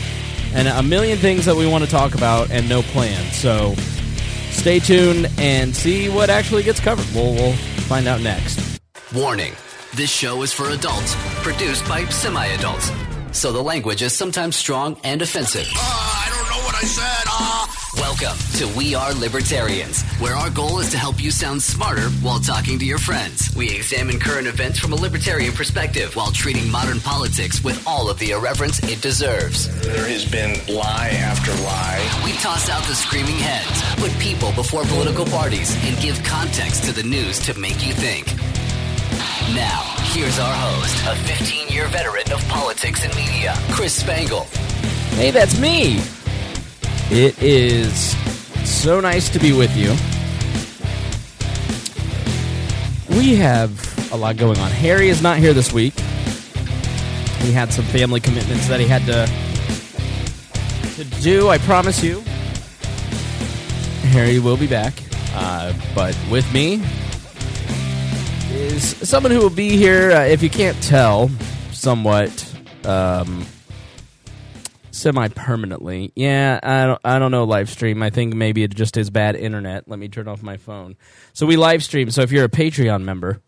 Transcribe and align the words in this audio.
and 0.54 0.68
a 0.68 0.82
million 0.82 1.18
things 1.18 1.44
that 1.46 1.56
we 1.56 1.66
want 1.66 1.82
to 1.84 1.90
talk 1.90 2.14
about 2.14 2.50
and 2.50 2.68
no 2.68 2.82
plan. 2.82 3.24
So 3.32 3.74
stay 4.50 4.80
tuned 4.80 5.28
and 5.38 5.74
see 5.74 6.08
what 6.08 6.28
actually 6.28 6.62
gets 6.62 6.78
covered. 6.78 7.06
We'll, 7.14 7.34
we'll 7.34 7.54
find 7.88 8.06
out 8.06 8.20
next. 8.20 8.80
Warning 9.14 9.54
this 9.94 10.10
show 10.10 10.42
is 10.42 10.52
for 10.52 10.70
adults, 10.70 11.16
produced 11.42 11.88
by 11.88 12.04
semi 12.04 12.46
adults. 12.46 12.90
So 13.32 13.52
the 13.52 13.62
language 13.62 14.02
is 14.02 14.12
sometimes 14.12 14.56
strong 14.56 14.96
and 15.04 15.22
offensive. 15.22 15.66
I 15.72 16.26
don't 16.30 16.50
know 16.50 16.64
what 16.66 16.74
I 16.74 16.84
said. 16.86 17.24
Uh. 17.30 17.66
Welcome 17.96 18.36
to 18.58 18.78
We 18.78 18.94
Are 18.94 19.14
Libertarians, 19.14 20.02
where 20.20 20.34
our 20.34 20.50
goal 20.50 20.80
is 20.80 20.90
to 20.90 20.98
help 20.98 21.22
you 21.22 21.30
sound 21.30 21.62
smarter 21.62 22.08
while 22.22 22.40
talking 22.40 22.78
to 22.78 22.84
your 22.84 22.98
friends. 22.98 23.54
We 23.54 23.70
examine 23.70 24.18
current 24.18 24.46
events 24.46 24.78
from 24.78 24.92
a 24.92 24.96
libertarian 24.96 25.52
perspective 25.52 26.16
while 26.16 26.32
treating 26.32 26.70
modern 26.70 27.00
politics 27.00 27.62
with 27.62 27.86
all 27.86 28.10
of 28.10 28.18
the 28.18 28.32
irreverence 28.32 28.82
it 28.84 29.00
deserves. 29.00 29.68
There 29.82 30.08
has 30.08 30.24
been 30.28 30.58
lie 30.74 31.10
after 31.14 31.52
lie. 31.62 32.22
We 32.24 32.32
toss 32.38 32.68
out 32.68 32.82
the 32.84 32.94
screaming 32.94 33.36
heads, 33.36 33.82
put 34.00 34.10
people 34.20 34.52
before 34.52 34.82
political 34.84 35.24
parties, 35.26 35.76
and 35.84 35.96
give 36.00 36.22
context 36.24 36.84
to 36.84 36.92
the 36.92 37.04
news 37.04 37.38
to 37.40 37.58
make 37.58 37.86
you 37.86 37.94
think. 37.94 38.26
Now, 39.54 39.99
here's 40.12 40.40
our 40.40 40.52
host, 40.52 41.06
a 41.06 41.14
15 41.36 41.68
year 41.68 41.86
veteran 41.86 42.32
of 42.32 42.40
politics 42.48 43.04
and 43.04 43.14
media, 43.14 43.54
Chris 43.70 43.94
Spangle. 43.94 44.44
Hey, 45.14 45.30
that's 45.30 45.58
me. 45.60 46.00
It 47.12 47.40
is 47.40 48.16
so 48.68 48.98
nice 49.00 49.28
to 49.30 49.38
be 49.38 49.52
with 49.52 49.76
you. 49.76 49.90
We 53.16 53.36
have 53.36 54.12
a 54.12 54.16
lot 54.16 54.36
going 54.36 54.58
on. 54.58 54.70
Harry 54.72 55.10
is 55.10 55.22
not 55.22 55.38
here 55.38 55.52
this 55.52 55.72
week. 55.72 55.94
He 57.40 57.52
had 57.52 57.72
some 57.72 57.84
family 57.84 58.20
commitments 58.20 58.66
that 58.66 58.80
he 58.80 58.86
had 58.86 59.06
to 59.06 59.28
to 60.96 61.20
do. 61.20 61.48
I 61.48 61.58
promise 61.58 62.02
you, 62.02 62.20
Harry 64.10 64.40
will 64.40 64.56
be 64.56 64.66
back. 64.66 64.94
Uh, 65.34 65.72
but 65.94 66.18
with 66.30 66.52
me 66.52 66.82
is 68.60 68.96
someone 69.08 69.32
who 69.32 69.38
will 69.38 69.50
be 69.50 69.76
here. 69.76 70.12
Uh, 70.12 70.24
if 70.24 70.42
you 70.42 70.50
can't 70.50 70.80
tell, 70.82 71.28
somewhat. 71.72 72.46
Um, 72.84 73.46
semi-permanently. 74.90 76.12
Yeah, 76.14 76.60
I 76.62 76.86
don't, 76.86 77.00
I 77.04 77.18
don't 77.18 77.30
know 77.30 77.44
live 77.44 77.70
stream. 77.70 78.02
I 78.02 78.10
think 78.10 78.34
maybe 78.34 78.62
it 78.62 78.74
just 78.74 78.96
is 78.96 79.08
bad 79.08 79.34
internet. 79.34 79.88
Let 79.88 79.98
me 79.98 80.08
turn 80.08 80.28
off 80.28 80.42
my 80.42 80.58
phone. 80.58 80.96
So 81.32 81.46
we 81.46 81.56
live 81.56 81.82
stream. 81.82 82.10
So 82.10 82.20
if 82.22 82.32
you're 82.32 82.44
a 82.44 82.50
Patreon 82.50 83.02
member, 83.02 83.40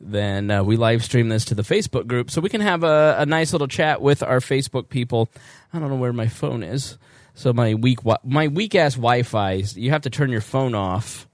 then 0.00 0.50
uh, 0.50 0.62
we 0.62 0.76
live 0.76 1.02
stream 1.02 1.28
this 1.28 1.46
to 1.46 1.54
the 1.54 1.62
Facebook 1.62 2.06
group, 2.06 2.30
so 2.30 2.40
we 2.40 2.48
can 2.48 2.60
have 2.60 2.82
a, 2.82 3.16
a 3.18 3.26
nice 3.26 3.52
little 3.52 3.68
chat 3.68 4.02
with 4.02 4.22
our 4.22 4.40
Facebook 4.40 4.88
people. 4.88 5.30
I 5.72 5.78
don't 5.78 5.88
know 5.88 5.96
where 5.96 6.12
my 6.12 6.28
phone 6.28 6.62
is. 6.62 6.98
So 7.34 7.52
my 7.52 7.74
weak 7.74 8.00
my 8.24 8.48
weak 8.48 8.74
ass 8.74 8.96
Wi-Fi. 8.96 9.62
You 9.74 9.90
have 9.90 10.02
to 10.02 10.10
turn 10.10 10.30
your 10.30 10.42
phone 10.42 10.74
off 10.74 11.26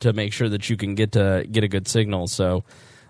to 0.00 0.12
make 0.12 0.32
sure 0.32 0.48
that 0.48 0.68
you 0.68 0.76
can 0.76 0.94
get 0.94 1.12
to 1.12 1.46
get 1.50 1.64
a 1.64 1.68
good 1.68 1.88
signal. 1.88 2.26
So 2.26 2.64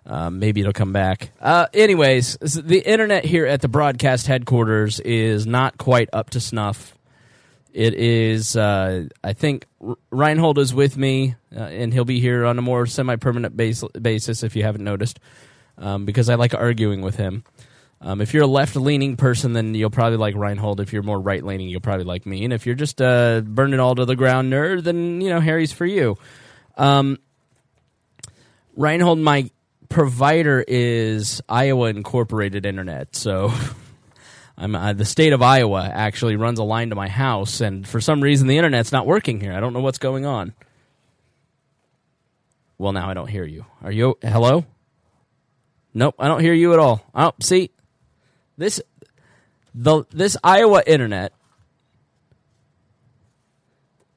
um, 0.06 0.38
maybe 0.38 0.60
it'll 0.60 0.72
come 0.72 0.92
back. 0.92 1.30
Uh, 1.41 1.66
anyways, 1.74 2.36
the 2.41 2.80
internet 2.88 3.24
here 3.24 3.47
at 3.47 3.60
the 3.60 3.69
broadcast 3.69 4.26
headquarters 4.26 5.00
is 5.00 5.47
not 5.47 5.78
quite 5.78 6.08
up 6.12 6.30
to 6.30 6.41
snuff. 6.41 6.97
It 7.72 7.92
is, 7.92 8.56
uh, 8.56 9.08
I 9.22 9.32
think 9.34 9.66
Reinhold 10.10 10.58
is 10.58 10.72
with 10.72 10.97
me, 10.97 11.34
uh, 11.54 11.60
and 11.60 11.92
he'll 11.92 12.06
be 12.06 12.20
here 12.20 12.47
on 12.47 12.58
a 12.58 12.62
more 12.62 12.86
semi 12.86 13.16
permanent 13.16 13.54
base- 13.54 13.84
basis 14.00 14.42
if 14.42 14.56
you 14.56 14.62
haven't 14.62 14.84
noticed, 14.84 15.20
um, 15.76 16.06
because 16.06 16.30
I 16.30 16.36
like 16.36 16.54
arguing 16.54 17.03
with 17.03 17.16
him. 17.16 17.44
Um, 18.00 18.20
if 18.20 18.32
you're 18.32 18.44
a 18.44 18.47
left 18.48 18.76
leaning 18.76 19.16
person, 19.16 19.53
then 19.53 19.74
you'll 19.74 19.91
probably 19.91 20.16
like 20.16 20.34
Reinhold. 20.34 20.80
If 20.80 20.92
you're 20.92 21.03
more 21.03 21.20
right 21.20 21.42
leaning, 21.42 21.68
you'll 21.68 21.80
probably 21.80 22.04
like 22.04 22.24
me. 22.24 22.44
And 22.44 22.53
if 22.53 22.64
you're 22.64 22.74
just 22.74 23.00
a 23.00 23.42
burn 23.47 23.74
it 23.74 23.80
all 23.80 23.94
to 23.94 24.04
the 24.04 24.16
ground 24.16 24.53
nerd, 24.53 24.84
then, 24.84 25.20
you 25.20 25.28
know, 25.28 25.41
Harry's 25.41 25.72
for 25.72 25.86
you. 25.86 26.16
Um, 26.76 27.19
Reinhold, 28.76 29.19
my 29.19 29.50
provider 29.88 30.64
is 30.66 31.41
Iowa 31.48 31.88
Incorporated 31.88 32.66
Internet. 32.66 33.16
So 33.16 33.53
uh, 34.59 34.92
the 34.92 35.04
state 35.04 35.32
of 35.32 35.42
Iowa 35.42 35.91
actually 35.92 36.36
runs 36.36 36.59
a 36.59 36.65
line 36.65 36.91
to 36.91 36.97
my 36.97 37.09
house, 37.09 37.60
and 37.60 37.86
for 37.86 38.00
some 38.00 38.20
reason 38.20 38.48
the 38.48 38.59
internet's 38.59 38.92
not 38.92 39.06
working 39.06 39.41
here. 39.41 39.53
I 39.53 39.60
don't 39.60 39.72
know 39.72 39.81
what's 39.81 39.98
going 39.98 40.26
on. 40.26 40.54
Well, 42.78 42.92
now 42.92 43.09
I 43.09 43.15
don't 43.15 43.28
hear 43.28 43.44
you. 43.44 43.65
Are 43.82 43.92
you 43.92 44.19
hello? 44.20 44.66
Nope, 45.94 46.16
I 46.19 46.28
don't 46.28 46.41
hear 46.41 46.53
you 46.53 46.75
at 46.75 46.78
all. 46.78 47.03
Oh, 47.15 47.32
see 47.41 47.70
this 48.59 48.82
the 49.75 50.04
this 50.10 50.36
Iowa 50.44 50.82
internet. 50.86 51.32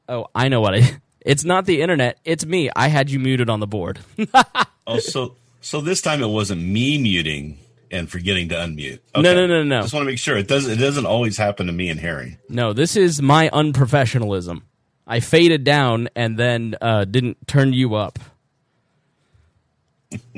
Oh, 0.09 0.27
I 0.35 0.49
know 0.49 0.59
what 0.59 0.75
I. 0.75 0.99
It's 1.21 1.43
not 1.43 1.65
the 1.65 1.81
internet. 1.81 2.19
It's 2.23 2.45
me. 2.45 2.69
I 2.75 2.87
had 2.87 3.09
you 3.09 3.19
muted 3.19 3.49
on 3.49 3.59
the 3.59 3.67
board. 3.67 3.99
Oh, 4.91 4.97
so 4.97 5.35
so 5.61 5.81
this 5.81 6.01
time 6.01 6.23
it 6.23 6.29
wasn't 6.29 6.61
me 6.63 6.97
muting 6.97 7.59
and 7.91 8.09
forgetting 8.09 8.49
to 8.49 8.55
unmute. 8.55 8.99
No, 9.15 9.21
no, 9.21 9.45
no, 9.45 9.61
no. 9.61 9.81
Just 9.81 9.93
want 9.93 10.03
to 10.03 10.11
make 10.11 10.17
sure 10.17 10.35
it 10.35 10.47
doesn't. 10.47 10.71
It 10.71 10.77
doesn't 10.77 11.05
always 11.05 11.37
happen 11.37 11.67
to 11.67 11.71
me 11.71 11.89
and 11.89 11.99
Harry. 11.99 12.37
No, 12.49 12.73
this 12.73 12.95
is 12.95 13.21
my 13.21 13.49
unprofessionalism. 13.49 14.63
I 15.05 15.19
faded 15.19 15.63
down 15.63 16.09
and 16.15 16.37
then 16.37 16.75
uh, 16.81 17.05
didn't 17.05 17.47
turn 17.47 17.71
you 17.73 17.93
up. 17.93 18.17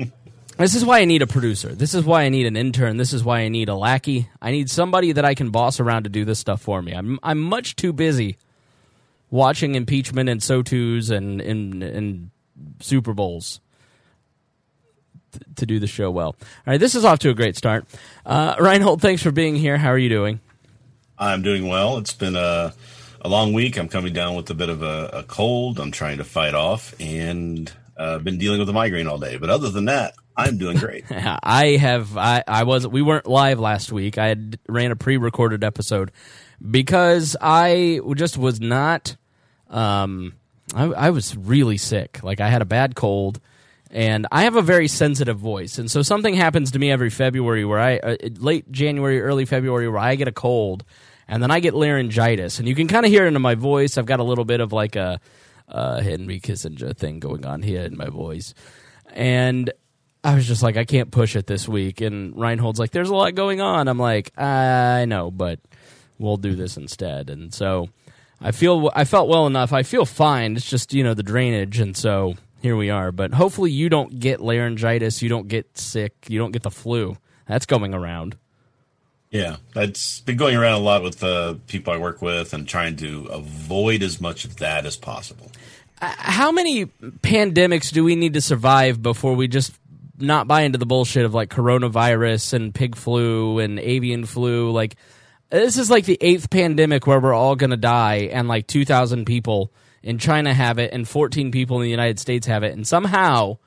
this 0.58 0.74
is 0.74 0.84
why 0.84 1.00
I 1.00 1.06
need 1.06 1.22
a 1.22 1.26
producer. 1.26 1.74
This 1.74 1.94
is 1.94 2.04
why 2.04 2.24
I 2.24 2.28
need 2.28 2.46
an 2.46 2.56
intern. 2.56 2.98
This 2.98 3.14
is 3.14 3.24
why 3.24 3.40
I 3.40 3.48
need 3.48 3.70
a 3.70 3.74
lackey. 3.74 4.28
I 4.40 4.50
need 4.50 4.68
somebody 4.70 5.12
that 5.12 5.24
I 5.24 5.34
can 5.34 5.50
boss 5.50 5.80
around 5.80 6.04
to 6.04 6.10
do 6.10 6.24
this 6.24 6.38
stuff 6.38 6.60
for 6.60 6.82
me. 6.82 6.92
I'm 6.92 7.18
I'm 7.22 7.40
much 7.40 7.76
too 7.76 7.92
busy 7.92 8.36
watching 9.32 9.74
impeachment 9.74 10.28
and 10.28 10.40
SOTUs 10.40 11.10
and 11.10 11.40
and, 11.40 11.82
and 11.82 12.30
Super 12.78 13.14
Bowls 13.14 13.60
th- 15.32 15.42
to 15.56 15.66
do 15.66 15.80
the 15.80 15.88
show 15.88 16.12
well. 16.12 16.28
All 16.28 16.36
right, 16.66 16.78
this 16.78 16.94
is 16.94 17.04
off 17.04 17.18
to 17.20 17.30
a 17.30 17.34
great 17.34 17.56
start. 17.56 17.86
Uh, 18.24 18.54
Reinhold, 18.60 19.00
thanks 19.00 19.22
for 19.22 19.32
being 19.32 19.56
here. 19.56 19.78
How 19.78 19.88
are 19.88 19.98
you 19.98 20.10
doing? 20.10 20.38
I'm 21.18 21.42
doing 21.42 21.66
well. 21.66 21.98
It's 21.98 22.12
been 22.14 22.36
a 22.36 22.74
a 23.20 23.28
long 23.28 23.52
week. 23.52 23.78
I'm 23.78 23.88
coming 23.88 24.12
down 24.12 24.36
with 24.36 24.50
a 24.50 24.54
bit 24.54 24.68
of 24.68 24.82
a, 24.82 25.10
a 25.12 25.22
cold. 25.24 25.80
I'm 25.80 25.90
trying 25.92 26.18
to 26.18 26.24
fight 26.24 26.54
off, 26.54 26.94
and 27.00 27.72
uh, 27.96 28.18
been 28.18 28.38
dealing 28.38 28.58
with 28.60 28.68
a 28.68 28.72
migraine 28.72 29.06
all 29.06 29.18
day. 29.18 29.38
But 29.38 29.48
other 29.48 29.70
than 29.70 29.86
that, 29.86 30.14
I'm 30.36 30.58
doing 30.58 30.76
great. 30.76 31.04
I 31.10 31.76
have 31.80 32.16
I 32.16 32.44
I 32.46 32.64
was 32.64 32.86
we 32.86 33.00
weren't 33.00 33.26
live 33.26 33.58
last 33.58 33.92
week. 33.92 34.18
I 34.18 34.28
had 34.28 34.58
ran 34.68 34.90
a 34.90 34.96
pre-recorded 34.96 35.64
episode 35.64 36.10
because 36.70 37.36
I 37.40 38.00
just 38.14 38.36
was 38.36 38.60
not 38.60 39.16
um 39.72 40.34
I, 40.74 40.84
I 40.84 41.10
was 41.10 41.36
really 41.36 41.76
sick. 41.76 42.22
Like 42.22 42.40
I 42.40 42.48
had 42.48 42.62
a 42.62 42.66
bad 42.66 42.94
cold 42.94 43.40
and 43.90 44.26
I 44.32 44.44
have 44.44 44.56
a 44.56 44.62
very 44.62 44.88
sensitive 44.88 45.38
voice. 45.38 45.78
And 45.78 45.90
so 45.90 46.02
something 46.02 46.34
happens 46.34 46.70
to 46.72 46.78
me 46.78 46.90
every 46.90 47.10
February 47.10 47.64
where 47.64 47.78
I 47.78 47.96
uh, 47.98 48.16
late 48.38 48.70
January, 48.70 49.20
early 49.20 49.44
February 49.44 49.88
where 49.88 49.98
I 49.98 50.14
get 50.14 50.28
a 50.28 50.32
cold 50.32 50.84
and 51.28 51.42
then 51.42 51.50
I 51.50 51.60
get 51.60 51.74
laryngitis 51.74 52.58
and 52.58 52.66
you 52.66 52.74
can 52.74 52.88
kind 52.88 53.04
of 53.04 53.12
hear 53.12 53.24
it 53.26 53.34
in 53.34 53.42
my 53.42 53.54
voice. 53.54 53.98
I've 53.98 54.06
got 54.06 54.20
a 54.20 54.24
little 54.24 54.44
bit 54.44 54.60
of 54.60 54.72
like 54.72 54.96
a 54.96 55.20
uh, 55.68 56.00
Henry 56.00 56.40
Kissinger 56.40 56.96
thing 56.96 57.20
going 57.20 57.44
on 57.44 57.62
here 57.62 57.82
in 57.82 57.96
my 57.96 58.08
voice. 58.08 58.54
And 59.12 59.70
I 60.24 60.34
was 60.34 60.46
just 60.46 60.62
like, 60.62 60.76
I 60.76 60.84
can't 60.84 61.10
push 61.10 61.36
it 61.36 61.46
this 61.46 61.68
week. 61.68 62.00
And 62.00 62.34
Reinhold's 62.34 62.78
like, 62.78 62.92
there's 62.92 63.10
a 63.10 63.14
lot 63.14 63.34
going 63.34 63.60
on. 63.60 63.88
I'm 63.88 63.98
like, 63.98 64.38
I 64.38 65.04
know, 65.04 65.30
but 65.30 65.58
we'll 66.18 66.36
do 66.36 66.54
this 66.54 66.76
instead. 66.76 67.28
And 67.28 67.52
so 67.52 67.88
I 68.42 68.50
feel 68.50 68.90
I 68.94 69.04
felt 69.04 69.28
well 69.28 69.46
enough. 69.46 69.72
I 69.72 69.82
feel 69.82 70.04
fine. 70.04 70.56
It's 70.56 70.68
just 70.68 70.92
you 70.92 71.04
know 71.04 71.14
the 71.14 71.22
drainage, 71.22 71.78
and 71.78 71.96
so 71.96 72.34
here 72.60 72.76
we 72.76 72.90
are. 72.90 73.12
But 73.12 73.34
hopefully 73.34 73.70
you 73.70 73.88
don't 73.88 74.18
get 74.18 74.40
laryngitis. 74.40 75.22
You 75.22 75.28
don't 75.28 75.48
get 75.48 75.78
sick. 75.78 76.12
You 76.28 76.38
don't 76.38 76.52
get 76.52 76.62
the 76.62 76.70
flu. 76.70 77.16
That's 77.46 77.66
going 77.66 77.94
around. 77.94 78.36
Yeah, 79.30 79.56
that's 79.74 80.20
been 80.20 80.36
going 80.36 80.56
around 80.56 80.74
a 80.74 80.84
lot 80.84 81.02
with 81.02 81.20
the 81.20 81.58
people 81.66 81.92
I 81.92 81.96
work 81.96 82.20
with 82.20 82.52
and 82.52 82.68
trying 82.68 82.96
to 82.96 83.26
avoid 83.30 84.02
as 84.02 84.20
much 84.20 84.44
of 84.44 84.56
that 84.58 84.84
as 84.84 84.96
possible. 84.96 85.50
Uh, 86.02 86.12
how 86.18 86.52
many 86.52 86.86
pandemics 86.86 87.90
do 87.92 88.04
we 88.04 88.14
need 88.14 88.34
to 88.34 88.42
survive 88.42 89.02
before 89.02 89.34
we 89.34 89.48
just 89.48 89.72
not 90.18 90.46
buy 90.46 90.62
into 90.62 90.76
the 90.76 90.84
bullshit 90.84 91.24
of 91.24 91.32
like 91.32 91.48
coronavirus 91.48 92.52
and 92.52 92.74
pig 92.74 92.94
flu 92.94 93.58
and 93.58 93.78
avian 93.78 94.26
flu? 94.26 94.70
Like, 94.70 94.96
this 95.52 95.76
is 95.76 95.90
like 95.90 96.06
the 96.06 96.16
eighth 96.20 96.48
pandemic 96.48 97.06
where 97.06 97.20
we're 97.20 97.34
all 97.34 97.56
gonna 97.56 97.76
die, 97.76 98.30
and 98.32 98.48
like 98.48 98.66
two 98.66 98.86
thousand 98.86 99.26
people 99.26 99.70
in 100.02 100.16
China 100.18 100.54
have 100.54 100.78
it, 100.78 100.94
and 100.94 101.06
fourteen 101.06 101.50
people 101.50 101.76
in 101.76 101.82
the 101.84 101.90
United 101.90 102.18
States 102.18 102.46
have 102.46 102.62
it, 102.62 102.72
and 102.72 102.86
somehow 102.86 103.58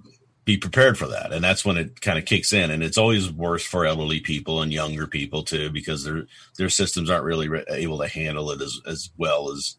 be 0.45 0.57
prepared 0.57 0.97
for 0.97 1.07
that, 1.07 1.33
and 1.33 1.43
that's 1.43 1.65
when 1.65 1.77
it 1.77 1.99
kind 1.99 2.17
of 2.17 2.25
kicks 2.25 2.53
in. 2.53 2.71
And 2.71 2.81
it's 2.81 2.97
always 2.97 3.31
worse 3.31 3.65
for 3.65 3.85
elderly 3.85 4.21
people 4.21 4.61
and 4.61 4.71
younger 4.71 5.05
people 5.07 5.43
too, 5.43 5.69
because 5.69 6.03
their 6.03 6.27
their 6.57 6.69
systems 6.69 7.09
aren't 7.09 7.25
really 7.25 7.49
re- 7.49 7.65
able 7.67 7.99
to 7.99 8.07
handle 8.07 8.51
it 8.51 8.61
as 8.61 8.79
as 8.87 9.09
well 9.17 9.51
as 9.51 9.75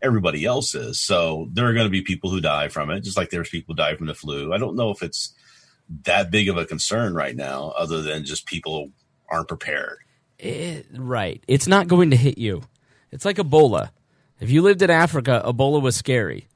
everybody 0.00 0.44
else 0.44 0.74
is. 0.74 0.98
So 1.00 1.48
there 1.52 1.66
are 1.66 1.72
going 1.72 1.86
to 1.86 1.90
be 1.90 2.02
people 2.02 2.30
who 2.30 2.40
die 2.40 2.68
from 2.68 2.90
it, 2.90 3.00
just 3.00 3.16
like 3.16 3.30
there's 3.30 3.48
people 3.48 3.74
die 3.74 3.96
from 3.96 4.06
the 4.06 4.14
flu. 4.14 4.52
I 4.52 4.58
don't 4.58 4.76
know 4.76 4.90
if 4.90 5.02
it's 5.02 5.34
that 6.04 6.30
big 6.30 6.48
of 6.48 6.56
a 6.56 6.66
concern 6.66 7.14
right 7.14 7.34
now, 7.34 7.72
other 7.76 8.02
than 8.02 8.24
just 8.24 8.46
people 8.46 8.90
aren't 9.28 9.48
prepared. 9.48 9.98
It- 10.38 10.86
right. 10.96 11.42
It's 11.48 11.66
not 11.66 11.88
going 11.88 12.10
to 12.10 12.16
hit 12.16 12.38
you. 12.38 12.62
It's 13.10 13.24
like 13.24 13.36
Ebola. 13.36 13.90
If 14.42 14.50
you 14.50 14.62
lived 14.62 14.82
in 14.82 14.90
Africa, 14.90 15.42
Ebola 15.44 15.80
was 15.80 15.96
scary. 15.96 16.48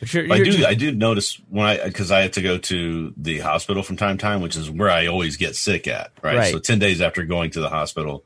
But 0.00 0.12
you're, 0.12 0.32
I 0.32 0.36
you're 0.36 0.44
do. 0.44 0.66
I 0.66 0.74
do 0.74 0.92
notice 0.92 1.40
when 1.48 1.66
I 1.66 1.84
because 1.84 2.10
I 2.12 2.20
have 2.20 2.32
to 2.32 2.42
go 2.42 2.58
to 2.58 3.12
the 3.16 3.38
hospital 3.38 3.82
from 3.82 3.96
time 3.96 4.16
to 4.18 4.22
time, 4.22 4.42
which 4.42 4.56
is 4.56 4.70
where 4.70 4.90
I 4.90 5.06
always 5.06 5.36
get 5.36 5.56
sick 5.56 5.88
at. 5.88 6.12
Right. 6.22 6.36
Right. 6.36 6.52
So 6.52 6.58
ten 6.58 6.78
days 6.78 7.00
after 7.00 7.24
going 7.24 7.50
to 7.52 7.60
the 7.60 7.68
hospital 7.68 8.24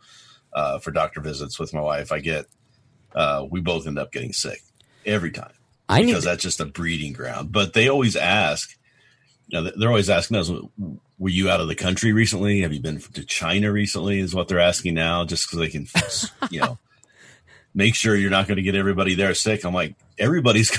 uh, 0.53 0.81
for 0.81 0.91
doctor 0.91 1.21
visits 1.21 1.59
with 1.59 1.73
my 1.73 1.81
wife, 1.81 2.13
I 2.13 2.19
get 2.19 2.47
uh, 3.15 3.47
we 3.49 3.61
both 3.61 3.87
end 3.87 3.99
up 3.99 4.13
getting 4.13 4.33
sick 4.33 4.61
every 5.07 5.31
time 5.31 5.53
I 5.89 6.03
because 6.03 6.25
to- 6.25 6.31
that's 6.31 6.43
just 6.43 6.61
a 6.61 6.67
breeding 6.67 7.13
ground. 7.13 7.53
But 7.53 7.73
they 7.73 7.89
always 7.89 8.17
ask. 8.17 8.77
You 9.49 9.61
know, 9.61 9.71
they're 9.77 9.89
always 9.89 10.09
asking 10.09 10.39
us, 10.39 10.51
"Were 11.19 11.29
you 11.29 11.51
out 11.51 11.61
of 11.61 11.69
the 11.69 11.75
country 11.75 12.13
recently? 12.13 12.61
Have 12.63 12.73
you 12.73 12.81
been 12.81 13.01
to 13.01 13.25
China 13.25 13.71
recently?" 13.71 14.19
Is 14.19 14.35
what 14.35 14.49
they're 14.49 14.61
asking 14.61 14.95
now, 14.95 15.25
just 15.25 15.47
because 15.47 15.59
they 15.59 15.69
can, 15.69 15.87
you 16.51 16.61
know, 16.61 16.79
make 17.75 17.95
sure 17.95 18.17
you're 18.17 18.31
not 18.31 18.47
going 18.47 18.57
to 18.57 18.63
get 18.63 18.75
everybody 18.75 19.15
there 19.15 19.35
sick. 19.35 19.65
I'm 19.65 19.75
like, 19.75 19.95
everybody's 20.19 20.71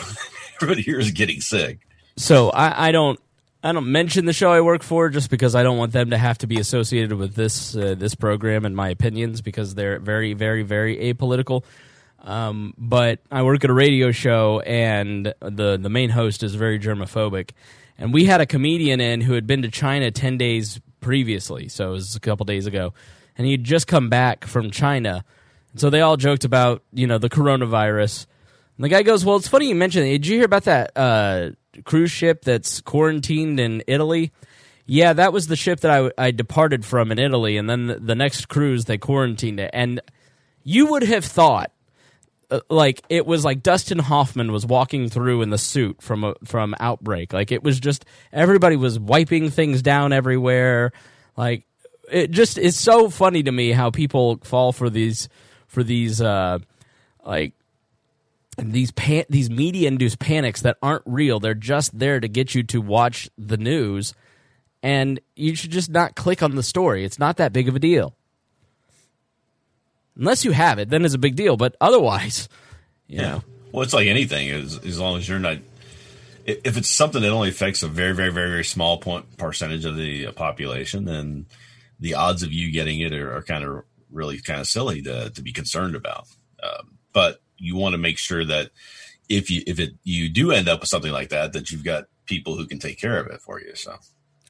everybody 0.55 0.81
here 0.81 0.99
is 0.99 1.11
getting 1.11 1.41
sick. 1.41 1.79
So 2.17 2.49
I, 2.49 2.89
I 2.89 2.91
don't 2.91 3.19
I 3.63 3.71
don't 3.71 3.91
mention 3.91 4.25
the 4.25 4.33
show 4.33 4.51
I 4.51 4.59
work 4.59 4.83
for 4.83 5.09
just 5.09 5.29
because 5.29 5.55
I 5.55 5.63
don't 5.63 5.77
want 5.77 5.93
them 5.93 6.09
to 6.09 6.17
have 6.17 6.37
to 6.39 6.47
be 6.47 6.59
associated 6.59 7.13
with 7.13 7.33
this 7.33 7.75
uh, 7.75 7.95
this 7.97 8.13
program 8.13 8.65
and 8.65 8.75
my 8.75 8.89
opinions 8.89 9.41
because 9.41 9.73
they're 9.73 9.99
very 9.99 10.33
very 10.33 10.63
very 10.63 10.97
apolitical. 11.13 11.63
Um, 12.19 12.73
but 12.77 13.19
I 13.31 13.43
work 13.43 13.63
at 13.63 13.69
a 13.69 13.73
radio 13.73 14.11
show 14.11 14.59
and 14.61 15.33
the 15.39 15.77
the 15.81 15.89
main 15.89 16.09
host 16.09 16.43
is 16.43 16.55
very 16.55 16.77
germophobic, 16.77 17.51
and 17.97 18.13
we 18.13 18.25
had 18.25 18.41
a 18.41 18.45
comedian 18.45 18.99
in 18.99 19.21
who 19.21 19.33
had 19.33 19.47
been 19.47 19.61
to 19.61 19.69
China 19.69 20.11
ten 20.11 20.37
days 20.37 20.81
previously, 20.99 21.69
so 21.69 21.89
it 21.89 21.93
was 21.93 22.15
a 22.15 22.19
couple 22.19 22.45
days 22.45 22.65
ago, 22.65 22.93
and 23.37 23.47
he'd 23.47 23.63
just 23.63 23.87
come 23.87 24.09
back 24.09 24.45
from 24.45 24.71
China, 24.71 25.23
and 25.73 25.81
so 25.81 25.89
they 25.89 26.01
all 26.01 26.17
joked 26.17 26.45
about 26.45 26.83
you 26.93 27.07
know 27.07 27.17
the 27.17 27.29
coronavirus. 27.29 28.27
And 28.77 28.85
the 28.85 28.89
guy 28.89 29.03
goes, 29.03 29.25
"Well, 29.25 29.35
it's 29.35 29.47
funny 29.47 29.67
you 29.67 29.75
mentioned 29.75 30.07
it. 30.07 30.11
Did 30.11 30.27
you 30.27 30.37
hear 30.37 30.45
about 30.45 30.63
that 30.63 30.91
uh, 30.95 31.51
cruise 31.83 32.11
ship 32.11 32.43
that's 32.43 32.79
quarantined 32.81 33.59
in 33.59 33.83
Italy?" 33.87 34.31
Yeah, 34.85 35.13
that 35.13 35.31
was 35.31 35.47
the 35.47 35.55
ship 35.55 35.79
that 35.81 35.91
I, 35.91 36.25
I 36.27 36.31
departed 36.31 36.85
from 36.85 37.11
in 37.11 37.19
Italy, 37.19 37.57
and 37.57 37.69
then 37.69 37.87
the, 37.87 37.99
the 37.99 38.15
next 38.15 38.47
cruise 38.47 38.85
they 38.85 38.97
quarantined 38.97 39.59
it. 39.59 39.71
And 39.73 40.01
you 40.63 40.87
would 40.87 41.03
have 41.03 41.23
thought, 41.23 41.71
uh, 42.51 42.59
like 42.69 43.01
it 43.09 43.25
was 43.25 43.45
like 43.45 43.63
Dustin 43.63 43.99
Hoffman 43.99 44.51
was 44.51 44.65
walking 44.65 45.09
through 45.09 45.41
in 45.41 45.49
the 45.49 45.57
suit 45.57 46.01
from 46.01 46.23
a, 46.23 46.35
from 46.43 46.75
Outbreak. 46.79 47.31
Like 47.31 47.51
it 47.51 47.63
was 47.63 47.79
just 47.79 48.05
everybody 48.31 48.75
was 48.75 48.99
wiping 48.99 49.49
things 49.49 49.81
down 49.81 50.11
everywhere. 50.11 50.91
Like 51.37 51.65
it 52.11 52.31
just 52.31 52.57
is 52.57 52.77
so 52.77 53.09
funny 53.09 53.43
to 53.43 53.51
me 53.51 53.71
how 53.71 53.89
people 53.89 54.39
fall 54.43 54.73
for 54.73 54.89
these 54.89 55.29
for 55.73 55.83
these 55.83 56.21
uh, 56.21 56.59
like 57.25 57.53
these 58.57 58.91
pan- 58.91 59.25
these 59.29 59.49
media 59.49 59.87
induced 59.87 60.19
panics 60.19 60.61
that 60.61 60.77
aren't 60.81 61.03
real. 61.05 61.39
They're 61.39 61.55
just 61.55 61.97
there 61.97 62.19
to 62.19 62.27
get 62.27 62.53
you 62.53 62.63
to 62.63 62.79
watch 62.79 63.29
the 63.37 63.57
news, 63.57 64.13
and 64.81 65.19
you 65.35 65.55
should 65.55 65.71
just 65.71 65.89
not 65.89 66.15
click 66.15 66.43
on 66.43 66.55
the 66.55 66.63
story. 66.63 67.03
It's 67.03 67.19
not 67.19 67.37
that 67.37 67.53
big 67.53 67.67
of 67.67 67.75
a 67.75 67.79
deal. 67.79 68.15
Unless 70.15 70.45
you 70.45 70.51
have 70.51 70.77
it, 70.77 70.89
then 70.89 71.03
it's 71.03 71.15
a 71.15 71.19
big 71.19 71.35
deal. 71.35 71.57
But 71.57 71.75
otherwise, 71.81 72.47
you 73.07 73.17
know, 73.17 73.43
Well, 73.71 73.83
it's 73.83 73.93
like 73.93 74.07
anything. 74.07 74.49
As, 74.51 74.77
as 74.85 74.99
long 74.99 75.17
as 75.17 75.27
you're 75.27 75.39
not, 75.39 75.57
if 76.45 76.77
it's 76.77 76.89
something 76.89 77.23
that 77.23 77.31
only 77.31 77.49
affects 77.49 77.81
a 77.81 77.87
very, 77.87 78.13
very, 78.13 78.31
very, 78.31 78.49
very 78.49 78.65
small 78.65 78.99
point 78.99 79.37
percentage 79.37 79.85
of 79.85 79.95
the 79.95 80.27
uh, 80.27 80.31
population, 80.31 81.05
then 81.05 81.47
the 81.99 82.13
odds 82.13 82.43
of 82.43 82.53
you 82.53 82.71
getting 82.71 82.99
it 82.99 83.13
are, 83.13 83.37
are 83.37 83.41
kind 83.41 83.63
of 83.63 83.83
really 84.13 84.39
kind 84.39 84.61
of 84.61 84.67
silly 84.67 85.01
to, 85.01 85.29
to 85.31 85.41
be 85.41 85.51
concerned 85.51 85.95
about. 85.95 86.27
Um, 86.61 86.97
but 87.11 87.41
you 87.57 87.75
want 87.75 87.93
to 87.93 87.97
make 87.97 88.17
sure 88.17 88.45
that 88.45 88.71
if 89.29 89.49
you 89.49 89.63
if 89.67 89.79
it 89.79 89.91
you 90.03 90.29
do 90.29 90.51
end 90.51 90.67
up 90.67 90.81
with 90.81 90.89
something 90.89 91.11
like 91.11 91.29
that, 91.29 91.53
that 91.53 91.71
you've 91.71 91.83
got 91.83 92.05
people 92.25 92.55
who 92.55 92.67
can 92.67 92.79
take 92.79 92.99
care 92.99 93.19
of 93.19 93.27
it 93.27 93.41
for 93.41 93.59
you. 93.59 93.75
So 93.75 93.95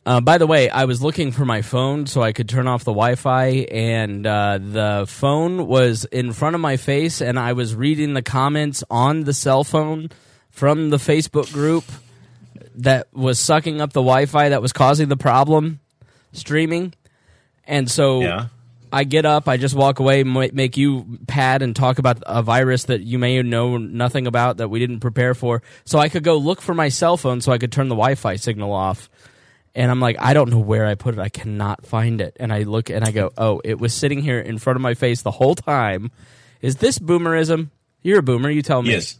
Uh, 0.05 0.19
by 0.19 0.37
the 0.37 0.45
way, 0.45 0.69
I 0.69 0.85
was 0.85 1.01
looking 1.01 1.31
for 1.31 1.45
my 1.45 1.61
phone 1.61 2.07
so 2.07 2.21
I 2.21 2.33
could 2.33 2.49
turn 2.49 2.67
off 2.67 2.83
the 2.83 2.91
Wi-Fi, 2.91 3.67
and 3.71 4.27
uh, 4.27 4.59
the 4.61 5.05
phone 5.07 5.65
was 5.65 6.05
in 6.05 6.33
front 6.33 6.55
of 6.55 6.61
my 6.61 6.75
face, 6.77 7.21
and 7.21 7.39
I 7.39 7.53
was 7.53 7.73
reading 7.73 8.13
the 8.13 8.21
comments 8.21 8.83
on 8.89 9.23
the 9.23 9.33
cell 9.33 9.63
phone 9.63 10.09
from 10.49 10.89
the 10.89 10.97
Facebook 10.97 11.51
group 11.53 11.85
that 12.75 13.07
was 13.13 13.39
sucking 13.39 13.79
up 13.79 13.93
the 13.93 14.01
Wi-Fi 14.01 14.49
that 14.49 14.61
was 14.61 14.73
causing 14.73 15.07
the 15.07 15.17
problem 15.17 15.79
streaming, 16.33 16.93
and 17.65 17.89
so 17.89 18.21
yeah, 18.21 18.47
I 18.93 19.05
get 19.05 19.25
up, 19.25 19.47
I 19.47 19.57
just 19.57 19.73
walk 19.73 19.99
away, 19.99 20.23
make 20.23 20.77
you 20.77 21.17
pad 21.27 21.63
and 21.63 21.75
talk 21.75 21.97
about 21.97 22.21
a 22.27 22.43
virus 22.43 22.83
that 22.85 23.01
you 23.01 23.17
may 23.17 23.41
know 23.41 23.77
nothing 23.77 24.27
about 24.27 24.57
that 24.57 24.69
we 24.69 24.77
didn't 24.77 24.99
prepare 24.99 25.33
for. 25.33 25.63
So 25.83 25.97
I 25.97 26.09
could 26.09 26.23
go 26.23 26.37
look 26.37 26.61
for 26.61 26.75
my 26.75 26.89
cell 26.89 27.17
phone 27.17 27.41
so 27.41 27.51
I 27.51 27.57
could 27.57 27.71
turn 27.71 27.89
the 27.89 27.95
Wi-Fi 27.95 28.35
signal 28.35 28.71
off. 28.71 29.09
And 29.73 29.89
I'm 29.89 29.99
like, 29.99 30.17
I 30.19 30.35
don't 30.35 30.51
know 30.51 30.59
where 30.59 30.85
I 30.85 30.93
put 30.93 31.15
it. 31.15 31.19
I 31.19 31.29
cannot 31.29 31.87
find 31.87 32.21
it. 32.21 32.37
And 32.39 32.53
I 32.53 32.63
look 32.63 32.91
and 32.91 33.03
I 33.03 33.09
go, 33.09 33.31
oh, 33.35 33.61
it 33.63 33.79
was 33.79 33.95
sitting 33.95 34.21
here 34.21 34.39
in 34.39 34.59
front 34.59 34.75
of 34.75 34.83
my 34.83 34.93
face 34.93 35.23
the 35.23 35.31
whole 35.31 35.55
time. 35.55 36.11
Is 36.61 36.75
this 36.75 36.99
boomerism? 36.99 37.71
You're 38.03 38.19
a 38.19 38.23
boomer. 38.23 38.51
You 38.51 38.61
tell 38.61 38.83
me. 38.83 38.91
yes. 38.91 39.17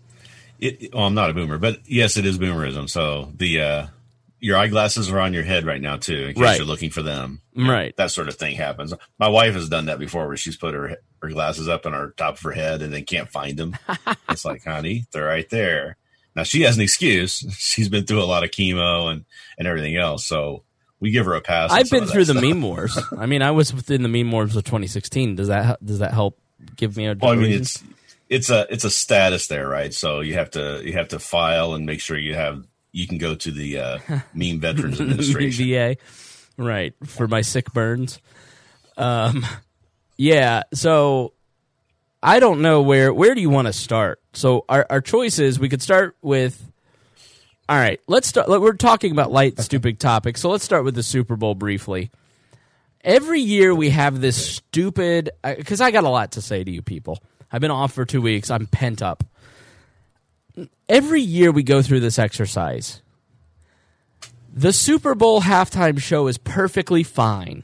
It, 0.60 0.94
well, 0.94 1.06
I'm 1.06 1.16
not 1.16 1.32
a 1.32 1.34
boomer, 1.34 1.58
but 1.58 1.80
yes, 1.88 2.16
it 2.16 2.28
is 2.28 2.38
boomerism. 2.38 2.88
So 2.88 3.34
the 3.36 3.60
uh, 3.60 3.88
your 4.44 4.58
eyeglasses 4.58 5.10
are 5.10 5.20
on 5.22 5.34
your 5.34 5.44
head 5.44 5.66
right 5.66 5.82
now 5.82 5.96
too, 5.96 6.26
in 6.26 6.34
case 6.34 6.42
Right. 6.44 6.58
you're 6.58 6.68
looking 6.68 6.90
for 6.90 7.02
them. 7.02 7.42
Right. 7.56 7.96
that 7.96 8.12
sort 8.12 8.28
of 8.28 8.36
thing 8.36 8.58
happens. 8.58 8.94
My 9.18 9.30
wife 9.30 9.54
has 9.54 9.70
done 9.70 9.86
that 9.86 10.00
before, 10.00 10.28
where 10.28 10.36
she's 10.36 10.58
put 10.58 10.74
her 10.74 10.98
her 11.22 11.30
glasses 11.30 11.70
up 11.70 11.86
on 11.86 11.94
her 11.94 12.14
top 12.18 12.36
of 12.36 12.42
her 12.42 12.52
head 12.52 12.82
and 12.82 12.94
then 12.94 13.06
can't 13.06 13.30
find 13.30 13.58
them. 13.58 13.78
it's 14.30 14.44
like, 14.44 14.66
honey, 14.66 15.06
they're 15.14 15.24
right 15.26 15.50
there. 15.50 15.96
Now 16.36 16.44
she 16.44 16.64
has 16.64 16.76
an 16.76 16.82
excuse. 16.84 17.46
She's 17.58 17.88
been 17.88 18.06
through 18.06 18.22
a 18.22 18.26
lot 18.26 18.44
of 18.44 18.52
chemo 18.52 19.10
and 19.12 19.24
and 19.58 19.66
everything 19.66 19.96
else, 19.96 20.26
so 20.26 20.64
we 21.00 21.12
give 21.12 21.26
her 21.26 21.36
a 21.36 21.42
pass. 21.42 21.72
I've 21.72 21.90
been 21.90 22.06
through 22.06 22.26
the 22.26 22.34
stuff. 22.34 22.44
meme 22.44 22.62
wars. 22.62 23.00
I 23.18 23.26
mean, 23.26 23.42
I 23.42 23.52
was 23.52 23.74
within 23.74 24.04
the 24.04 24.10
meme 24.10 24.32
wars 24.32 24.56
of 24.58 24.66
2016. 24.66 25.36
Does 25.36 25.48
that 25.48 25.84
does 25.86 26.00
that 26.00 26.12
help 26.14 26.38
give 26.76 26.98
me 26.98 27.08
a 27.08 27.16
Well, 27.16 27.32
I 27.32 27.36
mean, 27.36 27.52
it's 27.54 27.82
it's 28.30 28.50
a 28.50 28.66
it's 28.70 28.84
a 28.84 28.90
status 28.90 29.48
there, 29.48 29.70
right? 29.70 29.94
So 29.94 30.20
you 30.20 30.34
have 30.34 30.52
to 30.52 30.82
you 30.84 30.94
have 30.94 31.10
to 31.10 31.20
file 31.20 31.76
and 31.76 31.86
make 31.86 32.02
sure 32.02 32.18
you 32.18 32.36
have 32.36 32.66
you 32.94 33.08
can 33.08 33.18
go 33.18 33.36
to 33.36 33.52
the 33.52 33.80
uh, 33.80 34.00
Meme 34.34 34.62
Veterans 34.62 35.02
Administration. 35.02 35.66
VA, 35.70 35.98
right? 36.58 36.94
For 37.06 37.28
my 37.28 37.42
sick 37.42 37.74
burns. 37.74 38.22
Um, 38.96 39.46
yeah. 40.16 40.64
So 40.74 41.34
I 42.22 42.40
don't 42.40 42.62
know 42.62 42.82
where 42.82 43.14
where 43.14 43.36
do 43.36 43.42
you 43.42 43.50
want 43.50 43.68
to 43.68 43.74
start. 43.74 44.22
So 44.32 44.64
our 44.70 44.86
our 44.90 45.02
choice 45.02 45.40
is 45.40 45.60
we 45.60 45.68
could 45.68 45.82
start 45.82 46.16
with. 46.22 46.70
All 47.70 47.78
right, 47.78 48.00
let's 48.08 48.28
start. 48.28 48.50
We're 48.50 48.74
talking 48.74 49.14
about 49.14 49.32
light, 49.32 49.58
stupid 49.60 49.98
topics, 49.98 50.42
so 50.42 50.50
let's 50.50 50.66
start 50.66 50.84
with 50.84 50.96
the 50.96 51.04
Super 51.04 51.38
Bowl 51.38 51.56
briefly. 51.56 52.12
Every 53.02 53.40
year 53.40 53.74
we 53.74 53.90
have 53.90 54.20
this 54.20 54.56
stupid 54.56 55.32
because 55.44 55.80
I 55.80 55.92
got 55.92 56.04
a 56.04 56.10
lot 56.10 56.34
to 56.34 56.42
say 56.42 56.64
to 56.64 56.70
you 56.70 56.82
people. 56.82 57.20
I've 57.52 57.62
been 57.62 57.72
off 57.72 57.94
for 57.94 58.04
two 58.04 58.22
weeks. 58.22 58.52
I'm 58.52 58.68
pent 58.68 59.02
up. 59.02 59.24
Every 60.94 61.22
year 61.22 61.52
we 61.52 61.64
go 61.64 61.82
through 61.82 62.02
this 62.02 62.20
exercise. 62.20 63.02
The 64.54 64.72
Super 64.72 65.16
Bowl 65.16 65.42
halftime 65.42 66.00
show 66.00 66.28
is 66.28 66.38
perfectly 66.38 67.02
fine. 67.02 67.64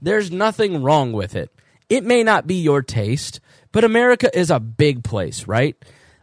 There's 0.00 0.30
nothing 0.30 0.80
wrong 0.80 1.12
with 1.12 1.34
it. 1.34 1.50
It 1.88 2.04
may 2.04 2.22
not 2.22 2.46
be 2.46 2.62
your 2.62 2.80
taste, 2.80 3.40
but 3.72 3.82
America 3.82 4.30
is 4.38 4.52
a 4.52 4.60
big 4.60 5.02
place, 5.02 5.48
right? 5.48 5.74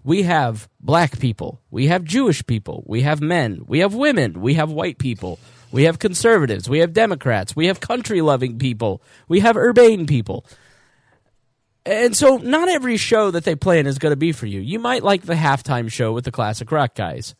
We 0.05 0.23
have 0.23 0.69
black 0.79 1.19
people, 1.19 1.59
we 1.69 1.87
have 1.87 2.05
Jewish 2.05 2.47
people, 2.47 2.81
we 2.87 3.01
have 3.01 3.19
men, 3.19 3.65
we 3.67 3.79
have 3.79 3.93
women, 3.93 4.39
we 4.39 4.53
have 4.53 4.71
white 4.71 4.99
people, 4.99 5.39
we 5.73 5.83
have 5.83 5.99
conservatives, 5.99 6.69
we 6.69 6.79
have 6.79 6.93
Democrats, 6.93 7.57
we 7.57 7.67
have 7.67 7.81
country 7.81 8.21
loving 8.21 8.57
people, 8.57 9.01
we 9.27 9.41
have 9.41 9.57
urbane 9.57 10.05
people. 10.05 10.45
And 11.87 12.17
so, 12.17 12.35
not 12.35 12.67
every 12.67 12.97
show 12.97 13.31
that 13.31 13.45
they 13.45 13.55
play 13.55 13.79
in 13.79 13.87
is 13.87 13.97
going 13.97 14.11
to 14.11 14.17
be 14.17 14.33
for 14.33 14.45
you. 14.45 14.59
You 14.59 14.77
might 14.77 15.03
like 15.03 15.23
the 15.23 15.35
halftime 15.35 15.89
show 15.89 16.11
with 16.11 16.25
the 16.25 16.31
classic 16.31 16.69
rock 16.69 16.95
guys. 16.95 17.33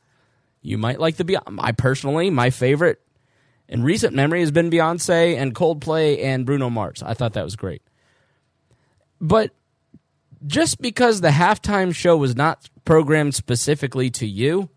You 0.62 0.78
might 0.78 1.02
like 1.02 1.18
the 1.18 1.26
Beyonce. 1.26 1.60
I 1.60 1.74
personally, 1.74 2.30
my 2.30 2.50
favorite 2.50 3.02
in 3.68 3.84
recent 3.84 4.14
memory 4.14 4.40
has 4.40 4.52
been 4.52 4.72
Beyonce 4.72 5.36
and 5.36 5.54
Coldplay 5.54 6.24
and 6.24 6.46
Bruno 6.46 6.70
Mars. 6.70 7.04
I 7.04 7.14
thought 7.14 7.34
that 7.34 7.44
was 7.44 7.58
great. 7.58 7.82
But 9.20 9.52
just 10.46 10.82
because 10.82 11.20
the 11.20 11.30
halftime 11.30 11.94
show 11.94 12.16
was 12.16 12.38
not 12.38 12.70
programmed 12.86 13.36
specifically 13.36 14.10
to 14.12 14.26
you, 14.26 14.70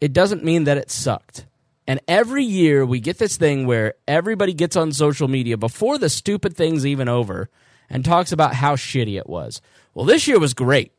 it 0.00 0.12
doesn't 0.12 0.44
mean 0.44 0.62
that 0.64 0.78
it 0.78 0.92
sucked. 0.92 1.46
And 1.88 1.98
every 2.06 2.44
year 2.44 2.86
we 2.86 3.00
get 3.00 3.18
this 3.18 3.36
thing 3.36 3.66
where 3.66 3.94
everybody 4.06 4.54
gets 4.54 4.76
on 4.76 4.92
social 4.92 5.26
media 5.26 5.56
before 5.56 5.98
the 5.98 6.08
stupid 6.08 6.56
thing's 6.56 6.86
even 6.86 7.08
over 7.08 7.50
and 7.92 8.04
talks 8.04 8.32
about 8.32 8.54
how 8.54 8.74
shitty 8.74 9.18
it 9.18 9.28
was. 9.28 9.60
Well, 9.94 10.06
this 10.06 10.26
year 10.26 10.38
was 10.38 10.54
great. 10.54 10.92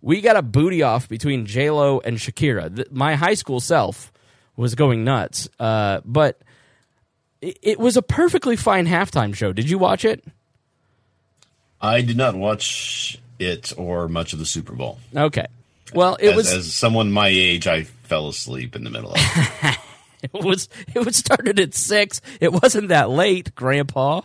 We 0.00 0.20
got 0.20 0.36
a 0.36 0.42
booty 0.42 0.82
off 0.82 1.08
between 1.08 1.46
J 1.46 1.70
Lo 1.70 2.00
and 2.04 2.18
Shakira. 2.18 2.90
My 2.90 3.14
high 3.14 3.34
school 3.34 3.60
self 3.60 4.12
was 4.56 4.74
going 4.74 5.04
nuts, 5.04 5.48
uh, 5.60 6.00
but 6.04 6.40
it, 7.40 7.58
it 7.62 7.78
was 7.78 7.96
a 7.96 8.02
perfectly 8.02 8.56
fine 8.56 8.86
halftime 8.86 9.34
show. 9.34 9.52
Did 9.52 9.68
you 9.68 9.78
watch 9.78 10.04
it? 10.04 10.24
I 11.80 12.00
did 12.02 12.16
not 12.16 12.34
watch 12.34 13.20
it 13.38 13.72
or 13.76 14.08
much 14.08 14.32
of 14.32 14.38
the 14.38 14.46
Super 14.46 14.72
Bowl. 14.72 14.98
Okay. 15.14 15.46
Well, 15.94 16.16
it 16.20 16.30
as, 16.30 16.36
was 16.36 16.52
as 16.52 16.74
someone 16.74 17.12
my 17.12 17.28
age, 17.28 17.66
I 17.66 17.84
fell 17.84 18.28
asleep 18.28 18.76
in 18.76 18.84
the 18.84 18.90
middle 18.90 19.12
of 19.12 19.16
it. 19.18 19.78
it 20.22 20.44
was 20.44 20.68
it 20.94 21.04
was 21.04 21.16
started 21.16 21.58
at 21.60 21.74
six. 21.74 22.20
It 22.40 22.52
wasn't 22.52 22.88
that 22.88 23.10
late, 23.10 23.54
Grandpa. 23.54 24.22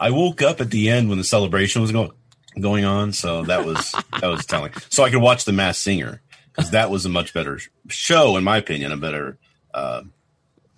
I 0.00 0.10
woke 0.10 0.40
up 0.40 0.60
at 0.62 0.70
the 0.70 0.88
end 0.88 1.10
when 1.10 1.18
the 1.18 1.24
celebration 1.24 1.82
was 1.82 1.92
going 1.92 2.10
going 2.58 2.84
on, 2.84 3.12
so 3.12 3.44
that 3.44 3.64
was 3.64 3.92
that 4.20 4.26
was 4.26 4.46
telling. 4.46 4.72
So 4.88 5.04
I 5.04 5.10
could 5.10 5.20
watch 5.20 5.44
the 5.44 5.52
Masked 5.52 5.82
Singer 5.82 6.22
because 6.52 6.70
that 6.70 6.90
was 6.90 7.04
a 7.04 7.10
much 7.10 7.34
better 7.34 7.60
show, 7.88 8.36
in 8.36 8.42
my 8.42 8.56
opinion, 8.56 8.92
a 8.92 8.96
better 8.96 9.38
uh, 9.74 10.02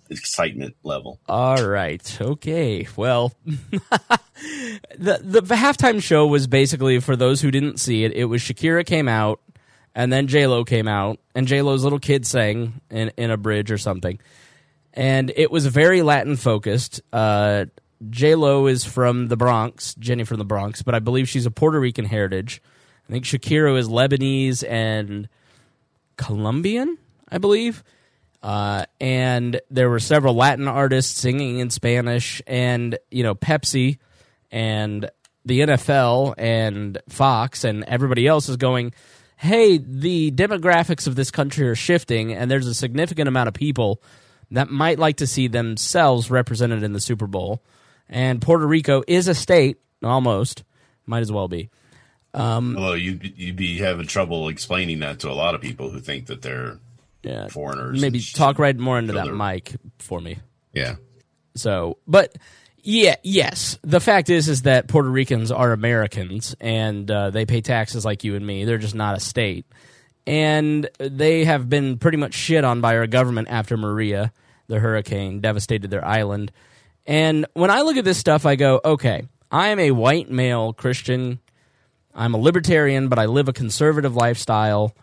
excitement 0.09 0.75
level. 0.83 1.19
All 1.27 1.65
right. 1.65 2.17
Okay. 2.21 2.87
Well, 2.97 3.33
the 3.45 5.19
the 5.23 5.55
halftime 5.55 6.03
show 6.03 6.27
was 6.27 6.45
basically 6.45 6.99
for 6.99 7.15
those 7.15 7.39
who 7.41 7.49
didn't 7.49 7.79
see 7.79 8.03
it. 8.03 8.11
It 8.11 8.25
was 8.25 8.41
Shakira 8.41 8.85
came 8.85 9.07
out, 9.07 9.39
and 9.95 10.11
then 10.11 10.27
J 10.27 10.47
Lo 10.47 10.65
came 10.65 10.89
out, 10.89 11.19
and 11.33 11.47
J 11.47 11.61
Lo's 11.61 11.85
little 11.85 11.99
kid 11.99 12.27
sang 12.27 12.81
in 12.91 13.11
in 13.15 13.31
a 13.31 13.37
bridge 13.37 13.71
or 13.71 13.77
something, 13.77 14.19
and 14.93 15.31
it 15.35 15.49
was 15.49 15.65
very 15.65 16.01
Latin 16.01 16.35
focused. 16.35 17.01
Uh, 17.13 17.65
J 18.09 18.35
Lo 18.35 18.67
is 18.67 18.83
from 18.83 19.27
the 19.27 19.37
Bronx, 19.37 19.95
Jenny 19.95 20.23
from 20.23 20.37
the 20.37 20.45
Bronx, 20.45 20.81
but 20.81 20.95
I 20.95 20.99
believe 20.99 21.29
she's 21.29 21.45
a 21.45 21.51
Puerto 21.51 21.79
Rican 21.79 22.05
heritage. 22.05 22.61
I 23.07 23.11
think 23.11 23.25
Shakira 23.25 23.77
is 23.77 23.89
Lebanese 23.89 24.63
and 24.67 25.27
Colombian, 26.17 26.97
I 27.29 27.37
believe. 27.37 27.83
Uh, 28.41 28.85
and 28.99 29.61
there 29.71 29.89
were 29.89 29.99
several 29.99 30.33
Latin 30.35 30.67
artists 30.67 31.19
singing 31.19 31.59
in 31.59 31.69
Spanish, 31.69 32.41
and 32.45 32.97
you 33.09 33.23
know 33.23 33.35
Pepsi 33.35 33.99
and 34.51 35.09
the 35.45 35.61
NFL 35.61 36.35
and 36.37 36.97
Fox 37.09 37.63
and 37.63 37.83
everybody 37.85 38.27
else 38.27 38.49
is 38.49 38.57
going, 38.57 38.93
"Hey, 39.37 39.77
the 39.77 40.31
demographics 40.31 41.07
of 41.07 41.15
this 41.15 41.31
country 41.31 41.69
are 41.69 41.75
shifting, 41.75 42.33
and 42.33 42.51
there's 42.51 42.67
a 42.67 42.73
significant 42.73 43.29
amount 43.29 43.47
of 43.47 43.53
people 43.53 44.01
that 44.51 44.69
might 44.69 44.99
like 44.99 45.17
to 45.17 45.27
see 45.27 45.47
themselves 45.47 46.29
represented 46.29 46.83
in 46.83 46.91
the 46.91 47.01
Super 47.01 47.27
Bowl." 47.27 47.61
And 48.13 48.39
Puerto 48.39 48.67
Rico 48.67 49.03
is 49.07 49.27
a 49.27 49.33
state, 49.33 49.79
almost, 50.03 50.63
might 51.07 51.21
as 51.21 51.31
well 51.31 51.47
be. 51.47 51.71
Um, 52.35 52.77
Although 52.77 52.93
you 52.93 53.19
you'd 53.21 53.55
be 53.55 53.79
having 53.79 54.05
trouble 54.05 54.49
explaining 54.49 54.99
that 54.99 55.19
to 55.19 55.29
a 55.29 55.33
lot 55.33 55.55
of 55.55 55.61
people 55.61 55.89
who 55.89 55.99
think 55.99 56.27
that 56.27 56.43
they're 56.43 56.77
yeah, 57.23 57.47
foreigners. 57.47 57.99
Maybe 57.99 58.21
talk 58.21 58.59
right 58.59 58.77
more 58.77 58.99
into 58.99 59.13
that 59.13 59.33
mic 59.33 59.73
for 59.97 60.21
me. 60.21 60.37
Yeah. 60.73 60.95
So, 61.55 61.97
but 62.07 62.35
yeah, 62.83 63.15
yes. 63.23 63.79
The 63.81 63.99
fact 63.99 64.29
is, 64.29 64.47
is 64.47 64.63
that 64.63 64.87
Puerto 64.87 65.09
Ricans 65.09 65.51
are 65.51 65.71
Americans 65.71 66.55
and 66.59 67.09
uh, 67.09 67.31
they 67.31 67.45
pay 67.45 67.61
taxes 67.61 68.05
like 68.05 68.23
you 68.23 68.35
and 68.35 68.45
me. 68.45 68.65
They're 68.65 68.77
just 68.77 68.95
not 68.95 69.17
a 69.17 69.19
state, 69.19 69.65
and 70.27 70.87
they 70.99 71.45
have 71.45 71.67
been 71.67 71.97
pretty 71.97 72.17
much 72.17 72.35
shit 72.35 72.63
on 72.63 72.79
by 72.79 72.95
our 72.97 73.07
government 73.07 73.47
after 73.49 73.75
Maria, 73.75 74.31
the 74.67 74.79
hurricane, 74.79 75.39
devastated 75.39 75.89
their 75.89 76.05
island. 76.05 76.51
And 77.05 77.45
when 77.53 77.69
I 77.69 77.81
look 77.81 77.97
at 77.97 78.05
this 78.05 78.17
stuff, 78.17 78.45
I 78.45 78.55
go, 78.55 78.79
okay, 78.83 79.23
I 79.51 79.69
am 79.69 79.79
a 79.79 79.91
white 79.91 80.29
male 80.29 80.73
Christian. 80.73 81.39
I'm 82.15 82.33
a 82.33 82.37
libertarian, 82.37 83.09
but 83.09 83.19
I 83.19 83.25
live 83.25 83.47
a 83.47 83.53
conservative 83.53 84.15
lifestyle. 84.15 84.95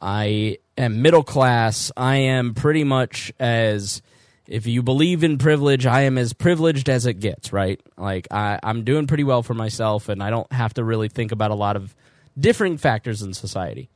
I 0.00 0.58
am 0.78 1.02
middle 1.02 1.24
class. 1.24 1.90
I 1.96 2.16
am 2.16 2.54
pretty 2.54 2.84
much 2.84 3.32
as 3.38 4.02
if 4.46 4.66
you 4.66 4.82
believe 4.82 5.22
in 5.22 5.38
privilege, 5.38 5.86
I 5.86 6.02
am 6.02 6.18
as 6.18 6.32
privileged 6.32 6.88
as 6.88 7.06
it 7.06 7.20
gets, 7.20 7.52
right? 7.52 7.80
Like 7.96 8.26
I, 8.32 8.58
I'm 8.62 8.82
doing 8.82 9.06
pretty 9.06 9.22
well 9.22 9.44
for 9.44 9.54
myself 9.54 10.08
and 10.08 10.22
I 10.22 10.30
don't 10.30 10.52
have 10.52 10.74
to 10.74 10.84
really 10.84 11.08
think 11.08 11.30
about 11.30 11.52
a 11.52 11.54
lot 11.54 11.76
of 11.76 11.94
differing 12.36 12.76
factors 12.76 13.22
in 13.22 13.32
society. 13.32 13.90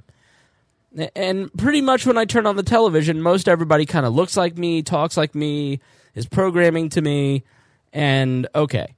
And 1.16 1.52
pretty 1.54 1.80
much 1.80 2.06
when 2.06 2.16
I 2.16 2.25
turn 2.25 2.46
on 2.46 2.54
the 2.54 2.62
television, 2.62 3.20
most 3.20 3.49
everybody 3.49 3.84
kind 3.84 4.06
of 4.06 4.14
looks 4.14 4.37
like 4.37 4.56
me, 4.56 4.82
talks 4.82 5.16
like 5.16 5.34
me, 5.34 5.80
is 6.14 6.26
programming 6.26 6.90
to 6.90 7.00
me, 7.00 7.44
and 7.92 8.47
okay. 8.54 8.94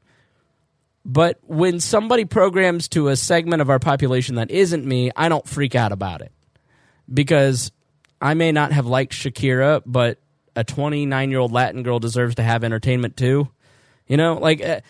But 1.04 1.38
when 1.42 1.78
somebody 1.78 2.24
programs 2.24 2.88
to 2.88 3.08
a 3.08 3.16
segment 3.16 3.62
of 3.62 3.70
our 3.70 3.78
population 3.78 4.34
that 4.36 4.50
isn't 4.50 4.84
me, 4.84 5.12
I 5.14 5.28
don't 5.28 5.46
freak 5.46 5.76
out 5.76 5.92
about 5.92 6.20
it 6.20 6.32
because 7.12 7.70
I 8.20 8.34
may 8.34 8.50
not 8.50 8.72
have 8.72 8.86
liked 8.86 9.12
Shakira, 9.12 9.82
but 9.86 10.18
a 10.56 10.64
29 10.64 11.30
year 11.30 11.38
old 11.38 11.52
Latin 11.52 11.84
girl 11.84 12.00
deserves 12.00 12.36
to 12.36 12.42
have 12.42 12.64
entertainment 12.64 13.16
too. 13.16 13.48
You 14.08 14.16
know, 14.16 14.34
like, 14.34 14.64
uh, 14.64 14.80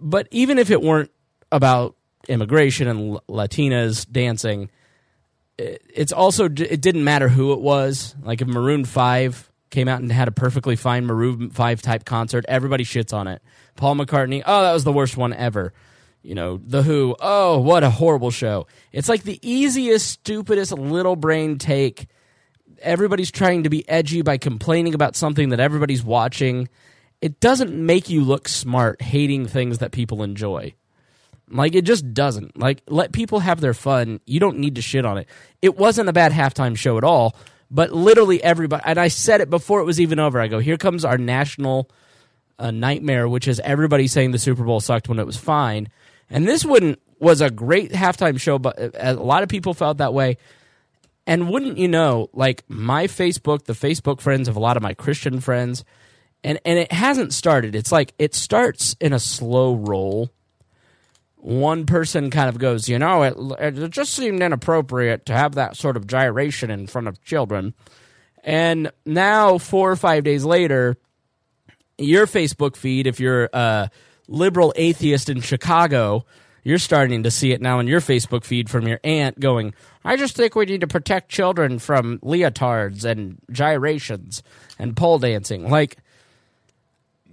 but 0.00 0.28
even 0.30 0.58
if 0.58 0.70
it 0.70 0.80
weren't 0.80 1.10
about 1.50 1.96
immigration 2.28 2.86
and 2.86 3.18
Latinas 3.28 4.08
dancing, 4.10 4.70
it's 5.58 6.12
also, 6.12 6.44
it 6.44 6.80
didn't 6.80 7.04
matter 7.04 7.28
who 7.28 7.52
it 7.52 7.60
was. 7.60 8.14
Like, 8.22 8.40
if 8.40 8.48
Maroon 8.48 8.84
5 8.84 9.49
came 9.70 9.88
out 9.88 10.00
and 10.00 10.10
had 10.10 10.28
a 10.28 10.32
perfectly 10.32 10.76
fine 10.76 11.06
Maroon 11.06 11.50
5 11.50 11.82
type 11.82 12.04
concert, 12.04 12.44
everybody 12.48 12.84
shits 12.84 13.12
on 13.12 13.26
it. 13.26 13.42
Paul 13.76 13.96
McCartney, 13.96 14.42
oh, 14.44 14.62
that 14.62 14.72
was 14.72 14.84
the 14.84 14.92
worst 14.92 15.16
one 15.16 15.32
ever 15.32 15.72
you 16.22 16.34
know, 16.34 16.60
The 16.62 16.82
Who, 16.82 17.16
oh, 17.18 17.58
what 17.60 17.82
a 17.82 17.90
horrible 17.90 18.30
show. 18.30 18.66
It's 18.92 19.08
like 19.08 19.22
the 19.22 19.38
easiest, 19.42 20.06
stupidest 20.08 20.72
little 20.72 21.16
brain 21.16 21.58
take. 21.58 22.06
Everybody's 22.82 23.30
trying 23.30 23.64
to 23.64 23.70
be 23.70 23.88
edgy 23.88 24.22
by 24.22 24.38
complaining 24.38 24.94
about 24.94 25.16
something 25.16 25.50
that 25.50 25.60
everybody's 25.60 26.04
watching. 26.04 26.68
It 27.20 27.40
doesn't 27.40 27.72
make 27.72 28.08
you 28.08 28.22
look 28.22 28.48
smart 28.48 29.00
hating 29.02 29.46
things 29.46 29.78
that 29.78 29.92
people 29.92 30.22
enjoy. 30.22 30.74
Like, 31.48 31.74
it 31.74 31.82
just 31.82 32.14
doesn't. 32.14 32.58
Like, 32.58 32.82
let 32.86 33.12
people 33.12 33.40
have 33.40 33.60
their 33.60 33.74
fun. 33.74 34.20
You 34.24 34.40
don't 34.40 34.58
need 34.58 34.76
to 34.76 34.82
shit 34.82 35.04
on 35.04 35.18
it. 35.18 35.28
It 35.60 35.76
wasn't 35.76 36.08
a 36.08 36.12
bad 36.12 36.32
halftime 36.32 36.76
show 36.76 36.96
at 36.96 37.04
all, 37.04 37.34
but 37.70 37.92
literally 37.92 38.42
everybody, 38.42 38.82
and 38.84 38.98
I 38.98 39.08
said 39.08 39.40
it 39.40 39.50
before 39.50 39.80
it 39.80 39.84
was 39.84 40.00
even 40.00 40.18
over. 40.18 40.40
I 40.40 40.48
go, 40.48 40.58
here 40.58 40.76
comes 40.76 41.04
our 41.04 41.18
national 41.18 41.90
uh, 42.58 42.70
nightmare, 42.70 43.28
which 43.28 43.48
is 43.48 43.60
everybody 43.60 44.06
saying 44.06 44.32
the 44.32 44.38
Super 44.38 44.64
Bowl 44.64 44.80
sucked 44.80 45.08
when 45.08 45.18
it 45.18 45.26
was 45.26 45.36
fine 45.36 45.88
and 46.30 46.46
this 46.46 46.64
wouldn't 46.64 47.00
was 47.18 47.40
a 47.40 47.50
great 47.50 47.90
halftime 47.90 48.40
show, 48.40 48.58
but 48.58 48.78
uh, 48.78 48.90
a 48.94 49.14
lot 49.14 49.42
of 49.42 49.48
people 49.48 49.74
felt 49.74 49.98
that 49.98 50.14
way. 50.14 50.38
And 51.26 51.50
wouldn't 51.50 51.76
you 51.76 51.88
know, 51.88 52.30
like 52.32 52.64
my 52.68 53.06
Facebook, 53.06 53.64
the 53.64 53.74
Facebook 53.74 54.20
friends 54.20 54.48
of 54.48 54.56
a 54.56 54.60
lot 54.60 54.76
of 54.76 54.82
my 54.82 54.94
Christian 54.94 55.40
friends, 55.40 55.84
and 56.42 56.58
and 56.64 56.78
it 56.78 56.92
hasn't 56.92 57.34
started. 57.34 57.74
It's 57.74 57.92
like 57.92 58.14
it 58.18 58.34
starts 58.34 58.96
in 59.00 59.12
a 59.12 59.20
slow 59.20 59.74
roll. 59.74 60.30
One 61.40 61.86
person 61.86 62.30
kind 62.30 62.48
of 62.48 62.58
goes, 62.58 62.88
you 62.88 62.98
know, 62.98 63.22
it, 63.22 63.34
it 63.58 63.90
just 63.90 64.12
seemed 64.12 64.42
inappropriate 64.42 65.26
to 65.26 65.32
have 65.32 65.54
that 65.54 65.76
sort 65.76 65.96
of 65.96 66.06
gyration 66.06 66.70
in 66.70 66.86
front 66.86 67.08
of 67.08 67.22
children. 67.22 67.74
And 68.44 68.92
now, 69.06 69.58
four 69.58 69.90
or 69.90 69.96
five 69.96 70.24
days 70.24 70.44
later, 70.44 70.96
your 71.98 72.26
Facebook 72.26 72.76
feed, 72.76 73.06
if 73.06 73.20
you're 73.20 73.48
a 73.52 73.90
liberal 74.28 74.72
atheist 74.76 75.28
in 75.28 75.40
Chicago, 75.40 76.24
you're 76.62 76.78
starting 76.78 77.22
to 77.22 77.30
see 77.30 77.52
it 77.52 77.60
now 77.60 77.78
in 77.80 77.86
your 77.86 78.00
Facebook 78.00 78.44
feed 78.44 78.68
from 78.68 78.86
your 78.86 79.00
aunt 79.04 79.40
going, 79.40 79.74
I 80.04 80.16
just 80.16 80.36
think 80.36 80.54
we 80.54 80.66
need 80.66 80.82
to 80.82 80.86
protect 80.86 81.30
children 81.30 81.78
from 81.78 82.18
leotards 82.18 83.04
and 83.04 83.38
gyrations 83.50 84.42
and 84.78 84.96
pole 84.96 85.18
dancing. 85.18 85.68
Like, 85.68 85.96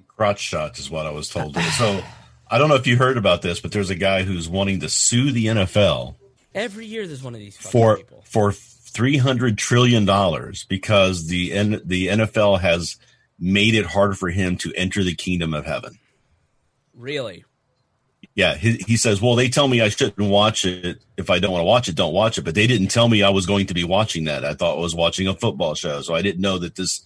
crotch 0.08 0.40
shots 0.40 0.80
is 0.80 0.90
what 0.90 1.06
I 1.06 1.12
was 1.12 1.30
told. 1.30 1.56
so 1.56 2.04
I 2.50 2.58
don't 2.58 2.70
know 2.70 2.76
if 2.76 2.88
you 2.88 2.98
heard 2.98 3.18
about 3.18 3.42
this, 3.42 3.60
but 3.60 3.72
there's 3.72 3.90
a 3.90 3.96
guy 3.96 4.24
who's 4.24 4.48
wanting 4.48 4.80
to 4.82 4.90
sue 4.90 5.32
the 5.32 5.48
NFL 5.48 6.16
every 6.58 6.86
year 6.86 7.08
there's 7.08 7.24
one 7.24 7.34
of 7.34 7.40
these 7.40 7.56
for 7.56 7.98
people. 7.98 8.24
for 8.26 8.52
three 8.52 9.18
hundred 9.18 9.58
trillion 9.58 10.06
dollars 10.06 10.66
because 10.66 11.28
the 11.28 11.54
N, 11.54 11.82
the 11.86 12.08
NFL 12.08 12.60
has 12.60 12.98
made 13.40 13.76
it 13.76 13.86
hard 13.86 14.18
for 14.18 14.30
him 14.30 14.58
to 14.58 14.74
enter 14.76 15.04
the 15.04 15.16
kingdom 15.16 15.54
of 15.54 15.66
heaven. 15.66 16.00
Really? 16.94 17.46
Yeah, 18.34 18.56
he, 18.56 18.74
he 18.88 18.98
says, 18.98 19.22
"Well, 19.22 19.36
they 19.36 19.50
tell 19.50 19.68
me 19.68 19.82
I 19.82 19.90
shouldn't 19.90 20.30
watch 20.30 20.66
it 20.66 21.00
if 21.16 21.30
I 21.30 21.40
don't 21.40 21.52
want 21.52 21.62
to 21.62 21.66
watch 21.66 21.88
it. 21.88 21.96
Don't 21.96 22.14
watch 22.14 22.38
it." 22.38 22.44
But 22.44 22.56
they 22.56 22.68
didn't 22.68 22.90
tell 22.90 23.08
me 23.08 23.24
I 23.24 23.30
was 23.30 23.46
going 23.46 23.68
to 23.68 23.74
be 23.74 23.84
watching 23.84 24.26
that. 24.26 24.44
I 24.44 24.54
thought 24.54 24.78
I 24.78 24.82
was 24.82 24.96
watching 24.96 25.28
a 25.28 25.36
football 25.36 25.76
show, 25.76 26.02
so 26.02 26.16
I 26.16 26.22
didn't 26.22 26.42
know 26.42 26.58
that 26.58 26.76
this 26.76 27.04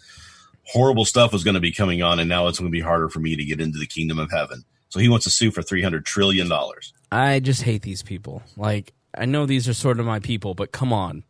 horrible 0.66 1.06
stuff 1.06 1.34
was 1.34 1.44
going 1.44 1.56
to 1.56 1.60
be 1.60 1.72
coming 1.72 2.02
on, 2.02 2.20
and 2.20 2.30
now 2.30 2.48
it's 2.48 2.60
going 2.60 2.72
to 2.72 2.76
be 2.78 2.82
harder 2.82 3.10
for 3.10 3.20
me 3.20 3.36
to 3.36 3.46
get 3.46 3.60
into 3.60 3.80
the 3.80 3.86
kingdom 3.86 4.20
of 4.20 4.32
heaven. 4.32 4.64
So 4.92 5.00
he 5.00 5.10
wants 5.10 5.24
to 5.24 5.32
sue 5.32 5.50
for 5.52 5.62
three 5.64 5.82
hundred 5.82 6.06
trillion 6.06 6.48
dollars. 6.48 6.94
I 7.12 7.40
just 7.40 7.64
hate 7.64 7.82
these 7.82 8.04
people. 8.04 8.44
Like, 8.56 8.94
I 9.18 9.26
know 9.26 9.46
these 9.46 9.68
are 9.68 9.74
sort 9.74 10.00
of 10.00 10.06
my 10.06 10.20
people, 10.20 10.54
but 10.54 10.72
come 10.72 10.94
on. 10.94 11.24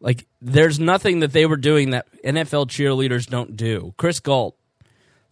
Like, 0.00 0.26
there's 0.40 0.78
nothing 0.78 1.20
that 1.20 1.32
they 1.32 1.44
were 1.44 1.56
doing 1.56 1.90
that 1.90 2.06
NFL 2.22 2.68
cheerleaders 2.68 3.26
don't 3.26 3.56
do. 3.56 3.92
Chris 3.98 4.20
Galt, 4.20 4.56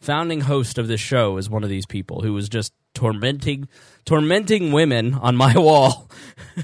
founding 0.01 0.41
host 0.41 0.77
of 0.79 0.89
this 0.89 1.01
show, 1.01 1.37
is 1.37 1.49
one 1.49 1.63
of 1.63 1.71
these 1.71 1.87
people 1.87 2.21
who 2.23 2.33
was 2.33 2.49
just 2.49 2.73
tormenting 2.95 3.69
tormenting 4.05 4.73
women 4.73 5.15
on 5.15 5.37
my 5.37 5.55
wall, 5.59 6.11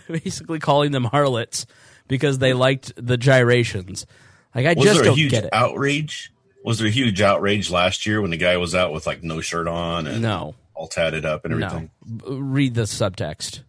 basically 0.08 0.58
calling 0.58 0.92
them 0.92 1.04
harlots 1.04 1.66
because 2.08 2.38
they 2.38 2.52
liked 2.54 2.92
the 2.96 3.16
gyrations. 3.16 4.06
Like, 4.54 4.66
I 4.66 4.72
Was 4.74 4.84
just 4.84 4.94
there 4.96 5.02
a 5.02 5.06
don't 5.06 5.16
huge 5.16 5.30
get 5.30 5.44
it. 5.44 5.50
outrage? 5.52 6.32
Was 6.64 6.78
there 6.78 6.88
a 6.88 6.90
huge 6.90 7.20
outrage 7.20 7.70
last 7.70 8.06
year 8.06 8.20
when 8.20 8.30
the 8.30 8.36
guy 8.36 8.56
was 8.56 8.74
out 8.74 8.92
with 8.92 9.06
like 9.06 9.22
no 9.22 9.40
shirt 9.40 9.66
on 9.68 10.06
and 10.06 10.22
No. 10.22 10.54
All 10.82 10.88
tatted 10.88 11.24
up 11.24 11.44
and 11.44 11.54
everything? 11.54 11.90
No, 12.04 12.34
read 12.38 12.74
the 12.74 12.82
subtext, 12.82 13.62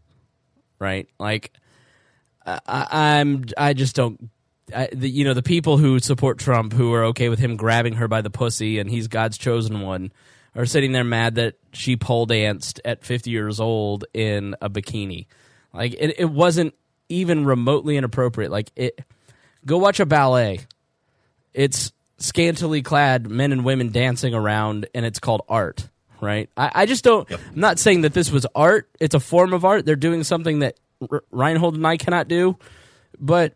right? 0.80 1.08
Like, 1.20 1.54
I, 2.44 2.60
I'm, 2.66 3.46
I 3.56 3.74
just 3.74 3.96
don't. 3.96 4.32
I, 4.76 4.90
the, 4.92 5.08
you 5.08 5.24
know, 5.24 5.36
the 5.36 5.44
people 5.44 5.78
who 5.78 6.00
support 6.00 6.40
Trump, 6.40 6.74
who 6.74 6.92
are 6.94 7.04
okay 7.06 7.30
with 7.30 7.38
him 7.38 7.56
grabbing 7.56 7.94
her 7.96 8.08
by 8.08 8.22
the 8.22 8.32
pussy 8.32 8.80
and 8.80 8.90
he's 8.90 9.08
God's 9.08 9.38
chosen 9.38 9.82
one, 9.82 10.12
are 10.56 10.66
sitting 10.66 10.92
there 10.92 11.04
mad 11.04 11.36
that 11.36 11.56
she 11.72 11.98
pole 11.98 12.26
danced 12.26 12.82
at 12.84 13.04
50 13.04 13.30
years 13.30 13.60
old 13.60 14.06
in 14.14 14.56
a 14.60 14.70
bikini. 14.70 15.28
Like, 15.72 15.94
it, 15.94 16.16
it 16.18 16.32
wasn't 16.32 16.74
even 17.10 17.46
remotely 17.46 17.96
inappropriate. 17.98 18.50
Like, 18.50 18.72
it. 18.76 19.00
Go 19.66 19.78
watch 19.78 20.00
a 20.00 20.06
ballet. 20.06 20.62
It's 21.54 21.92
scantily 22.18 22.82
clad 22.82 23.30
men 23.30 23.52
and 23.52 23.64
women 23.64 23.92
dancing 23.92 24.34
around, 24.34 24.88
and 24.96 25.06
it's 25.06 25.20
called 25.20 25.44
art, 25.48 25.90
right? 26.24 26.50
I, 26.58 26.72
I 26.74 26.86
just 26.86 27.04
don't. 27.04 27.30
I'm 27.32 27.40
not 27.56 27.80
saying 27.80 28.02
that 28.02 28.14
this 28.14 28.32
was 28.32 28.46
art. 28.56 28.90
It's 29.00 29.16
a 29.16 29.20
form 29.20 29.54
of 29.54 29.66
art. 29.66 29.86
They're 29.86 29.96
doing 29.96 30.24
something 30.24 30.60
that 30.60 30.80
R- 31.12 31.24
Reinhold 31.32 31.76
and 31.76 31.86
I 31.86 31.98
cannot 31.98 32.28
do, 32.28 32.58
but 33.20 33.56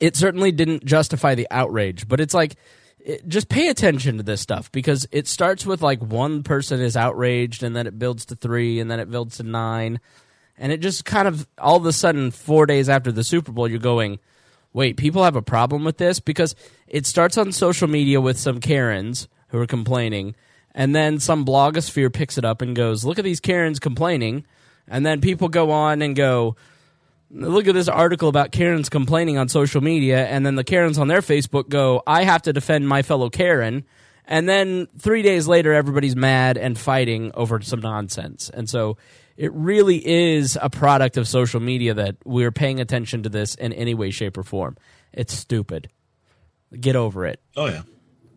it 0.00 0.16
certainly 0.16 0.52
didn't 0.52 0.84
justify 0.84 1.34
the 1.34 1.48
outrage. 1.50 2.08
But 2.08 2.20
it's 2.20 2.34
like, 2.34 2.56
it, 2.98 3.26
just 3.28 3.48
pay 3.48 3.68
attention 3.68 4.16
to 4.16 4.22
this 4.22 4.40
stuff 4.40 4.70
because 4.72 5.06
it 5.12 5.26
starts 5.26 5.66
with 5.66 5.82
like 5.82 6.00
one 6.00 6.42
person 6.42 6.80
is 6.80 6.96
outraged, 6.96 7.62
and 7.62 7.74
then 7.74 7.86
it 7.86 7.98
builds 7.98 8.26
to 8.26 8.36
three, 8.36 8.80
and 8.80 8.90
then 8.90 9.00
it 9.00 9.10
builds 9.10 9.38
to 9.38 9.42
nine, 9.42 10.00
and 10.56 10.72
it 10.72 10.78
just 10.78 11.04
kind 11.04 11.28
of 11.28 11.46
all 11.58 11.76
of 11.76 11.86
a 11.86 11.92
sudden, 11.92 12.30
four 12.30 12.66
days 12.66 12.88
after 12.88 13.10
the 13.10 13.24
Super 13.24 13.52
Bowl, 13.52 13.68
you're 13.68 13.78
going 13.78 14.18
wait, 14.74 14.96
people 14.98 15.24
have 15.24 15.36
a 15.36 15.42
problem 15.42 15.84
with 15.84 15.96
this 15.96 16.20
because 16.20 16.54
it 16.86 17.06
starts 17.06 17.38
on 17.38 17.52
social 17.52 17.88
media 17.88 18.20
with 18.20 18.36
some 18.38 18.60
Karens 18.60 19.28
who 19.48 19.58
are 19.58 19.66
complaining, 19.66 20.34
and 20.74 20.94
then 20.94 21.18
some 21.20 21.44
blogosphere 21.44 22.12
picks 22.12 22.38
it 22.38 22.44
up 22.44 22.62
and 22.62 22.74
goes, 22.74 23.04
"Look 23.04 23.18
at 23.18 23.24
these 23.24 23.40
Karens 23.40 23.78
complaining," 23.78 24.44
and 24.88 25.04
then 25.04 25.20
people 25.20 25.48
go 25.48 25.70
on 25.70 26.02
and 26.02 26.16
go, 26.16 26.56
"Look 27.30 27.66
at 27.68 27.74
this 27.74 27.88
article 27.88 28.28
about 28.28 28.52
Karens 28.52 28.88
complaining 28.88 29.38
on 29.38 29.48
social 29.48 29.80
media," 29.80 30.26
and 30.26 30.44
then 30.44 30.56
the 30.56 30.64
Karens 30.64 30.98
on 30.98 31.08
their 31.08 31.22
Facebook 31.22 31.68
go, 31.68 32.02
"I 32.06 32.24
have 32.24 32.42
to 32.42 32.52
defend 32.52 32.88
my 32.88 33.02
fellow 33.02 33.30
Karen." 33.30 33.84
And 34.26 34.48
then 34.48 34.88
three 34.98 35.22
days 35.22 35.46
later, 35.46 35.74
everybody's 35.74 36.16
mad 36.16 36.56
and 36.56 36.78
fighting 36.78 37.30
over 37.34 37.60
some 37.60 37.80
nonsense. 37.80 38.50
And 38.52 38.70
so 38.70 38.96
it 39.36 39.52
really 39.52 40.06
is 40.06 40.56
a 40.62 40.70
product 40.70 41.16
of 41.16 41.28
social 41.28 41.60
media 41.60 41.92
that 41.92 42.16
we're 42.24 42.52
paying 42.52 42.80
attention 42.80 43.22
to 43.24 43.28
this 43.28 43.54
in 43.54 43.72
any 43.74 43.92
way, 43.94 44.10
shape, 44.10 44.38
or 44.38 44.42
form. 44.42 44.76
It's 45.12 45.34
stupid. 45.34 45.88
Get 46.80 46.96
over 46.96 47.26
it. 47.26 47.40
Oh 47.56 47.66
yeah. 47.66 47.82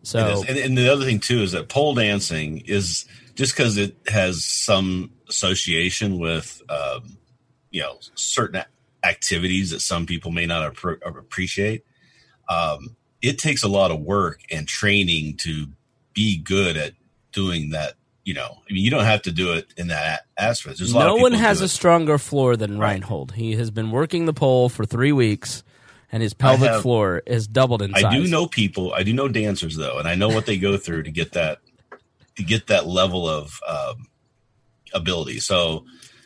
It 0.02 0.06
So. 0.06 0.44
And, 0.48 0.58
and 0.58 0.78
the 0.78 0.92
other 0.92 1.04
thing 1.04 1.20
too 1.20 1.42
is 1.42 1.52
that 1.52 1.68
pole 1.68 1.94
dancing 1.94 2.62
is 2.66 3.04
just 3.34 3.56
because 3.56 3.76
it 3.76 3.96
has 4.08 4.44
some 4.44 5.12
association 5.28 6.18
with, 6.18 6.62
um, 6.68 7.16
you 7.70 7.80
know, 7.82 7.98
certain 8.14 8.62
activities 9.04 9.70
that 9.70 9.80
some 9.80 10.06
people 10.06 10.30
may 10.30 10.46
not 10.46 10.72
appro- 10.74 10.98
appreciate. 11.06 11.84
Um, 12.48 12.96
it 13.22 13.38
takes 13.38 13.62
a 13.62 13.68
lot 13.68 13.90
of 13.90 14.00
work 14.00 14.40
and 14.50 14.66
training 14.66 15.36
to 15.38 15.66
be 16.14 16.38
good 16.38 16.76
at 16.76 16.92
doing 17.32 17.70
that. 17.70 17.94
You 18.24 18.34
know, 18.34 18.58
I 18.68 18.72
mean, 18.74 18.84
you 18.84 18.90
don't 18.90 19.04
have 19.04 19.22
to 19.22 19.32
do 19.32 19.52
it 19.54 19.72
in 19.78 19.86
that 19.88 20.20
a- 20.36 20.42
aspect. 20.42 20.78
There's 20.78 20.92
a 20.92 20.98
lot 20.98 21.06
no 21.06 21.16
of 21.16 21.22
one 21.22 21.32
has 21.32 21.62
a 21.62 21.64
it. 21.64 21.68
stronger 21.68 22.18
floor 22.18 22.56
than 22.56 22.78
Right. 22.78 22.92
Reinhold. 22.92 23.32
He 23.32 23.54
has 23.56 23.70
been 23.70 23.90
working 23.90 24.26
the 24.26 24.34
pole 24.34 24.68
for 24.68 24.84
three 24.84 25.12
weeks, 25.12 25.62
and 26.10 26.22
his 26.22 26.34
pelvic 26.34 26.70
have- 26.70 26.82
floor 26.82 27.22
is 27.26 27.46
doubled 27.46 27.82
in 27.82 27.92
size. 27.92 28.04
I 28.04 28.16
do 28.16 28.26
know 28.26 28.46
people. 28.46 28.92
I 28.92 29.02
do 29.02 29.12
know 29.12 29.28
dancers 29.28 29.76
though, 29.76 29.98
and 29.98 30.08
I 30.08 30.14
know 30.14 30.28
what 30.28 30.46
they 30.46 30.58
go 30.58 30.76
through 30.76 31.04
to 31.04 31.10
get 31.10 31.32
that 31.32 31.58
to 32.36 32.42
get 32.42 32.68
that 32.68 32.86
level 32.86 33.28
of 33.28 33.60
um, 33.66 34.06
ability. 34.94 35.40
So 35.40 35.84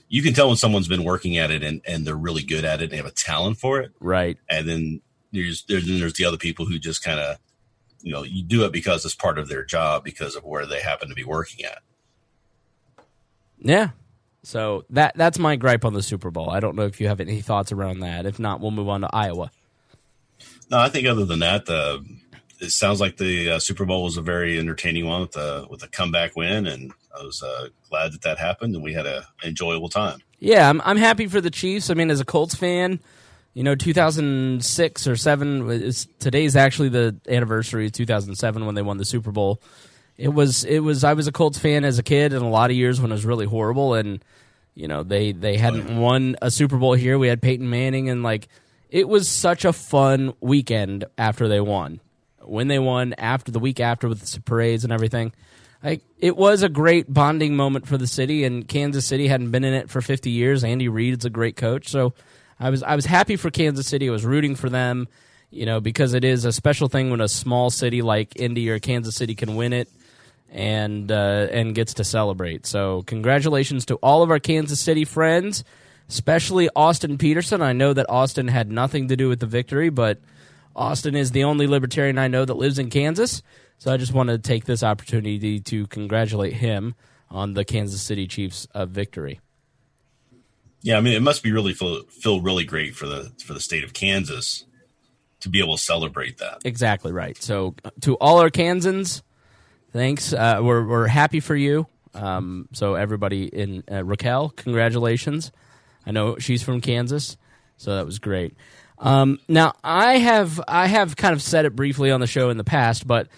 you 0.08 0.22
can 0.22 0.34
tell 0.34 0.48
when 0.48 0.56
someone's 0.56 0.88
been 0.88 1.04
working 1.04 1.38
at 1.38 1.50
it 1.50 1.62
and, 1.62 1.80
and 1.86 2.06
they're 2.06 2.14
really 2.14 2.42
good 2.42 2.66
at 2.66 2.82
it. 2.82 2.90
They 2.90 2.98
have 2.98 3.06
a 3.06 3.10
talent 3.10 3.56
for 3.56 3.80
it, 3.80 3.92
right. 3.98 4.36
and 4.48 4.68
then 4.68 5.00
there's 5.32 5.64
there's 5.64 5.86
then 5.86 5.98
there's 5.98 6.14
the 6.14 6.26
other 6.26 6.36
people 6.36 6.66
who 6.66 6.78
just 6.78 7.02
kind 7.02 7.18
of 7.18 7.38
you 8.02 8.12
know 8.12 8.22
you 8.22 8.42
do 8.42 8.64
it 8.64 8.72
because 8.72 9.04
it's 9.04 9.14
part 9.14 9.38
of 9.38 9.48
their 9.48 9.64
job 9.64 10.04
because 10.04 10.36
of 10.36 10.44
where 10.44 10.66
they 10.66 10.80
happen 10.80 11.08
to 11.08 11.14
be 11.14 11.24
working 11.24 11.64
at. 11.64 11.78
Yeah. 13.58 13.90
So 14.44 14.84
that 14.90 15.14
that's 15.16 15.38
my 15.38 15.56
gripe 15.56 15.84
on 15.84 15.94
the 15.94 16.02
Super 16.02 16.30
Bowl. 16.30 16.50
I 16.50 16.60
don't 16.60 16.76
know 16.76 16.84
if 16.84 17.00
you 17.00 17.08
have 17.08 17.20
any 17.20 17.40
thoughts 17.40 17.72
around 17.72 18.00
that. 18.00 18.26
If 18.26 18.38
not, 18.38 18.60
we'll 18.60 18.72
move 18.72 18.88
on 18.88 19.02
to 19.02 19.08
Iowa. 19.12 19.50
No, 20.72 20.78
I 20.78 20.88
think 20.88 21.06
other 21.06 21.26
than 21.26 21.40
that, 21.40 21.66
the 21.66 22.02
it 22.58 22.70
sounds 22.70 22.98
like 22.98 23.18
the 23.18 23.50
uh, 23.50 23.58
Super 23.58 23.84
Bowl 23.84 24.04
was 24.04 24.16
a 24.16 24.22
very 24.22 24.58
entertaining 24.58 25.06
one 25.06 25.20
with 25.20 25.36
a 25.36 25.66
with 25.68 25.82
a 25.82 25.88
comeback 25.88 26.34
win, 26.34 26.66
and 26.66 26.92
I 27.14 27.22
was 27.22 27.42
uh, 27.42 27.68
glad 27.90 28.12
that 28.12 28.22
that 28.22 28.38
happened, 28.38 28.74
and 28.74 28.82
we 28.82 28.94
had 28.94 29.04
a 29.04 29.26
enjoyable 29.44 29.90
time. 29.90 30.20
Yeah, 30.38 30.70
I'm 30.70 30.80
I'm 30.80 30.96
happy 30.96 31.26
for 31.26 31.42
the 31.42 31.50
Chiefs. 31.50 31.90
I 31.90 31.94
mean, 31.94 32.10
as 32.10 32.20
a 32.20 32.24
Colts 32.24 32.54
fan, 32.54 33.00
you 33.52 33.62
know, 33.62 33.74
2006 33.74 35.06
or 35.06 35.14
seven. 35.14 35.70
Is, 35.70 36.08
today's 36.18 36.56
actually 36.56 36.88
the 36.88 37.16
anniversary 37.28 37.86
of 37.86 37.92
2007 37.92 38.64
when 38.64 38.74
they 38.74 38.82
won 38.82 38.96
the 38.96 39.04
Super 39.04 39.30
Bowl. 39.30 39.60
It 40.16 40.28
was 40.28 40.64
it 40.64 40.78
was 40.78 41.04
I 41.04 41.12
was 41.12 41.26
a 41.26 41.32
Colts 41.32 41.58
fan 41.58 41.84
as 41.84 41.98
a 41.98 42.02
kid, 42.02 42.32
and 42.32 42.42
a 42.42 42.48
lot 42.48 42.70
of 42.70 42.76
years 42.78 42.98
when 42.98 43.10
it 43.10 43.14
was 43.14 43.26
really 43.26 43.46
horrible, 43.46 43.92
and 43.92 44.24
you 44.74 44.88
know 44.88 45.02
they 45.02 45.32
they 45.32 45.58
hadn't 45.58 46.00
won 46.00 46.36
a 46.40 46.50
Super 46.50 46.78
Bowl 46.78 46.94
here. 46.94 47.18
We 47.18 47.28
had 47.28 47.42
Peyton 47.42 47.68
Manning, 47.68 48.08
and 48.08 48.22
like 48.22 48.48
it 48.92 49.08
was 49.08 49.26
such 49.26 49.64
a 49.64 49.72
fun 49.72 50.34
weekend 50.40 51.06
after 51.16 51.48
they 51.48 51.62
won. 51.62 52.00
When 52.42 52.68
they 52.68 52.78
won, 52.78 53.14
after 53.14 53.50
the 53.50 53.58
week 53.58 53.80
after 53.80 54.06
with 54.06 54.20
the 54.20 54.40
parades 54.42 54.84
and 54.84 54.92
everything, 54.92 55.32
like 55.82 56.02
it 56.18 56.36
was 56.36 56.62
a 56.62 56.68
great 56.68 57.12
bonding 57.12 57.56
moment 57.56 57.88
for 57.88 57.96
the 57.96 58.06
city. 58.06 58.44
And 58.44 58.68
Kansas 58.68 59.06
City 59.06 59.28
hadn't 59.28 59.50
been 59.50 59.64
in 59.64 59.72
it 59.72 59.88
for 59.88 60.02
50 60.02 60.28
years. 60.28 60.62
Andy 60.62 60.88
Reid's 60.88 61.24
a 61.24 61.30
great 61.30 61.56
coach, 61.56 61.88
so 61.88 62.12
I 62.60 62.68
was 62.68 62.82
I 62.82 62.94
was 62.94 63.06
happy 63.06 63.36
for 63.36 63.50
Kansas 63.50 63.86
City. 63.86 64.10
I 64.10 64.12
was 64.12 64.26
rooting 64.26 64.56
for 64.56 64.68
them, 64.68 65.08
you 65.50 65.64
know, 65.64 65.80
because 65.80 66.12
it 66.12 66.22
is 66.22 66.44
a 66.44 66.52
special 66.52 66.88
thing 66.88 67.10
when 67.10 67.22
a 67.22 67.28
small 67.28 67.70
city 67.70 68.02
like 68.02 68.36
Indy 68.36 68.68
or 68.68 68.78
Kansas 68.78 69.16
City 69.16 69.34
can 69.34 69.56
win 69.56 69.72
it 69.72 69.88
and 70.50 71.10
uh, 71.10 71.48
and 71.50 71.74
gets 71.74 71.94
to 71.94 72.04
celebrate. 72.04 72.66
So 72.66 73.04
congratulations 73.04 73.86
to 73.86 73.94
all 73.96 74.22
of 74.22 74.30
our 74.30 74.38
Kansas 74.38 74.80
City 74.80 75.06
friends. 75.06 75.64
Especially 76.12 76.68
Austin 76.76 77.16
Petersen. 77.16 77.62
I 77.62 77.72
know 77.72 77.94
that 77.94 78.04
Austin 78.10 78.46
had 78.46 78.70
nothing 78.70 79.08
to 79.08 79.16
do 79.16 79.30
with 79.30 79.40
the 79.40 79.46
victory, 79.46 79.88
but 79.88 80.18
Austin 80.76 81.16
is 81.16 81.30
the 81.30 81.44
only 81.44 81.66
libertarian 81.66 82.18
I 82.18 82.28
know 82.28 82.44
that 82.44 82.52
lives 82.52 82.78
in 82.78 82.90
Kansas. 82.90 83.42
So 83.78 83.90
I 83.90 83.96
just 83.96 84.12
wanted 84.12 84.44
to 84.44 84.46
take 84.46 84.66
this 84.66 84.82
opportunity 84.82 85.58
to 85.58 85.86
congratulate 85.86 86.52
him 86.52 86.94
on 87.30 87.54
the 87.54 87.64
Kansas 87.64 88.02
City 88.02 88.26
Chiefs 88.26 88.68
uh, 88.74 88.84
victory. 88.84 89.40
Yeah, 90.82 90.98
I 90.98 91.00
mean, 91.00 91.14
it 91.14 91.22
must 91.22 91.42
be 91.42 91.50
really 91.50 91.72
feel, 91.72 92.02
feel 92.04 92.42
really 92.42 92.64
great 92.64 92.94
for 92.94 93.06
the 93.06 93.32
for 93.42 93.54
the 93.54 93.60
state 93.60 93.82
of 93.82 93.94
Kansas 93.94 94.66
to 95.40 95.48
be 95.48 95.60
able 95.60 95.78
to 95.78 95.82
celebrate 95.82 96.36
that. 96.38 96.58
Exactly 96.62 97.10
right. 97.10 97.42
So 97.42 97.74
to 98.02 98.16
all 98.16 98.38
our 98.38 98.50
Kansans, 98.50 99.22
thanks. 99.94 100.34
Uh, 100.34 100.60
we're 100.60 100.86
we're 100.86 101.06
happy 101.06 101.40
for 101.40 101.56
you. 101.56 101.86
Um, 102.12 102.68
so 102.74 102.96
everybody 102.96 103.46
in 103.46 103.82
uh, 103.90 104.04
Raquel, 104.04 104.50
congratulations. 104.50 105.50
I 106.06 106.10
know 106.10 106.38
she's 106.38 106.62
from 106.62 106.80
Kansas, 106.80 107.36
so 107.76 107.94
that 107.96 108.06
was 108.06 108.18
great. 108.18 108.54
Um, 108.98 109.38
now 109.48 109.74
I 109.82 110.18
have 110.18 110.60
I 110.68 110.86
have 110.86 111.16
kind 111.16 111.32
of 111.32 111.42
said 111.42 111.64
it 111.64 111.74
briefly 111.74 112.10
on 112.10 112.20
the 112.20 112.26
show 112.26 112.50
in 112.50 112.56
the 112.56 112.64
past, 112.64 113.06
but 113.06 113.28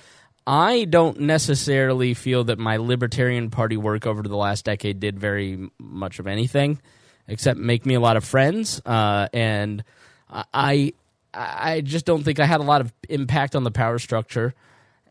I 0.47 0.85
don't 0.85 1.21
necessarily 1.21 2.13
feel 2.15 2.45
that 2.45 2.59
my 2.59 2.77
Libertarian 2.77 3.51
Party 3.51 3.77
work 3.77 4.07
over 4.07 4.23
the 4.23 4.37
last 4.37 4.65
decade 4.65 5.01
did 5.01 5.19
very 5.19 5.71
much 5.79 6.19
of 6.19 6.27
anything 6.27 6.81
except 7.29 7.59
make 7.59 7.87
me 7.87 7.95
a 7.95 8.01
lot 8.01 8.17
of 8.17 8.25
friends. 8.25 8.81
Uh, 8.85 9.29
and 9.33 9.85
I 10.31 10.93
I 11.33 11.81
just 11.81 12.05
don't 12.07 12.23
think 12.23 12.39
I 12.39 12.47
had 12.47 12.61
a 12.61 12.65
lot 12.65 12.81
of 12.81 12.93
impact 13.09 13.57
on 13.57 13.65
the 13.65 13.71
power 13.71 13.99
structure. 13.99 14.55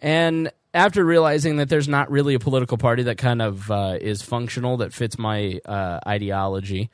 And 0.01 0.51
after 0.73 1.03
realizing 1.03 1.57
that 1.57 1.69
there's 1.69 1.87
not 1.87 2.09
really 2.09 2.33
a 2.33 2.39
political 2.39 2.77
party 2.77 3.03
that 3.03 3.17
kind 3.17 3.41
of 3.41 3.69
uh, 3.69 3.97
is 3.99 4.21
functional 4.21 4.77
that 4.77 4.93
fits 4.93 5.17
my 5.17 5.59
uh, 5.65 5.99
ideology, 6.07 6.89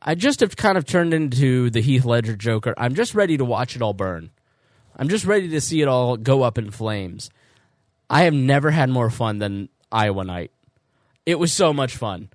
I 0.00 0.14
just 0.14 0.40
have 0.40 0.56
kind 0.56 0.78
of 0.78 0.86
turned 0.86 1.12
into 1.12 1.70
the 1.70 1.80
Heath 1.80 2.04
Ledger 2.04 2.36
Joker. 2.36 2.74
I'm 2.76 2.94
just 2.94 3.14
ready 3.14 3.36
to 3.36 3.44
watch 3.44 3.74
it 3.74 3.82
all 3.82 3.94
burn. 3.94 4.30
I'm 4.96 5.08
just 5.08 5.24
ready 5.24 5.48
to 5.50 5.60
see 5.60 5.82
it 5.82 5.88
all 5.88 6.16
go 6.16 6.42
up 6.42 6.58
in 6.58 6.70
flames. 6.70 7.30
I 8.08 8.22
have 8.22 8.34
never 8.34 8.70
had 8.70 8.90
more 8.90 9.10
fun 9.10 9.38
than 9.38 9.68
Iowa 9.90 10.24
night. 10.24 10.52
It 11.26 11.38
was 11.38 11.52
so 11.52 11.72
much 11.72 11.96
fun. 11.96 12.30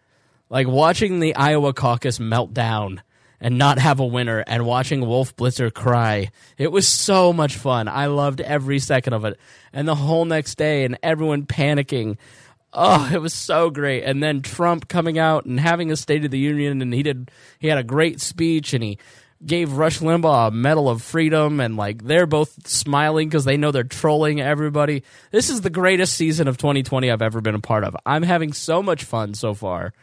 Like 0.49 0.67
watching 0.67 1.19
the 1.19 1.35
Iowa 1.35 1.73
caucus 1.73 2.19
melt 2.19 2.53
down 2.53 3.01
and 3.39 3.57
not 3.57 3.79
have 3.79 3.99
a 3.99 4.05
winner 4.05 4.43
and 4.45 4.65
watching 4.65 5.01
Wolf 5.01 5.35
Blitzer 5.35 5.73
cry. 5.73 6.31
It 6.57 6.71
was 6.71 6.87
so 6.87 7.33
much 7.33 7.55
fun. 7.55 7.87
I 7.87 8.05
loved 8.05 8.39
every 8.39 8.79
second 8.79 9.13
of 9.13 9.25
it. 9.25 9.39
And 9.73 9.87
the 9.87 9.95
whole 9.95 10.25
next 10.25 10.55
day 10.55 10.85
and 10.85 10.97
everyone 11.01 11.45
panicking. 11.45 12.17
Oh, 12.73 13.09
it 13.13 13.21
was 13.21 13.33
so 13.33 13.69
great. 13.69 14.03
And 14.03 14.21
then 14.21 14.41
Trump 14.41 14.87
coming 14.87 15.19
out 15.19 15.45
and 15.45 15.59
having 15.59 15.91
a 15.91 15.95
State 15.95 16.25
of 16.25 16.31
the 16.31 16.39
Union 16.39 16.81
and 16.81 16.93
he 16.93 17.03
did 17.03 17.29
he 17.59 17.67
had 17.67 17.77
a 17.77 17.83
great 17.83 18.19
speech 18.19 18.73
and 18.73 18.83
he 18.83 18.97
gave 19.45 19.73
Rush 19.73 19.99
Limbaugh 19.99 20.47
a 20.47 20.51
Medal 20.51 20.89
of 20.89 21.01
Freedom, 21.01 21.59
and 21.59 21.75
like 21.75 22.03
they're 22.03 22.25
both 22.25 22.67
smiling 22.67 23.27
because 23.27 23.45
they 23.45 23.57
know 23.57 23.71
they're 23.71 23.83
trolling 23.83 24.41
everybody. 24.41 25.03
This 25.31 25.49
is 25.49 25.61
the 25.61 25.69
greatest 25.69 26.15
season 26.15 26.47
of 26.47 26.57
2020 26.57 27.11
I've 27.11 27.21
ever 27.21 27.41
been 27.41 27.55
a 27.55 27.59
part 27.59 27.83
of. 27.83 27.95
I'm 28.05 28.23
having 28.23 28.53
so 28.53 28.81
much 28.81 29.03
fun 29.03 29.33
so 29.33 29.53
far. 29.53 29.93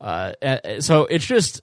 Uh, 0.00 0.32
so 0.80 1.06
it's 1.06 1.26
just 1.26 1.62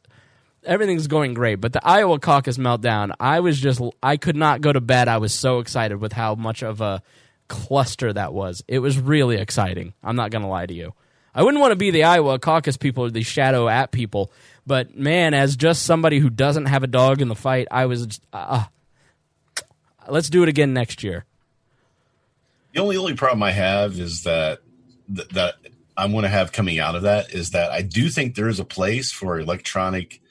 everything's 0.63 1.07
going 1.07 1.33
great. 1.33 1.55
But 1.55 1.73
the 1.73 1.85
Iowa 1.85 2.19
caucus 2.19 2.57
meltdown, 2.57 3.13
I 3.19 3.39
was 3.39 3.59
just 3.59 3.81
I 4.01 4.17
could 4.17 4.35
not 4.35 4.61
go 4.61 4.73
to 4.73 4.81
bed. 4.81 5.07
I 5.07 5.17
was 5.17 5.33
so 5.33 5.59
excited 5.59 5.99
with 5.99 6.13
how 6.13 6.35
much 6.35 6.63
of 6.63 6.81
a 6.81 7.01
cluster 7.51 8.13
that 8.13 8.33
was. 8.33 8.63
It 8.67 8.79
was 8.79 8.97
really 8.97 9.35
exciting. 9.35 9.93
I'm 10.01 10.15
not 10.15 10.31
gonna 10.31 10.49
lie 10.49 10.65
to 10.65 10.73
you. 10.73 10.93
I 11.35 11.43
wouldn't 11.43 11.61
want 11.61 11.71
to 11.71 11.77
be 11.77 11.91
the 11.91 12.05
Iowa 12.05 12.39
caucus 12.39 12.77
people 12.77 13.05
or 13.05 13.09
the 13.09 13.23
shadow 13.23 13.67
app 13.67 13.91
people, 13.91 14.31
but 14.65 14.97
man, 14.97 15.33
as 15.33 15.55
just 15.55 15.83
somebody 15.83 16.19
who 16.19 16.29
doesn't 16.29 16.65
have 16.65 16.83
a 16.83 16.87
dog 16.87 17.21
in 17.21 17.27
the 17.27 17.35
fight, 17.35 17.67
I 17.69 17.85
was. 17.85 18.05
Just, 18.07 18.23
uh, 18.33 18.65
let's 20.07 20.29
do 20.29 20.43
it 20.43 20.49
again 20.49 20.73
next 20.73 21.03
year. 21.03 21.25
The 22.73 22.81
only 22.81 22.97
only 22.97 23.15
problem 23.15 23.43
I 23.43 23.51
have 23.51 23.99
is 23.99 24.23
that 24.23 24.59
th- 25.13 25.27
that 25.29 25.55
I'm 25.97 26.11
going 26.11 26.23
to 26.23 26.29
have 26.29 26.51
coming 26.51 26.79
out 26.79 26.95
of 26.95 27.03
that 27.03 27.33
is 27.33 27.51
that 27.51 27.71
I 27.71 27.81
do 27.81 28.09
think 28.09 28.35
there 28.35 28.49
is 28.49 28.59
a 28.59 28.65
place 28.65 29.11
for 29.11 29.39
electronic 29.39 30.21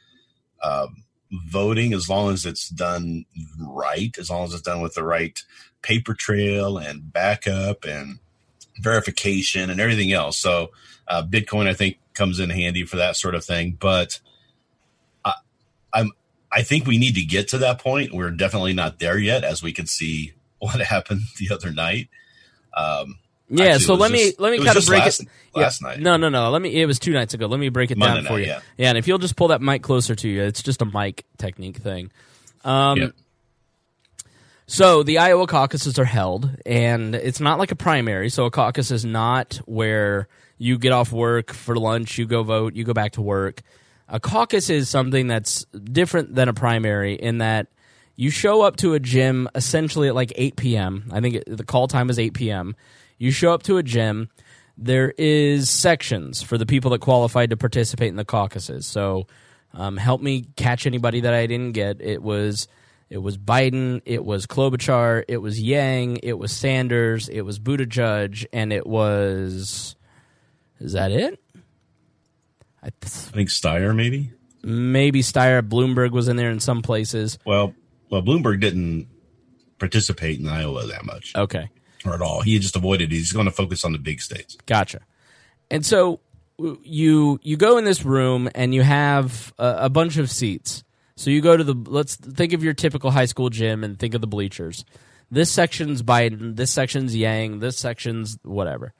um, 0.62 1.04
voting 1.30 1.92
as 1.92 2.09
long 2.09 2.33
as 2.33 2.46
it's 2.46 2.68
done 2.68 3.24
right, 3.59 4.16
as 4.18 4.30
long 4.30 4.44
as 4.44 4.52
it's 4.52 4.62
done 4.62 4.80
with 4.80 4.94
the 4.94 5.04
right 5.04 5.38
paper 5.82 6.14
trail 6.14 6.78
and 6.78 7.12
backup 7.12 7.84
and 7.84 8.18
verification 8.80 9.70
and 9.70 9.80
everything 9.80 10.12
else. 10.12 10.38
So 10.38 10.70
uh, 11.08 11.22
Bitcoin, 11.22 11.66
I 11.66 11.74
think, 11.74 11.98
comes 12.14 12.40
in 12.40 12.50
handy 12.50 12.84
for 12.84 12.96
that 12.96 13.16
sort 13.16 13.34
of 13.34 13.44
thing. 13.44 13.76
But 13.78 14.20
I, 15.24 15.34
I'm 15.92 16.12
I 16.52 16.62
think 16.62 16.86
we 16.86 16.98
need 16.98 17.14
to 17.14 17.24
get 17.24 17.48
to 17.48 17.58
that 17.58 17.78
point. 17.78 18.12
We're 18.12 18.30
definitely 18.30 18.72
not 18.72 18.98
there 18.98 19.18
yet, 19.18 19.44
as 19.44 19.62
we 19.62 19.72
can 19.72 19.86
see 19.86 20.32
what 20.58 20.80
happened 20.80 21.22
the 21.38 21.54
other 21.54 21.72
night. 21.72 22.08
Um, 22.76 23.18
yeah, 23.52 23.66
actually, 23.66 23.84
so 23.84 23.94
let 23.94 24.12
me 24.12 24.32
let 24.38 24.52
me 24.52 24.64
kind 24.64 24.78
of 24.78 24.86
break 24.86 25.02
last, 25.02 25.22
it. 25.22 25.28
last 25.54 25.82
yeah, 25.82 25.88
night. 25.88 26.00
No, 26.00 26.16
no, 26.16 26.28
no. 26.28 26.50
Let 26.50 26.62
me. 26.62 26.80
It 26.80 26.86
was 26.86 27.00
two 27.00 27.12
nights 27.12 27.34
ago. 27.34 27.46
Let 27.46 27.58
me 27.58 27.68
break 27.68 27.90
it 27.90 27.98
Monday 27.98 28.22
down 28.22 28.26
for 28.26 28.38
night, 28.38 28.46
you. 28.46 28.54
yeah. 28.76 28.90
and 28.90 28.96
if 28.98 29.08
you'll 29.08 29.18
just 29.18 29.34
pull 29.34 29.48
that 29.48 29.60
mic 29.60 29.82
closer 29.82 30.14
to 30.14 30.28
you, 30.28 30.42
it's 30.42 30.62
just 30.62 30.82
a 30.82 30.84
mic 30.84 31.24
technique 31.36 31.78
thing. 31.78 32.12
Um, 32.64 32.98
Yeah. 32.98 33.08
So 34.70 35.02
the 35.02 35.18
Iowa 35.18 35.48
caucuses 35.48 35.98
are 35.98 36.04
held, 36.04 36.48
and 36.64 37.16
it's 37.16 37.40
not 37.40 37.59
like 37.59 37.72
a 37.72 37.74
primary. 37.74 38.30
So 38.30 38.44
a 38.44 38.52
caucus 38.52 38.92
is 38.92 39.04
not 39.04 39.56
where 39.66 40.28
you 40.59 40.78
get 40.78 40.92
off 40.92 41.11
work 41.11 41.52
for 41.52 41.74
lunch, 41.74 42.18
you 42.18 42.24
go 42.24 42.44
vote, 42.44 42.76
you 42.76 42.85
go 42.85 42.92
back 42.92 43.14
to 43.14 43.20
work. 43.20 43.62
A 44.09 44.20
caucus 44.20 44.70
is 44.70 44.88
something 44.88 45.26
that's 45.26 45.64
different 45.64 46.37
than 46.37 46.48
a 46.48 46.54
primary 46.54 47.14
in 47.14 47.38
that 47.38 47.66
you 48.14 48.30
show 48.30 48.62
up 48.62 48.76
to 48.76 48.94
a 48.94 49.00
gym 49.00 49.48
essentially 49.56 50.06
at 50.06 50.14
like 50.14 50.33
8 50.37 50.54
p.m. 50.54 51.11
I 51.11 51.20
think 51.20 51.42
the 51.48 51.64
call 51.64 51.88
time 51.88 52.09
is 52.09 52.20
8 52.20 52.33
p.m. 52.33 52.76
You 53.18 53.33
show 53.33 53.52
up 53.52 53.64
to 53.64 53.76
a 53.78 53.83
gym. 53.83 54.28
There 54.78 55.12
is 55.18 55.68
sections 55.68 56.44
for 56.44 56.56
the 56.56 56.64
people 56.64 56.92
that 56.92 57.00
qualified 57.00 57.50
to 57.50 57.56
participate 57.56 58.11
in 58.11 58.16
the 58.16 58.24
caucuses. 58.24 58.87
So 58.87 59.26
um, 59.74 59.96
help 59.96 60.22
me 60.22 60.46
catch 60.54 60.87
anybody 60.87 61.22
that 61.22 61.35
I 61.35 61.48
didn't 61.48 61.72
get. 61.72 62.00
It 62.00 62.22
was 62.22 62.68
it 63.10 63.18
was 63.18 63.36
Biden, 63.36 64.00
it 64.06 64.24
was 64.24 64.46
Klobuchar, 64.46 65.24
it 65.28 65.38
was 65.38 65.60
Yang, 65.60 66.18
it 66.22 66.38
was 66.38 66.52
Sanders, 66.52 67.28
it 67.28 67.42
was 67.42 67.58
Buttigieg, 67.58 68.46
and 68.52 68.72
it 68.72 68.86
was 68.86 69.96
is 70.80 70.92
that 70.92 71.10
it? 71.12 71.38
I 72.82 72.88
th- 73.00 73.28
I 73.28 73.36
think 73.36 73.48
Steyer 73.50 73.94
maybe. 73.94 74.32
maybe 74.62 75.20
Steyer, 75.22 75.60
Bloomberg 75.60 76.12
was 76.12 76.28
in 76.28 76.36
there 76.36 76.50
in 76.50 76.60
some 76.60 76.80
places. 76.82 77.38
Well, 77.44 77.74
well, 78.10 78.22
Bloomberg 78.22 78.60
didn't 78.60 79.08
participate 79.78 80.38
in 80.40 80.48
Iowa 80.48 80.86
that 80.86 81.04
much 81.04 81.32
Okay. 81.36 81.68
or 82.06 82.14
at 82.14 82.22
all. 82.22 82.40
He 82.42 82.58
just 82.58 82.76
avoided. 82.76 83.12
it. 83.12 83.16
He's 83.16 83.32
going 83.32 83.46
to 83.46 83.52
focus 83.52 83.84
on 83.84 83.92
the 83.92 83.98
big 83.98 84.20
states. 84.20 84.56
Gotcha. 84.66 85.00
And 85.70 85.84
so 85.84 86.20
you 86.82 87.38
you 87.42 87.56
go 87.56 87.78
in 87.78 87.84
this 87.84 88.04
room 88.04 88.48
and 88.54 88.74
you 88.74 88.82
have 88.82 89.52
a, 89.58 89.76
a 89.82 89.88
bunch 89.90 90.16
of 90.18 90.30
seats. 90.30 90.84
So 91.20 91.28
you 91.28 91.42
go 91.42 91.54
to 91.54 91.62
the 91.62 91.74
let's 91.74 92.16
think 92.16 92.54
of 92.54 92.64
your 92.64 92.72
typical 92.72 93.11
high 93.11 93.26
school 93.26 93.50
gym 93.50 93.85
and 93.85 93.98
think 93.98 94.14
of 94.14 94.22
the 94.22 94.26
bleachers. 94.26 94.87
This 95.30 95.50
section's 95.50 96.02
Biden, 96.02 96.56
this 96.56 96.70
section's 96.70 97.14
Yang, 97.14 97.59
this 97.59 97.76
section's 97.76 98.38
whatever. 98.42 98.94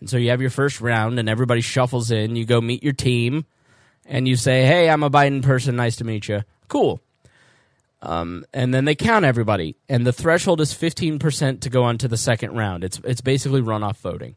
And 0.00 0.08
so 0.08 0.16
you 0.16 0.30
have 0.30 0.40
your 0.40 0.48
first 0.48 0.80
round 0.80 1.18
and 1.18 1.28
everybody 1.28 1.60
shuffles 1.60 2.10
in. 2.10 2.34
You 2.34 2.46
go 2.46 2.62
meet 2.62 2.82
your 2.82 2.94
team 2.94 3.44
and 4.06 4.26
you 4.26 4.36
say, 4.36 4.64
"Hey, 4.64 4.88
I'm 4.88 5.02
a 5.02 5.10
Biden 5.10 5.42
person. 5.42 5.76
Nice 5.76 5.96
to 5.96 6.04
meet 6.04 6.28
you." 6.28 6.44
Cool. 6.68 7.02
Um, 8.00 8.46
and 8.54 8.72
then 8.72 8.86
they 8.86 8.94
count 8.94 9.26
everybody, 9.26 9.76
and 9.86 10.06
the 10.06 10.14
threshold 10.14 10.62
is 10.62 10.72
15% 10.72 11.60
to 11.60 11.68
go 11.68 11.82
on 11.82 11.98
to 11.98 12.08
the 12.08 12.16
second 12.16 12.56
round. 12.56 12.84
It's 12.84 13.02
it's 13.04 13.20
basically 13.20 13.60
runoff 13.60 13.98
voting. 13.98 14.36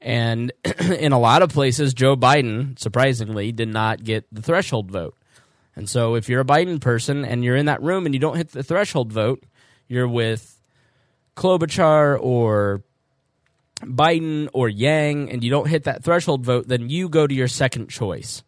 And 0.00 0.52
in 0.80 1.12
a 1.12 1.18
lot 1.18 1.42
of 1.42 1.50
places, 1.50 1.92
Joe 1.92 2.16
Biden, 2.16 2.78
surprisingly, 2.78 3.52
did 3.52 3.68
not 3.68 4.04
get 4.04 4.24
the 4.32 4.40
threshold 4.40 4.90
vote. 4.90 5.14
And 5.74 5.88
so 5.88 6.14
if 6.14 6.28
you're 6.28 6.40
a 6.40 6.44
Biden 6.44 6.80
person 6.80 7.24
and 7.24 7.42
you're 7.42 7.56
in 7.56 7.66
that 7.66 7.82
room 7.82 8.06
and 8.06 8.14
you 8.14 8.20
don't 8.20 8.36
hit 8.36 8.52
the 8.52 8.62
threshold 8.62 9.12
vote, 9.12 9.42
you're 9.88 10.08
with 10.08 10.60
Klobuchar 11.36 12.18
or 12.20 12.82
Biden 13.80 14.48
or 14.52 14.68
Yang 14.68 15.30
and 15.30 15.42
you 15.42 15.50
don't 15.50 15.68
hit 15.68 15.84
that 15.84 16.04
threshold 16.04 16.44
vote, 16.44 16.68
then 16.68 16.88
you 16.90 17.08
go 17.08 17.26
to 17.26 17.34
your 17.34 17.48
second 17.48 17.88
choice. 17.88 18.42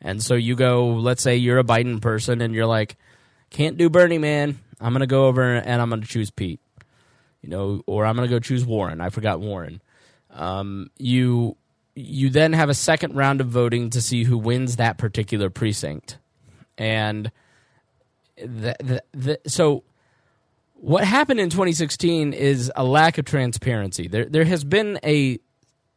And 0.00 0.22
so 0.22 0.34
you 0.34 0.56
go, 0.56 0.88
let's 0.88 1.22
say 1.22 1.36
you're 1.36 1.58
a 1.58 1.64
Biden 1.64 2.00
person 2.00 2.40
and 2.40 2.54
you're 2.54 2.66
like, 2.66 2.96
can't 3.50 3.76
do 3.76 3.88
Bernie, 3.88 4.18
man. 4.18 4.58
I'm 4.80 4.92
going 4.92 5.00
to 5.00 5.06
go 5.06 5.26
over 5.26 5.54
and 5.54 5.80
I'm 5.80 5.88
going 5.88 6.02
to 6.02 6.06
choose 6.06 6.30
Pete. 6.30 6.60
You 7.42 7.48
know, 7.48 7.82
or 7.86 8.04
I'm 8.04 8.16
going 8.16 8.28
to 8.28 8.34
go 8.34 8.40
choose 8.40 8.64
Warren. 8.64 9.00
I 9.00 9.10
forgot 9.10 9.40
Warren. 9.40 9.80
Um, 10.30 10.90
you 10.98 11.56
you 11.94 12.28
then 12.28 12.52
have 12.52 12.68
a 12.68 12.74
second 12.74 13.14
round 13.14 13.40
of 13.40 13.48
voting 13.48 13.88
to 13.90 14.02
see 14.02 14.24
who 14.24 14.36
wins 14.36 14.76
that 14.76 14.98
particular 14.98 15.48
precinct. 15.48 16.18
And 16.78 17.30
the, 18.36 18.76
the, 18.78 19.02
the, 19.12 19.40
so 19.46 19.84
what 20.74 21.04
happened 21.04 21.40
in 21.40 21.50
2016 21.50 22.32
is 22.32 22.70
a 22.76 22.84
lack 22.84 23.18
of 23.18 23.24
transparency. 23.24 24.08
There 24.08 24.26
there 24.26 24.44
has 24.44 24.64
been 24.64 24.98
a 25.02 25.38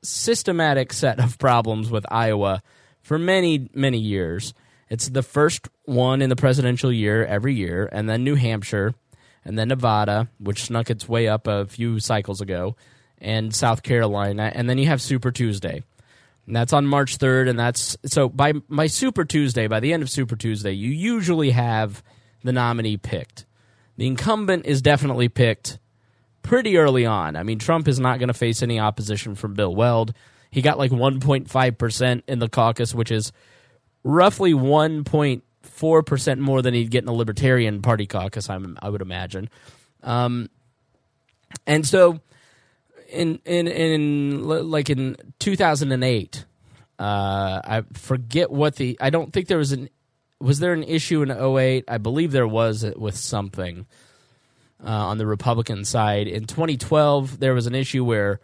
systematic 0.02 0.94
set 0.94 1.20
of 1.20 1.38
problems 1.38 1.92
with 1.92 2.06
Iowa 2.10 2.64
for 3.02 3.20
many 3.20 3.70
many 3.74 4.00
years. 4.00 4.54
It's 4.90 5.10
the 5.10 5.22
first 5.22 5.68
one 5.84 6.22
in 6.22 6.30
the 6.30 6.36
presidential 6.36 6.92
year 6.92 7.26
every 7.26 7.54
year, 7.54 7.88
and 7.92 8.10
then 8.10 8.24
New 8.24 8.36
Hampshire, 8.36 8.96
and 9.46 9.60
then 9.60 9.68
Nevada, 9.68 10.30
which 10.40 10.64
snuck 10.64 10.90
its 10.90 11.08
way 11.08 11.28
up 11.28 11.46
a 11.46 11.68
few 11.68 12.00
cycles 12.00 12.42
ago, 12.42 12.76
and 13.20 13.54
South 13.54 13.84
Carolina, 13.84 14.52
and 14.56 14.68
then 14.68 14.80
you 14.80 14.88
have 14.88 15.02
Super 15.02 15.32
Tuesday. 15.32 15.84
And 16.50 16.56
that's 16.56 16.74
on 16.74 16.88
March 16.88 17.20
3rd, 17.20 17.48
and 17.48 17.60
that's 17.60 17.96
so 18.06 18.28
by 18.28 18.54
my 18.68 18.88
Super 18.88 19.24
Tuesday, 19.24 19.68
by 19.68 19.80
the 19.80 19.94
end 19.94 20.02
of 20.02 20.10
Super 20.10 20.36
Tuesday, 20.36 20.72
you 20.72 20.90
usually 20.90 21.52
have 21.52 22.02
the 22.44 22.52
nominee 22.52 22.98
picked. 22.98 23.46
The 23.98 24.08
incumbent 24.08 24.66
is 24.66 24.82
definitely 24.82 25.30
picked 25.30 25.78
pretty 26.42 26.78
early 26.78 27.06
on. 27.06 27.36
I 27.36 27.44
mean, 27.44 27.60
Trump 27.60 27.88
is 27.88 28.00
not 28.00 28.18
going 28.18 28.30
to 28.30 28.34
face 28.34 28.64
any 28.64 28.80
opposition 28.80 29.36
from 29.36 29.54
Bill 29.54 29.76
Weld. 29.76 30.12
He 30.50 30.64
got 30.64 30.80
like 30.80 30.90
1.5% 30.90 32.24
in 32.28 32.40
the 32.40 32.50
caucus, 32.50 32.96
which 32.96 33.12
is 33.12 33.32
roughly 34.04 34.54
1.4% 34.54 36.40
more 36.40 36.64
than 36.64 36.74
he'd 36.74 36.90
get 36.90 37.04
in 37.04 37.06
the 37.06 37.14
Libertarian 37.14 37.84
Party 37.84 38.08
caucus, 38.08 38.50
I'm, 38.50 38.76
I 38.82 38.90
would 38.90 39.04
imagine. 39.04 39.52
Um, 40.02 40.50
and 41.68 41.86
so 41.86 42.22
in, 43.12 43.40
in, 43.46 43.68
in, 43.68 44.44
like 44.44 44.90
in 44.90 45.16
2008, 45.40 46.46
uh, 46.98 47.02
I 47.64 47.84
forget 47.94 48.52
what 48.52 48.76
the, 48.76 48.98
I 49.00 49.10
don't 49.10 49.32
think 49.32 49.48
there 49.48 49.58
was 49.58 49.72
an, 49.72 49.90
was 50.40 50.60
there 50.60 50.74
an 50.74 50.84
issue 50.84 51.22
in 51.22 51.32
08? 51.32 51.86
I 51.88 51.98
believe 51.98 52.32
there 52.32 52.48
was 52.48 52.86
with 52.96 53.18
something 53.18 53.86
uh, 54.84 54.90
on 54.90 55.18
the 55.18 55.26
Republican 55.26 55.86
side. 55.86 56.28
In 56.28 56.46
2012, 56.46 57.40
there 57.40 57.54
was 57.54 57.68
an 57.68 57.76
issue 57.76 58.06
where 58.06 58.40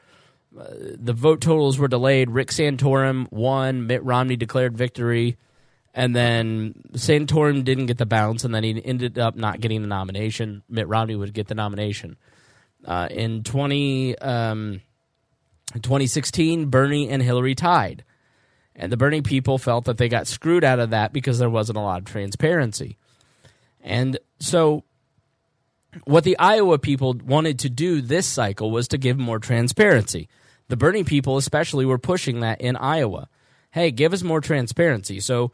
uh, 0.57 0.65
the 0.97 1.13
vote 1.13 1.41
totals 1.41 1.77
were 1.77 1.87
delayed. 1.87 2.29
Rick 2.29 2.49
Santorum 2.49 3.31
won. 3.31 3.87
Mitt 3.87 4.03
Romney 4.03 4.35
declared 4.35 4.77
victory. 4.77 5.37
And 5.93 6.13
then 6.13 6.73
Santorum 6.91 7.63
didn't 7.63 7.85
get 7.85 7.97
the 7.97 8.05
bounce, 8.05 8.43
and 8.43 8.53
then 8.53 8.65
he 8.65 8.83
ended 8.83 9.17
up 9.17 9.37
not 9.37 9.61
getting 9.61 9.81
the 9.81 9.87
nomination. 9.87 10.61
Mitt 10.67 10.89
Romney 10.89 11.15
would 11.15 11.33
get 11.33 11.47
the 11.47 11.55
nomination. 11.55 12.17
Uh, 12.85 13.07
in 13.09 13.43
20, 13.43 14.17
um, 14.19 14.81
2016, 15.73 16.67
Bernie 16.69 17.09
and 17.09 17.21
Hillary 17.21 17.55
tied. 17.55 18.03
And 18.75 18.91
the 18.91 18.97
Bernie 18.97 19.21
people 19.21 19.57
felt 19.57 19.85
that 19.85 19.97
they 19.97 20.09
got 20.09 20.27
screwed 20.27 20.63
out 20.63 20.79
of 20.79 20.91
that 20.91 21.13
because 21.13 21.39
there 21.39 21.49
wasn't 21.49 21.77
a 21.77 21.81
lot 21.81 21.99
of 21.99 22.05
transparency. 22.05 22.97
And 23.81 24.19
so 24.39 24.83
what 26.03 26.23
the 26.23 26.37
Iowa 26.37 26.77
people 26.77 27.15
wanted 27.25 27.59
to 27.59 27.69
do 27.69 28.01
this 28.01 28.25
cycle 28.25 28.71
was 28.71 28.87
to 28.89 28.97
give 28.97 29.17
more 29.17 29.39
transparency. 29.39 30.27
The 30.67 30.77
Bernie 30.77 31.03
people, 31.03 31.37
especially, 31.37 31.85
were 31.85 31.97
pushing 31.97 32.41
that 32.41 32.59
in 32.59 32.75
Iowa. 32.75 33.29
Hey, 33.71 33.91
give 33.91 34.13
us 34.13 34.23
more 34.23 34.41
transparency. 34.41 35.19
So, 35.19 35.51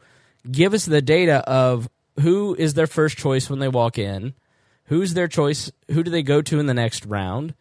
give 0.50 0.74
us 0.74 0.86
the 0.86 1.02
data 1.02 1.48
of 1.48 1.88
who 2.20 2.54
is 2.54 2.74
their 2.74 2.86
first 2.86 3.16
choice 3.16 3.48
when 3.48 3.58
they 3.58 3.68
walk 3.68 3.98
in, 3.98 4.34
who's 4.92 5.14
their 5.14 5.26
choice, 5.26 5.72
who 5.90 6.02
do 6.02 6.10
they 6.10 6.22
go 6.22 6.42
to 6.42 6.60
in 6.60 6.66
the 6.66 6.74
next 6.74 7.06
round, 7.06 7.54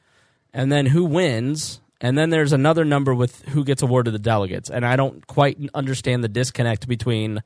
and 0.53 0.69
then 0.69 0.87
who 0.87 1.05
wins. 1.05 1.79
And 2.01 2.17
then 2.17 2.29
there's 2.29 2.51
another 2.51 2.83
number 2.83 3.13
with 3.15 3.41
who 3.43 3.63
gets 3.63 3.81
awarded 3.81 4.13
the 4.13 4.19
delegates. 4.19 4.69
And 4.69 4.85
I 4.85 4.97
don't 4.97 5.25
quite 5.27 5.57
understand 5.73 6.25
the 6.25 6.27
disconnect 6.27 6.89
between 6.89 7.41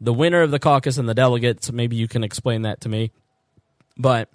the 0.00 0.12
winner 0.12 0.42
of 0.42 0.50
the 0.50 0.58
caucus 0.58 0.98
and 0.98 1.08
the 1.08 1.14
delegates. 1.14 1.70
Maybe 1.70 1.94
you 1.94 2.08
can 2.08 2.24
explain 2.24 2.62
that 2.62 2.80
to 2.80 2.88
me. 2.88 3.12
But 3.96 4.28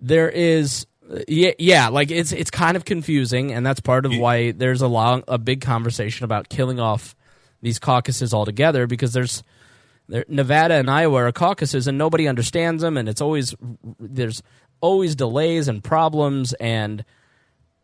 there 0.00 0.28
is 0.28 0.88
yeah, 1.28 1.52
yeah, 1.60 1.86
like 1.86 2.10
it's 2.10 2.32
it's 2.32 2.50
kind 2.50 2.76
of 2.76 2.84
confusing, 2.84 3.52
and 3.52 3.64
that's 3.64 3.78
part 3.78 4.06
of 4.06 4.18
why 4.18 4.50
there's 4.50 4.82
a 4.82 4.88
long, 4.88 5.22
a 5.28 5.38
big 5.38 5.60
conversation 5.60 6.24
about 6.24 6.48
killing 6.48 6.80
off 6.80 7.14
these 7.62 7.78
caucuses 7.78 8.34
altogether 8.34 8.88
because 8.88 9.12
there's 9.12 9.44
there, 9.44 9.46
Nevada 10.08 10.74
and 10.74 10.90
Iowa 10.90 11.24
are 11.24 11.32
caucuses, 11.32 11.86
and 11.86 11.98
nobody 11.98 12.28
understands 12.28 12.82
them, 12.82 12.96
and 12.96 13.08
it's 13.08 13.20
always 13.20 13.54
there's 13.98 14.42
always 14.80 15.16
delays 15.16 15.68
and 15.68 15.82
problems, 15.82 16.52
and 16.54 17.04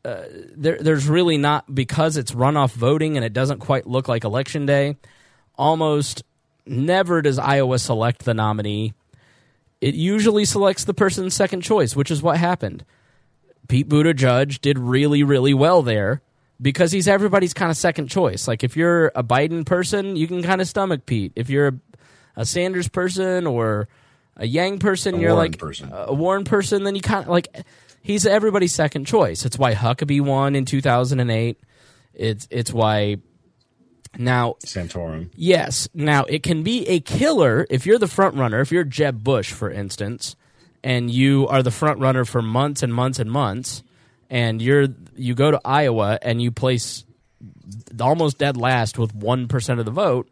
uh, 0.05 0.23
there 0.57 0.79
there's 0.81 1.09
really 1.09 1.39
not 1.39 1.75
because 1.75 2.17
it's 2.17 2.33
runoff 2.33 2.73
voting 2.73 3.17
and 3.17 3.25
it 3.25 3.33
doesn't 3.33 3.59
quite 3.59 3.87
look 3.87 4.09
like 4.09 4.25
election 4.25 4.67
day. 4.67 4.97
Almost 5.57 6.23
never 6.65 7.23
does 7.23 7.39
Iowa 7.39 7.79
select 7.79 8.25
the 8.25 8.35
nominee 8.35 8.95
it 9.83 9.97
usually 9.97 10.45
selects 10.45 10.85
the 10.85 10.95
person's 10.95 11.35
second 11.35 11.63
choice, 11.63 11.97
which 11.97 12.11
is 12.13 12.23
what 12.23 12.39
happened. 12.39 12.85
Pete 13.67 13.89
Buttigieg 13.89 14.61
did 14.61 14.79
really, 14.79 15.25
really 15.25 15.53
well 15.53 15.83
there 15.83 16.23
because 16.61 16.93
he's 16.93 17.09
everybody's 17.09 17.53
kind 17.53 17.69
of 17.69 17.77
second 17.77 18.07
choice. 18.07 18.47
Like 18.47 18.63
if 18.63 18.77
you're 18.77 19.09
a 19.17 19.25
Biden 19.25 19.67
person, 19.67 20.15
you 20.15 20.29
can 20.29 20.41
kind 20.41 20.61
of 20.61 20.69
stomach 20.69 21.05
Pete. 21.05 21.33
If 21.35 21.51
you're 21.51 21.67
a, 21.67 21.75
a 22.37 22.45
Sanders 22.47 22.89
person 22.89 23.47
or 23.47 23.89
a 24.37 24.47
Yang 24.47 24.79
person, 24.79 25.15
A 25.15 25.19
you're 25.19 25.31
Warren 25.35 25.51
like 25.51 25.59
person. 25.59 25.91
a 25.93 26.15
Warren 26.15 26.45
person, 26.45 26.85
then 26.85 26.95
you 26.95 27.03
kind 27.03 27.25
of 27.25 27.29
like 27.29 27.49
he's 28.03 28.27
everybody's 28.27 28.75
second 28.75 29.07
choice. 29.07 29.45
It's 29.45 29.59
why 29.59 29.75
Huckabee 29.75 30.21
won 30.21 30.55
in 30.57 30.65
2008. 30.65 31.59
It's 32.15 32.49
it's 32.51 32.73
why 32.73 33.17
now 34.19 34.57
Santorum. 34.65 35.31
Yes. 35.35 35.89
Now 35.95 36.25
it 36.25 36.43
can 36.43 36.63
be 36.63 36.87
a 36.89 37.01
killer 37.01 37.67
if 37.71 37.87
you're 37.87 37.99
the 37.99 38.09
front 38.09 38.37
runner. 38.37 38.61
If 38.61 38.73
you're 38.73 38.85
Jeb 38.85 39.23
Bush, 39.23 39.53
for 39.53 39.71
instance, 39.71 40.37
and 40.85 41.11
you 41.11 41.47
are 41.49 41.63
the 41.63 41.71
front 41.71 42.01
runner 42.01 42.25
for 42.25 42.43
months 42.43 42.83
and 42.83 42.93
months 42.93 43.19
and 43.19 43.31
months, 43.31 43.83
and 44.29 44.61
you're 44.61 44.89
you 45.17 45.35
go 45.35 45.51
to 45.51 45.61
Iowa 45.65 46.19
and 46.23 46.43
you 46.43 46.51
place 46.51 47.05
almost 48.01 48.39
dead 48.39 48.57
last 48.57 48.99
with 48.99 49.15
one 49.15 49.49
percent 49.49 49.79
of 49.79 49.87
the 49.87 49.93
vote, 49.93 50.29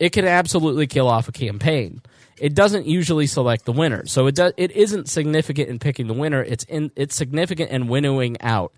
it 0.00 0.10
can 0.10 0.24
absolutely 0.24 0.86
kill 0.86 1.06
off 1.06 1.28
a 1.28 1.32
campaign. 1.32 2.02
It 2.38 2.54
doesn't 2.54 2.86
usually 2.86 3.26
select 3.26 3.66
the 3.66 3.72
winner, 3.72 4.06
so 4.06 4.26
it 4.26 4.34
does. 4.34 4.54
It 4.56 4.70
isn't 4.72 5.10
significant 5.10 5.68
in 5.68 5.78
picking 5.78 6.06
the 6.06 6.14
winner. 6.14 6.42
It's 6.42 6.64
in. 6.64 6.90
It's 6.96 7.14
significant 7.14 7.70
in 7.70 7.86
winnowing 7.86 8.40
out 8.40 8.72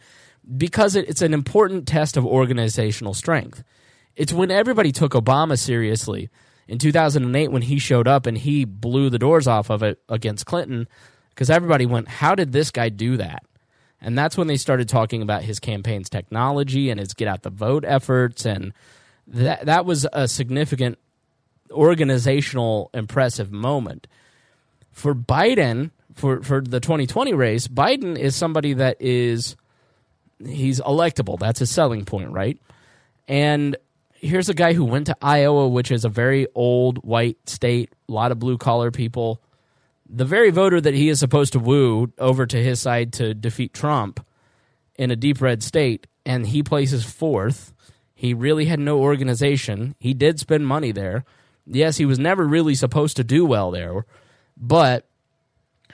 because 0.57 0.97
it, 0.97 1.09
it's 1.09 1.23
an 1.23 1.33
important 1.33 1.87
test 1.87 2.17
of 2.17 2.27
organizational 2.27 3.15
strength. 3.15 3.63
It's 4.17 4.33
when 4.33 4.51
everybody 4.51 4.91
took 4.91 5.13
Obama 5.13 5.57
seriously 5.57 6.29
in 6.67 6.79
2008 6.79 7.53
when 7.53 7.63
he 7.63 7.79
showed 7.79 8.09
up 8.09 8.27
and 8.27 8.37
he 8.37 8.65
blew 8.65 9.09
the 9.09 9.19
doors 9.19 9.47
off 9.47 9.71
of 9.71 9.85
it 9.85 10.01
against 10.09 10.45
Clinton 10.45 10.89
because 11.31 11.49
everybody 11.49 11.87
went, 11.87 12.09
How 12.09 12.35
did 12.35 12.51
this 12.51 12.73
guy 12.73 12.89
do 12.89 13.17
that? 13.19 13.45
And 14.01 14.19
that's 14.19 14.37
when 14.37 14.49
they 14.49 14.57
started 14.57 14.89
talking 14.89 15.23
about 15.23 15.45
his 15.45 15.61
campaign's 15.61 16.11
technology 16.11 16.91
and 16.91 16.99
his 16.99 17.15
get 17.15 17.29
out 17.29 17.43
the 17.43 17.51
vote 17.51 17.85
efforts. 17.87 18.45
And 18.45 18.73
that, 19.29 19.67
that 19.67 19.87
was 19.87 20.05
a 20.13 20.27
significant 20.27 20.99
organizational, 21.73 22.91
impressive 22.95 23.51
moment. 23.51 24.07
For 24.93 25.15
Biden, 25.15 25.91
for, 26.15 26.43
for 26.43 26.61
the 26.61 26.81
2020 26.81 27.35
race, 27.35 27.69
Biden 27.69 28.19
is 28.19 28.37
somebody 28.37 28.75
that 28.75 28.99
is, 29.01 29.57
he's 30.45 30.81
electable. 30.81 31.39
That's 31.39 31.61
his 31.61 31.71
selling 31.71 32.05
point, 32.05 32.31
right? 32.31 32.59
And 33.27 33.77
here's 34.15 34.49
a 34.49 34.55
guy 34.55 34.73
who 34.73 34.85
went 34.85 35.07
to 35.07 35.17
Iowa, 35.21 35.69
which 35.69 35.91
is 35.91 36.05
a 36.05 36.09
very 36.09 36.47
old 36.55 36.99
white 36.99 37.39
state, 37.49 37.93
a 38.09 38.13
lot 38.13 38.33
of 38.33 38.39
blue 38.39 38.59
collar 38.59 38.91
people. 38.91 39.41
The 40.09 40.25
very 40.25 40.51
voter 40.51 40.81
that 40.81 40.95
he 40.95 41.09
is 41.09 41.19
supposed 41.19 41.55
to 41.55 41.59
woo 41.59 42.13
over 42.19 42.47
to 42.47 42.63
his 42.63 42.81
side 42.81 43.15
to 43.15 43.35
defeat 43.35 43.73
Trump 43.73 44.25
in 44.97 45.11
a 45.11 45.17
deep 45.17 45.41
red 45.41 45.63
state, 45.63 46.07
and 46.25 46.47
he 46.47 46.63
places 46.63 47.05
fourth. 47.05 47.73
He 48.15 48.35
really 48.35 48.67
had 48.67 48.79
no 48.79 49.01
organization. 49.01 49.97
He 49.99 50.15
did 50.15 50.39
spend 50.39 50.67
money 50.67 50.93
there. 50.93 51.25
Yes, 51.67 51.97
he 51.97 52.05
was 52.05 52.19
never 52.19 52.47
really 52.47 52.75
supposed 52.75 53.17
to 53.17 53.25
do 53.25 53.45
well 53.47 53.71
there, 53.71 54.05
but 54.57 55.07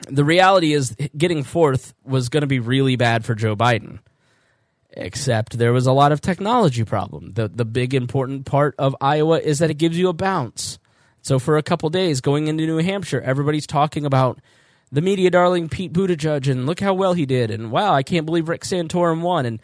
the 0.07 0.23
reality 0.23 0.73
is 0.73 0.95
getting 1.15 1.43
fourth 1.43 1.93
was 2.03 2.29
going 2.29 2.41
to 2.41 2.47
be 2.47 2.59
really 2.59 2.95
bad 2.95 3.25
for 3.25 3.35
Joe 3.35 3.55
Biden 3.55 3.99
except 4.91 5.57
there 5.57 5.73
was 5.73 5.87
a 5.87 5.91
lot 5.91 6.11
of 6.11 6.21
technology 6.21 6.83
problem. 6.83 7.33
The 7.33 7.47
the 7.47 7.65
big 7.65 7.93
important 7.93 8.45
part 8.45 8.75
of 8.77 8.95
Iowa 9.01 9.39
is 9.39 9.59
that 9.59 9.69
it 9.69 9.75
gives 9.75 9.97
you 9.97 10.09
a 10.09 10.13
bounce. 10.13 10.79
So 11.21 11.39
for 11.39 11.57
a 11.57 11.63
couple 11.63 11.89
days 11.89 12.21
going 12.21 12.47
into 12.47 12.65
New 12.65 12.77
Hampshire, 12.77 13.21
everybody's 13.21 13.67
talking 13.67 14.05
about 14.05 14.39
the 14.91 15.01
media 15.01 15.29
darling 15.29 15.69
Pete 15.69 15.93
Buttigieg 15.93 16.49
and 16.49 16.65
look 16.65 16.79
how 16.79 16.93
well 16.93 17.13
he 17.13 17.25
did 17.25 17.51
and 17.51 17.71
wow, 17.71 17.93
I 17.93 18.03
can't 18.03 18.25
believe 18.25 18.49
Rick 18.49 18.63
Santorum 18.63 19.21
won 19.21 19.45
and 19.45 19.59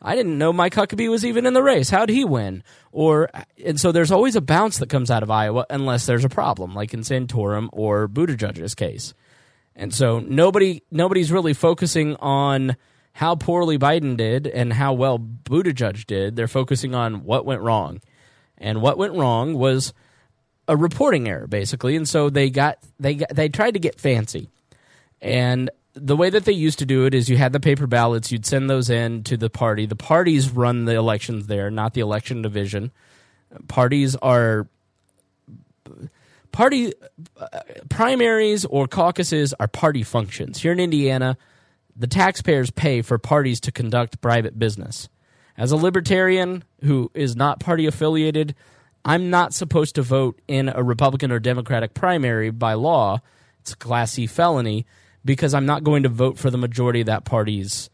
I 0.00 0.14
didn't 0.14 0.38
know 0.38 0.52
Mike 0.52 0.74
Huckabee 0.74 1.10
was 1.10 1.24
even 1.24 1.46
in 1.46 1.54
the 1.54 1.62
race. 1.62 1.90
How'd 1.90 2.10
he 2.10 2.24
win? 2.24 2.62
Or 2.92 3.30
and 3.64 3.80
so 3.80 3.92
there's 3.92 4.12
always 4.12 4.36
a 4.36 4.40
bounce 4.40 4.78
that 4.78 4.88
comes 4.88 5.10
out 5.10 5.22
of 5.22 5.30
Iowa 5.30 5.66
unless 5.70 6.06
there's 6.06 6.24
a 6.24 6.28
problem, 6.28 6.74
like 6.74 6.92
in 6.94 7.00
Santorum 7.00 7.68
or 7.72 8.08
Buttigieg's 8.08 8.74
case. 8.74 9.14
And 9.74 9.94
so 9.94 10.20
nobody 10.20 10.82
nobody's 10.90 11.32
really 11.32 11.54
focusing 11.54 12.16
on 12.16 12.76
how 13.12 13.34
poorly 13.34 13.78
Biden 13.78 14.16
did 14.16 14.46
and 14.46 14.72
how 14.72 14.92
well 14.92 15.18
Buttigieg 15.18 16.06
did. 16.06 16.36
They're 16.36 16.48
focusing 16.48 16.94
on 16.94 17.24
what 17.24 17.46
went 17.46 17.62
wrong. 17.62 18.00
And 18.58 18.82
what 18.82 18.98
went 18.98 19.14
wrong 19.14 19.54
was 19.54 19.94
a 20.68 20.76
reporting 20.76 21.28
error 21.28 21.46
basically. 21.46 21.96
And 21.96 22.08
so 22.08 22.28
they 22.28 22.50
got 22.50 22.78
they 23.00 23.14
got, 23.14 23.34
they 23.34 23.48
tried 23.48 23.72
to 23.72 23.80
get 23.80 23.98
fancy. 24.00 24.50
And 25.22 25.70
the 25.96 26.16
way 26.16 26.28
that 26.28 26.44
they 26.44 26.52
used 26.52 26.78
to 26.80 26.86
do 26.86 27.06
it 27.06 27.14
is 27.14 27.28
you 27.28 27.38
had 27.38 27.52
the 27.52 27.60
paper 27.60 27.86
ballots, 27.86 28.30
you'd 28.30 28.44
send 28.44 28.68
those 28.68 28.90
in 28.90 29.24
to 29.24 29.36
the 29.36 29.48
party. 29.48 29.86
The 29.86 29.96
parties 29.96 30.50
run 30.50 30.84
the 30.84 30.94
elections 30.94 31.46
there, 31.46 31.70
not 31.70 31.94
the 31.94 32.02
election 32.02 32.42
division. 32.42 32.92
Parties 33.66 34.14
are 34.16 34.68
party 36.52 36.92
uh, 37.38 37.46
primaries 37.88 38.66
or 38.66 38.86
caucuses 38.86 39.54
are 39.58 39.68
party 39.68 40.02
functions. 40.02 40.60
Here 40.60 40.72
in 40.72 40.80
Indiana, 40.80 41.38
the 41.96 42.06
taxpayers 42.06 42.70
pay 42.70 43.00
for 43.00 43.16
parties 43.16 43.60
to 43.60 43.72
conduct 43.72 44.20
private 44.20 44.58
business. 44.58 45.08
As 45.56 45.72
a 45.72 45.76
libertarian 45.76 46.62
who 46.84 47.10
is 47.14 47.34
not 47.34 47.58
party 47.58 47.86
affiliated, 47.86 48.54
I'm 49.02 49.30
not 49.30 49.54
supposed 49.54 49.94
to 49.94 50.02
vote 50.02 50.38
in 50.46 50.68
a 50.68 50.82
Republican 50.82 51.32
or 51.32 51.38
Democratic 51.38 51.94
primary 51.94 52.50
by 52.50 52.74
law. 52.74 53.22
It's 53.60 53.72
a 53.72 53.76
Class 53.76 54.12
C 54.12 54.26
felony 54.26 54.84
because 55.26 55.52
I'm 55.52 55.66
not 55.66 55.84
going 55.84 56.04
to 56.04 56.08
vote 56.08 56.38
for 56.38 56.50
the 56.50 56.56
majority 56.56 57.00
of 57.00 57.06
that 57.06 57.24
party's 57.24 57.90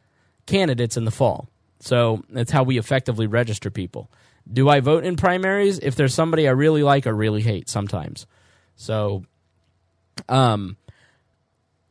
candidates 0.47 0.97
in 0.97 1.05
the 1.05 1.11
fall. 1.11 1.49
So 1.81 2.23
that's 2.29 2.53
how 2.53 2.63
we 2.63 2.79
effectively 2.79 3.27
register 3.27 3.71
people. 3.71 4.11
Do 4.53 4.69
I 4.69 4.81
vote 4.81 5.05
in 5.05 5.17
primaries 5.17 5.79
if 5.79 5.97
there's 5.97 6.15
somebody 6.15 6.47
I 6.47 6.53
really 6.53 6.83
like 6.83 7.07
or 7.07 7.15
really 7.15 7.43
hate 7.43 7.69
sometimes? 7.69 8.27
So, 8.77 9.25
um, 10.29 10.77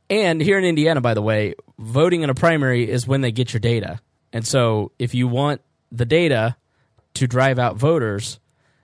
and 0.09 0.41
here 0.41 0.57
in 0.57 0.65
Indiana, 0.65 1.01
by 1.01 1.13
the 1.13 1.21
way, 1.21 1.55
voting 1.79 2.21
in 2.21 2.29
a 2.29 2.35
primary 2.35 2.89
is 2.89 3.07
when 3.07 3.21
they 3.21 3.31
get 3.31 3.53
your 3.53 3.59
data. 3.59 3.99
And 4.31 4.45
so 4.45 4.91
if 4.99 5.15
you 5.15 5.27
want 5.27 5.61
the 5.91 6.05
data 6.05 6.55
to 7.15 7.27
drive 7.27 7.57
out 7.57 7.77
voters, 7.77 8.39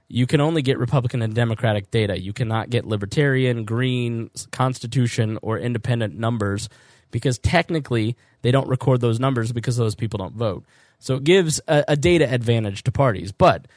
you 0.07 0.25
can 0.25 0.39
only 0.39 0.61
get 0.61 0.77
Republican 0.77 1.21
and 1.21 1.33
Democratic 1.33 1.91
data. 1.91 2.19
You 2.19 2.33
cannot 2.33 2.69
get 2.69 2.85
Libertarian, 2.85 3.65
Green, 3.65 4.29
Constitution, 4.51 5.37
or 5.41 5.59
Independent 5.59 6.17
numbers 6.17 6.69
because 7.11 7.37
technically 7.39 8.15
they 8.41 8.51
don't 8.51 8.67
record 8.67 9.01
those 9.01 9.19
numbers 9.19 9.51
because 9.51 9.77
those 9.77 9.95
people 9.95 10.17
don't 10.17 10.35
vote. 10.35 10.65
So 10.99 11.15
it 11.15 11.23
gives 11.23 11.59
a, 11.67 11.83
a 11.89 11.95
data 11.95 12.31
advantage 12.31 12.83
to 12.83 12.91
parties. 12.91 13.31
But 13.31 13.67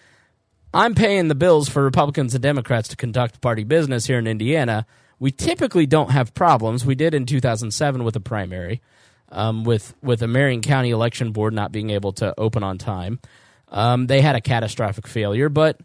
I'm 0.72 0.94
paying 0.94 1.28
the 1.28 1.34
bills 1.34 1.68
for 1.68 1.82
Republicans 1.82 2.34
and 2.34 2.42
Democrats 2.42 2.88
to 2.88 2.96
conduct 2.96 3.40
party 3.40 3.64
business 3.64 4.06
here 4.06 4.18
in 4.18 4.26
Indiana. 4.26 4.86
We 5.18 5.32
typically 5.32 5.86
don't 5.86 6.10
have 6.10 6.32
problems. 6.32 6.86
We 6.86 6.94
did 6.94 7.12
in 7.12 7.26
2007 7.26 8.04
with 8.04 8.16
a 8.16 8.20
primary, 8.20 8.80
um, 9.30 9.64
with 9.64 9.94
with 10.02 10.22
a 10.22 10.28
Marion 10.28 10.62
County 10.62 10.90
election 10.90 11.32
board 11.32 11.52
not 11.52 11.72
being 11.72 11.90
able 11.90 12.12
to 12.14 12.34
open 12.38 12.62
on 12.62 12.78
time. 12.78 13.20
Um, 13.68 14.06
they 14.06 14.20
had 14.20 14.34
a 14.34 14.40
catastrophic 14.40 15.06
failure, 15.06 15.48
but 15.48 15.80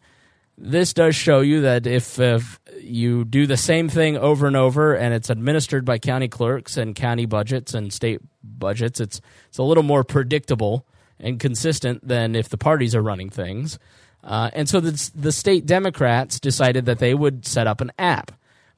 this 0.57 0.93
does 0.93 1.15
show 1.15 1.41
you 1.41 1.61
that 1.61 1.85
if, 1.85 2.17
if 2.19 2.59
you 2.79 3.25
do 3.25 3.45
the 3.45 3.57
same 3.57 3.89
thing 3.89 4.17
over 4.17 4.47
and 4.47 4.55
over 4.55 4.93
and 4.93 5.13
it's 5.13 5.29
administered 5.29 5.83
by 5.83 5.97
county 5.97 6.27
clerks 6.27 6.77
and 6.77 6.95
county 6.95 7.25
budgets 7.25 7.73
and 7.73 7.91
state 7.91 8.21
budgets, 8.43 8.99
it's 8.99 9.21
it's 9.49 9.57
a 9.57 9.63
little 9.63 9.83
more 9.83 10.03
predictable 10.03 10.85
and 11.19 11.39
consistent 11.39 12.07
than 12.07 12.35
if 12.35 12.49
the 12.49 12.57
parties 12.57 12.95
are 12.95 13.01
running 13.01 13.29
things. 13.29 13.79
Uh, 14.23 14.49
and 14.53 14.67
so 14.67 14.79
the, 14.79 15.11
the 15.15 15.31
state 15.31 15.65
Democrats 15.65 16.39
decided 16.39 16.85
that 16.85 16.99
they 16.99 17.13
would 17.13 17.45
set 17.45 17.67
up 17.67 17.81
an 17.81 17.91
app. 17.99 18.31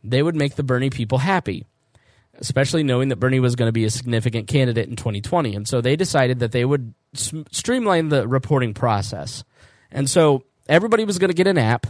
They 0.04 0.22
would 0.22 0.36
make 0.36 0.56
the 0.56 0.64
Bernie 0.64 0.90
people 0.90 1.20
happy, 1.20 1.66
especially 2.40 2.84
knowing 2.84 3.10
that 3.10 3.16
Bernie 3.16 3.40
was 3.40 3.56
going 3.56 3.70
to 3.70 3.74
be 3.74 3.86
a 3.86 3.90
significant 3.90 4.48
candidate 4.48 4.90
in 4.90 4.96
2020. 4.96 5.56
And 5.56 5.68
so 5.68 5.80
they 5.80 5.96
decided 5.96 6.40
that 6.40 6.52
they 6.52 6.66
would 6.66 6.94
s- 7.16 7.34
streamline 7.52 8.10
the 8.10 8.28
reporting 8.28 8.74
process. 8.74 9.44
And 9.90 10.10
so 10.10 10.44
everybody 10.70 11.06
was 11.06 11.18
going 11.18 11.30
to 11.30 11.36
get 11.36 11.48
an 11.48 11.58
app. 11.58 11.88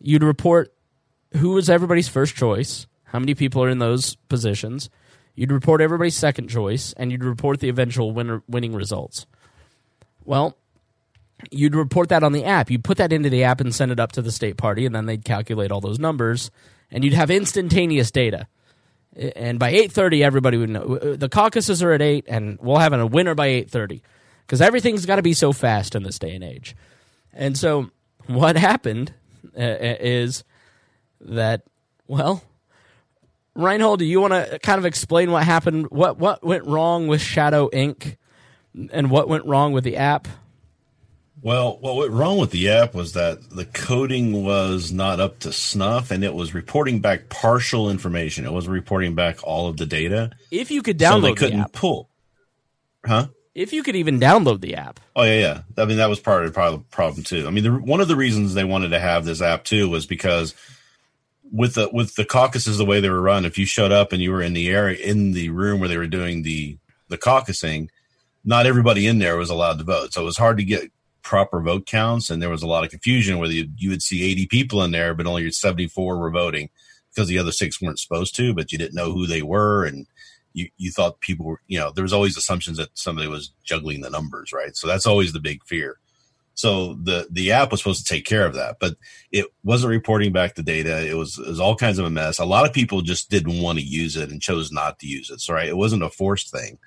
You'd 0.00 0.22
report 0.22 0.72
who 1.36 1.50
was 1.50 1.70
everybody's 1.70 2.08
first 2.08 2.34
choice, 2.34 2.86
how 3.04 3.18
many 3.18 3.34
people 3.34 3.62
are 3.62 3.68
in 3.68 3.78
those 3.78 4.16
positions. 4.28 4.90
You'd 5.34 5.52
report 5.52 5.80
everybody's 5.80 6.16
second 6.16 6.48
choice, 6.48 6.92
and 6.94 7.12
you'd 7.12 7.24
report 7.24 7.60
the 7.60 7.68
eventual 7.68 8.12
winner, 8.12 8.42
winning 8.48 8.74
results. 8.74 9.26
Well, 10.24 10.56
you'd 11.50 11.74
report 11.74 12.08
that 12.10 12.22
on 12.22 12.32
the 12.32 12.44
app. 12.44 12.70
You'd 12.70 12.84
put 12.84 12.98
that 12.98 13.12
into 13.12 13.30
the 13.30 13.44
app 13.44 13.60
and 13.60 13.74
send 13.74 13.92
it 13.92 14.00
up 14.00 14.12
to 14.12 14.22
the 14.22 14.32
state 14.32 14.56
party, 14.56 14.84
and 14.86 14.94
then 14.94 15.06
they'd 15.06 15.24
calculate 15.24 15.70
all 15.70 15.80
those 15.80 15.98
numbers, 15.98 16.50
and 16.90 17.04
you'd 17.04 17.14
have 17.14 17.30
instantaneous 17.30 18.10
data. 18.10 18.46
And 19.16 19.58
by 19.58 19.70
eight 19.70 19.90
thirty, 19.90 20.22
everybody 20.22 20.56
would 20.56 20.70
know 20.70 20.98
uh, 21.02 21.16
the 21.16 21.28
caucuses 21.28 21.82
are 21.82 21.92
at 21.92 22.02
eight, 22.02 22.26
and 22.28 22.58
we'll 22.60 22.78
have 22.78 22.92
a 22.92 23.06
winner 23.06 23.34
by 23.34 23.46
eight 23.48 23.70
thirty 23.70 24.02
because 24.46 24.60
everything's 24.60 25.06
got 25.06 25.16
to 25.16 25.22
be 25.22 25.32
so 25.32 25.52
fast 25.52 25.94
in 25.94 26.02
this 26.02 26.18
day 26.18 26.34
and 26.34 26.44
age. 26.44 26.76
And 27.32 27.56
so, 27.56 27.90
what 28.34 28.56
happened 28.56 29.12
uh, 29.56 29.78
is 30.00 30.44
that 31.20 31.62
well, 32.06 32.42
Reinhold, 33.54 33.98
do 33.98 34.04
you 34.04 34.20
want 34.20 34.32
to 34.32 34.58
kind 34.60 34.78
of 34.78 34.84
explain 34.86 35.30
what 35.30 35.44
happened? 35.44 35.90
What 35.90 36.18
what 36.18 36.42
went 36.42 36.66
wrong 36.66 37.06
with 37.06 37.20
Shadow 37.20 37.68
Inc. 37.70 38.16
and 38.92 39.10
what 39.10 39.28
went 39.28 39.44
wrong 39.46 39.72
with 39.72 39.84
the 39.84 39.96
app? 39.96 40.28
Well, 41.42 41.78
what 41.80 41.96
went 41.96 42.10
wrong 42.10 42.38
with 42.38 42.50
the 42.50 42.68
app 42.68 42.94
was 42.94 43.14
that 43.14 43.48
the 43.50 43.64
coding 43.64 44.44
was 44.44 44.92
not 44.92 45.20
up 45.20 45.38
to 45.40 45.52
snuff 45.52 46.10
and 46.10 46.22
it 46.22 46.34
was 46.34 46.52
reporting 46.52 47.00
back 47.00 47.30
partial 47.30 47.88
information. 47.88 48.44
It 48.44 48.52
wasn't 48.52 48.74
reporting 48.74 49.14
back 49.14 49.38
all 49.42 49.68
of 49.68 49.78
the 49.78 49.86
data. 49.86 50.32
If 50.50 50.70
you 50.70 50.82
could 50.82 51.00
So 51.00 51.06
download 51.06 51.22
they 51.22 51.28
the 51.30 51.36
couldn't 51.36 51.60
app, 51.60 51.72
pull. 51.72 52.10
Huh? 53.06 53.28
If 53.54 53.72
you 53.72 53.82
could 53.82 53.96
even 53.96 54.20
download 54.20 54.60
the 54.60 54.76
app, 54.76 55.00
Oh 55.16 55.24
yeah, 55.24 55.38
yeah. 55.38 55.82
I 55.82 55.86
mean, 55.86 55.98
that 55.98 56.08
was 56.08 56.20
part 56.20 56.44
of 56.44 56.54
the 56.54 56.78
problem 56.90 57.24
too. 57.24 57.46
I 57.46 57.50
mean, 57.50 57.64
the, 57.64 57.72
one 57.72 58.00
of 58.00 58.08
the 58.08 58.16
reasons 58.16 58.54
they 58.54 58.64
wanted 58.64 58.90
to 58.90 59.00
have 59.00 59.24
this 59.24 59.42
app 59.42 59.64
too 59.64 59.88
was 59.88 60.06
because 60.06 60.54
with 61.52 61.74
the 61.74 61.90
with 61.92 62.14
the 62.14 62.24
caucuses 62.24 62.78
the 62.78 62.84
way 62.84 63.00
they 63.00 63.10
were 63.10 63.20
run, 63.20 63.44
if 63.44 63.58
you 63.58 63.66
showed 63.66 63.92
up 63.92 64.12
and 64.12 64.22
you 64.22 64.30
were 64.30 64.42
in 64.42 64.52
the 64.52 64.68
area 64.68 64.98
in 64.98 65.32
the 65.32 65.50
room 65.50 65.80
where 65.80 65.88
they 65.88 65.98
were 65.98 66.06
doing 66.06 66.42
the 66.42 66.78
the 67.08 67.18
caucusing, 67.18 67.88
not 68.44 68.66
everybody 68.66 69.06
in 69.06 69.18
there 69.18 69.36
was 69.36 69.50
allowed 69.50 69.78
to 69.78 69.84
vote. 69.84 70.12
So 70.12 70.22
it 70.22 70.26
was 70.26 70.36
hard 70.36 70.58
to 70.58 70.64
get 70.64 70.90
proper 71.22 71.60
vote 71.60 71.86
counts, 71.86 72.30
and 72.30 72.40
there 72.40 72.50
was 72.50 72.62
a 72.62 72.68
lot 72.68 72.84
of 72.84 72.90
confusion 72.90 73.38
where 73.38 73.50
you 73.50 73.68
you 73.76 73.90
would 73.90 74.02
see 74.02 74.24
eighty 74.24 74.46
people 74.46 74.82
in 74.82 74.92
there, 74.92 75.12
but 75.12 75.26
only 75.26 75.50
seventy 75.50 75.88
four 75.88 76.18
were 76.18 76.30
voting 76.30 76.70
because 77.12 77.28
the 77.28 77.38
other 77.38 77.52
six 77.52 77.80
weren't 77.80 77.98
supposed 77.98 78.36
to, 78.36 78.54
but 78.54 78.70
you 78.70 78.78
didn't 78.78 78.94
know 78.94 79.12
who 79.12 79.26
they 79.26 79.42
were 79.42 79.84
and 79.84 80.06
you, 80.52 80.68
you 80.76 80.90
thought 80.90 81.20
people 81.20 81.46
were, 81.46 81.60
you 81.66 81.78
know, 81.78 81.90
there 81.90 82.02
was 82.02 82.12
always 82.12 82.36
assumptions 82.36 82.78
that 82.78 82.90
somebody 82.94 83.28
was 83.28 83.52
juggling 83.64 84.00
the 84.00 84.10
numbers, 84.10 84.52
right? 84.52 84.76
So 84.76 84.86
that's 84.86 85.06
always 85.06 85.32
the 85.32 85.40
big 85.40 85.64
fear. 85.64 85.98
So 86.54 86.94
the 86.94 87.26
the 87.30 87.52
app 87.52 87.70
was 87.70 87.80
supposed 87.80 88.06
to 88.06 88.12
take 88.12 88.26
care 88.26 88.44
of 88.44 88.54
that, 88.54 88.76
but 88.80 88.96
it 89.32 89.46
wasn't 89.62 89.92
reporting 89.92 90.32
back 90.32 90.54
the 90.54 90.62
data. 90.62 91.08
It 91.08 91.14
was 91.14 91.38
it 91.38 91.46
was 91.46 91.60
all 91.60 91.76
kinds 91.76 91.98
of 91.98 92.04
a 92.04 92.10
mess. 92.10 92.38
A 92.38 92.44
lot 92.44 92.66
of 92.66 92.74
people 92.74 93.00
just 93.00 93.30
didn't 93.30 93.62
want 93.62 93.78
to 93.78 93.84
use 93.84 94.16
it 94.16 94.30
and 94.30 94.42
chose 94.42 94.70
not 94.70 94.98
to 94.98 95.06
use 95.06 95.30
it. 95.30 95.40
So 95.40 95.54
right, 95.54 95.68
it 95.68 95.76
wasn't 95.76 96.02
a 96.02 96.10
forced 96.10 96.50
thing. 96.50 96.78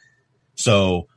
So 0.56 1.08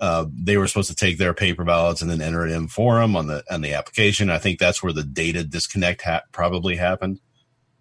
uh, 0.00 0.26
they 0.34 0.56
were 0.56 0.66
supposed 0.66 0.90
to 0.90 0.96
take 0.96 1.18
their 1.18 1.32
paper 1.32 1.62
ballots 1.62 2.02
and 2.02 2.10
then 2.10 2.20
enter 2.20 2.44
it 2.44 2.50
in 2.50 2.66
for 2.66 2.98
them 2.98 3.14
on 3.14 3.28
the 3.28 3.44
on 3.48 3.60
the 3.60 3.74
application. 3.74 4.30
I 4.30 4.38
think 4.38 4.58
that's 4.58 4.82
where 4.82 4.92
the 4.92 5.04
data 5.04 5.44
disconnect 5.44 6.02
ha- 6.02 6.22
probably 6.32 6.74
happened. 6.74 7.20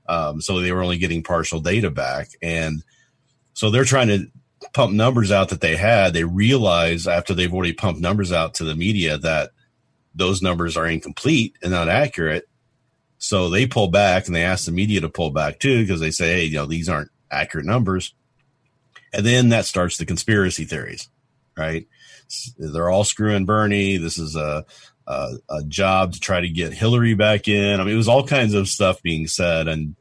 Um, 0.07 0.39
so 0.39 0.59
they 0.59 0.71
were 0.71 0.83
only 0.83 0.99
getting 0.99 1.23
partial 1.23 1.61
data 1.61 1.89
back, 1.89 2.29
and 2.41 2.83
so 3.53 3.69
they're 3.69 3.83
trying 3.83 4.07
to 4.07 4.27
pump 4.73 4.93
numbers 4.93 5.31
out 5.31 5.49
that 5.49 5.61
they 5.61 5.75
had. 5.75 6.13
They 6.13 6.23
realize 6.23 7.07
after 7.07 7.33
they've 7.33 7.53
already 7.53 7.73
pumped 7.73 8.01
numbers 8.01 8.31
out 8.31 8.55
to 8.55 8.63
the 8.63 8.75
media 8.75 9.17
that 9.17 9.51
those 10.15 10.41
numbers 10.41 10.77
are 10.77 10.87
incomplete 10.87 11.57
and 11.61 11.71
not 11.71 11.89
accurate. 11.89 12.47
So 13.17 13.49
they 13.49 13.67
pull 13.67 13.87
back 13.87 14.27
and 14.27 14.35
they 14.35 14.43
ask 14.43 14.65
the 14.65 14.71
media 14.71 15.01
to 15.01 15.09
pull 15.09 15.31
back 15.31 15.59
too 15.59 15.81
because 15.81 15.99
they 15.99 16.11
say, 16.11 16.33
hey, 16.33 16.45
you 16.45 16.55
know, 16.55 16.65
these 16.65 16.89
aren't 16.89 17.11
accurate 17.29 17.65
numbers. 17.65 18.13
And 19.13 19.25
then 19.25 19.49
that 19.49 19.65
starts 19.65 19.97
the 19.97 20.05
conspiracy 20.05 20.65
theories, 20.65 21.09
right? 21.57 21.87
They're 22.57 22.89
all 22.89 23.03
screwing 23.03 23.45
Bernie. 23.45 23.97
This 23.97 24.17
is 24.17 24.35
a, 24.35 24.65
a, 25.05 25.33
a 25.49 25.63
job 25.63 26.13
to 26.13 26.19
try 26.19 26.39
to 26.39 26.49
get 26.49 26.73
Hillary 26.73 27.13
back 27.13 27.47
in. 27.47 27.79
I 27.79 27.83
mean, 27.83 27.93
it 27.93 27.97
was 27.97 28.07
all 28.07 28.25
kinds 28.25 28.53
of 28.53 28.69
stuff 28.69 29.01
being 29.01 29.27
said. 29.27 29.67
And, 29.67 29.95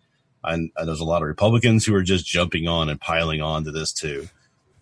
and, 0.45 0.71
and 0.77 0.89
there's 0.89 1.01
a 1.01 1.05
lot 1.05 1.23
of 1.23 1.29
Republicans 1.29 1.85
who 1.85 1.95
are 1.95 2.03
just 2.03 2.27
jumping 2.27 2.67
on 2.67 2.89
and 2.89 3.01
piling 3.01 3.41
on 3.41 3.65
to 3.65 3.71
this 3.71 3.93
too, 3.93 4.29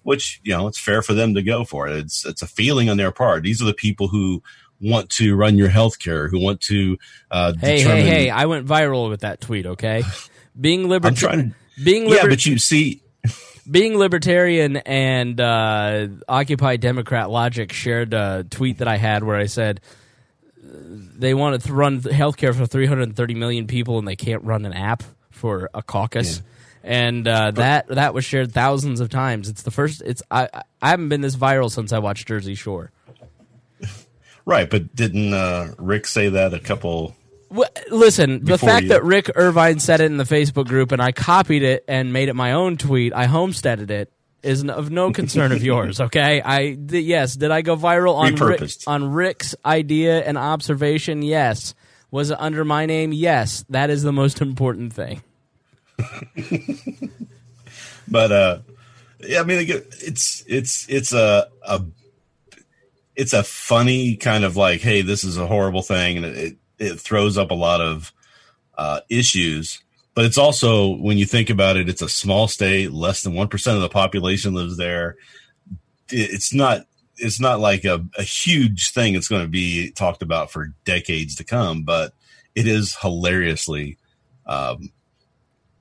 which, 0.03 0.41
you 0.45 0.57
know, 0.57 0.67
it's 0.67 0.79
fair 0.79 1.03
for 1.03 1.15
them 1.15 1.35
to 1.35 1.43
go 1.43 1.65
for 1.65 1.89
it. 1.89 1.97
It's, 1.97 2.25
it's 2.25 2.43
a 2.43 2.47
feeling 2.47 2.89
on 2.89 2.97
their 2.97 3.13
part. 3.13 3.43
These 3.43 3.61
are 3.63 3.67
the 3.67 3.75
people 3.75 4.09
who 4.09 4.43
want 4.81 5.11
to 5.11 5.35
run 5.35 5.59
your 5.59 5.69
health 5.69 5.99
care, 5.99 6.29
who 6.29 6.39
want 6.39 6.61
to, 6.63 6.99
uh, 7.31 7.53
hey, 7.61 7.79
determine, 7.79 8.05
hey, 8.05 8.11
hey! 8.11 8.31
I 8.31 8.47
went 8.47 8.67
viral 8.67 9.09
with 9.09 9.21
that 9.21 9.41
tweet. 9.41 9.67
Okay, 9.67 10.03
being 10.61 10.89
libertarian, 10.89 11.51
to, 11.51 11.85
being 11.85 12.09
yeah, 12.09 12.27
but 12.29 12.47
you 12.47 12.59
see, 12.59 13.03
being 13.71 13.97
libertarian 13.97 14.77
and 14.77 15.41
uh, 15.41 16.07
Occupy 16.29 16.77
Democrat 16.77 17.31
logic 17.31 17.73
shared 17.73 18.15
a 18.15 18.45
tweet 18.49 18.79
that 18.79 18.89
I 18.89 18.97
had 18.97 19.25
where 19.25 19.37
I 19.37 19.47
said 19.47 19.81
they 20.63 21.35
want 21.35 21.63
to 21.63 21.73
run 21.73 22.01
healthcare 22.01 22.55
for 22.55 22.67
330 22.67 23.35
million 23.35 23.67
people 23.67 23.99
and 23.99 24.07
they 24.07 24.17
can't 24.17 24.45
run 24.45 24.65
an 24.65 24.73
app 24.73 25.03
for 25.39 25.71
a 25.73 25.83
caucus. 25.83 26.43
And 26.85 27.27
uh, 27.27 27.51
that 27.53 27.89
that 27.89 28.15
was 28.15 28.25
shared 28.25 28.53
thousands 28.53 29.01
of 29.01 29.09
times. 29.11 29.49
It's 29.49 29.63
the 29.63 29.71
first. 29.71 30.01
It's 30.03 30.23
I 30.31 30.49
I 30.81 30.91
haven't 30.91 31.09
been 31.09 31.21
this 31.21 31.37
viral 31.37 31.71
since 31.71 31.93
I 31.93 31.99
watched 31.99 32.29
Jersey 32.29 32.55
Shore. 32.55 32.91
right. 34.45 34.69
But 34.69 34.95
didn't, 34.95 35.33
uh, 35.35 35.73
Rick 35.79 36.07
say 36.07 36.29
that 36.31 36.55
a 36.55 36.59
couple, 36.59 37.15
Well, 37.51 37.69
listen, 37.91 38.45
the 38.45 38.59
fact 38.59 38.85
you- 38.85 38.89
that 38.91 39.05
Rick 39.05 39.31
Irvine 39.35 39.81
said 39.81 40.01
it 40.01 40.05
in 40.07 40.17
the 40.17 40.25
Facebook 40.25 40.67
group 40.67 40.93
and 40.93 41.03
I 41.03 41.13
copied 41.13 41.63
it 41.63 41.85
and 41.89 42.13
made 42.13 42.29
it 42.29 42.35
my 42.35 42.53
own 42.53 42.77
tweet, 42.77 43.13
I 43.13 43.27
homesteaded 43.27 43.91
it, 43.91 44.13
is 44.43 44.65
of 44.65 44.91
no 44.91 45.13
concern 45.21 45.53
of 45.53 45.63
yours. 45.63 46.01
Okay, 46.01 46.41
I 46.45 46.75
th- 46.89 47.05
yes, 47.05 47.35
did 47.35 47.51
I 47.51 47.63
go 47.63 47.77
viral 47.77 48.15
on 48.15 48.35
Rick, 48.37 48.63
on 48.87 49.13
Rick's 49.13 49.55
idea 49.65 50.21
and 50.25 50.39
observation? 50.39 51.23
Yes. 51.23 51.75
Was 52.11 52.31
it 52.31 52.39
under 52.41 52.65
my 52.65 52.87
name? 52.87 53.13
Yes. 53.13 53.65
That 53.69 53.91
is 53.91 54.03
the 54.03 54.13
most 54.13 54.41
important 54.41 54.95
thing. 54.95 55.23
but 58.09 58.33
uh, 58.33 58.59
yeah, 59.21 59.41
I 59.41 59.45
mean, 59.45 59.67
it's 59.69 60.45
it's 60.47 60.89
it's 60.89 61.13
a 61.13 61.49
a 61.63 61.83
it's 63.17 63.33
a 63.33 63.43
funny 63.43 64.17
kind 64.17 64.45
of 64.45 64.57
like, 64.57 64.81
hey, 64.81 65.03
this 65.03 65.25
is 65.25 65.37
a 65.37 65.47
horrible 65.47 65.83
thing, 65.83 66.19
and 66.19 66.27
it 66.27 66.57
it 66.79 67.01
throws 67.01 67.37
up 67.37 67.51
a 67.51 67.55
lot 67.55 67.81
of 67.81 68.13
uh, 68.77 69.01
issues. 69.09 69.83
But 70.15 70.25
it's 70.25 70.39
also 70.39 70.97
when 70.97 71.19
you 71.19 71.27
think 71.27 71.51
about 71.51 71.77
it, 71.77 71.89
it's 71.89 72.03
a 72.03 72.09
small 72.09 72.49
state, 72.49 72.93
less 72.93 73.23
than 73.23 73.35
one 73.35 73.49
percent 73.49 73.77
of 73.77 73.83
the 73.83 73.89
population 73.89 74.55
lives 74.55 74.77
there. 74.77 75.17
It's 76.11 76.55
not 76.55 76.87
it's 77.17 77.41
not 77.41 77.61
like 77.61 77.85
a, 77.85 78.05
a 78.17 78.23
huge 78.23 78.93
thing. 78.93 79.15
It's 79.15 79.29
going 79.29 79.43
to 79.43 79.49
be 79.49 79.91
talked 79.91 80.23
about 80.23 80.51
for 80.51 80.73
decades 80.85 81.35
to 81.37 81.45
come, 81.45 81.83
but 81.83 82.13
it 82.55 82.67
is 82.67 82.97
hilariously 83.01 83.99
um, 84.47 84.91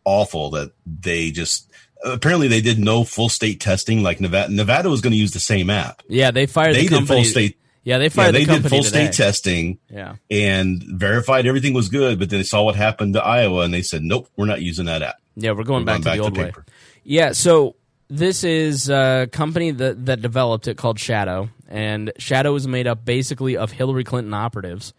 awful 0.08 0.52
that 0.52 0.72
they 0.86 1.32
just 1.32 1.70
apparently 2.04 2.48
they 2.48 2.62
did 2.62 2.80
no 2.80 3.04
full 3.04 3.30
state 3.30 3.60
testing 3.60 4.02
like 4.02 4.22
Nevada. 4.22 4.52
Nevada 4.54 4.90
was 4.90 5.02
going 5.02 5.12
to 5.12 5.18
use 5.18 5.32
the 5.32 5.40
same 5.40 5.70
app. 5.70 6.02
Yeah, 6.08 6.32
they 6.32 6.46
fired. 6.46 6.76
They 6.76 6.88
the 6.88 7.00
did 7.00 7.08
full 7.08 7.24
state. 7.24 7.58
Yeah, 7.84 7.98
they 7.98 8.10
fired. 8.10 8.28
Yeah, 8.34 8.40
they 8.40 8.46
the 8.46 8.60
did 8.60 8.70
full 8.70 8.84
today. 8.84 9.12
state 9.12 9.14
testing. 9.14 9.80
Yeah, 9.90 10.16
and 10.32 10.82
verified 10.84 11.46
everything 11.46 11.74
was 11.74 11.90
good, 11.90 12.20
but 12.20 12.30
then 12.30 12.40
they 12.40 12.44
saw 12.44 12.64
what 12.64 12.76
happened 12.76 13.14
to 13.14 13.24
Iowa, 13.24 13.62
and 13.64 13.74
they 13.74 13.82
said, 13.82 14.04
"Nope, 14.04 14.30
we're 14.36 14.46
not 14.46 14.62
using 14.62 14.86
that 14.86 15.02
app." 15.02 15.18
Yeah, 15.36 15.52
we're 15.52 15.64
going, 15.64 15.84
We're 15.84 16.00
back, 16.00 16.04
going 16.04 16.18
to 16.18 16.24
back 16.24 16.34
the 16.34 16.42
to 16.42 16.42
old 16.52 16.56
way. 16.58 16.64
Yeah, 17.04 17.32
so 17.34 17.76
this 18.10 18.44
is 18.44 18.90
a 18.90 19.28
company 19.32 19.72
that 19.72 20.06
that 20.06 20.22
developed 20.22 20.68
it 20.68 20.78
called 20.78 21.00
Shadow, 21.00 21.50
and 21.68 22.12
Shadow 22.18 22.56
is 22.56 22.68
made 22.68 22.88
up 22.88 23.06
basically 23.06 23.56
of 23.56 23.72
Hillary 23.72 24.04
Clinton 24.04 24.34
operatives 24.34 24.94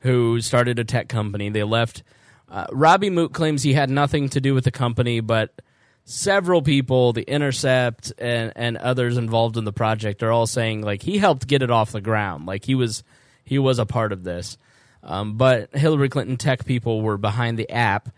who 0.00 0.40
started 0.40 0.78
a 0.78 0.84
tech 0.84 1.08
company. 1.08 1.48
They 1.48 1.62
left. 1.64 2.02
Uh, 2.54 2.66
Robby 2.70 3.10
Mook 3.10 3.32
claims 3.32 3.64
he 3.64 3.74
had 3.74 3.90
nothing 3.90 4.28
to 4.28 4.40
do 4.40 4.54
with 4.54 4.62
the 4.62 4.70
company, 4.70 5.18
but 5.18 5.60
several 6.04 6.62
people, 6.62 7.12
The 7.12 7.28
Intercept 7.28 8.12
and 8.16 8.52
and 8.54 8.76
others 8.76 9.16
involved 9.16 9.56
in 9.56 9.64
the 9.64 9.72
project, 9.72 10.22
are 10.22 10.30
all 10.30 10.46
saying 10.46 10.82
like 10.82 11.02
he 11.02 11.18
helped 11.18 11.48
get 11.48 11.62
it 11.62 11.72
off 11.72 11.90
the 11.90 12.00
ground. 12.00 12.46
Like 12.46 12.64
he 12.64 12.76
was 12.76 13.02
he 13.44 13.58
was 13.58 13.80
a 13.80 13.86
part 13.86 14.12
of 14.12 14.22
this. 14.22 14.56
Um, 15.02 15.36
but 15.36 15.74
Hillary 15.74 16.08
Clinton 16.08 16.36
tech 16.36 16.64
people 16.64 17.02
were 17.02 17.18
behind 17.18 17.58
the 17.58 17.68
app 17.68 18.10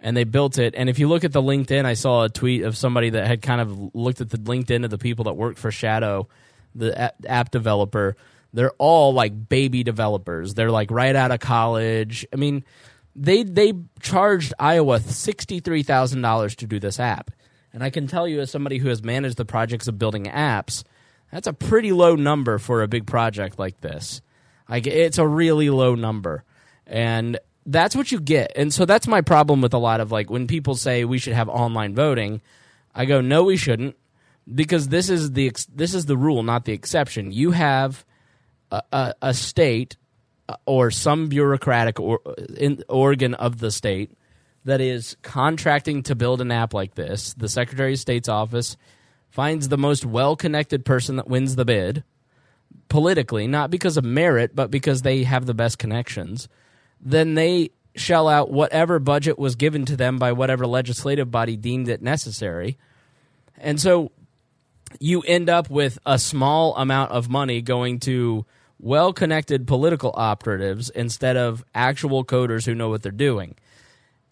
and 0.00 0.16
they 0.16 0.24
built 0.24 0.58
it. 0.58 0.74
And 0.76 0.90
if 0.90 0.98
you 0.98 1.08
look 1.08 1.22
at 1.22 1.32
the 1.32 1.40
LinkedIn, 1.40 1.84
I 1.84 1.94
saw 1.94 2.24
a 2.24 2.28
tweet 2.28 2.64
of 2.64 2.76
somebody 2.76 3.10
that 3.10 3.28
had 3.28 3.42
kind 3.42 3.60
of 3.60 3.94
looked 3.94 4.20
at 4.20 4.28
the 4.28 4.38
LinkedIn 4.38 4.84
of 4.84 4.90
the 4.90 4.98
people 4.98 5.26
that 5.26 5.34
work 5.34 5.56
for 5.56 5.70
Shadow, 5.70 6.26
the 6.74 7.14
app 7.28 7.52
developer. 7.52 8.16
They're 8.52 8.72
all 8.72 9.14
like 9.14 9.48
baby 9.48 9.84
developers. 9.84 10.54
They're 10.54 10.72
like 10.72 10.90
right 10.90 11.14
out 11.14 11.30
of 11.30 11.38
college. 11.38 12.26
I 12.32 12.36
mean, 12.36 12.64
they 13.16 13.42
they 13.42 13.72
charged 14.00 14.52
Iowa 14.58 15.00
sixty 15.00 15.60
three 15.60 15.82
thousand 15.82 16.22
dollars 16.22 16.56
to 16.56 16.66
do 16.66 16.80
this 16.80 16.98
app, 16.98 17.30
and 17.72 17.82
I 17.82 17.90
can 17.90 18.06
tell 18.06 18.26
you 18.26 18.40
as 18.40 18.50
somebody 18.50 18.78
who 18.78 18.88
has 18.88 19.02
managed 19.02 19.36
the 19.36 19.44
projects 19.44 19.88
of 19.88 19.98
building 19.98 20.24
apps, 20.24 20.84
that's 21.30 21.46
a 21.46 21.52
pretty 21.52 21.92
low 21.92 22.16
number 22.16 22.58
for 22.58 22.82
a 22.82 22.88
big 22.88 23.06
project 23.06 23.58
like 23.58 23.80
this. 23.80 24.20
Like 24.68 24.86
it's 24.86 25.18
a 25.18 25.26
really 25.26 25.70
low 25.70 25.94
number, 25.94 26.44
and 26.86 27.38
that's 27.66 27.96
what 27.96 28.12
you 28.12 28.20
get. 28.20 28.52
And 28.56 28.72
so 28.72 28.84
that's 28.84 29.06
my 29.06 29.20
problem 29.20 29.60
with 29.60 29.74
a 29.74 29.78
lot 29.78 30.00
of 30.00 30.12
like 30.12 30.30
when 30.30 30.46
people 30.46 30.74
say 30.74 31.04
we 31.04 31.18
should 31.18 31.32
have 31.32 31.48
online 31.48 31.94
voting, 31.94 32.42
I 32.94 33.04
go 33.04 33.20
no, 33.20 33.44
we 33.44 33.56
shouldn't, 33.56 33.96
because 34.52 34.88
this 34.88 35.08
is 35.08 35.32
the 35.32 35.52
this 35.74 35.94
is 35.94 36.06
the 36.06 36.16
rule, 36.16 36.42
not 36.42 36.64
the 36.64 36.72
exception. 36.72 37.32
You 37.32 37.52
have 37.52 38.04
a, 38.70 38.82
a, 38.92 39.14
a 39.22 39.34
state 39.34 39.96
or 40.66 40.90
some 40.90 41.28
bureaucratic 41.28 41.98
or, 42.00 42.20
in, 42.56 42.82
organ 42.88 43.34
of 43.34 43.58
the 43.58 43.70
state 43.70 44.12
that 44.64 44.80
is 44.80 45.16
contracting 45.22 46.02
to 46.02 46.14
build 46.14 46.40
an 46.40 46.50
app 46.50 46.74
like 46.74 46.94
this. 46.94 47.34
The 47.34 47.48
Secretary 47.48 47.92
of 47.92 47.98
State's 47.98 48.28
office 48.28 48.76
finds 49.30 49.68
the 49.68 49.78
most 49.78 50.04
well 50.04 50.36
connected 50.36 50.84
person 50.84 51.16
that 51.16 51.28
wins 51.28 51.56
the 51.56 51.64
bid 51.64 52.04
politically, 52.88 53.46
not 53.46 53.70
because 53.70 53.96
of 53.96 54.04
merit, 54.04 54.54
but 54.54 54.70
because 54.70 55.02
they 55.02 55.24
have 55.24 55.46
the 55.46 55.54
best 55.54 55.78
connections. 55.78 56.48
Then 57.00 57.34
they 57.34 57.70
shell 57.96 58.28
out 58.28 58.50
whatever 58.50 58.98
budget 58.98 59.38
was 59.38 59.56
given 59.56 59.84
to 59.86 59.96
them 59.96 60.18
by 60.18 60.32
whatever 60.32 60.66
legislative 60.66 61.30
body 61.30 61.56
deemed 61.56 61.88
it 61.88 62.02
necessary. 62.02 62.76
And 63.58 63.80
so 63.80 64.10
you 65.00 65.22
end 65.22 65.48
up 65.48 65.70
with 65.70 65.98
a 66.04 66.18
small 66.18 66.76
amount 66.76 67.12
of 67.12 67.28
money 67.28 67.62
going 67.62 68.00
to 68.00 68.46
well 68.78 69.12
connected 69.12 69.66
political 69.66 70.12
operatives 70.16 70.90
instead 70.90 71.36
of 71.36 71.64
actual 71.74 72.24
coders 72.24 72.66
who 72.66 72.74
know 72.74 72.88
what 72.88 73.02
they're 73.02 73.12
doing. 73.12 73.54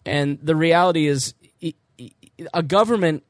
And 0.05 0.39
the 0.41 0.55
reality 0.55 1.07
is, 1.07 1.33
a 2.53 2.63
government. 2.63 3.23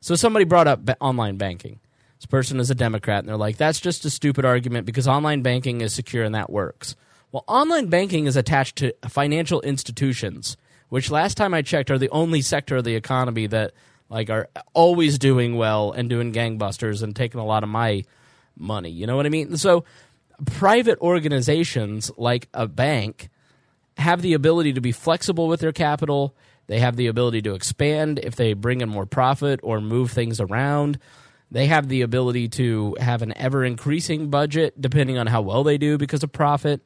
So 0.00 0.14
somebody 0.14 0.44
brought 0.44 0.66
up 0.66 0.80
online 1.00 1.36
banking. 1.36 1.80
This 2.18 2.26
person 2.26 2.60
is 2.60 2.70
a 2.70 2.74
Democrat, 2.74 3.20
and 3.20 3.28
they're 3.28 3.36
like, 3.36 3.56
that's 3.56 3.80
just 3.80 4.04
a 4.04 4.10
stupid 4.10 4.44
argument 4.44 4.86
because 4.86 5.06
online 5.06 5.42
banking 5.42 5.80
is 5.80 5.92
secure 5.92 6.24
and 6.24 6.34
that 6.34 6.50
works. 6.50 6.96
Well, 7.30 7.44
online 7.46 7.88
banking 7.88 8.26
is 8.26 8.36
attached 8.36 8.76
to 8.76 8.94
financial 9.08 9.60
institutions, 9.60 10.56
which 10.88 11.10
last 11.10 11.36
time 11.36 11.52
I 11.52 11.62
checked 11.62 11.90
are 11.90 11.98
the 11.98 12.10
only 12.10 12.40
sector 12.40 12.76
of 12.76 12.84
the 12.84 12.94
economy 12.94 13.46
that 13.48 13.72
like 14.08 14.30
are 14.30 14.48
always 14.72 15.18
doing 15.18 15.56
well 15.56 15.92
and 15.92 16.08
doing 16.08 16.32
gangbusters 16.32 17.02
and 17.02 17.14
taking 17.14 17.40
a 17.40 17.44
lot 17.44 17.62
of 17.62 17.68
my 17.68 18.04
money. 18.56 18.90
You 18.90 19.06
know 19.06 19.16
what 19.16 19.26
I 19.26 19.30
mean? 19.30 19.56
So 19.56 19.84
private 20.44 20.98
organizations 21.00 22.10
like 22.16 22.48
a 22.52 22.66
bank 22.66 23.28
have 23.96 24.22
the 24.22 24.34
ability 24.34 24.74
to 24.74 24.80
be 24.80 24.92
flexible 24.92 25.48
with 25.48 25.60
their 25.60 25.72
capital. 25.72 26.36
They 26.66 26.80
have 26.80 26.96
the 26.96 27.06
ability 27.06 27.42
to 27.42 27.54
expand 27.54 28.18
if 28.22 28.36
they 28.36 28.52
bring 28.52 28.80
in 28.80 28.88
more 28.88 29.06
profit 29.06 29.60
or 29.62 29.80
move 29.80 30.10
things 30.10 30.40
around. 30.40 30.98
They 31.50 31.66
have 31.66 31.88
the 31.88 32.02
ability 32.02 32.48
to 32.50 32.96
have 33.00 33.22
an 33.22 33.36
ever 33.36 33.64
increasing 33.64 34.30
budget 34.30 34.80
depending 34.80 35.16
on 35.16 35.26
how 35.28 35.42
well 35.42 35.64
they 35.64 35.78
do 35.78 35.96
because 35.96 36.22
of 36.22 36.32
profit. 36.32 36.84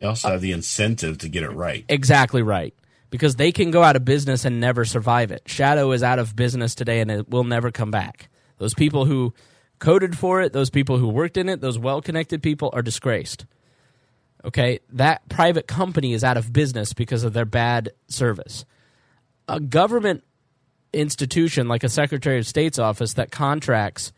They 0.00 0.06
also 0.06 0.30
have 0.30 0.40
the 0.40 0.52
incentive 0.52 1.18
to 1.18 1.28
get 1.28 1.44
it 1.44 1.50
right. 1.50 1.84
Exactly 1.88 2.42
right. 2.42 2.74
Because 3.08 3.36
they 3.36 3.52
can 3.52 3.70
go 3.70 3.82
out 3.82 3.94
of 3.94 4.04
business 4.04 4.44
and 4.44 4.58
never 4.58 4.84
survive 4.84 5.30
it. 5.30 5.42
Shadow 5.46 5.92
is 5.92 6.02
out 6.02 6.18
of 6.18 6.34
business 6.34 6.74
today 6.74 7.00
and 7.00 7.10
it 7.10 7.28
will 7.28 7.44
never 7.44 7.70
come 7.70 7.90
back. 7.90 8.28
Those 8.58 8.74
people 8.74 9.04
who 9.04 9.32
coded 9.82 10.16
for 10.16 10.40
it, 10.40 10.52
those 10.52 10.70
people 10.70 10.96
who 10.96 11.08
worked 11.08 11.36
in 11.36 11.48
it, 11.48 11.60
those 11.60 11.76
well 11.76 12.00
connected 12.00 12.40
people 12.40 12.70
are 12.72 12.82
disgraced. 12.82 13.44
Okay? 14.44 14.78
That 14.90 15.28
private 15.28 15.66
company 15.66 16.12
is 16.12 16.22
out 16.22 16.36
of 16.36 16.52
business 16.52 16.92
because 16.92 17.24
of 17.24 17.32
their 17.32 17.44
bad 17.44 17.90
service. 18.06 18.64
A 19.48 19.58
government 19.58 20.22
institution 20.92 21.66
like 21.66 21.82
a 21.82 21.88
Secretary 21.88 22.38
of 22.38 22.46
State's 22.46 22.78
office 22.78 23.14
that 23.14 23.32
contracts 23.32 24.12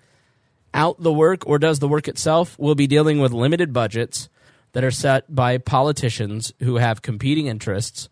out 0.74 1.00
the 1.00 1.12
work 1.12 1.46
or 1.46 1.58
does 1.58 1.78
the 1.78 1.88
work 1.88 2.08
itself 2.08 2.58
will 2.58 2.74
be 2.74 2.86
dealing 2.86 3.18
with 3.18 3.32
limited 3.32 3.72
budgets 3.72 4.28
that 4.72 4.84
are 4.84 4.90
set 4.90 5.34
by 5.34 5.56
politicians 5.56 6.52
who 6.58 6.76
have 6.76 7.00
competing 7.00 7.46
interests, 7.46 8.10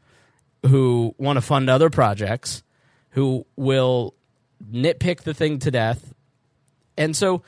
who 0.64 1.14
want 1.18 1.36
to 1.36 1.42
fund 1.42 1.68
other 1.68 1.90
projects, 1.90 2.62
who 3.10 3.44
will 3.56 4.14
nitpick 4.72 5.22
the 5.22 5.34
thing 5.34 5.58
to 5.58 5.70
death. 5.70 6.14
And 6.96 7.16
so 7.16 7.42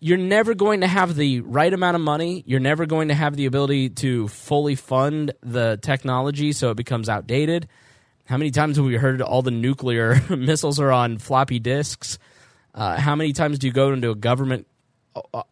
you're 0.00 0.18
never 0.18 0.54
going 0.54 0.82
to 0.82 0.86
have 0.86 1.16
the 1.16 1.40
right 1.40 1.72
amount 1.72 1.94
of 1.94 2.00
money. 2.00 2.42
You're 2.46 2.60
never 2.60 2.86
going 2.86 3.08
to 3.08 3.14
have 3.14 3.36
the 3.36 3.46
ability 3.46 3.90
to 3.90 4.28
fully 4.28 4.74
fund 4.74 5.32
the 5.42 5.78
technology 5.80 6.52
so 6.52 6.70
it 6.70 6.76
becomes 6.76 7.08
outdated. 7.08 7.68
How 8.24 8.36
many 8.36 8.50
times 8.50 8.76
have 8.76 8.84
we 8.84 8.96
heard 8.96 9.22
all 9.22 9.42
the 9.42 9.50
nuclear 9.50 10.20
missiles 10.30 10.80
are 10.80 10.92
on 10.92 11.18
floppy 11.18 11.58
disks? 11.58 12.18
Uh, 12.74 12.96
how 12.96 13.16
many 13.16 13.32
times 13.32 13.58
do 13.58 13.66
you 13.66 13.72
go 13.72 13.92
into 13.92 14.10
a 14.10 14.14
government 14.14 14.66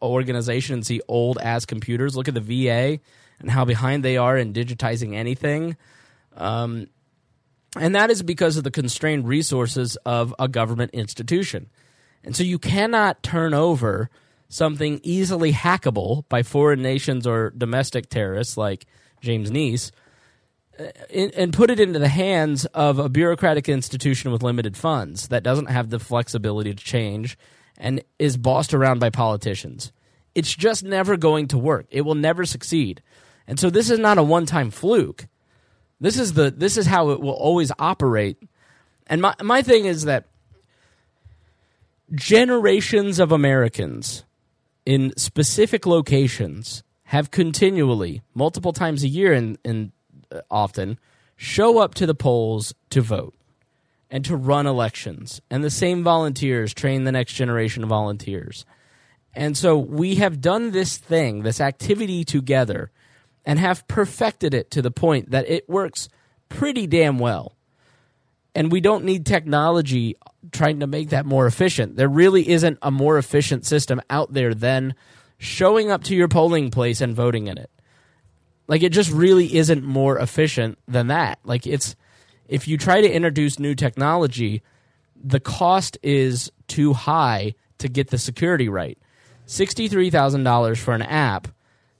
organization 0.03 0.75
and 0.75 0.87
see 0.87 1.01
old 1.09 1.39
ass 1.39 1.65
computers? 1.65 2.17
Look 2.17 2.29
at 2.29 2.35
the 2.35 2.41
VA 2.41 3.01
and 3.41 3.51
how 3.51 3.65
behind 3.65 4.05
they 4.05 4.17
are 4.17 4.37
in 4.37 4.53
digitizing 4.53 5.15
anything. 5.15 5.77
Um, 6.37 6.89
and 7.77 7.95
that 7.95 8.11
is 8.11 8.23
because 8.23 8.57
of 8.57 8.65
the 8.65 8.71
constrained 8.71 9.27
resources 9.27 9.97
of 10.05 10.35
a 10.39 10.49
government 10.49 10.93
institution. 10.93 11.71
And 12.25 12.35
so 12.35 12.43
you 12.43 12.59
cannot 12.59 13.23
turn 13.23 13.55
over 13.55 14.11
something 14.49 15.01
easily 15.03 15.53
hackable 15.53 16.25
by 16.29 16.43
foreign 16.43 16.83
nations 16.83 17.27
or 17.27 17.51
domestic 17.51 18.09
terrorists 18.09 18.57
like 18.57 18.87
James 19.21 19.51
Neese 19.51 19.91
uh, 20.79 20.87
and 21.13 21.53
put 21.53 21.71
it 21.71 21.81
into 21.81 21.99
the 21.99 22.09
hands 22.09 22.65
of 22.67 22.99
a 22.99 23.09
bureaucratic 23.09 23.69
institution 23.69 24.33
with 24.33 24.43
limited 24.43 24.77
funds 24.77 25.29
that 25.29 25.43
doesn't 25.43 25.71
have 25.71 25.91
the 25.91 25.99
flexibility 25.99 26.75
to 26.75 26.85
change 26.85 27.37
and 27.79 28.03
is 28.19 28.37
bossed 28.37 28.75
around 28.75 29.01
by 29.01 29.11
politicians. 29.11 29.93
It's 30.35 30.55
just 30.55 30.85
never 30.85 31.17
going 31.17 31.49
to 31.49 31.59
work. 31.59 31.87
It 31.91 32.03
will 32.03 32.15
never 32.15 32.45
succeed. 32.45 33.03
And 33.47 33.59
so 33.61 33.71
this 33.71 33.91
is 33.91 33.99
not 33.99 34.19
a 34.19 34.23
one-time 34.23 34.71
fluke. 34.71 35.27
This 36.01 36.19
is 36.19 36.33
the 36.33 36.51
this 36.51 36.77
is 36.77 36.87
how 36.87 37.11
it 37.11 37.21
will 37.21 37.35
always 37.35 37.71
operate. 37.79 38.37
And 39.07 39.23
my 39.23 39.35
my 39.43 39.63
thing 39.63 39.85
is 39.85 40.05
that 40.05 40.27
generations 42.13 43.19
of 43.19 43.33
Americans 43.33 44.25
in 44.85 45.13
specific 45.17 45.87
locations 45.87 46.83
have 47.05 47.31
continually, 47.31 48.23
multiple 48.35 48.73
times 48.73 49.03
a 49.05 49.09
year 49.09 49.33
and, 49.33 49.59
and 49.65 49.93
uh, 50.33 50.41
often, 50.51 50.99
show 51.37 51.79
up 51.79 51.95
to 51.95 52.07
the 52.07 52.15
polls 52.15 52.75
to 52.91 53.01
vote. 53.01 53.35
and 54.11 54.25
to 54.25 54.37
run 54.37 54.67
elections. 54.67 55.41
And 55.51 55.65
the 55.65 55.71
same 55.71 56.05
volunteers 56.05 56.73
train 56.73 57.03
the 57.05 57.11
next 57.11 57.33
generation 57.33 57.83
of 57.83 57.89
volunteers. 57.89 58.65
And 59.35 59.57
so 59.57 59.77
we 59.77 60.17
have 60.17 60.41
done 60.41 60.71
this 60.71 60.97
thing, 60.97 61.43
this 61.43 61.61
activity 61.61 62.25
together, 62.25 62.93
and 63.45 63.59
have 63.59 63.89
perfected 63.89 64.55
it 64.55 64.71
to 64.71 64.83
the 64.83 64.93
point 64.93 65.33
that 65.33 65.49
it 65.49 65.69
works 65.69 66.09
pretty 66.49 66.87
damn 66.87 67.19
well. 67.19 67.54
And 68.55 68.71
we 68.71 68.81
don't 68.81 69.05
need 69.05 69.27
technology 69.27 70.17
trying 70.53 70.81
to 70.81 70.87
make 70.87 71.11
that 71.11 71.27
more 71.27 71.47
efficient. 71.47 71.97
There 71.97 72.09
really 72.09 72.49
isn't 72.49 72.79
a 72.83 72.91
more 72.91 73.19
efficient 73.19 73.67
system 73.67 74.01
out 74.09 74.33
there 74.33 74.55
than 74.55 74.95
showing 75.39 75.91
up 75.91 76.05
to 76.05 76.15
your 76.15 76.29
polling 76.29 76.71
place 76.71 77.01
and 77.01 77.15
voting 77.15 77.49
in 77.49 77.59
it. 77.59 77.71
Like 78.67 78.83
it 78.83 78.93
just 78.93 79.11
really 79.11 79.57
isn't 79.57 79.85
more 79.85 80.19
efficient 80.19 80.79
than 80.87 81.09
that. 81.09 81.39
Like 81.45 81.67
it's 81.67 81.97
if 82.49 82.69
you 82.69 82.79
try 82.79 83.01
to 83.01 83.11
introduce 83.11 83.59
new 83.59 83.75
technology, 83.75 84.63
the 85.17 85.41
cost 85.41 85.99
is 86.03 86.51
too 86.69 86.93
high 86.93 87.55
to 87.79 87.89
get 87.89 88.09
the 88.09 88.19
security 88.19 88.69
right. 88.69 88.99
$63,000 89.47 90.79
for 90.79 90.95
an 90.95 91.03
app 91.03 91.49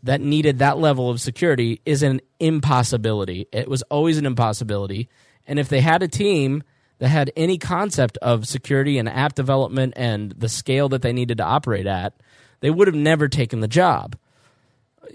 that 0.03 0.21
needed 0.21 0.59
that 0.59 0.79
level 0.79 1.11
of 1.11 1.21
security 1.21 1.81
is 1.85 2.03
an 2.03 2.21
impossibility. 2.39 3.47
It 3.53 3.69
was 3.69 3.83
always 3.85 4.19
an 4.19 4.27
impossibility. 4.27 5.09
And 5.47 5.59
if 5.59 5.69
they 5.69 5.81
had 5.81 6.03
a 6.03 6.09
team 6.09 6.63
that 6.99 7.09
had 7.09 7.33
any 7.37 7.59
concept 7.59 8.17
of 8.19 8.47
security 8.47 8.99
and 8.99 9.09
app 9.09 9.35
development 9.35 9.95
and 9.97 10.33
the 10.33 10.49
scale 10.49 10.89
that 10.91 11.03
they 11.03 11.13
needed 11.13 11.39
to 11.39 11.45
operate 11.45 11.87
at, 11.87 12.15
they 12.61 12.71
would 12.71 12.89
have 12.89 12.95
never 12.95 13.29
taken 13.29 13.61
the 13.61 13.69
job. 13.69 14.17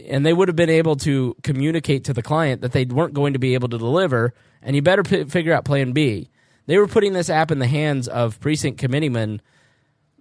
And 0.08 0.26
they 0.26 0.34
would 0.34 0.48
have 0.48 0.56
been 0.56 0.70
able 0.70 0.96
to 0.98 1.36
communicate 1.42 2.04
to 2.06 2.14
the 2.14 2.22
client 2.22 2.62
that 2.62 2.74
they 2.74 2.86
weren't 2.86 3.14
going 3.14 3.34
to 3.34 3.40
be 3.40 3.56
able 3.56 3.70
to 3.70 3.78
deliver, 3.78 4.34
and 4.62 4.76
you 4.76 4.82
better 4.82 5.04
p- 5.04 5.24
figure 5.24 5.54
out 5.54 5.66
plan 5.66 5.94
B. 5.94 6.30
They 6.68 6.78
were 6.78 6.88
putting 6.88 7.14
this 7.14 7.32
app 7.32 7.50
in 7.50 7.58
the 7.58 7.68
hands 7.68 8.08
of 8.08 8.40
precinct 8.40 8.78
committeemen 8.78 9.42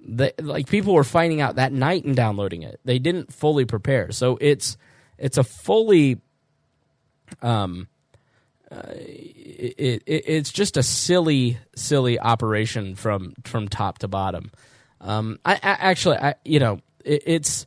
that 0.08 0.42
like 0.42 0.68
people 0.68 0.94
were 0.94 1.04
finding 1.04 1.42
out 1.42 1.56
that 1.56 1.72
night 1.72 2.04
and 2.04 2.16
downloading 2.16 2.62
it. 2.62 2.80
They 2.84 2.98
didn't 2.98 3.32
fully 3.32 3.66
prepare. 3.66 4.10
So 4.12 4.38
it's 4.40 4.78
it's 5.18 5.36
a 5.36 5.44
fully 5.44 6.20
um 7.42 7.88
uh, 8.70 8.82
it, 8.96 10.02
it, 10.06 10.24
it's 10.26 10.52
just 10.52 10.76
a 10.76 10.82
silly, 10.82 11.58
silly 11.74 12.18
operation 12.18 12.94
from 12.94 13.34
from 13.44 13.68
top 13.68 13.98
to 13.98 14.08
bottom. 14.08 14.50
Um, 15.00 15.38
I, 15.44 15.54
I 15.54 15.58
actually, 15.62 16.16
I, 16.18 16.34
you 16.44 16.58
know, 16.60 16.80
it, 17.04 17.22
it's 17.24 17.66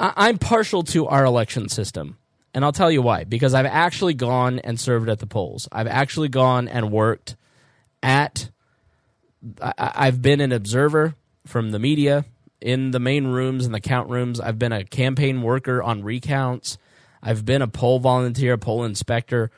I, 0.00 0.12
I'm 0.16 0.38
partial 0.38 0.82
to 0.84 1.06
our 1.06 1.24
election 1.24 1.68
system, 1.68 2.18
and 2.52 2.64
I'll 2.64 2.72
tell 2.72 2.90
you 2.90 3.02
why. 3.02 3.24
Because 3.24 3.54
I've 3.54 3.66
actually 3.66 4.14
gone 4.14 4.58
and 4.58 4.80
served 4.80 5.08
at 5.08 5.20
the 5.20 5.26
polls. 5.26 5.68
I've 5.70 5.86
actually 5.86 6.28
gone 6.28 6.66
and 6.66 6.90
worked 6.90 7.36
at. 8.02 8.50
I, 9.62 9.92
I've 9.94 10.22
been 10.22 10.40
an 10.40 10.52
observer 10.52 11.14
from 11.46 11.70
the 11.70 11.78
media 11.78 12.24
in 12.60 12.90
the 12.90 12.98
main 12.98 13.26
rooms 13.26 13.66
and 13.66 13.74
the 13.74 13.80
count 13.80 14.08
rooms. 14.10 14.40
I've 14.40 14.58
been 14.58 14.72
a 14.72 14.84
campaign 14.84 15.42
worker 15.42 15.82
on 15.82 16.02
recounts. 16.02 16.78
I've 17.24 17.44
been 17.44 17.62
a 17.62 17.66
poll 17.66 17.98
volunteer, 17.98 18.52
a 18.52 18.58
poll 18.58 18.84
inspector. 18.84 19.50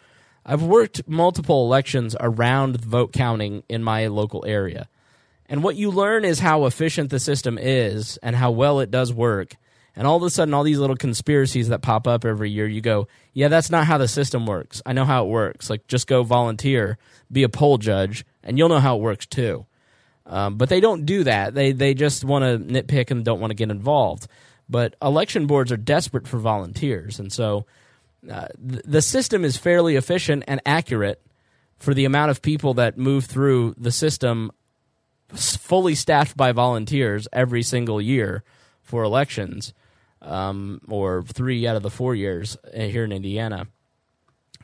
I've 0.45 0.62
worked 0.62 1.09
multiple 1.09 1.64
elections 1.64 2.14
around 2.19 2.81
vote 2.81 3.12
counting 3.12 3.64
in 3.69 3.83
my 3.83 4.07
local 4.07 4.45
area. 4.47 4.89
And 5.49 5.62
what 5.62 5.77
you 5.77 5.91
learn 5.91 6.25
is 6.25 6.39
how 6.39 6.64
efficient 6.67 7.11
the 7.11 7.19
system 7.19 7.59
is 7.59 8.19
and 8.23 8.37
how 8.37 8.53
well 8.53 8.79
it 8.79 8.91
does 8.91 9.12
work. 9.12 9.57
And 9.97 10.07
all 10.07 10.17
of 10.17 10.23
a 10.23 10.31
sudden, 10.31 10.55
all 10.55 10.62
these 10.62 10.79
little 10.79 10.97
conspiracies 10.97 11.69
that 11.69 11.83
pop 11.83 12.07
up 12.07 12.25
every 12.25 12.51
year, 12.51 12.67
you 12.67 12.81
go, 12.81 13.09
yeah, 13.33 13.49
that's 13.49 13.71
not 13.71 13.87
how 13.87 13.99
the 13.99 14.09
system 14.09 14.47
works. 14.47 14.83
I 14.87 14.93
know 14.93 15.05
how 15.05 15.25
it 15.25 15.29
works. 15.29 15.71
Like, 15.71 15.87
just 15.89 16.07
go 16.07 16.23
volunteer, 16.23 16.99
be 17.33 17.43
a 17.43 17.49
poll 17.49 17.79
judge, 17.79 18.25
and 18.45 18.59
you'll 18.59 18.69
know 18.69 18.79
how 18.79 18.97
it 18.97 19.03
works 19.03 19.27
too. 19.27 19.67
Um, 20.27 20.57
but 20.57 20.69
they 20.69 20.81
don't 20.81 21.07
do 21.07 21.25
that. 21.25 21.55
They 21.55 21.73
they 21.73 21.95
just 21.95 22.25
want 22.25 22.45
to 22.45 22.73
nitpick 22.73 23.11
and 23.11 23.25
don't 23.25 23.41
want 23.41 23.53
to 23.53 23.55
get 23.55 23.71
involved. 23.71 24.27
But 24.69 24.97
election 25.01 25.47
boards 25.47 25.71
are 25.71 25.77
desperate 25.77 26.27
for 26.27 26.39
volunteers, 26.39 27.21
and 27.21 27.33
so 27.33 27.67
uh, 28.31 28.49
th- 28.69 28.83
the 28.85 29.03
system 29.03 29.45
is 29.45 29.57
fairly 29.57 29.95
efficient 29.95 30.43
and 30.49 30.61
accurate 30.67 31.23
for 31.79 31.95
the 31.95 32.05
amount 32.05 32.31
of 32.31 32.43
people 32.43 32.75
that 32.75 32.99
move 32.99 33.27
through 33.27 33.75
the 33.79 33.93
system, 33.93 34.51
fully 35.29 35.95
staffed 35.95 36.37
by 36.37 36.53
volunteers 36.53 37.29
every 37.33 37.62
single 37.62 38.01
year 38.01 38.43
for 38.83 39.05
elections, 39.05 39.73
um, 40.23 40.81
or 40.89 41.23
three 41.23 41.67
out 41.67 41.77
of 41.77 41.83
the 41.83 41.91
four 41.91 42.14
years 42.14 42.57
uh, 42.75 42.81
here 42.81 43.05
in 43.05 43.12
Indiana. 43.12 43.69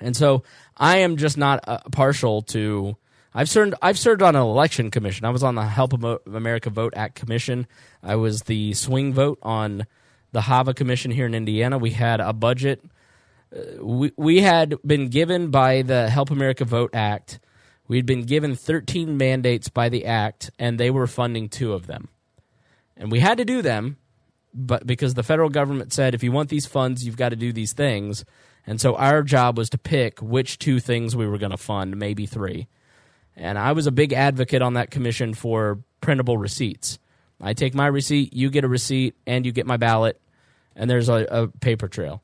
And 0.00 0.16
so 0.16 0.42
I 0.76 0.98
am 0.98 1.16
just 1.16 1.36
not 1.36 1.60
uh, 1.68 1.78
partial 1.92 2.42
to. 2.42 2.96
I've 3.34 3.48
served. 3.48 3.74
I've 3.80 3.98
served 3.98 4.22
on 4.22 4.36
an 4.36 4.42
election 4.42 4.90
commission. 4.90 5.24
I 5.24 5.30
was 5.30 5.42
on 5.42 5.54
the 5.54 5.64
Help 5.64 5.92
America 6.26 6.70
Vote 6.70 6.92
Act 6.96 7.14
commission. 7.14 7.66
I 8.02 8.16
was 8.16 8.42
the 8.42 8.74
swing 8.74 9.14
vote 9.14 9.38
on 9.42 9.86
the 10.32 10.42
HAVA 10.42 10.74
commission 10.74 11.10
here 11.10 11.26
in 11.26 11.34
Indiana. 11.34 11.78
We 11.78 11.90
had 11.90 12.20
a 12.20 12.32
budget. 12.32 12.84
Uh, 13.54 13.84
we 13.84 14.12
we 14.16 14.40
had 14.40 14.74
been 14.84 15.08
given 15.08 15.50
by 15.50 15.82
the 15.82 16.10
Help 16.10 16.30
America 16.30 16.64
Vote 16.64 16.94
Act. 16.94 17.40
We'd 17.88 18.06
been 18.06 18.24
given 18.24 18.54
13 18.54 19.16
mandates 19.16 19.68
by 19.68 19.88
the 19.88 20.06
act, 20.06 20.50
and 20.58 20.78
they 20.78 20.90
were 20.90 21.06
funding 21.06 21.48
two 21.48 21.72
of 21.72 21.86
them. 21.86 22.08
And 22.96 23.10
we 23.10 23.20
had 23.20 23.38
to 23.38 23.44
do 23.44 23.60
them, 23.60 23.96
but 24.54 24.86
because 24.86 25.14
the 25.14 25.22
federal 25.22 25.48
government 25.48 25.92
said 25.92 26.14
if 26.14 26.22
you 26.22 26.32
want 26.32 26.48
these 26.48 26.66
funds, 26.66 27.04
you've 27.04 27.16
got 27.16 27.30
to 27.30 27.36
do 27.36 27.52
these 27.52 27.72
things. 27.72 28.24
And 28.66 28.80
so 28.80 28.94
our 28.94 29.22
job 29.22 29.58
was 29.58 29.68
to 29.70 29.78
pick 29.78 30.20
which 30.20 30.58
two 30.58 30.78
things 30.78 31.16
we 31.16 31.26
were 31.26 31.38
going 31.38 31.50
to 31.50 31.56
fund, 31.56 31.96
maybe 31.96 32.26
three. 32.26 32.68
And 33.36 33.58
I 33.58 33.72
was 33.72 33.86
a 33.86 33.92
big 33.92 34.12
advocate 34.12 34.62
on 34.62 34.74
that 34.74 34.90
commission 34.90 35.34
for 35.34 35.78
printable 36.00 36.36
receipts. 36.36 36.98
I 37.40 37.54
take 37.54 37.74
my 37.74 37.86
receipt, 37.86 38.32
you 38.34 38.50
get 38.50 38.64
a 38.64 38.68
receipt, 38.68 39.14
and 39.26 39.44
you 39.44 39.52
get 39.52 39.66
my 39.66 39.76
ballot, 39.76 40.20
and 40.76 40.88
there's 40.88 41.08
a, 41.08 41.26
a 41.30 41.48
paper 41.48 41.88
trail. 41.88 42.22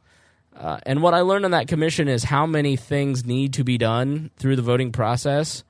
Uh, 0.56 0.78
and 0.84 1.02
what 1.02 1.14
I 1.14 1.20
learned 1.20 1.44
on 1.44 1.52
that 1.52 1.68
commission 1.68 2.08
is 2.08 2.24
how 2.24 2.46
many 2.46 2.76
things 2.76 3.24
need 3.24 3.54
to 3.54 3.64
be 3.64 3.78
done 3.78 4.30
through 4.36 4.56
the 4.56 4.62
voting 4.62 4.92
process, 4.92 5.64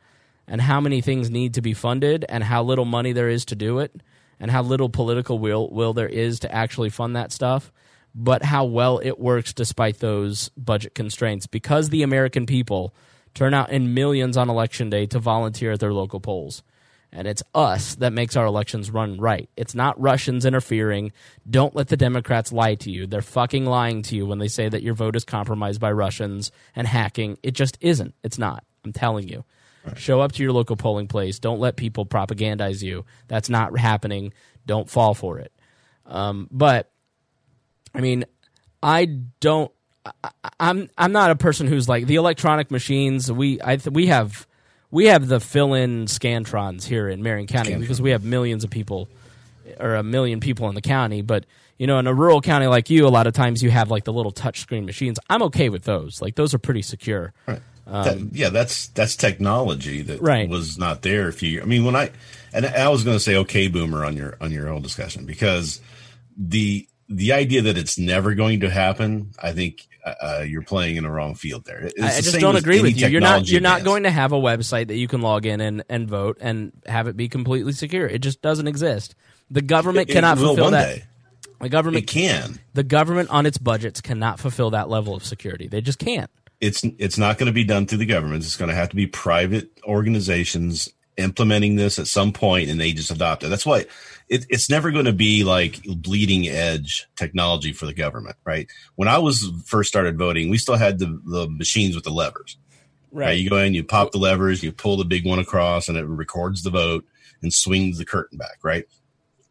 and 0.47 0.61
how 0.61 0.81
many 0.81 1.01
things 1.01 1.31
need 1.31 1.55
to 1.55 1.63
be 1.63 1.75
funded, 1.75 2.25
and 2.29 2.43
how 2.43 2.63
little 2.63 2.85
money 2.85 3.13
there 3.13 3.29
is 3.29 3.45
to 3.47 3.55
do 3.55 3.79
it, 3.79 4.03
and 4.41 4.51
how 4.51 4.63
little 4.63 4.89
political 4.89 5.39
will 5.39 5.69
will 5.71 5.93
there 5.93 6.09
is 6.09 6.41
to 6.41 6.55
actually 6.55 6.91
fund 6.91 7.17
that 7.17 7.33
stuff. 7.33 7.73
But 8.15 8.43
how 8.43 8.65
well 8.65 8.99
it 8.99 9.19
works 9.19 9.53
despite 9.53 9.99
those 10.01 10.49
budget 10.57 10.95
constraints, 10.95 11.47
because 11.47 11.91
the 11.91 12.03
American 12.03 12.47
people 12.47 12.95
turn 13.35 13.55
out 13.55 13.71
in 13.71 13.95
millions 13.95 14.37
on 14.37 14.51
election 14.51 14.91
day 14.91 15.07
to 15.07 15.19
volunteer 15.19 15.73
at 15.73 15.81
their 15.81 15.93
local 15.93 16.21
polls. 16.21 16.63
And 17.11 17.27
it's 17.27 17.43
us 17.55 17.95
that 17.97 18.13
makes 18.13 18.37
our 18.37 18.45
elections 18.45 18.91
run 18.91 19.19
right. 19.19 19.49
It's 19.57 19.75
not 19.75 19.99
Russians 19.99 20.45
interfering. 20.45 21.13
Don't 21.49 21.75
let 21.75 21.89
the 21.89 21.97
Democrats 21.97 22.53
lie 22.53 22.75
to 22.77 22.91
you. 22.91 23.07
They're 23.07 23.23
fucking 23.23 23.65
lying 23.65 24.03
to 24.03 24.17
you 24.17 24.27
when 24.27 24.39
they 24.39 24.49
say 24.49 24.69
that 24.69 24.83
your 24.83 24.93
vote 24.93 25.17
is 25.17 25.25
compromised 25.25 25.81
by 25.81 25.91
Russians 25.91 26.53
and 26.77 26.87
hacking. 26.87 27.39
It 27.43 27.53
just 27.53 27.79
isn't. 27.81 28.15
It's 28.23 28.39
not. 28.39 28.63
I'm 28.85 28.93
telling 28.93 29.27
you. 29.27 29.45
Show 29.97 30.21
up 30.21 30.33
to 30.33 30.43
your 30.43 30.53
local 30.53 30.77
polling 30.77 31.09
place. 31.09 31.39
Don't 31.39 31.61
let 31.61 31.77
people 31.77 32.05
propagandize 32.05 32.83
you. 32.83 33.07
That's 33.27 33.49
not 33.49 33.79
happening. 33.79 34.35
Don't 34.67 34.91
fall 34.91 35.15
for 35.15 35.39
it. 35.39 35.51
Um, 36.05 36.47
but, 36.51 36.91
I 37.95 38.03
mean, 38.03 38.27
I 38.83 39.07
don't. 39.41 39.73
I'm 40.61 40.89
I'm 40.99 41.13
not 41.13 41.31
a 41.31 41.37
person 41.37 41.67
who's 41.67 41.89
like 41.89 42.07
the 42.07 42.17
electronic 42.17 42.71
machines. 42.71 43.31
We 43.31 43.61
I 43.63 43.77
th- 43.77 43.93
we 43.93 44.07
have 44.07 44.47
we 44.91 45.07
have 45.07 45.27
the 45.29 45.41
fill-in 45.41 46.07
scantrons 46.07 46.85
here 46.85 47.09
in 47.09 47.23
Marion 47.23 47.47
County 47.47 47.75
because 47.77 48.01
we 48.01 48.11
have 48.11 48.25
millions 48.25 48.65
of 48.65 48.71
people 48.71 49.09
or 49.79 49.95
a 49.97 50.03
million 50.03 50.41
people 50.41 50.69
in 50.69 50.75
the 50.75 50.81
county. 50.81 51.23
But 51.23 51.45
you 51.79 51.87
know, 51.87 51.99
in 51.99 52.07
a 52.07 52.15
rural 52.15 52.41
county 52.41 52.67
like 52.67 52.91
you, 52.91 53.07
a 53.07 53.09
lot 53.11 53.27
of 53.27 53.35
times 53.35 53.63
you 53.63 53.71
have 53.71 53.91
like 53.91 54.05
the 54.05 54.13
little 54.13 54.33
touchscreen 54.33 54.85
machines. 54.85 55.19
I'm 55.31 55.43
okay 55.45 55.69
with 55.69 55.85
those. 55.85 56.21
Like 56.23 56.35
those 56.37 56.55
are 56.55 56.59
pretty 56.59 56.83
secure. 56.83 57.33
Right. 57.47 57.61
Um, 57.87 58.05
that- 58.05 58.37
yeah, 58.37 58.49
that's 58.51 58.89
that's 58.89 59.17
technology 59.17 60.03
that 60.03 60.21
Right. 60.21 60.49
was 60.49 60.77
not 60.79 61.03
there 61.03 61.29
a 61.29 61.33
few. 61.33 61.63
I 61.63 61.65
mean, 61.65 61.85
when 61.85 61.97
I 61.97 62.11
and 62.53 62.67
I 62.67 62.89
was 62.89 63.05
going 63.05 63.17
to 63.17 63.21
say 63.23 63.37
okay, 63.37 63.69
boomer 63.69 64.05
on 64.05 64.17
your 64.17 64.37
on 64.41 64.51
your 64.51 64.69
whole 64.69 64.81
discussion 64.81 65.25
because 65.27 65.81
the 66.37 66.87
the 67.09 67.33
idea 67.33 67.63
that 67.63 67.79
it's 67.79 67.99
never 67.99 68.35
going 68.35 68.61
to 68.61 68.71
happen, 68.71 69.33
I 69.43 69.53
think 69.53 69.87
uh, 70.05 70.45
you're 70.47 70.63
playing 70.63 70.97
in 70.97 71.05
the 71.05 71.11
wrong 71.11 71.35
field 71.35 71.65
there. 71.65 71.85
It's 71.85 72.01
I, 72.01 72.17
the 72.17 72.23
just 72.23 72.41
don't 72.41 72.57
agree 72.57 72.81
with 72.83 72.97
you. 73.01 73.09
You're 73.09 73.21
not 73.21 73.49
you're 73.49 73.61
not 73.61 73.85
going 73.85 74.03
to 74.05 74.11
have 74.11 74.33
a 74.33 74.37
website 74.39 74.89
that 74.89 74.97
you 74.97 75.09
can 75.09 75.21
log 75.23 75.47
in 75.47 75.61
and, 75.61 75.85
and 75.89 76.09
vote 76.09 76.39
and 76.41 76.73
have 76.87 77.09
it 77.09 77.17
be 77.17 77.29
completely 77.29 77.73
secure. 77.73 78.07
It 78.07 78.21
just 78.21 78.43
doesn't 78.43 78.69
exist. 78.69 79.15
The 79.51 79.63
government 79.63 80.11
It 80.11 80.13
cannot 80.13 80.39
will 80.39 80.49
fulfill 80.49 80.71
that. 80.73 80.97
day. 80.97 81.05
The 81.61 81.69
government 81.69 82.05
It 82.05 82.07
can. 82.09 82.61
the 82.75 82.85
government 82.85 83.31
on 83.31 83.45
its 83.47 83.59
budgets 83.59 84.01
cannot 84.01 84.39
fulfill 84.39 84.71
that 84.71 84.89
level 84.89 85.15
of 85.15 85.25
security. 85.25 85.67
They 85.67 85.81
just 85.81 85.99
can't. 85.99 86.31
it's 86.61 86.85
it's 86.99 87.19
not 87.19 87.39
going 87.39 87.47
to 87.49 87.53
be 87.53 87.65
done 87.65 87.87
through 87.87 87.99
the 87.99 88.07
government. 88.07 88.45
It's 88.45 88.57
going 88.57 88.69
to 88.69 88.75
have 88.75 88.91
to 88.91 88.97
be 88.97 89.07
private 89.07 89.71
organizations 89.85 90.89
implementing 91.17 91.75
this 91.77 91.99
at 91.99 92.07
some 92.07 92.33
point, 92.33 92.69
and 92.71 92.79
they 92.81 92.93
just 92.93 93.11
adopt 93.11 93.43
it. 93.43 93.49
That's 93.49 93.67
why 93.67 93.87
it, 94.29 94.47
it's 94.49 94.69
never 94.69 94.91
going 94.91 95.07
to 95.07 95.13
be 95.13 95.45
like 95.45 95.83
bleeding 95.85 96.49
edge 96.49 97.07
technology 97.17 97.73
for 97.73 97.87
the 97.87 97.95
government, 97.95 98.37
right? 98.45 98.69
When 98.97 99.09
I 99.09 99.19
was 99.19 99.51
first 99.65 99.89
started 99.89 100.19
voting, 100.19 100.51
we 100.51 100.59
still 100.59 100.77
had 100.77 100.99
the 100.99 101.21
the 101.25 101.49
machines 101.49 101.95
with 101.95 102.05
the 102.05 102.11
levers, 102.11 102.57
Right. 103.11 103.39
You 103.39 103.49
go 103.49 103.57
in, 103.57 103.75
you 103.75 103.85
pop 103.85 104.13
the 104.13 104.19
levers, 104.19 104.63
you 104.63 104.73
pull 104.73 104.97
the 104.97 105.05
big 105.05 105.27
one 105.27 105.39
across, 105.39 105.89
and 105.89 105.97
it 105.97 106.05
records 106.05 106.63
the 106.63 106.71
vote 106.71 107.05
and 107.43 107.53
swings 107.53 107.99
the 107.99 108.05
curtain 108.05 108.39
back. 108.39 108.59
Right. 108.63 108.85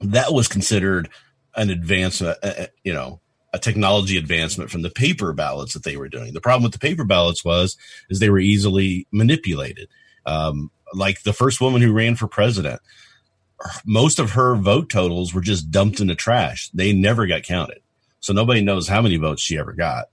That 0.02 0.34
was 0.34 0.48
considered 0.48 1.10
an 1.56 1.70
advancement, 1.70 2.38
uh, 2.44 2.54
uh, 2.58 2.66
you 2.84 2.94
know, 2.94 3.20
a 3.54 3.60
technology 3.60 4.18
advancement 4.18 4.70
from 4.70 4.84
the 4.84 4.90
paper 4.90 5.34
ballots 5.34 5.74
that 5.74 5.84
they 5.84 5.98
were 5.98 6.10
doing. 6.10 6.34
The 6.34 6.42
problem 6.42 6.64
with 6.64 6.74
the 6.74 6.80
paper 6.80 7.04
ballots 7.04 7.44
was 7.44 7.78
is 8.10 8.20
they 8.20 8.30
were 8.30 8.40
easily 8.40 9.08
manipulated. 9.12 9.90
Um, 10.26 10.70
like 10.94 11.24
the 11.24 11.34
first 11.34 11.60
woman 11.60 11.82
who 11.82 11.94
ran 11.94 12.16
for 12.16 12.28
president, 12.28 12.82
most 13.86 14.20
of 14.20 14.32
her 14.32 14.56
vote 14.56 14.90
totals 14.90 15.34
were 15.34 15.42
just 15.42 15.72
dumped 15.72 16.00
in 16.00 16.08
the 16.08 16.16
trash. 16.16 16.70
They 16.74 16.94
never 16.94 17.26
got 17.28 17.44
counted, 17.44 17.80
so 18.20 18.34
nobody 18.34 18.62
knows 18.62 18.88
how 18.88 19.02
many 19.02 19.18
votes 19.18 19.42
she 19.42 19.58
ever 19.58 19.74
got. 19.74 20.10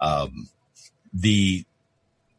Um, 0.00 0.48
the 1.12 1.64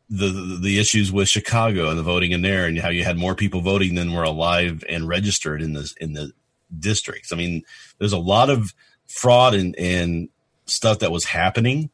the 0.10 0.60
the 0.62 0.80
issues 0.80 1.12
with 1.12 1.28
Chicago 1.28 1.90
and 1.90 1.98
the 1.98 2.04
voting 2.04 2.32
in 2.32 2.42
there, 2.42 2.66
and 2.66 2.78
how 2.80 2.90
you 2.90 3.04
had 3.04 3.18
more 3.18 3.36
people 3.36 3.62
voting 3.62 3.96
than 3.96 4.14
were 4.14 4.24
alive 4.24 4.84
and 4.88 5.08
registered 5.08 5.62
in 5.62 5.74
the 5.74 5.92
in 6.00 6.14
the 6.14 6.32
districts. 6.78 7.32
I 7.32 7.36
mean, 7.36 7.64
there's 8.00 8.14
a 8.14 8.18
lot 8.18 8.50
of 8.50 8.74
fraud 9.08 9.54
and 9.54 9.76
and 9.78 10.30
stuff 10.66 11.00
that 11.00 11.12
was 11.12 11.26
happening. 11.26 11.90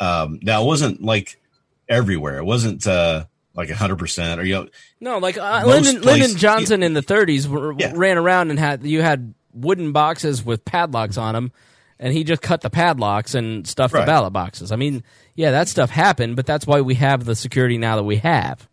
Um, 0.00 0.40
now 0.42 0.62
it 0.62 0.66
wasn't 0.66 1.02
like 1.02 1.40
everywhere. 1.88 2.38
It 2.38 2.44
wasn't 2.44 2.86
uh, 2.86 3.26
like 3.56 3.70
hundred 3.70 3.98
percent 3.98 4.40
or 4.40 4.44
you 4.44 4.54
know. 4.54 4.68
No, 5.00 5.18
like 5.18 5.38
uh, 5.38 5.64
Lyndon, 5.66 6.02
Lyndon 6.02 6.36
Johnson 6.36 6.80
yeah. 6.80 6.86
in 6.86 6.92
the 6.92 7.02
30s 7.02 7.46
were, 7.46 7.74
yeah. 7.78 7.92
ran 7.94 8.18
around 8.18 8.50
and 8.50 8.58
had 8.58 8.84
you 8.84 9.02
had 9.02 9.34
wooden 9.52 9.92
boxes 9.92 10.44
with 10.44 10.64
padlocks 10.64 11.16
on 11.16 11.34
them, 11.34 11.52
and 11.98 12.12
he 12.12 12.22
just 12.22 12.42
cut 12.42 12.60
the 12.60 12.70
padlocks 12.70 13.34
and 13.34 13.66
stuffed 13.66 13.94
right. 13.94 14.00
the 14.00 14.06
ballot 14.06 14.32
boxes. 14.32 14.70
I 14.70 14.76
mean, 14.76 15.02
yeah, 15.34 15.50
that 15.52 15.68
stuff 15.68 15.90
happened, 15.90 16.36
but 16.36 16.46
that's 16.46 16.66
why 16.66 16.82
we 16.82 16.94
have 16.96 17.24
the 17.24 17.34
security 17.34 17.78
now 17.78 17.96
that 17.96 18.04
we 18.04 18.16
have. 18.16 18.68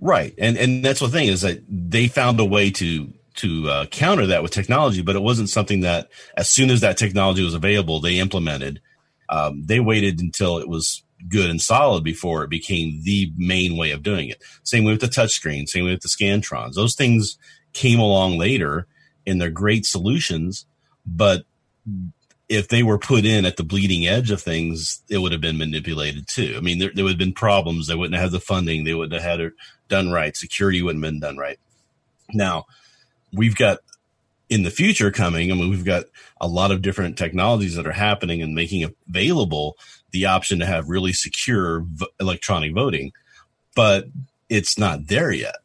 Right, 0.00 0.34
and 0.38 0.56
and 0.56 0.84
that's 0.84 1.00
the 1.00 1.08
thing 1.08 1.28
is 1.28 1.42
that 1.42 1.62
they 1.68 2.08
found 2.08 2.40
a 2.40 2.44
way 2.44 2.70
to 2.72 3.12
to 3.36 3.68
uh, 3.68 3.86
counter 3.86 4.26
that 4.26 4.42
with 4.42 4.52
technology, 4.52 5.02
but 5.02 5.16
it 5.16 5.22
wasn't 5.22 5.48
something 5.48 5.80
that 5.80 6.10
as 6.36 6.48
soon 6.48 6.70
as 6.70 6.80
that 6.80 6.96
technology 6.96 7.42
was 7.42 7.54
available, 7.54 8.00
they 8.00 8.18
implemented. 8.18 8.80
Um, 9.28 9.62
they 9.64 9.80
waited 9.80 10.20
until 10.20 10.58
it 10.58 10.68
was 10.68 11.03
good 11.28 11.50
and 11.50 11.60
solid 11.60 12.04
before 12.04 12.44
it 12.44 12.50
became 12.50 13.02
the 13.02 13.32
main 13.36 13.76
way 13.76 13.90
of 13.90 14.02
doing 14.02 14.28
it. 14.28 14.42
Same 14.62 14.84
way 14.84 14.92
with 14.92 15.00
the 15.00 15.06
touchscreen, 15.06 15.68
same 15.68 15.84
way 15.84 15.92
with 15.92 16.02
the 16.02 16.08
Scantrons. 16.08 16.74
Those 16.74 16.94
things 16.94 17.38
came 17.72 17.98
along 17.98 18.38
later 18.38 18.86
and 19.26 19.40
they're 19.40 19.50
great 19.50 19.86
solutions, 19.86 20.66
but 21.06 21.44
if 22.48 22.68
they 22.68 22.82
were 22.82 22.98
put 22.98 23.24
in 23.24 23.46
at 23.46 23.56
the 23.56 23.64
bleeding 23.64 24.06
edge 24.06 24.30
of 24.30 24.42
things, 24.42 25.02
it 25.08 25.18
would 25.18 25.32
have 25.32 25.40
been 25.40 25.58
manipulated 25.58 26.28
too. 26.28 26.54
I 26.56 26.60
mean, 26.60 26.78
there, 26.78 26.90
there 26.94 27.04
would 27.04 27.12
have 27.12 27.18
been 27.18 27.32
problems. 27.32 27.86
They 27.86 27.94
wouldn't 27.94 28.14
have 28.14 28.24
had 28.24 28.32
the 28.32 28.40
funding. 28.40 28.84
They 28.84 28.94
wouldn't 28.94 29.20
have 29.20 29.30
had 29.30 29.40
it 29.40 29.54
done 29.88 30.10
right. 30.10 30.36
Security 30.36 30.82
wouldn't 30.82 31.02
have 31.02 31.12
been 31.12 31.20
done 31.20 31.38
right. 31.38 31.58
Now, 32.32 32.66
we've 33.32 33.56
got 33.56 33.78
in 34.50 34.62
the 34.62 34.70
future 34.70 35.10
coming. 35.10 35.50
I 35.50 35.54
mean, 35.54 35.70
we've 35.70 35.84
got 35.84 36.04
a 36.40 36.46
lot 36.46 36.70
of 36.70 36.82
different 36.82 37.16
technologies 37.16 37.76
that 37.76 37.86
are 37.86 37.92
happening 37.92 38.42
and 38.42 38.54
making 38.54 38.94
available 39.08 39.76
the 40.14 40.26
option 40.26 40.60
to 40.60 40.66
have 40.66 40.88
really 40.88 41.12
secure 41.12 41.80
v- 41.80 42.06
electronic 42.20 42.72
voting, 42.72 43.12
but 43.74 44.06
it's 44.48 44.78
not 44.78 45.08
there 45.08 45.32
yet. 45.32 45.56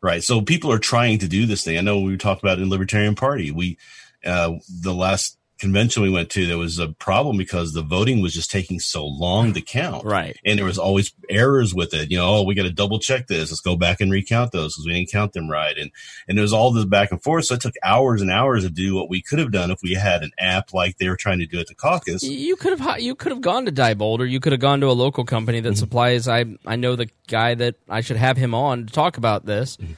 Right. 0.00 0.22
So 0.22 0.40
people 0.40 0.70
are 0.70 0.78
trying 0.78 1.18
to 1.18 1.28
do 1.28 1.44
this 1.44 1.64
thing. 1.64 1.76
I 1.76 1.80
know 1.80 2.00
we 2.00 2.16
talked 2.16 2.42
about 2.42 2.60
in 2.60 2.70
Libertarian 2.70 3.16
Party. 3.16 3.50
We, 3.50 3.76
uh, 4.24 4.54
the 4.82 4.94
last 4.94 5.37
convention 5.58 6.02
we 6.02 6.10
went 6.10 6.30
to, 6.30 6.46
there 6.46 6.58
was 6.58 6.78
a 6.78 6.88
problem 6.88 7.36
because 7.36 7.72
the 7.72 7.82
voting 7.82 8.20
was 8.20 8.34
just 8.34 8.50
taking 8.50 8.80
so 8.80 9.06
long 9.06 9.52
to 9.54 9.60
count. 9.60 10.04
Right. 10.04 10.38
And 10.44 10.58
there 10.58 10.66
was 10.66 10.78
always 10.78 11.12
errors 11.28 11.74
with 11.74 11.92
it. 11.94 12.10
You 12.10 12.18
know, 12.18 12.36
oh, 12.36 12.42
we 12.42 12.54
got 12.54 12.62
to 12.62 12.70
double 12.70 12.98
check 12.98 13.26
this. 13.26 13.50
Let's 13.50 13.60
go 13.60 13.76
back 13.76 14.00
and 14.00 14.10
recount 14.10 14.52
those 14.52 14.74
because 14.74 14.86
we 14.86 14.94
didn't 14.94 15.10
count 15.10 15.32
them 15.32 15.50
right. 15.50 15.76
And, 15.76 15.90
and 16.28 16.38
there 16.38 16.42
was 16.42 16.52
all 16.52 16.72
this 16.72 16.84
back 16.84 17.10
and 17.10 17.22
forth. 17.22 17.46
So 17.46 17.54
it 17.54 17.60
took 17.60 17.74
hours 17.82 18.22
and 18.22 18.30
hours 18.30 18.64
to 18.64 18.70
do 18.70 18.94
what 18.94 19.08
we 19.08 19.20
could 19.20 19.38
have 19.38 19.52
done 19.52 19.70
if 19.70 19.80
we 19.82 19.94
had 19.94 20.22
an 20.22 20.30
app 20.38 20.72
like 20.72 20.98
they 20.98 21.08
were 21.08 21.16
trying 21.16 21.38
to 21.40 21.46
do 21.46 21.60
at 21.60 21.66
the 21.66 21.74
caucus. 21.74 22.22
You 22.22 22.56
could 22.56 22.78
have, 22.78 23.00
you 23.00 23.14
could 23.14 23.32
have 23.32 23.40
gone 23.40 23.66
to 23.66 23.72
Diebold 23.72 24.20
or 24.20 24.26
you 24.26 24.40
could 24.40 24.52
have 24.52 24.60
gone 24.60 24.80
to 24.80 24.86
a 24.86 24.92
local 24.92 25.24
company 25.24 25.60
that 25.60 25.70
mm-hmm. 25.70 25.76
supplies. 25.76 26.28
I, 26.28 26.44
I 26.66 26.76
know 26.76 26.96
the 26.96 27.10
guy 27.26 27.54
that 27.54 27.74
I 27.88 28.00
should 28.00 28.16
have 28.16 28.36
him 28.36 28.54
on 28.54 28.86
to 28.86 28.92
talk 28.92 29.16
about 29.16 29.46
this. 29.46 29.76
Mm-hmm 29.76 29.92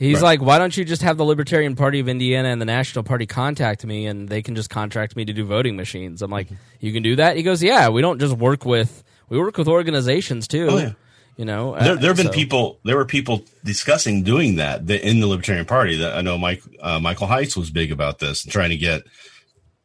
He's 0.00 0.14
right. 0.14 0.22
like, 0.22 0.40
why 0.40 0.56
don't 0.56 0.74
you 0.74 0.82
just 0.86 1.02
have 1.02 1.18
the 1.18 1.26
Libertarian 1.26 1.76
Party 1.76 2.00
of 2.00 2.08
Indiana 2.08 2.48
and 2.48 2.58
the 2.58 2.64
National 2.64 3.04
Party 3.04 3.26
contact 3.26 3.84
me 3.84 4.06
and 4.06 4.30
they 4.30 4.40
can 4.40 4.54
just 4.54 4.70
contract 4.70 5.14
me 5.14 5.26
to 5.26 5.34
do 5.34 5.44
voting 5.44 5.76
machines? 5.76 6.22
I'm 6.22 6.30
like, 6.30 6.46
mm-hmm. 6.46 6.54
you 6.80 6.90
can 6.94 7.02
do 7.02 7.16
that? 7.16 7.36
He 7.36 7.42
goes, 7.42 7.62
yeah, 7.62 7.90
we 7.90 8.00
don't 8.00 8.18
just 8.18 8.34
work 8.34 8.64
with, 8.64 9.04
we 9.28 9.38
work 9.38 9.58
with 9.58 9.68
organizations 9.68 10.48
too. 10.48 10.68
Oh, 10.70 10.78
yeah. 10.78 10.92
You 11.36 11.44
know, 11.44 11.78
there, 11.78 11.96
there 11.96 12.10
have 12.10 12.16
been 12.16 12.26
so. 12.28 12.32
people, 12.32 12.80
there 12.82 12.96
were 12.96 13.04
people 13.04 13.44
discussing 13.62 14.22
doing 14.22 14.56
that 14.56 14.88
in 14.90 15.20
the 15.20 15.26
Libertarian 15.26 15.66
Party. 15.66 15.96
That 15.96 16.16
I 16.16 16.22
know 16.22 16.38
Mike, 16.38 16.62
uh, 16.80 16.98
Michael 16.98 17.26
Heitz 17.26 17.54
was 17.54 17.70
big 17.70 17.92
about 17.92 18.20
this 18.20 18.44
and 18.44 18.50
trying 18.50 18.70
to 18.70 18.78
get 18.78 19.02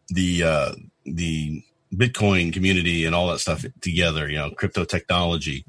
the, 0.07 0.43
uh, 0.43 0.71
the 1.03 1.61
Bitcoin 1.93 2.53
community 2.53 3.03
and 3.03 3.13
all 3.13 3.27
that 3.27 3.39
stuff 3.39 3.65
together, 3.81 4.29
you 4.29 4.37
know, 4.37 4.51
crypto 4.51 4.85
technology, 4.85 5.65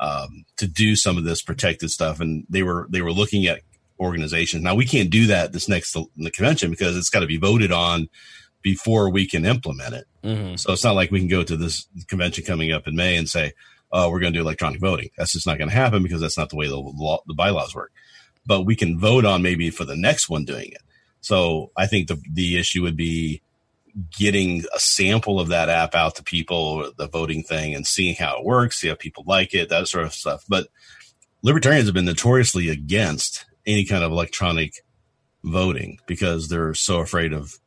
um, 0.00 0.44
to 0.58 0.66
do 0.66 0.96
some 0.96 1.16
of 1.16 1.24
this 1.24 1.40
protected 1.40 1.90
stuff. 1.90 2.20
And 2.20 2.44
they 2.50 2.62
were, 2.62 2.86
they 2.90 3.00
were 3.00 3.12
looking 3.12 3.46
at 3.46 3.62
organizations. 3.98 4.62
Now 4.62 4.74
we 4.74 4.84
can't 4.84 5.10
do 5.10 5.26
that 5.26 5.52
this 5.52 5.68
next 5.68 5.92
the 5.94 6.30
convention 6.30 6.70
because 6.70 6.96
it's 6.96 7.10
got 7.10 7.20
to 7.20 7.26
be 7.26 7.38
voted 7.38 7.72
on 7.72 8.08
before 8.62 9.10
we 9.10 9.26
can 9.26 9.44
implement 9.44 9.94
it. 9.94 10.06
Mm-hmm. 10.24 10.56
So 10.56 10.72
it's 10.72 10.84
not 10.84 10.96
like 10.96 11.10
we 11.10 11.20
can 11.20 11.28
go 11.28 11.42
to 11.42 11.56
this 11.56 11.86
convention 12.08 12.44
coming 12.44 12.72
up 12.72 12.86
in 12.88 12.96
May 12.96 13.16
and 13.16 13.28
say, 13.28 13.52
"Oh, 13.92 14.10
we're 14.10 14.20
going 14.20 14.32
to 14.32 14.38
do 14.38 14.42
electronic 14.42 14.80
voting." 14.80 15.10
That's 15.16 15.32
just 15.32 15.46
not 15.46 15.58
going 15.58 15.70
to 15.70 15.76
happen 15.76 16.02
because 16.02 16.20
that's 16.20 16.38
not 16.38 16.50
the 16.50 16.56
way 16.56 16.66
the 16.66 16.76
law, 16.76 17.22
the 17.26 17.34
bylaws 17.34 17.74
work. 17.74 17.92
But 18.44 18.62
we 18.62 18.76
can 18.76 18.98
vote 18.98 19.24
on 19.24 19.42
maybe 19.42 19.70
for 19.70 19.84
the 19.84 19.96
next 19.96 20.28
one 20.28 20.44
doing 20.44 20.70
it. 20.72 20.82
So 21.20 21.70
I 21.76 21.86
think 21.86 22.08
the 22.08 22.20
the 22.32 22.58
issue 22.58 22.82
would 22.82 22.96
be 22.96 23.42
getting 24.16 24.64
a 24.74 24.78
sample 24.78 25.40
of 25.40 25.48
that 25.48 25.68
app 25.68 25.94
out 25.94 26.16
to 26.16 26.22
people, 26.22 26.92
the 26.96 27.08
voting 27.08 27.42
thing, 27.42 27.74
and 27.74 27.86
seeing 27.86 28.14
how 28.14 28.38
it 28.38 28.44
works, 28.44 28.78
see 28.80 28.88
how 28.88 28.94
people 28.94 29.24
like 29.26 29.54
it, 29.54 29.68
that 29.68 29.88
sort 29.88 30.04
of 30.04 30.12
stuff. 30.12 30.44
But 30.48 30.68
libertarians 31.42 31.86
have 31.86 31.94
been 31.94 32.04
notoriously 32.04 32.68
against 32.68 33.46
any 33.66 33.84
kind 33.84 34.04
of 34.04 34.12
electronic 34.12 34.82
voting 35.42 35.98
because 36.06 36.48
they're 36.48 36.74
so 36.74 37.00
afraid 37.00 37.32
of 37.32 37.58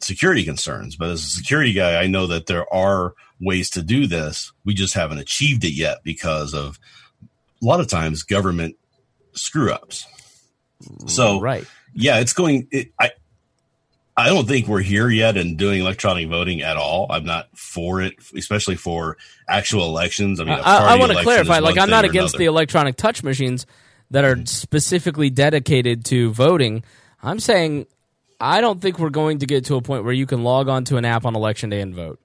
security 0.00 0.44
concerns. 0.44 0.96
But 0.96 1.10
as 1.10 1.22
a 1.22 1.28
security 1.28 1.72
guy, 1.72 2.00
I 2.00 2.06
know 2.06 2.26
that 2.26 2.46
there 2.46 2.72
are 2.72 3.14
ways 3.40 3.70
to 3.70 3.82
do 3.82 4.06
this. 4.06 4.52
We 4.64 4.74
just 4.74 4.94
haven't 4.94 5.18
achieved 5.18 5.64
it 5.64 5.72
yet 5.72 5.98
because 6.04 6.54
of 6.54 6.78
a 7.62 7.64
lot 7.64 7.80
of 7.80 7.88
times 7.88 8.22
government 8.22 8.76
screw 9.32 9.72
ups. 9.72 10.06
So, 11.06 11.40
right. 11.40 11.66
Yeah, 11.94 12.18
it's 12.18 12.32
going, 12.32 12.68
it, 12.70 12.92
I, 13.00 13.12
I 14.16 14.28
don't 14.28 14.46
think 14.46 14.68
we're 14.68 14.80
here 14.80 15.08
yet 15.08 15.36
in 15.36 15.56
doing 15.56 15.80
electronic 15.80 16.28
voting 16.28 16.62
at 16.62 16.76
all. 16.76 17.06
I'm 17.10 17.24
not 17.24 17.48
for 17.56 18.00
it, 18.00 18.14
especially 18.36 18.76
for 18.76 19.16
actual 19.48 19.86
elections. 19.86 20.38
I 20.38 20.44
mean, 20.44 20.54
I, 20.54 20.94
I 20.94 20.98
want 20.98 21.12
to 21.12 21.22
clarify. 21.22 21.58
Like, 21.58 21.78
I'm 21.78 21.90
not 21.90 22.04
against 22.04 22.36
the 22.36 22.44
electronic 22.44 22.96
touch 22.96 23.22
machines 23.24 23.66
that 24.10 24.24
are 24.24 24.44
specifically 24.46 25.30
dedicated 25.30 26.04
to 26.06 26.32
voting. 26.32 26.84
I'm 27.22 27.40
saying 27.40 27.86
I 28.40 28.60
don't 28.60 28.80
think 28.80 28.98
we're 28.98 29.10
going 29.10 29.38
to 29.38 29.46
get 29.46 29.66
to 29.66 29.76
a 29.76 29.82
point 29.82 30.04
where 30.04 30.12
you 30.12 30.26
can 30.26 30.42
log 30.44 30.68
on 30.68 30.84
to 30.84 30.96
an 30.96 31.04
app 31.04 31.24
on 31.24 31.34
election 31.34 31.70
day 31.70 31.80
and 31.80 31.94
vote. 31.94 32.20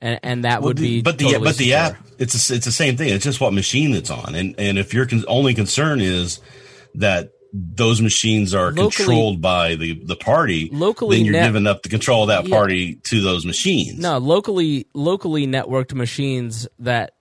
And, 0.00 0.20
and 0.22 0.44
that 0.44 0.60
well, 0.60 0.68
would 0.68 0.76
be 0.76 1.02
but 1.02 1.18
the 1.18 1.24
totally 1.24 1.44
but 1.44 1.56
the 1.56 1.74
app 1.74 1.96
it's 2.18 2.50
a, 2.50 2.54
it's 2.54 2.64
the 2.64 2.70
same 2.70 2.96
thing 2.96 3.08
it's 3.08 3.24
just 3.24 3.40
what 3.40 3.52
machine 3.52 3.96
it's 3.96 4.10
on 4.10 4.36
and 4.36 4.54
and 4.56 4.78
if 4.78 4.94
your 4.94 5.06
con- 5.06 5.24
only 5.26 5.54
concern 5.54 6.00
is 6.00 6.38
that 6.94 7.32
those 7.52 8.00
machines 8.00 8.54
are 8.54 8.70
locally, 8.70 8.90
controlled 8.92 9.40
by 9.40 9.74
the 9.74 10.00
the 10.04 10.14
party 10.14 10.68
locally 10.72 11.16
then 11.16 11.24
you're 11.24 11.32
net- 11.32 11.48
giving 11.48 11.66
up 11.66 11.82
the 11.82 11.88
control 11.88 12.22
of 12.22 12.28
that 12.28 12.46
yeah. 12.46 12.54
party 12.54 12.94
to 12.94 13.20
those 13.20 13.44
machines 13.44 13.98
no 13.98 14.18
locally 14.18 14.86
locally 14.94 15.48
networked 15.48 15.92
machines 15.92 16.68
that 16.78 17.14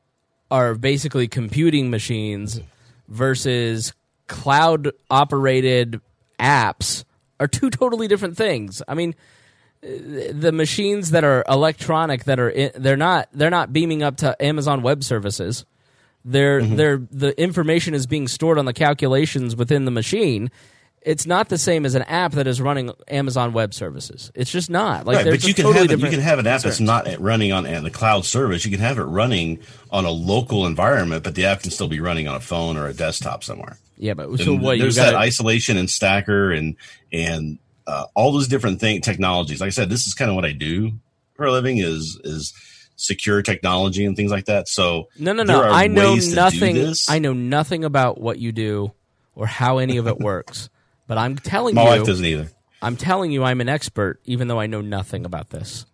are 0.52 0.76
basically 0.76 1.28
computing 1.28 1.90
machines 1.90 2.62
versus 3.08 3.94
cloud 4.28 4.92
operated 5.10 6.02
apps 6.40 7.04
are 7.40 7.48
two 7.48 7.70
totally 7.70 8.08
different 8.08 8.38
things. 8.38 8.82
I 8.88 8.94
mean, 8.94 9.16
the 9.82 10.52
machines 10.52 11.12
that 11.12 11.24
are 11.24 11.46
electronic 11.48 12.26
that 12.26 12.40
are 12.40 12.50
in, 12.50 12.72
they're 12.76 12.98
not 12.98 13.30
they're 13.32 13.50
not 13.50 13.72
beaming 13.72 14.04
up 14.04 14.18
to 14.18 14.42
Amazon 14.44 14.82
Web 14.82 15.04
Services. 15.04 15.66
They're 16.26 16.62
mm-hmm. 16.62 16.76
they're 16.76 16.98
the 17.12 17.40
information 17.42 17.94
is 17.94 18.08
being 18.08 18.28
stored 18.28 18.58
on 18.58 18.66
the 18.66 18.74
calculations 18.74 19.56
within 19.56 19.86
the 19.86 19.92
machine 19.92 20.50
it's 21.08 21.26
not 21.26 21.48
the 21.48 21.58
same 21.58 21.86
as 21.86 21.96
an 21.96 22.02
app 22.02 22.34
that 22.34 22.48
is 22.48 22.60
running 22.60 22.92
Amazon 23.08 23.54
Web 23.54 23.74
Services. 23.74 24.30
It's 24.36 24.52
just 24.52 24.70
not. 24.70 25.06
Like, 25.06 25.16
right, 25.16 25.26
but 25.26 25.48
you 25.48 25.54
can 25.54 25.64
totally 25.64 25.88
have 25.88 26.02
you 26.02 26.10
can 26.10 26.20
have 26.20 26.38
an 26.38 26.46
app 26.46 26.64
concerns. 26.64 26.80
that's 26.80 27.08
not 27.08 27.22
running 27.22 27.54
on 27.54 27.64
the 27.64 27.90
cloud 27.90 28.26
service. 28.26 28.66
You 28.66 28.72
can 28.72 28.82
have 28.82 28.98
it 28.98 29.04
running 29.04 29.60
on 29.90 30.04
a 30.04 30.12
local 30.12 30.68
environment, 30.68 31.24
but 31.24 31.34
the 31.34 31.46
app 31.46 31.62
can 31.62 31.72
still 31.72 31.88
be 31.88 32.02
running 32.02 32.28
on 32.28 32.36
a 32.36 32.42
phone 32.42 32.76
or 32.76 32.88
a 32.88 32.94
desktop 32.94 33.46
somewhere. 33.46 33.78
Yeah, 33.98 34.16
but 34.16 34.38
so 34.38 34.54
what? 34.54 34.80
There's 34.80 34.98
gotta, 34.98 35.12
that 35.12 35.18
isolation 35.18 35.78
and 35.78 35.90
stacker 35.90 36.52
and 36.52 36.76
and 37.14 37.58
uh, 37.88 38.08
all 38.14 38.34
those 38.34 38.50
different 38.50 38.82
thing 38.82 39.00
technologies. 39.00 39.62
Like 39.62 39.68
I 39.68 39.72
said, 39.72 39.90
this 39.90 40.08
is 40.08 40.14
kind 40.14 40.30
of 40.30 40.36
what 40.36 40.44
I 40.44 40.52
do 40.52 40.92
for 41.36 41.46
a 41.46 41.54
living. 41.54 41.78
Is 41.78 42.20
is 42.26 42.54
secure 42.98 43.42
technology 43.42 44.04
and 44.04 44.18
things 44.18 44.32
like 44.32 44.46
that. 44.46 44.68
So 44.68 45.08
No, 45.18 45.32
no, 45.32 45.44
no. 45.44 45.64
I 45.64 45.88
know 45.88 46.16
ways 46.16 46.26
to 46.26 46.30
do 46.32 46.36
nothing. 46.36 46.94
I 47.08 47.20
know 47.20 47.32
nothing 47.32 47.86
about 47.86 48.20
what 48.20 48.40
you 48.40 48.52
do 48.52 48.92
or 49.36 49.48
how 49.48 49.78
any 49.78 49.96
of 49.96 50.08
it 50.08 50.20
works. 50.20 50.70
But 51.08 51.18
I'm 51.18 51.38
telling 51.38 51.76
My 51.76 51.84
you, 51.84 51.88
wife 51.90 52.06
doesn't 52.06 52.26
either. 52.26 52.50
I'm 52.82 52.98
telling 52.98 53.32
you, 53.32 53.44
I'm 53.44 53.62
an 53.62 53.70
expert, 53.70 54.20
even 54.26 54.48
though 54.48 54.60
I 54.60 54.68
know 54.68 54.82
nothing 54.82 55.26
about 55.26 55.50
this. 55.50 55.86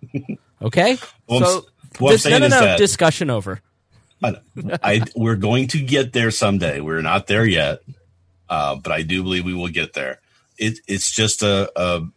Okay, 0.61 0.97
Well, 1.27 1.39
so 1.39 1.57
s- 1.59 1.63
what 1.99 2.09
I'm 2.11 2.15
dis- 2.15 2.25
no, 2.25 2.37
no, 2.39 2.47
no. 2.47 2.77
Discussion 2.77 3.29
over. 3.29 3.61
I, 4.23 4.35
I 4.81 5.01
we're 5.15 5.35
going 5.35 5.67
to 5.69 5.81
get 5.81 6.13
there 6.13 6.31
someday. 6.31 6.79
We're 6.79 7.01
not 7.01 7.27
there 7.27 7.45
yet, 7.45 7.79
uh, 8.49 8.75
but 8.75 8.91
I 8.91 9.01
do 9.01 9.21
believe 9.23 9.45
we 9.45 9.53
will 9.53 9.67
get 9.69 9.93
there. 9.93 10.19
It, 10.57 10.79
it's 10.87 11.11
just 11.11 11.43
a, 11.43 11.71
a 11.75 12.07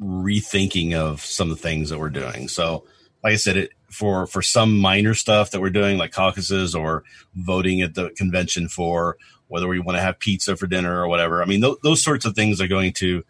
rethinking 0.00 0.94
of 0.94 1.20
some 1.24 1.50
of 1.50 1.56
the 1.56 1.62
things 1.62 1.90
that 1.90 1.98
we're 1.98 2.08
doing. 2.08 2.48
So, 2.48 2.84
like 3.22 3.32
I 3.32 3.36
said, 3.36 3.56
it 3.56 3.70
for 3.90 4.26
for 4.26 4.42
some 4.42 4.78
minor 4.78 5.14
stuff 5.14 5.50
that 5.50 5.60
we're 5.60 5.70
doing, 5.70 5.98
like 5.98 6.12
caucuses 6.12 6.74
or 6.74 7.02
voting 7.34 7.80
at 7.82 7.94
the 7.94 8.10
convention 8.10 8.68
for 8.68 9.16
whether 9.50 9.68
we 9.68 9.80
want 9.80 9.98
to 9.98 10.02
have 10.02 10.18
pizza 10.18 10.56
for 10.56 10.66
dinner 10.66 11.02
or 11.02 11.08
whatever. 11.08 11.42
I 11.42 11.44
mean, 11.44 11.60
th- 11.60 11.78
those 11.82 12.02
sorts 12.02 12.24
of 12.24 12.34
things 12.34 12.60
are 12.60 12.68
going 12.68 12.92
to 12.94 13.24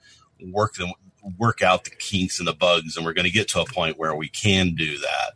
work 0.52 0.74
them 0.74 0.92
work 1.38 1.62
out 1.62 1.84
the 1.84 1.90
kinks 1.90 2.38
and 2.38 2.48
the 2.48 2.54
bugs, 2.54 2.96
and 2.96 3.04
we're 3.04 3.12
going 3.12 3.26
to 3.26 3.30
get 3.30 3.48
to 3.48 3.60
a 3.60 3.64
point 3.64 3.98
where 3.98 4.14
we 4.14 4.28
can 4.28 4.74
do 4.74 4.98
that. 4.98 5.32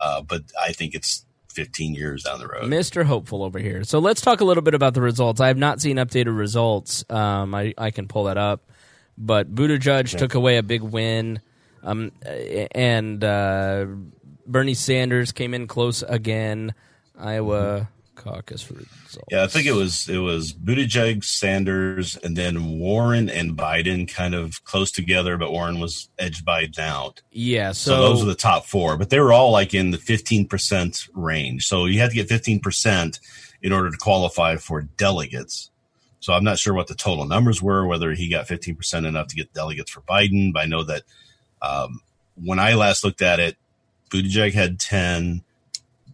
Uh, 0.00 0.22
but 0.22 0.42
I 0.60 0.72
think 0.72 0.94
it's 0.94 1.24
15 1.50 1.94
years 1.94 2.24
down 2.24 2.38
the 2.38 2.46
road. 2.46 2.64
Mr. 2.64 3.04
Hopeful 3.04 3.42
over 3.42 3.58
here. 3.58 3.84
So 3.84 3.98
let's 3.98 4.20
talk 4.20 4.40
a 4.40 4.44
little 4.44 4.62
bit 4.62 4.74
about 4.74 4.94
the 4.94 5.00
results. 5.00 5.40
I 5.40 5.48
have 5.48 5.56
not 5.56 5.80
seen 5.80 5.96
updated 5.96 6.36
results. 6.36 7.04
Um, 7.10 7.54
I, 7.54 7.74
I 7.76 7.90
can 7.90 8.08
pull 8.08 8.24
that 8.24 8.38
up. 8.38 8.70
But 9.16 9.52
Buttigieg 9.52 10.16
took 10.16 10.34
away 10.34 10.58
a 10.58 10.62
big 10.62 10.82
win. 10.82 11.40
Um, 11.82 12.12
and 12.72 13.22
uh, 13.22 13.86
Bernie 14.46 14.74
Sanders 14.74 15.32
came 15.32 15.54
in 15.54 15.66
close 15.66 16.02
again. 16.02 16.74
Iowa 17.18 17.88
caucus 18.18 18.70
results. 18.70 19.18
Yeah, 19.30 19.44
I 19.44 19.46
think 19.46 19.66
it 19.66 19.72
was 19.72 20.08
it 20.08 20.18
was 20.18 20.52
Buttigieg, 20.52 21.24
Sanders, 21.24 22.16
and 22.16 22.36
then 22.36 22.78
Warren 22.78 23.30
and 23.30 23.56
Biden 23.56 24.12
kind 24.12 24.34
of 24.34 24.62
close 24.64 24.90
together, 24.90 25.38
but 25.38 25.50
Warren 25.52 25.80
was 25.80 26.10
edged 26.18 26.44
Biden 26.44 26.78
out. 26.78 27.22
Yeah, 27.30 27.72
So, 27.72 27.92
so, 27.92 28.02
those 28.02 28.22
are 28.22 28.26
the 28.26 28.34
top 28.34 28.66
four, 28.66 28.96
but 28.98 29.08
they 29.08 29.20
were 29.20 29.32
all 29.32 29.50
like 29.50 29.72
in 29.72 29.90
the 29.92 29.98
fifteen 29.98 30.46
percent 30.46 31.08
range. 31.14 31.66
So 31.66 31.86
you 31.86 32.00
had 32.00 32.10
to 32.10 32.16
get 32.16 32.28
fifteen 32.28 32.60
percent 32.60 33.20
in 33.62 33.72
order 33.72 33.90
to 33.90 33.96
qualify 33.96 34.56
for 34.56 34.82
delegates. 34.82 35.70
So 36.20 36.32
I'm 36.32 36.44
not 36.44 36.58
sure 36.58 36.74
what 36.74 36.88
the 36.88 36.94
total 36.94 37.24
numbers 37.24 37.62
were, 37.62 37.86
whether 37.86 38.12
he 38.12 38.28
got 38.28 38.48
fifteen 38.48 38.76
percent 38.76 39.06
enough 39.06 39.28
to 39.28 39.36
get 39.36 39.54
delegates 39.54 39.90
for 39.90 40.00
Biden. 40.02 40.52
But 40.52 40.64
I 40.64 40.66
know 40.66 40.82
that 40.82 41.02
um, 41.62 42.00
when 42.34 42.58
I 42.58 42.74
last 42.74 43.04
looked 43.04 43.22
at 43.22 43.40
it, 43.40 43.56
Buttigieg 44.10 44.52
had 44.54 44.80
ten, 44.80 45.42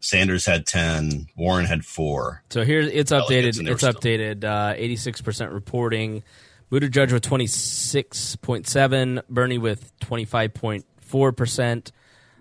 Sanders 0.05 0.44
had 0.44 0.66
ten, 0.66 1.28
Warren 1.34 1.64
had 1.64 1.84
four. 1.84 2.42
So 2.50 2.62
here 2.62 2.80
it's 2.80 3.11
updated. 3.11 3.66
It's 3.66 3.82
updated. 3.82 4.74
Eighty 4.76 4.96
six 4.96 5.20
percent 5.22 5.52
reporting. 5.52 6.22
Buttigieg 6.70 7.12
with 7.12 7.22
twenty 7.22 7.46
six 7.46 8.36
point 8.36 8.66
seven. 8.68 9.22
Bernie 9.30 9.59
with 9.59 9.98
twenty 10.00 10.24
five 10.24 10.52
point 10.52 10.84
four 11.00 11.32
percent. 11.32 11.90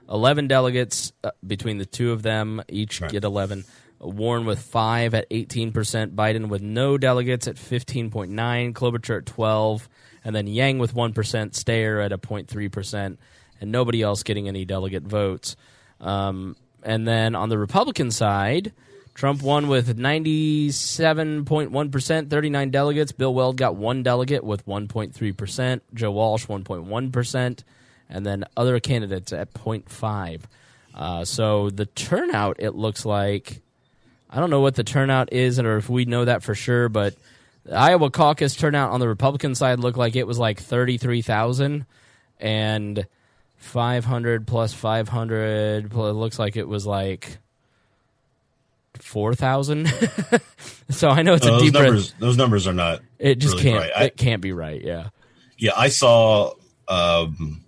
Eleven 0.09 0.47
delegates 0.47 1.13
uh, 1.23 1.31
between 1.45 1.77
the 1.77 1.85
two 1.85 2.11
of 2.11 2.21
them. 2.21 2.61
Each 2.67 2.99
Right. 2.99 3.11
get 3.11 3.23
eleven. 3.23 3.63
Warren 3.99 4.45
with 4.45 4.59
five 4.59 5.13
at 5.13 5.25
eighteen 5.31 5.71
percent. 5.71 6.15
Biden 6.15 6.49
with 6.49 6.61
no 6.61 6.97
delegates 6.97 7.47
at 7.47 7.57
fifteen 7.57 8.09
point 8.09 8.31
nine. 8.31 8.73
Klobuchar 8.73 9.19
at 9.19 9.25
twelve, 9.25 9.87
and 10.25 10.35
then 10.35 10.47
Yang 10.47 10.79
with 10.79 10.93
one 10.93 11.13
percent. 11.13 11.53
Steyer 11.53 12.03
at 12.03 12.11
a 12.11 12.17
03 12.17 12.67
percent, 12.67 13.19
and 13.61 13.71
nobody 13.71 14.01
else 14.01 14.23
getting 14.23 14.49
any 14.49 14.65
delegate 14.65 15.03
votes. 15.03 15.55
Um, 16.01 16.57
and 16.83 17.07
then 17.07 17.35
on 17.35 17.49
the 17.49 17.57
Republican 17.57 18.11
side, 18.11 18.71
Trump 19.13 19.43
won 19.43 19.67
with 19.67 19.97
97.1%, 19.97 22.29
39 22.29 22.71
delegates. 22.71 23.11
Bill 23.11 23.33
Weld 23.33 23.57
got 23.57 23.75
one 23.75 24.03
delegate 24.03 24.43
with 24.43 24.65
1.3%. 24.65 25.81
Joe 25.93 26.11
Walsh, 26.11 26.47
1.1%. 26.47 27.63
And 28.09 28.25
then 28.25 28.43
other 28.57 28.79
candidates 28.79 29.31
at 29.31 29.53
0.5. 29.53 30.41
Uh, 30.93 31.25
so 31.25 31.69
the 31.69 31.85
turnout, 31.85 32.57
it 32.59 32.75
looks 32.75 33.05
like, 33.05 33.61
I 34.29 34.39
don't 34.39 34.49
know 34.49 34.61
what 34.61 34.75
the 34.75 34.83
turnout 34.83 35.31
is 35.31 35.59
or 35.59 35.77
if 35.77 35.89
we 35.89 36.05
know 36.05 36.25
that 36.25 36.43
for 36.43 36.55
sure, 36.55 36.89
but 36.89 37.15
the 37.65 37.75
Iowa 37.75 38.11
caucus 38.11 38.55
turnout 38.55 38.91
on 38.91 38.99
the 38.99 39.07
Republican 39.07 39.55
side 39.55 39.79
looked 39.79 39.97
like 39.97 40.15
it 40.15 40.27
was 40.27 40.39
like 40.39 40.59
33,000. 40.59 41.85
And 42.39 43.05
500 43.63 44.45
plus 44.45 44.73
500 44.73 45.89
pl- 45.89 46.09
it 46.09 46.13
looks 46.13 46.37
like 46.37 46.55
it 46.57 46.67
was 46.67 46.85
like 46.85 47.37
4000 48.99 49.87
so 50.89 51.09
i 51.09 51.21
know 51.23 51.33
it's 51.33 51.45
Uh, 51.45 51.49
a 51.49 51.51
those 51.53 51.61
deep 51.63 51.73
numbers, 51.73 52.13
those 52.19 52.37
numbers 52.37 52.67
are 52.67 52.73
not. 52.73 53.01
it 53.19 53.35
just 53.35 53.53
really 53.55 53.63
can't 53.71 53.79
right. 53.81 53.91
I- 53.95 54.03
it 54.05 54.17
can't 54.17 54.41
be 54.41 54.51
right 54.51 54.81
yeah 54.81 55.09
Yeah, 55.57 55.71
I 55.77 55.89
saw 55.89 56.53
um, 56.89 57.63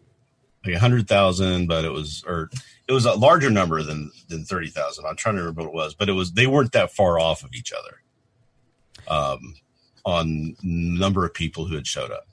like 0.65 0.75
a 0.75 0.79
hundred 0.79 1.07
thousand, 1.07 1.67
but 1.67 1.85
it 1.85 1.91
was 1.91 2.23
or 2.27 2.49
it 2.87 2.91
was 2.91 3.05
a 3.05 3.13
larger 3.13 3.49
number 3.49 3.81
than 3.83 4.11
than 4.27 4.43
thirty 4.43 4.67
thousand. 4.69 5.05
I'm 5.05 5.15
trying 5.15 5.35
to 5.35 5.41
remember 5.41 5.61
what 5.63 5.69
it 5.69 5.73
was, 5.73 5.93
but 5.95 6.09
it 6.09 6.11
was 6.13 6.33
they 6.33 6.45
weren't 6.47 6.73
that 6.73 6.91
far 6.91 7.17
off 7.19 7.43
of 7.43 7.53
each 7.53 7.71
other. 7.71 8.01
Um, 9.07 9.55
on 10.03 10.55
number 10.61 11.23
of 11.25 11.33
people 11.33 11.65
who 11.65 11.75
had 11.75 11.87
showed 11.87 12.11
up. 12.11 12.27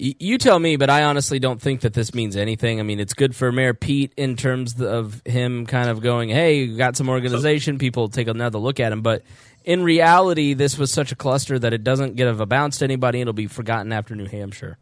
You 0.00 0.38
tell 0.38 0.58
me 0.58 0.76
but 0.76 0.90
i 0.90 1.02
honestly 1.02 1.38
don't 1.38 1.60
think 1.60 1.80
that 1.80 1.92
this 1.92 2.14
means 2.14 2.36
anything. 2.36 2.80
I 2.80 2.82
mean 2.82 3.00
it's 3.00 3.14
good 3.14 3.34
for 3.34 3.50
mayor 3.50 3.74
pete 3.74 4.12
in 4.16 4.36
terms 4.36 4.80
of 4.80 5.22
him 5.24 5.66
kind 5.66 5.88
of 5.88 6.00
going 6.00 6.28
hey 6.28 6.64
you 6.64 6.76
got 6.76 6.96
some 6.96 7.08
organization 7.08 7.78
people 7.78 8.08
take 8.08 8.28
another 8.28 8.58
look 8.58 8.80
at 8.80 8.92
him. 8.92 9.02
But 9.02 9.22
in 9.64 9.82
reality 9.82 10.54
this 10.54 10.78
was 10.78 10.90
such 10.92 11.12
a 11.12 11.16
cluster 11.16 11.58
that 11.58 11.72
it 11.72 11.82
doesn't 11.84 12.16
give 12.16 12.40
a 12.40 12.46
bounce 12.46 12.78
to 12.78 12.84
anybody. 12.84 13.20
It'll 13.20 13.32
be 13.32 13.46
forgotten 13.48 13.92
after 13.92 14.14
new 14.14 14.26
hampshire. 14.26 14.78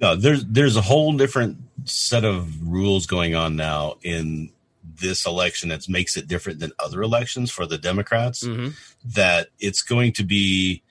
No, 0.00 0.16
there's 0.16 0.44
there's 0.44 0.76
a 0.76 0.82
whole 0.82 1.12
different 1.12 1.58
set 1.84 2.24
of 2.24 2.68
rules 2.68 3.06
going 3.06 3.34
on 3.34 3.54
now 3.56 3.96
in 4.02 4.50
this 4.82 5.26
election 5.26 5.68
that 5.70 5.88
makes 5.88 6.16
it 6.16 6.26
different 6.26 6.58
than 6.58 6.72
other 6.78 7.02
elections 7.02 7.50
for 7.50 7.66
the 7.66 7.78
Democrats. 7.78 8.44
Mm-hmm. 8.44 8.70
That 9.14 9.48
it's 9.58 9.82
going 9.82 10.12
to 10.14 10.24
be, 10.24 10.82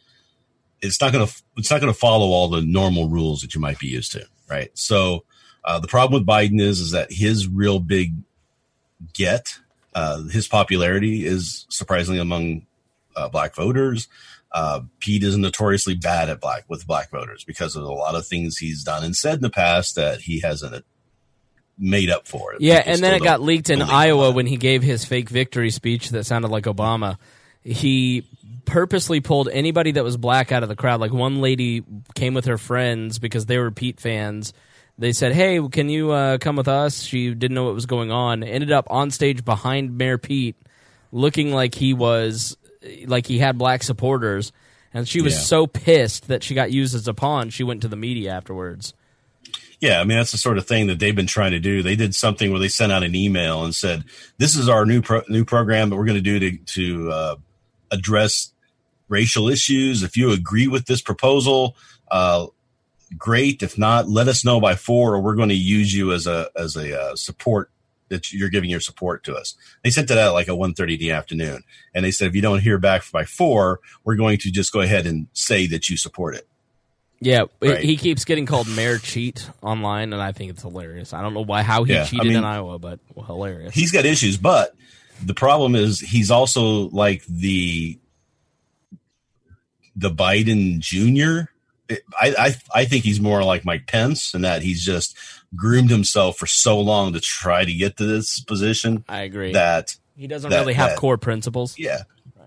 it's 0.81 1.01
not 1.01 1.11
going 1.11 1.25
to 1.25 1.33
it's 1.57 1.71
not 1.71 1.81
going 1.81 1.93
to 1.93 1.99
follow 1.99 2.27
all 2.27 2.47
the 2.47 2.61
normal 2.61 3.09
rules 3.09 3.41
that 3.41 3.53
you 3.53 3.61
might 3.61 3.79
be 3.79 3.87
used 3.87 4.11
to, 4.13 4.25
right? 4.49 4.71
So 4.73 5.23
uh, 5.63 5.79
the 5.79 5.87
problem 5.87 6.19
with 6.19 6.27
Biden 6.27 6.59
is 6.59 6.79
is 6.79 6.91
that 6.91 7.11
his 7.11 7.47
real 7.47 7.79
big 7.79 8.13
get 9.13 9.59
uh, 9.93 10.23
his 10.23 10.47
popularity 10.47 11.25
is 11.25 11.65
surprisingly 11.69 12.19
among 12.19 12.65
uh, 13.15 13.29
black 13.29 13.55
voters. 13.55 14.07
Uh, 14.53 14.81
Pete 14.99 15.23
is 15.23 15.37
notoriously 15.37 15.95
bad 15.95 16.29
at 16.29 16.41
black 16.41 16.65
with 16.67 16.85
black 16.85 17.09
voters 17.09 17.43
because 17.43 17.75
of 17.75 17.83
a 17.83 17.91
lot 17.91 18.15
of 18.15 18.27
things 18.27 18.57
he's 18.57 18.83
done 18.83 19.03
and 19.03 19.15
said 19.15 19.35
in 19.35 19.41
the 19.41 19.49
past 19.49 19.95
that 19.95 20.21
he 20.21 20.41
hasn't 20.41 20.85
made 21.77 22.09
up 22.09 22.27
for. 22.27 22.53
It. 22.53 22.61
Yeah, 22.61 22.79
People 22.79 22.93
and 22.93 23.03
then 23.03 23.13
it 23.15 23.23
got 23.23 23.41
leaked 23.41 23.69
in 23.69 23.81
Iowa 23.81 24.31
when 24.31 24.45
he 24.45 24.57
gave 24.57 24.83
his 24.83 25.05
fake 25.05 25.29
victory 25.29 25.71
speech 25.71 26.09
that 26.09 26.25
sounded 26.25 26.51
like 26.51 26.65
Obama. 26.65 27.17
He 27.63 28.27
purposely 28.65 29.19
pulled 29.21 29.49
anybody 29.49 29.91
that 29.93 30.03
was 30.03 30.17
black 30.17 30.51
out 30.51 30.63
of 30.63 30.69
the 30.69 30.75
crowd. 30.75 30.99
Like 31.01 31.11
one 31.13 31.41
lady 31.41 31.83
came 32.15 32.33
with 32.33 32.45
her 32.45 32.57
friends 32.57 33.19
because 33.19 33.45
they 33.45 33.57
were 33.57 33.71
Pete 33.71 33.99
fans. 33.99 34.53
They 34.97 35.13
said, 35.13 35.33
"Hey, 35.33 35.59
can 35.69 35.89
you 35.89 36.11
uh, 36.11 36.37
come 36.37 36.55
with 36.55 36.67
us?" 36.67 37.01
She 37.03 37.33
didn't 37.33 37.55
know 37.55 37.63
what 37.65 37.73
was 37.73 37.85
going 37.85 38.11
on. 38.11 38.43
Ended 38.43 38.71
up 38.71 38.87
on 38.89 39.09
stage 39.11 39.43
behind 39.43 39.97
Mayor 39.97 40.17
Pete, 40.17 40.55
looking 41.11 41.51
like 41.53 41.73
he 41.75 41.93
was 41.93 42.55
like 43.05 43.25
he 43.25 43.39
had 43.39 43.57
black 43.57 43.83
supporters, 43.83 44.51
and 44.93 45.07
she 45.07 45.21
was 45.21 45.33
Yeah. 45.33 45.39
so 45.39 45.67
pissed 45.67 46.27
that 46.27 46.43
she 46.43 46.53
got 46.55 46.71
used 46.71 46.93
as 46.93 47.07
a 47.07 47.13
pawn. 47.13 47.49
She 47.49 47.63
went 47.63 47.81
to 47.81 47.87
the 47.87 47.95
media 47.95 48.31
afterwards. 48.31 48.93
Yeah, 49.79 49.99
I 49.99 50.03
mean 50.03 50.17
that's 50.17 50.31
the 50.31 50.37
sort 50.37 50.59
of 50.59 50.67
thing 50.67 50.85
that 50.87 50.99
they've 50.99 51.15
been 51.15 51.25
trying 51.25 51.51
to 51.51 51.59
do. 51.59 51.81
They 51.81 51.95
did 51.95 52.13
something 52.13 52.51
where 52.51 52.59
they 52.59 52.67
sent 52.67 52.91
out 52.91 53.01
an 53.01 53.15
email 53.15 53.63
and 53.63 53.73
said, 53.73 54.03
"This 54.37 54.55
is 54.55 54.69
our 54.69 54.85
new 54.85 55.01
pro- 55.01 55.23
new 55.27 55.45
program 55.45 55.89
that 55.89 55.95
we're 55.95 56.05
going 56.05 56.21
to 56.23 56.39
do 56.39 56.39
to 56.39 56.57
to 56.57 57.11
uh, 57.11 57.35
address 57.91 58.51
racial 59.09 59.49
issues. 59.49 60.03
If 60.03 60.15
you 60.17 60.31
agree 60.31 60.67
with 60.67 60.85
this 60.85 61.01
proposal, 61.01 61.75
uh, 62.09 62.47
great. 63.17 63.61
If 63.61 63.77
not, 63.77 64.07
let 64.09 64.27
us 64.27 64.45
know 64.45 64.59
by 64.59 64.75
four, 64.75 65.15
or 65.15 65.21
we're 65.21 65.35
going 65.35 65.49
to 65.49 65.55
use 65.55 65.93
you 65.93 66.11
as 66.13 66.27
a 66.27 66.49
as 66.55 66.75
a 66.75 66.99
uh, 66.99 67.15
support 67.15 67.69
that 68.09 68.33
you're 68.33 68.49
giving 68.49 68.69
your 68.69 68.79
support 68.79 69.23
to 69.25 69.35
us." 69.35 69.55
They 69.83 69.89
sent 69.89 70.11
it 70.11 70.17
out 70.17 70.33
like 70.33 70.47
at 70.47 70.55
1.30 70.55 70.93
in 70.93 70.99
the 70.99 71.11
afternoon, 71.11 71.63
and 71.93 72.05
they 72.05 72.11
said, 72.11 72.27
"If 72.27 72.35
you 72.35 72.41
don't 72.41 72.59
hear 72.61 72.77
back 72.77 73.03
by 73.11 73.25
four, 73.25 73.79
we're 74.03 74.15
going 74.15 74.37
to 74.39 74.51
just 74.51 74.71
go 74.71 74.81
ahead 74.81 75.05
and 75.05 75.27
say 75.33 75.67
that 75.67 75.89
you 75.89 75.97
support 75.97 76.35
it." 76.35 76.47
Yeah, 77.23 77.43
Right. 77.61 77.83
he 77.83 77.97
keeps 77.97 78.25
getting 78.25 78.47
called 78.47 78.67
Mayor 78.67 78.97
Cheat 78.97 79.47
online, 79.61 80.11
and 80.11 80.19
I 80.21 80.31
think 80.31 80.49
it's 80.49 80.63
hilarious. 80.63 81.13
I 81.13 81.21
don't 81.21 81.35
know 81.35 81.43
why 81.43 81.61
how 81.61 81.83
he 81.83 81.93
Yeah, 81.93 82.01
I 82.01 82.05
cheated 82.05 82.27
mean- 82.27 82.37
in 82.37 82.43
Iowa, 82.43 82.79
but 82.79 82.99
well, 83.13 83.25
hilarious. 83.27 83.75
he's 83.75 83.91
got 83.91 84.05
issues, 84.05 84.37
but 84.37 84.73
the 85.23 85.33
problem 85.33 85.75
is 85.75 85.99
he's 85.99 86.31
also 86.31 86.89
like 86.89 87.23
the 87.25 87.97
the 89.95 90.09
Biden 90.11 90.79
Junior 90.79 91.49
I, 92.19 92.33
I 92.37 92.55
I 92.73 92.85
think 92.85 93.03
he's 93.03 93.19
more 93.19 93.43
like 93.43 93.65
Mike 93.65 93.87
Pence, 93.87 94.33
in 94.33 94.41
that 94.41 94.61
he's 94.61 94.83
just 94.83 95.15
groomed 95.55 95.89
himself 95.89 96.37
for 96.37 96.47
so 96.47 96.79
long 96.79 97.13
to 97.13 97.19
try 97.19 97.65
to 97.65 97.73
get 97.73 97.97
to 97.97 98.05
this 98.05 98.39
position. 98.39 99.03
I 99.09 99.21
agree. 99.21 99.51
That 99.53 99.95
he 100.15 100.27
doesn't 100.27 100.49
that- 100.49 100.59
really 100.59 100.73
have 100.73 100.91
that- 100.91 100.97
core 100.97 101.17
principles. 101.17 101.77
yeah. 101.77 102.03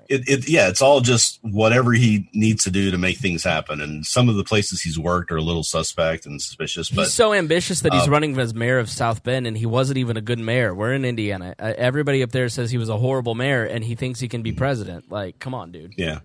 It, 0.09 0.29
it 0.29 0.49
yeah, 0.49 0.69
it's 0.69 0.83
all 0.83 1.01
just 1.01 1.39
whatever 1.43 1.93
he 1.93 2.29
needs 2.33 2.65
to 2.65 2.71
do 2.71 2.91
to 2.91 2.99
make 2.99 3.19
things 3.19 3.45
happen. 3.45 3.81
And 3.81 4.05
some 4.05 4.29
of 4.29 4.37
the 4.37 4.45
places 4.45 4.83
he's 4.83 4.99
worked 4.99 5.31
are 5.33 5.37
a 5.37 5.43
little 5.43 5.63
suspect 5.63 6.27
and 6.27 6.41
suspicious, 6.41 6.91
but 6.91 7.03
he's 7.03 7.13
so 7.13 7.33
ambitious 7.33 7.81
that 7.81 7.93
he's 7.93 8.05
um, 8.05 8.11
running 8.11 8.39
as 8.39 8.55
mayor 8.55 8.79
of 8.79 8.89
South 8.89 9.23
Bend, 9.23 9.47
and 9.47 9.57
he 9.57 9.67
wasn't 9.67 9.99
even 9.99 10.17
a 10.17 10.21
good 10.21 10.39
mayor. 10.39 10.75
We're 10.75 10.93
in 10.93 11.05
Indiana. 11.05 11.55
Uh, 11.59 11.73
everybody 11.77 12.23
up 12.23 12.33
there 12.33 12.49
says 12.49 12.71
he 12.71 12.79
was 12.79 12.89
a 12.89 12.99
horrible 12.99 13.35
mayor, 13.35 13.65
and 13.65 13.85
he 13.85 13.95
thinks 13.95 14.21
he 14.21 14.29
can 14.29 14.43
be 14.43 14.53
president. 14.53 15.11
Like, 15.11 15.39
come 15.39 15.55
on, 15.55 15.73
dude. 15.73 15.95
Yeah. 15.97 16.21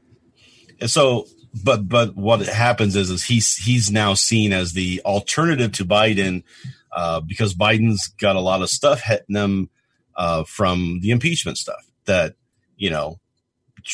And 0.82 0.89
so, 0.89 1.25
but 1.63 1.88
but 1.88 2.15
what 2.15 2.41
happens 2.41 2.95
is 2.95 3.09
is 3.09 3.23
he's 3.23 3.55
he's 3.55 3.91
now 3.91 4.13
seen 4.13 4.53
as 4.53 4.73
the 4.73 5.01
alternative 5.05 5.71
to 5.73 5.86
Biden 5.86 6.43
uh, 6.91 7.19
because 7.19 7.53
Biden's 7.53 8.07
got 8.07 8.36
a 8.36 8.41
lot 8.41 8.61
of 8.61 8.69
stuff 8.69 9.01
hitting 9.01 9.36
him 9.36 9.69
uh, 10.15 10.43
from 10.43 10.99
the 11.01 11.11
impeachment 11.11 11.57
stuff 11.57 11.86
that 12.05 12.36
you 12.77 12.89
know 12.89 13.19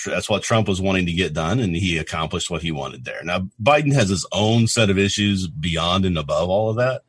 that's 0.05 0.29
what 0.29 0.43
Trump 0.43 0.67
was 0.67 0.81
wanting 0.81 1.05
to 1.05 1.13
get 1.13 1.33
done, 1.33 1.59
and 1.59 1.75
he 1.75 1.97
accomplished 1.97 2.49
what 2.49 2.61
he 2.61 2.71
wanted 2.71 3.05
there. 3.05 3.23
Now 3.23 3.47
Biden 3.61 3.93
has 3.93 4.09
his 4.09 4.27
own 4.31 4.67
set 4.67 4.89
of 4.89 4.97
issues 4.97 5.47
beyond 5.47 6.05
and 6.05 6.17
above 6.17 6.49
all 6.49 6.69
of 6.69 6.75
that, 6.77 7.03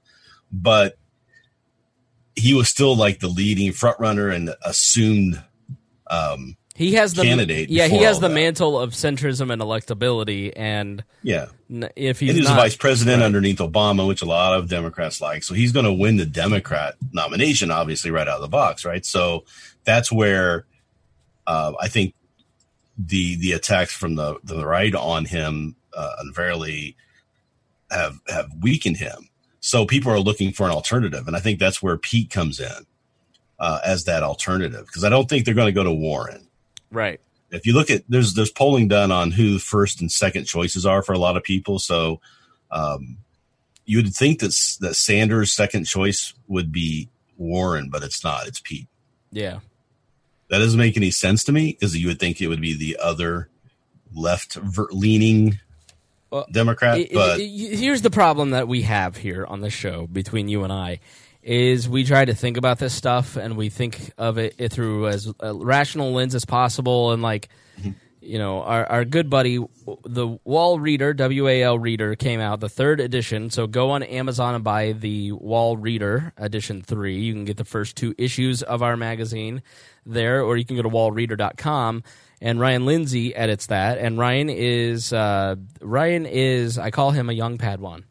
but 0.53 0.97
he 2.34 2.55
was 2.55 2.68
still 2.68 2.95
like 2.97 3.20
the 3.20 3.28
leading 3.28 3.72
front 3.72 3.99
runner 3.99 4.28
and 4.28 4.55
assumed. 4.64 5.43
Um, 6.09 6.57
He 6.74 6.93
has 6.93 7.14
the 7.14 7.22
Candidate 7.22 7.70
Yeah, 7.70 7.87
he 7.89 8.03
has 8.03 8.20
the 8.20 8.28
that. 8.28 8.34
mantle 8.34 8.78
of 8.78 8.93
centrism 8.93 9.51
and 9.51 9.62
electability, 9.62 10.53
and 10.55 11.03
yeah, 11.22 11.47
if 11.97 12.20
he's 12.20 12.28
and 12.28 12.37
he 12.37 12.43
was 12.43 12.51
not, 12.51 12.59
vice 12.59 12.76
president 12.76 13.22
underneath 13.22 13.59
Obama, 13.59 14.07
which 14.07 14.20
a 14.22 14.26
lot 14.26 14.59
of 14.59 14.68
Democrats 14.68 15.20
like. 15.20 15.43
So 15.43 15.55
he's 15.55 15.72
going 15.72 15.87
to 15.87 15.93
win 15.93 16.18
the 16.18 16.26
Democrat 16.26 16.95
nomination, 17.12 17.70
obviously, 17.70 18.11
right 18.11 18.28
out 18.28 18.37
of 18.37 18.43
the 18.43 18.49
box, 18.49 18.84
right? 18.84 19.05
So 19.05 19.45
that's 19.84 20.12
where 20.12 20.66
uh, 21.47 21.72
I 21.80 21.89
think 21.89 22.14
the 22.99 23.36
the 23.36 23.53
attacks 23.53 23.92
from 23.92 24.14
the 24.14 24.38
the 24.44 24.66
right 24.66 24.94
on 24.94 25.24
him 25.24 25.76
uh, 25.94 26.12
unfairly 26.18 26.97
have 27.90 28.20
have 28.28 28.51
weakened 28.61 28.97
him. 28.97 29.28
So 29.61 29.84
people 29.84 30.12
are 30.12 30.20
looking 30.20 30.53
for 30.53 30.64
an 30.64 30.72
alternative, 30.72 31.26
and 31.26 31.36
I 31.36 31.40
think 31.40 31.59
that's 31.59 31.82
where 31.82 31.97
Pete 31.97 32.30
comes 32.30 32.61
in 32.61 32.86
uh, 33.59 33.80
as 33.84 34.05
that 34.05 34.22
alternative 34.22 34.86
because 34.86 35.05
I 35.05 35.09
don't 35.09 35.28
think 35.28 35.44
they're 35.44 35.55
going 35.55 35.66
to 35.66 35.72
go 35.72 35.84
to 35.84 35.92
Warren 35.92 36.49
right? 36.90 37.20
if 37.51 37.66
you 37.66 37.72
look 37.72 37.90
at 37.90 38.03
there's 38.09 38.34
there's 38.34 38.51
polling 38.51 38.88
done 38.88 39.11
on 39.11 39.30
who 39.30 39.55
the 39.55 39.59
first 39.59 40.01
and 40.01 40.11
second 40.11 40.44
choices 40.44 40.84
are 40.84 41.03
for 41.03 41.12
a 41.12 41.18
lot 41.18 41.36
of 41.36 41.42
people 41.42 41.78
so 41.78 42.20
um 42.70 43.18
you 43.84 43.99
would 43.99 44.12
think 44.14 44.40
that 44.40 44.53
that 44.80 44.94
Sanders 44.94 45.55
second 45.55 45.84
choice 45.84 46.34
would 46.49 46.72
be 46.72 47.09
Warren 47.36 47.88
but 47.88 48.03
it's 48.03 48.22
not 48.24 48.47
it's 48.47 48.61
Pete 48.61 48.88
Yeah, 49.32 49.61
that 50.49 50.59
doesn't 50.59 50.78
make 50.78 50.97
any 50.97 51.11
sense 51.11 51.44
to 51.44 51.53
me 51.53 51.72
because 51.72 51.97
you 51.97 52.09
would 52.09 52.20
think 52.20 52.40
it 52.40 52.49
would 52.49 52.61
be 52.61 52.76
the 52.76 52.99
other 53.03 53.49
left 54.14 54.59
leaning 54.92 55.59
Well, 56.30 56.47
Democrat 56.51 56.97
I- 56.97 57.01
I- 57.01 57.09
but 57.12 57.40
I- 57.40 57.44
here's 57.44 58.03
the 58.03 58.11
problem 58.11 58.51
that 58.51 58.68
we 58.68 58.82
have 58.82 59.16
here 59.16 59.44
on 59.44 59.61
the 59.61 59.70
show 59.70 60.07
between 60.07 60.49
you 60.49 60.64
and 60.64 60.72
I 60.72 61.01
is 61.47 61.88
we 61.88 62.03
try 62.03 62.24
to 62.24 62.34
think 62.34 62.57
about 62.57 62.78
this 62.80 62.92
stuff 62.92 63.36
and 63.36 63.57
we 63.57 63.68
think 63.68 64.11
of 64.18 64.36
it, 64.36 64.57
it 64.59 64.72
through 64.72 65.07
as 65.07 65.32
a 65.38 65.55
rational 65.55 66.12
lens 66.12 66.34
as 66.34 66.44
possible. 66.44 67.12
And 67.12 67.22
like 67.22 67.49
mm-hmm. 67.78 67.92
you 68.20 68.38
know 68.38 68.62
our, 68.62 68.84
our 68.86 69.05
good 69.05 69.30
buddy 69.30 69.64
the 70.05 70.38
wall 70.42 70.80
reader 70.80 71.14
wal 71.16 71.78
reader 71.78 72.16
came 72.16 72.40
out 72.40 72.59
the 72.59 72.68
third 72.68 72.99
edition. 72.99 73.51
So 73.51 73.68
go 73.68 73.90
on 73.92 74.03
amazon 74.03 74.57
and 74.57 74.64
buy 74.64 74.90
the 74.90 75.30
wall 75.32 75.76
reader 75.76 76.32
edition 76.36 76.82
3 76.82 77.16
you 77.16 77.32
can 77.32 77.44
get 77.44 77.57
the 77.59 77.64
first 77.64 77.94
two 77.94 78.12
issues 78.18 78.64
of 78.64 78.82
our 78.82 78.97
magazine 78.97 79.62
there 80.07 80.43
or 80.43 80.57
you 80.57 80.65
can 80.65 80.77
go 80.77 80.83
to 80.83 80.89
wallreader.com 80.89 82.03
and 82.41 82.61
ryan 82.61 82.87
lindsay 82.87 83.35
edits 83.35 83.67
that. 83.67 83.99
And 83.99 84.19
ryan 84.19 84.49
is 84.49 85.13
uh, 85.13 85.57
ryan 85.81 86.27
is 86.27 86.79
i 86.79 86.91
call 86.91 87.11
him 87.11 87.29
a 87.29 87.33
young 87.33 87.59
padawan. 87.59 88.05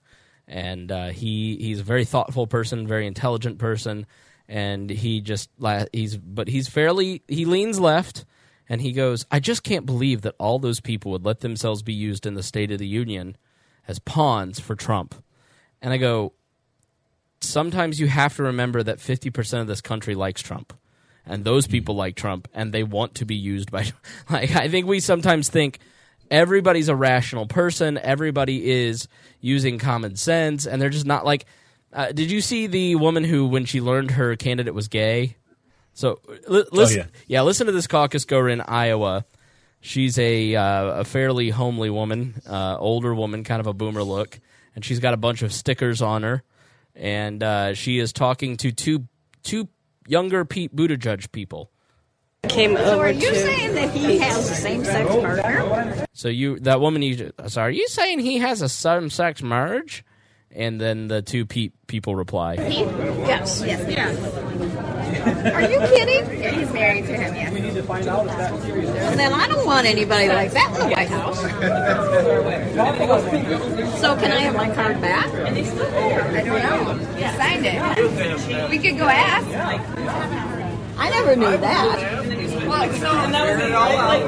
And 0.48 0.92
uh, 0.92 1.08
he 1.08 1.58
he's 1.60 1.80
a 1.80 1.84
very 1.84 2.06
thoughtful 2.06 2.46
person, 2.46 2.86
very 2.86 3.08
intelligent 3.08 3.58
person, 3.58 4.06
and 4.48 4.90
he 4.92 5.20
just 5.22 5.50
he's 5.92 6.18
but 6.18 6.48
he's 6.48 6.68
fairly 6.68 7.24
he 7.28 7.46
leans 7.46 7.80
left, 7.80 8.26
and 8.70 8.80
he 8.80 8.92
goes, 8.92 9.26
I 9.32 9.40
just 9.40 9.64
can't 9.64 9.88
believe 9.88 10.22
that 10.22 10.36
all 10.38 10.60
those 10.60 10.80
people 10.80 11.12
would 11.14 11.26
let 11.26 11.40
themselves 11.40 11.82
be 11.82 11.94
used 11.94 12.28
in 12.28 12.36
the 12.36 12.44
State 12.44 12.72
of 12.72 12.78
the 12.78 12.88
Union 12.88 13.38
as 13.88 13.98
pawns 13.98 14.60
for 14.60 14.76
Trump, 14.76 15.16
and 15.82 15.92
I 15.92 15.98
go, 15.98 16.34
sometimes 17.42 18.00
you 18.00 18.08
have 18.08 18.36
to 18.36 18.44
remember 18.44 18.84
that 18.84 19.00
fifty 19.00 19.32
percent 19.32 19.62
of 19.62 19.68
this 19.68 19.82
country 19.82 20.14
likes 20.14 20.44
Trump. 20.44 20.74
And 21.28 21.44
those 21.44 21.66
people 21.66 21.96
like 21.96 22.16
Trump, 22.16 22.48
and 22.54 22.72
they 22.72 22.84
want 22.84 23.16
to 23.16 23.26
be 23.26 23.36
used 23.36 23.72
by. 23.72 23.86
Like 24.30 24.56
I 24.56 24.70
think 24.70 24.88
we 24.88 25.00
sometimes 25.00 25.50
think 25.50 25.80
everybody's 26.32 26.90
a 26.90 26.96
rational 26.96 27.46
person. 27.46 27.98
Everybody 27.98 28.70
is 28.70 29.08
using 29.42 29.80
common 29.80 30.16
sense, 30.16 30.66
and 30.66 30.82
they're 30.82 30.90
just 30.90 31.06
not 31.06 31.26
like. 31.26 31.46
Uh, 31.94 32.12
did 32.12 32.30
you 32.30 32.42
see 32.42 32.68
the 32.68 32.96
woman 32.96 33.24
who, 33.24 33.48
when 33.48 33.64
she 33.64 33.80
learned 33.80 34.12
her 34.12 34.36
candidate 34.36 34.74
was 34.74 34.90
gay? 34.90 35.38
So 35.94 36.20
li- 36.48 36.66
listen, 36.72 37.10
yeah. 37.26 37.42
listen 37.42 37.68
to 37.68 37.72
this 37.72 37.88
caucus 37.88 38.26
goer 38.26 38.50
in 38.50 38.60
Iowa. 38.62 39.26
She's 39.80 40.20
a 40.20 40.56
uh, 40.56 40.86
a 40.88 41.04
fairly 41.06 41.50
homely 41.50 41.90
woman, 41.90 42.42
uh, 42.48 42.78
older 42.78 43.16
woman, 43.16 43.44
kind 43.44 43.62
of 43.62 43.68
a 43.68 43.74
boomer 43.74 44.04
look, 44.04 44.40
and 44.76 44.84
she's 44.84 45.00
got 45.00 45.14
a 45.14 45.18
bunch 45.18 45.42
of 45.42 45.54
stickers 45.54 46.02
on 46.02 46.24
her, 46.24 46.44
and 46.96 47.42
uh, 47.42 47.74
she 47.76 48.00
is 48.00 48.12
talking 48.12 48.58
to 48.58 48.72
two 48.72 49.08
two 49.44 49.70
younger 50.08 50.46
Pete 50.46 50.76
Buttigieg 50.76 51.32
people. 51.32 51.72
came 52.48 52.78
So 52.78 52.84
over 52.84 53.06
are 53.06 53.12
you 53.12 53.30
to 53.30 53.36
saying 53.36 53.76
that 53.76 53.90
he 53.92 54.20
has 54.20 54.50
a 54.50 54.56
same-sex 54.56 55.10
partner? 55.10 56.06
So 56.14 56.28
you 56.28 56.60
that 56.60 56.80
woman 56.80 57.02
you 57.02 57.32
sorry, 57.48 57.68
are 57.68 57.76
you 57.76 57.88
saying 57.88 58.20
he 58.20 58.38
has 58.38 58.62
a 58.62 58.70
same 58.70 59.10
sex 59.10 59.42
marriage? 59.42 60.04
And 60.52 60.80
then 60.80 61.10
the 61.10 61.22
two 61.22 61.46
Pete 61.46 61.74
people 61.88 62.16
reply. 62.16 62.56
He, 62.56 62.80
yes. 62.80 63.62
Yes. 63.66 63.90
Yes. 63.90 64.95
Are 65.26 65.62
you 65.62 65.80
kidding? 65.80 66.40
Yeah, 66.40 66.52
he's 66.52 66.72
married 66.72 67.06
to 67.08 67.14
him. 67.18 67.36
Yes. 67.36 67.52
We 67.54 67.60
need 67.60 67.74
to 67.74 67.84
find 67.84 68.08
out 68.08 68.28
if 68.28 68.38
that's 68.38 68.64
serious. 68.64 68.92
Well, 68.92 69.18
then 69.18 69.34
I 69.34 69.48
don't 69.48 69.66
want 69.66 69.88
anybody 69.88 70.28
like 70.30 70.52
that 70.52 70.70
in 70.76 70.90
the 70.90 70.96
White 70.96 71.10
House. 71.10 71.42
so 74.00 74.16
can 74.18 74.32
I 74.32 74.40
have 74.40 74.56
my 74.56 74.74
card 74.74 75.02
back? 75.02 75.28
I 75.34 76.44
don't 76.44 76.64
know. 76.64 76.94
You 77.18 77.28
signed 77.38 77.66
it. 77.66 78.70
We 78.70 78.78
could 78.78 78.98
go 78.98 79.08
ask. 79.08 79.48
I 80.98 81.10
never 81.10 81.36
knew 81.36 81.58
that. 81.58 82.45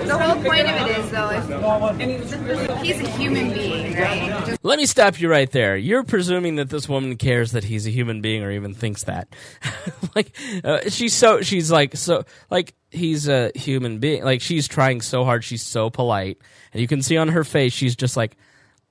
The 0.05 0.17
whole 0.17 0.43
point 0.43 0.67
of 0.67 0.89
it 0.89 0.97
is, 0.97 1.11
though, 1.11 2.81
he's 2.83 2.99
a 2.99 3.09
human 3.09 3.53
being, 3.53 3.95
right? 3.95 4.57
Let 4.63 4.77
me 4.77 4.85
stop 4.85 5.19
you 5.19 5.29
right 5.29 5.49
there. 5.51 5.77
You're 5.77 6.03
presuming 6.03 6.55
that 6.55 6.69
this 6.69 6.89
woman 6.89 7.15
cares 7.17 7.51
that 7.53 7.63
he's 7.63 7.87
a 7.87 7.89
human 7.89 8.21
being 8.21 8.43
or 8.43 8.51
even 8.51 8.73
thinks 8.73 9.03
that. 9.03 9.35
like 10.15 10.35
uh, 10.63 10.89
she's 10.89 11.13
so 11.13 11.41
she's 11.41 11.71
like 11.71 11.95
so 11.95 12.23
like 12.49 12.73
he's 12.91 13.27
a 13.27 13.51
human 13.55 13.99
being. 13.99 14.23
Like 14.23 14.41
she's 14.41 14.67
trying 14.67 15.01
so 15.01 15.23
hard. 15.23 15.43
She's 15.43 15.65
so 15.65 15.89
polite, 15.89 16.37
and 16.73 16.81
you 16.81 16.87
can 16.87 17.01
see 17.01 17.17
on 17.17 17.29
her 17.29 17.43
face 17.43 17.73
she's 17.73 17.95
just 17.95 18.17
like 18.17 18.37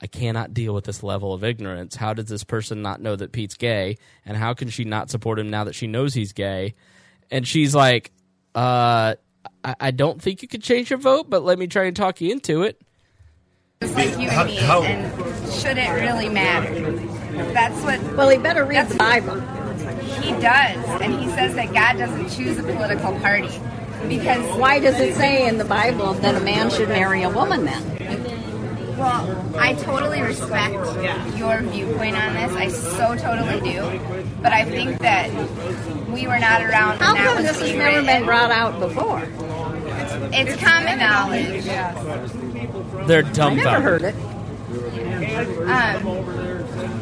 I 0.00 0.06
cannot 0.06 0.52
deal 0.52 0.74
with 0.74 0.84
this 0.84 1.02
level 1.02 1.32
of 1.32 1.42
ignorance. 1.42 1.96
How 1.96 2.12
does 2.12 2.26
this 2.26 2.44
person 2.44 2.82
not 2.82 3.00
know 3.00 3.16
that 3.16 3.32
Pete's 3.32 3.54
gay? 3.54 3.96
And 4.26 4.36
how 4.36 4.52
can 4.54 4.68
she 4.68 4.84
not 4.84 5.10
support 5.10 5.38
him 5.38 5.50
now 5.50 5.64
that 5.64 5.74
she 5.74 5.86
knows 5.86 6.12
he's 6.12 6.32
gay? 6.32 6.74
And 7.30 7.46
she's 7.48 7.74
like, 7.74 8.12
uh, 8.54 9.14
I, 9.66 9.74
I 9.80 9.90
don't 9.90 10.22
think 10.22 10.40
you 10.42 10.48
could 10.48 10.62
change 10.62 10.88
your 10.90 10.98
vote, 10.98 11.28
but 11.28 11.42
let 11.42 11.58
me 11.58 11.66
try 11.66 11.84
and 11.84 11.96
talk 11.96 12.20
you 12.20 12.30
into 12.32 12.62
it. 12.62 12.80
just 13.82 13.94
like 13.94 14.08
human 14.10 14.28
How- 14.28 14.44
beings, 14.44 14.60
how- 14.62 14.82
and 14.84 15.52
should 15.52 15.76
it 15.76 15.90
really 15.90 16.28
matter? 16.28 16.92
That's 17.52 17.78
what 17.82 18.00
Well, 18.16 18.28
he 18.30 18.38
better 18.38 18.64
read 18.64 18.88
the 18.88 18.94
Bible. 18.94 19.34
he 20.22 20.30
does, 20.40 21.00
and 21.02 21.14
he 21.20 21.28
says 21.30 21.54
that 21.56 21.72
God 21.74 21.98
doesn't 21.98 22.30
choose 22.30 22.58
a 22.58 22.62
political 22.62 23.12
party 23.20 23.50
because 24.08 24.56
Why 24.58 24.78
does 24.78 24.98
it 25.00 25.14
say 25.16 25.48
in 25.48 25.58
the 25.58 25.64
Bible 25.64 26.12
that 26.14 26.34
a 26.36 26.40
man 26.40 26.70
should 26.70 26.88
marry 26.88 27.22
a 27.24 27.30
woman 27.30 27.64
then? 27.64 27.82
Well, 28.96 29.56
I 29.58 29.74
totally 29.74 30.22
respect 30.22 30.74
your 31.36 31.60
viewpoint 31.62 32.16
on 32.16 32.34
this. 32.34 32.52
I 32.52 32.68
so 32.68 33.14
totally 33.16 33.60
do. 33.72 34.00
But 34.42 34.52
I 34.52 34.64
think 34.64 34.98
that 35.00 35.30
we 36.08 36.26
were 36.26 36.38
not 36.38 36.62
around 36.62 36.98
How 36.98 37.14
come 37.14 37.42
this 37.42 37.60
has 37.60 37.74
never 37.74 38.02
been 38.06 38.24
brought 38.24 38.50
out 38.50 38.78
before? 38.80 39.22
It's 40.32 40.56
common 40.62 40.98
knowledge. 40.98 41.64
They're 43.06 43.24
I 43.24 43.32
dumbfounded. 43.32 43.64
never 43.64 43.80
heard 43.82 44.02
it. 44.02 44.14
Um, 45.68 46.42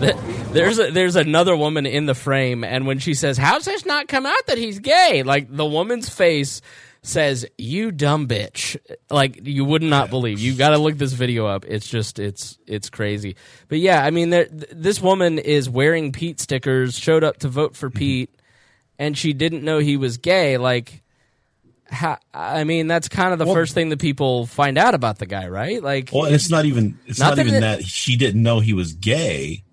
There's 0.52 0.78
a, 0.78 0.90
there's 0.92 1.16
another 1.16 1.56
woman 1.56 1.84
in 1.86 2.06
the 2.06 2.14
frame, 2.14 2.62
and 2.62 2.86
when 2.86 3.00
she 3.00 3.14
says, 3.14 3.36
"How's 3.36 3.64
this 3.64 3.84
not 3.84 4.06
come 4.06 4.24
out 4.24 4.46
that 4.46 4.56
he's 4.56 4.78
gay?" 4.78 5.24
Like 5.24 5.46
the 5.54 5.64
woman's 5.66 6.08
face 6.08 6.60
says 7.06 7.46
you 7.58 7.92
dumb 7.92 8.26
bitch. 8.26 8.76
Like 9.10 9.46
you 9.46 9.64
would 9.64 9.82
not 9.82 10.10
believe. 10.10 10.40
You 10.40 10.54
got 10.56 10.70
to 10.70 10.78
look 10.78 10.96
this 10.96 11.12
video 11.12 11.46
up. 11.46 11.64
It's 11.66 11.86
just 11.88 12.18
it's 12.18 12.58
it's 12.66 12.90
crazy. 12.90 13.36
But 13.68 13.78
yeah 13.78 14.02
i 14.04 14.10
mean 14.10 14.30
there, 14.30 14.46
th- 14.46 14.70
this 14.72 15.00
woman 15.00 15.38
is 15.38 15.68
wearing 15.68 16.12
pete 16.12 16.40
stickers 16.40 16.98
showed 16.98 17.22
up 17.22 17.38
to 17.38 17.48
vote 17.48 17.76
for 17.76 17.88
mm-hmm. 17.90 17.98
pete 17.98 18.30
and 18.98 19.16
she 19.18 19.32
didn't 19.32 19.62
know 19.62 19.78
he 19.78 19.96
was 19.96 20.16
gay. 20.16 20.56
Like 20.56 21.02
ha- 21.90 22.20
i 22.32 22.64
mean 22.64 22.86
that's 22.86 23.08
kind 23.08 23.32
of 23.32 23.38
the 23.38 23.44
Well- 23.44 23.54
first 23.54 23.74
thing 23.74 23.90
that 23.90 24.00
people 24.00 24.46
find 24.46 24.78
out 24.78 24.94
about 24.94 25.18
the 25.18 25.26
guy 25.26 25.48
right? 25.48 25.82
Like 25.82 26.10
Well, 26.12 26.24
it's 26.32 26.48
not 26.48 26.64
even 26.64 26.98
it's 27.06 27.18
Not 27.18 27.30
not, 27.30 27.36
that 27.36 27.46
even 27.46 27.54
it- 27.56 27.60
that 27.60 27.84
she 27.84 28.16
didn't 28.16 28.42
know 28.42 28.60
he 28.60 28.72
was 28.72 28.92
gay. 28.94 29.63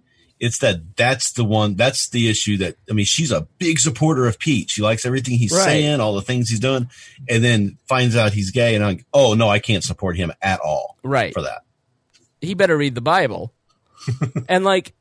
It's 0.41 0.57
that 0.59 0.97
that's 0.97 1.31
the 1.33 1.45
one 1.45 1.75
that's 1.75 2.09
the 2.09 2.27
issue 2.29 2.57
that 2.57 2.75
I 2.89 2.93
mean 2.93 3.05
she's 3.05 3.31
a 3.31 3.47
big 3.59 3.79
supporter 3.79 4.25
of 4.25 4.39
Pete. 4.39 4.69
She 4.69 4.81
likes 4.81 5.05
everything 5.05 5.37
he's 5.37 5.51
Right. 5.53 5.63
saying, 5.63 5.99
all 6.01 6.15
the 6.15 6.21
things 6.21 6.49
he's 6.49 6.59
doing, 6.59 6.89
and 7.29 7.43
then 7.43 7.77
finds 7.87 8.15
out 8.17 8.33
he's 8.33 8.51
gay 8.51 8.75
and 8.75 8.83
I'm 8.83 8.95
like, 8.95 9.05
oh 9.13 9.35
no, 9.35 9.47
I 9.47 9.59
can't 9.59 9.83
support 9.83 10.17
him 10.17 10.33
at 10.41 10.59
all 10.59 10.97
right 11.03 11.31
for 11.33 11.43
that. 11.43 11.61
he 12.41 12.55
better 12.55 12.75
read 12.75 12.95
the 12.95 13.01
Bible. 13.01 13.53
and 14.49 14.65
like, 14.65 14.93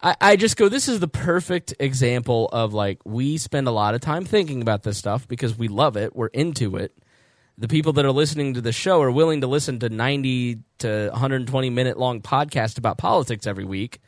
I, 0.00 0.14
I 0.20 0.36
just 0.36 0.56
go, 0.56 0.68
this 0.68 0.86
is 0.88 1.00
the 1.00 1.08
perfect 1.08 1.74
example 1.80 2.48
of 2.52 2.72
like, 2.72 3.00
we 3.04 3.38
spend 3.38 3.66
a 3.66 3.72
lot 3.72 3.94
of 3.96 4.00
time 4.00 4.24
thinking 4.24 4.62
about 4.62 4.84
this 4.84 4.96
stuff 4.98 5.26
because 5.26 5.58
we 5.58 5.66
love 5.66 5.96
it, 5.96 6.14
we're 6.14 6.28
into 6.28 6.76
it. 6.76 6.96
The 7.60 7.66
people 7.66 7.92
that 7.94 8.04
are 8.04 8.12
listening 8.12 8.54
to 8.54 8.60
the 8.60 8.70
show 8.70 9.02
are 9.02 9.10
willing 9.10 9.40
to 9.40 9.48
listen 9.48 9.80
to 9.80 9.88
90 9.88 10.58
to 10.78 11.08
120 11.10 11.70
minute 11.70 11.98
long 11.98 12.20
podcast 12.20 12.78
about 12.78 12.98
politics 12.98 13.48
every 13.48 13.64
week 13.64 13.98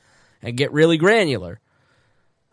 and 0.43 0.57
get 0.57 0.73
really 0.73 0.97
granular. 0.97 1.61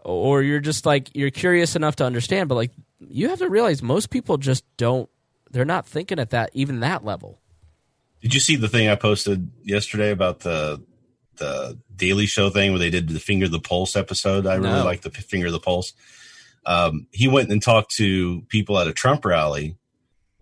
Or 0.04 0.42
you're 0.42 0.60
just 0.60 0.86
like, 0.86 1.10
you're 1.14 1.32
curious 1.32 1.76
enough 1.76 1.98
to 1.98 2.06
understand, 2.06 2.50
but 2.50 2.56
like, 2.56 2.72
you 3.00 3.30
have 3.30 3.40
to 3.40 3.50
realize 3.50 3.84
most 3.84 4.10
people 4.10 4.38
just 4.38 4.64
don't, 4.78 5.10
they're 5.52 5.66
not 5.66 5.86
thinking 5.86 6.20
at 6.20 6.32
that, 6.32 6.50
even 6.54 6.80
that 6.80 7.04
level. 7.04 7.40
Did 8.22 8.34
you 8.34 8.40
see 8.40 8.56
the 8.56 8.68
thing 8.70 8.88
I 8.88 8.96
posted 8.96 9.50
yesterday 9.64 10.12
about 10.12 10.40
the 10.40 10.84
the 11.36 11.78
Daily 11.96 12.26
Show 12.26 12.50
thing 12.50 12.72
where 12.72 12.80
they 12.80 12.90
did 12.90 13.10
the 13.10 13.20
Finger 13.20 13.46
of 13.46 13.52
the 13.52 13.60
Pulse 13.60 13.96
episode? 13.96 14.48
I 14.48 14.56
really 14.56 14.72
No. 14.72 14.84
like 14.84 15.02
the 15.02 15.12
Finger 15.12 15.46
of 15.48 15.52
the 15.54 15.60
Pulse. 15.60 15.94
Um, 16.66 17.08
he 17.12 17.28
went 17.28 17.52
and 17.52 17.62
talked 17.62 17.92
to 17.98 18.42
people 18.50 18.80
at 18.80 18.88
a 18.88 18.94
Trump 18.94 19.24
rally 19.24 19.78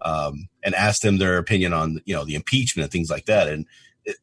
um, 0.02 0.48
and 0.64 0.74
asked 0.74 1.02
them 1.02 1.18
their 1.18 1.38
opinion 1.38 1.74
on 1.74 2.00
you 2.06 2.16
know 2.16 2.24
the 2.24 2.36
impeachment 2.36 2.86
and 2.86 2.91
things 2.93 3.10
like 3.10 3.26
that. 3.26 3.50
And 3.50 3.66
it, 4.06 4.16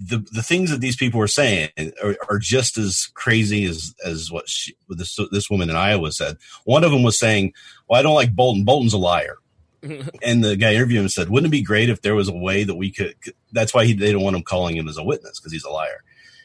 the 0.00 0.26
the 0.32 0.42
things 0.42 0.70
that 0.70 0.80
these 0.80 0.96
people 0.96 1.20
were 1.20 1.28
saying 1.28 1.68
are, 2.02 2.16
are 2.30 2.38
just 2.38 2.78
as 2.78 3.10
crazy 3.14 3.64
as 3.66 3.94
as 4.04 4.32
what 4.32 4.48
she, 4.48 4.74
this 4.88 5.18
this 5.30 5.50
woman 5.50 5.68
in 5.68 5.76
Iowa 5.76 6.10
said. 6.10 6.38
One 6.64 6.84
of 6.84 6.90
them 6.90 7.02
was 7.02 7.18
saying, 7.18 7.52
"Well, 7.88 8.00
I 8.00 8.02
don't 8.02 8.14
like 8.14 8.34
Bolton. 8.34 8.64
Bolton's 8.64 8.94
a 8.94 8.98
liar." 8.98 9.36
and 9.82 10.44
the 10.44 10.56
guy 10.56 10.74
interviewing 10.74 11.04
him 11.04 11.08
said, 11.08 11.28
"Wouldn't 11.28 11.50
it 11.50 11.56
be 11.56 11.62
great 11.62 11.90
if 11.90 12.00
there 12.00 12.14
was 12.14 12.28
a 12.28 12.34
way 12.34 12.64
that 12.64 12.76
we 12.76 12.90
could?" 12.90 13.14
That's 13.52 13.74
why 13.74 13.84
he, 13.84 13.92
they 13.92 14.12
don't 14.12 14.22
want 14.22 14.36
him 14.36 14.42
calling 14.42 14.76
him 14.76 14.88
as 14.88 14.96
a 14.96 15.04
witness 15.04 15.38
because 15.38 15.52
he's 15.52 15.64
a 15.64 15.70
liar. 15.70 16.02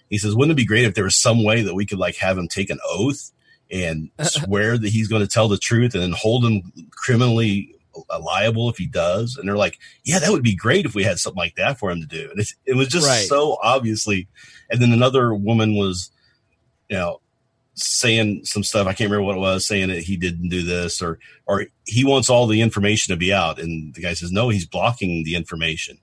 He 0.10 0.18
says, 0.18 0.36
"Wouldn't 0.36 0.51
it 0.51 0.62
be 0.62 0.66
great 0.66 0.86
if 0.86 0.93
there 0.93 1.06
was 1.06 1.16
some 1.16 1.43
way 1.43 1.62
that 1.62 1.76
we 1.76 1.86
could 1.86 1.99
like 1.99 2.18
have 2.18 2.38
him 2.38 2.49
take 2.49 2.70
an 2.70 2.80
oath 2.86 3.32
and 3.72 4.10
swear 4.22 4.78
that 4.78 4.89
he's 4.89 5.08
going 5.08 5.22
to 5.22 5.28
tell 5.28 5.47
the 5.47 5.58
truth 5.58 5.93
and 5.93 6.03
then 6.03 6.12
hold 6.12 6.45
him 6.45 6.74
criminally 6.91 7.75
liable 8.22 8.70
if 8.70 8.78
he 8.78 8.88
does?" 8.88 9.38
And 9.38 9.48
they're 9.48 9.58
like, 9.58 9.78
"Yeah, 10.04 10.20
that 10.20 10.32
would 10.32 10.43
be 10.43 10.56
great 10.56 10.86
if 10.86 10.96
we 10.96 11.04
had 11.04 11.20
something 11.20 11.38
like 11.39 11.56
that 11.56 11.80
for 11.80 11.89
him 11.91 12.02
to 12.02 12.08
do." 12.08 12.30
And 12.32 12.46
it 12.66 12.76
was 12.76 12.88
just 12.88 13.08
Right. 13.08 13.28
so 13.28 13.58
obviously. 13.62 14.28
And 14.70 14.82
then 14.82 14.91
another 14.91 15.34
woman 15.34 15.76
was, 15.76 16.10
you 16.89 16.98
know, 16.98 17.22
saying 17.76 18.46
some 18.46 18.64
stuff. 18.64 18.88
I 18.88 18.93
can't 18.93 19.12
remember 19.12 19.26
what 19.28 19.38
it 19.38 19.41
was, 19.41 19.68
saying 19.68 19.89
that 19.89 20.02
he 20.04 20.18
didn't 20.18 20.50
do 20.50 20.64
this 20.64 21.02
or 21.02 21.20
or 21.46 21.66
he 21.86 22.04
wants 22.06 22.30
all 22.30 22.48
the 22.48 22.62
information 22.62 23.14
to 23.14 23.18
be 23.18 23.34
out. 23.34 23.60
And 23.60 23.93
the 23.93 24.02
guy 24.02 24.14
says, 24.14 24.32
No, 24.32 24.50
he's 24.50 24.66
blocking 24.66 25.24
the 25.24 25.36
information. 25.36 26.00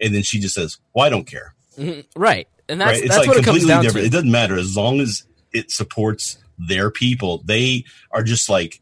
And 0.00 0.14
then 0.14 0.22
she 0.22 0.40
just 0.40 0.54
says, 0.54 0.78
Well, 0.94 1.04
I 1.04 1.10
don't 1.10 1.26
care. 1.26 1.54
Mm-hmm. 1.78 2.20
Right. 2.20 2.48
And 2.68 2.80
that's, 2.80 2.92
right? 2.92 3.04
It's 3.04 3.08
that's 3.08 3.18
like 3.18 3.28
what 3.28 3.36
it 3.38 3.44
comes 3.44 3.58
completely 3.58 3.68
down 3.68 3.82
different. 3.82 4.04
to. 4.04 4.06
It 4.06 4.12
doesn't 4.12 4.30
matter 4.30 4.56
as 4.56 4.76
long 4.76 5.00
as 5.00 5.24
it 5.52 5.70
supports 5.70 6.38
their 6.58 6.90
people. 6.90 7.42
They 7.44 7.84
are 8.12 8.22
just 8.22 8.48
like 8.48 8.80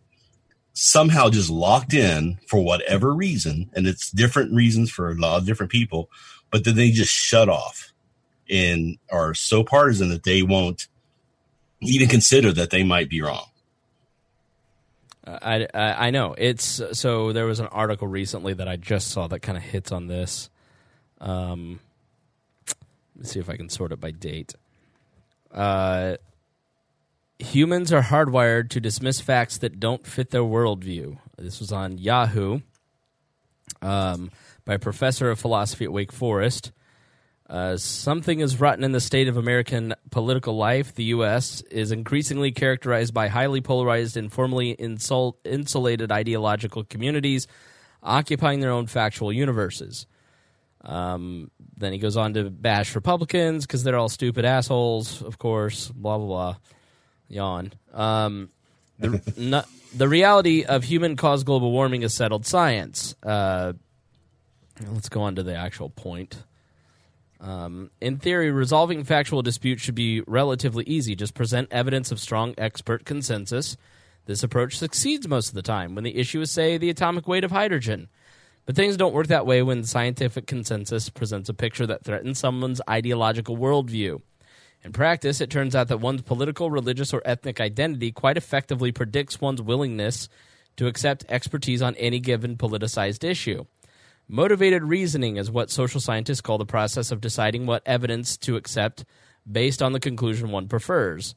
somehow 0.79 1.29
just 1.29 1.51
locked 1.51 1.93
in 1.93 2.39
for 2.47 2.63
whatever 2.63 3.13
reason, 3.13 3.69
and 3.75 3.87
it's 3.87 4.11
different 4.11 4.55
reasons 4.55 4.91
for 4.91 5.11
a 5.11 5.15
lot 5.15 5.39
of 5.39 5.47
different 5.47 5.73
people, 5.73 6.09
but 6.51 6.65
then 6.65 6.77
they 6.77 6.91
just 6.91 7.13
shut 7.13 7.49
off 7.49 7.93
and 8.49 8.97
are 9.11 9.35
so 9.35 9.65
partisan 9.65 10.09
that 10.09 10.23
they 10.23 10.43
won't 10.43 10.87
even 11.81 12.09
consider 12.09 12.53
that 12.53 12.71
they 12.71 12.85
might 12.85 13.09
be 13.09 13.21
wrong. 13.21 13.47
I, 15.27 15.67
I, 15.75 16.07
I 16.07 16.11
know 16.11 16.35
it's 16.39 16.81
so. 16.93 17.33
There 17.33 17.45
was 17.45 17.61
an 17.61 17.67
article 17.67 18.09
recently 18.09 18.55
that 18.55 18.67
I 18.67 18.77
just 18.77 19.09
saw 19.09 19.27
that 19.27 19.41
kind 19.41 19.59
of 19.59 19.65
hits 19.65 19.93
on 19.93 20.07
this. 20.07 20.49
Um, 21.21 21.81
let's 23.17 23.33
see 23.33 23.41
if 23.41 23.51
I 23.51 23.57
can 23.57 23.69
sort 23.69 23.93
it 23.93 24.01
by 24.01 24.13
date. 24.13 24.55
Uh, 25.53 26.17
humans 27.39 27.93
are 27.93 28.03
hardwired 28.03 28.71
to 28.71 28.81
dismiss 28.81 29.21
facts 29.21 29.59
that 29.59 29.81
don't 29.81 30.07
fit 30.07 30.31
their 30.31 30.43
worldview. 30.43 31.19
This 31.37 31.61
was 31.61 31.73
on 31.73 31.99
Yahoo 31.99 32.61
um, 33.81 34.31
by 34.65 34.75
a 34.75 34.79
professor 34.79 35.31
of 35.31 35.39
philosophy 35.39 35.85
at 35.85 35.93
Wake 35.93 36.13
Forest. 36.13 36.73
Uh, 37.49 37.79
something 37.79 38.41
is 38.41 38.61
rotten 38.61 38.85
in 38.85 38.93
the 38.93 39.01
state 39.01 39.27
of 39.27 39.39
American 39.39 39.95
political 40.11 40.57
life. 40.57 40.95
The 40.95 41.05
U.S. 41.05 41.63
is 41.71 41.93
increasingly 41.93 42.53
characterized 42.53 43.15
by 43.15 43.29
highly 43.29 43.63
polarized 43.63 44.19
and 44.19 44.31
formally 44.31 44.77
insul- 44.77 45.37
insulated 45.45 46.13
ideological 46.13 46.85
communities 46.85 47.47
occupying 48.03 48.61
their 48.61 48.71
own 48.71 48.87
factual 48.87 49.33
universes. 49.33 50.07
Um, 50.83 51.51
then 51.77 51.93
he 51.93 51.99
goes 51.99 52.17
on 52.17 52.35
to 52.35 52.51
bash 52.51 52.95
Republicans 52.95 53.67
because 53.67 53.83
they're 53.83 53.97
all 53.97 54.11
stupid 54.11 54.45
assholes, 54.45 55.23
of 55.23 55.39
course, 55.39 55.89
blah, 55.89 56.19
blah, 56.19 56.27
blah. 56.27 56.57
Yawn. 57.29 57.73
Um, 57.93 58.51
the, 58.99 59.23
no, 59.37 59.63
the 59.95 60.09
reality 60.09 60.65
of 60.65 60.85
human 60.85 61.17
caused 61.17 61.47
global 61.47 61.71
warming 61.71 62.03
is 62.03 62.15
settled 62.15 62.47
science. 62.47 63.15
Uh, 63.23 63.75
let's 64.93 65.09
go 65.09 65.23
on 65.23 65.37
to 65.37 65.43
the 65.43 65.55
actual 65.55 65.91
point. 65.91 66.43
Um, 67.41 67.91
in 68.01 68.19
theory, 68.19 68.51
resolving 68.51 69.05
factual 69.05 69.43
disputes 69.43 69.83
should 69.83 69.95
be 69.95 70.23
relatively 70.27 70.85
easy. 70.85 71.15
Just 71.15 71.35
present 71.35 71.69
evidence 71.71 72.11
of 72.11 72.19
strong 72.19 72.55
expert 72.59 73.05
consensus. 73.05 73.77
This 74.27 74.43
approach 74.43 74.77
succeeds 74.77 75.29
most 75.29 75.49
of 75.49 75.55
the 75.55 75.63
time 75.63 75.95
when 75.95 76.05
the 76.05 76.17
issue 76.17 76.41
is, 76.41 76.51
say, 76.51 76.77
the 76.77 76.91
atomic 76.91 77.29
weight 77.29 77.45
of 77.45 77.51
hydrogen. 77.51 78.09
But 78.67 78.77
things 78.77 78.99
don't 78.99 79.15
work 79.15 79.29
that 79.29 79.47
way 79.47 79.63
when 79.63 79.85
scientific 79.85 80.47
consensus 80.47 81.09
presents 81.09 81.49
a 81.49 81.55
picture 81.55 81.87
that 81.87 82.05
threatens 82.05 82.39
someone's 82.39 82.83
ideological 82.91 83.57
worldview. 83.57 84.21
In 84.85 84.93
practice, 84.93 85.41
it 85.41 85.51
turns 85.51 85.75
out 85.75 85.89
that 85.89 86.01
one's 86.01 86.23
political, 86.23 86.71
religious, 86.71 87.13
or 87.13 87.23
ethnic 87.25 87.61
identity 87.61 88.13
quite 88.13 88.37
effectively 88.37 88.93
predicts 88.93 89.41
one's 89.41 89.61
willingness 89.61 90.29
to 90.77 90.87
accept 90.87 91.25
expertise 91.29 91.83
on 91.83 91.97
any 91.97 92.21
given 92.21 92.57
politicized 92.57 93.25
issue. 93.25 93.65
Motivated 94.29 94.85
reasoning 94.85 95.37
is 95.37 95.51
what 95.51 95.71
social 95.71 96.01
scientists 96.01 96.41
call 96.41 96.59
the 96.59 96.67
process 96.67 97.11
of 97.11 97.21
deciding 97.21 97.67
what 97.67 97.83
evidence 97.87 98.37
to 98.37 98.57
accept 98.57 99.05
based 99.51 99.83
on 99.83 99.93
the 99.93 100.01
conclusion 100.01 100.51
one 100.51 100.69
prefers. 100.69 101.35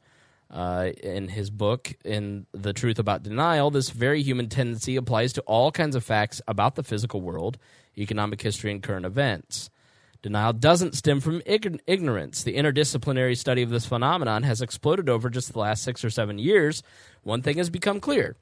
Uh, 0.49 0.91
in 1.01 1.29
his 1.29 1.49
book, 1.49 1.93
in 2.03 2.45
The 2.51 2.73
Truth 2.73 2.99
About 2.99 3.23
Denial, 3.23 3.71
this 3.71 3.89
very 3.89 4.21
human 4.21 4.49
tendency 4.49 4.97
applies 4.97 5.31
to 5.33 5.41
all 5.43 5.71
kinds 5.71 5.95
of 5.95 6.03
facts 6.03 6.41
about 6.45 6.75
the 6.75 6.83
physical 6.83 7.21
world, 7.21 7.57
economic 7.97 8.41
history, 8.41 8.69
and 8.69 8.83
current 8.83 9.05
events. 9.05 9.69
Denial 10.21 10.53
doesn't 10.53 10.95
stem 10.95 11.19
from 11.19 11.41
ig- 11.45 11.81
ignorance. 11.87 12.43
The 12.43 12.55
interdisciplinary 12.55 13.37
study 13.37 13.63
of 13.63 13.69
this 13.69 13.85
phenomenon 13.85 14.43
has 14.43 14.61
exploded 14.61 15.09
over 15.09 15.29
just 15.29 15.51
the 15.51 15.59
last 15.59 15.83
six 15.83 16.05
or 16.05 16.09
seven 16.09 16.37
years. 16.37 16.83
One 17.23 17.41
thing 17.41 17.57
has 17.57 17.69
become 17.69 17.99
clear 17.99 18.35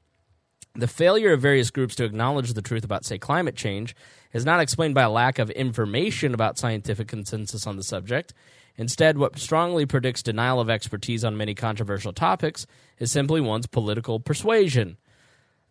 the 0.74 0.86
failure 0.86 1.32
of 1.32 1.40
various 1.40 1.70
groups 1.70 1.96
to 1.96 2.04
acknowledge 2.04 2.52
the 2.52 2.62
truth 2.62 2.84
about, 2.84 3.04
say, 3.04 3.18
climate 3.18 3.56
change 3.56 3.94
is 4.32 4.44
not 4.44 4.60
explained 4.60 4.94
by 4.94 5.02
a 5.02 5.10
lack 5.10 5.38
of 5.38 5.50
information 5.50 6.32
about 6.32 6.58
scientific 6.58 7.08
consensus 7.08 7.66
on 7.66 7.76
the 7.76 7.82
subject. 7.82 8.32
Instead, 8.76 9.18
what 9.18 9.38
strongly 9.38 9.84
predicts 9.84 10.22
denial 10.22 10.60
of 10.60 10.70
expertise 10.70 11.24
on 11.24 11.36
many 11.36 11.54
controversial 11.54 12.12
topics 12.12 12.66
is 12.98 13.10
simply 13.10 13.40
one's 13.40 13.66
political 13.66 14.20
persuasion. 14.20 14.96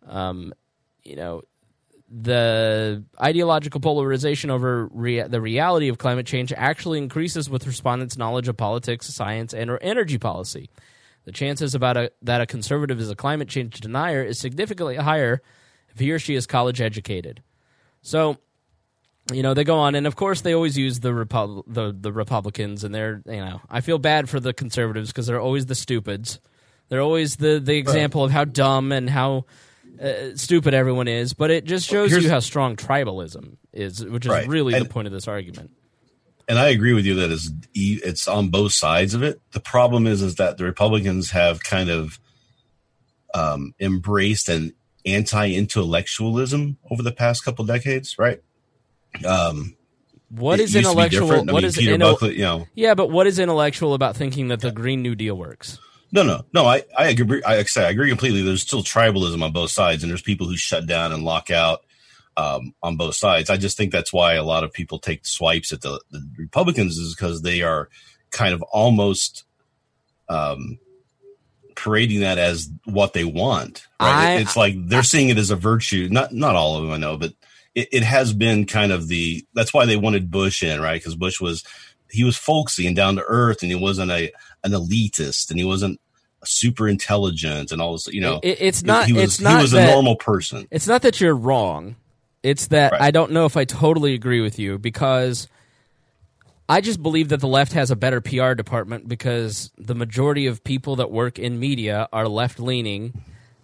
Um, 0.06 0.52
you 1.02 1.16
know, 1.16 1.42
the 2.10 3.04
ideological 3.22 3.80
polarization 3.80 4.50
over 4.50 4.88
rea- 4.92 5.28
the 5.28 5.40
reality 5.40 5.88
of 5.88 5.98
climate 5.98 6.26
change 6.26 6.52
actually 6.56 6.98
increases 6.98 7.48
with 7.48 7.66
respondents' 7.66 8.18
knowledge 8.18 8.48
of 8.48 8.56
politics, 8.56 9.06
science, 9.06 9.54
and 9.54 9.70
or 9.70 9.78
energy 9.80 10.18
policy. 10.18 10.70
The 11.24 11.32
chances 11.32 11.74
about 11.74 11.96
a, 11.96 12.10
that 12.22 12.40
a 12.40 12.46
conservative 12.46 12.98
is 12.98 13.10
a 13.10 13.14
climate 13.14 13.48
change 13.48 13.80
denier 13.80 14.24
is 14.24 14.40
significantly 14.40 14.96
higher 14.96 15.40
if 15.90 16.00
he 16.00 16.10
or 16.10 16.18
she 16.18 16.34
is 16.34 16.46
college 16.46 16.80
educated. 16.80 17.42
So, 18.02 18.38
you 19.32 19.42
know, 19.42 19.54
they 19.54 19.64
go 19.64 19.78
on, 19.78 19.94
and 19.94 20.06
of 20.06 20.16
course, 20.16 20.40
they 20.40 20.54
always 20.54 20.76
use 20.76 21.00
the 21.00 21.14
Repub- 21.14 21.64
the 21.68 21.94
the 21.96 22.12
Republicans, 22.12 22.82
and 22.82 22.92
they're 22.92 23.22
you 23.26 23.36
know, 23.36 23.60
I 23.70 23.82
feel 23.82 23.98
bad 23.98 24.28
for 24.28 24.40
the 24.40 24.52
conservatives 24.52 25.10
because 25.10 25.26
they're 25.28 25.40
always 25.40 25.66
the 25.66 25.74
stupids. 25.76 26.40
They're 26.88 27.02
always 27.02 27.36
the 27.36 27.60
the 27.60 27.76
example 27.76 28.24
of 28.24 28.32
how 28.32 28.44
dumb 28.44 28.90
and 28.90 29.08
how 29.08 29.44
uh, 30.00 30.36
stupid 30.36 30.74
everyone 30.74 31.08
is, 31.08 31.32
but 31.34 31.50
it 31.50 31.64
just 31.64 31.86
shows 31.88 32.10
Here's- 32.10 32.24
you 32.24 32.30
how 32.30 32.40
strong 32.40 32.76
tribalism 32.76 33.56
is, 33.72 34.04
which 34.04 34.24
is 34.26 34.30
Right. 34.30 34.46
really 34.48 34.78
the 34.78 34.84
point 34.86 35.06
of 35.06 35.12
this 35.12 35.28
argument. 35.28 35.70
and 36.48 36.58
I 36.58 36.68
agree 36.70 36.94
with 36.94 37.04
you 37.06 37.14
that 37.16 37.30
it's 37.30 37.48
it's 37.74 38.26
on 38.26 38.48
both 38.48 38.72
sides 38.72 39.14
of 39.14 39.22
it. 39.22 39.40
The 39.52 39.60
problem 39.60 40.06
is 40.06 40.20
is 40.22 40.34
that 40.36 40.56
the 40.58 40.64
Republicans 40.64 41.30
have 41.30 41.62
kind 41.62 41.88
of 41.90 42.18
um, 43.34 43.72
embraced 43.78 44.48
an 44.48 44.72
anti-intellectualism 45.06 46.76
over 46.90 47.02
the 47.02 47.12
past 47.12 47.44
couple 47.44 47.64
decades, 47.64 48.18
right? 48.18 48.40
Um, 49.24 49.76
What 50.30 50.60
is 50.60 50.74
used 50.74 50.74
to 50.74 50.78
be 50.78 50.88
intellectual? 50.88 51.32
I 51.32 51.36
What 51.38 51.46
mean, 51.46 51.64
is 51.64 51.76
Peter 51.76 51.94
inno- 51.96 52.12
Buckley? 52.12 52.32
You 52.34 52.42
know, 52.42 52.66
Yeah, 52.74 52.94
but 52.94 53.10
what 53.10 53.26
is 53.26 53.38
intellectual 53.38 53.94
about 53.94 54.16
thinking 54.16 54.48
that 54.48 54.60
the 54.60 54.70
Green 54.72 55.02
New 55.02 55.14
Deal 55.14 55.36
works? 55.36 55.78
No, 56.12 56.22
no, 56.22 56.44
no. 56.52 56.66
I 56.66 56.82
I 56.96 57.08
agree. 57.08 57.42
I, 57.44 57.56
like 57.56 57.66
I 57.66 57.68
say 57.68 57.86
I 57.86 57.90
agree 57.90 58.08
completely. 58.08 58.42
There's 58.42 58.62
still 58.62 58.82
tribalism 58.82 59.42
on 59.42 59.52
both 59.52 59.70
sides, 59.70 60.02
and 60.02 60.10
there's 60.10 60.22
people 60.22 60.46
who 60.48 60.56
shut 60.56 60.86
down 60.86 61.12
and 61.12 61.24
lock 61.24 61.50
out 61.50 61.80
um, 62.36 62.74
on 62.82 62.96
both 62.96 63.14
sides. 63.16 63.50
I 63.50 63.56
just 63.56 63.76
think 63.76 63.92
that's 63.92 64.12
why 64.12 64.34
a 64.34 64.44
lot 64.44 64.64
of 64.64 64.72
people 64.72 64.98
take 64.98 65.26
swipes 65.26 65.72
at 65.72 65.82
the, 65.82 66.00
the 66.10 66.26
Republicans 66.38 66.96
is 66.98 67.14
because 67.14 67.42
they 67.42 67.62
are 67.62 67.88
kind 68.30 68.54
of 68.54 68.62
almost 68.62 69.44
um, 70.28 70.78
parading 71.76 72.20
that 72.20 72.38
as 72.38 72.70
what 72.84 73.12
they 73.12 73.24
want. 73.24 73.86
Right? 74.00 74.36
I- 74.36 74.40
it's 74.40 74.56
like 74.56 74.74
they're 74.76 75.02
seeing 75.02 75.28
it 75.28 75.38
as 75.38 75.50
a 75.50 75.56
virtue. 75.56 76.08
Not 76.10 76.32
not 76.32 76.56
all 76.56 76.76
of 76.76 76.82
them, 76.82 76.92
I 76.92 76.96
know, 76.96 77.16
but 77.16 77.32
it, 77.74 77.88
it 77.92 78.02
has 78.02 78.32
been 78.32 78.66
kind 78.66 78.92
of 78.92 79.08
the. 79.08 79.44
That's 79.54 79.72
why 79.74 79.86
they 79.86 79.96
wanted 79.96 80.30
Bush 80.30 80.62
in, 80.62 80.80
right? 80.80 81.00
Because 81.00 81.16
Bush 81.16 81.40
was 81.40 81.64
he 82.10 82.24
was 82.24 82.36
folksy 82.36 82.86
and 82.86 82.96
down 82.96 83.16
to 83.16 83.24
earth, 83.26 83.62
and 83.62 83.70
he 83.70 83.76
wasn't 83.76 84.10
a 84.10 84.32
an 84.64 84.72
elitist, 84.72 85.50
and 85.50 85.58
he 85.58 85.64
wasn't 85.64 86.00
super 86.44 86.88
intelligent, 86.88 87.70
and 87.72 87.80
all 87.82 87.92
this. 87.92 88.06
You 88.08 88.20
know, 88.20 88.40
It- 88.42 88.58
it's 88.60 88.82
not- 88.82 89.06
He 89.06 89.12
was, 89.12 89.22
it's 89.24 89.40
not 89.40 89.56
He 89.58 89.62
was 89.62 89.70
that- 89.72 89.88
a 89.88 89.92
normal 89.92 90.16
person. 90.16 90.66
It's 90.70 90.86
not 90.86 91.02
that 91.02 91.20
you're 91.20 91.34
wrong. 91.36 91.96
It's 92.42 92.68
that 92.68 92.92
Right. 92.92 93.02
I 93.02 93.10
don't 93.10 93.32
know 93.32 93.44
if 93.44 93.56
I 93.56 93.64
totally 93.64 94.14
agree 94.14 94.40
with 94.40 94.58
you 94.58 94.78
because 94.78 95.48
I 96.68 96.80
just 96.80 97.02
believe 97.02 97.28
that 97.30 97.40
the 97.40 97.48
left 97.48 97.72
has 97.72 97.90
a 97.90 97.96
better 97.96 98.20
PR 98.20 98.54
department 98.54 99.08
because 99.08 99.70
the 99.76 99.94
majority 99.94 100.46
of 100.46 100.62
people 100.64 100.96
that 100.96 101.10
work 101.10 101.38
in 101.38 101.58
media 101.58 102.08
are 102.12 102.28
left 102.28 102.58
leaning 102.60 103.12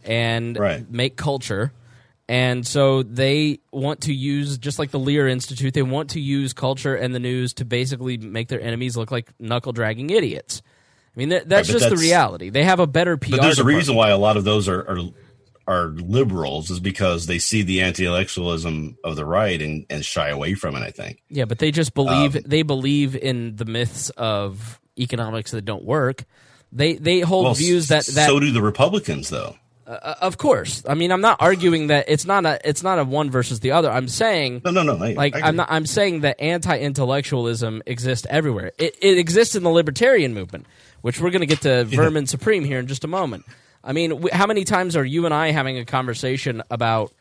and 0.04 0.58
Right. 0.58 0.90
make 0.90 1.16
culture. 1.16 1.72
And 2.28 2.66
so 2.66 3.04
they 3.04 3.60
want 3.72 4.00
to 4.02 4.12
use, 4.12 4.58
just 4.58 4.78
like 4.80 4.90
the 4.90 4.98
Lear 4.98 5.28
Institute, 5.28 5.72
they 5.72 5.82
want 5.82 6.10
to 6.10 6.20
use 6.20 6.52
culture 6.52 6.96
and 6.96 7.14
the 7.14 7.20
news 7.20 7.54
to 7.54 7.64
basically 7.64 8.16
make 8.18 8.48
their 8.48 8.60
enemies 8.60 8.96
look 8.96 9.12
like 9.12 9.30
knuckle 9.38 9.72
dragging 9.72 10.10
idiots. 10.10 10.60
I 11.16 11.18
mean, 11.18 11.30
that, 11.30 11.48
that's 11.48 11.68
but 11.72 11.78
just 11.78 11.90
the 11.90 11.96
reality. 11.96 12.50
They 12.50 12.64
have 12.64 12.78
a 12.78 12.86
better 12.86 13.16
PR 13.16 13.30
But 13.32 13.42
there's 13.42 13.58
a 13.58 13.64
reason 13.64 13.94
why 13.94 14.10
a 14.10 14.18
lot 14.18 14.36
of 14.36 14.44
those 14.44 14.68
are, 14.68 14.80
are 14.80 14.98
are 15.68 15.86
liberals 15.88 16.70
is 16.70 16.78
because 16.78 17.26
they 17.26 17.38
see 17.38 17.62
the 17.62 17.80
anti-intellectualism 17.80 18.98
of 19.02 19.16
the 19.16 19.24
right 19.24 19.60
and, 19.60 19.84
and 19.90 20.04
shy 20.04 20.28
away 20.28 20.54
from 20.54 20.76
it. 20.76 20.80
I 20.80 20.90
think. 20.90 21.22
Yeah, 21.28 21.46
but 21.46 21.58
they 21.58 21.70
just 21.70 21.94
believe 21.94 22.36
Um, 22.36 22.42
they 22.46 22.62
believe 22.62 23.16
in 23.16 23.56
the 23.56 23.64
myths 23.64 24.10
of 24.10 24.78
economics 24.98 25.50
that 25.52 25.64
don't 25.64 25.84
work. 25.84 26.24
They 26.70 26.94
they 26.94 27.20
hold 27.20 27.44
Well, 27.44 27.54
views 27.54 27.88
that 27.88 28.04
that 28.06 28.28
so 28.28 28.38
do 28.38 28.52
the 28.52 28.62
Republicans, 28.62 29.30
though. 29.30 29.56
uh, 29.86 30.14
of 30.20 30.36
course. 30.36 30.82
I 30.86 30.94
mean, 30.94 31.10
I'm 31.10 31.20
not 31.20 31.38
arguing 31.40 31.86
that 31.88 32.06
it's 32.08 32.26
not 32.26 32.44
a 32.44 32.60
it's 32.68 32.82
not 32.82 32.98
a 32.98 33.04
one 33.04 33.30
versus 33.30 33.60
the 33.60 33.72
other. 33.72 33.90
I'm 33.90 34.08
saying 34.08 34.62
No, 34.64 34.70
no, 34.70 34.82
no. 34.82 35.02
I, 35.02 35.12
like 35.14 35.34
I 35.34 35.48
I'm 35.48 35.56
not 35.56 35.68
I'm 35.70 35.86
saying 35.86 36.20
that 36.20 36.40
anti-intellectualism 36.40 37.82
exists 37.86 38.26
everywhere. 38.28 38.72
It 38.78 38.96
it 39.00 39.18
exists 39.18 39.54
in 39.54 39.62
the 39.62 39.70
libertarian 39.70 40.34
movement, 40.34 40.66
which 41.06 41.20
we're 41.20 41.30
going 41.30 41.40
to 41.40 41.46
get 41.46 41.60
to 41.60 41.84
Vermin 41.96 42.26
Supreme 42.26 42.64
here 42.64 42.80
in 42.80 42.88
just 42.88 43.04
a 43.04 43.06
moment. 43.06 43.44
I 43.84 43.92
mean, 43.92 44.10
w- 44.10 44.34
how 44.34 44.46
many 44.48 44.64
times 44.64 44.96
are 44.96 45.04
you 45.04 45.24
and 45.24 45.32
I 45.32 45.52
having 45.52 45.78
a 45.78 45.84
conversation 45.84 46.64
about 46.68 47.12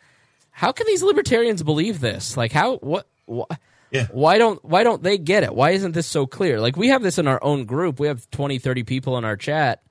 how 0.50 0.72
can 0.72 0.88
these 0.88 1.04
libertarians 1.04 1.62
believe 1.62 2.00
this? 2.00 2.36
Like 2.36 2.52
how 2.52 2.78
what 2.78 3.06
what 3.28 3.48
Yeah. 3.92 4.08
why 4.12 4.40
don't 4.40 4.64
why 4.66 4.84
don't 4.84 5.04
they 5.04 5.20
get 5.20 5.44
it? 5.44 5.54
Why 5.54 5.72
isn't 5.72 5.92
this 5.92 6.08
so 6.08 6.26
clear? 6.26 6.60
Like 6.60 6.76
we 6.76 6.88
have 6.88 7.04
this 7.04 7.20
in 7.20 7.28
our 7.28 7.38
own 7.44 7.66
group. 7.66 8.00
We 8.00 8.08
have 8.08 8.28
20 8.32 8.58
30 8.58 8.82
people 8.84 9.18
in 9.20 9.24
our 9.26 9.38
chat. 9.38 9.84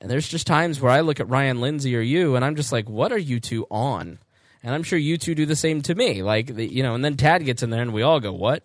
And 0.00 0.10
there's 0.10 0.26
just 0.28 0.46
times 0.48 0.80
where 0.80 0.90
I 0.90 1.00
look 1.00 1.20
at 1.20 1.28
Ryan 1.28 1.60
Lindsay 1.60 1.96
or 1.96 2.00
you 2.00 2.34
and 2.34 2.44
I'm 2.44 2.56
just 2.56 2.72
like, 2.72 2.88
what 2.88 3.12
are 3.12 3.18
you 3.18 3.38
two 3.38 3.64
on? 3.70 4.18
And 4.64 4.74
I'm 4.74 4.82
sure 4.82 4.98
you 4.98 5.16
two 5.18 5.34
do 5.36 5.46
the 5.46 5.54
same 5.56 5.82
to 5.82 5.94
me. 5.94 6.22
Like, 6.22 6.46
the, 6.48 6.66
you 6.66 6.82
know, 6.82 6.94
and 6.94 7.04
then 7.04 7.16
Tad 7.16 7.44
gets 7.44 7.62
in 7.62 7.70
there 7.70 7.82
and 7.82 7.92
we 7.94 8.02
all 8.02 8.18
go, 8.18 8.32
what? 8.32 8.64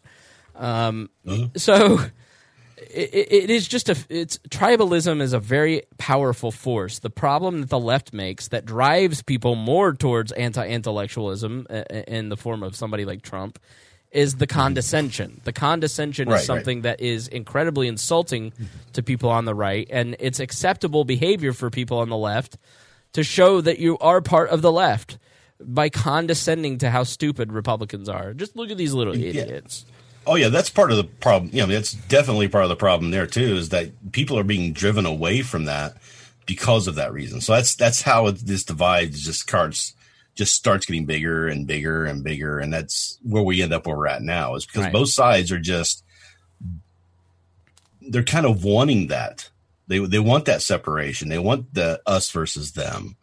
Um, 0.56 1.10
So 1.56 2.00
it, 2.80 3.10
it 3.14 3.32
it 3.32 3.50
is 3.50 3.68
just 3.68 3.90
a, 3.90 3.98
it's 4.10 4.38
tribalism 4.50 5.22
is 5.22 5.34
a 5.34 5.40
very 5.40 5.84
powerful 5.98 6.52
force. 6.52 7.00
The 7.00 7.10
problem 7.10 7.62
that 7.62 7.70
the 7.70 7.80
left 7.80 8.14
makes 8.14 8.48
that 8.50 8.66
drives 8.66 9.22
people 9.22 9.56
more 9.56 9.94
towards 9.94 10.32
anti-intellectualism 10.32 11.68
uh, 11.70 11.84
in 12.08 12.30
the 12.30 12.38
form 12.38 12.64
of 12.64 12.76
somebody 12.76 13.06
like 13.06 13.22
Trump 13.22 13.60
is 14.12 14.36
the 14.36 14.48
condescension. 14.48 15.40
The 15.44 15.54
condescension 15.54 16.30
Right, 16.30 16.36
is 16.36 16.40
right. 16.50 16.58
something 16.58 16.82
that 16.82 17.00
is 17.00 17.28
incredibly 17.28 17.88
insulting 17.88 18.54
to 18.94 19.04
people 19.04 19.30
on 19.30 19.46
the 19.46 19.54
right, 19.54 19.88
and 19.92 20.16
it's 20.20 20.40
acceptable 20.40 21.04
behavior 21.04 21.54
for 21.54 21.70
people 21.70 22.00
on 22.00 22.10
the 22.10 22.18
left 22.18 22.58
to 23.14 23.24
show 23.24 23.62
that 23.62 23.80
you 23.80 23.98
are 24.00 24.22
part 24.22 24.50
of 24.50 24.62
the 24.62 24.72
left 24.72 25.18
by 25.60 25.90
condescending 25.90 26.78
to 26.80 26.90
how 26.90 27.04
stupid 27.04 27.52
Republicans 27.52 28.08
are. 28.10 28.34
Just 28.34 28.56
look 28.56 28.72
at 28.72 28.78
these 28.78 28.94
little 28.94 29.14
idiots. 29.14 29.86
Oh 30.28 30.36
yeah, 30.36 30.50
that's 30.50 30.70
part 30.70 30.92
of 30.92 30.98
the 30.98 31.04
problem. 31.04 31.50
Yeah, 31.54 31.64
I 31.64 31.66
mean, 31.66 31.76
that's 31.76 31.94
definitely 31.94 32.48
part 32.48 32.64
of 32.64 32.70
the 32.70 32.76
problem 32.76 33.12
there 33.12 33.26
too. 33.28 33.56
Is 33.56 33.70
that 33.70 34.12
people 34.12 34.38
are 34.38 34.44
being 34.44 34.74
driven 34.74 35.06
away 35.06 35.42
from 35.42 35.66
that 35.66 35.98
because 36.46 36.88
of 36.88 36.96
that 36.96 37.14
reason. 37.14 37.42
So 37.42 37.54
that's 37.54 37.76
that's 37.76 38.02
how 38.02 38.28
it, 38.28 38.38
this 38.46 38.64
divide 38.64 39.14
just 39.14 39.40
starts 39.42 39.94
just 40.36 40.54
starts 40.54 40.86
getting 40.86 41.06
bigger 41.06 41.48
and 41.48 41.66
bigger 41.68 42.06
and 42.06 42.24
bigger, 42.24 42.60
and 42.60 42.72
that's 42.74 43.18
where 43.24 43.44
we 43.44 43.62
end 43.62 43.74
up 43.74 43.88
where 43.88 43.98
we're 43.98 44.08
at 44.08 44.22
now. 44.22 44.56
Is 44.56 44.66
because 44.66 44.84
Right. 44.84 44.94
both 44.94 45.10
sides 45.10 45.52
are 45.52 45.60
just 45.60 46.04
they're 48.02 48.24
kind 48.24 48.46
of 48.46 48.64
wanting 48.64 49.08
that. 49.08 49.50
They 49.88 50.00
they 50.00 50.20
want 50.20 50.46
that 50.46 50.62
separation. 50.62 51.30
They 51.30 51.40
want 51.40 51.74
the 51.74 52.02
us 52.06 52.30
versus 52.32 52.74
them. 52.74 53.16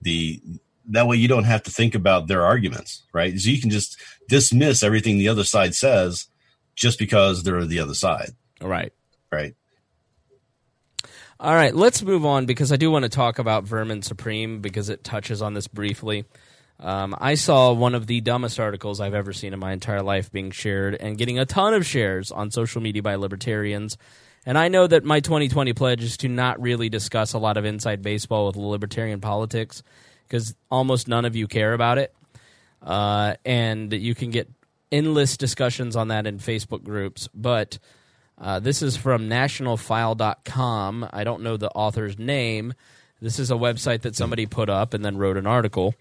The 0.00 0.40
that 0.86 1.06
way 1.06 1.16
you 1.16 1.28
don't 1.28 1.44
have 1.44 1.62
to 1.64 1.70
think 1.70 1.94
about 1.94 2.28
their 2.28 2.44
arguments, 2.44 3.02
right? 3.12 3.38
So 3.38 3.50
you 3.50 3.60
can 3.60 3.70
just 3.70 3.96
dismiss 4.28 4.82
everything 4.82 5.18
the 5.18 5.28
other 5.28 5.44
side 5.44 5.74
says 5.74 6.28
just 6.74 6.98
because 6.98 7.42
they're 7.42 7.64
the 7.64 7.80
other 7.80 7.94
side, 7.94 8.30
All 8.60 8.68
right. 8.68 8.92
right? 9.32 9.54
All 11.40 11.54
right, 11.54 11.74
let's 11.74 12.02
move 12.02 12.24
on 12.24 12.46
because 12.46 12.72
I 12.72 12.76
do 12.76 12.90
want 12.90 13.02
to 13.02 13.08
talk 13.08 13.38
about 13.38 13.64
Vermin 13.64 14.02
Supreme 14.02 14.60
because 14.60 14.88
it 14.88 15.02
touches 15.02 15.42
on 15.42 15.54
this 15.54 15.66
briefly. 15.66 16.24
Um, 16.80 17.14
I 17.18 17.34
saw 17.34 17.72
one 17.72 17.94
of 17.94 18.06
the 18.06 18.20
dumbest 18.20 18.58
articles 18.58 19.00
I've 19.00 19.14
ever 19.14 19.32
seen 19.32 19.52
in 19.52 19.58
my 19.58 19.72
entire 19.72 20.02
life 20.02 20.30
being 20.30 20.50
shared 20.50 20.94
and 20.94 21.18
getting 21.18 21.38
a 21.38 21.46
ton 21.46 21.74
of 21.74 21.86
shares 21.86 22.30
on 22.32 22.50
social 22.50 22.80
media 22.80 23.02
by 23.02 23.16
libertarians. 23.16 23.96
And 24.46 24.58
I 24.58 24.68
know 24.68 24.86
that 24.86 25.04
my 25.04 25.20
2020 25.20 25.72
pledge 25.72 26.02
is 26.02 26.16
to 26.18 26.28
not 26.28 26.60
really 26.60 26.88
discuss 26.88 27.32
a 27.32 27.38
lot 27.38 27.56
of 27.56 27.64
inside 27.64 28.02
baseball 28.02 28.46
with 28.46 28.56
libertarian 28.56 29.20
politics 29.20 29.82
because 30.26 30.54
almost 30.70 31.08
none 31.08 31.24
of 31.24 31.36
you 31.36 31.46
care 31.46 31.72
about 31.72 31.98
it. 31.98 32.14
Uh, 32.82 33.34
and 33.44 33.92
you 33.92 34.14
can 34.14 34.30
get 34.30 34.48
endless 34.90 35.36
discussions 35.36 35.96
on 35.96 36.08
that 36.08 36.26
in 36.26 36.38
Facebook 36.38 36.82
groups. 36.82 37.28
But 37.34 37.78
uh, 38.38 38.60
this 38.60 38.82
is 38.82 38.96
from 38.96 39.28
nationalfile.com. 39.28 41.08
I 41.12 41.24
don't 41.24 41.42
know 41.42 41.56
the 41.56 41.70
author's 41.70 42.18
name. 42.18 42.74
This 43.20 43.38
is 43.38 43.50
a 43.50 43.54
website 43.54 44.02
that 44.02 44.16
somebody 44.16 44.46
put 44.46 44.68
up 44.68 44.92
and 44.92 45.04
then 45.04 45.16
wrote 45.16 45.36
an 45.36 45.46
article. 45.46 45.94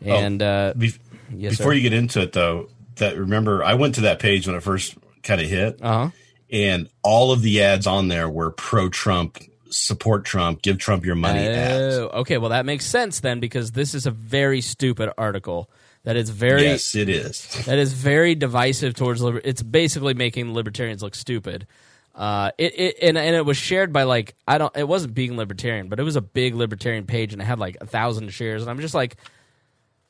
And 0.00 0.42
uh, 0.42 0.74
Be- 0.76 0.94
yes, 1.34 1.58
Before 1.58 1.72
sir. 1.72 1.74
you 1.74 1.82
get 1.82 1.92
into 1.92 2.22
it, 2.22 2.32
though, 2.32 2.68
that 2.96 3.18
remember 3.18 3.62
I 3.62 3.74
went 3.74 3.96
to 3.96 4.02
that 4.02 4.18
page 4.18 4.46
when 4.46 4.56
it 4.56 4.62
first 4.62 4.96
kind 5.22 5.40
of 5.40 5.48
hit, 5.48 5.78
uh-huh. 5.82 6.10
and 6.50 6.88
all 7.02 7.32
of 7.32 7.42
the 7.42 7.62
ads 7.62 7.86
on 7.86 8.08
there 8.08 8.30
were 8.30 8.50
pro 8.50 8.88
Trump, 8.88 9.38
support 9.68 10.24
Trump, 10.24 10.62
give 10.62 10.78
Trump 10.78 11.04
your 11.04 11.16
money 11.16 11.40
ads. 11.40 11.96
Oh, 11.96 12.08
okay. 12.20 12.38
Well, 12.38 12.50
that 12.50 12.64
makes 12.64 12.86
sense 12.86 13.20
then 13.20 13.40
because 13.40 13.72
this 13.72 13.94
is 13.94 14.06
a 14.06 14.10
very 14.10 14.60
stupid 14.62 15.12
article 15.18 15.68
that 16.04 16.16
is 16.16 16.30
very 16.30 16.62
Yes, 16.62 16.94
it 16.94 17.08
is. 17.08 17.46
that 17.66 17.78
is 17.78 17.92
very 17.92 18.34
divisive 18.34 18.94
towards 18.94 19.22
liber- 19.22 19.42
it's 19.44 19.62
basically 19.62 20.14
making 20.14 20.54
libertarians 20.54 21.02
look 21.02 21.14
stupid. 21.14 21.66
Uh, 22.14 22.50
it, 22.58 22.78
it 22.78 22.96
and, 23.02 23.16
and 23.16 23.36
it 23.36 23.46
was 23.46 23.56
shared 23.56 23.92
by 23.92 24.02
like 24.02 24.34
i 24.46 24.58
don't 24.58 24.76
it 24.76 24.86
wasn't 24.86 25.14
being 25.14 25.36
libertarian 25.36 25.88
but 25.88 26.00
it 26.00 26.02
was 26.02 26.16
a 26.16 26.20
big 26.20 26.56
libertarian 26.56 27.06
page 27.06 27.32
and 27.32 27.40
it 27.40 27.44
had 27.44 27.60
like 27.60 27.76
a 27.80 27.86
thousand 27.86 28.28
shares. 28.30 28.62
And 28.62 28.70
i'm 28.70 28.80
just 28.80 28.94
like 28.94 29.16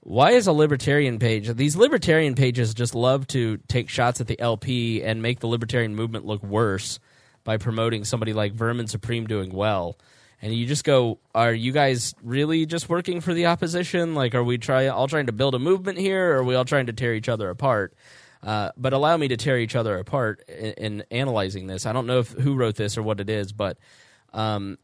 why 0.00 0.30
is 0.32 0.46
a 0.46 0.52
libertarian 0.52 1.18
page 1.18 1.54
these 1.54 1.76
libertarian 1.76 2.34
pages 2.34 2.72
just 2.72 2.94
love 2.94 3.26
to 3.28 3.58
take 3.68 3.90
shots 3.90 4.18
at 4.20 4.26
the 4.26 4.40
lp 4.40 5.02
and 5.02 5.20
make 5.20 5.40
the 5.40 5.46
libertarian 5.46 5.94
movement 5.94 6.24
look 6.24 6.42
worse 6.42 6.98
by 7.44 7.58
promoting 7.58 8.04
somebody 8.04 8.32
like 8.32 8.54
vermin 8.54 8.86
supreme 8.86 9.26
doing 9.26 9.52
well 9.52 9.98
and 10.42 10.54
you 10.54 10.66
just 10.66 10.84
go 10.84 11.18
are 11.34 11.52
you 11.52 11.72
guys 11.72 12.14
really 12.22 12.66
just 12.66 12.88
working 12.88 13.20
for 13.20 13.34
the 13.34 13.46
opposition 13.46 14.14
like 14.14 14.34
are 14.34 14.44
we 14.44 14.58
try 14.58 14.88
all 14.88 15.08
trying 15.08 15.26
to 15.26 15.32
build 15.32 15.54
a 15.54 15.58
movement 15.58 15.98
here 15.98 16.32
or 16.32 16.38
are 16.38 16.44
we 16.44 16.54
all 16.54 16.64
trying 16.64 16.86
to 16.86 16.92
tear 16.92 17.14
each 17.14 17.28
other 17.28 17.50
apart 17.50 17.94
uh, 18.42 18.70
but 18.76 18.94
allow 18.94 19.16
me 19.16 19.28
to 19.28 19.36
tear 19.36 19.58
each 19.58 19.76
other 19.76 19.98
apart 19.98 20.42
in, 20.48 20.72
in 20.72 21.04
analyzing 21.10 21.66
this 21.66 21.86
i 21.86 21.92
don't 21.92 22.06
know 22.06 22.20
if 22.20 22.30
who 22.32 22.54
wrote 22.54 22.76
this 22.76 22.96
or 22.96 23.02
what 23.02 23.20
it 23.20 23.30
is 23.30 23.52
but 23.52 23.78
um, 24.32 24.78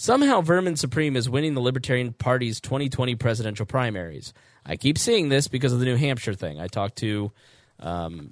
Somehow, 0.00 0.40
Vermin 0.40 0.76
Supreme 0.76 1.14
is 1.14 1.28
winning 1.28 1.52
the 1.52 1.60
Libertarian 1.60 2.14
Party's 2.14 2.58
2020 2.62 3.16
presidential 3.16 3.66
primaries. 3.66 4.32
I 4.64 4.76
keep 4.76 4.96
seeing 4.96 5.28
this 5.28 5.46
because 5.46 5.74
of 5.74 5.78
the 5.78 5.84
New 5.84 5.96
Hampshire 5.96 6.32
thing. 6.32 6.58
I 6.58 6.68
talked 6.68 6.96
to, 7.00 7.30
um, 7.80 8.30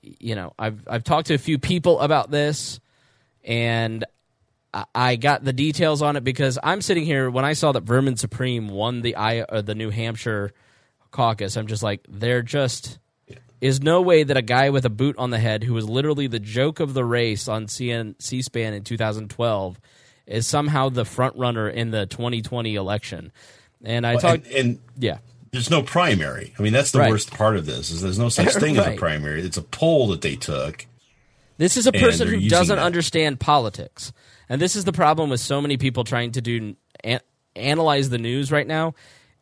you 0.00 0.34
know, 0.34 0.54
I've 0.58 0.88
I've 0.88 1.04
talked 1.04 1.26
to 1.26 1.34
a 1.34 1.38
few 1.38 1.58
people 1.58 2.00
about 2.00 2.30
this, 2.30 2.80
and 3.44 4.06
I- 4.94 5.16
got 5.16 5.44
the 5.44 5.52
details 5.52 6.00
on 6.02 6.16
it 6.16 6.24
because 6.24 6.58
I'm 6.62 6.80
sitting 6.80 7.04
here 7.04 7.30
when 7.30 7.44
I 7.44 7.52
saw 7.52 7.72
that 7.72 7.82
Vermin 7.82 8.16
Supreme 8.16 8.68
won 8.68 9.02
the 9.02 9.16
I 9.16 9.40
uh, 9.42 9.60
the 9.62 9.74
New 9.74 9.90
Hampshire 9.90 10.52
caucus. 11.10 11.56
I'm 11.56 11.66
just 11.66 11.82
like, 11.82 12.00
there 12.08 12.42
just 12.42 12.98
is 13.60 13.80
no 13.82 14.00
way 14.00 14.22
that 14.24 14.36
a 14.36 14.42
guy 14.42 14.70
with 14.70 14.84
a 14.84 14.90
boot 14.90 15.16
on 15.18 15.30
the 15.30 15.38
head, 15.38 15.62
who 15.62 15.74
was 15.74 15.88
literally 15.88 16.26
the 16.26 16.40
joke 16.40 16.80
of 16.80 16.94
the 16.94 17.04
race 17.04 17.46
on 17.48 17.66
CN, 17.66 18.14
C-SPAN 18.20 18.74
in 18.74 18.82
2012, 18.82 19.78
is 20.26 20.46
somehow 20.46 20.88
the 20.88 21.04
front 21.04 21.36
runner 21.36 21.68
in 21.68 21.90
the 21.92 22.06
2020 22.06 22.74
election. 22.74 23.30
And 23.84 24.04
I 24.06 24.12
Well, 24.14 24.20
talked, 24.20 24.46
and, 24.46 24.54
and 24.56 24.78
yeah, 24.98 25.18
there's 25.52 25.70
no 25.70 25.82
primary. 25.82 26.54
I 26.58 26.62
mean, 26.62 26.72
that's 26.72 26.90
the 26.92 26.98
Right. 27.00 27.10
worst 27.10 27.30
part 27.30 27.56
of 27.56 27.66
this. 27.66 27.90
Is 27.90 28.00
there's 28.00 28.18
no 28.18 28.30
such 28.30 28.52
thing 28.54 28.76
as 28.78 28.86
a 28.86 28.96
primary. 28.96 29.42
It's 29.42 29.56
a 29.58 29.62
poll 29.62 30.08
that 30.08 30.22
they 30.22 30.34
took. 30.34 30.86
This 31.58 31.76
is 31.76 31.86
a 31.86 31.92
person 31.92 32.26
who 32.26 32.48
doesn't 32.48 32.76
that. 32.76 32.82
understand 32.84 33.38
politics. 33.38 34.12
And 34.48 34.60
this 34.60 34.76
is 34.76 34.84
the 34.84 34.92
problem 34.92 35.30
with 35.30 35.40
so 35.40 35.60
many 35.60 35.76
people 35.76 36.04
trying 36.04 36.32
to 36.32 36.40
do 36.40 36.76
an, 37.04 37.20
analyze 37.56 38.10
the 38.10 38.18
news 38.18 38.50
right 38.50 38.66
now 38.66 38.94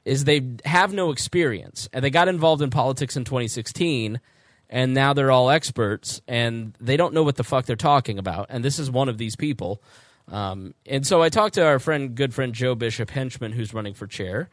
is 0.04 0.24
they 0.24 0.42
have 0.64 0.92
no 0.92 1.10
experience. 1.10 1.88
And 1.92 2.04
they 2.04 2.10
got 2.10 2.28
involved 2.28 2.62
in 2.62 2.70
politics 2.70 3.16
in 3.16 3.24
2016 3.24 4.20
and 4.68 4.94
now 4.94 5.12
they're 5.12 5.32
all 5.32 5.50
experts 5.50 6.22
and 6.28 6.76
they 6.80 6.96
don't 6.96 7.12
know 7.12 7.22
what 7.22 7.36
the 7.36 7.44
fuck 7.44 7.66
they're 7.66 7.76
talking 7.76 8.18
about. 8.18 8.46
And 8.50 8.64
this 8.64 8.78
is 8.78 8.90
one 8.90 9.08
of 9.08 9.18
these 9.18 9.36
people. 9.36 9.82
Um, 10.28 10.74
and 10.86 11.06
so 11.06 11.22
I 11.22 11.28
talked 11.28 11.54
to 11.56 11.64
our 11.64 11.78
friend, 11.78 12.14
good 12.14 12.32
friend 12.32 12.54
Joe 12.54 12.74
Bishop 12.74 13.10
Henchman, 13.10 13.52
who's 13.52 13.74
running 13.74 13.94
for 13.94 14.06
chair. 14.06 14.48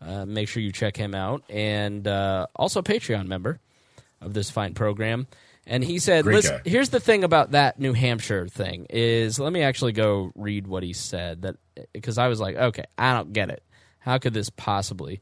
Uh, 0.00 0.26
make 0.26 0.48
sure 0.48 0.62
you 0.62 0.72
check 0.72 0.96
him 0.96 1.14
out, 1.14 1.44
and 1.48 2.08
uh, 2.08 2.46
also 2.56 2.82
Patreon 2.82 3.28
member 3.28 3.60
of 4.20 4.34
this 4.34 4.50
fine 4.50 4.74
program. 4.74 5.28
And 5.66 5.84
he 5.84 5.98
said, 5.98 6.24
Great 6.24 6.36
"Listen, 6.36 6.56
guy. 6.64 6.70
here's 6.70 6.88
the 6.88 7.00
thing 7.00 7.22
about 7.24 7.52
that 7.52 7.78
New 7.78 7.92
Hampshire 7.92 8.48
thing 8.48 8.86
is 8.90 9.38
let 9.38 9.52
me 9.52 9.62
actually 9.62 9.92
go 9.92 10.32
read 10.34 10.66
what 10.66 10.82
he 10.82 10.92
said 10.92 11.42
that 11.42 11.56
because 11.92 12.18
I 12.18 12.28
was 12.28 12.40
like, 12.40 12.56
okay, 12.56 12.84
I 12.98 13.14
don't 13.14 13.32
get 13.32 13.48
it. 13.50 13.62
How 14.00 14.18
could 14.18 14.34
this 14.34 14.50
possibly?" 14.50 15.20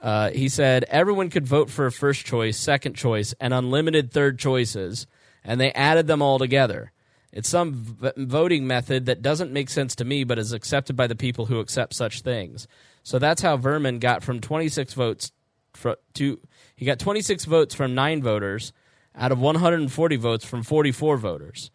Uh, 0.00 0.30
he 0.30 0.48
said 0.50 0.84
everyone 0.90 1.30
could 1.30 1.46
vote 1.46 1.70
for 1.70 1.86
a 1.86 1.92
first 1.92 2.26
choice, 2.26 2.56
second 2.58 2.94
choice, 2.94 3.34
and 3.40 3.54
unlimited 3.54 4.12
third 4.12 4.38
choices, 4.38 5.06
and 5.42 5.60
they 5.60 5.72
added 5.72 6.06
them 6.06 6.20
all 6.22 6.38
together. 6.38 6.92
It's 7.32 7.48
some 7.48 7.72
v- 7.74 8.12
voting 8.16 8.66
method 8.66 9.06
that 9.06 9.22
doesn't 9.22 9.50
make 9.50 9.68
sense 9.70 9.96
to 9.96 10.04
me, 10.04 10.22
but 10.22 10.38
is 10.38 10.52
accepted 10.52 10.94
by 10.94 11.08
the 11.08 11.16
people 11.16 11.46
who 11.46 11.58
accept 11.58 11.94
such 11.94 12.20
things. 12.20 12.68
So 13.02 13.18
that's 13.18 13.42
how 13.42 13.56
Vermin 13.56 13.98
got 13.98 14.22
from 14.22 14.40
26 14.40 14.94
votes 14.94 15.32
fr- 15.72 15.92
to 16.14 16.38
he 16.76 16.84
got 16.86 16.98
26 17.00 17.44
votes 17.46 17.74
from 17.74 17.94
nine 17.94 18.22
voters 18.22 18.72
out 19.16 19.32
of 19.32 19.38
140 19.38 20.16
votes 20.16 20.44
from 20.44 20.62
44 20.62 21.16
voters, 21.16 21.70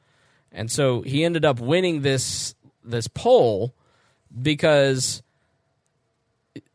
and 0.52 0.72
so 0.72 1.02
he 1.02 1.24
ended 1.24 1.46
up 1.46 1.60
winning 1.60 2.02
this 2.02 2.56
this 2.84 3.08
poll 3.08 3.74
because 4.42 5.22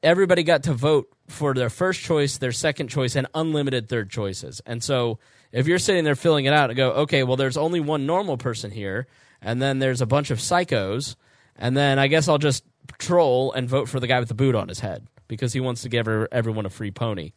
everybody 0.03 0.43
got 0.43 0.63
to 0.65 0.73
vote 0.73 1.09
for 1.29 1.55
their 1.55 1.71
first 1.71 2.01
choice, 2.01 2.39
their 2.39 2.53
second 2.53 2.89
choice, 2.89 3.17
and 3.17 3.27
unlimited 3.35 3.89
third 3.89 4.11
choices. 4.11 4.61
And 4.67 4.83
so 4.83 5.19
if 5.53 5.67
you're 5.67 5.79
sitting 5.79 6.05
there 6.05 6.15
filling 6.15 6.45
it 6.45 6.53
out 6.53 6.71
and 6.71 6.77
go, 6.77 6.91
okay, 6.91 7.23
well, 7.23 7.37
there's 7.37 7.57
only 7.57 7.81
one 7.81 8.07
normal 8.07 8.37
person 8.37 8.71
here, 8.71 9.07
and 9.41 9.61
then 9.61 9.79
there's 9.79 10.01
a 10.01 10.07
bunch 10.07 10.31
of 10.31 10.39
psychos, 10.39 11.17
and 11.57 11.77
then 11.77 11.99
I 11.99 12.09
guess 12.09 12.29
I'll 12.29 12.39
just 12.39 12.65
troll 12.99 13.53
and 13.53 13.69
vote 13.69 13.89
for 13.89 14.01
the 14.01 14.07
guy 14.07 14.19
with 14.21 14.29
the 14.29 14.35
boot 14.35 14.55
on 14.55 14.69
his 14.69 14.81
head 14.81 15.07
because 15.29 15.53
he 15.53 15.61
wants 15.61 15.83
to 15.83 15.89
give 15.89 16.07
er- 16.07 16.29
everyone 16.31 16.67
a 16.67 16.71
free 16.71 16.91
pony. 16.91 17.33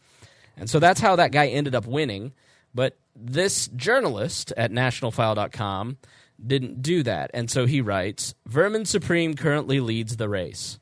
And 0.58 0.70
so 0.70 0.80
that's 0.80 1.00
how 1.00 1.16
that 1.16 1.32
guy 1.32 1.48
ended 1.48 1.76
up 1.76 1.86
winning. 1.86 2.34
But 2.74 2.98
this 3.20 3.68
journalist 3.70 4.54
at 4.56 4.72
nationalfile.com 4.72 5.98
didn't 6.46 6.82
do 6.82 7.04
that. 7.04 7.32
And 7.34 7.50
so 7.50 7.66
he 7.66 7.82
writes 7.82 8.36
Vermin 8.46 8.86
Supreme 8.86 9.34
currently 9.36 9.80
leads 9.80 10.18
the 10.18 10.30
race, 10.30 10.80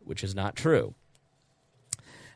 which 0.00 0.22
is 0.22 0.34
not 0.34 0.54
true. 0.56 0.94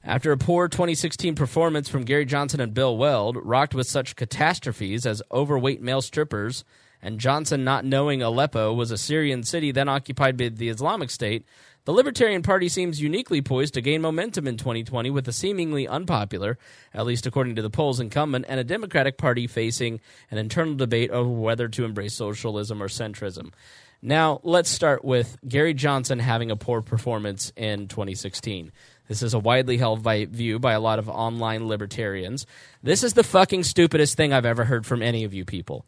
After 0.05 0.33
a 0.33 0.37
poor 0.37 0.67
2016 0.67 1.37
performance 1.37 1.89
from 1.89 2.05
Gary 2.05 2.25
Johnson 2.25 2.61
and 2.61 2.75
Bill 2.75 2.97
Weld, 2.97 3.37
rocked 3.41 3.75
with 3.75 3.87
such 3.87 4.17
catastrophes 4.17 5.07
as 5.07 5.23
overweight 5.31 5.81
male 5.81 6.03
strippers 6.03 6.65
and 7.03 7.19
Johnson 7.19 7.65
not 7.65 7.85
knowing 7.85 8.23
Aleppo 8.23 8.73
was 8.73 8.91
a 8.91 8.99
Syrian 8.99 9.43
city 9.43 9.73
then 9.73 9.89
occupied 9.89 10.37
by 10.37 10.49
the 10.49 10.69
Islamic 10.69 11.11
State, 11.11 11.45
the 11.85 11.93
Libertarian 11.93 12.43
Party 12.43 12.69
seems 12.69 13.01
uniquely 13.01 13.43
poised 13.43 13.75
to 13.75 13.81
gain 13.81 14.01
momentum 14.01 14.47
in 14.47 14.57
2020 14.57 15.11
with 15.11 15.27
a 15.27 15.33
seemingly 15.33 15.89
unpopular, 15.89 16.59
at 16.95 17.07
least 17.07 17.27
according 17.27 17.57
to 17.57 17.63
the 17.63 17.71
polls, 17.71 17.99
incumbent 17.99 18.45
and 18.49 18.61
a 18.61 18.65
Democratic 18.65 19.19
Party 19.19 19.47
facing 19.47 20.01
an 20.31 20.39
internal 20.39 20.75
debate 20.75 21.11
over 21.11 21.29
whether 21.29 21.69
to 21.69 21.85
embrace 21.85 22.15
socialism 22.15 22.83
or 22.83 22.89
centrism. 22.89 23.53
Now, 24.01 24.41
let's 24.43 24.69
start 24.71 25.05
with 25.05 25.39
Gary 25.47 25.75
Johnson 25.75 26.19
having 26.19 26.51
a 26.51 26.57
poor 26.57 26.83
performance 26.83 27.53
in 27.57 27.89
2016. 27.89 28.73
This 29.09 29.23
is 29.23 29.35
a 29.35 29.39
widely 29.39 29.77
held 29.77 30.03
by, 30.03 30.25
view 30.25 30.59
by 30.59 30.73
a 30.73 30.81
lot 30.81 30.99
of 30.99 31.09
online 31.09 31.69
libertarians. 31.69 32.47
This 32.83 33.05
is 33.05 33.15
the 33.15 33.23
fucking 33.23 33.63
stupidest 33.65 34.17
thing 34.17 34.33
I've 34.33 34.47
ever 34.47 34.65
heard 34.65 34.87
from 34.87 35.03
any 35.03 35.25
of 35.25 35.35
you 35.35 35.45
people. 35.45 35.85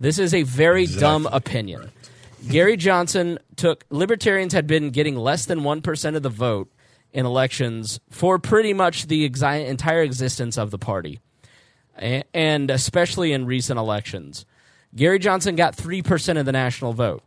This 0.00 0.18
is 0.18 0.34
a 0.34 0.42
very 0.42 0.86
dumb 0.86 1.26
opinion. 1.30 1.90
Gary 2.48 2.76
Johnson 2.76 3.38
took 3.56 3.84
libertarians 3.90 4.52
had 4.52 4.66
been 4.66 4.90
getting 4.90 5.16
less 5.16 5.46
than 5.46 5.60
1% 5.60 6.16
of 6.16 6.22
the 6.22 6.28
vote 6.28 6.70
in 7.12 7.24
elections 7.24 8.00
for 8.10 8.38
pretty 8.38 8.74
much 8.74 9.06
the 9.06 9.28
exi- 9.28 9.66
entire 9.66 10.02
existence 10.02 10.58
of 10.58 10.70
the 10.70 10.78
party. 10.78 11.20
A- 11.98 12.24
and 12.34 12.70
especially 12.70 13.32
in 13.32 13.46
recent 13.46 13.78
elections. 13.78 14.44
Gary 14.94 15.18
Johnson 15.18 15.56
got 15.56 15.76
3% 15.76 16.38
of 16.38 16.44
the 16.44 16.52
national 16.52 16.92
vote. 16.92 17.22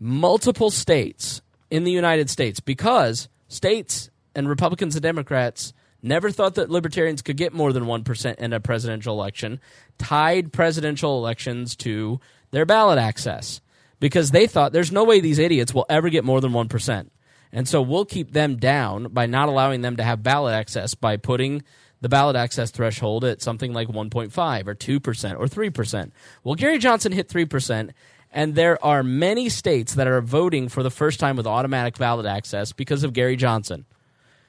Multiple 0.00 0.70
states 0.70 1.42
in 1.70 1.84
the 1.84 1.92
United 1.92 2.30
States 2.30 2.60
because 2.60 3.28
states 3.48 4.10
and 4.34 4.48
Republicans 4.48 4.94
and 4.94 5.02
Democrats 5.02 5.72
never 6.02 6.30
thought 6.30 6.54
that 6.54 6.70
libertarians 6.70 7.22
could 7.22 7.36
get 7.36 7.52
more 7.52 7.72
than 7.72 7.84
1% 7.84 8.34
in 8.36 8.52
a 8.52 8.60
presidential 8.60 9.18
election, 9.18 9.60
tied 9.98 10.52
presidential 10.52 11.18
elections 11.18 11.74
to 11.76 12.20
their 12.52 12.64
ballot 12.64 12.98
access 12.98 13.60
because 14.00 14.30
they 14.30 14.46
thought 14.46 14.72
there's 14.72 14.92
no 14.92 15.04
way 15.04 15.20
these 15.20 15.38
idiots 15.38 15.72
will 15.72 15.86
ever 15.88 16.08
get 16.08 16.24
more 16.24 16.40
than 16.40 16.52
1%. 16.52 17.08
And 17.52 17.68
so 17.68 17.80
we'll 17.80 18.04
keep 18.04 18.32
them 18.32 18.56
down 18.56 19.08
by 19.08 19.26
not 19.26 19.48
allowing 19.48 19.80
them 19.80 19.96
to 19.96 20.02
have 20.02 20.22
ballot 20.22 20.54
access 20.54 20.94
by 20.94 21.16
putting 21.16 21.62
the 22.00 22.08
ballot 22.08 22.36
access 22.36 22.70
threshold 22.70 23.24
at 23.24 23.40
something 23.40 23.72
like 23.72 23.88
1.5 23.88 24.66
or 24.66 24.74
2% 24.74 25.38
or 25.38 25.46
3%. 25.46 26.12
Well, 26.44 26.54
Gary 26.54 26.78
Johnson 26.78 27.12
hit 27.12 27.28
3%, 27.28 27.90
and 28.30 28.54
there 28.54 28.84
are 28.84 29.02
many 29.02 29.48
states 29.48 29.94
that 29.94 30.06
are 30.06 30.20
voting 30.20 30.68
for 30.68 30.82
the 30.82 30.90
first 30.90 31.18
time 31.18 31.36
with 31.36 31.46
automatic 31.46 31.96
ballot 31.96 32.26
access 32.26 32.72
because 32.72 33.02
of 33.02 33.12
Gary 33.12 33.36
Johnson. 33.36 33.86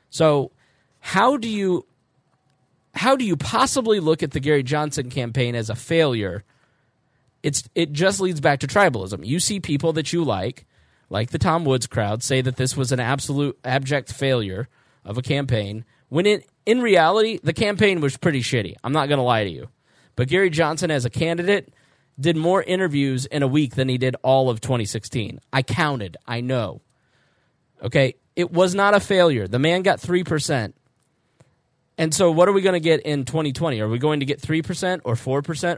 So, 0.09 0.51
how 0.99 1.37
do 1.37 1.47
you 1.47 1.85
how 2.95 3.15
do 3.15 3.23
you 3.23 3.37
possibly 3.37 3.99
look 3.99 4.23
at 4.23 4.31
the 4.31 4.39
Gary 4.39 4.63
Johnson 4.63 5.09
campaign 5.09 5.55
as 5.55 5.69
a 5.69 5.75
failure? 5.75 6.43
It's 7.47 7.63
it 7.75 7.93
just 7.93 8.19
leads 8.19 8.41
back 8.41 8.59
to 8.59 8.67
tribalism. 8.67 9.25
You 9.25 9.39
see 9.39 9.61
people 9.61 9.93
that 9.93 10.11
you 10.11 10.25
like, 10.25 10.65
like 11.09 11.29
the 11.29 11.37
Tom 11.37 11.63
Woods 11.63 11.87
crowd, 11.87 12.21
say 12.21 12.41
that 12.41 12.57
this 12.57 12.75
was 12.75 12.91
an 12.91 12.99
absolute 12.99 13.57
abject 13.63 14.11
failure 14.11 14.67
of 15.05 15.17
a 15.17 15.21
campaign. 15.21 15.85
When 16.09 16.25
in 16.25 16.43
in 16.65 16.81
reality, 16.81 17.39
the 17.41 17.53
campaign 17.53 18.01
was 18.01 18.17
pretty 18.17 18.41
shitty. 18.41 18.75
I'm 18.83 18.91
not 18.91 19.07
going 19.07 19.19
to 19.19 19.23
lie 19.23 19.45
to 19.45 19.49
you. 19.49 19.69
But 20.17 20.27
Gary 20.27 20.49
Johnson 20.49 20.91
as 20.91 21.05
a 21.05 21.09
candidate 21.09 21.73
did 22.19 22.35
more 22.35 22.61
interviews 22.61 23.25
in 23.25 23.43
a 23.43 23.47
week 23.47 23.75
than 23.75 23.87
he 23.87 23.97
did 23.97 24.17
all 24.23 24.49
of 24.49 24.59
2016. 24.59 25.39
I 25.53 25.61
counted. 25.61 26.17
I 26.27 26.41
know. 26.41 26.81
Okay, 27.81 28.15
it 28.35 28.51
was 28.51 28.75
not 28.75 28.93
a 28.93 28.99
failure. 28.99 29.47
The 29.47 29.57
man 29.57 29.83
got 29.83 30.01
3%. 30.01 30.73
And 31.99 32.13
so, 32.13 32.29
what 32.29 32.47
are 32.47 32.51
we 32.51 32.61
going 32.61 32.73
to 32.73 32.79
get 32.79 33.01
in 33.01 33.25
2020? 33.25 33.81
Are 33.81 33.89
we 33.89 33.97
going 33.97 34.19
to 34.19 34.25
get 34.25 34.39
3% 34.39 35.01
or 35.03 35.15
4% 35.15 35.27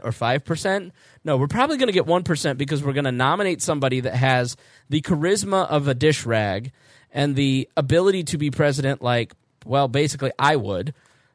or 0.04 0.10
5%? 0.10 0.90
No, 1.24 1.36
we're 1.38 1.46
probably 1.46 1.78
going 1.78 1.86
to 1.86 1.92
get 1.92 2.04
1% 2.04 2.58
because 2.58 2.84
we're 2.84 2.92
going 2.92 3.04
to 3.04 3.12
nominate 3.12 3.62
somebody 3.62 4.00
that 4.00 4.14
has 4.14 4.56
the 4.90 5.00
charisma 5.00 5.66
of 5.68 5.88
a 5.88 5.94
dish 5.94 6.26
rag 6.26 6.72
and 7.10 7.36
the 7.36 7.68
ability 7.76 8.24
to 8.24 8.38
be 8.38 8.50
president, 8.50 9.00
like, 9.00 9.32
well, 9.64 9.88
basically, 9.88 10.30
I 10.38 10.56
would. 10.56 10.92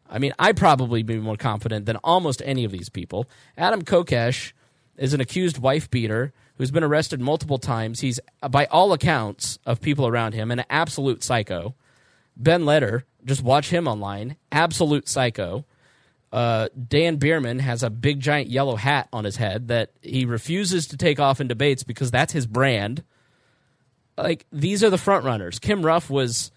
I 0.07 0.19
mean, 0.19 0.33
I'd 0.37 0.57
probably 0.57 1.01
be 1.01 1.17
more 1.17 1.35
confident 1.35 1.87
than 1.87 1.97
almost 1.97 2.41
any 2.45 2.63
of 2.63 2.71
these 2.71 2.89
people. 2.89 3.27
Adam 3.57 3.81
Kokesh 3.81 4.53
is 4.97 5.13
an 5.13 5.19
accused 5.19 5.57
wife 5.57 5.89
beater 5.89 6.31
who's 6.57 6.71
been 6.71 6.83
arrested 6.83 7.19
multiple 7.19 7.57
times. 7.57 8.01
He's, 8.01 8.19
by 8.49 8.65
all 8.65 8.93
accounts 8.93 9.59
of 9.65 9.81
people 9.81 10.07
around 10.07 10.33
him, 10.33 10.51
an 10.51 10.63
absolute 10.69 11.23
psycho. 11.23 11.73
Ben 12.37 12.63
Leder, 12.63 13.03
just 13.25 13.41
watch 13.41 13.69
him 13.69 13.87
online, 13.87 14.37
absolute 14.51 15.09
psycho. 15.09 15.65
Uh, 16.31 16.67
Dan 16.87 17.15
Behrman 17.17 17.59
has 17.59 17.81
a 17.81 17.89
big 17.89 18.19
giant 18.19 18.49
yellow 18.49 18.75
hat 18.75 19.07
on 19.13 19.23
his 19.23 19.37
head 19.37 19.69
that 19.69 19.91
he 20.01 20.25
refuses 20.25 20.87
to 20.87 20.97
take 20.97 21.19
off 21.19 21.39
in 21.39 21.47
debates 21.47 21.83
because 21.83 22.11
that's 22.11 22.33
his 22.33 22.45
brand. 22.45 23.03
like 24.17 24.45
these 24.51 24.83
are 24.83 24.89
the 24.89 24.97
front 24.97 25.25
runners. 25.25 25.59
Kim 25.59 25.85
Ruff 25.85 26.09
was 26.09 26.51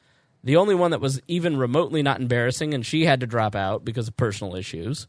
the 0.45 0.57
only 0.57 0.75
one 0.75 0.93
that 0.93 1.01
was 1.01 1.21
even 1.29 1.57
remotely 1.57 2.03
not 2.03 2.21
embarrassing, 2.21 2.75
and 2.75 2.85
she 2.85 3.05
had 3.05 3.21
to 3.21 3.27
drop 3.27 3.55
out 3.55 3.85
because 3.85 4.09
of 4.09 4.17
personal 4.17 4.57
issues. 4.57 5.07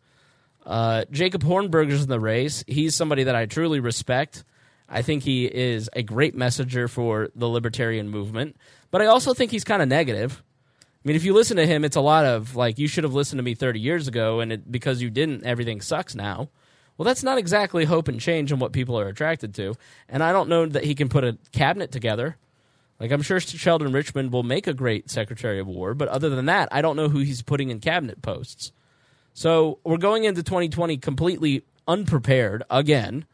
Uh, 0.66 1.06
Jacob 1.12 1.44
Hornberger's 1.44 2.04
in 2.04 2.10
the 2.10 2.20
race. 2.20 2.64
He's 2.68 2.96
somebody 2.96 3.24
that 3.24 3.36
I 3.36 3.46
truly 3.46 3.80
respect. 3.80 4.44
I 4.88 5.02
think 5.02 5.24
he 5.24 5.46
is 5.46 5.90
a 5.94 6.04
great 6.04 6.36
messenger 6.36 6.88
for 6.88 7.30
the 7.36 7.48
libertarian 7.48 8.10
movement, 8.10 8.56
but 8.92 9.02
I 9.02 9.06
also 9.06 9.34
think 9.34 9.52
he's 9.52 9.64
kind 9.64 9.82
of 9.82 9.88
negative. 9.88 10.44
I 11.10 11.12
mean, 11.12 11.16
if 11.16 11.24
you 11.24 11.34
listen 11.34 11.58
to 11.58 11.66
him, 11.66 11.84
it's 11.84 11.96
a 11.96 12.02
lot 12.02 12.24
of 12.26 12.56
like, 12.56 12.78
you 12.78 12.88
should 12.88 13.04
have 13.04 13.16
listened 13.16 13.40
to 13.40 13.44
me 13.44 13.56
30 13.56 13.80
years 13.80 14.08
ago, 14.08 14.42
and 14.42 14.54
it, 14.54 14.72
because 14.72 15.02
you 15.02 15.10
didn't, 15.10 15.44
everything 15.44 15.82
sucks 15.82 16.14
now. 16.14 16.50
Well, 16.96 17.06
that's 17.06 17.24
not 17.24 17.40
exactly 17.40 17.86
hope 17.86 18.08
and 18.08 18.20
change 18.20 18.52
and 18.52 18.62
what 18.62 18.74
people 18.74 19.00
are 19.00 19.08
attracted 19.08 19.56
to. 19.56 19.74
And 20.08 20.22
I 20.22 20.32
don't 20.32 20.50
know 20.50 20.68
that 20.68 20.84
he 20.84 20.94
can 20.94 21.10
put 21.10 21.24
a 21.24 21.40
cabinet 21.52 21.92
together. 21.92 22.38
Like, 23.00 23.10
I'm 23.10 23.24
sure 23.24 23.40
Sheldon 23.40 23.92
Richman 23.92 24.30
will 24.30 24.44
make 24.44 24.68
a 24.68 24.74
great 24.76 25.10
Secretary 25.10 25.60
of 25.60 25.66
War, 25.66 25.96
but 25.96 26.10
other 26.10 26.30
than 26.30 26.46
that, 26.46 26.70
I 26.72 26.84
don't 26.84 26.96
know 26.96 27.10
who 27.10 27.22
he's 27.22 27.42
putting 27.42 27.72
in 27.72 27.80
cabinet 27.80 28.22
posts. 28.22 28.72
So 29.34 29.80
we're 29.84 29.98
going 29.98 30.26
into 30.26 30.44
2020 30.44 30.98
completely 30.98 31.64
unprepared 31.88 32.62
again 32.70 33.26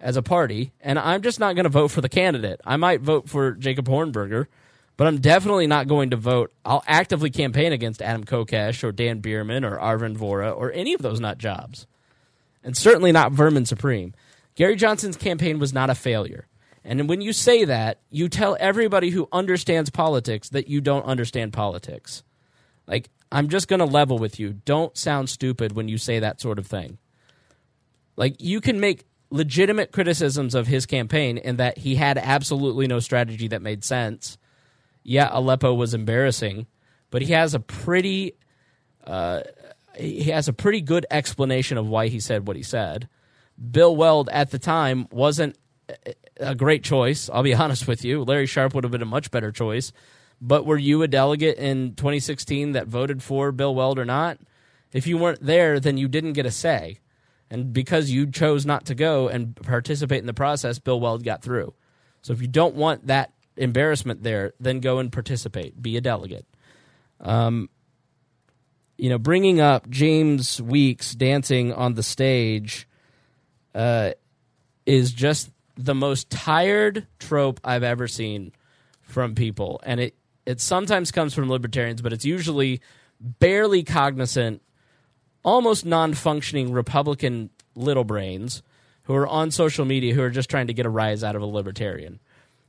as 0.00 0.16
a 0.16 0.22
party, 0.22 0.72
and 0.80 0.98
I'm 0.98 1.20
just 1.20 1.38
not 1.38 1.54
going 1.54 1.64
to 1.64 1.68
vote 1.68 1.88
for 1.88 2.00
the 2.00 2.08
candidate. 2.08 2.62
I 2.64 2.78
might 2.78 3.02
vote 3.02 3.28
for 3.28 3.52
Jacob 3.52 3.88
Hornberger, 3.88 4.46
but 5.00 5.06
I'm 5.06 5.22
definitely 5.22 5.66
not 5.66 5.88
going 5.88 6.10
to 6.10 6.18
vote. 6.18 6.52
I'll 6.62 6.84
actively 6.86 7.30
campaign 7.30 7.72
against 7.72 8.02
Adam 8.02 8.22
Kokesh 8.22 8.84
or 8.84 8.92
Dan 8.92 9.20
Behrman 9.20 9.64
or 9.64 9.78
Arvin 9.78 10.14
Vohra 10.14 10.54
or 10.54 10.70
any 10.72 10.92
of 10.92 11.00
those 11.00 11.20
nut 11.20 11.38
jobs, 11.38 11.86
and 12.62 12.76
certainly 12.76 13.10
not 13.10 13.32
Vermin 13.32 13.64
Supreme. 13.64 14.12
Gary 14.56 14.76
Johnson's 14.76 15.16
campaign 15.16 15.58
was 15.58 15.72
not 15.72 15.88
a 15.88 15.94
failure. 15.94 16.48
And 16.84 17.08
when 17.08 17.22
you 17.22 17.32
say 17.32 17.64
that, 17.64 18.00
you 18.10 18.28
tell 18.28 18.58
everybody 18.60 19.08
who 19.08 19.26
understands 19.32 19.88
politics 19.88 20.50
that 20.50 20.68
you 20.68 20.82
don't 20.82 21.06
understand 21.06 21.54
politics. 21.54 22.22
Like, 22.86 23.08
I'm 23.32 23.48
just 23.48 23.68
going 23.68 23.80
to 23.80 23.86
level 23.86 24.18
with 24.18 24.38
you. 24.38 24.52
Don't 24.52 24.98
sound 24.98 25.30
stupid 25.30 25.72
when 25.72 25.88
you 25.88 25.96
say 25.96 26.18
that 26.18 26.42
sort 26.42 26.58
of 26.58 26.66
thing. 26.66 26.98
Like, 28.16 28.36
you 28.38 28.60
can 28.60 28.80
make 28.80 29.06
legitimate 29.30 29.92
criticisms 29.92 30.54
of 30.54 30.66
his 30.66 30.84
campaign 30.84 31.38
in 31.38 31.56
that 31.56 31.78
he 31.78 31.94
had 31.94 32.18
absolutely 32.18 32.86
no 32.86 33.00
strategy 33.00 33.48
that 33.48 33.62
made 33.62 33.82
sense. 33.82 34.36
Yeah, 35.02 35.28
Aleppo 35.32 35.74
was 35.74 35.94
embarrassing, 35.94 36.66
but 37.10 37.22
he 37.22 37.32
has 37.32 37.54
a 37.54 37.60
pretty 37.60 38.34
uh, 39.04 39.42
he 39.96 40.30
has 40.30 40.48
a 40.48 40.52
pretty 40.52 40.80
good 40.80 41.06
explanation 41.10 41.78
of 41.78 41.88
why 41.88 42.08
he 42.08 42.20
said 42.20 42.46
what 42.46 42.56
he 42.56 42.62
said. 42.62 43.08
Bill 43.70 43.94
Weld 43.94 44.28
at 44.30 44.50
the 44.50 44.58
time 44.58 45.06
wasn't 45.10 45.58
a 46.38 46.54
great 46.54 46.84
choice. 46.84 47.28
I'll 47.32 47.42
be 47.42 47.54
honest 47.54 47.86
with 47.86 48.04
you. 48.04 48.24
Larry 48.24 48.46
Sharpe 48.46 48.74
would 48.74 48.84
have 48.84 48.90
been 48.90 49.02
a 49.02 49.06
much 49.06 49.30
better 49.30 49.52
choice. 49.52 49.92
But 50.40 50.64
were 50.64 50.78
you 50.78 51.02
a 51.02 51.08
delegate 51.08 51.58
in 51.58 51.94
2016 51.96 52.72
that 52.72 52.86
voted 52.86 53.22
for 53.22 53.52
Bill 53.52 53.74
Weld 53.74 53.98
or 53.98 54.06
not? 54.06 54.38
If 54.92 55.06
you 55.06 55.18
weren't 55.18 55.44
there, 55.44 55.78
then 55.78 55.98
you 55.98 56.08
didn't 56.08 56.32
get 56.32 56.46
a 56.46 56.50
say. 56.50 56.98
And 57.50 57.72
because 57.72 58.10
you 58.10 58.30
chose 58.30 58.64
not 58.64 58.86
to 58.86 58.94
go 58.94 59.28
and 59.28 59.54
participate 59.56 60.20
in 60.20 60.26
the 60.26 60.34
process, 60.34 60.78
Bill 60.78 60.98
Weld 60.98 61.24
got 61.24 61.42
through. 61.42 61.74
So 62.22 62.32
if 62.32 62.40
you 62.40 62.48
don't 62.48 62.74
want 62.74 63.08
that 63.08 63.32
embarrassment 63.60 64.22
there, 64.22 64.54
then 64.58 64.80
go 64.80 64.98
and 64.98 65.12
participate. 65.12 65.80
Be 65.80 65.96
a 65.96 66.00
delegate. 66.00 66.46
Um, 67.20 67.68
you 68.96 69.08
know, 69.08 69.18
bringing 69.18 69.60
up 69.60 69.88
James 69.88 70.60
Weeks 70.60 71.14
dancing 71.14 71.72
on 71.72 71.94
the 71.94 72.02
stage 72.02 72.88
uh, 73.74 74.12
is 74.86 75.12
just 75.12 75.50
the 75.76 75.94
most 75.94 76.30
tired 76.30 77.06
trope 77.18 77.60
I've 77.62 77.82
ever 77.82 78.08
seen 78.08 78.52
from 79.02 79.34
people, 79.34 79.80
and 79.84 80.00
it 80.00 80.14
it 80.46 80.60
sometimes 80.60 81.12
comes 81.12 81.34
from 81.34 81.48
libertarians, 81.48 82.02
but 82.02 82.12
it's 82.12 82.24
usually 82.24 82.80
barely 83.20 83.82
cognizant, 83.82 84.62
almost 85.44 85.84
non-functioning 85.84 86.72
Republican 86.72 87.50
little 87.74 88.04
brains 88.04 88.62
who 89.04 89.14
are 89.14 89.26
on 89.26 89.50
social 89.50 89.84
media 89.84 90.14
who 90.14 90.22
are 90.22 90.30
just 90.30 90.48
trying 90.48 90.66
to 90.66 90.74
get 90.74 90.86
a 90.86 90.90
rise 90.90 91.22
out 91.22 91.36
of 91.36 91.42
a 91.42 91.46
libertarian. 91.46 92.20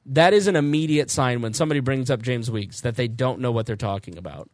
That 0.05 0.33
is 0.33 0.47
an 0.47 0.55
immediate 0.55 1.11
sign 1.11 1.41
when 1.41 1.53
somebody 1.53 1.79
brings 1.79 2.09
up 2.09 2.21
James 2.21 2.49
Weeks 2.49 2.81
that 2.81 2.95
they 2.95 3.07
don't 3.07 3.39
know 3.39 3.51
what 3.51 3.65
they're 3.65 3.75
talking 3.75 4.17
about. 4.17 4.49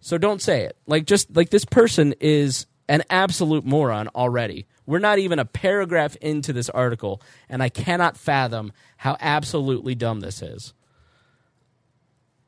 So 0.00 0.18
don't 0.18 0.42
say 0.42 0.62
it. 0.62 0.76
Like 0.86 1.06
just 1.06 1.34
like 1.34 1.50
this 1.50 1.64
person 1.64 2.14
is 2.20 2.66
an 2.88 3.02
absolute 3.10 3.64
moron 3.64 4.08
already. 4.08 4.66
We're 4.86 4.98
not 4.98 5.18
even 5.18 5.38
a 5.38 5.44
paragraph 5.44 6.16
into 6.16 6.52
this 6.52 6.70
article, 6.70 7.20
and 7.48 7.62
I 7.62 7.68
cannot 7.68 8.16
fathom 8.16 8.72
how 8.96 9.16
absolutely 9.20 9.94
dumb 9.94 10.20
this 10.20 10.40
is. 10.40 10.72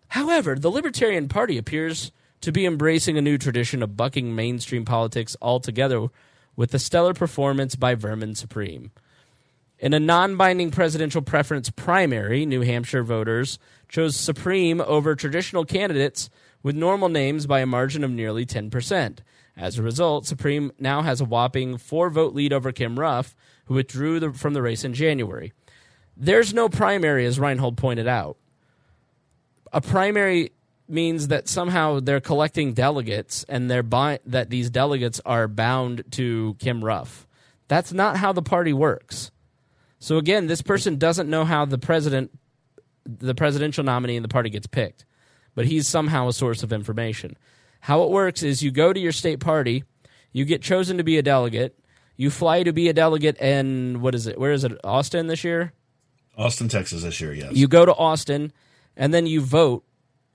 However, 0.08 0.56
the 0.56 0.70
Libertarian 0.70 1.28
Party 1.28 1.58
appears 1.58 2.10
to 2.40 2.50
be 2.50 2.64
embracing 2.64 3.18
a 3.18 3.22
new 3.22 3.36
tradition 3.36 3.82
of 3.82 3.96
bucking 3.96 4.34
mainstream 4.34 4.84
politics 4.84 5.36
altogether 5.42 6.08
with 6.56 6.70
the 6.70 6.78
stellar 6.78 7.14
performance 7.14 7.76
by 7.76 7.94
Vermin 7.94 8.34
Supreme. 8.34 8.90
In 9.80 9.94
a 9.94 10.00
non 10.00 10.36
binding 10.36 10.70
presidential 10.70 11.22
preference 11.22 11.70
primary, 11.70 12.44
New 12.44 12.60
Hampshire 12.60 13.02
voters 13.02 13.58
chose 13.88 14.14
Supreme 14.14 14.82
over 14.82 15.16
traditional 15.16 15.64
candidates 15.64 16.28
with 16.62 16.76
normal 16.76 17.08
names 17.08 17.46
by 17.46 17.60
a 17.60 17.66
margin 17.66 18.04
of 18.04 18.10
nearly 18.10 18.44
10%. 18.44 19.20
As 19.56 19.78
a 19.78 19.82
result, 19.82 20.26
Supreme 20.26 20.70
now 20.78 21.00
has 21.00 21.22
a 21.22 21.24
whopping 21.24 21.78
four 21.78 22.10
vote 22.10 22.34
lead 22.34 22.52
over 22.52 22.72
Kim 22.72 22.98
Ruff, 22.98 23.34
who 23.64 23.74
withdrew 23.74 24.20
the, 24.20 24.32
from 24.34 24.52
the 24.52 24.60
race 24.60 24.84
in 24.84 24.92
January. 24.92 25.54
There's 26.14 26.52
no 26.52 26.68
primary, 26.68 27.24
as 27.24 27.40
Reinhold 27.40 27.78
pointed 27.78 28.06
out. 28.06 28.36
A 29.72 29.80
primary 29.80 30.52
means 30.88 31.28
that 31.28 31.48
somehow 31.48 32.00
they're 32.00 32.20
collecting 32.20 32.74
delegates 32.74 33.44
and 33.48 33.70
they're 33.70 33.82
that 33.82 34.50
these 34.50 34.68
delegates 34.68 35.22
are 35.24 35.48
bound 35.48 36.04
to 36.10 36.56
Kim 36.58 36.84
Ruff. 36.84 37.26
That's 37.68 37.94
not 37.94 38.18
how 38.18 38.32
the 38.32 38.42
party 38.42 38.74
works. 38.74 39.30
So 40.00 40.16
again, 40.16 40.46
this 40.46 40.62
person 40.62 40.96
doesn't 40.96 41.30
know 41.30 41.44
how 41.44 41.64
the 41.64 41.78
president 41.78 42.32
the 43.04 43.34
presidential 43.34 43.82
nominee 43.82 44.16
in 44.16 44.22
the 44.22 44.28
party 44.28 44.50
gets 44.50 44.66
picked, 44.66 45.04
but 45.54 45.66
he's 45.66 45.88
somehow 45.88 46.28
a 46.28 46.32
source 46.32 46.62
of 46.62 46.72
information. 46.72 47.36
How 47.80 48.02
it 48.02 48.10
works 48.10 48.42
is 48.42 48.62
you 48.62 48.70
go 48.70 48.92
to 48.92 49.00
your 49.00 49.12
state 49.12 49.40
party, 49.40 49.84
you 50.32 50.44
get 50.44 50.62
chosen 50.62 50.98
to 50.98 51.04
be 51.04 51.16
a 51.16 51.22
delegate, 51.22 51.78
you 52.16 52.30
fly 52.30 52.62
to 52.62 52.72
be 52.72 52.88
a 52.88 52.92
delegate 52.92 53.38
in 53.40 54.00
what 54.00 54.14
is 54.14 54.26
it? 54.26 54.38
Where 54.38 54.52
is 54.52 54.64
it? 54.64 54.78
Austin 54.84 55.26
this 55.26 55.44
year? 55.44 55.72
Austin, 56.36 56.68
Texas 56.68 57.02
this 57.02 57.20
year, 57.20 57.32
yes. 57.32 57.52
You 57.52 57.68
go 57.68 57.84
to 57.84 57.94
Austin 57.94 58.52
and 58.96 59.12
then 59.12 59.26
you 59.26 59.40
vote. 59.40 59.84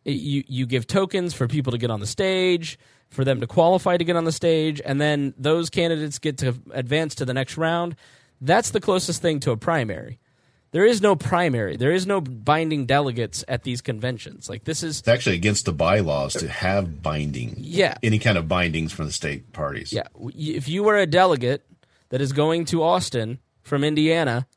You 0.03 0.43
you 0.47 0.67
give 0.67 0.85
tokens 0.85 1.33
for 1.33 1.47
people 1.47 1.71
to 1.71 1.79
get 1.79 1.89
on 1.89 1.99
the 1.99 2.07
stage, 2.07 2.77
for 3.09 3.23
them 3.23 3.41
to 3.41 3.47
qualify 3.47 3.97
to 3.97 4.03
get 4.03 4.15
on 4.15 4.25
the 4.25 4.31
stage, 4.31 4.79
and 4.83 5.01
then 5.01 5.33
those 5.37 5.71
candidates 5.71 6.19
get 6.19 6.37
to 6.39 6.55
advance 6.71 7.15
to 7.15 7.25
the 7.25 7.33
next 7.33 7.57
round. 7.57 7.95
That's 8.41 8.71
the 8.71 8.81
closest 8.81 9.21
thing 9.21 9.39
to 9.41 9.51
a 9.51 9.57
primary. 9.57 10.19
There 10.71 10.85
is 10.85 11.01
no 11.01 11.15
primary. 11.15 11.77
There 11.77 11.93
is 11.93 12.05
no 12.05 12.19
binding 12.19 12.85
delegates 12.85 13.45
at 13.47 13.63
these 13.63 13.79
conventions. 13.81 14.49
Like 14.49 14.65
this 14.65 14.83
is 14.83 14.99
it's 14.99 15.07
actually 15.07 15.35
against 15.35 15.65
the 15.65 15.71
bylaws 15.71 16.33
to 16.33 16.49
have 16.49 17.01
binding. 17.01 17.55
Yeah. 17.57 17.97
Any 18.03 18.19
kind 18.19 18.37
of 18.37 18.49
bindings 18.49 18.91
from 18.91 19.05
the 19.05 19.13
state 19.13 19.53
parties. 19.53 19.93
Yeah. 19.93 20.07
If 20.35 20.67
you 20.67 20.83
were 20.83 20.97
a 20.97 21.05
delegate 21.05 21.65
that 22.09 22.19
is 22.19 22.33
going 22.33 22.65
to 22.65 22.83
Austin 22.83 23.39
from 23.61 23.85
Indiana 23.85 24.47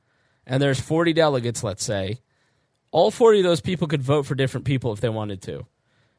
and 0.44 0.60
there's 0.60 0.80
40 0.80 1.12
delegates, 1.12 1.62
let's 1.62 1.84
say, 1.84 2.18
all 2.90 3.12
40 3.12 3.38
of 3.38 3.44
those 3.44 3.60
people 3.60 3.86
could 3.86 4.02
vote 4.02 4.26
for 4.26 4.34
different 4.34 4.66
people 4.66 4.92
if 4.92 5.00
they 5.00 5.08
wanted 5.08 5.40
to. 5.42 5.66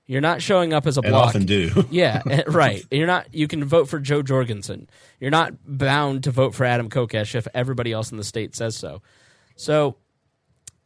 You're 0.09 0.21
not 0.21 0.41
showing 0.41 0.73
up 0.73 0.87
as 0.87 0.97
a 0.97 1.01
And 1.01 1.11
block. 1.11 1.27
often 1.27 1.45
do. 1.45 1.85
yeah, 1.91 2.23
eh, 2.27 2.41
right. 2.47 2.83
You're 2.89 3.05
not. 3.05 3.31
You 3.31 3.47
can 3.47 3.63
vote 3.63 3.87
for 3.87 3.99
Jo 3.99 4.23
Jorgensen. 4.23 4.89
You're 5.19 5.29
not 5.29 5.53
bound 5.63 6.23
to 6.23 6.31
vote 6.31 6.55
for 6.55 6.65
Adam 6.65 6.89
Kokesh 6.89 7.35
if 7.35 7.47
everybody 7.53 7.91
else 7.91 8.09
in 8.09 8.17
the 8.17 8.23
state 8.23 8.55
says 8.55 8.75
so. 8.75 9.03
So 9.55 9.97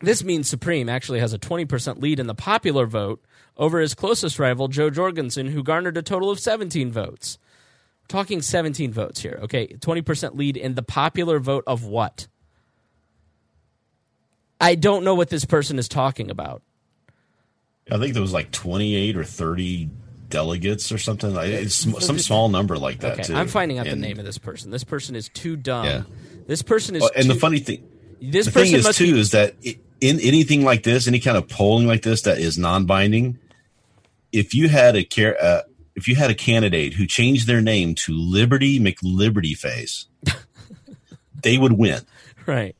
this 0.01 0.25
means 0.25 0.49
Supreme 0.49 0.89
actually 0.89 1.21
has 1.21 1.31
a 1.31 1.39
20% 1.39 2.01
lead 2.01 2.19
in 2.19 2.27
the 2.27 2.35
popular 2.35 2.85
vote 2.85 3.23
over 3.55 3.79
his 3.79 3.95
closest 3.95 4.39
rival, 4.39 4.67
Jo 4.67 4.89
Jorgensen, 4.89 5.47
who 5.47 5.63
garnered 5.63 5.95
a 5.95 6.01
total 6.01 6.29
of 6.29 6.37
17 6.37 6.91
votes. 6.91 7.37
We're 8.01 8.07
talking 8.07 8.41
17 8.41 8.91
votes 8.91 9.21
here. 9.21 9.39
Okay, 9.43 9.67
20% 9.67 10.35
lead 10.35 10.57
in 10.57 10.75
the 10.75 10.83
popular 10.83 11.39
vote 11.39 11.63
of 11.65 11.85
what? 11.85 12.27
I 14.59 14.75
don't 14.75 15.05
know 15.05 15.15
what 15.15 15.29
this 15.29 15.45
person 15.45 15.79
is 15.79 15.87
talking 15.87 16.29
about. 16.29 16.61
I 17.91 17.97
think 17.97 18.14
there 18.14 18.22
was 18.22 18.34
like 18.34 18.51
28 18.51 19.18
or 19.18 19.23
30 19.23 19.89
delegates 20.30 20.91
or 20.91 20.97
something. 20.97 21.35
It's 21.35 21.76
some 21.76 22.19
small 22.19 22.49
number 22.49 22.77
like 22.77 22.99
that 22.99 23.14
Okay, 23.14 23.23
too. 23.23 23.35
I'm 23.35 23.47
finding 23.47 23.77
out 23.80 23.85
the 23.85 23.95
name 23.95 24.19
of 24.19 24.26
this 24.26 24.38
person. 24.38 24.72
This 24.72 24.84
person 24.84 25.15
is 25.15 25.30
too 25.30 25.55
dumb. 25.55 25.85
Yeah. 25.85 26.03
This 26.47 26.61
person 26.61 26.95
is. 26.95 27.01
Well, 27.01 27.11
and 27.15 27.26
too, 27.26 27.34
the 27.34 27.39
funny 27.39 27.60
thing, 27.60 27.88
this 28.22 28.47
person 28.47 28.68
thing 28.68 28.76
is 28.76 28.84
must 28.85 28.97
too 28.97 29.14
be, 29.14 29.19
is 29.19 29.31
that 29.31 29.55
in 30.01 30.19
anything 30.19 30.64
like 30.64 30.84
this, 30.84 31.07
any 31.07 31.19
kind 31.19 31.38
of 31.38 31.47
polling 31.47 31.88
like 31.88 32.01
this 32.01 32.23
that 32.23 32.38
is 32.38 32.57
non-binding, 32.57 33.38
if 34.31 34.53
you 34.53 34.68
had 34.69 34.95
a 34.95 35.03
care, 35.03 35.38
uh, 35.41 35.61
if 35.95 36.07
you 36.07 36.15
had 36.15 36.31
a 36.31 36.35
candidate 36.35 36.93
who 36.93 37.05
changed 37.05 37.47
their 37.47 37.61
name 37.61 37.95
to 37.95 38.14
Liberty 38.14 38.80
McLiberty 38.80 39.55
Face, 39.55 40.07
they 41.43 41.57
would 41.57 41.73
win. 41.73 42.01
right. 42.45 42.76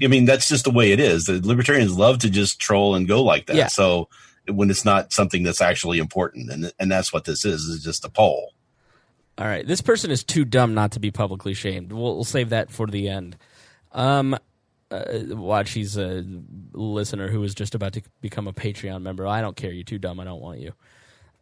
I 0.00 0.06
mean, 0.06 0.24
that's 0.24 0.48
just 0.48 0.64
the 0.64 0.70
way 0.70 0.92
it 0.92 1.00
is. 1.00 1.24
The 1.24 1.40
libertarians 1.40 1.96
love 1.96 2.18
to 2.20 2.30
just 2.30 2.60
troll 2.60 2.94
and 2.94 3.06
go 3.06 3.22
like 3.22 3.46
that. 3.46 3.56
Yeah. 3.56 3.66
So 3.66 4.08
when 4.48 4.70
it's 4.70 4.84
not 4.84 5.12
something 5.12 5.42
that's 5.42 5.60
actually 5.60 5.98
important, 5.98 6.50
and 6.50 6.72
and 6.78 6.90
that's 6.90 7.12
what 7.12 7.24
this 7.24 7.44
is, 7.44 7.62
is 7.64 7.82
just 7.82 8.04
a 8.04 8.08
poll. 8.08 8.54
All 9.38 9.46
right, 9.46 9.66
this 9.66 9.80
person 9.80 10.10
is 10.10 10.22
too 10.24 10.44
dumb 10.44 10.74
not 10.74 10.92
to 10.92 11.00
be 11.00 11.10
publicly 11.10 11.54
shamed. 11.54 11.92
We'll, 11.92 12.14
we'll 12.14 12.24
save 12.24 12.50
that 12.50 12.70
for 12.70 12.86
the 12.86 13.08
end. 13.08 13.36
Um, 13.92 14.36
uh, 14.90 15.04
watch, 15.30 15.70
he's 15.70 15.96
a 15.96 16.24
listener 16.72 17.28
who 17.28 17.42
is 17.42 17.54
just 17.54 17.74
about 17.74 17.94
to 17.94 18.02
become 18.20 18.46
a 18.46 18.52
Patreon 18.52 19.02
member. 19.02 19.26
I 19.26 19.40
don't 19.40 19.56
care. 19.56 19.72
You're 19.72 19.84
too 19.84 19.98
dumb. 19.98 20.20
I 20.20 20.24
don't 20.24 20.40
want 20.40 20.60
you. 20.60 20.74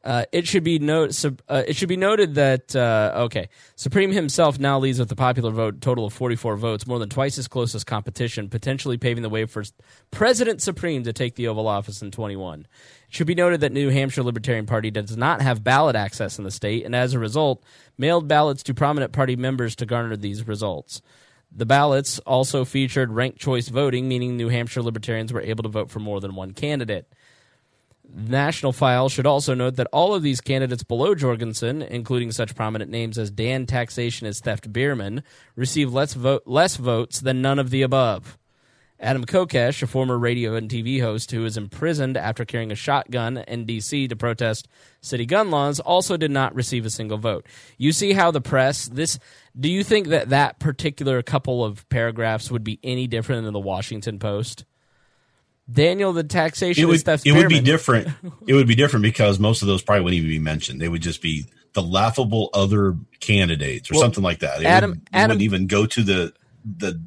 Uh, 0.02 0.24
it 0.32 0.46
should 0.46 0.64
be 0.64 0.78
note, 0.78 1.22
uh, 1.24 1.62
It 1.68 1.76
should 1.76 1.88
be 1.88 1.96
noted 1.96 2.34
that 2.36 2.74
uh, 2.74 3.12
okay, 3.24 3.50
Supreme 3.76 4.12
himself 4.12 4.58
now 4.58 4.78
leads 4.78 4.98
with 4.98 5.10
the 5.10 5.16
popular 5.16 5.50
vote 5.50 5.82
total 5.82 6.06
of 6.06 6.14
44 6.14 6.56
votes, 6.56 6.86
more 6.86 6.98
than 6.98 7.10
twice 7.10 7.36
his 7.36 7.48
closest 7.48 7.86
competition, 7.86 8.48
potentially 8.48 8.96
paving 8.96 9.22
the 9.22 9.28
way 9.28 9.44
for 9.44 9.62
President 10.10 10.62
Supreme 10.62 11.04
to 11.04 11.12
take 11.12 11.34
the 11.34 11.48
Oval 11.48 11.68
Office 11.68 12.00
in 12.00 12.10
21. 12.10 12.60
It 12.60 12.66
should 13.10 13.26
be 13.26 13.34
noted 13.34 13.60
that 13.60 13.72
New 13.72 13.90
Hampshire 13.90 14.22
Libertarian 14.22 14.64
Party 14.64 14.90
does 14.90 15.18
not 15.18 15.42
have 15.42 15.62
ballot 15.62 15.96
access 15.96 16.38
in 16.38 16.44
the 16.44 16.50
state, 16.50 16.86
and 16.86 16.96
as 16.96 17.12
a 17.12 17.18
result, 17.18 17.62
mailed 17.98 18.26
ballots 18.26 18.62
to 18.62 18.74
prominent 18.74 19.12
party 19.12 19.36
members 19.36 19.76
to 19.76 19.86
garner 19.86 20.16
these 20.16 20.46
results. 20.46 21.02
The 21.52 21.66
ballots 21.66 22.18
also 22.20 22.64
featured 22.64 23.12
ranked 23.12 23.38
choice 23.38 23.68
voting, 23.68 24.08
meaning 24.08 24.36
New 24.36 24.48
Hampshire 24.48 24.82
Libertarians 24.82 25.32
were 25.32 25.40
able 25.40 25.64
to 25.64 25.68
vote 25.68 25.90
for 25.90 25.98
more 25.98 26.20
than 26.20 26.36
one 26.36 26.52
candidate. 26.52 27.12
National 28.12 28.72
File 28.72 29.08
should 29.08 29.26
also 29.26 29.54
note 29.54 29.76
that 29.76 29.86
all 29.92 30.14
of 30.14 30.22
these 30.22 30.40
candidates 30.40 30.82
below 30.82 31.14
Jorgensen, 31.14 31.82
including 31.82 32.32
such 32.32 32.54
prominent 32.54 32.90
names 32.90 33.18
as 33.18 33.30
Dan 33.30 33.66
Taxationist 33.66 34.42
Theft 34.42 34.72
Behrman, 34.72 35.22
received 35.56 35.92
less, 35.92 36.14
vote, 36.14 36.42
less 36.46 36.76
votes 36.76 37.20
than 37.20 37.42
none 37.42 37.58
of 37.58 37.70
the 37.70 37.82
above. 37.82 38.38
Adam 39.02 39.24
Kokesh, 39.24 39.82
a 39.82 39.86
former 39.86 40.18
radio 40.18 40.54
and 40.54 40.68
TV 40.68 41.00
host 41.00 41.30
who 41.30 41.40
was 41.40 41.56
imprisoned 41.56 42.18
after 42.18 42.44
carrying 42.44 42.70
a 42.70 42.74
shotgun 42.74 43.38
in 43.48 43.64
D.C. 43.64 44.08
to 44.08 44.16
protest 44.16 44.68
city 45.00 45.24
gun 45.24 45.50
laws, 45.50 45.80
also 45.80 46.18
did 46.18 46.30
not 46.30 46.54
receive 46.54 46.84
a 46.84 46.90
single 46.90 47.16
vote. 47.16 47.46
You 47.78 47.92
see 47.92 48.12
how 48.12 48.30
the 48.30 48.42
press 48.42 48.86
this. 48.86 49.18
Do 49.58 49.70
you 49.70 49.82
think 49.82 50.08
that 50.08 50.28
that 50.28 50.58
particular 50.58 51.22
couple 51.22 51.64
of 51.64 51.88
paragraphs 51.88 52.50
would 52.50 52.62
be 52.62 52.78
any 52.84 53.06
different 53.06 53.44
than 53.44 53.54
the 53.54 53.58
Washington 53.58 54.18
Post? 54.18 54.66
Daniel, 55.70 56.12
the 56.12 56.24
taxation 56.24 56.82
It 56.82 56.86
would, 56.86 57.06
it 57.06 57.32
would 57.32 57.48
be 57.48 57.60
different. 57.60 58.08
it 58.46 58.54
would 58.54 58.66
be 58.66 58.74
different 58.74 59.02
because 59.02 59.38
most 59.38 59.62
of 59.62 59.68
those 59.68 59.82
probably 59.82 60.02
wouldn't 60.02 60.18
even 60.18 60.30
be 60.30 60.38
mentioned. 60.38 60.80
They 60.80 60.88
would 60.88 61.02
just 61.02 61.22
be 61.22 61.46
the 61.74 61.82
laughable 61.82 62.50
other 62.52 62.96
candidates 63.20 63.90
or 63.90 63.94
Well, 63.94 64.02
something 64.02 64.24
like 64.24 64.40
that. 64.40 64.60
It 64.60 64.66
Adam- 64.66 64.90
would, 64.90 65.02
Adam 65.12 65.28
wouldn't 65.28 65.42
even 65.42 65.66
go 65.66 65.86
to 65.86 66.02
the 66.02 66.32
the 66.64 67.02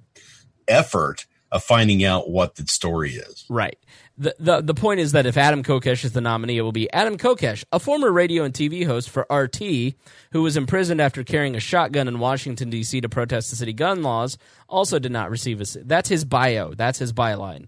effort 0.68 1.26
of 1.52 1.64
finding 1.64 2.03
out 2.03 2.30
what 2.30 2.56
the 2.56 2.65
story 2.65 3.11
is. 3.11 3.45
Right. 3.49 3.77
The, 4.18 4.35
the 4.40 4.61
the 4.61 4.73
point 4.73 4.99
is 4.99 5.11
that 5.14 5.26
if 5.26 5.38
Adam 5.38 5.64
Kokesh 5.64 6.06
is 6.06 6.14
the 6.14 6.22
nominee, 6.22 6.57
it 6.57 6.61
will 6.61 6.72
be 6.72 6.91
Adam 6.94 7.18
Kokesh, 7.18 7.64
a 7.72 7.80
former 7.80 8.11
radio 8.11 8.44
and 8.44 8.53
TV 8.53 8.85
host 8.85 9.10
for 9.10 9.26
RT, 9.30 9.95
who 10.31 10.44
was 10.44 10.56
imprisoned 10.56 11.02
after 11.02 11.23
carrying 11.23 11.56
a 11.56 11.60
shotgun 11.60 12.07
in 12.07 12.19
Washington 12.19 12.69
D.C. 12.69 13.02
to 13.02 13.10
protest 13.10 13.49
the 13.49 13.56
city 13.56 13.73
gun 13.73 14.03
laws. 14.03 14.38
Also, 14.69 14.99
did 14.99 15.11
not 15.11 15.31
receive 15.31 15.61
a. 15.61 15.65
That's 15.84 16.10
his 16.10 16.26
bio. 16.26 16.73
That's 16.76 16.99
his 16.99 17.11
byline. 17.11 17.68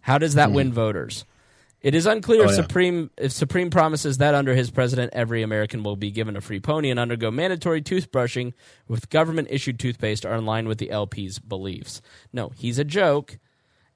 How 0.00 0.18
does 0.18 0.34
that 0.34 0.50
hmm. 0.50 0.54
win 0.54 0.72
voters? 0.72 1.24
It 1.82 1.94
is 1.94 2.06
unclear. 2.06 2.42
Oh, 2.42 2.44
if 2.44 2.50
yeah. 2.50 2.56
Supreme 2.56 3.10
if 3.16 3.32
Supreme 3.32 3.70
promises 3.70 4.18
that 4.18 4.34
under 4.34 4.54
his 4.54 4.70
president 4.70 5.12
every 5.14 5.42
American 5.42 5.82
will 5.82 5.96
be 5.96 6.10
given 6.10 6.36
a 6.36 6.40
free 6.40 6.60
pony 6.60 6.90
and 6.90 7.00
undergo 7.00 7.30
mandatory 7.30 7.80
toothbrushing 7.80 8.52
with 8.86 9.08
government 9.08 9.48
issued 9.50 9.78
toothpaste 9.78 10.26
are 10.26 10.34
in 10.34 10.44
line 10.44 10.68
with 10.68 10.78
the 10.78 10.90
LP's 10.90 11.38
beliefs. 11.38 12.02
No, 12.32 12.50
he's 12.50 12.78
a 12.78 12.84
joke, 12.84 13.38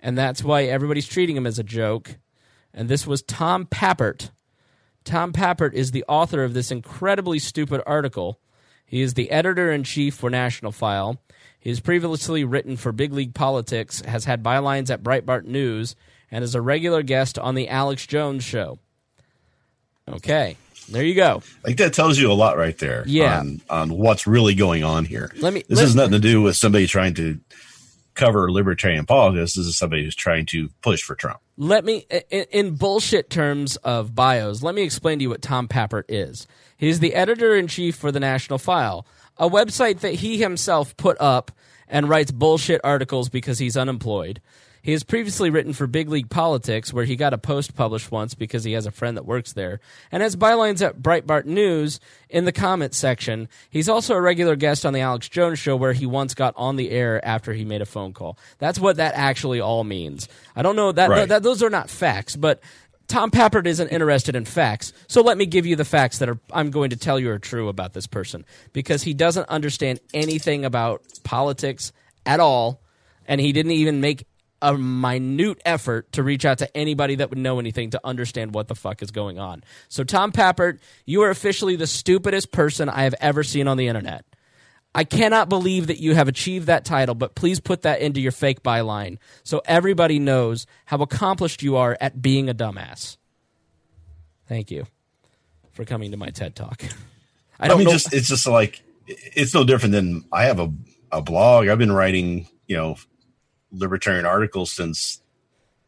and 0.00 0.16
that's 0.16 0.42
why 0.42 0.64
everybody's 0.64 1.06
treating 1.06 1.36
him 1.36 1.46
as 1.46 1.58
a 1.58 1.64
joke. 1.64 2.16
And 2.72 2.88
this 2.88 3.06
was 3.06 3.22
Tom 3.22 3.66
Pappert. 3.66 4.30
Tom 5.04 5.32
Pappert 5.32 5.74
is 5.74 5.90
the 5.90 6.04
author 6.08 6.42
of 6.42 6.54
this 6.54 6.70
incredibly 6.70 7.38
stupid 7.38 7.82
article. 7.86 8.40
He 8.86 9.02
is 9.02 9.14
the 9.14 9.30
editor 9.30 9.70
in 9.70 9.84
chief 9.84 10.14
for 10.14 10.30
National 10.30 10.72
File. 10.72 11.20
He 11.64 11.70
has 11.70 11.80
previously 11.80 12.44
written 12.44 12.76
for 12.76 12.92
Big 12.92 13.14
League 13.14 13.32
Politics, 13.34 14.02
has 14.02 14.26
had 14.26 14.42
bylines 14.42 14.90
at 14.90 15.02
Breitbart 15.02 15.46
News, 15.46 15.96
and 16.30 16.44
is 16.44 16.54
a 16.54 16.60
regular 16.60 17.02
guest 17.02 17.38
on 17.38 17.54
the 17.54 17.70
Alex 17.70 18.06
Jones 18.06 18.44
Show. 18.44 18.78
Okay, 20.06 20.58
there 20.90 21.02
you 21.02 21.14
go. 21.14 21.42
Like 21.64 21.78
that 21.78 21.94
tells 21.94 22.18
you 22.18 22.30
a 22.30 22.34
lot 22.34 22.58
right 22.58 22.76
there. 22.76 23.02
Yeah. 23.06 23.40
On, 23.40 23.60
on 23.70 23.90
what's 23.96 24.26
really 24.26 24.54
going 24.54 24.84
on 24.84 25.06
here. 25.06 25.32
Let 25.40 25.54
me- 25.54 25.64
This 25.66 25.80
has 25.80 25.94
nothing 25.96 26.12
to 26.12 26.18
do 26.18 26.42
with 26.42 26.56
somebody 26.56 26.86
trying 26.86 27.14
to 27.14 27.40
cover 28.12 28.52
libertarian 28.52 29.06
politics. 29.06 29.54
This 29.54 29.66
is 29.66 29.78
somebody 29.78 30.04
who's 30.04 30.14
trying 30.14 30.44
to 30.46 30.68
push 30.82 31.00
for 31.02 31.14
Trump. 31.14 31.40
Let 31.56 31.84
me, 31.86 32.06
in, 32.30 32.44
in 32.52 32.74
bullshit 32.76 33.30
terms 33.30 33.76
of 33.76 34.14
bios, 34.14 34.62
let 34.62 34.74
me 34.74 34.82
explain 34.82 35.18
to 35.18 35.22
you 35.22 35.30
what 35.30 35.40
Tom 35.40 35.66
Pappert 35.66 36.04
is. 36.08 36.46
He's 36.76 37.00
the 37.00 37.14
editor 37.14 37.54
in 37.56 37.68
chief 37.68 37.96
for 37.96 38.12
the 38.12 38.20
National 38.20 38.58
File, 38.58 39.06
a 39.38 39.48
website 39.48 40.00
that 40.00 40.14
he 40.14 40.38
himself 40.38 40.96
put 40.96 41.16
up 41.20 41.52
and 41.88 42.08
writes 42.08 42.30
bullshit 42.30 42.80
articles 42.84 43.28
because 43.28 43.58
he's 43.58 43.76
unemployed. 43.76 44.40
He 44.82 44.92
has 44.92 45.02
previously 45.02 45.48
written 45.48 45.72
for 45.72 45.86
Big 45.86 46.10
League 46.10 46.28
Politics, 46.28 46.92
where 46.92 47.06
he 47.06 47.16
got 47.16 47.32
a 47.32 47.38
post 47.38 47.74
published 47.74 48.12
once 48.12 48.34
because 48.34 48.64
he 48.64 48.72
has 48.74 48.84
a 48.84 48.90
friend 48.90 49.16
that 49.16 49.24
works 49.24 49.54
there, 49.54 49.80
and 50.12 50.22
has 50.22 50.36
bylines 50.36 50.86
at 50.86 51.00
Breitbart 51.00 51.46
News 51.46 52.00
in 52.28 52.44
the 52.44 52.52
comments 52.52 52.98
section. 52.98 53.48
He's 53.70 53.88
also 53.88 54.14
a 54.14 54.20
regular 54.20 54.56
guest 54.56 54.84
on 54.84 54.92
the 54.92 55.00
Alex 55.00 55.30
Jones 55.30 55.58
Show, 55.58 55.74
where 55.76 55.94
he 55.94 56.04
once 56.04 56.34
got 56.34 56.52
on 56.58 56.76
the 56.76 56.90
air 56.90 57.24
after 57.24 57.54
he 57.54 57.64
made 57.64 57.80
a 57.80 57.86
phone 57.86 58.12
call. 58.12 58.36
That's 58.58 58.78
what 58.78 58.96
that 58.98 59.14
actually 59.14 59.58
all 59.58 59.84
means. 59.84 60.28
I 60.54 60.60
don't 60.60 60.76
know 60.76 60.92
that, 60.92 61.08
Right. 61.08 61.28
that 61.30 61.42
those 61.42 61.62
are 61.62 61.70
not 61.70 61.88
facts, 61.88 62.36
but 62.36 62.60
Tom 63.06 63.30
Pappert 63.30 63.66
isn't 63.66 63.88
interested 63.88 64.34
in 64.34 64.44
facts. 64.44 64.92
So 65.08 65.22
let 65.22 65.36
me 65.36 65.46
give 65.46 65.66
you 65.66 65.76
the 65.76 65.84
facts 65.84 66.18
that 66.18 66.28
are 66.28 66.38
I'm 66.52 66.70
going 66.70 66.90
to 66.90 66.96
tell 66.96 67.18
you 67.18 67.30
are 67.30 67.38
true 67.38 67.68
about 67.68 67.92
this 67.92 68.06
person 68.06 68.44
because 68.72 69.02
he 69.02 69.14
doesn't 69.14 69.48
understand 69.48 70.00
anything 70.12 70.64
about 70.64 71.02
politics 71.22 71.92
at 72.24 72.40
all 72.40 72.80
and 73.26 73.40
he 73.40 73.52
didn't 73.52 73.72
even 73.72 74.00
make 74.00 74.26
a 74.62 74.76
minute 74.78 75.60
effort 75.66 76.10
to 76.12 76.22
reach 76.22 76.46
out 76.46 76.58
to 76.58 76.76
anybody 76.76 77.16
that 77.16 77.28
would 77.28 77.38
know 77.38 77.58
anything 77.58 77.90
to 77.90 78.00
understand 78.02 78.54
what 78.54 78.66
the 78.66 78.74
fuck 78.74 79.02
is 79.02 79.10
going 79.10 79.38
on. 79.38 79.62
So 79.88 80.04
Tom 80.04 80.32
Pappert, 80.32 80.78
you 81.04 81.22
are 81.22 81.30
officially 81.30 81.76
the 81.76 81.86
stupidest 81.86 82.50
person 82.50 82.88
I 82.88 83.02
have 83.02 83.14
ever 83.20 83.42
seen 83.42 83.68
on 83.68 83.76
the 83.76 83.88
internet. 83.88 84.24
I 84.94 85.04
cannot 85.04 85.48
believe 85.48 85.88
that 85.88 85.98
you 85.98 86.14
have 86.14 86.28
achieved 86.28 86.66
that 86.66 86.84
title, 86.84 87.14
but 87.14 87.34
please 87.34 87.58
put 87.58 87.82
that 87.82 88.00
into 88.00 88.20
your 88.20 88.30
fake 88.32 88.62
byline 88.62 89.18
so 89.42 89.60
everybody 89.64 90.18
knows 90.18 90.66
how 90.84 90.98
accomplished 90.98 91.62
you 91.62 91.76
are 91.76 91.96
at 92.00 92.22
being 92.22 92.48
a 92.48 92.54
dumbass. 92.54 93.16
Thank 94.48 94.70
you 94.70 94.86
for 95.72 95.84
coming 95.84 96.12
to 96.12 96.16
my 96.16 96.28
TED 96.28 96.54
Talk. 96.54 96.84
I 97.58 97.64
I, 97.64 97.68
don't 97.68 97.78
mean, 97.78 97.86
know. 97.86 97.92
just 97.92 98.12
it's 98.12 98.28
just 98.28 98.46
like 98.46 98.82
it's 99.06 99.54
no 99.54 99.64
different 99.64 99.92
than 99.92 100.24
I 100.32 100.44
have 100.44 100.60
a 100.60 100.72
a 101.10 101.22
blog. 101.22 101.68
I've 101.68 101.78
been 101.78 101.92
writing, 101.92 102.48
you 102.66 102.76
know, 102.76 102.96
libertarian 103.72 104.26
articles 104.26 104.72
since 104.72 105.20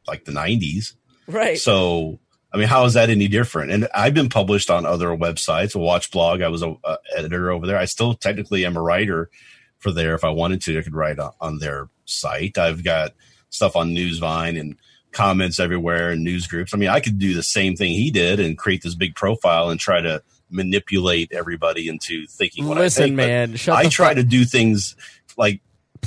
like 0.06 0.24
the 0.24 0.32
'90s. 0.32 0.94
right. 1.26 1.58
So, 1.58 2.18
I 2.56 2.58
mean, 2.58 2.68
how 2.68 2.86
is 2.86 2.94
that 2.94 3.10
any 3.10 3.28
different? 3.28 3.70
And 3.70 3.86
I've 3.94 4.14
been 4.14 4.30
published 4.30 4.70
on 4.70 4.86
other 4.86 5.08
websites. 5.08 5.74
A 5.74 5.78
watch 5.78 6.10
blog. 6.10 6.40
I 6.40 6.48
was 6.48 6.62
a, 6.62 6.74
a 6.84 6.96
editor 7.14 7.50
over 7.50 7.66
there. 7.66 7.76
I 7.76 7.84
still 7.84 8.14
technically 8.14 8.64
am 8.64 8.78
a 8.78 8.82
writer 8.82 9.28
for 9.76 9.90
there. 9.90 10.14
If 10.14 10.24
I 10.24 10.30
wanted 10.30 10.62
to, 10.62 10.78
I 10.78 10.80
could 10.80 10.94
write 10.94 11.18
on, 11.18 11.32
on 11.38 11.58
their 11.58 11.90
site. 12.06 12.56
I've 12.56 12.82
got 12.82 13.12
stuff 13.50 13.76
on 13.76 13.92
Newsvine 13.92 14.56
and 14.56 14.76
comments 15.12 15.60
everywhere 15.60 16.08
and 16.08 16.24
news 16.24 16.46
groups. 16.46 16.72
I 16.72 16.78
mean, 16.78 16.88
I 16.88 17.00
could 17.00 17.18
do 17.18 17.34
the 17.34 17.42
same 17.42 17.76
thing 17.76 17.90
he 17.90 18.10
did 18.10 18.40
and 18.40 18.56
create 18.56 18.82
this 18.82 18.94
big 18.94 19.14
profile 19.14 19.68
and 19.68 19.78
try 19.78 20.00
to 20.00 20.22
manipulate 20.48 21.32
everybody 21.32 21.88
into 21.88 22.26
thinking 22.26 22.66
what 22.66 22.78
Listen, 22.78 23.02
I 23.02 23.06
think. 23.06 23.16
Man, 23.16 23.56
shut 23.56 23.76
I 23.76 23.90
try 23.90 24.08
fuck- 24.08 24.16
to 24.16 24.24
do 24.24 24.46
things 24.46 24.96
like 25.36 25.60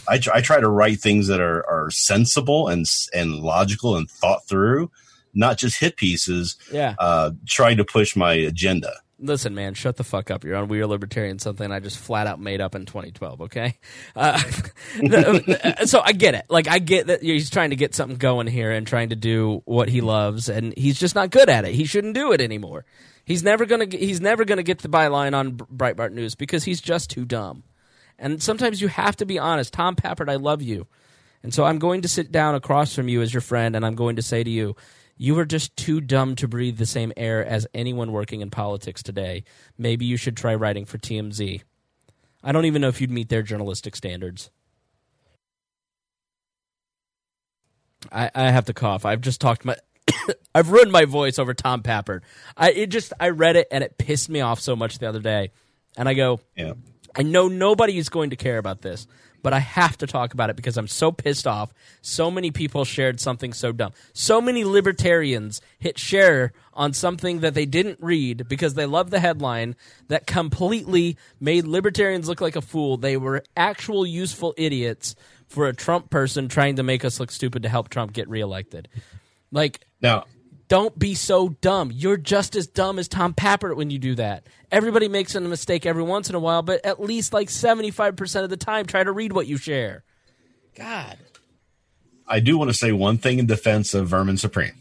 I 0.08 0.18
try, 0.18 0.38
I 0.38 0.42
try 0.42 0.60
to 0.60 0.68
write 0.68 1.00
things 1.00 1.28
that 1.28 1.42
are, 1.42 1.64
are 1.70 1.92
sensible 1.92 2.70
and 2.70 2.88
and 3.14 3.36
logical 3.36 3.98
and 3.98 4.10
thought 4.10 4.48
through, 4.48 4.90
not 5.34 5.58
just 5.58 5.80
hit 5.80 5.98
pieces. 5.98 6.58
Yeah. 6.72 6.96
Uh, 7.00 7.32
trying 7.48 7.78
to 7.78 7.86
push 7.86 8.16
my 8.16 8.34
agenda. 8.34 8.94
Listen, 9.22 9.54
man, 9.54 9.74
shut 9.74 9.98
the 9.98 10.04
fuck 10.06 10.32
up. 10.32 10.46
You're 10.46 10.56
on 10.56 10.70
We 10.70 10.80
Are 10.80 10.88
Libertarian, 10.88 11.40
something 11.40 11.70
I 11.72 11.82
just 11.82 11.98
flat 11.98 12.26
out 12.26 12.40
made 12.40 12.62
up 12.62 12.74
in 12.74 12.86
2012, 12.86 13.42
okay? 13.42 13.78
Uh, 14.16 14.40
so 15.86 16.00
I 16.00 16.14
get 16.14 16.36
it. 16.36 16.46
Like, 16.50 16.70
I 16.70 16.80
get 16.80 17.08
that 17.08 17.22
he's 17.22 17.50
trying 17.50 17.72
to 17.72 17.76
get 17.76 17.94
something 17.94 18.18
going 18.18 18.48
here 18.48 18.72
and 18.72 18.88
trying 18.88 19.10
to 19.10 19.18
do 19.18 19.62
what 19.66 19.90
he 19.90 20.00
loves, 20.00 20.48
and 20.48 20.74
he's 20.78 20.98
just 20.98 21.16
not 21.16 21.32
good 21.32 21.50
at 21.50 21.66
it. 21.66 21.76
He 21.76 21.84
shouldn't 21.84 22.14
do 22.16 22.32
it 22.32 22.40
anymore. 22.40 22.86
He's 23.26 23.44
never 23.44 23.66
gonna. 23.66 23.88
He's 23.92 24.22
never 24.22 24.46
gonna 24.46 24.64
get 24.64 24.80
the 24.80 24.90
byline 24.90 25.36
on 25.36 25.58
Breitbart 25.58 26.14
News 26.14 26.34
because 26.36 26.64
he's 26.64 26.82
just 26.82 27.10
too 27.10 27.26
dumb. 27.26 27.64
And 28.18 28.42
sometimes 28.42 28.82
you 28.82 28.88
have 28.88 29.18
to 29.18 29.26
be 29.26 29.38
honest. 29.38 29.74
Tom 29.74 29.96
Pappert, 29.96 30.30
I 30.30 30.36
love 30.36 30.62
you, 30.62 30.88
and 31.44 31.54
so 31.54 31.66
I'm 31.66 31.78
going 31.78 32.02
to 32.02 32.08
sit 32.08 32.32
down 32.32 32.56
across 32.56 32.96
from 32.96 33.08
you 33.08 33.22
as 33.22 33.34
your 33.34 33.42
friend, 33.42 33.76
and 33.76 33.86
I'm 33.86 33.96
going 33.96 34.16
to 34.16 34.22
say 34.22 34.44
to 34.44 34.50
you, 34.50 34.76
you 35.22 35.38
are 35.38 35.46
just 35.46 35.76
too 35.76 36.00
dumb 36.00 36.36
to 36.38 36.48
breathe 36.48 36.78
the 36.78 36.86
same 36.86 37.12
air 37.18 37.46
as 37.46 37.68
anyone 37.74 38.14
working 38.14 38.40
in 38.40 38.50
politics 38.50 39.04
today. 39.04 39.44
Maybe 39.78 40.06
you 40.06 40.16
should 40.16 40.38
try 40.38 40.56
writing 40.56 40.86
for 40.86 40.98
TMZ. 40.98 41.62
I 42.42 42.52
don't 42.54 42.64
even 42.66 42.82
know 42.82 42.88
if 42.88 43.02
you'd 43.02 43.12
meet 43.12 43.28
their 43.28 43.44
journalistic 43.44 43.98
standards. 43.98 44.50
I, 48.10 48.32
I 48.34 48.52
have 48.52 48.66
to 48.66 48.74
cough. 48.74 49.04
I've 49.06 49.20
just 49.20 49.42
talked 49.42 49.66
my. 49.66 49.76
I've 50.56 50.72
ruined 50.72 50.94
my 50.94 51.04
voice 51.04 51.38
over 51.38 51.54
Tom 51.54 51.84
Pappert. 51.84 52.22
I 52.56 52.72
it 52.72 52.88
just 52.88 53.12
I 53.20 53.30
read 53.30 53.58
it 53.58 53.68
and 53.72 53.84
it 53.84 53.98
pissed 53.98 54.30
me 54.30 54.40
off 54.40 54.62
so 54.62 54.74
much 54.74 55.00
the 55.00 55.10
other 55.10 55.20
day, 55.20 55.52
and 55.98 56.08
I 56.08 56.14
go, 56.14 56.40
Yeah. 56.56 56.74
I 57.14 57.24
know 57.24 57.50
nobody 57.50 57.98
is 57.98 58.08
going 58.08 58.30
to 58.30 58.38
care 58.38 58.58
about 58.58 58.82
this, 58.82 59.06
but 59.42 59.54
I 59.54 59.60
have 59.60 59.98
to 60.00 60.08
talk 60.08 60.34
about 60.34 60.50
it 60.50 60.56
because 60.56 60.78
I'm 60.78 60.88
so 60.88 61.12
pissed 61.12 61.48
off. 61.48 61.74
So 62.02 62.30
many 62.30 62.52
people 62.52 62.86
shared 62.86 63.20
something 63.20 63.54
so 63.54 63.72
dumb. 63.72 63.94
So 64.14 64.42
many 64.42 64.64
libertarians 64.64 65.62
hit 65.78 65.98
share 65.98 66.52
on 66.74 66.94
something 66.94 67.40
that 67.42 67.54
they 67.54 67.66
didn't 67.66 68.00
read 68.02 68.48
because 68.48 68.74
they 68.74 68.86
love 68.86 69.10
the 69.10 69.20
headline 69.20 69.76
that 70.08 70.28
completely 70.28 71.18
made 71.40 71.66
libertarians 71.66 72.28
look 72.28 72.42
like 72.42 72.56
a 72.56 72.62
fool. 72.62 72.98
They 72.98 73.18
were 73.18 73.44
actual 73.56 74.06
useful 74.06 74.54
idiots 74.58 75.16
for 75.48 75.68
a 75.68 75.74
Trump 75.74 76.10
person 76.10 76.48
trying 76.48 76.76
to 76.78 76.84
make 76.84 77.04
us 77.04 77.20
look 77.20 77.32
stupid 77.32 77.64
to 77.64 77.70
help 77.70 77.90
Trump 77.90 78.14
get 78.14 78.30
reelected. 78.30 78.88
Like, 79.52 79.86
Now, 80.02 80.26
don't 80.70 80.98
be 80.98 81.16
so 81.16 81.50
dumb. 81.50 81.92
You're 81.92 82.16
just 82.16 82.56
as 82.56 82.68
dumb 82.68 83.00
as 83.00 83.08
Tom 83.08 83.34
Pappert 83.34 83.76
when 83.76 83.90
you 83.90 84.00
do 84.00 84.16
that. 84.16 84.46
Everybody 84.72 85.10
makes 85.10 85.36
a 85.36 85.42
mistake 85.42 85.86
every 85.86 86.04
once 86.04 86.30
in 86.30 86.36
a 86.36 86.40
while, 86.40 86.62
but 86.62 86.86
at 86.86 87.02
least 87.02 87.34
like 87.34 87.50
75% 87.50 88.44
of 88.44 88.50
the 88.50 88.58
time, 88.58 88.86
try 88.86 89.04
to 89.04 89.12
read 89.12 89.34
what 89.34 89.48
you 89.48 89.58
share. 89.58 90.04
God. 90.76 91.18
I 92.28 92.40
do 92.40 92.58
want 92.58 92.70
to 92.70 92.76
say 92.76 92.92
one 92.92 93.18
thing 93.18 93.40
in 93.40 93.48
defense 93.48 93.96
of 93.96 94.08
Vermin 94.08 94.38
Supreme. 94.38 94.76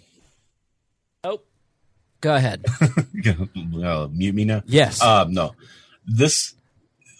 Oh, 1.24 1.40
go 2.20 2.34
ahead. 2.34 2.66
uh, 3.82 4.08
mute 4.12 4.34
me 4.34 4.44
now. 4.44 4.62
Yes. 4.66 5.02
Um, 5.02 5.32
no, 5.32 5.54
this 6.06 6.54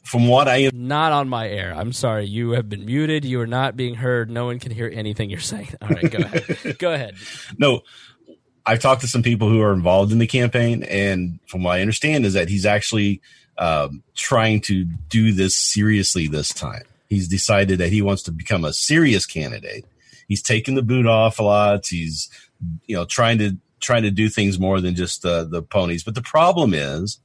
from 0.05 0.27
what 0.29 0.49
I 0.49 0.59
am. 0.59 0.71
not 0.75 1.13
on 1.13 1.29
my 1.29 1.49
air. 1.49 1.75
I'm 1.75 1.93
sorry. 1.93 2.27
You 2.27 2.53
have 2.53 2.69
been 2.69 2.85
muted. 2.85 3.25
You 3.25 3.41
are 3.41 3.47
not 3.47 3.77
being 3.77 3.95
heard. 3.95 4.31
No 4.31 4.47
one 4.47 4.59
can 4.59 4.73
hear 4.73 4.91
anything 4.93 5.31
you're 5.31 5.41
saying. 5.41 5.75
All 5.83 5.89
right, 5.89 6.11
go 6.11 6.19
ahead. 6.19 6.77
go 6.79 6.93
ahead. 6.93 7.15
no, 7.59 7.83
I've 8.69 8.81
talked 8.81 9.01
to 9.01 9.09
some 9.09 9.23
people 9.23 9.49
who 9.49 9.63
are 9.63 9.73
involved 9.73 10.13
in 10.13 10.19
the 10.19 10.27
campaign, 10.27 10.83
and 10.83 11.41
from 11.47 11.63
what 11.63 11.79
I 11.79 11.81
understand 11.81 12.27
is 12.27 12.35
that 12.35 12.51
he's 12.51 12.67
actually 12.67 13.23
um, 13.57 14.03
trying 14.15 14.61
to 14.63 14.85
do 14.85 15.33
this 15.33 15.57
seriously 15.57 16.29
this 16.29 16.53
time. 16.53 16.83
He's 17.09 17.29
decided 17.29 17.79
that 17.79 17.89
he 17.89 18.03
wants 18.03 18.23
to 18.25 18.31
become 18.31 18.67
a 18.67 18.75
serious 18.75 19.25
candidate. 19.25 19.87
He's 20.29 20.43
taken 20.43 20.75
the 20.75 20.83
boot 20.83 21.07
off 21.07 21.39
a 21.39 21.43
lot. 21.45 21.87
He's 21.87 22.29
you 22.87 22.95
know 22.95 23.07
trying 23.07 23.39
to 23.39 23.57
trying 23.81 24.03
to 24.03 24.11
do 24.11 24.29
things 24.29 24.59
more 24.59 24.83
than 24.83 24.95
just 24.95 25.23
the 25.23 25.45
the 25.45 25.63
ponies. 25.63 26.05
But 26.05 26.15
the 26.15 26.23
problem 26.23 26.75
is 26.75 27.21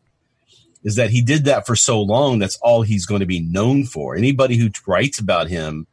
is 0.85 0.95
that 0.95 1.09
he 1.09 1.21
did 1.21 1.43
that 1.43 1.65
for 1.65 1.75
so 1.75 2.01
long. 2.01 2.39
That's 2.39 2.57
all 2.61 2.83
he's 2.83 3.05
going 3.05 3.19
to 3.19 3.25
be 3.25 3.41
known 3.41 3.83
for. 3.83 4.15
Anybody 4.15 4.55
who 4.55 4.69
writes 4.87 5.19
about 5.19 5.47
him 5.49 5.87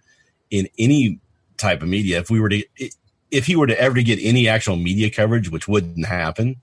in 0.48 0.68
any 0.78 1.18
type 1.56 1.82
of 1.82 1.89
media, 1.89 2.20
if 2.20 2.31
we 2.31 2.39
were 2.39 2.48
to 2.51 2.64
if 3.31 3.47
he 3.47 3.57
were 3.57 3.66
to 3.66 3.81
ever 3.81 4.01
get 4.02 4.19
any 4.23 4.48
actual 4.48 4.77
media 4.77 5.11
coverage, 5.11 5.51
which 5.51 5.69
wouldn't 5.69 6.07
happen, 6.07 6.57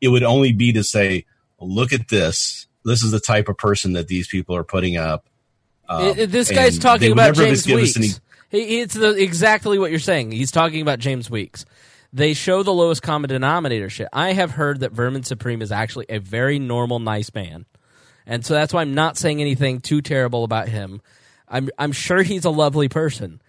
it 0.00 0.08
would 0.08 0.22
only 0.22 0.52
be 0.52 0.72
to 0.72 0.82
say, 0.84 1.24
look 1.60 1.92
at 1.92 2.08
this. 2.08 2.66
This 2.84 3.02
is 3.02 3.10
the 3.10 3.20
type 3.20 3.48
of 3.48 3.58
person 3.58 3.94
that 3.94 4.08
these 4.08 4.28
people 4.28 4.54
are 4.56 4.64
putting 4.64 4.96
up. 4.96 5.26
Um, 5.88 6.14
this 6.16 6.50
guy's 6.50 6.78
talking 6.78 7.12
about 7.12 7.34
James 7.34 7.66
any- 7.66 7.76
Weeks. 7.76 8.20
He, 8.48 8.80
it's 8.80 8.94
the, 8.94 9.10
exactly 9.10 9.78
what 9.78 9.90
you're 9.90 9.98
saying. 9.98 10.32
He's 10.32 10.50
talking 10.52 10.80
about 10.80 10.98
James 10.98 11.28
Weeks. 11.28 11.64
They 12.12 12.32
show 12.32 12.62
the 12.62 12.72
lowest 12.72 13.02
common 13.02 13.28
denominator 13.28 13.90
shit. 13.90 14.08
I 14.12 14.32
have 14.32 14.52
heard 14.52 14.80
that 14.80 14.92
Vermin 14.92 15.24
Supreme 15.24 15.60
is 15.60 15.72
actually 15.72 16.06
a 16.08 16.18
very 16.18 16.58
normal, 16.58 16.98
nice 16.98 17.34
man, 17.34 17.66
and 18.24 18.44
so 18.44 18.54
that's 18.54 18.72
why 18.72 18.82
I'm 18.82 18.94
not 18.94 19.16
saying 19.16 19.40
anything 19.40 19.80
too 19.80 20.00
terrible 20.00 20.44
about 20.44 20.68
him. 20.68 21.02
I'm 21.48 21.68
I'm 21.78 21.92
sure 21.92 22.22
he's 22.22 22.44
a 22.44 22.50
lovely 22.50 22.88
person, 22.88 23.42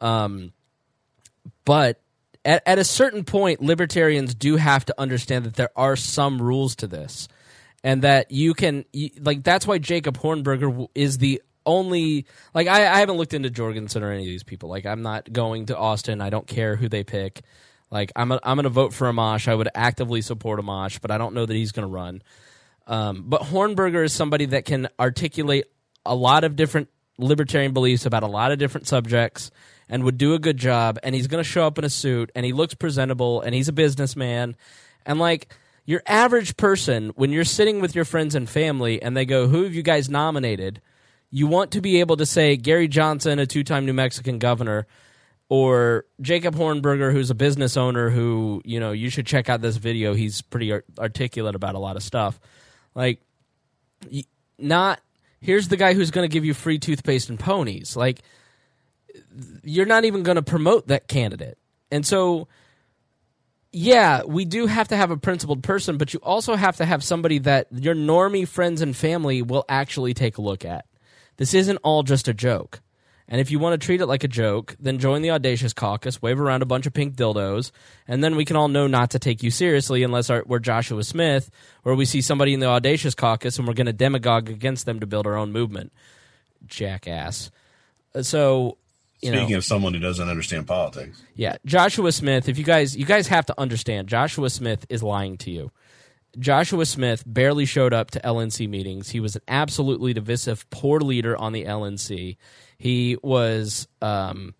um, 0.00 0.52
but 1.64 2.00
at, 2.44 2.62
at 2.66 2.78
a 2.78 2.84
certain 2.84 3.24
point, 3.24 3.62
libertarians 3.62 4.34
do 4.34 4.56
have 4.56 4.84
to 4.86 4.94
understand 4.98 5.44
that 5.44 5.54
there 5.54 5.70
are 5.76 5.96
some 5.96 6.40
rules 6.40 6.76
to 6.76 6.86
this, 6.86 7.28
and 7.84 8.02
that 8.02 8.30
you 8.30 8.54
can 8.54 8.84
you, 8.92 9.10
like 9.20 9.42
that's 9.42 9.66
why 9.66 9.78
Jacob 9.78 10.18
Hornberger 10.18 10.88
is 10.94 11.18
the 11.18 11.42
only 11.64 12.26
like 12.54 12.66
I, 12.66 12.80
I 12.86 12.98
haven't 12.98 13.16
looked 13.16 13.34
into 13.34 13.50
Jorgensen 13.50 14.02
or 14.02 14.10
any 14.10 14.22
of 14.22 14.28
these 14.28 14.42
people. 14.42 14.68
Like 14.68 14.86
I'm 14.86 15.02
not 15.02 15.32
going 15.32 15.66
to 15.66 15.76
Austin. 15.76 16.20
I 16.20 16.30
don't 16.30 16.46
care 16.46 16.76
who 16.76 16.88
they 16.88 17.04
pick. 17.04 17.42
Like 17.90 18.10
I'm 18.16 18.32
a, 18.32 18.40
I'm 18.42 18.56
going 18.56 18.64
to 18.64 18.70
vote 18.70 18.92
for 18.92 19.10
Amash. 19.10 19.48
I 19.48 19.54
would 19.54 19.68
actively 19.74 20.22
support 20.22 20.60
Amash, 20.60 21.00
but 21.00 21.10
I 21.10 21.18
don't 21.18 21.34
know 21.34 21.46
that 21.46 21.54
he's 21.54 21.72
going 21.72 21.86
to 21.86 21.92
run. 21.92 22.22
Um, 22.86 23.24
but 23.26 23.42
Hornberger 23.42 24.04
is 24.04 24.12
somebody 24.12 24.46
that 24.46 24.64
can 24.64 24.88
articulate 24.98 25.66
a 26.04 26.14
lot 26.14 26.42
of 26.42 26.56
different 26.56 26.88
libertarian 27.18 27.72
beliefs 27.72 28.06
about 28.06 28.24
a 28.24 28.26
lot 28.26 28.50
of 28.50 28.58
different 28.58 28.88
subjects 28.88 29.52
and 29.92 30.04
would 30.04 30.16
do 30.16 30.32
a 30.32 30.38
good 30.38 30.56
job. 30.56 30.98
And 31.02 31.14
he's 31.14 31.26
going 31.26 31.44
to 31.44 31.48
show 31.48 31.66
up 31.66 31.78
in 31.78 31.84
a 31.84 31.90
suit 31.90 32.32
and 32.34 32.46
he 32.46 32.54
looks 32.54 32.72
presentable 32.72 33.42
and 33.42 33.54
he's 33.54 33.68
a 33.68 33.74
businessman. 33.74 34.56
And 35.04 35.18
like 35.18 35.54
your 35.84 36.02
average 36.06 36.56
person, 36.56 37.10
when 37.10 37.30
you're 37.30 37.44
sitting 37.44 37.82
with 37.82 37.94
your 37.94 38.06
friends 38.06 38.34
and 38.34 38.48
family 38.48 39.02
and 39.02 39.14
they 39.14 39.26
go, 39.26 39.48
Who 39.48 39.64
have 39.64 39.74
you 39.74 39.82
guys 39.82 40.08
nominated? 40.08 40.80
You 41.30 41.46
want 41.46 41.72
to 41.72 41.82
be 41.82 42.00
able 42.00 42.16
to 42.16 42.24
say 42.24 42.56
Gary 42.56 42.88
Johnson, 42.88 43.38
a 43.38 43.44
two 43.44 43.62
time 43.64 43.84
New 43.84 43.92
Mexican 43.92 44.38
governor, 44.38 44.86
or 45.50 46.06
Jacob 46.22 46.54
Hornberger, 46.54 47.12
who's 47.12 47.28
a 47.28 47.34
business 47.34 47.76
owner 47.76 48.08
who, 48.08 48.62
you 48.64 48.80
know, 48.80 48.92
you 48.92 49.10
should 49.10 49.26
check 49.26 49.50
out 49.50 49.60
this 49.60 49.76
video. 49.76 50.14
He's 50.14 50.40
pretty 50.40 50.72
art- 50.72 50.86
articulate 50.98 51.54
about 51.54 51.74
a 51.74 51.78
lot 51.78 51.96
of 51.96 52.02
stuff. 52.02 52.40
Like, 52.94 53.20
not 54.58 55.00
here's 55.42 55.68
the 55.68 55.76
guy 55.76 55.92
who's 55.92 56.10
going 56.10 56.26
to 56.26 56.32
give 56.32 56.46
you 56.46 56.54
free 56.54 56.78
toothpaste 56.78 57.28
and 57.28 57.38
ponies. 57.38 57.94
Like, 57.94 58.22
you're 59.62 59.86
not 59.86 60.04
even 60.04 60.22
going 60.22 60.36
to 60.36 60.42
promote 60.42 60.88
that 60.88 61.08
candidate. 61.08 61.58
And 61.90 62.06
so, 62.06 62.48
yeah, 63.72 64.22
we 64.24 64.44
do 64.44 64.66
have 64.66 64.88
to 64.88 64.96
have 64.96 65.10
a 65.10 65.16
principled 65.16 65.62
person, 65.62 65.98
but 65.98 66.12
you 66.12 66.20
also 66.22 66.56
have 66.56 66.76
to 66.76 66.84
have 66.84 67.02
somebody 67.02 67.38
that 67.40 67.68
your 67.70 67.94
normie 67.94 68.46
friends 68.46 68.82
and 68.82 68.96
family 68.96 69.42
will 69.42 69.64
actually 69.68 70.14
take 70.14 70.38
a 70.38 70.42
look 70.42 70.64
at. 70.64 70.86
This 71.36 71.54
isn't 71.54 71.78
all 71.82 72.02
just 72.02 72.28
a 72.28 72.34
joke. 72.34 72.80
And 73.28 73.40
if 73.40 73.50
you 73.50 73.58
want 73.58 73.80
to 73.80 73.84
treat 73.84 74.00
it 74.00 74.06
like 74.06 74.24
a 74.24 74.28
joke, 74.28 74.76
then 74.78 74.98
join 74.98 75.22
the 75.22 75.30
Audacious 75.30 75.72
Caucus, 75.72 76.20
wave 76.20 76.38
around 76.38 76.60
a 76.60 76.66
bunch 76.66 76.86
of 76.86 76.92
pink 76.92 77.14
dildos, 77.14 77.70
and 78.06 78.22
then 78.22 78.36
we 78.36 78.44
can 78.44 78.56
all 78.56 78.68
know 78.68 78.86
not 78.86 79.12
to 79.12 79.18
take 79.18 79.42
you 79.42 79.50
seriously 79.50 80.02
unless 80.02 80.28
our, 80.28 80.42
we're 80.46 80.58
Joshua 80.58 81.02
Smith 81.02 81.50
or 81.84 81.94
we 81.94 82.04
see 82.04 82.20
somebody 82.20 82.52
in 82.52 82.60
the 82.60 82.66
Audacious 82.66 83.14
Caucus 83.14 83.58
and 83.58 83.66
we're 83.66 83.74
going 83.74 83.86
to 83.86 83.92
demagogue 83.92 84.50
against 84.50 84.84
them 84.84 85.00
to 85.00 85.06
build 85.06 85.26
our 85.26 85.36
own 85.36 85.50
movement. 85.50 85.92
Jackass. 86.66 87.50
So, 88.20 88.76
Speaking 89.22 89.50
know, 89.50 89.58
of 89.58 89.64
someone 89.64 89.94
who 89.94 90.00
doesn't 90.00 90.28
understand 90.28 90.66
politics, 90.66 91.22
yeah, 91.36 91.56
Joshua 91.64 92.10
Smith. 92.10 92.48
If 92.48 92.58
you 92.58 92.64
guys, 92.64 92.96
you 92.96 93.04
guys 93.04 93.28
have 93.28 93.46
to 93.46 93.60
understand, 93.60 94.08
Joshua 94.08 94.50
Smith 94.50 94.84
is 94.88 95.02
lying 95.02 95.38
to 95.38 95.50
you. 95.50 95.70
Joshua 96.38 96.86
Smith 96.86 97.22
barely 97.26 97.66
showed 97.66 97.92
up 97.92 98.10
to 98.12 98.20
LNC 98.20 98.68
meetings. 98.68 99.10
He 99.10 99.20
was 99.20 99.36
an 99.36 99.42
absolutely 99.48 100.14
divisive, 100.14 100.68
poor 100.70 101.00
leader 101.00 101.36
on 101.36 101.52
the 101.52 101.64
LNC. 101.64 102.36
He 102.78 103.16
was 103.22 103.86
um, 104.00 104.54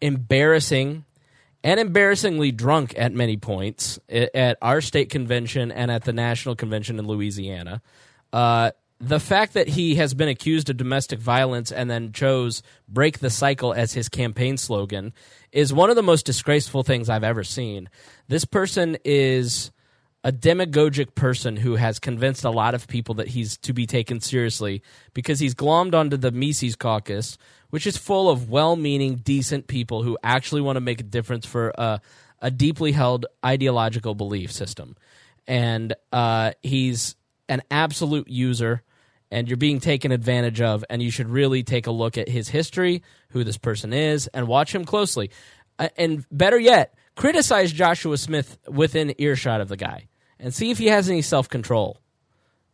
embarrassing 0.00 1.04
and 1.64 1.80
embarrassingly 1.80 2.52
drunk 2.52 2.94
at 2.96 3.12
many 3.12 3.36
points 3.36 3.98
at 4.08 4.56
our 4.62 4.80
state 4.80 5.10
convention 5.10 5.72
and 5.72 5.90
at 5.90 6.04
the 6.04 6.12
national 6.12 6.54
convention 6.54 6.98
in 6.98 7.06
Louisiana. 7.06 7.82
Uh, 8.32 8.70
the 8.98 9.20
fact 9.20 9.52
that 9.54 9.68
he 9.68 9.96
has 9.96 10.14
been 10.14 10.28
accused 10.28 10.70
of 10.70 10.76
domestic 10.76 11.18
violence 11.18 11.70
and 11.70 11.90
then 11.90 12.12
chose 12.12 12.62
break 12.88 13.18
the 13.18 13.30
cycle 13.30 13.72
as 13.74 13.92
his 13.92 14.08
campaign 14.08 14.56
slogan 14.56 15.12
is 15.52 15.72
one 15.72 15.90
of 15.90 15.96
the 15.96 16.02
most 16.02 16.24
disgraceful 16.24 16.82
things 16.82 17.08
I've 17.08 17.24
ever 17.24 17.44
seen. 17.44 17.90
This 18.28 18.44
person 18.44 18.96
is 19.04 19.70
a 20.24 20.32
demagogic 20.32 21.14
person 21.14 21.56
who 21.56 21.76
has 21.76 21.98
convinced 21.98 22.42
a 22.44 22.50
lot 22.50 22.74
of 22.74 22.88
people 22.88 23.14
that 23.14 23.28
he's 23.28 23.56
to 23.58 23.72
be 23.72 23.86
taken 23.86 24.20
seriously 24.20 24.82
because 25.14 25.38
he's 25.38 25.54
glommed 25.54 25.94
onto 25.94 26.16
the 26.16 26.32
Mises 26.32 26.74
caucus, 26.74 27.38
which 27.70 27.86
is 27.86 27.96
full 27.96 28.28
of 28.28 28.50
well 28.50 28.76
meaning, 28.76 29.16
decent 29.16 29.68
people 29.68 30.02
who 30.02 30.18
actually 30.24 30.62
want 30.62 30.76
to 30.76 30.80
make 30.80 31.00
a 31.00 31.04
difference 31.04 31.46
for 31.46 31.72
a, 31.76 32.00
a 32.40 32.50
deeply 32.50 32.92
held 32.92 33.26
ideological 33.44 34.14
belief 34.14 34.50
system. 34.50 34.96
And 35.46 35.94
uh, 36.12 36.52
he's 36.62 37.14
an 37.48 37.62
absolute 37.70 38.28
user, 38.28 38.82
and 39.30 39.48
you're 39.48 39.56
being 39.56 39.80
taken 39.80 40.12
advantage 40.12 40.60
of, 40.60 40.84
and 40.88 41.02
you 41.02 41.10
should 41.10 41.28
really 41.28 41.62
take 41.62 41.86
a 41.86 41.90
look 41.90 42.16
at 42.16 42.28
his 42.28 42.48
history, 42.48 43.02
who 43.30 43.44
this 43.44 43.58
person 43.58 43.92
is, 43.92 44.28
and 44.28 44.46
watch 44.46 44.74
him 44.74 44.84
closely. 44.84 45.30
Uh, 45.78 45.88
and 45.96 46.24
better 46.30 46.58
yet, 46.58 46.94
criticize 47.16 47.72
Joshua 47.72 48.16
Smith 48.18 48.58
within 48.68 49.14
earshot 49.18 49.60
of 49.60 49.68
the 49.68 49.76
guy 49.76 50.08
and 50.38 50.54
see 50.54 50.70
if 50.70 50.78
he 50.78 50.86
has 50.86 51.08
any 51.08 51.22
self 51.22 51.48
control. 51.48 52.00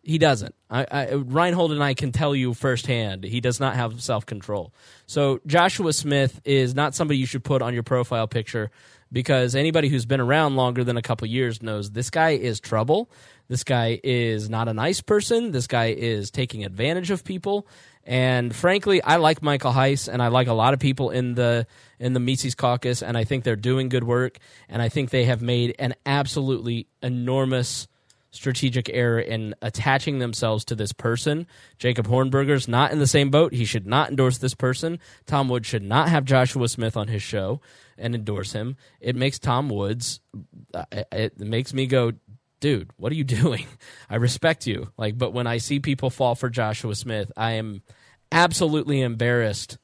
He 0.05 0.19
doesn't. 0.19 0.55
I, 0.69 0.87
I, 0.91 1.12
Reinhold 1.12 1.70
and 1.70 1.83
I 1.83 1.95
can 1.95 2.11
tell 2.11 2.35
you 2.35 2.55
firsthand 2.55 3.23
he 3.23 3.41
does 3.41 3.61
not 3.61 3.77
have 3.77 4.03
self 4.03 4.27
control. 4.27 4.74
So 5.07 5.41
Joshua 5.47 5.93
Smith 5.93 6.41
is 6.45 6.74
not 6.74 6.95
somebody 6.95 7.19
you 7.19 7.27
should 7.27 7.45
put 7.45 7.62
on 7.62 7.73
your 7.73 7.85
profile 7.85 8.27
picture 8.27 8.70
because 9.12 9.55
anybody 9.55 9.89
who's 9.89 10.07
been 10.07 10.20
around 10.20 10.57
longer 10.57 10.83
than 10.83 10.97
a 10.97 11.03
couple 11.03 11.29
years 11.29 11.62
knows 11.62 11.91
this 11.91 12.11
guy 12.11 12.31
is 12.31 12.59
trouble. 12.59 13.11
This 13.48 13.64
guy 13.64 14.01
is 14.02 14.48
not 14.48 14.69
a 14.69 14.74
nice 14.74 15.01
person. 15.01 15.51
This 15.52 15.66
guy 15.66 15.86
is 15.86 16.31
taking 16.31 16.64
advantage 16.64 17.10
of 17.10 17.24
people, 17.24 17.66
And 18.05 18.55
frankly, 18.55 19.02
I 19.02 19.16
like 19.16 19.43
Michael 19.43 19.73
Heise, 19.73 20.09
and 20.09 20.20
I 20.20 20.28
like 20.28 20.48
a 20.48 20.52
lot 20.52 20.74
of 20.74 20.81
people 20.81 21.10
in 21.10 21.35
the 21.35 21.66
in 22.01 22.14
the 22.14 22.20
Mises 22.20 22.55
Caucus, 22.55 23.02
and 23.02 23.16
I 23.16 23.24
think 23.24 23.44
they're 23.44 23.55
doing 23.55 23.89
good 23.89 24.05
work, 24.05 24.39
and 24.69 24.82
I 24.82 24.89
think 24.89 25.10
they 25.10 25.24
have 25.24 25.40
made 25.40 25.77
an 25.78 25.94
absolutely 26.05 26.89
enormous 27.01 27.86
strategic 28.32 28.89
error 28.89 29.20
in 29.20 29.55
attaching 29.60 30.19
themselves 30.19 30.64
to 30.64 30.74
this 30.74 30.93
person. 30.93 31.47
Jacob 31.78 32.06
Hornberger's 32.09 32.66
not 32.66 32.90
in 32.90 32.98
the 32.98 33.06
same 33.06 33.31
boat. 33.31 33.52
He 33.52 33.66
should 33.66 33.86
not 33.86 34.09
endorse 34.09 34.39
this 34.39 34.55
person. 34.55 34.98
Tom 35.27 35.48
Woods 35.51 35.69
should 35.69 35.82
not 35.82 36.09
have 36.09 36.24
Joshua 36.24 36.66
Smith 36.69 36.97
on 36.97 37.09
his 37.09 37.23
show 37.23 37.60
and 37.98 38.14
endorse 38.14 38.52
him. 38.52 38.77
It 39.02 39.16
makes 39.16 39.39
Tom 39.39 39.69
Woods, 39.69 40.20
uh, 40.73 40.86
it 41.12 41.39
makes 41.39 41.74
me 41.74 41.86
go, 41.86 42.12
dude, 42.63 42.91
what 42.97 43.13
are 43.13 43.17
you 43.17 43.25
doing? 43.43 43.67
I 44.09 44.17
respect 44.17 44.67
you. 44.67 44.91
Like, 44.97 45.19
but 45.19 45.35
when 45.35 45.47
I 45.47 45.59
see 45.59 45.81
people 45.81 46.09
fall 46.09 46.35
for 46.35 46.49
Joshua 46.49 46.95
Smith, 46.95 47.31
I 47.37 47.53
am 47.53 47.83
absolutely 48.31 49.03
embarrassed 49.03 49.77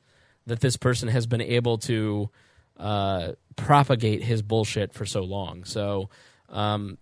that 0.46 0.60
this 0.60 0.78
person 0.78 1.08
has 1.08 1.26
been 1.26 1.42
able 1.42 1.76
to 1.76 2.30
uh, 2.78 3.32
propagate 3.56 4.22
his 4.22 4.40
bullshit 4.40 4.94
for 4.94 5.04
so 5.04 5.20
long. 5.20 5.64
So, 5.64 6.08
um, 6.48 6.96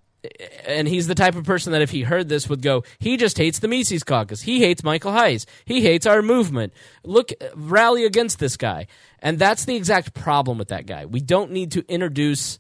and 0.66 0.88
he's 0.88 1.06
the 1.06 1.14
type 1.14 1.36
of 1.36 1.44
person 1.44 1.72
that 1.72 1.82
if 1.82 1.90
he 1.90 2.02
heard 2.02 2.28
this 2.28 2.48
would 2.48 2.62
go, 2.62 2.82
he 2.98 3.16
just 3.16 3.38
hates 3.38 3.60
the 3.60 3.68
Mises 3.68 4.02
Caucus. 4.02 4.42
He 4.42 4.58
hates 4.58 4.82
Michael 4.82 5.12
Heise. 5.12 5.46
He 5.64 5.82
hates 5.82 6.06
our 6.06 6.22
movement. 6.22 6.72
Look, 7.04 7.30
rally 7.54 8.04
against 8.04 8.40
this 8.40 8.56
guy. 8.56 8.88
And 9.20 9.38
that's 9.38 9.66
the 9.66 9.76
exact 9.76 10.14
problem 10.14 10.58
with 10.58 10.68
that 10.68 10.86
guy. 10.86 11.06
We 11.06 11.20
don't 11.20 11.52
need 11.52 11.70
to 11.72 11.84
introduce 11.88 12.58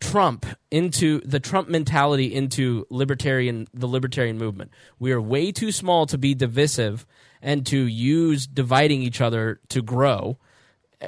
Trump 0.00 0.46
into 0.70 1.20
the 1.20 1.40
Trump 1.40 1.68
mentality 1.68 2.34
into 2.34 2.86
libertarian 2.90 3.68
the 3.74 3.86
libertarian 3.86 4.38
movement. 4.38 4.70
We 4.98 5.12
are 5.12 5.20
way 5.20 5.52
too 5.52 5.72
small 5.72 6.06
to 6.06 6.18
be 6.18 6.34
divisive 6.34 7.06
and 7.42 7.66
to 7.66 7.78
use 7.78 8.46
dividing 8.46 9.02
each 9.02 9.20
other 9.20 9.60
to 9.68 9.82
grow 9.82 10.38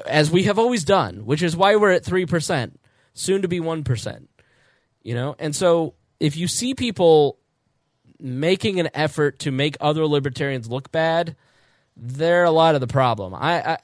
as 0.06 0.30
we 0.30 0.44
have 0.44 0.58
always 0.58 0.84
done, 0.84 1.26
which 1.26 1.42
is 1.42 1.54
why 1.54 1.76
we're 1.76 1.90
at 1.90 2.02
3%, 2.02 2.72
soon 3.12 3.42
to 3.42 3.48
be 3.48 3.60
1% 3.60 4.26
you 5.02 5.14
know 5.14 5.34
and 5.38 5.54
so 5.54 5.94
if 6.20 6.36
you 6.36 6.46
see 6.46 6.74
people 6.74 7.38
making 8.18 8.80
an 8.80 8.88
effort 8.94 9.38
to 9.40 9.50
make 9.50 9.76
other 9.80 10.06
libertarians 10.06 10.68
look 10.68 10.92
bad 10.92 11.36
they're 11.96 12.44
a 12.44 12.50
lot 12.50 12.74
of 12.74 12.80
the 12.80 12.86
problem 12.86 13.34
i, 13.34 13.72
I 13.72 13.78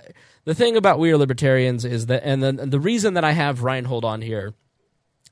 the 0.44 0.54
thing 0.54 0.76
about 0.76 0.98
we 0.98 1.10
are 1.12 1.18
libertarians 1.18 1.84
is 1.84 2.06
that 2.06 2.22
and 2.24 2.42
the, 2.42 2.52
the 2.52 2.80
reason 2.80 3.14
that 3.14 3.24
i 3.24 3.32
have 3.32 3.62
reinhold 3.62 4.04
on 4.04 4.22
here 4.22 4.54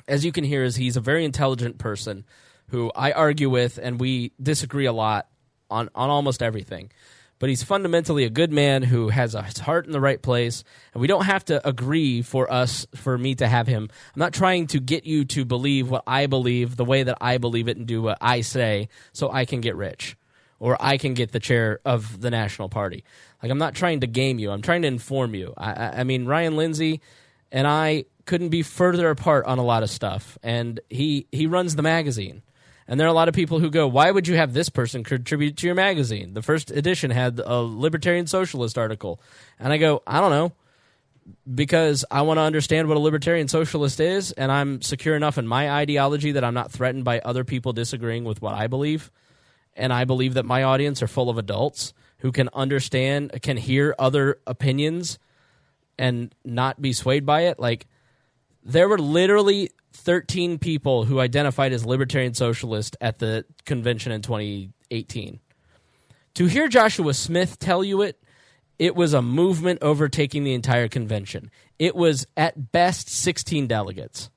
as 0.09 0.24
you 0.24 0.33
can 0.33 0.45
hear 0.45 0.62
is 0.65 0.77
he's 0.77 0.97
a 0.97 1.01
very 1.01 1.24
intelligent 1.24 1.78
person 1.78 2.24
who 2.69 2.91
i 2.95 3.12
argue 3.12 3.51
with 3.51 3.78
and 3.83 4.01
we 4.01 4.33
disagree 4.41 4.87
a 4.87 4.93
lot 4.93 5.28
on, 5.70 5.89
on 5.95 6.11
almost 6.11 6.43
everything. 6.43 6.91
But 7.39 7.51
he's 7.51 7.62
fundamentally 7.62 8.24
a 8.24 8.31
good 8.31 8.51
man 8.51 8.83
who 8.83 9.11
has 9.11 9.35
a, 9.35 9.43
his 9.43 9.59
heart 9.59 9.85
in 9.85 9.93
the 9.93 10.01
right 10.01 10.20
place 10.20 10.65
and 10.95 11.03
we 11.03 11.07
don't 11.07 11.27
have 11.27 11.45
to 11.47 11.66
agree 11.69 12.23
for 12.23 12.51
us 12.51 12.87
for 12.95 13.19
me 13.19 13.35
to 13.37 13.47
have 13.47 13.66
him. 13.66 13.91
I'm 14.15 14.20
not 14.20 14.33
trying 14.33 14.69
to 14.69 14.81
get 14.81 15.05
you 15.05 15.24
to 15.27 15.45
believe 15.45 15.91
what 15.91 16.03
i 16.07 16.27
believe 16.27 16.77
the 16.77 16.85
way 16.85 17.03
that 17.03 17.19
i 17.20 17.37
believe 17.37 17.69
it 17.69 17.77
and 17.77 17.87
do 17.87 18.01
what 18.01 18.19
i 18.23 18.41
say 18.41 18.89
so 19.12 19.31
i 19.31 19.45
can 19.45 19.61
get 19.61 19.77
rich 19.77 20.16
or 20.59 20.78
i 20.81 20.97
can 20.97 21.12
get 21.12 21.33
the 21.33 21.41
chair 21.41 21.81
of 21.85 22.20
the 22.20 22.31
national 22.31 22.70
party. 22.70 23.05
Like 23.43 23.53
i'm 23.53 23.59
not 23.59 23.74
trying 23.74 24.01
to 24.01 24.07
game 24.07 24.39
you. 24.39 24.51
I'm 24.51 24.62
trying 24.62 24.83
to 24.83 24.89
inform 24.89 25.35
you. 25.35 25.53
I, 25.59 25.73
I, 25.73 26.01
I 26.01 26.05
mean 26.05 26.24
ryan 26.24 26.57
lindsay 26.57 27.03
and 27.52 27.66
i 27.66 28.05
couldn't 28.24 28.48
be 28.48 28.62
further 28.62 29.10
apart 29.10 29.44
on 29.47 29.59
a 29.59 29.64
lot 29.64 29.82
of 29.82 29.90
stuff 29.90 30.36
and 30.43 30.81
he 30.90 31.27
he 31.31 31.47
runs 31.47 31.77
the 31.77 31.82
magazine 31.82 32.43
and 32.89 33.01
there 33.01 33.06
are 33.06 33.10
a 33.10 33.14
lot 33.14 33.28
of 33.28 33.35
people 33.35 33.59
who 33.59 33.70
go, 33.70 33.89
why 33.89 34.10
would 34.10 34.28
you 34.28 34.36
have 34.36 34.52
this 34.52 34.68
person 34.68 35.02
contribute 35.02 35.56
to 35.59 35.66
your 35.66 35.74
magazine? 35.74 36.35
The 36.35 36.43
first 36.43 36.70
edition 36.70 37.10
had 37.10 37.40
a 37.44 37.56
libertarian 37.56 38.27
socialist 38.27 38.78
article. 38.78 39.20
And 39.59 39.73
I 39.73 39.78
go, 39.78 40.02
I 40.06 40.20
don't 40.20 40.31
know. 40.31 40.52
Because 41.52 42.05
I 42.09 42.23
want 42.23 42.39
to 42.39 42.43
understand 42.43 42.86
what 42.86 42.97
a 42.97 43.01
libertarian 43.01 43.48
socialist 43.48 43.98
is, 43.98 44.31
and 44.31 44.52
I'm 44.52 44.81
secure 44.81 45.16
enough 45.16 45.39
in 45.39 45.48
my 45.48 45.68
ideology 45.68 46.31
that 46.31 46.44
I'm 46.44 46.55
not 46.55 46.70
threatened 46.70 47.05
by 47.05 47.18
other 47.18 47.43
people 47.43 47.73
disagreeing 47.73 48.23
with 48.23 48.40
what 48.40 48.55
I 48.55 48.68
believe. 48.68 49.10
And 49.74 49.93
I 49.93 50.05
believe 50.05 50.35
that 50.35 50.44
my 50.44 50.62
audience 50.62 51.02
are 51.02 51.09
full 51.09 51.28
of 51.28 51.36
adults 51.36 51.93
who 52.18 52.31
can 52.31 52.48
understand, 52.55 53.43
can 53.43 53.56
hear 53.56 53.93
other 53.98 54.39
opinions 54.47 55.18
and 55.98 56.35
not 56.44 56.81
be 56.81 56.93
swayed 56.93 57.24
by 57.24 57.43
it. 57.43 57.59
Like, 57.59 57.86
there 58.62 58.89
were 58.89 58.98
literally 58.98 59.70
13 59.93 60.59
people 60.59 61.05
who 61.05 61.20
identified 61.20 61.73
as 61.73 61.86
libertarian 61.86 62.35
socialist 62.35 62.97
at 63.01 63.18
the 63.18 63.44
convention 63.64 64.12
in 64.12 64.23
2018. 64.23 65.40
To 66.35 66.47
hear 66.47 66.68
Joshua 66.68 67.14
Smith 67.14 67.59
tell 67.59 67.82
you 67.82 68.02
it, 68.02 68.23
it 68.78 68.94
was 68.94 69.14
a 69.14 69.23
movement 69.23 69.78
overtaking 69.82 70.44
the 70.44 70.52
entire 70.52 70.89
convention. 70.89 71.51
It 71.78 71.97
was 71.97 72.27
at 72.36 72.73
best 72.73 73.09
16 73.09 73.66
delegates, 73.66 74.31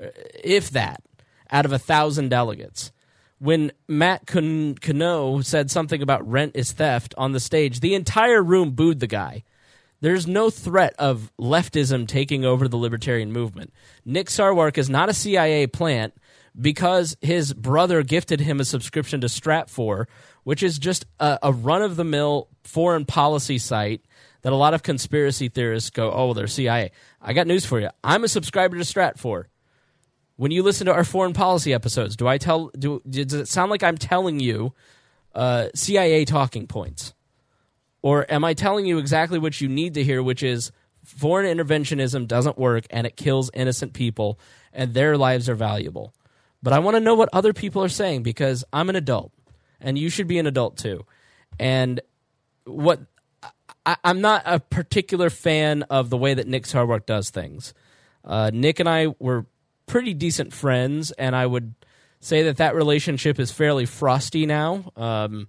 uh, 0.00 0.08
if 0.44 0.70
that, 0.70 1.02
out 1.50 1.64
of 1.64 1.72
a 1.72 1.78
thousand 1.78 2.28
delegates. 2.28 2.92
When 3.38 3.72
Matt 3.86 4.26
Cano 4.26 5.40
said 5.40 5.70
something 5.70 6.02
about 6.02 6.28
rent 6.28 6.52
is 6.54 6.72
theft 6.72 7.14
on 7.16 7.32
the 7.32 7.40
stage, 7.40 7.80
the 7.80 7.94
entire 7.94 8.42
room 8.42 8.72
booed 8.72 9.00
the 9.00 9.06
guy. 9.06 9.44
There's 10.00 10.26
no 10.26 10.50
threat 10.50 10.94
of 10.98 11.32
leftism 11.40 12.06
taking 12.06 12.44
over 12.44 12.68
the 12.68 12.76
libertarian 12.76 13.32
movement. 13.32 13.72
Nick 14.04 14.28
Sarwark 14.28 14.78
is 14.78 14.88
not 14.88 15.08
a 15.08 15.14
CIA 15.14 15.66
plant 15.66 16.14
because 16.60 17.16
his 17.20 17.52
brother 17.52 18.02
gifted 18.02 18.40
him 18.40 18.60
a 18.60 18.64
subscription 18.64 19.20
to 19.20 19.26
Stratfor, 19.26 20.06
which 20.44 20.62
is 20.62 20.78
just 20.78 21.04
a, 21.18 21.38
a 21.42 21.52
run 21.52 21.82
of 21.82 21.96
the 21.96 22.04
mill 22.04 22.48
foreign 22.64 23.04
policy 23.04 23.58
site 23.58 24.02
that 24.42 24.52
a 24.52 24.56
lot 24.56 24.74
of 24.74 24.82
conspiracy 24.82 25.48
theorists 25.48 25.90
go, 25.90 26.12
oh, 26.12 26.32
they're 26.32 26.46
CIA. 26.46 26.92
I 27.20 27.32
got 27.32 27.46
news 27.46 27.64
for 27.64 27.80
you. 27.80 27.90
I'm 28.04 28.24
a 28.24 28.28
subscriber 28.28 28.76
to 28.76 28.82
Stratfor. 28.82 29.44
When 30.36 30.52
you 30.52 30.62
listen 30.62 30.86
to 30.86 30.92
our 30.92 31.04
foreign 31.04 31.32
policy 31.32 31.74
episodes, 31.74 32.14
do 32.14 32.28
I 32.28 32.38
tell? 32.38 32.70
Do 32.78 33.02
does 33.08 33.32
it 33.32 33.48
sound 33.48 33.72
like 33.72 33.82
I'm 33.82 33.98
telling 33.98 34.38
you 34.38 34.72
uh, 35.34 35.68
CIA 35.74 36.24
talking 36.24 36.68
points? 36.68 37.12
Or 38.08 38.24
am 38.30 38.42
I 38.42 38.54
telling 38.54 38.86
you 38.86 38.96
exactly 38.96 39.38
what 39.38 39.60
you 39.60 39.68
need 39.68 39.92
to 39.92 40.02
hear, 40.02 40.22
which 40.22 40.42
is 40.42 40.72
foreign 41.04 41.44
interventionism 41.44 42.26
doesn't 42.26 42.56
work 42.56 42.86
and 42.88 43.06
it 43.06 43.18
kills 43.18 43.50
innocent 43.52 43.92
people 43.92 44.40
and 44.72 44.94
their 44.94 45.18
lives 45.18 45.46
are 45.46 45.54
valuable? 45.54 46.14
But 46.62 46.72
I 46.72 46.78
want 46.78 46.94
to 46.96 47.00
know 47.00 47.14
what 47.14 47.28
other 47.34 47.52
people 47.52 47.84
are 47.84 47.88
saying 47.90 48.22
because 48.22 48.64
I'm 48.72 48.88
an 48.88 48.96
adult 48.96 49.30
and 49.78 49.98
you 49.98 50.08
should 50.08 50.26
be 50.26 50.38
an 50.38 50.46
adult 50.46 50.78
too. 50.78 51.04
And 51.58 52.00
what 52.64 53.00
I, 53.84 53.96
am 54.02 54.22
not 54.22 54.42
a 54.46 54.58
particular 54.58 55.28
fan 55.28 55.82
of 55.90 56.08
the 56.08 56.16
way 56.16 56.32
that 56.32 56.48
Nick 56.48 56.64
Sarwark 56.64 57.04
does 57.04 57.28
things. 57.28 57.74
Uh, 58.24 58.50
Nick 58.54 58.80
and 58.80 58.88
I 58.88 59.08
were 59.18 59.44
pretty 59.84 60.14
decent 60.14 60.54
friends, 60.54 61.10
and 61.10 61.36
I 61.36 61.44
would 61.44 61.74
say 62.20 62.44
that 62.44 62.56
that 62.56 62.74
relationship 62.74 63.38
is 63.38 63.52
fairly 63.52 63.84
frosty 63.84 64.46
now. 64.46 64.92
Um, 64.96 65.48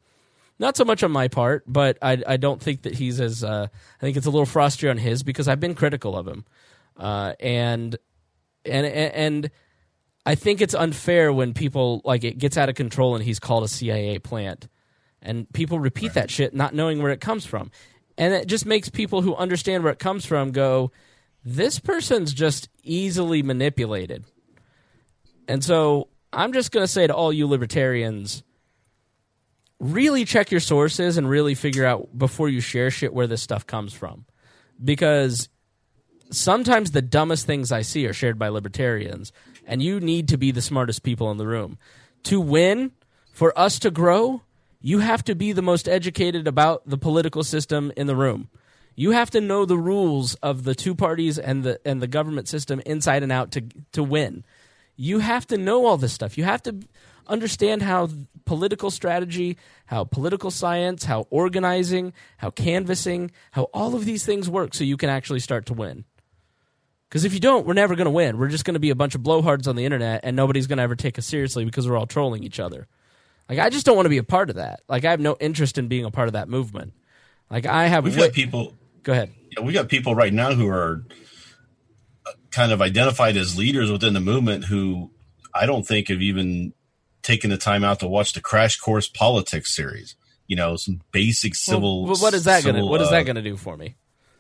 not 0.59 0.75
so 0.75 0.83
much 0.83 1.03
on 1.03 1.11
my 1.11 1.29
part, 1.29 1.63
but 1.65 1.97
I, 2.01 2.21
I 2.27 2.37
don't 2.37 2.61
think 2.61 2.83
that 2.83 2.93
he's 2.95 3.19
as. 3.21 3.43
Uh, 3.43 3.67
I 3.71 4.01
think 4.01 4.17
it's 4.17 4.25
a 4.25 4.29
little 4.29 4.45
frosty 4.45 4.89
on 4.89 4.97
his 4.97 5.23
because 5.23 5.47
I've 5.47 5.59
been 5.59 5.73
critical 5.73 6.17
of 6.17 6.27
him, 6.27 6.45
uh, 6.97 7.33
and 7.39 7.97
and 8.65 8.85
and 8.85 9.51
I 10.25 10.35
think 10.35 10.59
it's 10.59 10.75
unfair 10.75 11.31
when 11.31 11.53
people 11.53 12.01
like 12.03 12.25
it 12.25 12.37
gets 12.37 12.57
out 12.57 12.67
of 12.67 12.75
control 12.75 13.15
and 13.15 13.23
he's 13.23 13.39
called 13.39 13.63
a 13.63 13.69
CIA 13.69 14.19
plant, 14.19 14.67
and 15.21 15.51
people 15.53 15.79
repeat 15.79 16.07
right. 16.07 16.15
that 16.15 16.31
shit 16.31 16.53
not 16.53 16.75
knowing 16.75 17.01
where 17.01 17.11
it 17.11 17.21
comes 17.21 17.45
from, 17.45 17.71
and 18.17 18.33
it 18.33 18.47
just 18.47 18.65
makes 18.65 18.89
people 18.89 19.21
who 19.21 19.35
understand 19.35 19.83
where 19.83 19.93
it 19.93 19.99
comes 19.99 20.25
from 20.25 20.51
go, 20.51 20.91
this 21.45 21.79
person's 21.79 22.33
just 22.33 22.67
easily 22.83 23.41
manipulated, 23.41 24.25
and 25.47 25.63
so 25.63 26.09
I'm 26.33 26.51
just 26.51 26.73
going 26.73 26.83
to 26.83 26.91
say 26.91 27.07
to 27.07 27.15
all 27.15 27.31
you 27.31 27.47
libertarians 27.47 28.43
really 29.79 30.25
check 30.25 30.51
your 30.51 30.59
sources 30.59 31.17
and 31.17 31.29
really 31.29 31.55
figure 31.55 31.85
out 31.85 32.17
before 32.17 32.49
you 32.49 32.61
share 32.61 32.91
shit 32.91 33.13
where 33.13 33.27
this 33.27 33.41
stuff 33.41 33.65
comes 33.65 33.93
from. 33.93 34.25
Because 34.83 35.49
sometimes 36.31 36.91
the 36.91 37.01
dumbest 37.01 37.45
things 37.45 37.71
I 37.71 37.81
see 37.81 38.05
are 38.05 38.13
shared 38.13 38.37
by 38.37 38.49
libertarians, 38.49 39.31
and 39.65 39.81
you 39.81 39.99
need 39.99 40.27
to 40.29 40.37
be 40.37 40.51
the 40.51 40.61
smartest 40.61 41.03
people 41.03 41.31
in 41.31 41.37
the 41.37 41.47
room. 41.47 41.77
To 42.23 42.39
win, 42.39 42.91
for 43.33 43.57
us 43.57 43.79
to 43.79 43.91
grow, 43.91 44.41
you 44.81 44.99
have 44.99 45.23
to 45.25 45.35
be 45.35 45.51
the 45.51 45.61
most 45.61 45.87
educated 45.87 46.47
about 46.47 46.87
the 46.87 46.97
political 46.97 47.43
system 47.43 47.91
in 47.95 48.07
the 48.07 48.15
room. 48.15 48.49
You 48.95 49.11
have 49.11 49.29
to 49.31 49.41
know 49.41 49.65
the 49.65 49.77
rules 49.77 50.35
of 50.35 50.63
the 50.63 50.75
two 50.75 50.93
parties 50.93 51.39
and 51.39 51.63
the 51.63 51.79
and 51.85 52.01
the 52.01 52.07
government 52.07 52.49
system 52.49 52.81
inside 52.85 53.23
and 53.23 53.31
out 53.31 53.51
to 53.51 53.61
to 53.93 54.03
win. 54.03 54.43
You 54.97 55.19
have 55.19 55.47
to 55.47 55.57
know 55.57 55.85
all 55.85 55.95
this 55.95 56.11
stuff. 56.11 56.37
You 56.37 56.43
have 56.43 56.61
to 56.63 56.75
understand 57.29 57.81
how 57.81 58.09
political 58.45 58.91
strategy, 58.91 59.57
how 59.85 60.03
political 60.03 60.51
science, 60.51 61.05
how 61.05 61.27
organizing, 61.29 62.13
how 62.37 62.49
canvassing, 62.49 63.31
how 63.51 63.63
all 63.73 63.95
of 63.95 64.05
these 64.05 64.25
things 64.25 64.49
work 64.49 64.73
so 64.73 64.83
you 64.83 64.97
can 64.97 65.09
actually 65.09 65.39
start 65.39 65.65
to 65.67 65.73
win. 65.73 66.05
Because 67.07 67.25
if 67.25 67.33
you 67.33 67.39
don't, 67.39 67.65
we're 67.65 67.73
never 67.73 67.95
going 67.95 68.05
to 68.05 68.11
win. 68.11 68.37
We're 68.37 68.49
just 68.49 68.65
going 68.65 68.75
to 68.75 68.79
be 68.79 68.91
a 68.91 68.95
bunch 68.95 69.15
of 69.15 69.21
blowhards 69.21 69.67
on 69.67 69.75
the 69.75 69.85
internet 69.85 70.21
and 70.23 70.35
nobody's 70.35 70.67
going 70.67 70.77
to 70.77 70.83
ever 70.83 70.95
take 70.95 71.17
us 71.17 71.25
seriously 71.25 71.65
because 71.65 71.87
we're 71.87 71.97
all 71.97 72.05
trolling 72.05 72.43
each 72.43 72.59
other. 72.59 72.87
Like, 73.47 73.59
I 73.59 73.69
just 73.69 73.85
don't 73.85 73.95
want 73.95 74.05
to 74.05 74.11
be 74.11 74.19
a 74.19 74.23
part 74.23 74.49
of 74.49 74.57
that. 74.57 74.81
Like, 74.87 75.05
I 75.05 75.11
have 75.11 75.19
no 75.19 75.35
interest 75.39 75.79
in 75.79 75.87
being 75.87 76.05
a 76.05 76.11
part 76.11 76.27
of 76.27 76.33
that 76.33 76.49
movement. 76.49 76.93
Like 77.49 77.65
I 77.65 77.87
have 77.87 78.03
We've 78.03 78.15
got 78.15 78.33
people. 78.33 78.73
Go 79.03 79.13
ahead. 79.13 79.33
Yeah, 79.51 79.63
we 79.63 79.73
got 79.73 79.89
people 79.89 80.13
right 80.13 80.33
now 80.33 80.53
who 80.53 80.67
are 80.69 81.03
uh, 82.25 82.31
kind 82.51 82.71
of 82.71 82.81
identified 82.81 83.37
as 83.37 83.57
leaders 83.57 83.91
within 83.91 84.13
the 84.13 84.19
movement 84.19 84.65
who 84.65 85.11
I 85.53 85.65
don't 85.65 85.85
think 85.85 86.09
have 86.09 86.21
even 86.21 86.73
taken 87.29 87.49
the 87.49 87.57
time 87.57 87.83
out 87.83 87.99
to 87.99 88.07
watch 88.07 88.33
the 88.33 88.41
Crash 88.41 88.77
Course 88.77 89.07
Politics 89.07 89.75
series. 89.75 90.15
You 90.47 90.55
know, 90.55 90.75
some 90.75 91.01
basic 91.11 91.53
civil. 91.53 92.05
Well, 92.05 92.15
what 92.15 92.33
is 92.33 92.45
that 92.45 92.63
going 92.63 92.75
to 92.75 92.85
What 92.85 93.01
is 93.01 93.09
uh, 93.09 93.11
that 93.11 93.23
going 93.23 93.35
to 93.35 93.41
do 93.41 93.55
for 93.55 93.77
me? 93.77 93.95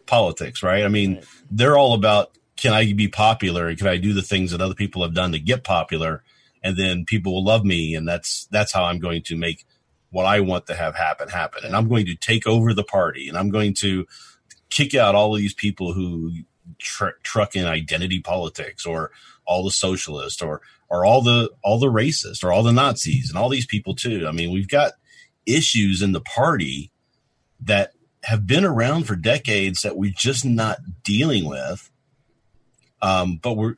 politics, 0.09 0.63
right? 0.63 0.83
I 0.83 0.87
mean, 0.87 1.21
they're 1.49 1.77
all 1.77 1.93
about 1.93 2.31
can 2.57 2.73
I 2.73 2.91
be 2.91 3.07
popular 3.07 3.67
and 3.67 3.77
can 3.77 3.87
I 3.87 3.95
do 3.97 4.11
the 4.11 4.23
things 4.23 4.51
that 4.51 4.59
other 4.59 4.73
people 4.73 5.03
have 5.03 5.13
done 5.13 5.31
to 5.31 5.39
get 5.39 5.63
popular, 5.63 6.23
and 6.61 6.75
then 6.75 7.05
people 7.05 7.33
will 7.33 7.45
love 7.45 7.63
me, 7.63 7.95
and 7.95 8.07
that's 8.07 8.47
that's 8.51 8.73
how 8.73 8.83
I'm 8.83 8.99
going 8.99 9.21
to 9.23 9.37
make 9.37 9.65
what 10.09 10.25
I 10.25 10.41
want 10.41 10.65
to 10.67 10.75
have 10.75 10.95
happen 10.95 11.29
happen, 11.29 11.63
and 11.63 11.75
I'm 11.75 11.87
going 11.87 12.07
to 12.07 12.15
take 12.15 12.47
over 12.47 12.73
the 12.73 12.83
party, 12.83 13.29
and 13.29 13.37
I'm 13.37 13.49
going 13.49 13.75
to 13.75 14.05
kick 14.69 14.95
out 14.95 15.15
all 15.15 15.35
of 15.35 15.39
these 15.39 15.53
people 15.53 15.93
who 15.93 16.33
tr- 16.79 17.19
truck 17.23 17.55
in 17.55 17.65
identity 17.65 18.19
politics, 18.19 18.85
or 18.85 19.11
all 19.45 19.63
the 19.63 19.71
socialists, 19.71 20.41
or 20.41 20.61
or 20.89 21.05
all 21.05 21.21
the 21.21 21.49
all 21.63 21.79
the 21.79 21.87
racists, 21.87 22.43
or 22.43 22.51
all 22.51 22.63
the 22.63 22.73
Nazis, 22.73 23.29
and 23.29 23.37
all 23.37 23.49
these 23.49 23.65
people 23.65 23.95
too. 23.95 24.25
I 24.27 24.31
mean, 24.31 24.51
we've 24.51 24.69
got 24.69 24.93
issues 25.45 26.01
in 26.01 26.11
the 26.11 26.21
party 26.21 26.91
that 27.61 27.91
have 28.23 28.45
been 28.45 28.65
around 28.65 29.05
for 29.05 29.15
decades 29.15 29.81
that 29.81 29.97
we're 29.97 30.13
just 30.15 30.45
not 30.45 30.79
dealing 31.03 31.45
with. 31.45 31.89
Um, 33.01 33.39
but 33.41 33.53
we're 33.53 33.75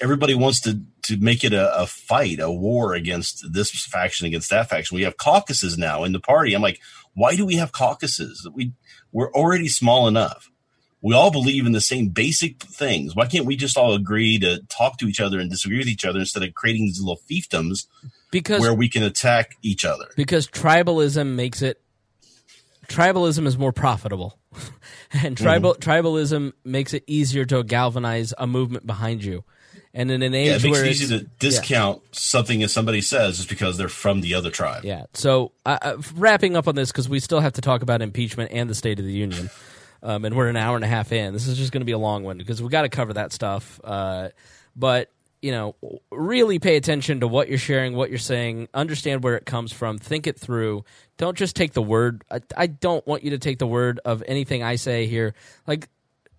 everybody 0.00 0.34
wants 0.34 0.60
to 0.62 0.80
to 1.02 1.16
make 1.18 1.44
it 1.44 1.52
a, 1.52 1.82
a 1.82 1.86
fight, 1.86 2.40
a 2.40 2.50
war 2.50 2.94
against 2.94 3.52
this 3.52 3.70
faction 3.86 4.26
against 4.26 4.50
that 4.50 4.68
faction. 4.68 4.96
We 4.96 5.02
have 5.02 5.16
caucuses 5.16 5.76
now 5.78 6.04
in 6.04 6.12
the 6.12 6.20
party. 6.20 6.54
I'm 6.54 6.62
like, 6.62 6.80
why 7.14 7.36
do 7.36 7.44
we 7.44 7.56
have 7.56 7.72
caucuses? 7.72 8.48
We 8.52 8.72
we're 9.12 9.32
already 9.32 9.68
small 9.68 10.08
enough. 10.08 10.50
We 11.04 11.14
all 11.14 11.30
believe 11.30 11.66
in 11.66 11.72
the 11.72 11.80
same 11.82 12.08
basic 12.08 12.62
things. 12.62 13.14
Why 13.14 13.26
can't 13.26 13.44
we 13.44 13.56
just 13.56 13.76
all 13.76 13.92
agree 13.92 14.38
to 14.38 14.60
talk 14.70 14.96
to 14.98 15.06
each 15.06 15.20
other 15.20 15.38
and 15.38 15.50
disagree 15.50 15.78
with 15.78 15.86
each 15.86 16.04
other 16.04 16.18
instead 16.18 16.42
of 16.42 16.54
creating 16.54 16.86
these 16.86 16.98
little 17.00 17.20
fiefdoms 17.30 17.86
Because 18.30 18.60
where 18.62 18.72
we 18.72 18.88
can 18.88 19.02
attack 19.02 19.56
each 19.62 19.84
other? 19.84 20.06
because 20.16 20.48
tribalism 20.48 21.34
makes 21.34 21.60
it 21.62 21.80
tribalism 22.88 23.46
is 23.46 23.56
more 23.56 23.72
profitable 23.72 24.38
and 25.12 25.36
tribal 25.36 25.74
Mm-hmm. 25.74 25.90
tribalism 25.90 26.52
makes 26.64 26.92
it 26.94 27.02
easier 27.06 27.44
to 27.46 27.62
galvanize 27.62 28.34
a 28.38 28.46
movement 28.46 28.86
behind 28.86 29.24
you 29.24 29.44
and 29.94 30.10
in 30.10 30.22
an 30.22 30.34
age 30.34 30.48
Yeah, 30.48 30.56
it 30.56 30.62
makes 30.62 30.72
where 30.78 30.84
it 30.84 30.90
easy 30.90 31.18
to 31.18 31.24
discount 31.38 32.02
something 32.12 32.60
that 32.60 32.68
somebody 32.68 33.00
says 33.00 33.36
just 33.38 33.48
because 33.48 33.76
they're 33.78 33.88
from 33.88 34.20
the 34.20 34.34
other 34.34 34.50
tribe. 34.50 34.84
yeah 34.84 35.04
so 35.14 35.52
uh, 35.66 35.78
uh, 35.82 35.96
wrapping 36.14 36.56
up 36.56 36.68
on 36.68 36.74
this 36.74 36.92
because 36.92 37.08
we 37.08 37.20
still 37.20 37.40
have 37.40 37.54
to 37.54 37.60
talk 37.60 37.82
about 37.82 38.02
impeachment 38.02 38.50
and 38.52 38.68
the 38.68 38.74
state 38.74 38.98
of 38.98 39.04
the 39.06 39.12
union 39.12 39.48
um, 40.04 40.24
and 40.24 40.36
we're 40.36 40.48
an 40.48 40.56
hour 40.56 40.76
and 40.76 40.84
a 40.84 40.88
half 40.88 41.10
in. 41.10 41.32
This 41.32 41.48
is 41.48 41.58
just 41.58 41.72
going 41.72 41.80
to 41.80 41.86
be 41.86 41.92
a 41.92 41.98
long 41.98 42.22
one 42.22 42.38
because 42.38 42.62
we 42.62 42.68
got 42.68 42.82
to 42.82 42.88
cover 42.88 43.14
that 43.14 43.32
stuff 43.32 43.80
uh, 43.82 44.28
but 44.76 45.10
you 45.42 45.52
know 45.52 45.74
really 46.10 46.58
pay 46.58 46.76
attention 46.76 47.20
to 47.20 47.28
what 47.28 47.48
you're 47.48 47.58
sharing 47.58 47.94
what 47.94 48.08
you're 48.08 48.18
saying 48.18 48.66
understand 48.72 49.22
where 49.22 49.36
it 49.36 49.44
comes 49.44 49.72
from 49.72 49.98
think 49.98 50.26
it 50.26 50.38
through. 50.38 50.84
Don't 51.18 51.36
just 51.36 51.54
take 51.54 51.74
the 51.74 51.82
word 51.82 52.24
I, 52.30 52.40
I 52.56 52.66
don't 52.66 53.06
want 53.06 53.24
you 53.24 53.30
to 53.30 53.38
take 53.38 53.58
the 53.58 53.66
word 53.66 54.00
of 54.04 54.22
anything 54.26 54.62
i 54.62 54.76
say 54.76 55.06
here. 55.06 55.34
Like 55.66 55.88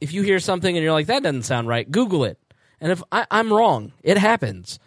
if 0.02 0.12
you 0.12 0.24
hear 0.24 0.40
something 0.40 0.76
and 0.76 0.84
you're 0.84 0.94
like 0.94 1.08
that 1.08 1.22
doesn't 1.22 1.44
sound 1.44 1.68
right 1.68 1.90
google 1.90 2.24
it. 2.24 2.40
And 2.82 2.92
if 2.92 3.04
I, 3.12 3.28
i'm 3.30 3.54
wrong 3.54 3.94
it 4.02 4.18
happens. 4.18 4.80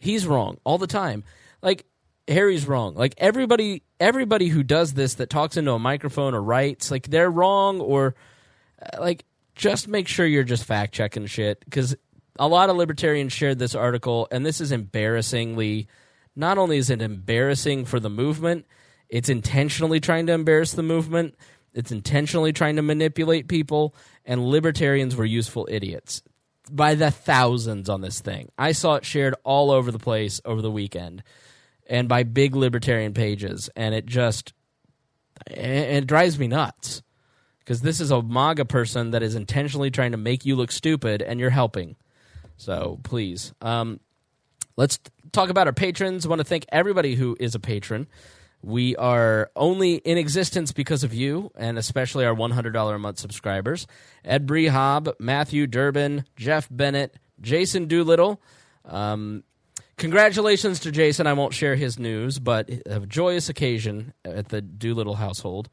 He's 0.00 0.26
wrong 0.26 0.58
all 0.64 0.78
the 0.78 0.88
time. 0.88 1.22
Like 1.62 1.84
harry's 2.28 2.66
wrong. 2.66 2.94
Like 2.94 3.14
everybody 3.18 3.82
everybody 3.98 4.48
who 4.48 4.62
does 4.62 4.94
this 4.94 5.14
that 5.14 5.30
talks 5.30 5.56
into 5.56 5.72
a 5.72 5.78
microphone 5.78 6.34
or 6.34 6.42
writes 6.42 6.90
like 6.90 7.08
they're 7.08 7.30
wrong 7.30 7.80
or 7.80 8.14
uh, 8.80 9.00
like 9.00 9.24
just 9.54 9.88
make 9.88 10.08
sure 10.08 10.26
you're 10.26 10.44
just 10.44 10.64
fact 10.64 10.94
checking 10.94 11.26
shit 11.26 11.64
because 11.64 11.94
a 12.38 12.48
lot 12.48 12.70
of 12.70 12.76
libertarians 12.76 13.32
shared 13.32 13.58
this 13.58 13.74
article 13.74 14.26
and 14.30 14.46
this 14.46 14.60
is 14.60 14.72
embarrassingly 14.72 15.86
not 16.34 16.56
only 16.56 16.78
is 16.78 16.88
it 16.88 17.02
embarrassing 17.02 17.84
for 17.84 18.00
the 18.00 18.08
movement 18.08 18.64
it's 19.10 19.28
intentionally 19.28 20.00
trying 20.00 20.26
to 20.26 20.32
embarrass 20.32 20.72
the 20.72 20.82
movement 20.82 21.34
it's 21.74 21.92
intentionally 21.92 22.52
trying 22.52 22.76
to 22.76 22.82
manipulate 22.82 23.48
people 23.48 23.94
and 24.24 24.46
libertarians 24.46 25.14
were 25.14 25.26
useful 25.26 25.68
idiots 25.70 26.22
by 26.70 26.94
the 26.94 27.10
thousands 27.10 27.88
on 27.88 28.00
this 28.00 28.20
thing. 28.20 28.50
I 28.56 28.72
saw 28.72 28.94
it 28.94 29.04
shared 29.04 29.34
all 29.44 29.70
over 29.70 29.90
the 29.90 29.98
place 29.98 30.40
over 30.44 30.62
the 30.62 30.70
weekend 30.70 31.22
and 31.90 32.08
by 32.08 32.22
big 32.22 32.56
libertarian 32.56 33.12
pages 33.12 33.68
and 33.76 33.94
it 33.94 34.06
just 34.06 34.54
it, 35.46 36.06
drives 36.06 36.38
me 36.38 36.48
nuts 36.48 37.02
because 37.58 37.82
this 37.82 38.00
is 38.00 38.10
a 38.10 38.20
MAGA 38.20 38.64
person 38.64 39.12
that 39.12 39.22
is 39.22 39.34
intentionally 39.34 39.90
trying 39.90 40.12
to 40.12 40.16
make 40.16 40.44
you 40.44 40.56
look 40.56 40.72
stupid, 40.72 41.22
and 41.22 41.38
you're 41.38 41.50
helping. 41.50 41.94
So 42.56 42.98
please, 43.04 43.52
um, 43.62 44.00
let's 44.76 44.98
talk 45.32 45.50
about 45.50 45.66
our 45.66 45.72
patrons. 45.72 46.26
Want 46.26 46.40
to 46.40 46.44
thank 46.44 46.66
everybody 46.70 47.14
who 47.14 47.36
is 47.38 47.54
a 47.54 47.60
patron. 47.60 48.08
We 48.62 48.96
are 48.96 49.50
only 49.56 49.94
in 49.94 50.18
existence 50.18 50.72
because 50.72 51.04
of 51.04 51.14
you, 51.14 51.50
and 51.54 51.78
especially 51.78 52.26
our 52.26 52.34
$100 52.34 52.94
a 52.94 52.98
month 52.98 53.18
subscribers. 53.18 53.86
Ed 54.24 54.46
Brehob, 54.46 55.14
Matthew 55.18 55.66
Durbin, 55.66 56.24
Jeff 56.36 56.68
Bennett, 56.70 57.14
Jason 57.40 57.86
Doolittle. 57.86 58.42
Um, 58.84 59.44
congratulations 60.00 60.80
to 60.80 60.90
Jason. 60.90 61.26
I 61.26 61.34
won't 61.34 61.52
share 61.52 61.76
his 61.76 61.98
news, 61.98 62.38
but 62.38 62.70
a 62.86 63.00
joyous 63.00 63.48
occasion 63.48 64.14
at 64.24 64.48
the 64.48 64.62
Doolittle 64.62 65.14
household. 65.14 65.68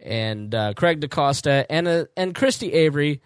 And 0.00 0.54
uh, 0.54 0.72
Craig 0.74 1.00
DaCosta 1.00 1.66
and, 1.68 1.86
uh, 1.86 2.04
and 2.16 2.34
Christy 2.34 2.72
Avery 2.72 3.20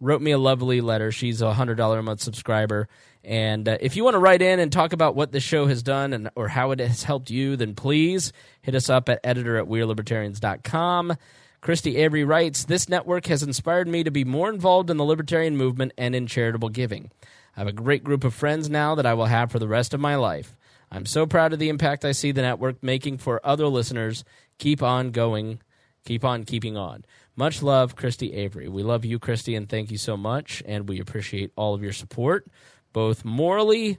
wrote 0.00 0.20
me 0.20 0.30
a 0.30 0.38
lovely 0.38 0.80
letter. 0.80 1.10
She's 1.12 1.40
a 1.40 1.54
hundred 1.54 1.76
dollar 1.76 1.98
a 1.98 2.02
month 2.02 2.20
subscriber, 2.20 2.88
and 3.24 3.68
uh, 3.68 3.78
if 3.80 3.96
you 3.96 4.04
want 4.04 4.14
to 4.14 4.18
write 4.18 4.42
in 4.42 4.58
and 4.58 4.72
talk 4.72 4.92
about 4.92 5.14
what 5.14 5.32
this 5.32 5.42
show 5.42 5.66
has 5.66 5.82
done 5.82 6.12
and 6.12 6.30
or 6.34 6.48
how 6.48 6.72
it 6.72 6.80
has 6.80 7.04
helped 7.04 7.30
you, 7.30 7.56
then 7.56 7.74
please 7.74 8.32
hit 8.62 8.74
us 8.74 8.90
up 8.90 9.08
at 9.08 9.20
editor 9.24 9.56
at 9.58 9.66
wearelibertarians.com. 9.66 11.16
Christy 11.60 11.96
Avery 11.98 12.24
writes, 12.24 12.64
This 12.64 12.88
network 12.88 13.26
has 13.26 13.44
inspired 13.44 13.86
me 13.86 14.02
to 14.02 14.10
be 14.10 14.24
more 14.24 14.50
involved 14.50 14.90
in 14.90 14.96
the 14.96 15.04
libertarian 15.04 15.56
movement 15.56 15.92
and 15.96 16.14
in 16.14 16.26
charitable 16.26 16.70
giving. 16.70 17.12
I 17.56 17.60
have 17.60 17.68
a 17.68 17.72
great 17.72 18.02
group 18.04 18.24
of 18.24 18.34
friends 18.34 18.70
now 18.70 18.94
that 18.94 19.06
I 19.06 19.14
will 19.14 19.26
have 19.26 19.50
for 19.50 19.58
the 19.58 19.68
rest 19.68 19.92
of 19.94 20.00
my 20.00 20.16
life. 20.16 20.54
I'm 20.90 21.06
so 21.06 21.26
proud 21.26 21.52
of 21.52 21.58
the 21.58 21.68
impact 21.68 22.04
I 22.04 22.12
see 22.12 22.32
the 22.32 22.42
network 22.42 22.82
making 22.82 23.18
for 23.18 23.40
other 23.44 23.66
listeners. 23.66 24.24
Keep 24.58 24.82
on 24.82 25.10
going. 25.10 25.60
Keep 26.04 26.24
on 26.24 26.44
keeping 26.44 26.76
on. 26.76 27.04
Much 27.36 27.62
love, 27.62 27.96
Christy 27.96 28.34
Avery. 28.34 28.68
We 28.68 28.82
love 28.82 29.04
you, 29.04 29.18
Christy, 29.18 29.54
and 29.54 29.68
thank 29.68 29.90
you 29.90 29.96
so 29.96 30.16
much. 30.16 30.62
And 30.66 30.88
we 30.88 31.00
appreciate 31.00 31.50
all 31.56 31.74
of 31.74 31.82
your 31.82 31.92
support, 31.92 32.46
both 32.92 33.24
morally 33.24 33.98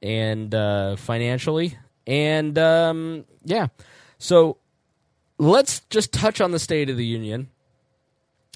and 0.00 0.54
uh, 0.54 0.96
financially. 0.96 1.76
And 2.06 2.56
um, 2.58 3.24
yeah, 3.44 3.68
so 4.18 4.58
let's 5.38 5.80
just 5.90 6.12
touch 6.12 6.40
on 6.40 6.52
the 6.52 6.58
State 6.58 6.90
of 6.90 6.96
the 6.96 7.06
Union 7.06 7.48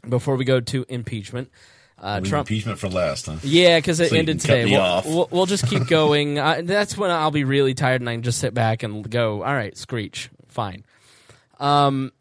before 0.08 0.36
we 0.36 0.44
go 0.44 0.60
to 0.60 0.84
impeachment. 0.88 1.50
Uh, 1.98 2.20
Trump. 2.20 2.48
impeachment 2.50 2.78
for 2.78 2.88
last, 2.88 3.26
huh? 3.26 3.36
Yeah, 3.42 3.78
because 3.78 4.00
it 4.00 4.10
So 4.10 4.16
ended 4.16 4.40
today. 4.40 4.66
We'll, 4.66 5.02
we'll, 5.06 5.28
we'll 5.30 5.46
just 5.46 5.66
keep 5.66 5.86
going. 5.88 6.38
uh, 6.38 6.60
that's 6.62 6.96
when 6.96 7.10
I'll 7.10 7.30
be 7.30 7.44
really 7.44 7.72
tired 7.72 8.02
and 8.02 8.10
I 8.10 8.14
can 8.14 8.22
just 8.22 8.38
sit 8.38 8.52
back 8.52 8.82
and 8.82 9.08
go, 9.08 9.42
all 9.42 9.54
right, 9.54 9.76
screech, 9.76 10.28
fine. 10.48 10.84
Um, 11.58 12.12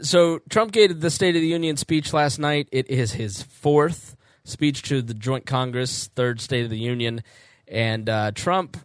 so 0.00 0.40
Trump 0.48 0.72
gave 0.72 1.00
the 1.00 1.10
State 1.10 1.36
of 1.36 1.42
the 1.42 1.48
Union 1.48 1.76
speech 1.76 2.12
last 2.12 2.38
night. 2.38 2.68
It 2.72 2.90
is 2.90 3.12
his 3.12 3.42
fourth 3.42 4.16
speech 4.44 4.82
to 4.84 5.02
the 5.02 5.14
Joint 5.14 5.46
Congress, 5.46 6.08
third 6.14 6.40
State 6.40 6.64
of 6.64 6.70
the 6.70 6.78
Union, 6.78 7.22
and 7.68 8.08
uh, 8.08 8.32
Trump. 8.34 8.76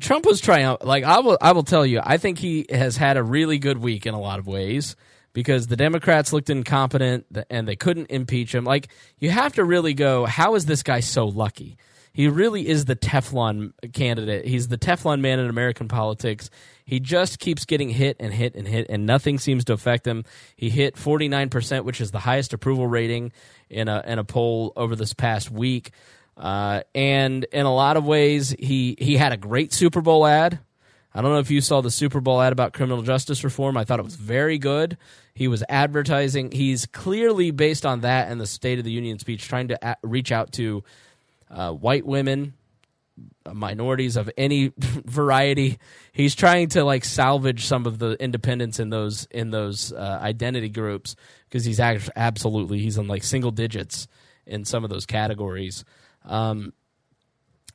Trump 0.00 0.24
was 0.24 0.40
trying 0.40 0.76
like 0.82 1.04
I 1.04 1.20
will 1.20 1.36
I 1.42 1.52
will 1.52 1.62
tell 1.62 1.84
you 1.84 2.00
I 2.02 2.16
think 2.16 2.38
he 2.38 2.64
has 2.70 2.96
had 2.96 3.18
a 3.18 3.22
really 3.22 3.58
good 3.58 3.76
week 3.76 4.06
in 4.06 4.14
a 4.14 4.20
lot 4.20 4.38
of 4.38 4.46
ways 4.46 4.96
because 5.32 5.66
the 5.66 5.76
Democrats 5.76 6.32
looked 6.32 6.50
incompetent 6.50 7.26
and 7.48 7.66
they 7.66 7.76
couldn't 7.76 8.10
impeach 8.10 8.54
him 8.54 8.64
like 8.64 8.88
you 9.18 9.30
have 9.30 9.54
to 9.54 9.64
really 9.64 9.94
go 9.94 10.24
how 10.26 10.54
is 10.54 10.66
this 10.66 10.82
guy 10.82 11.00
so 11.00 11.26
lucky 11.26 11.76
he 12.12 12.26
really 12.26 12.66
is 12.66 12.86
the 12.86 12.96
Teflon 12.96 13.72
candidate 13.92 14.46
he's 14.46 14.68
the 14.68 14.78
Teflon 14.78 15.20
man 15.20 15.38
in 15.38 15.48
American 15.48 15.88
politics 15.88 16.50
he 16.84 17.00
just 17.00 17.38
keeps 17.38 17.64
getting 17.64 17.90
hit 17.90 18.16
and 18.18 18.32
hit 18.32 18.54
and 18.54 18.66
hit 18.66 18.86
and 18.88 19.06
nothing 19.06 19.38
seems 19.38 19.64
to 19.64 19.72
affect 19.72 20.06
him 20.06 20.24
he 20.56 20.70
hit 20.70 20.96
49% 20.96 21.84
which 21.84 22.00
is 22.00 22.10
the 22.10 22.18
highest 22.20 22.52
approval 22.52 22.86
rating 22.86 23.32
in 23.68 23.88
a 23.88 24.02
in 24.06 24.18
a 24.18 24.24
poll 24.24 24.72
over 24.76 24.96
this 24.96 25.14
past 25.14 25.50
week 25.50 25.92
uh, 26.40 26.82
and 26.94 27.44
in 27.52 27.66
a 27.66 27.74
lot 27.74 27.98
of 27.98 28.06
ways, 28.06 28.54
he 28.58 28.96
he 28.98 29.18
had 29.18 29.32
a 29.32 29.36
great 29.36 29.74
Super 29.74 30.00
Bowl 30.00 30.26
ad. 30.26 30.58
I 31.14 31.20
don't 31.20 31.32
know 31.32 31.38
if 31.38 31.50
you 31.50 31.60
saw 31.60 31.82
the 31.82 31.90
Super 31.90 32.20
Bowl 32.20 32.40
ad 32.40 32.52
about 32.52 32.72
criminal 32.72 33.02
justice 33.02 33.44
reform. 33.44 33.76
I 33.76 33.84
thought 33.84 33.98
it 33.98 34.04
was 34.04 34.14
very 34.14 34.56
good. 34.56 34.96
He 35.34 35.48
was 35.48 35.64
advertising. 35.68 36.52
He's 36.52 36.86
clearly 36.86 37.50
based 37.50 37.86
on 37.86 38.00
that 38.00 38.30
and 38.30 38.40
the 38.40 38.46
State 38.46 38.78
of 38.78 38.84
the 38.84 38.90
Union 38.90 39.18
speech, 39.18 39.46
trying 39.46 39.68
to 39.68 39.78
a- 39.82 39.96
reach 40.02 40.32
out 40.32 40.52
to 40.52 40.84
uh, 41.50 41.72
white 41.72 42.04
women, 42.06 42.54
minorities 43.50 44.16
of 44.16 44.30
any 44.36 44.72
variety. 44.78 45.78
He's 46.12 46.34
trying 46.34 46.68
to 46.70 46.84
like 46.84 47.04
salvage 47.04 47.66
some 47.66 47.86
of 47.86 47.98
the 47.98 48.12
independence 48.22 48.80
in 48.80 48.90
those 48.90 49.26
in 49.30 49.50
those 49.50 49.92
uh, 49.92 50.18
identity 50.20 50.68
groups 50.68 51.16
because 51.48 51.64
he's 51.64 51.80
act- 51.80 52.10
absolutely 52.16 52.78
he's 52.80 52.98
in 52.98 53.08
like 53.08 53.24
single 53.24 53.50
digits 53.50 54.06
in 54.46 54.64
some 54.64 54.84
of 54.84 54.90
those 54.90 55.06
categories. 55.06 55.84
Um, 56.24 56.72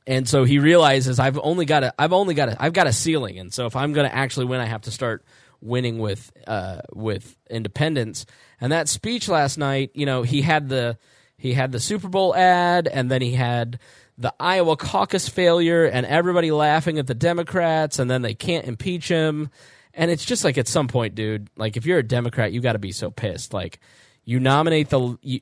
and 0.06 0.28
so 0.28 0.44
he 0.44 0.58
realizes 0.58 1.18
I've 1.18 1.38
only 1.38 1.64
got 1.64 1.82
a 1.82 1.94
I've 1.98 2.12
only 2.12 2.34
got 2.34 2.48
a 2.48 2.62
I've 2.62 2.72
got 2.72 2.86
a 2.86 2.92
ceiling, 2.92 3.38
and 3.38 3.52
so 3.52 3.66
if 3.66 3.74
I'm 3.74 3.92
going 3.92 4.08
to 4.08 4.14
actually 4.14 4.46
win, 4.46 4.60
I 4.60 4.66
have 4.66 4.82
to 4.82 4.90
start 4.90 5.24
winning 5.60 5.98
with 5.98 6.32
uh, 6.46 6.80
with 6.92 7.36
independence. 7.50 8.26
And 8.60 8.72
that 8.72 8.88
speech 8.88 9.28
last 9.28 9.58
night, 9.58 9.90
you 9.94 10.06
know, 10.06 10.22
he 10.22 10.42
had 10.42 10.68
the 10.68 10.98
he 11.36 11.52
had 11.52 11.72
the 11.72 11.80
Super 11.80 12.08
Bowl 12.08 12.34
ad, 12.34 12.88
and 12.88 13.10
then 13.10 13.22
he 13.22 13.32
had 13.32 13.78
the 14.18 14.34
Iowa 14.40 14.76
caucus 14.76 15.28
failure, 15.28 15.84
and 15.84 16.06
everybody 16.06 16.50
laughing 16.50 16.98
at 16.98 17.06
the 17.06 17.14
Democrats, 17.14 17.98
and 17.98 18.10
then 18.10 18.22
they 18.22 18.34
can't 18.34 18.66
impeach 18.66 19.08
him. 19.08 19.50
And 19.92 20.10
it's 20.10 20.24
just 20.24 20.44
like 20.44 20.58
at 20.58 20.68
some 20.68 20.88
point, 20.88 21.14
dude, 21.14 21.48
like 21.56 21.76
if 21.76 21.86
you're 21.86 21.98
a 21.98 22.02
Democrat, 22.02 22.52
you 22.52 22.60
got 22.60 22.72
to 22.72 22.78
be 22.78 22.92
so 22.92 23.10
pissed. 23.10 23.52
Like 23.52 23.80
you 24.24 24.40
nominate 24.40 24.90
the 24.90 25.18
you, 25.22 25.40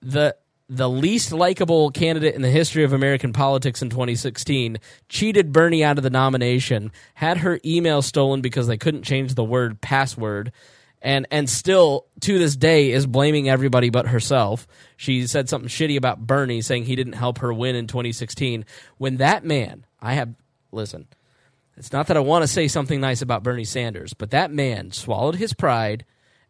the 0.00 0.36
the 0.68 0.88
least 0.88 1.32
likable 1.32 1.90
candidate 1.90 2.34
in 2.34 2.42
the 2.42 2.50
history 2.50 2.84
of 2.84 2.92
American 2.92 3.32
politics 3.32 3.82
in 3.82 3.90
2016, 3.90 4.78
cheated 5.08 5.52
Bernie 5.52 5.84
out 5.84 5.98
of 5.98 6.04
the 6.04 6.10
nomination, 6.10 6.92
had 7.14 7.38
her 7.38 7.60
email 7.64 8.02
stolen 8.02 8.40
because 8.40 8.66
they 8.66 8.78
couldn't 8.78 9.02
change 9.02 9.34
the 9.34 9.44
word 9.44 9.80
password, 9.80 10.52
and 11.02 11.26
and 11.30 11.50
still 11.50 12.06
to 12.20 12.38
this 12.38 12.56
day 12.56 12.92
is 12.92 13.06
blaming 13.06 13.48
everybody 13.48 13.90
but 13.90 14.08
herself. 14.08 14.66
She 14.96 15.26
said 15.26 15.48
something 15.48 15.68
shitty 15.68 15.96
about 15.96 16.26
Bernie, 16.26 16.62
saying 16.62 16.84
he 16.84 16.96
didn't 16.96 17.14
help 17.14 17.38
her 17.38 17.52
win 17.52 17.76
in 17.76 17.86
2016. 17.86 18.64
When 18.98 19.16
that 19.18 19.44
man, 19.44 19.84
I 20.00 20.14
have 20.14 20.34
listen, 20.70 21.08
it's 21.76 21.92
not 21.92 22.06
that 22.06 22.16
I 22.16 22.20
want 22.20 22.42
to 22.44 22.48
say 22.48 22.68
something 22.68 23.00
nice 23.00 23.20
about 23.20 23.42
Bernie 23.42 23.64
Sanders, 23.64 24.14
but 24.14 24.30
that 24.30 24.52
man 24.52 24.92
swallowed 24.92 25.36
his 25.36 25.52
pride 25.52 26.04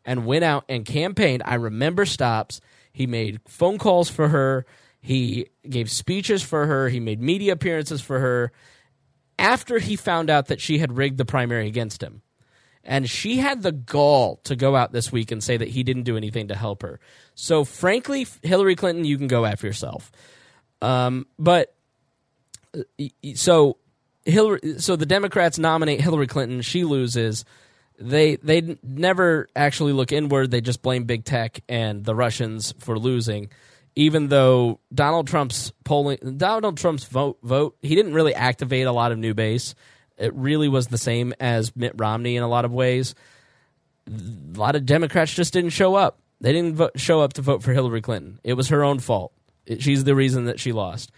and 0.05 0.27
went 0.27 0.45
out 0.45 0.65
and 0.69 0.85
campaigned. 0.85 1.43
I 1.45 1.55
remember 1.55 2.05
stops 2.05 2.61
he 2.93 3.07
made 3.07 3.41
phone 3.47 3.79
calls 3.79 4.09
for 4.09 4.29
her. 4.29 4.67
He 5.01 5.49
gave 5.69 5.91
speeches 5.91 6.43
for 6.43 6.67
her. 6.67 6.89
He 6.89 7.01
made 7.01 7.21
media 7.21 7.55
appearances 7.55 8.01
for 8.01 8.21
her 8.21 8.53
after 9.39 9.79
he 9.79 9.97
found 9.97 10.31
out 10.31 10.47
that 10.47 10.61
she 10.61 10.79
had 10.79 10.97
rigged 10.97 11.19
the 11.19 11.25
primary 11.25 11.67
against 11.67 12.03
him. 12.03 12.23
And 12.85 13.09
she 13.09 13.39
had 13.39 13.63
the 13.63 13.73
gall 13.73 14.37
to 14.45 14.57
go 14.57 14.75
out 14.75 14.93
this 14.93 15.13
week 15.13 15.31
and 15.31 15.43
say 15.43 15.57
that 15.57 15.69
he 15.69 15.83
didn't 15.83 16.03
do 16.03 16.17
anything 16.17 16.49
to 16.49 16.57
help 16.57 16.83
her. 16.83 16.99
So, 17.35 17.65
frankly, 17.65 18.27
Hillary 18.43 18.75
Clinton, 18.75 19.05
you 19.05 19.19
can 19.19 19.29
go 19.29 19.45
after 19.45 19.67
yourself. 19.67 20.11
Um, 20.81 21.27
but 21.39 21.75
so 23.35 23.79
Hillary, 24.25 24.79
so 24.79 24.97
the 24.97 25.07
Democrats 25.07 25.59
nominate 25.59 26.01
Hillary 26.01 26.27
Clinton. 26.27 26.61
She 26.61 26.85
loses 26.85 27.45
they 28.03 28.37
they 28.37 28.77
never 28.83 29.49
actually 29.55 29.93
look 29.93 30.13
inward. 30.13 30.51
They 30.51 30.61
just 30.61 30.83
blame 30.83 31.05
big 31.05 31.25
tech 31.25 31.61
and 31.69 32.05
the 32.05 32.15
Russians 32.15 32.75
for 32.79 32.99
losing. 32.99 33.51
Even 33.95 34.29
though 34.29 34.81
Donald 34.93 35.27
Trump's 35.27 35.73
polling, 35.85 36.39
Donald 36.39 36.79
Trump's 36.79 37.05
vote 37.05 37.39
vote, 37.43 37.77
he 37.83 37.95
didn't 37.95 38.15
really 38.15 38.35
activate 38.35 38.87
a 38.87 38.93
lot 38.93 39.13
of 39.13 39.19
new 39.19 39.35
base. 39.35 39.75
It 40.19 40.35
really 40.35 40.69
was 40.69 40.87
the 40.87 40.99
same 40.99 41.35
as 41.41 41.75
Mitt 41.77 41.95
Romney 41.97 42.37
in 42.37 42.43
a 42.43 42.49
lot 42.49 42.65
of 42.65 42.73
ways. 42.73 43.15
A 44.09 44.59
lot 44.59 44.77
of 44.77 44.87
Democrats 44.87 45.33
just 45.35 45.53
didn't 45.53 45.71
show 45.71 45.95
up. 45.95 46.19
They 46.41 46.53
didn't 46.53 46.99
show 46.99 47.21
up 47.21 47.35
to 47.35 47.43
vote 47.43 47.63
for 47.63 47.73
Hillary 47.73 48.01
Clinton. 48.01 48.41
It 48.43 48.55
was 48.55 48.69
her 48.69 48.83
own 48.83 48.99
fault. 48.99 49.33
It, 49.67 49.83
she's 49.83 50.05
the 50.05 50.15
reason 50.15 50.47
that 50.47 50.59
she 50.59 50.73
lost. 50.73 51.13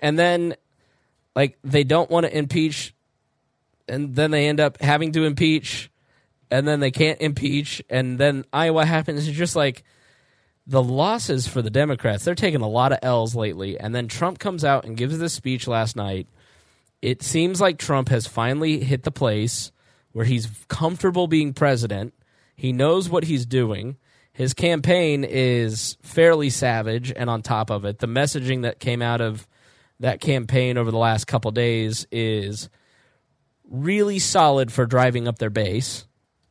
And 0.00 0.18
then, 0.18 0.54
like, 1.34 1.58
they 1.64 1.82
don't 1.82 2.10
want 2.10 2.26
to 2.26 2.36
impeach, 2.36 2.94
and 3.88 4.14
then 4.14 4.30
they 4.30 4.48
end 4.48 4.60
up 4.60 4.80
having 4.80 5.12
to 5.12 5.24
impeach 5.24 5.90
and 6.50 6.66
then 6.66 6.80
they 6.80 6.90
can't 6.90 7.20
impeach, 7.20 7.82
and 7.88 8.18
then 8.18 8.44
Iowa 8.52 8.84
happens. 8.84 9.26
It's 9.26 9.36
just 9.36 9.56
like 9.56 9.84
the 10.66 10.82
losses 10.82 11.46
for 11.46 11.62
the 11.62 11.70
Democrats. 11.70 12.24
They're 12.24 12.34
taking 12.34 12.60
a 12.60 12.68
lot 12.68 12.92
of 12.92 12.98
L's 13.02 13.34
lately, 13.34 13.78
and 13.78 13.94
then 13.94 14.08
Trump 14.08 14.38
comes 14.38 14.64
out 14.64 14.84
and 14.84 14.96
gives 14.96 15.18
this 15.18 15.32
speech 15.32 15.66
last 15.66 15.96
night. 15.96 16.28
It 17.02 17.22
seems 17.22 17.60
like 17.60 17.78
Trump 17.78 18.08
has 18.08 18.26
finally 18.26 18.80
hit 18.80 19.04
the 19.04 19.10
place 19.10 19.70
where 20.12 20.24
he's 20.24 20.48
comfortable 20.68 21.26
being 21.26 21.52
president. 21.52 22.14
He 22.56 22.72
knows 22.72 23.08
what 23.08 23.24
he's 23.24 23.46
doing. 23.46 23.96
His 24.32 24.54
campaign 24.54 25.24
is 25.24 25.96
fairly 26.02 26.50
savage, 26.50 27.12
and 27.14 27.30
on 27.30 27.42
top 27.42 27.70
of 27.70 27.84
it, 27.84 27.98
the 27.98 28.06
messaging 28.06 28.62
that 28.62 28.80
came 28.80 29.02
out 29.02 29.20
of 29.20 29.46
that 30.00 30.20
campaign 30.20 30.76
over 30.78 30.90
the 30.90 30.98
last 30.98 31.26
couple 31.26 31.50
days 31.50 32.06
is 32.10 32.68
really 33.68 34.18
solid 34.18 34.72
for 34.72 34.86
driving 34.86 35.28
up 35.28 35.38
their 35.38 35.50
base. 35.50 36.05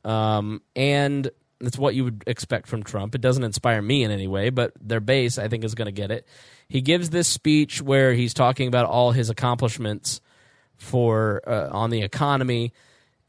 Um, 0.05 0.61
and 0.75 1.29
it's 1.59 1.77
what 1.77 1.95
you 1.95 2.03
would 2.05 2.23
expect 2.27 2.67
from 2.67 2.83
Trump. 2.83 3.15
It 3.15 3.21
doesn't 3.21 3.43
inspire 3.43 3.81
me 3.81 4.03
in 4.03 4.11
any 4.11 4.27
way, 4.27 4.49
but 4.49 4.73
their 4.79 4.99
base, 4.99 5.37
I 5.37 5.47
think, 5.47 5.63
is 5.63 5.75
going 5.75 5.87
to 5.87 5.91
get 5.91 6.11
it. 6.11 6.27
He 6.69 6.81
gives 6.81 7.09
this 7.09 7.27
speech 7.27 7.81
where 7.81 8.13
he's 8.13 8.33
talking 8.33 8.67
about 8.67 8.85
all 8.85 9.11
his 9.11 9.29
accomplishments 9.29 10.21
for 10.77 11.41
uh, 11.47 11.69
on 11.71 11.89
the 11.89 12.01
economy, 12.01 12.73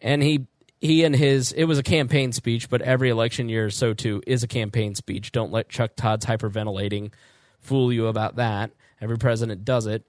and 0.01 0.23
he 0.23 0.47
he 0.81 1.05
and 1.05 1.15
his 1.15 1.53
it 1.53 1.65
was 1.65 1.79
a 1.79 1.83
campaign 1.83 2.33
speech, 2.33 2.69
but 2.69 2.83
every 2.83 3.11
election 3.11 3.49
year 3.49 3.69
SOTU 3.69 4.23
is 4.27 4.43
a 4.43 4.49
campaign 4.49 4.95
speech. 4.95 5.33
Don't 5.33 5.53
let 5.53 5.69
Chuck 5.69 5.93
Todd's 5.97 6.27
hyperventilating 6.27 7.13
fool 7.61 7.93
you 7.93 8.07
about 8.07 8.37
that. 8.37 8.71
Every 9.01 9.19
president 9.19 9.65
does 9.65 9.87
it. 9.87 10.05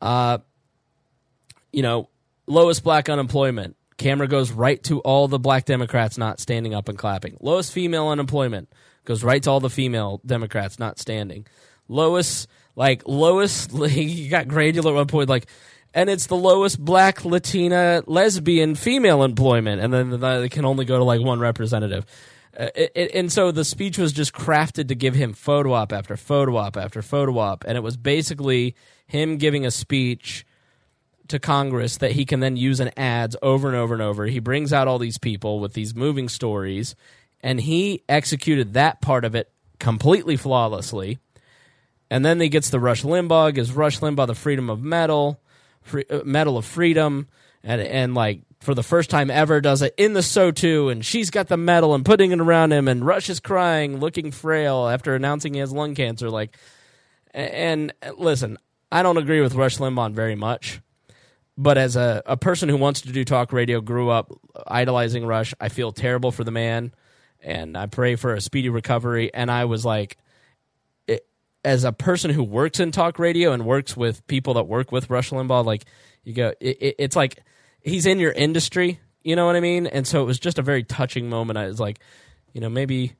Uh, 0.00 0.38
you 1.72 1.82
know, 1.82 2.08
lowest 2.46 2.84
black 2.84 3.08
unemployment, 3.08 3.76
Camera 3.98 4.28
goes 4.28 4.50
right 4.52 4.82
to 4.84 5.00
all 5.00 5.28
the 5.28 5.38
black 5.38 5.64
Democrats 5.64 6.18
not 6.18 6.40
standing 6.40 6.74
up 6.74 6.88
and 6.88 6.98
clapping. 6.98 7.36
Lowest 7.40 7.72
female 7.72 8.08
unemployment 8.08 8.70
goes 9.04 9.24
right 9.24 9.42
to 9.42 9.50
all 9.50 9.60
the 9.60 9.70
female 9.70 10.20
Democrats 10.26 10.78
not 10.78 10.98
standing. 10.98 11.46
Lowest, 11.88 12.48
like 12.74 13.02
lowest, 13.06 13.72
you 13.90 14.28
got 14.28 14.48
granular 14.48 14.92
at 14.92 14.96
one 14.96 15.06
point, 15.06 15.28
like, 15.28 15.46
and 15.94 16.10
it's 16.10 16.26
the 16.26 16.36
lowest 16.36 16.78
black, 16.78 17.24
Latina, 17.24 18.02
lesbian 18.06 18.74
female 18.74 19.22
employment, 19.22 19.80
and 19.80 19.92
then 19.92 20.20
they 20.20 20.48
can 20.50 20.66
only 20.66 20.84
go 20.84 20.98
to 20.98 21.04
like 21.04 21.22
one 21.22 21.40
representative. 21.40 22.04
Uh, 22.58 22.68
it, 22.74 22.92
it, 22.94 23.14
and 23.14 23.32
so 23.32 23.50
the 23.50 23.64
speech 23.64 23.96
was 23.96 24.12
just 24.12 24.32
crafted 24.32 24.88
to 24.88 24.94
give 24.94 25.14
him 25.14 25.32
photo 25.32 25.72
op 25.72 25.92
after 25.92 26.16
photo 26.16 26.56
op 26.56 26.76
after 26.76 27.00
photo 27.00 27.38
op, 27.38 27.64
and 27.66 27.78
it 27.78 27.82
was 27.82 27.96
basically 27.96 28.74
him 29.06 29.38
giving 29.38 29.64
a 29.64 29.70
speech 29.70 30.44
to 31.28 31.38
Congress 31.38 31.96
that 31.98 32.12
he 32.12 32.24
can 32.24 32.40
then 32.40 32.56
use 32.56 32.80
in 32.80 32.90
ads 32.96 33.36
over 33.42 33.68
and 33.68 33.76
over 33.76 33.94
and 33.94 34.02
over. 34.02 34.26
He 34.26 34.38
brings 34.38 34.72
out 34.72 34.88
all 34.88 34.98
these 34.98 35.18
people 35.18 35.60
with 35.60 35.72
these 35.72 35.94
moving 35.94 36.28
stories, 36.28 36.94
and 37.42 37.60
he 37.60 38.02
executed 38.08 38.74
that 38.74 39.00
part 39.00 39.24
of 39.24 39.34
it 39.34 39.50
completely 39.78 40.36
flawlessly. 40.36 41.18
And 42.10 42.24
then 42.24 42.40
he 42.40 42.48
gets 42.48 42.70
the 42.70 42.80
Rush 42.80 43.02
Limbaugh, 43.02 43.54
gives 43.54 43.72
Rush 43.72 44.00
Limbaugh 44.00 44.28
the 44.28 44.34
Freedom 44.34 44.70
of 44.70 44.82
Medal, 44.82 45.40
free, 45.82 46.04
uh, 46.10 46.20
Medal 46.24 46.56
of 46.56 46.64
Freedom, 46.64 47.26
and 47.64 47.80
and 47.80 48.14
like 48.14 48.42
for 48.60 48.74
the 48.74 48.82
first 48.82 49.10
time 49.10 49.30
ever 49.30 49.60
does 49.60 49.82
it 49.82 49.94
in 49.96 50.12
the 50.12 50.20
SOTU, 50.20 50.90
and 50.90 51.04
she's 51.04 51.30
got 51.30 51.48
the 51.48 51.56
medal 51.56 51.94
and 51.94 52.04
putting 52.04 52.30
it 52.30 52.40
around 52.40 52.72
him, 52.72 52.88
and 52.88 53.04
Rush 53.04 53.28
is 53.28 53.40
crying, 53.40 53.98
looking 53.98 54.30
frail 54.30 54.88
after 54.88 55.14
announcing 55.14 55.54
he 55.54 55.60
has 55.60 55.72
lung 55.72 55.94
cancer. 55.94 56.30
Like, 56.30 56.56
and, 57.32 57.92
and 58.00 58.18
listen, 58.18 58.56
I 58.90 59.02
don't 59.02 59.18
agree 59.18 59.40
with 59.40 59.54
Rush 59.54 59.78
Limbaugh 59.78 60.12
very 60.12 60.36
much 60.36 60.80
but 61.58 61.78
as 61.78 61.96
a, 61.96 62.22
a 62.26 62.36
person 62.36 62.68
who 62.68 62.76
wants 62.76 63.02
to 63.02 63.12
do 63.12 63.24
talk 63.24 63.52
radio, 63.52 63.80
grew 63.80 64.10
up 64.10 64.32
idolizing 64.66 65.24
Rush, 65.24 65.54
I 65.60 65.68
feel 65.68 65.92
terrible 65.92 66.30
for 66.30 66.44
the 66.44 66.50
man, 66.50 66.92
and 67.40 67.76
I 67.76 67.86
pray 67.86 68.16
for 68.16 68.34
a 68.34 68.40
speedy 68.40 68.68
recovery. 68.68 69.32
And 69.32 69.50
I 69.50 69.64
was 69.64 69.84
like, 69.84 70.18
it, 71.06 71.26
as 71.64 71.84
a 71.84 71.92
person 71.92 72.30
who 72.30 72.44
works 72.44 72.78
in 72.78 72.92
talk 72.92 73.18
radio 73.18 73.52
and 73.52 73.64
works 73.64 73.96
with 73.96 74.26
people 74.26 74.54
that 74.54 74.64
work 74.64 74.92
with 74.92 75.08
Rush 75.08 75.30
Limbaugh, 75.30 75.64
like 75.64 75.84
you 76.24 76.34
go, 76.34 76.52
it, 76.60 76.76
it, 76.80 76.94
it's 76.98 77.16
like 77.16 77.42
he's 77.80 78.04
in 78.04 78.18
your 78.18 78.32
industry, 78.32 79.00
you 79.22 79.34
know 79.34 79.46
what 79.46 79.56
I 79.56 79.60
mean? 79.60 79.86
And 79.86 80.06
so 80.06 80.22
it 80.22 80.26
was 80.26 80.38
just 80.38 80.58
a 80.58 80.62
very 80.62 80.84
touching 80.84 81.30
moment. 81.30 81.58
I 81.58 81.66
was 81.66 81.80
like, 81.80 82.00
you 82.52 82.60
know, 82.60 82.68
maybe 82.68 83.14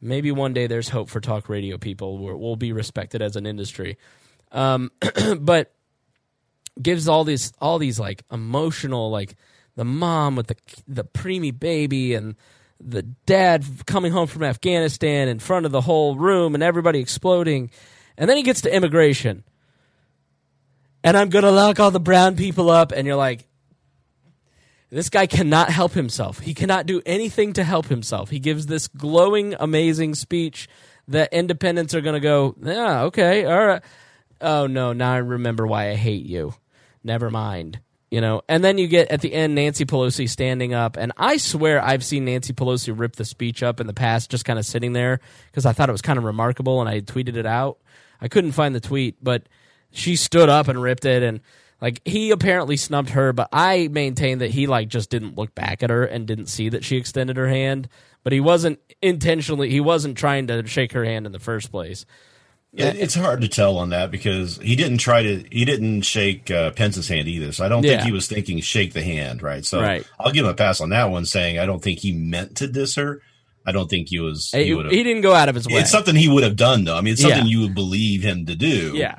maybe 0.00 0.32
one 0.32 0.54
day 0.54 0.66
there's 0.66 0.88
hope 0.88 1.08
for 1.08 1.20
talk 1.20 1.48
radio 1.48 1.78
people. 1.78 2.18
we 2.18 2.32
will 2.34 2.56
be 2.56 2.72
respected 2.72 3.22
as 3.22 3.36
an 3.36 3.46
industry. 3.46 3.98
Um, 4.50 4.90
but 5.40 5.72
gives 6.82 7.08
all 7.08 7.24
these 7.24 7.52
all 7.60 7.78
these 7.78 7.98
like 7.98 8.22
emotional 8.30 9.10
like 9.10 9.36
the 9.76 9.84
mom 9.84 10.36
with 10.36 10.48
the 10.48 10.56
the 10.86 11.04
preemie 11.04 11.58
baby 11.58 12.14
and 12.14 12.36
the 12.80 13.02
dad 13.02 13.64
coming 13.86 14.12
home 14.12 14.26
from 14.26 14.42
Afghanistan 14.42 15.28
in 15.28 15.38
front 15.38 15.66
of 15.66 15.72
the 15.72 15.82
whole 15.82 16.16
room 16.16 16.54
and 16.54 16.62
everybody 16.62 16.98
exploding. 16.98 17.70
And 18.16 18.28
then 18.28 18.38
he 18.38 18.42
gets 18.42 18.62
to 18.62 18.74
immigration. 18.74 19.44
And 21.04 21.14
I'm 21.14 21.28
going 21.28 21.44
to 21.44 21.50
lock 21.50 21.78
all 21.78 21.90
the 21.90 22.00
brown 22.00 22.36
people 22.36 22.70
up. 22.70 22.92
And 22.92 23.06
you're 23.06 23.16
like, 23.16 23.46
this 24.88 25.10
guy 25.10 25.26
cannot 25.26 25.68
help 25.68 25.92
himself. 25.92 26.38
He 26.38 26.54
cannot 26.54 26.86
do 26.86 27.02
anything 27.04 27.52
to 27.54 27.64
help 27.64 27.86
himself. 27.86 28.30
He 28.30 28.38
gives 28.38 28.64
this 28.64 28.88
glowing, 28.88 29.54
amazing 29.60 30.14
speech 30.14 30.66
that 31.08 31.34
independents 31.34 31.94
are 31.94 32.00
going 32.00 32.14
to 32.14 32.20
go, 32.20 32.54
yeah, 32.62 33.02
okay, 33.02 33.44
all 33.44 33.66
right 33.66 33.82
oh 34.40 34.66
no, 34.66 34.92
now 34.92 35.12
I 35.12 35.18
remember 35.18 35.66
why 35.66 35.90
I 35.90 35.94
hate 35.94 36.24
you. 36.24 36.54
Never 37.02 37.30
mind. 37.30 37.80
You 38.10 38.20
know, 38.20 38.42
and 38.48 38.64
then 38.64 38.76
you 38.76 38.88
get 38.88 39.08
at 39.12 39.20
the 39.20 39.32
end 39.32 39.54
Nancy 39.54 39.84
Pelosi 39.84 40.28
standing 40.28 40.74
up, 40.74 40.96
and 40.96 41.12
I 41.16 41.36
swear 41.36 41.80
I've 41.80 42.04
seen 42.04 42.24
Nancy 42.24 42.52
Pelosi 42.52 42.92
rip 42.98 43.14
the 43.14 43.24
speech 43.24 43.62
up 43.62 43.78
in 43.78 43.86
the 43.86 43.94
past, 43.94 44.32
just 44.32 44.44
kind 44.44 44.58
of 44.58 44.66
sitting 44.66 44.94
there 44.94 45.20
because 45.46 45.64
I 45.64 45.72
thought 45.72 45.88
it 45.88 45.92
was 45.92 46.02
kind 46.02 46.18
of 46.18 46.24
remarkable, 46.24 46.80
and 46.80 46.88
I 46.88 47.02
tweeted 47.02 47.36
it 47.36 47.46
out. 47.46 47.78
I 48.20 48.26
couldn't 48.26 48.52
find 48.52 48.74
the 48.74 48.80
tweet, 48.80 49.22
but 49.22 49.44
she 49.92 50.16
stood 50.16 50.48
up 50.48 50.66
and 50.66 50.82
ripped 50.82 51.04
it, 51.04 51.22
and 51.22 51.40
like 51.80 52.00
he 52.04 52.32
apparently 52.32 52.76
snubbed 52.76 53.10
her, 53.10 53.32
but 53.32 53.48
I 53.52 53.88
maintain 53.88 54.38
that 54.38 54.50
he 54.50 54.66
like 54.66 54.88
just 54.88 55.08
didn't 55.08 55.38
look 55.38 55.54
back 55.54 55.84
at 55.84 55.90
her 55.90 56.04
and 56.04 56.26
didn't 56.26 56.46
see 56.46 56.68
that 56.70 56.84
she 56.84 56.96
extended 56.96 57.36
her 57.36 57.48
hand, 57.48 57.88
but 58.24 58.32
he 58.32 58.40
wasn't 58.40 58.80
intentionally, 59.00 59.70
he 59.70 59.80
wasn't 59.80 60.18
trying 60.18 60.48
to 60.48 60.66
shake 60.66 60.92
her 60.92 61.04
hand 61.04 61.26
in 61.26 61.32
the 61.32 61.38
first 61.38 61.70
place. 61.70 62.04
It, 62.72 62.96
it's 62.96 63.14
hard 63.16 63.40
to 63.40 63.48
tell 63.48 63.78
on 63.78 63.88
that 63.90 64.10
because 64.12 64.58
he 64.58 64.76
didn't 64.76 64.98
try 64.98 65.22
to. 65.22 65.44
He 65.50 65.64
didn't 65.64 66.02
shake 66.02 66.50
uh, 66.50 66.70
Pence's 66.70 67.08
hand 67.08 67.26
either. 67.26 67.50
So 67.52 67.64
I 67.64 67.68
don't 67.68 67.82
Yeah. 67.84 67.96
think 67.96 68.02
he 68.04 68.12
was 68.12 68.28
thinking 68.28 68.60
shake 68.60 68.92
the 68.92 69.02
hand, 69.02 69.42
right? 69.42 69.64
So 69.64 69.80
Right. 69.80 70.06
I'll 70.20 70.30
give 70.32 70.44
him 70.44 70.50
a 70.50 70.54
pass 70.54 70.80
on 70.80 70.90
that 70.90 71.10
one, 71.10 71.24
saying 71.26 71.58
I 71.58 71.66
don't 71.66 71.82
think 71.82 71.98
he 71.98 72.12
meant 72.12 72.56
to 72.58 72.68
diss 72.68 72.94
her. 72.94 73.22
I 73.66 73.72
don't 73.72 73.90
think 73.90 74.08
he 74.08 74.20
was. 74.20 74.50
He, 74.52 74.64
He 74.64 74.82
he 74.88 75.02
didn't 75.02 75.22
go 75.22 75.34
out 75.34 75.48
of 75.48 75.54
his 75.54 75.66
way. 75.66 75.74
It's 75.80 75.90
something 75.90 76.14
he 76.14 76.28
would 76.28 76.44
have 76.44 76.56
done, 76.56 76.84
though. 76.84 76.96
I 76.96 77.00
mean, 77.00 77.12
it's 77.12 77.22
something 77.22 77.44
Yeah. 77.44 77.50
you 77.50 77.60
would 77.62 77.74
believe 77.74 78.22
him 78.22 78.46
to 78.46 78.54
do. 78.54 78.92
yeah. 78.94 79.16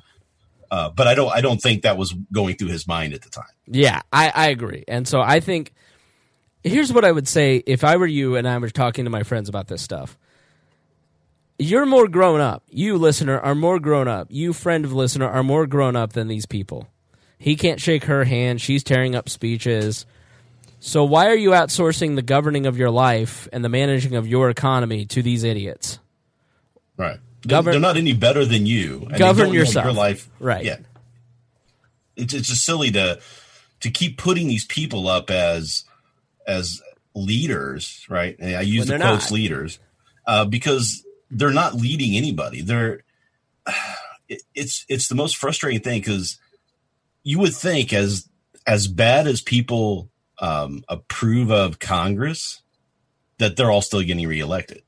Uh, 0.72 0.90
but 0.90 1.06
I 1.06 1.14
don't. 1.16 1.30
I 1.34 1.42
don't 1.42 1.62
think 1.62 1.82
that 1.82 1.98
was 1.98 2.14
going 2.32 2.56
through 2.56 2.70
his 2.70 2.88
mind 2.88 3.14
at 3.14 3.22
the 3.22 3.30
time. 3.30 3.44
Yeah, 3.68 4.02
I, 4.14 4.32
I 4.34 4.48
agree. 4.48 4.86
And 4.88 5.06
so 5.06 5.20
I 5.20 5.42
think 5.42 5.74
here's 6.64 6.94
what 6.94 7.04
I 7.04 7.12
would 7.12 7.28
say 7.28 7.58
if 7.68 7.84
I 7.84 7.98
were 7.98 8.08
you 8.08 8.38
and 8.38 8.48
I 8.48 8.58
was 8.60 8.72
talking 8.72 9.04
to 9.04 9.12
my 9.12 9.24
friends 9.24 9.50
about 9.50 9.68
this 9.68 9.82
stuff. 9.82 10.18
You're 11.62 11.86
more 11.86 12.08
grown 12.08 12.42
up. 12.42 12.64
You, 12.70 12.98
listener, 12.98 13.40
are 13.40 13.54
more 13.56 13.80
grown 13.80 14.08
up. 14.08 14.28
You, 14.32 14.52
friend 14.54 14.84
of 14.84 14.94
listener, 14.94 15.28
are 15.30 15.44
more 15.44 15.68
grown 15.68 15.96
up 15.96 16.14
than 16.14 16.28
these 16.28 16.46
people. 16.46 16.88
He 17.38 17.56
can't 17.56 17.80
shake 17.80 18.06
her 18.06 18.24
hand. 18.24 18.62
She's 18.62 18.84
tearing 18.84 19.16
up 19.16 19.30
speeches. 19.30 20.06
So 20.80 21.04
why 21.04 21.28
are 21.28 21.36
you 21.36 21.52
outsourcing 21.52 22.16
the 22.16 22.22
governing 22.24 22.66
of 22.66 22.78
your 22.78 22.90
life 22.90 23.48
and 23.54 23.64
the 23.64 23.70
managing 23.70 24.16
of 24.16 24.28
your 24.28 24.50
economy 24.50 25.06
to 25.08 25.22
these 25.22 25.44
idiots? 25.44 26.00
Right. 26.98 27.20
They're- 27.44 27.50
Govern- 27.58 27.72
they're 27.74 27.80
not 27.82 27.98
any 27.98 28.14
better 28.14 28.46
than 28.46 28.66
you. 28.66 29.08
Govern 29.18 29.54
yourself. 29.54 29.86
Your 29.86 29.94
life. 29.94 30.30
Right. 30.40 30.66
Yeah. 30.66 30.78
It's 32.16 32.34
it's 32.34 32.48
just 32.50 32.64
silly 32.66 32.92
to 32.92 33.20
to 33.80 33.90
keep 33.90 34.18
putting 34.18 34.48
these 34.48 34.66
people 34.66 35.08
up 35.08 35.30
as 35.32 35.86
as 36.48 36.82
leaders, 37.16 38.06
right? 38.10 38.36
And 38.40 38.56
I 38.56 38.62
use 38.62 38.88
When 38.90 39.00
the 39.00 39.06
quotes 39.06 39.32
not. 39.32 39.36
leaders 39.36 39.80
uh, 40.28 40.46
because 40.46 41.04
they're 41.32 41.52
not 41.52 41.76
leading 41.76 42.16
anybody. 42.16 42.62
They're 42.62 43.02
it, 44.28 44.44
it's 44.54 44.86
it's 44.90 45.08
the 45.08 45.16
most 45.16 45.38
frustrating 45.38 45.82
thing 45.82 46.02
because 46.02 46.40
you 47.24 47.40
would 47.40 47.54
think 47.54 47.94
as 47.94 48.30
as 48.68 48.88
bad 48.88 49.28
as 49.28 49.42
people 49.42 50.10
um, 50.40 50.84
approve 50.88 51.52
of 51.52 51.80
Congress 51.80 52.62
that 53.38 53.56
they're 53.56 53.72
all 53.72 53.82
still 53.82 54.02
getting 54.02 54.28
reelected. 54.28 54.84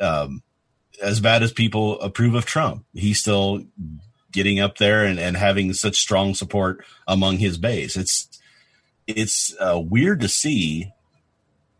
Um, 0.00 0.42
as 1.02 1.20
bad 1.20 1.42
as 1.42 1.52
people 1.52 2.00
approve 2.00 2.34
of 2.34 2.46
Trump, 2.46 2.84
he's 2.94 3.20
still 3.20 3.64
getting 4.32 4.60
up 4.60 4.78
there 4.78 5.04
and, 5.04 5.18
and 5.18 5.36
having 5.36 5.72
such 5.72 5.96
strong 5.96 6.34
support 6.34 6.84
among 7.06 7.38
his 7.38 7.58
base. 7.58 7.96
It's 7.96 8.28
it's 9.06 9.54
uh, 9.60 9.80
weird 9.82 10.20
to 10.20 10.28
see 10.28 10.92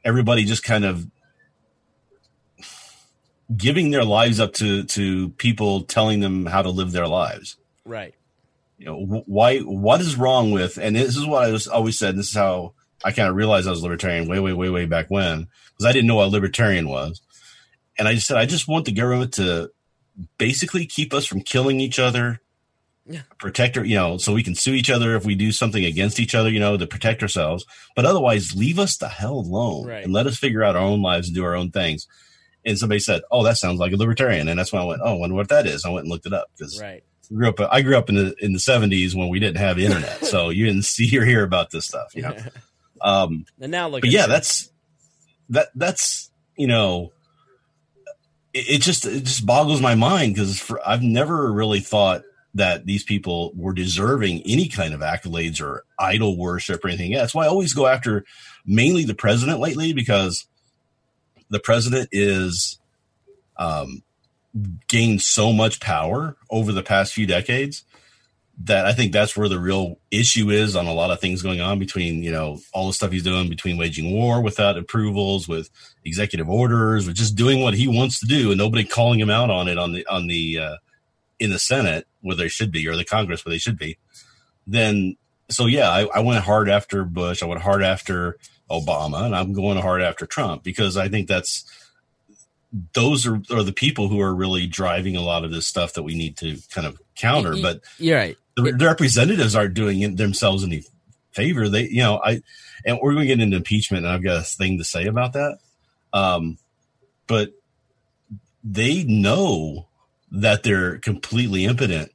everybody 0.05 0.45
just 0.45 0.63
kind 0.63 0.85
of 0.85 1.07
giving 3.57 3.91
their 3.91 4.05
lives 4.05 4.41
up 4.41 4.53
to 4.55 4.83
to 4.85 5.29
people 5.31 5.83
telling 5.83 6.21
them 6.21 6.47
how 6.47 6.63
to 6.63 6.71
live 6.71 6.93
their 6.93 7.07
lives 7.07 7.57
Right. 7.85 8.15
you 8.79 8.87
know 8.87 9.23
why 9.27 9.59
what 9.61 10.01
is 10.01 10.17
wrong 10.17 10.51
with 10.51 10.79
and 10.79 10.97
this 10.97 11.17
is 11.17 11.25
what 11.27 11.45
i 11.45 11.53
was 11.53 11.69
always 11.69 11.97
said 11.99 12.11
and 12.11 12.19
this 12.19 12.29
is 12.31 12.35
how 12.35 12.73
i 13.05 13.13
kind 13.13 13.29
of 13.29 13.37
realized 13.37 13.69
i 13.69 13.71
was 13.71 13.83
libertarian 13.83 14.27
way 14.29 14.41
way 14.41 14.53
way 14.53 14.69
way 14.71 14.87
back 14.87 15.07
when 15.11 15.47
because 15.73 15.87
i 15.87 15.93
didn't 15.93 16.09
know 16.09 16.17
what 16.17 16.27
a 16.29 16.31
libertarian 16.31 16.89
was 16.89 17.21
and 17.99 18.09
i 18.09 18.15
just 18.15 18.27
said 18.27 18.37
i 18.37 18.47
just 18.47 18.67
want 18.67 18.85
the 18.85 18.93
government 18.93 19.35
to 19.35 19.71
basically 20.39 20.87
keep 20.87 21.15
us 21.15 21.25
from 21.27 21.41
killing 21.41 21.79
each 21.81 21.99
other 22.01 22.41
Yeah. 23.09 23.21
protect 23.39 23.77
our, 23.79 23.85
you 23.85 23.95
know 23.95 24.17
so 24.19 24.33
we 24.33 24.43
can 24.43 24.57
sue 24.57 24.73
each 24.75 24.91
other 24.91 25.15
if 25.15 25.25
we 25.25 25.37
do 25.37 25.53
something 25.53 25.85
against 25.85 26.19
each 26.19 26.35
other 26.35 26.51
you 26.51 26.59
know 26.59 26.77
to 26.77 26.87
protect 26.87 27.23
ourselves 27.23 27.65
but 27.95 28.05
otherwise 28.05 28.57
leave 28.57 28.81
us 28.81 28.97
the 28.97 29.09
hell 29.09 29.35
alone 29.39 29.87
Right. 29.87 30.03
and 30.05 30.13
let 30.13 30.27
us 30.27 30.37
figure 30.37 30.65
out 30.65 30.75
our 30.75 30.83
own 30.83 31.01
lives 31.01 31.29
and 31.29 31.37
do 31.37 31.45
our 31.45 31.55
own 31.55 31.71
things 31.71 32.09
and 32.67 32.79
somebody 32.79 32.99
said 32.99 33.23
oh 33.31 33.43
that 33.45 33.57
sounds 33.57 33.79
like 33.79 33.93
a 33.93 33.97
libertarian 33.97 34.49
and 34.49 34.59
that's 34.59 34.73
when 34.73 34.83
i 34.83 34.85
went 34.85 35.01
oh 35.03 35.15
I 35.15 35.19
wonder 35.19 35.35
what 35.37 35.49
that 35.49 35.67
is 35.67 35.85
i 35.87 35.89
went 35.89 36.05
and 36.05 36.11
looked 36.11 36.27
it 36.27 36.35
up 36.35 36.49
because 36.59 36.79
Right. 36.81 37.03
grew 37.33 37.49
up 37.49 37.61
I 37.61 37.81
grew 37.81 37.97
up 37.97 38.09
in 38.11 38.17
the 38.17 38.35
in 38.41 38.53
the 38.53 38.59
seventies 38.61 39.15
when 39.17 39.29
we 39.29 39.39
didn't 39.41 39.57
have 39.59 39.79
internet, 39.79 40.25
so 40.25 40.49
you 40.57 40.67
didn't 40.67 40.85
see 40.85 41.17
or 41.19 41.25
hear 41.25 41.43
about 41.43 41.71
this 41.71 41.87
stuff, 41.87 42.15
you 42.15 42.23
know. 42.23 42.37
Um, 43.03 43.45
And 43.61 43.71
now 43.71 43.89
look 43.89 44.01
but 44.01 44.11
yeah, 44.11 44.27
that's 44.27 44.71
that 45.51 45.69
that's 45.75 46.31
you 46.57 46.67
know, 46.67 47.13
it, 48.55 48.77
it 48.77 48.81
just 48.83 49.05
it 49.05 49.25
just 49.25 49.45
boggles 49.47 49.81
my 49.81 49.95
mind 49.95 50.35
because 50.35 50.73
I've 50.85 51.03
never 51.03 51.53
really 51.53 51.81
thought 51.81 52.23
that 52.55 52.87
these 52.87 53.05
people 53.05 53.53
were 53.55 53.75
deserving 53.75 54.43
any 54.47 54.69
kind 54.69 54.95
of 54.95 55.01
accolades 55.01 55.61
or 55.61 55.85
idol 55.99 56.39
worship 56.39 56.83
or 56.85 56.89
anything. 56.89 57.13
Yeah, 57.13 57.19
that's 57.19 57.35
why 57.35 57.45
I 57.45 57.49
always 57.49 57.75
go 57.75 57.87
after 57.87 58.25
mainly 58.65 59.05
the 59.05 59.15
president 59.15 59.61
lately 59.61 59.93
because 59.93 60.47
the 61.51 61.61
president 61.61 62.09
is 62.13 62.79
um, 63.57 64.03
gained 64.89 65.23
so 65.23 65.53
much 65.53 65.81
power 65.81 66.37
over 66.51 66.73
the 66.73 66.83
past 66.83 67.13
few 67.13 67.27
decades 67.27 67.85
that 68.65 68.87
I 68.87 68.93
think 68.93 69.13
that's 69.13 69.37
where 69.37 69.51
the 69.51 69.61
real 69.61 69.99
issue 70.11 70.49
is 70.49 70.77
on 70.77 70.87
a 70.87 70.95
lot 70.95 71.11
of 71.11 71.21
things 71.21 71.43
going 71.43 71.61
on 71.61 71.79
between, 71.79 72.23
you 72.23 72.33
know, 72.33 72.59
all 72.73 72.87
the 72.87 72.95
stuff 72.95 73.13
he's 73.13 73.23
doing 73.23 73.51
between 73.51 73.77
waging 73.77 74.13
war 74.13 74.41
without 74.41 74.79
approvals, 74.79 75.47
with 75.47 75.69
executive 76.07 76.49
orders, 76.49 77.07
with 77.07 77.17
just 77.17 77.37
doing 77.37 77.61
what 77.61 77.75
he 77.75 77.87
wants 77.87 78.19
to 78.21 78.27
do 78.27 78.51
and 78.51 78.59
nobody 78.59 78.83
calling 78.83 79.21
him 79.21 79.29
out 79.29 79.51
on 79.51 79.69
it 79.69 79.77
on 79.77 79.93
the, 79.93 80.07
on 80.07 80.27
the, 80.27 80.59
uh, 80.59 80.77
in 81.39 81.51
the 81.51 81.59
Senate 81.59 82.07
where 82.23 82.37
they 82.37 82.49
should 82.49 82.73
be 82.73 82.89
or 82.89 82.97
the 82.97 83.05
Congress 83.05 83.45
where 83.45 83.51
they 83.51 83.59
should 83.59 83.79
be. 83.79 83.99
Then, 84.67 85.17
so 85.51 85.67
yeah, 85.67 85.91
I, 85.91 86.07
I 86.07 86.21
went 86.21 86.43
hard 86.43 86.71
after 86.71 87.05
Bush. 87.05 87.43
I 87.43 87.47
went 87.47 87.61
hard 87.61 87.83
after 87.83 88.39
Obama 88.71 89.25
and 89.25 89.37
I'm 89.37 89.53
going 89.53 89.79
hard 89.79 90.03
after 90.03 90.27
Trump 90.27 90.63
because 90.63 90.97
I 90.97 91.09
think 91.09 91.29
that's, 91.29 91.65
those 92.93 93.27
are, 93.27 93.41
are 93.51 93.63
the 93.63 93.73
people 93.73 94.09
who 94.09 94.21
are 94.21 94.35
really 94.35 94.67
driving 94.67 95.17
a 95.17 95.23
lot 95.23 95.45
of 95.45 95.51
this 95.51 95.67
stuff 95.67 95.95
that 95.95 96.03
we 96.03 96.15
need 96.15 96.37
to 96.39 96.59
kind 96.71 96.87
of 96.87 97.01
counter. 97.15 97.55
But 97.63 97.81
You're 97.99 98.19
right. 98.19 98.37
the, 98.57 98.73
the 98.73 98.87
representatives 98.87 99.55
aren't 99.55 99.75
doing 99.75 100.17
themselves 100.17 100.65
any 100.65 100.85
favor. 101.33 101.69
They, 101.69 101.89
you 101.89 102.03
know, 102.03 102.21
I, 102.23 102.43
and 102.85 102.99
we're 103.01 103.13
going 103.15 103.29
to 103.29 103.35
get 103.35 103.41
into 103.41 103.57
impeachment, 103.57 104.05
and 104.05 104.13
I've 104.13 104.23
got 104.23 104.39
a 104.39 104.43
thing 104.43 104.79
to 104.79 104.85
say 104.85 105.07
about 105.07 105.33
that. 105.35 105.59
Um, 106.13 106.59
but 107.27 107.53
they 108.63 109.05
know 109.05 109.89
that 110.31 110.63
they're 110.63 110.99
completely 110.99 111.65
impotent, 111.65 112.11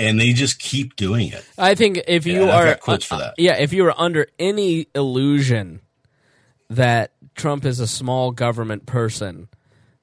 and 0.00 0.18
they 0.20 0.32
just 0.32 0.58
keep 0.58 0.96
doing 0.96 1.28
it. 1.28 1.44
I 1.58 1.74
think 1.74 2.00
if 2.08 2.26
you 2.26 2.46
Yeah, 2.46 2.72
are 2.72 2.74
quotes 2.76 3.04
for 3.04 3.14
uh, 3.14 3.18
that. 3.18 3.34
yeah, 3.38 3.54
if 3.58 3.72
you 3.72 3.84
are 3.86 3.94
under 4.00 4.26
any 4.38 4.86
illusion 4.94 5.80
that 6.68 7.12
Trump 7.34 7.64
is 7.64 7.80
a 7.80 7.86
small 7.86 8.30
government 8.32 8.86
person, 8.86 9.48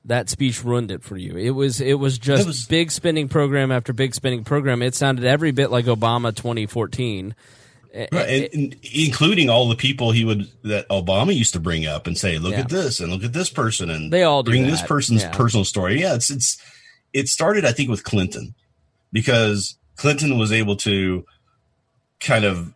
that 0.06 0.30
speech 0.30 0.64
ruined 0.64 0.92
it 0.92 1.04
for 1.04 1.18
you. 1.18 1.36
It 1.36 1.52
was 1.52 1.82
it 1.82 1.96
was 2.00 2.18
just 2.18 2.44
It 2.44 2.48
was- 2.48 2.66
big 2.66 2.92
spending 2.92 3.28
program 3.28 3.72
after 3.72 3.92
big 3.94 4.14
spending 4.16 4.44
program. 4.44 4.82
It 4.82 4.96
sounded 4.96 5.26
every 5.26 5.52
bit 5.52 5.72
like 5.72 5.86
Obama 5.86 6.34
2014. 6.36 7.36
Eh, 7.94 8.00
eh, 8.04 8.08
right, 8.12 8.30
and, 8.54 8.64
and 8.74 8.76
including 8.94 9.50
all 9.50 9.68
the 9.70 9.76
people 9.76 10.12
he 10.12 10.24
would 10.26 10.48
that 10.64 10.88
Obama 10.90 11.36
used 11.36 11.54
to 11.54 11.60
bring 11.60 11.86
up 11.88 12.06
and 12.06 12.18
say, 12.18 12.38
"Look 12.38 12.52
Yeah. 12.52 12.60
at 12.62 12.70
this 12.70 13.00
and 13.00 13.12
look 13.12 13.24
at 13.24 13.34
this 13.34 13.50
person," 13.50 13.90
and 13.90 14.12
They 14.12 14.24
all 14.24 14.44
do 14.44 14.52
bring 14.52 14.68
this 14.68 14.82
person's 14.82 15.24
yeah. 15.24 15.32
personal 15.32 15.64
story. 15.66 16.00
Yeah, 16.02 16.14
it's 16.16 16.30
it's 16.30 16.58
it 17.14 17.28
started, 17.30 17.66
I 17.66 17.72
think, 17.72 17.90
with 17.90 18.04
Clinton 18.04 18.54
because 19.14 19.77
Clinton 19.98 20.38
was 20.38 20.52
able 20.52 20.76
to 20.78 21.26
kind 22.20 22.46
of 22.46 22.74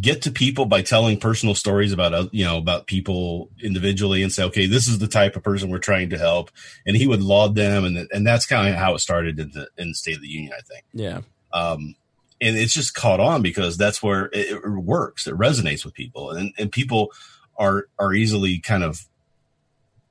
get 0.00 0.22
to 0.22 0.30
people 0.32 0.66
by 0.66 0.82
telling 0.82 1.18
personal 1.20 1.54
stories 1.54 1.92
about 1.92 2.12
uh, 2.12 2.26
you 2.32 2.44
know 2.44 2.58
about 2.58 2.86
people 2.86 3.50
individually 3.62 4.22
and 4.22 4.32
say, 4.32 4.42
okay, 4.44 4.66
this 4.66 4.88
is 4.88 4.98
the 4.98 5.06
type 5.06 5.36
of 5.36 5.42
person 5.42 5.70
we're 5.70 5.78
trying 5.78 6.10
to 6.10 6.18
help, 6.18 6.50
and 6.86 6.96
he 6.96 7.06
would 7.06 7.22
laud 7.22 7.54
them, 7.54 7.84
and 7.84 8.08
and 8.12 8.26
that's 8.26 8.46
kind 8.46 8.68
of 8.70 8.76
how 8.76 8.94
it 8.94 8.98
started 9.00 9.38
in 9.38 9.50
the 9.52 9.68
in 9.78 9.88
the 9.88 9.94
State 9.94 10.16
of 10.16 10.22
the 10.22 10.28
Union, 10.28 10.52
I 10.56 10.62
think 10.62 10.84
Yeah. 10.92 11.20
um, 11.52 11.94
and 12.40 12.56
it's 12.56 12.74
just 12.74 12.94
caught 12.94 13.20
on 13.20 13.42
because 13.42 13.76
that's 13.76 14.02
where 14.02 14.26
it, 14.32 14.50
it 14.64 14.68
works. 14.68 15.26
It 15.26 15.34
resonates 15.36 15.84
with 15.84 15.94
people, 15.94 16.30
and 16.30 16.52
and 16.58 16.72
people 16.72 17.12
are 17.56 17.86
are 17.98 18.12
easily 18.12 18.58
kind 18.58 18.82
of 18.82 19.06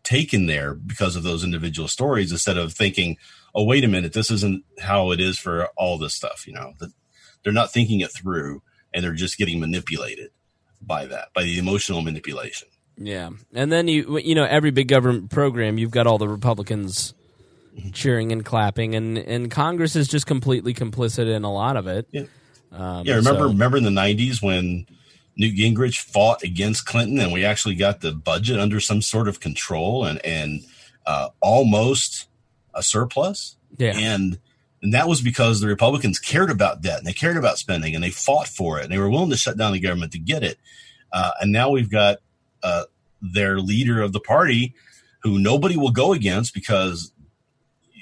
taken 0.04 0.46
there 0.48 0.74
because 0.74 1.16
of 1.16 1.24
those 1.24 1.44
individual 1.44 1.88
stories 1.88 2.32
instead 2.32 2.58
of 2.58 2.74
thinking, 2.74 3.18
oh 3.56 3.64
wait 3.64 3.84
a 3.84 3.88
minute, 3.88 4.14
this 4.14 4.32
isn't 4.32 4.64
how 4.80 5.12
it 5.12 5.20
is 5.20 5.38
for 5.38 5.68
all 5.78 5.98
this 5.98 6.14
stuff. 6.14 6.46
You 6.48 6.54
know, 6.54 6.74
they're 7.44 7.54
not 7.54 7.72
thinking 7.72 8.00
it 8.02 8.12
through, 8.12 8.62
and 8.94 9.04
they're 9.04 9.14
just 9.14 9.38
getting 9.38 9.60
manipulated 9.60 10.32
by 10.82 11.06
that, 11.06 11.30
by 11.34 11.44
the 11.44 11.58
emotional 11.60 12.02
manipulation. 12.02 12.68
Yeah, 12.98 13.30
and 13.54 13.72
then 13.72 13.88
you 13.88 14.18
you 14.20 14.36
know 14.36 14.46
every 14.46 14.72
big 14.72 14.88
government 14.88 15.32
program, 15.32 15.78
you've 15.78 15.92
got 15.92 16.06
all 16.08 16.18
the 16.18 16.28
Republicans 16.28 17.14
cheering 17.92 18.32
and 18.32 18.46
clapping, 18.46 18.94
and 18.96 19.18
and 19.18 19.50
Congress 19.50 19.96
is 19.96 20.08
just 20.08 20.28
completely 20.28 20.74
complicit 20.74 21.28
in 21.34 21.44
a 21.44 21.52
lot 21.52 21.76
of 21.78 21.88
it. 21.88 22.08
Yeah. 22.12 22.24
Um, 22.72 23.06
Yeah, 23.06 23.16
remember 23.16 23.42
so- 23.42 23.48
remember 23.50 23.78
in 23.78 23.84
the 23.84 23.90
'90s 23.90 24.42
when 24.42 24.86
Newt 25.36 25.56
Gingrich 25.56 25.98
fought 26.00 26.44
against 26.44 26.86
Clinton, 26.86 27.20
and 27.20 27.32
we 27.34 27.44
actually 27.44 27.74
got 27.76 28.02
the 28.02 28.12
budget 28.12 28.60
under 28.60 28.80
some 28.80 29.02
sort 29.02 29.28
of 29.28 29.40
control 29.40 30.06
and 30.06 30.24
and 30.24 30.62
uh, 31.08 31.30
almost 31.42 32.28
a 32.74 32.84
surplus. 32.84 33.58
Yeah. 33.78 33.94
and 33.96 34.40
and 34.82 34.94
that 34.94 35.08
was 35.08 35.22
because 35.22 35.62
the 35.62 35.68
Republicans 35.68 36.20
cared 36.20 36.52
about 36.52 36.82
debt 36.82 36.98
and 36.98 37.08
they 37.08 37.14
cared 37.14 37.38
about 37.38 37.58
spending 37.58 37.96
and 37.96 38.04
they 38.04 38.10
fought 38.10 38.50
for 38.50 38.80
it 38.80 38.84
and 38.84 38.92
they 38.92 38.98
were 38.98 39.10
willing 39.10 39.30
to 39.30 39.38
shut 39.38 39.58
down 39.58 39.72
the 39.72 39.80
government 39.80 40.12
to 40.12 40.20
get 40.20 40.44
it. 40.44 40.58
Uh, 41.12 41.32
and 41.40 41.54
now 41.54 41.70
we've 41.70 41.90
got 41.90 42.18
uh, 42.64 42.84
their 43.22 43.60
leader 43.60 44.02
of 44.02 44.12
the 44.12 44.20
party, 44.20 44.76
who 45.22 45.40
nobody 45.40 45.78
will 45.78 45.92
go 45.92 46.12
against 46.12 46.54
because 46.54 47.14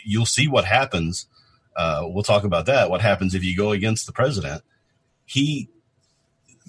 you'll 0.04 0.26
see 0.26 0.48
what 0.48 0.66
happens. 0.66 1.28
Uh, 1.76 2.02
we'll 2.06 2.24
talk 2.24 2.44
about 2.44 2.66
that. 2.66 2.90
What 2.90 3.02
happens 3.02 3.36
if 3.36 3.44
you 3.44 3.56
go 3.56 3.72
against 3.72 4.08
the 4.08 4.12
president? 4.12 4.64
He, 5.26 5.70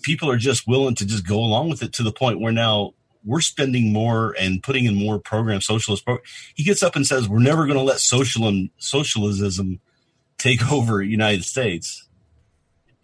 people 0.03 0.31
are 0.31 0.37
just 0.37 0.69
willing 0.69 0.95
to 0.97 1.07
just 1.07 1.27
go 1.27 1.39
along 1.39 1.71
with 1.71 1.83
it 1.83 1.95
to 1.95 2.03
the 2.03 2.13
point 2.13 2.39
where 2.39 2.53
now 2.53 2.93
we're 3.25 3.41
spending 3.41 3.93
more 3.93 4.35
and 4.39 4.63
putting 4.63 4.85
in 4.85 4.95
more 4.95 5.19
programs, 5.19 5.67
socialist. 5.67 6.05
He 6.55 6.65
gets 6.65 6.83
up 6.83 6.97
and 6.97 7.07
says, 7.07 7.29
"We're 7.29 7.39
never 7.39 7.67
going 7.67 7.79
to 7.79 7.85
let 7.85 8.01
social 8.01 8.69
socialism 8.79 9.81
take 10.39 10.71
over 10.73 10.99
the 10.99 11.07
United 11.07 11.45
States." 11.45 12.09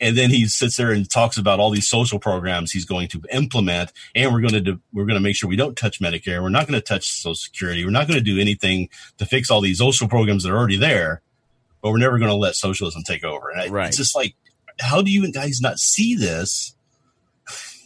And 0.00 0.16
then 0.16 0.30
he 0.30 0.46
sits 0.46 0.76
there 0.76 0.92
and 0.92 1.10
talks 1.10 1.36
about 1.36 1.58
all 1.58 1.70
these 1.70 1.88
social 1.88 2.20
programs 2.20 2.70
he's 2.70 2.84
going 2.84 3.08
to 3.08 3.22
implement, 3.32 3.92
and 4.14 4.32
we're 4.32 4.40
going 4.40 4.52
to 4.52 4.60
do, 4.60 4.80
we're 4.92 5.06
going 5.06 5.16
to 5.16 5.20
make 5.20 5.34
sure 5.34 5.48
we 5.48 5.56
don't 5.56 5.76
touch 5.76 6.00
Medicare. 6.00 6.40
We're 6.40 6.50
not 6.50 6.68
going 6.68 6.80
to 6.80 6.84
touch 6.86 7.10
Social 7.10 7.34
Security. 7.34 7.84
We're 7.84 7.90
not 7.90 8.06
going 8.06 8.18
to 8.18 8.24
do 8.24 8.40
anything 8.40 8.90
to 9.18 9.26
fix 9.26 9.50
all 9.50 9.60
these 9.60 9.78
social 9.78 10.06
programs 10.06 10.44
that 10.44 10.52
are 10.52 10.56
already 10.56 10.76
there. 10.76 11.20
But 11.82 11.90
we're 11.90 11.98
never 11.98 12.18
going 12.18 12.30
to 12.30 12.36
let 12.36 12.54
socialism 12.54 13.02
take 13.02 13.24
over. 13.24 13.50
And 13.50 13.72
Right. 13.72 13.88
it's 13.88 13.96
just 13.96 14.14
like, 14.14 14.34
how 14.80 15.02
do 15.02 15.10
you 15.10 15.30
guys 15.32 15.60
not 15.60 15.78
see 15.78 16.14
this? 16.14 16.76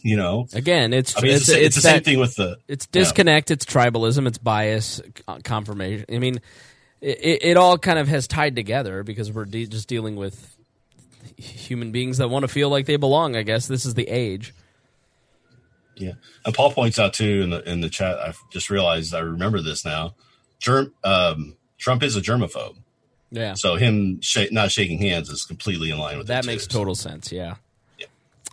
You 0.05 0.17
know, 0.17 0.47
again, 0.53 0.91
it's 0.93 1.17
I 1.17 1.21
mean, 1.21 1.31
it's, 1.31 1.47
it's, 1.47 1.49
it's 1.49 1.65
it's 1.67 1.75
the 1.77 1.81
same 1.81 1.93
that- 1.95 2.05
thing 2.05 2.19
with 2.19 2.35
the 2.35 2.57
It's 2.67 2.85
disconnect. 2.87 3.51
It's 3.51 3.63
tribalism. 3.65 4.27
It's 4.27 4.37
bias, 4.37 5.01
confirmation. 5.43 6.05
I 6.13 6.19
mean, 6.19 6.41
it, 6.99 7.39
it, 7.41 7.57
all 7.57 7.77
kind 7.77 7.97
of 7.97 8.09
has 8.09 8.27
tied 8.27 8.53
together 8.55 9.03
because 9.03 9.31
we're 9.31 9.45
de- 9.45 9.65
just 9.65 9.87
dealing 9.87 10.17
with 10.17 10.57
human 11.37 11.93
beings 11.93 12.17
that 12.17 12.29
want 12.29 12.43
to 12.43 12.47
feel 12.49 12.69
like 12.69 12.85
they 12.85 12.97
belong. 12.97 13.37
I 13.37 13.43
guess 13.43 13.65
this 13.67 13.85
is 13.85 13.93
the 13.93 14.07
age. 14.09 14.53
Yeah, 15.95 16.13
and 16.45 16.53
Paul 16.53 16.71
points 16.73 16.99
out 16.99 17.13
too 17.13 17.41
in 17.43 17.49
the 17.51 17.69
in 17.69 17.79
the 17.81 17.89
chat. 17.89 18.17
I 18.17 18.33
just 18.51 18.69
realized 18.69 19.13
I 19.13 19.19
remember 19.19 19.61
this 19.61 19.85
now. 19.85 20.15
Germ, 20.59 20.91
um, 21.03 21.55
Trump 21.77 22.03
is 22.03 22.15
a 22.17 22.21
germaphobe, 22.21 22.75
Yeah, 23.31 23.53
so 23.53 23.75
him 23.75 24.19
sh- 24.21 24.51
not 24.51 24.71
shaking 24.71 24.97
hands 24.97 25.29
is 25.29 25.43
completely 25.45 25.91
in 25.91 25.97
line 25.97 26.17
with 26.17 26.27
that 26.27 26.45
it, 26.45 26.47
makes 26.47 26.67
too. 26.67 26.77
total 26.77 26.95
sense. 26.95 27.31
Yeah. 27.31 27.55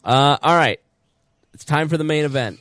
Uh, 0.05 0.37
all 0.43 0.57
right, 0.57 0.81
it's 1.61 1.66
time 1.66 1.91
for 1.91 1.99
the 1.99 2.05
main 2.05 2.24
event. 2.24 2.59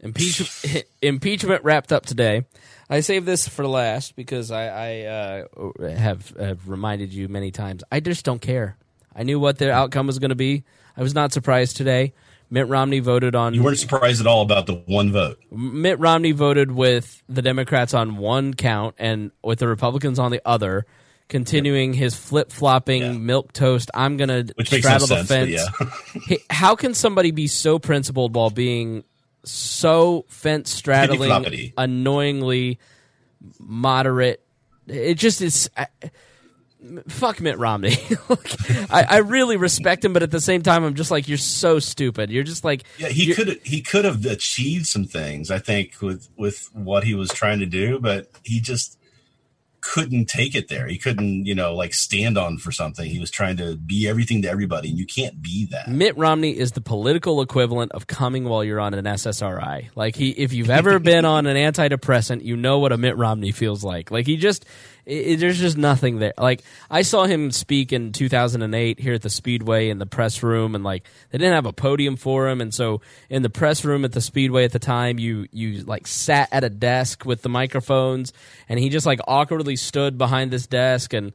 Impeach- 0.00 0.84
impeachment 1.02 1.62
wrapped 1.62 1.92
up 1.92 2.04
today. 2.04 2.46
I 2.90 2.98
saved 2.98 3.26
this 3.26 3.46
for 3.46 3.64
last 3.64 4.16
because 4.16 4.50
I, 4.50 4.66
I 4.66 5.00
uh, 5.02 5.88
have, 5.88 6.30
have 6.30 6.68
reminded 6.68 7.12
you 7.12 7.28
many 7.28 7.52
times. 7.52 7.84
I 7.92 8.00
just 8.00 8.24
don't 8.24 8.40
care. 8.40 8.76
I 9.14 9.22
knew 9.22 9.38
what 9.38 9.58
the 9.58 9.70
outcome 9.70 10.08
was 10.08 10.18
going 10.18 10.30
to 10.30 10.34
be. 10.34 10.64
I 10.96 11.02
was 11.02 11.14
not 11.14 11.32
surprised 11.32 11.76
today. 11.76 12.12
Mitt 12.50 12.66
Romney 12.66 12.98
voted 12.98 13.36
on. 13.36 13.54
You 13.54 13.62
weren't 13.62 13.78
surprised 13.78 14.20
at 14.20 14.26
all 14.26 14.42
about 14.42 14.66
the 14.66 14.82
one 14.86 15.12
vote. 15.12 15.38
Mitt 15.52 16.00
Romney 16.00 16.32
voted 16.32 16.72
with 16.72 17.22
the 17.28 17.40
Democrats 17.40 17.94
on 17.94 18.16
one 18.16 18.52
count 18.52 18.96
and 18.98 19.30
with 19.44 19.60
the 19.60 19.68
Republicans 19.68 20.18
on 20.18 20.32
the 20.32 20.42
other, 20.44 20.86
continuing 21.34 21.92
his 21.92 22.14
flip 22.14 22.52
flopping 22.52 23.02
Yeah. 23.02 23.12
milk 23.12 23.52
toast. 23.52 23.90
I'm 23.92 24.16
going 24.16 24.28
to 24.28 24.54
Which 24.54 24.70
makes 24.70 24.84
no 24.84 24.98
straddle 24.98 25.06
the 25.08 25.24
sense, 25.24 25.68
fence. 25.68 26.26
yeah. 26.30 26.36
How 26.50 26.76
can 26.76 26.94
somebody 26.94 27.32
be 27.32 27.48
so 27.48 27.80
principled 27.80 28.36
while 28.36 28.50
being 28.50 29.02
so 29.44 30.26
fence 30.28 30.70
straddling, 30.70 31.72
annoyingly 31.76 32.78
moderate? 33.58 34.44
It 34.86 35.14
just 35.16 35.42
is. 35.42 35.68
I, 35.76 35.88
fuck 37.08 37.40
Mitt 37.40 37.58
Romney. 37.58 37.96
Like, 38.28 38.90
I, 38.92 39.02
I 39.02 39.16
really 39.18 39.56
respect 39.56 40.04
him, 40.04 40.12
but 40.12 40.22
at 40.22 40.30
the 40.30 40.40
same 40.40 40.62
time, 40.62 40.84
I'm 40.84 40.94
just 40.94 41.10
like, 41.10 41.26
you're 41.26 41.36
so 41.36 41.80
stupid. 41.80 42.30
You're 42.30 42.44
just 42.44 42.62
like, 42.64 42.84
Yeah, 42.98 43.08
he 43.08 43.34
could 43.34 43.60
he 43.64 43.80
could 43.80 44.04
have 44.04 44.24
achieved 44.24 44.86
some 44.86 45.04
things, 45.04 45.50
I 45.50 45.58
think, 45.58 46.00
with 46.00 46.28
with 46.36 46.70
what 46.72 47.02
he 47.02 47.14
was 47.16 47.30
trying 47.30 47.58
to 47.58 47.66
do, 47.66 47.98
but 47.98 48.30
he 48.44 48.60
just 48.60 48.98
couldn't 49.84 50.26
take 50.26 50.54
it 50.54 50.68
there. 50.68 50.88
He 50.88 50.96
couldn't, 50.96 51.44
you 51.44 51.54
know, 51.54 51.74
like 51.74 51.92
stand 51.92 52.38
on 52.38 52.56
for 52.56 52.72
something. 52.72 53.08
He 53.08 53.20
was 53.20 53.30
trying 53.30 53.58
to 53.58 53.76
be 53.76 54.08
everything 54.08 54.40
to 54.42 54.50
everybody, 54.50 54.88
and 54.88 54.98
you 54.98 55.04
can't 55.04 55.42
be 55.42 55.66
that. 55.66 55.88
Mitt 55.88 56.16
Romney 56.16 56.56
is 56.56 56.72
the 56.72 56.80
political 56.80 57.42
equivalent 57.42 57.92
of 57.92 58.06
coming 58.06 58.44
while 58.44 58.64
you're 58.64 58.80
on 58.80 58.94
an 58.94 59.04
SSRI. 59.04 59.90
Like 59.94 60.16
he, 60.16 60.30
if 60.30 60.54
you've 60.54 60.70
ever 60.80 60.98
been 60.98 61.26
on 61.26 61.46
an 61.46 61.56
antidepressant, 61.56 62.42
you 62.42 62.56
know 62.56 62.78
what 62.78 62.92
a 62.92 62.96
Mitt 62.96 63.16
Romney 63.18 63.52
feels 63.52 63.84
like. 63.84 64.10
Like 64.10 64.26
he 64.26 64.38
just, 64.38 64.64
it, 65.06 65.12
it- 65.14 65.40
there's 65.40 65.58
just 65.58 65.76
nothing 65.76 66.18
there. 66.18 66.32
Like 66.38 66.62
I 66.90 67.02
saw 67.02 67.24
him 67.24 67.50
speak 67.50 67.92
in 67.92 68.12
2008 68.12 68.98
here 69.00 69.14
at 69.14 69.22
the 69.22 69.30
Speedway 69.30 69.88
in 69.88 69.98
the 69.98 70.06
press 70.06 70.42
room, 70.42 70.74
and 70.74 70.82
like 70.84 71.04
they 71.30 71.38
didn't 71.38 71.54
have 71.54 71.66
a 71.66 71.72
podium 71.72 72.16
for 72.16 72.48
him, 72.48 72.60
and 72.60 72.72
so 72.72 73.00
in 73.30 73.42
the 73.42 73.50
press 73.50 73.84
room 73.84 74.04
at 74.04 74.12
the 74.12 74.20
Speedway 74.20 74.64
at 74.64 74.72
the 74.72 74.78
time, 74.78 75.18
you 75.18 75.46
you 75.52 75.82
like 75.84 76.06
sat 76.06 76.48
at 76.52 76.64
a 76.64 76.70
desk 76.70 77.24
with 77.24 77.42
the 77.42 77.48
microphones, 77.48 78.32
and 78.68 78.78
he 78.80 78.88
just 78.88 79.06
like 79.06 79.20
awkwardly 79.26 79.76
stood 79.76 80.18
behind 80.18 80.50
this 80.50 80.66
desk 80.66 81.12
and 81.12 81.32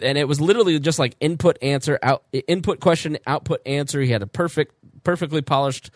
and 0.00 0.18
it 0.18 0.28
was 0.28 0.40
literally 0.40 0.78
just 0.78 0.98
like 0.98 1.16
input 1.20 1.56
answer 1.62 1.98
out 2.02 2.22
input 2.48 2.80
question 2.80 3.16
output 3.26 3.60
answer 3.66 4.00
he 4.00 4.10
had 4.10 4.22
a 4.22 4.26
perfect 4.26 4.74
perfectly 5.04 5.40
polished 5.40 5.90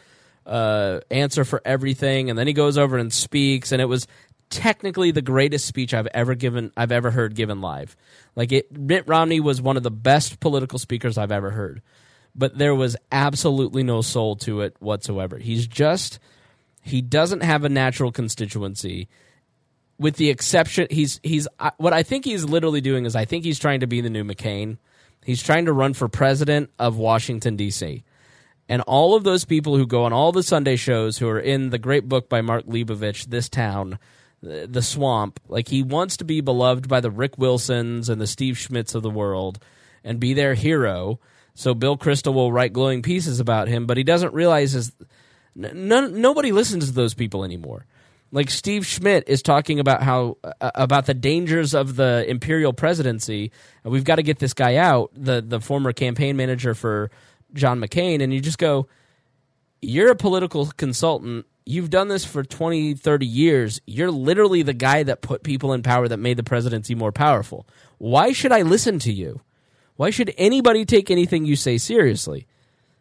uh, 0.46 1.00
answer 1.10 1.44
for 1.44 1.60
everything 1.64 2.30
and 2.30 2.38
then 2.38 2.46
he 2.46 2.52
goes 2.52 2.78
over 2.78 2.96
and 2.96 3.12
speaks 3.12 3.72
and 3.72 3.80
it 3.82 3.84
was 3.86 4.06
technically 4.50 5.10
the 5.10 5.22
greatest 5.22 5.64
speech 5.64 5.94
i've 5.94 6.08
ever 6.08 6.34
given 6.34 6.72
i've 6.76 6.92
ever 6.92 7.10
heard 7.10 7.34
given 7.34 7.60
live 7.60 7.96
like 8.36 8.52
it 8.52 8.70
mitt 8.76 9.06
romney 9.06 9.40
was 9.40 9.62
one 9.62 9.76
of 9.76 9.82
the 9.82 9.90
best 9.90 10.40
political 10.40 10.78
speakers 10.78 11.16
i've 11.16 11.32
ever 11.32 11.50
heard 11.50 11.80
but 12.34 12.58
there 12.58 12.74
was 12.74 12.96
absolutely 13.12 13.82
no 13.82 14.02
soul 14.02 14.36
to 14.36 14.60
it 14.60 14.74
whatsoever 14.80 15.38
he's 15.38 15.66
just 15.66 16.18
he 16.82 17.00
doesn't 17.00 17.42
have 17.42 17.64
a 17.64 17.68
natural 17.68 18.10
constituency 18.10 19.08
with 20.00 20.16
the 20.16 20.30
exception 20.30 20.88
he's 20.90 21.20
he's 21.22 21.46
what 21.76 21.92
I 21.92 22.02
think 22.02 22.24
he's 22.24 22.44
literally 22.44 22.80
doing 22.80 23.04
is 23.04 23.14
I 23.14 23.26
think 23.26 23.44
he's 23.44 23.58
trying 23.58 23.80
to 23.80 23.86
be 23.86 24.00
the 24.00 24.10
new 24.10 24.24
McCain. 24.24 24.78
He's 25.24 25.42
trying 25.42 25.66
to 25.66 25.72
run 25.74 25.92
for 25.92 26.08
president 26.08 26.70
of 26.78 26.96
Washington 26.96 27.56
D.C. 27.56 28.02
And 28.66 28.82
all 28.82 29.14
of 29.14 29.24
those 29.24 29.44
people 29.44 29.76
who 29.76 29.86
go 29.86 30.04
on 30.04 30.12
all 30.12 30.32
the 30.32 30.42
Sunday 30.42 30.76
shows 30.76 31.18
who 31.18 31.28
are 31.28 31.38
in 31.38 31.68
the 31.68 31.78
great 31.78 32.08
book 32.08 32.28
by 32.28 32.40
Mark 32.40 32.64
Leibovich, 32.66 33.26
This 33.26 33.48
Town, 33.48 33.98
the, 34.42 34.82
Swamp, 34.82 35.40
like 35.48 35.68
he 35.68 35.82
wants 35.82 36.16
to 36.18 36.24
be 36.24 36.40
beloved 36.40 36.88
by 36.88 37.00
the 37.00 37.10
Rick 37.10 37.36
Wilsons 37.38 38.08
and 38.08 38.20
the 38.20 38.26
Steve 38.26 38.54
Schmidts 38.56 38.94
of 38.94 39.02
the 39.02 39.10
world 39.10 39.58
and 40.02 40.18
be 40.18 40.34
their 40.34 40.54
hero. 40.54 41.20
So 41.54 41.74
Bill 41.74 41.98
Kristol 41.98 42.34
will 42.34 42.52
write 42.52 42.72
glowing 42.72 43.02
pieces 43.02 43.40
about 43.40 43.68
him, 43.68 43.86
but 43.86 43.96
he 43.96 44.04
doesn't 44.04 44.32
realize 44.32 44.74
is 44.74 44.92
nobody 45.54 46.52
listens 46.52 46.86
to 46.86 46.92
those 46.92 47.14
people 47.14 47.44
anymore. 47.44 47.86
Like 48.32 48.48
Steve 48.48 48.86
Schmidt 48.86 49.24
is 49.26 49.42
talking 49.42 49.80
about 49.80 50.02
how 50.02 50.38
uh, 50.44 50.70
about 50.76 51.06
the 51.06 51.14
dangers 51.14 51.74
of 51.74 51.96
the 51.96 52.24
imperial 52.28 52.72
presidency, 52.72 53.50
and 53.82 53.92
we've 53.92 54.04
got 54.04 54.16
to 54.16 54.22
get 54.22 54.38
this 54.38 54.54
guy 54.54 54.76
out, 54.76 55.10
the 55.16 55.42
the 55.42 55.60
former 55.60 55.92
campaign 55.92 56.36
manager 56.36 56.74
for 56.74 57.10
John 57.54 57.80
McCain, 57.80 58.22
and 58.22 58.32
you 58.32 58.40
just 58.40 58.58
go, 58.58 58.86
you're 59.82 60.12
a 60.12 60.16
political 60.16 60.66
consultant. 60.66 61.46
You've 61.66 61.90
done 61.90 62.08
this 62.08 62.24
for 62.24 62.42
20, 62.42 62.94
30 62.94 63.26
years. 63.26 63.80
You're 63.86 64.10
literally 64.10 64.62
the 64.62 64.72
guy 64.72 65.02
that 65.02 65.20
put 65.20 65.42
people 65.42 65.72
in 65.72 65.82
power 65.82 66.08
that 66.08 66.16
made 66.16 66.36
the 66.36 66.42
presidency 66.42 66.94
more 66.94 67.12
powerful. 67.12 67.66
Why 67.98 68.32
should 68.32 68.52
I 68.52 68.62
listen 68.62 68.98
to 69.00 69.12
you? 69.12 69.40
Why 69.96 70.10
should 70.10 70.32
anybody 70.38 70.84
take 70.84 71.10
anything 71.10 71.44
you 71.44 71.56
say 71.56 71.76
seriously? 71.76 72.46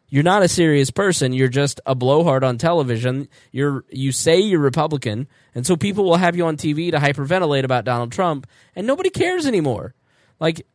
You're 0.10 0.24
not 0.24 0.44
a 0.44 0.48
serious 0.48 0.92
person. 0.92 1.34
You're 1.34 1.48
just 1.48 1.80
a 1.86 1.96
blowhard 1.96 2.44
on 2.44 2.58
television. 2.58 3.30
You're 3.52 3.86
you 3.90 4.12
say 4.12 4.40
you're 4.40 4.60
Republican, 4.60 5.28
and 5.54 5.66
so 5.66 5.78
people 5.78 6.04
will 6.04 6.18
have 6.18 6.36
you 6.36 6.46
on 6.46 6.58
TV 6.58 6.92
to 6.92 6.98
hyperventilate 6.98 7.64
about 7.64 7.86
Donald 7.86 8.12
Trump, 8.12 8.48
and 8.76 8.88
nobody 8.88 9.12
cares 9.12 9.46
anymore. 9.46 9.94
Like 10.40 10.66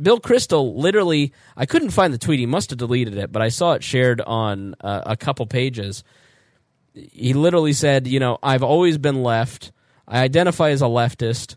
Bill 0.00 0.20
Kristol, 0.20 0.76
literally, 0.76 1.32
I 1.56 1.66
couldn't 1.66 1.90
find 1.90 2.14
the 2.14 2.18
tweet. 2.18 2.38
He 2.38 2.46
must 2.46 2.70
have 2.70 2.78
deleted 2.78 3.18
it, 3.18 3.32
but 3.32 3.42
I 3.42 3.48
saw 3.48 3.72
it 3.72 3.82
shared 3.82 4.20
on 4.20 4.76
uh, 4.80 5.02
a 5.04 5.16
couple 5.16 5.46
pages. 5.46 6.04
He 6.94 7.32
literally 7.34 7.72
said, 7.72 8.06
"You 8.06 8.20
know, 8.20 8.38
I've 8.42 8.62
always 8.62 8.98
been 8.98 9.22
left. 9.22 9.72
I 10.08 10.22
identify 10.22 10.70
as 10.70 10.82
a 10.82 10.86
leftist. 10.86 11.56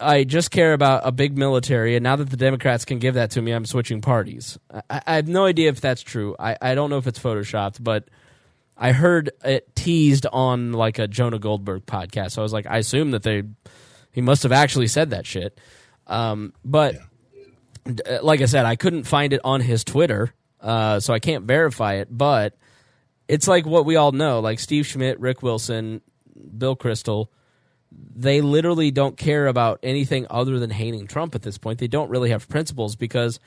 I 0.00 0.24
just 0.24 0.50
care 0.50 0.72
about 0.72 1.02
a 1.04 1.12
big 1.12 1.36
military, 1.36 1.96
and 1.96 2.02
now 2.02 2.16
that 2.16 2.30
the 2.30 2.36
Democrats 2.36 2.86
can 2.86 2.98
give 2.98 3.14
that 3.14 3.32
to 3.32 3.42
me, 3.42 3.52
I'm 3.52 3.66
switching 3.66 4.00
parties. 4.00 4.58
I, 4.88 5.02
I 5.06 5.14
have 5.16 5.28
no 5.28 5.44
idea 5.44 5.68
if 5.68 5.80
that's 5.82 6.00
true. 6.02 6.34
I, 6.38 6.56
I 6.62 6.74
don't 6.74 6.88
know 6.88 6.96
if 6.96 7.06
it's 7.06 7.18
photoshopped, 7.18 7.82
but 7.84 8.08
I 8.76 8.92
heard 8.92 9.30
it 9.44 9.74
teased 9.76 10.26
on 10.32 10.72
like 10.72 10.98
a 10.98 11.06
Jonah 11.06 11.38
Goldberg 11.38 11.84
podcast. 11.84 12.32
So 12.32 12.42
I 12.42 12.44
was 12.44 12.54
like, 12.54 12.66
I 12.66 12.78
assume 12.78 13.10
that 13.10 13.22
they, 13.22 13.42
He 14.12 14.22
must 14.22 14.42
have 14.44 14.52
actually 14.52 14.86
said 14.86 15.10
that 15.10 15.26
shit. 15.26 15.58
Um, 16.06 16.54
but 16.64 16.96
d- 17.84 18.02
uh, 18.02 18.22
like 18.22 18.40
I 18.40 18.46
said, 18.46 18.64
I 18.64 18.76
couldn't 18.76 19.04
find 19.04 19.34
it 19.34 19.40
on 19.44 19.60
his 19.60 19.84
Twitter, 19.84 20.32
uh, 20.62 21.00
so 21.00 21.12
I 21.12 21.18
can't 21.18 21.44
verify 21.44 21.94
it. 21.96 22.08
But 22.10 22.56
it's 23.28 23.48
like 23.48 23.66
what 23.66 23.84
we 23.84 23.96
all 23.96 24.12
know, 24.12 24.40
like 24.40 24.60
Steve 24.60 24.86
Schmidt, 24.86 25.18
Rick 25.20 25.42
Wilson, 25.42 26.00
Bill 26.56 26.76
Kristol. 26.76 27.28
They 28.14 28.40
literally 28.40 28.90
don't 28.90 29.16
care 29.16 29.46
about 29.46 29.80
anything 29.82 30.26
other 30.28 30.58
than 30.58 30.70
hating 30.70 31.06
Trump 31.06 31.34
at 31.34 31.42
this 31.42 31.58
point. 31.58 31.78
They 31.78 31.88
don't 31.88 32.10
really 32.10 32.30
have 32.30 32.48
principles 32.48 32.96
because 32.96 33.40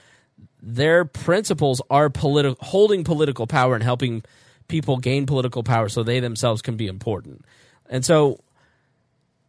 their 0.61 1.05
principles 1.05 1.81
are 1.89 2.09
politi- 2.09 2.57
holding 2.59 3.03
political 3.03 3.47
power 3.47 3.75
and 3.75 3.83
helping 3.83 4.23
people 4.67 4.97
gain 4.97 5.25
political 5.25 5.63
power 5.63 5.89
so 5.89 6.03
they 6.03 6.19
themselves 6.19 6.61
can 6.61 6.77
be 6.77 6.87
important. 6.87 7.45
And 7.89 8.05
so 8.05 8.39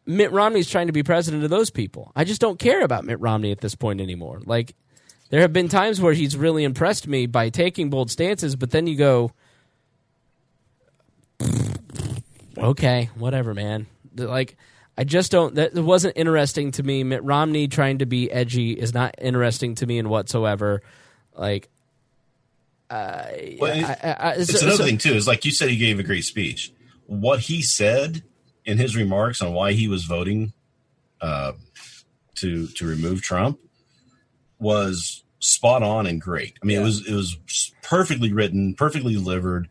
Mitt 0.07 0.33
Romney's 0.33 0.69
trying 0.69 0.89
to 0.89 0.93
be 0.93 1.03
president 1.03 1.45
of 1.45 1.51
those 1.51 1.71
people. 1.71 2.11
I 2.17 2.25
just 2.25 2.41
don't 2.41 2.59
care 2.59 2.83
about 2.83 3.05
Mitt 3.05 3.21
Romney 3.21 3.53
at 3.53 3.61
this 3.61 3.75
point 3.75 4.01
anymore. 4.01 4.41
Like 4.45 4.75
there 5.31 5.41
have 5.41 5.53
been 5.53 5.69
times 5.69 6.01
where 6.01 6.15
he's 6.15 6.37
really 6.37 6.65
impressed 6.65 7.07
me 7.07 7.27
by 7.27 7.49
taking 7.49 7.91
bold 7.91 8.11
stances, 8.11 8.57
but 8.57 8.71
then 8.71 8.87
you 8.87 8.97
go 8.97 9.33
okay, 12.59 13.11
whatever, 13.17 13.55
man. 13.55 13.87
Like 14.17 14.57
I 14.99 15.05
just 15.05 15.31
don't 15.33 15.55
that 15.55 15.75
wasn't 15.75 16.17
interesting 16.17 16.73
to 16.73 16.83
me. 16.83 17.05
Mitt 17.05 17.23
Romney 17.25 17.69
trying 17.69 17.99
to 17.99 18.07
be 18.07 18.31
edgy 18.31 18.73
is 18.73 18.93
not 18.95 19.15
interesting 19.21 19.75
to 19.77 19.87
me 19.87 19.99
in 19.99 20.09
whatsoever. 20.09 20.83
Like 21.37 21.69
I, 22.91 23.57
Well, 23.61 23.73
it- 23.77 23.85
I, 23.85 24.17
I, 24.19 24.31
it's 24.33 24.53
so- 24.53 24.67
another 24.67 24.79
so- 24.79 24.85
thing 24.85 24.99
too. 24.99 25.13
Is 25.15 25.27
like 25.27 25.45
you 25.45 25.53
said, 25.53 25.71
he 25.71 25.77
gave 25.77 25.99
a 25.99 26.03
great 26.03 26.25
speech. 26.25 26.73
What 27.07 27.41
he 27.41 27.63
said 27.63 28.23
in 28.65 28.79
his 28.79 28.97
remarks 28.97 29.41
on 29.41 29.53
why 29.53 29.73
he 29.73 29.89
was 29.89 30.05
voting 30.05 30.53
uh, 31.21 31.53
to 32.37 32.67
to 32.69 32.87
remove 32.87 33.23
Trump 33.23 33.59
was 34.59 35.25
spot 35.39 35.83
on 35.83 36.07
and 36.07 36.21
great. 36.21 36.59
I 36.63 36.67
mean, 36.67 36.79
it 36.81 36.85
was 36.85 37.07
it 37.07 37.15
was 37.15 37.37
perfectly 37.83 38.33
written, 38.33 38.75
perfectly 38.75 39.15
delivered. 39.15 39.69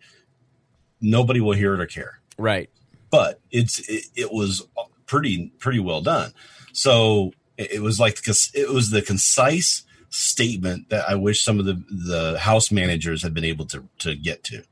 Nobody 1.01 1.39
will 1.39 1.53
hear 1.53 1.73
it 1.73 1.79
or 1.79 1.85
care, 1.85 2.19
right. 2.37 2.69
but 3.09 3.39
it's 3.51 3.79
it, 3.89 4.05
it 4.15 4.31
was 4.31 4.67
pretty 5.05 5.51
pretty 5.59 5.79
well 5.79 6.01
done. 6.01 6.33
So 6.73 7.33
it, 7.57 7.73
it 7.73 7.81
was 7.81 7.99
like 7.99 8.19
it 8.53 8.69
was 8.69 8.89
the 8.89 9.01
concise 9.01 9.83
statement 10.09 10.89
that 10.89 11.09
I 11.09 11.15
wish 11.15 11.43
some 11.43 11.59
of 11.59 11.65
the 11.65 11.83
the 11.89 12.39
house 12.39 12.71
managers 12.71 13.23
had 13.23 13.33
been 13.33 13.45
able 13.45 13.65
to 13.67 13.87
to 13.99 14.15
get 14.15 14.43
to. 14.45 14.63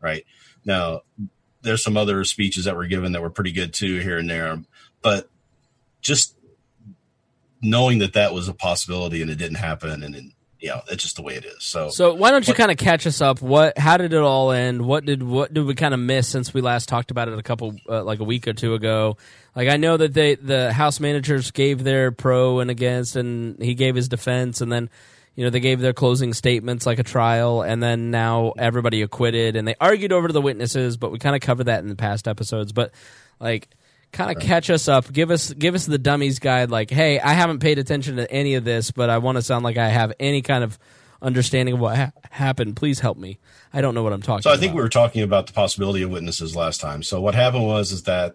Right 0.00 0.24
now, 0.64 1.02
there's 1.62 1.82
some 1.82 1.96
other 1.96 2.24
speeches 2.24 2.64
that 2.64 2.76
were 2.76 2.86
given 2.86 3.12
that 3.12 3.22
were 3.22 3.30
pretty 3.30 3.52
good 3.52 3.72
too 3.72 4.00
here 4.00 4.18
and 4.18 4.28
there, 4.28 4.58
but 5.02 5.28
just 6.00 6.36
knowing 7.62 7.98
that 7.98 8.12
that 8.12 8.32
was 8.32 8.48
a 8.48 8.54
possibility 8.54 9.22
and 9.22 9.30
it 9.30 9.36
didn't 9.38 9.56
happen, 9.56 10.02
and, 10.02 10.14
and 10.14 10.32
you 10.58 10.68
know, 10.68 10.80
it's 10.90 11.02
just 11.02 11.16
the 11.16 11.22
way 11.22 11.34
it 11.34 11.44
is. 11.44 11.62
So, 11.62 11.90
So 11.90 12.14
why 12.14 12.30
don't 12.30 12.46
you 12.48 12.54
kind 12.54 12.70
of 12.70 12.78
catch 12.78 13.06
us 13.06 13.20
up? 13.20 13.42
What? 13.42 13.76
How 13.76 13.96
did 13.96 14.12
it 14.12 14.20
all 14.20 14.52
end? 14.52 14.82
What 14.82 15.04
did 15.04 15.22
what 15.22 15.52
did 15.52 15.64
we 15.64 15.74
kind 15.74 15.92
of 15.92 16.00
miss 16.00 16.28
since 16.28 16.54
we 16.54 16.60
last 16.60 16.88
talked 16.88 17.10
about 17.10 17.28
it 17.28 17.38
a 17.38 17.42
couple 17.42 17.76
uh, 17.88 18.02
like 18.04 18.20
a 18.20 18.24
week 18.24 18.48
or 18.48 18.52
two 18.52 18.74
ago? 18.74 19.16
Like 19.54 19.68
I 19.68 19.76
know 19.76 19.96
that 19.96 20.14
they 20.14 20.34
the 20.34 20.72
house 20.72 20.98
managers 21.00 21.50
gave 21.50 21.84
their 21.84 22.10
pro 22.10 22.60
and 22.60 22.70
against, 22.70 23.16
and 23.16 23.60
he 23.62 23.74
gave 23.74 23.94
his 23.94 24.08
defense, 24.08 24.60
and 24.60 24.72
then 24.72 24.88
you 25.34 25.44
know 25.44 25.50
they 25.50 25.60
gave 25.60 25.80
their 25.80 25.92
closing 25.92 26.32
statements 26.32 26.86
like 26.86 26.98
a 26.98 27.04
trial, 27.04 27.62
and 27.62 27.82
then 27.82 28.10
now 28.10 28.52
everybody 28.58 29.02
acquitted, 29.02 29.56
and 29.56 29.68
they 29.68 29.74
argued 29.80 30.12
over 30.12 30.28
the 30.32 30.40
witnesses, 30.40 30.96
but 30.96 31.12
we 31.12 31.18
kind 31.18 31.36
of 31.36 31.42
covered 31.42 31.64
that 31.64 31.80
in 31.80 31.88
the 31.88 31.96
past 31.96 32.26
episodes. 32.26 32.72
But 32.72 32.92
like 33.40 33.68
kind 34.16 34.36
of 34.36 34.42
catch 34.42 34.70
us 34.70 34.88
up. 34.88 35.12
Give 35.12 35.30
us 35.30 35.52
give 35.52 35.74
us 35.74 35.86
the 35.86 35.98
dummies 35.98 36.38
guide 36.38 36.70
like 36.70 36.90
hey 36.90 37.20
i 37.20 37.32
haven't 37.32 37.60
paid 37.60 37.78
attention 37.78 38.16
to 38.16 38.30
any 38.30 38.54
of 38.54 38.64
this 38.64 38.90
but 38.90 39.10
i 39.10 39.18
want 39.18 39.36
to 39.36 39.42
sound 39.42 39.64
like 39.64 39.76
i 39.76 39.88
have 39.88 40.12
any 40.18 40.42
kind 40.42 40.64
of 40.64 40.78
understanding 41.22 41.74
of 41.74 41.80
what 41.80 41.96
ha- 41.96 42.12
happened. 42.30 42.76
Please 42.76 43.00
help 43.00 43.16
me. 43.16 43.38
I 43.72 43.80
don't 43.80 43.94
know 43.94 44.02
what 44.02 44.12
i'm 44.12 44.22
talking 44.22 44.42
So 44.42 44.50
I 44.50 44.54
about. 44.54 44.60
think 44.60 44.74
we 44.74 44.82
were 44.82 44.88
talking 44.88 45.22
about 45.22 45.46
the 45.46 45.52
possibility 45.52 46.02
of 46.02 46.10
witnesses 46.10 46.54
last 46.54 46.80
time. 46.80 47.02
So 47.02 47.20
what 47.20 47.34
happened 47.34 47.64
was 47.64 47.92
is 47.92 48.02
that 48.04 48.34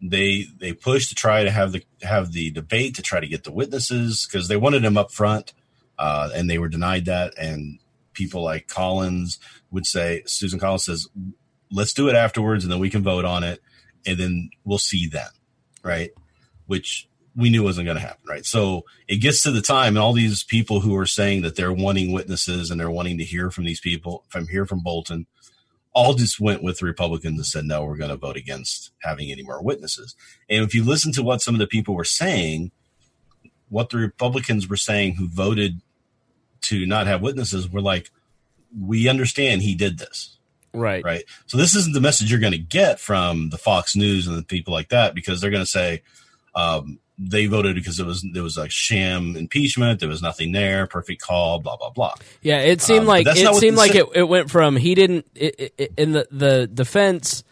they 0.00 0.46
they 0.58 0.72
pushed 0.72 1.10
to 1.10 1.14
try 1.14 1.44
to 1.44 1.50
have 1.50 1.72
the 1.72 1.84
have 2.02 2.32
the 2.32 2.50
debate 2.50 2.94
to 2.96 3.02
try 3.02 3.20
to 3.20 3.26
get 3.28 3.44
the 3.44 3.52
witnesses 3.52 4.26
because 4.26 4.48
they 4.48 4.56
wanted 4.56 4.82
them 4.82 4.96
up 4.96 5.12
front, 5.12 5.52
uh, 5.98 6.30
and 6.34 6.50
they 6.50 6.58
were 6.58 6.68
denied 6.68 7.04
that. 7.04 7.34
And 7.38 7.78
people 8.12 8.42
like 8.42 8.66
Collins 8.66 9.38
would 9.70 9.86
say, 9.86 10.22
Susan 10.26 10.58
Collins 10.58 10.84
says, 10.86 11.06
"Let's 11.70 11.92
do 11.92 12.08
it 12.08 12.16
afterwards, 12.16 12.64
and 12.64 12.72
then 12.72 12.80
we 12.80 12.90
can 12.90 13.02
vote 13.04 13.24
on 13.24 13.44
it, 13.44 13.60
and 14.06 14.18
then 14.18 14.50
we'll 14.64 14.78
see 14.78 15.06
then." 15.06 15.28
Right, 15.82 16.10
which 16.66 17.08
we 17.34 17.50
knew 17.50 17.62
wasn't 17.62 17.86
going 17.86 17.96
to 17.96 18.02
happen. 18.02 18.22
Right, 18.28 18.46
so 18.46 18.84
it 19.08 19.16
gets 19.16 19.42
to 19.42 19.50
the 19.50 19.62
time, 19.62 19.96
and 19.96 19.98
all 19.98 20.12
these 20.12 20.44
people 20.44 20.80
who 20.80 20.96
are 20.96 21.06
saying 21.06 21.42
that 21.42 21.56
they're 21.56 21.72
wanting 21.72 22.12
witnesses 22.12 22.70
and 22.70 22.78
they're 22.80 22.90
wanting 22.90 23.18
to 23.18 23.24
hear 23.24 23.50
from 23.50 23.64
these 23.64 23.80
people, 23.80 24.24
from 24.28 24.48
hear 24.48 24.66
from 24.66 24.82
Bolton 24.82 25.26
all 25.94 26.14
just 26.14 26.40
went 26.40 26.62
with 26.62 26.78
the 26.78 26.86
Republicans 26.86 27.38
and 27.38 27.46
said, 27.46 27.64
no, 27.64 27.84
we're 27.84 27.96
going 27.96 28.10
to 28.10 28.16
vote 28.16 28.36
against 28.36 28.92
having 29.02 29.30
any 29.30 29.42
more 29.42 29.62
witnesses. 29.62 30.16
And 30.48 30.64
if 30.64 30.74
you 30.74 30.84
listen 30.84 31.12
to 31.12 31.22
what 31.22 31.42
some 31.42 31.54
of 31.54 31.58
the 31.58 31.66
people 31.66 31.94
were 31.94 32.04
saying, 32.04 32.72
what 33.68 33.90
the 33.90 33.98
Republicans 33.98 34.68
were 34.68 34.76
saying 34.76 35.16
who 35.16 35.28
voted 35.28 35.80
to 36.62 36.86
not 36.86 37.06
have 37.06 37.20
witnesses 37.20 37.68
were 37.68 37.82
like, 37.82 38.10
we 38.78 39.08
understand 39.08 39.62
he 39.62 39.74
did 39.74 39.98
this. 39.98 40.38
Right 40.72 41.04
Right. 41.04 41.24
So 41.46 41.56
this 41.58 41.74
isn't 41.76 41.94
the 41.94 42.00
message 42.00 42.30
you're 42.30 42.40
going 42.40 42.52
to 42.52 42.58
get 42.58 43.00
from 43.00 43.50
the 43.50 43.58
Fox 43.58 43.94
News 43.96 44.26
and 44.26 44.36
the 44.36 44.42
people 44.42 44.72
like 44.72 44.88
that 44.90 45.14
because 45.14 45.40
they're 45.40 45.50
going 45.50 45.64
to 45.64 45.70
say, 45.70 46.02
um, 46.54 46.98
they 47.18 47.46
voted 47.46 47.76
because 47.76 48.00
it 48.00 48.06
was 48.06 48.24
there 48.32 48.42
was 48.42 48.56
a 48.56 48.68
sham 48.68 49.36
impeachment. 49.36 50.00
There 50.00 50.08
was 50.08 50.22
nothing 50.22 50.52
there. 50.52 50.86
Perfect 50.86 51.20
call. 51.22 51.60
Blah 51.60 51.76
blah 51.76 51.90
blah. 51.90 52.14
yeah 52.40 52.60
it 52.60 52.80
seemed 52.80 53.00
Um, 53.02 53.06
like 53.06 53.26
it 53.28 53.54
seemed 53.56 53.76
like 53.76 53.94
it, 53.94 54.06
it 54.14 54.24
went 54.24 54.50
from 54.50 54.76
he 54.76 54.94
didn't 54.94 55.26
it, 55.34 55.74
it, 55.78 55.92
in 55.96 56.12
the 56.12 56.26
the 56.30 56.66
defense 56.66 57.44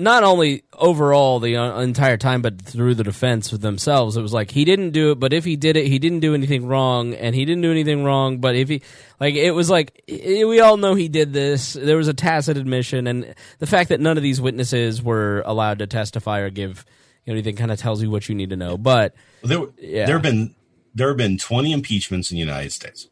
not 0.00 0.24
only 0.24 0.62
overall 0.72 1.40
the 1.40 1.56
uh, 1.56 1.80
entire 1.80 2.16
time 2.16 2.40
but 2.42 2.60
through 2.60 2.94
the 2.94 3.04
defense 3.04 3.50
themselves 3.50 4.16
it 4.16 4.22
was 4.22 4.32
like 4.32 4.50
he 4.50 4.64
didn't 4.64 4.90
do 4.90 5.12
it 5.12 5.20
but 5.20 5.32
if 5.32 5.44
he 5.44 5.56
did 5.56 5.76
it 5.76 5.86
he 5.86 5.98
didn't 5.98 6.20
do 6.20 6.34
anything 6.34 6.66
wrong 6.66 7.12
and 7.14 7.34
he 7.34 7.44
didn't 7.44 7.62
do 7.62 7.70
anything 7.70 8.02
wrong 8.02 8.38
but 8.38 8.54
if 8.56 8.68
he 8.68 8.82
like 9.20 9.34
it 9.34 9.50
was 9.50 9.68
like 9.68 10.02
we 10.08 10.58
all 10.60 10.76
know 10.78 10.94
he 10.94 11.08
did 11.08 11.32
this 11.32 11.74
there 11.74 11.96
was 11.96 12.08
a 12.08 12.14
tacit 12.14 12.56
admission 12.56 13.06
and 13.06 13.34
the 13.58 13.66
fact 13.66 13.90
that 13.90 14.00
none 14.00 14.16
of 14.16 14.22
these 14.22 14.40
witnesses 14.40 15.02
were 15.02 15.42
allowed 15.44 15.78
to 15.80 15.86
testify 15.86 16.38
or 16.40 16.50
give 16.50 16.84
you 17.26 17.32
know, 17.32 17.34
anything 17.36 17.56
kind 17.56 17.70
of 17.70 17.78
tells 17.78 18.02
you 18.02 18.10
what 18.10 18.28
you 18.28 18.34
need 18.34 18.50
to 18.50 18.56
know 18.56 18.78
but 18.78 19.14
There, 19.42 19.66
Yeah. 19.78 20.06
there 20.06 20.16
have 20.16 20.22
been 20.22 20.54
there 20.94 21.08
have 21.08 21.16
been 21.18 21.36
20 21.38 21.72
impeachments 21.72 22.30
in 22.30 22.36
the 22.36 22.40
United 22.40 22.72
States. 22.72 23.08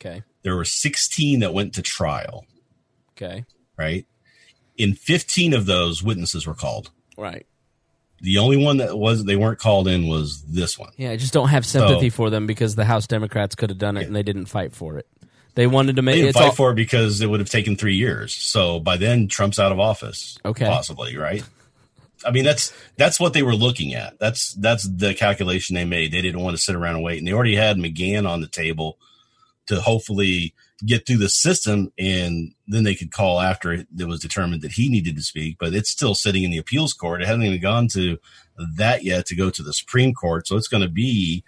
okay 0.00 0.22
There 0.42 0.54
were 0.56 0.64
16 0.66 1.40
that 1.40 1.54
went 1.54 1.72
to 1.74 1.82
trial, 1.82 2.44
okay 3.16 3.44
right? 3.78 4.06
In 4.82 4.94
15 4.94 5.54
of 5.54 5.66
those, 5.66 6.02
witnesses 6.02 6.46
were 6.46 6.54
called. 6.54 6.90
right 7.16 7.46
The 8.20 8.38
only 8.38 8.56
one 8.56 8.78
that 8.78 8.98
was 8.98 9.24
they 9.24 9.36
weren't 9.36 9.58
called 9.58 9.86
in 9.88 10.08
was 10.08 10.42
this 10.42 10.78
one. 10.78 10.90
Yeah, 10.96 11.10
I 11.10 11.16
just 11.16 11.32
don't 11.32 11.48
have 11.48 11.64
sympathy 11.64 12.10
So- 12.10 12.16
for 12.16 12.30
them 12.30 12.46
because 12.46 12.74
the 12.74 12.84
House 12.84 13.06
Democrats 13.06 13.54
could 13.54 13.70
have 13.70 13.78
done 13.78 13.96
it 13.96 14.06
and 14.06 14.14
they 14.16 14.22
didn't 14.22 14.46
fight 14.46 14.72
for 14.72 14.98
it. 14.98 15.06
They 15.54 15.66
wanted 15.66 15.96
to 15.96 16.02
make 16.02 16.14
They 16.14 16.22
didn't 16.22 16.28
it's 16.30 16.38
fight 16.38 16.46
all, 16.46 16.52
for 16.54 16.70
it 16.72 16.76
because 16.76 17.20
it 17.20 17.28
would 17.28 17.40
have 17.40 17.50
taken 17.50 17.76
three 17.76 17.94
years. 17.96 18.34
So 18.34 18.80
by 18.80 18.96
then, 18.96 19.28
Trump's 19.28 19.58
out 19.58 19.70
of 19.70 19.78
office. 19.78 20.38
Okay. 20.44 20.64
possibly 20.66 21.16
right. 21.16 21.44
I 22.24 22.30
mean, 22.30 22.44
that's 22.44 22.72
that's 22.96 23.20
what 23.20 23.34
they 23.34 23.42
were 23.42 23.54
looking 23.54 23.94
at. 23.94 24.18
That's 24.18 24.54
that's 24.54 24.84
the 24.88 25.12
calculation 25.14 25.74
they 25.74 25.84
made. 25.84 26.10
They 26.12 26.22
didn't 26.22 26.40
want 26.40 26.56
to 26.56 26.62
sit 26.62 26.74
around 26.74 26.94
and 26.96 27.04
wait, 27.04 27.18
and 27.18 27.26
they 27.26 27.32
already 27.32 27.56
had 27.56 27.76
McGahn 27.76 28.28
on 28.28 28.40
the 28.40 28.46
table 28.48 28.96
to 29.66 29.80
hopefully 29.80 30.54
get 30.84 31.06
through 31.06 31.18
the 31.18 31.28
system, 31.28 31.92
and 31.98 32.52
then 32.66 32.84
they 32.84 32.94
could 32.94 33.12
call 33.12 33.40
after 33.40 33.72
it 33.72 33.86
was 34.06 34.20
determined 34.20 34.62
that 34.62 34.72
he 34.72 34.88
needed 34.88 35.16
to 35.16 35.22
speak. 35.22 35.56
But 35.58 35.74
it's 35.74 35.90
still 35.90 36.14
sitting 36.14 36.42
in 36.42 36.50
the 36.50 36.58
appeals 36.58 36.92
court. 36.92 37.22
It 37.22 37.26
hasn't 37.26 37.44
even 37.44 37.60
gone 37.60 37.88
to 37.88 38.18
that 38.76 39.04
yet 39.04 39.26
to 39.26 39.36
go 39.36 39.50
to 39.50 39.62
the 39.62 39.72
Supreme 39.72 40.14
Court. 40.14 40.46
So 40.46 40.56
it's 40.56 40.68
going 40.68 40.82
to 40.82 40.88
be 40.88 41.44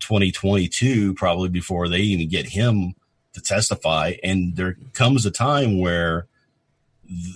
2022 0.00 1.14
probably 1.14 1.48
before 1.48 1.88
they 1.88 1.98
even 1.98 2.28
get 2.28 2.48
him 2.48 2.94
to 3.34 3.40
testify. 3.40 4.14
And 4.22 4.56
there 4.56 4.76
comes 4.92 5.24
a 5.24 5.30
time 5.30 5.78
where 5.78 6.26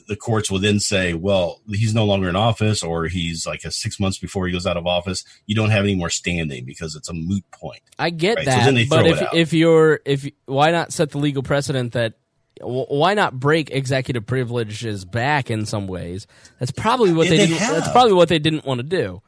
the 0.09 0.17
courts 0.17 0.51
will 0.51 0.59
then 0.59 0.81
say, 0.81 1.15
well, 1.15 1.61
he's 1.69 1.95
no 1.95 2.05
longer 2.05 2.29
in 2.29 2.37
office 2.37 2.83
or 2.83 3.07
he's 3.07 3.47
like 3.47 3.65
a 3.65 3.71
six 3.71 3.99
months 4.01 4.19
before 4.19 4.47
he 4.47 4.53
goes 4.53 4.67
out 4.67 4.77
of 4.77 4.87
office. 4.87 5.25
You 5.47 5.55
don't 5.55 5.71
have 5.71 5.85
any 5.85 5.95
more 5.95 6.11
standing 6.11 6.65
because 6.65 6.95
it's 6.97 7.09
a 7.09 7.13
moot 7.15 7.45
point. 7.51 7.83
I 7.99 8.11
get 8.11 8.37
Right, 8.37 8.45
so 8.45 8.51
that, 8.51 8.75
they 8.75 8.85
but 8.87 9.07
if 9.07 9.35
if 9.35 9.53
you're 9.53 10.01
if 10.05 10.29
why 10.47 10.71
not 10.71 10.93
set 10.93 11.11
the 11.11 11.19
legal 11.19 11.43
precedent 11.43 11.93
that 11.93 12.15
why 12.61 13.13
not 13.15 13.39
break 13.39 13.71
executive 13.71 14.25
privileges 14.27 15.05
back 15.05 15.51
in 15.51 15.67
some 15.67 15.87
ways? 15.87 16.27
That's 16.59 16.71
probably 16.73 17.13
what 17.13 17.29
they, 17.29 17.37
they 17.37 17.47
didn't. 17.49 17.59
That's 17.59 17.91
probably 17.93 18.15
what 18.15 18.29
they 18.29 18.39
didn't 18.39 18.65
want 18.65 18.79
to 18.79 18.83
do. 18.87 19.21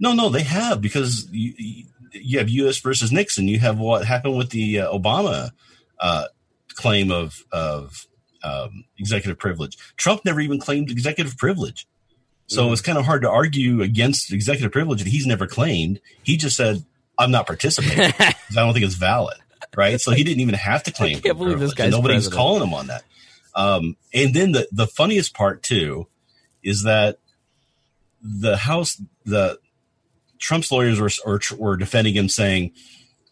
No, 0.00 0.14
no, 0.14 0.30
they 0.30 0.42
have 0.42 0.80
because 0.80 1.28
you, 1.30 1.52
you- 1.58 1.84
you 2.14 2.38
have 2.40 2.50
U.S. 2.50 2.78
versus 2.78 3.10
Nixon. 3.10 3.48
You 3.48 3.58
have 3.60 3.78
what 3.78 4.04
happened 4.04 4.36
with 4.36 4.50
the 4.50 4.80
uh, 4.80 4.92
Obama 4.92 5.50
uh, 5.98 6.26
claim 6.74 7.10
of 7.10 7.42
of 7.50 8.06
um, 8.44 8.84
executive 8.98 9.38
privilege. 9.38 9.76
Trump 9.96 10.24
never 10.24 10.40
even 10.40 10.58
claimed 10.58 10.90
executive 10.90 11.36
privilege. 11.36 11.86
So 12.46 12.70
it's 12.70 12.82
kind 12.82 12.98
of 12.98 13.06
hard 13.06 13.22
to 13.22 13.30
argue 13.30 13.80
against 13.80 14.30
executive 14.32 14.72
privilege 14.72 15.02
that 15.02 15.08
he's 15.08 15.26
never 15.26 15.46
claimed. 15.46 16.00
He 16.22 16.36
just 16.36 16.56
said, 16.56 16.84
"I'm 17.18 17.30
not 17.30 17.46
participating 17.46 18.12
I 18.18 18.34
don't 18.54 18.74
think 18.74 18.84
it's 18.84 18.94
valid." 18.94 19.38
Right? 19.74 19.98
So 20.00 20.10
he 20.10 20.22
didn't 20.24 20.40
even 20.40 20.54
have 20.56 20.82
to 20.82 20.92
claim. 20.92 21.20
can't 21.20 21.38
believe 21.38 21.60
this 21.60 21.70
and 21.70 21.78
guy's 21.78 21.92
Nobody's 21.92 22.28
president. 22.28 22.36
calling 22.36 22.62
him 22.62 22.74
on 22.74 22.86
that. 22.88 23.04
Um, 23.54 23.96
and 24.12 24.34
then 24.34 24.52
the 24.52 24.68
the 24.70 24.86
funniest 24.86 25.34
part 25.34 25.62
too 25.62 26.08
is 26.62 26.82
that 26.82 27.18
the 28.22 28.56
House, 28.56 29.00
the 29.24 29.58
Trump's 30.38 30.70
lawyers 30.70 31.00
were 31.00 31.10
or, 31.24 31.40
were 31.56 31.76
defending 31.76 32.14
him, 32.14 32.28
saying, 32.28 32.72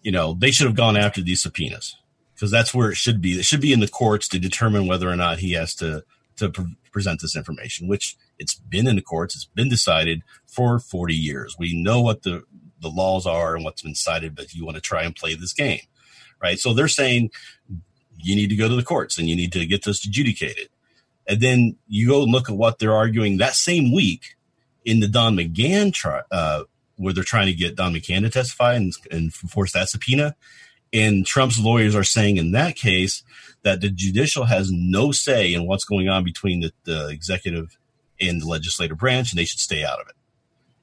you 0.03 0.13
know, 0.13 0.35
they 0.35 0.51
should 0.51 0.67
have 0.67 0.77
gone 0.77 0.97
after 0.97 1.21
these 1.21 1.43
subpoenas 1.43 1.97
because 2.41 2.51
that's 2.51 2.73
where 2.73 2.91
it 2.91 2.97
should 2.97 3.21
be. 3.21 3.33
It 3.33 3.45
should 3.45 3.61
be 3.61 3.75
in 3.75 3.81
the 3.81 3.89
courts 3.89 4.27
to 4.29 4.39
determine 4.39 4.87
whether 4.87 5.11
or 5.11 5.17
not 5.17 5.41
he 5.41 5.53
has 5.53 5.75
to 5.77 6.05
to 6.37 6.49
pre- 6.49 6.77
present 6.91 7.21
this 7.21 7.37
information. 7.37 7.87
Which 7.87 8.17
it's 8.39 8.55
been 8.55 8.87
in 8.87 8.97
the 8.97 9.03
courts. 9.03 9.35
It's 9.35 9.45
been 9.45 9.69
decided 9.69 10.23
for 10.47 10.79
forty 10.79 11.15
years. 11.15 11.57
We 11.59 11.81
know 11.81 12.01
what 12.01 12.23
the 12.23 12.45
the 12.81 12.89
laws 12.89 13.27
are 13.27 13.55
and 13.55 13.65
what's 13.65 13.83
been 13.83 13.95
cited, 13.95 14.35
but 14.35 14.55
you 14.55 14.65
want 14.65 14.77
to 14.77 14.81
try 14.81 15.03
and 15.03 15.15
play 15.15 15.35
this 15.35 15.53
game, 15.53 15.83
right? 16.43 16.59
So 16.59 16.73
they're 16.73 16.89
saying 16.89 17.31
you 18.17 18.35
need 18.35 18.49
to 18.49 18.57
go 18.57 18.69
to 18.69 18.77
the 18.77 18.83
courts 18.83 19.19
and 19.19 19.29
you 19.29 19.37
need 19.37 19.53
to 19.53 19.67
get 19.67 19.85
this 19.85 20.05
adjudicated. 20.07 20.71
And 21.27 21.41
then 21.41 21.77
you 21.87 22.09
go 22.09 22.23
and 22.23 22.33
look 22.33 22.49
at 22.49 22.57
what 22.57 22.79
they're 22.79 22.95
arguing 22.95 23.37
that 23.37 23.55
same 23.55 23.93
week 23.93 24.37
in 24.85 25.01
the 25.01 25.09
Don 25.09 25.37
McGahn 25.37 25.93
trial, 25.93 26.23
uh, 26.31 26.65
where 26.97 27.13
they're 27.13 27.23
trying 27.23 27.47
to 27.47 27.53
get 27.53 27.77
Don 27.77 27.93
McGahn 27.93 28.23
to 28.23 28.31
testify 28.31 28.75
and, 28.75 28.95
and 29.11 29.33
force 29.33 29.73
that 29.75 29.91
subpoena. 29.91 30.35
And 30.93 31.25
Trump's 31.25 31.59
lawyers 31.59 31.95
are 31.95 32.05
saying 32.05 32.37
in 32.37 32.53
that 32.53 32.77
case 32.77 33.23
that 33.63 33.81
the 33.81 33.91
judicial 33.91 34.45
has 34.45 34.73
no 34.73 35.13
say 35.13 35.55
in 35.55 35.67
what's 35.67 35.85
going 35.85 36.09
on 36.09 36.25
between 36.25 36.61
the, 36.61 36.73
the 36.85 37.09
executive 37.09 37.77
and 38.21 38.43
the 38.43 38.47
legislative 38.47 38.99
branch, 38.99 39.33
and 39.33 39.39
they 39.39 39.45
should 39.45 39.61
stay 39.61 39.85
out 39.85 40.01
of 40.01 40.09
it. 40.09 40.15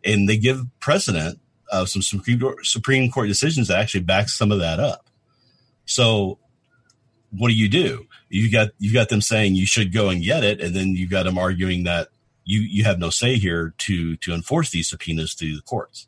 And 0.10 0.30
they 0.30 0.38
give 0.38 0.66
precedent 0.80 1.40
of 1.72 1.90
some 1.90 2.02
Supreme 2.02 3.12
Court, 3.12 3.28
decisions 3.28 3.68
that 3.68 3.80
actually 3.80 4.02
back 4.02 4.30
some 4.30 4.52
of 4.52 4.60
that 4.60 4.80
up. 4.80 5.10
So 5.86 6.40
what 7.32 7.50
do 7.50 7.56
you 7.56 7.68
do? 7.70 8.08
You 8.30 8.52
got 8.52 8.70
you've 8.80 8.94
got 8.94 9.10
them 9.10 9.22
saying 9.22 9.56
you 9.56 9.66
should 9.66 9.94
go 9.94 10.10
and 10.10 10.24
get 10.24 10.44
it, 10.44 10.62
and 10.62 10.76
then 10.76 10.96
you've 10.96 11.10
got 11.10 11.24
them 11.24 11.38
arguing 11.38 11.84
that 11.84 12.10
you 12.46 12.62
you 12.62 12.84
have 12.86 13.00
no 13.00 13.10
say 13.10 13.36
here 13.36 13.74
to 13.80 14.16
to 14.18 14.34
enforce 14.34 14.70
these 14.70 14.90
subpoenas 14.90 15.34
through 15.34 15.56
the 15.56 15.62
courts. 15.62 16.08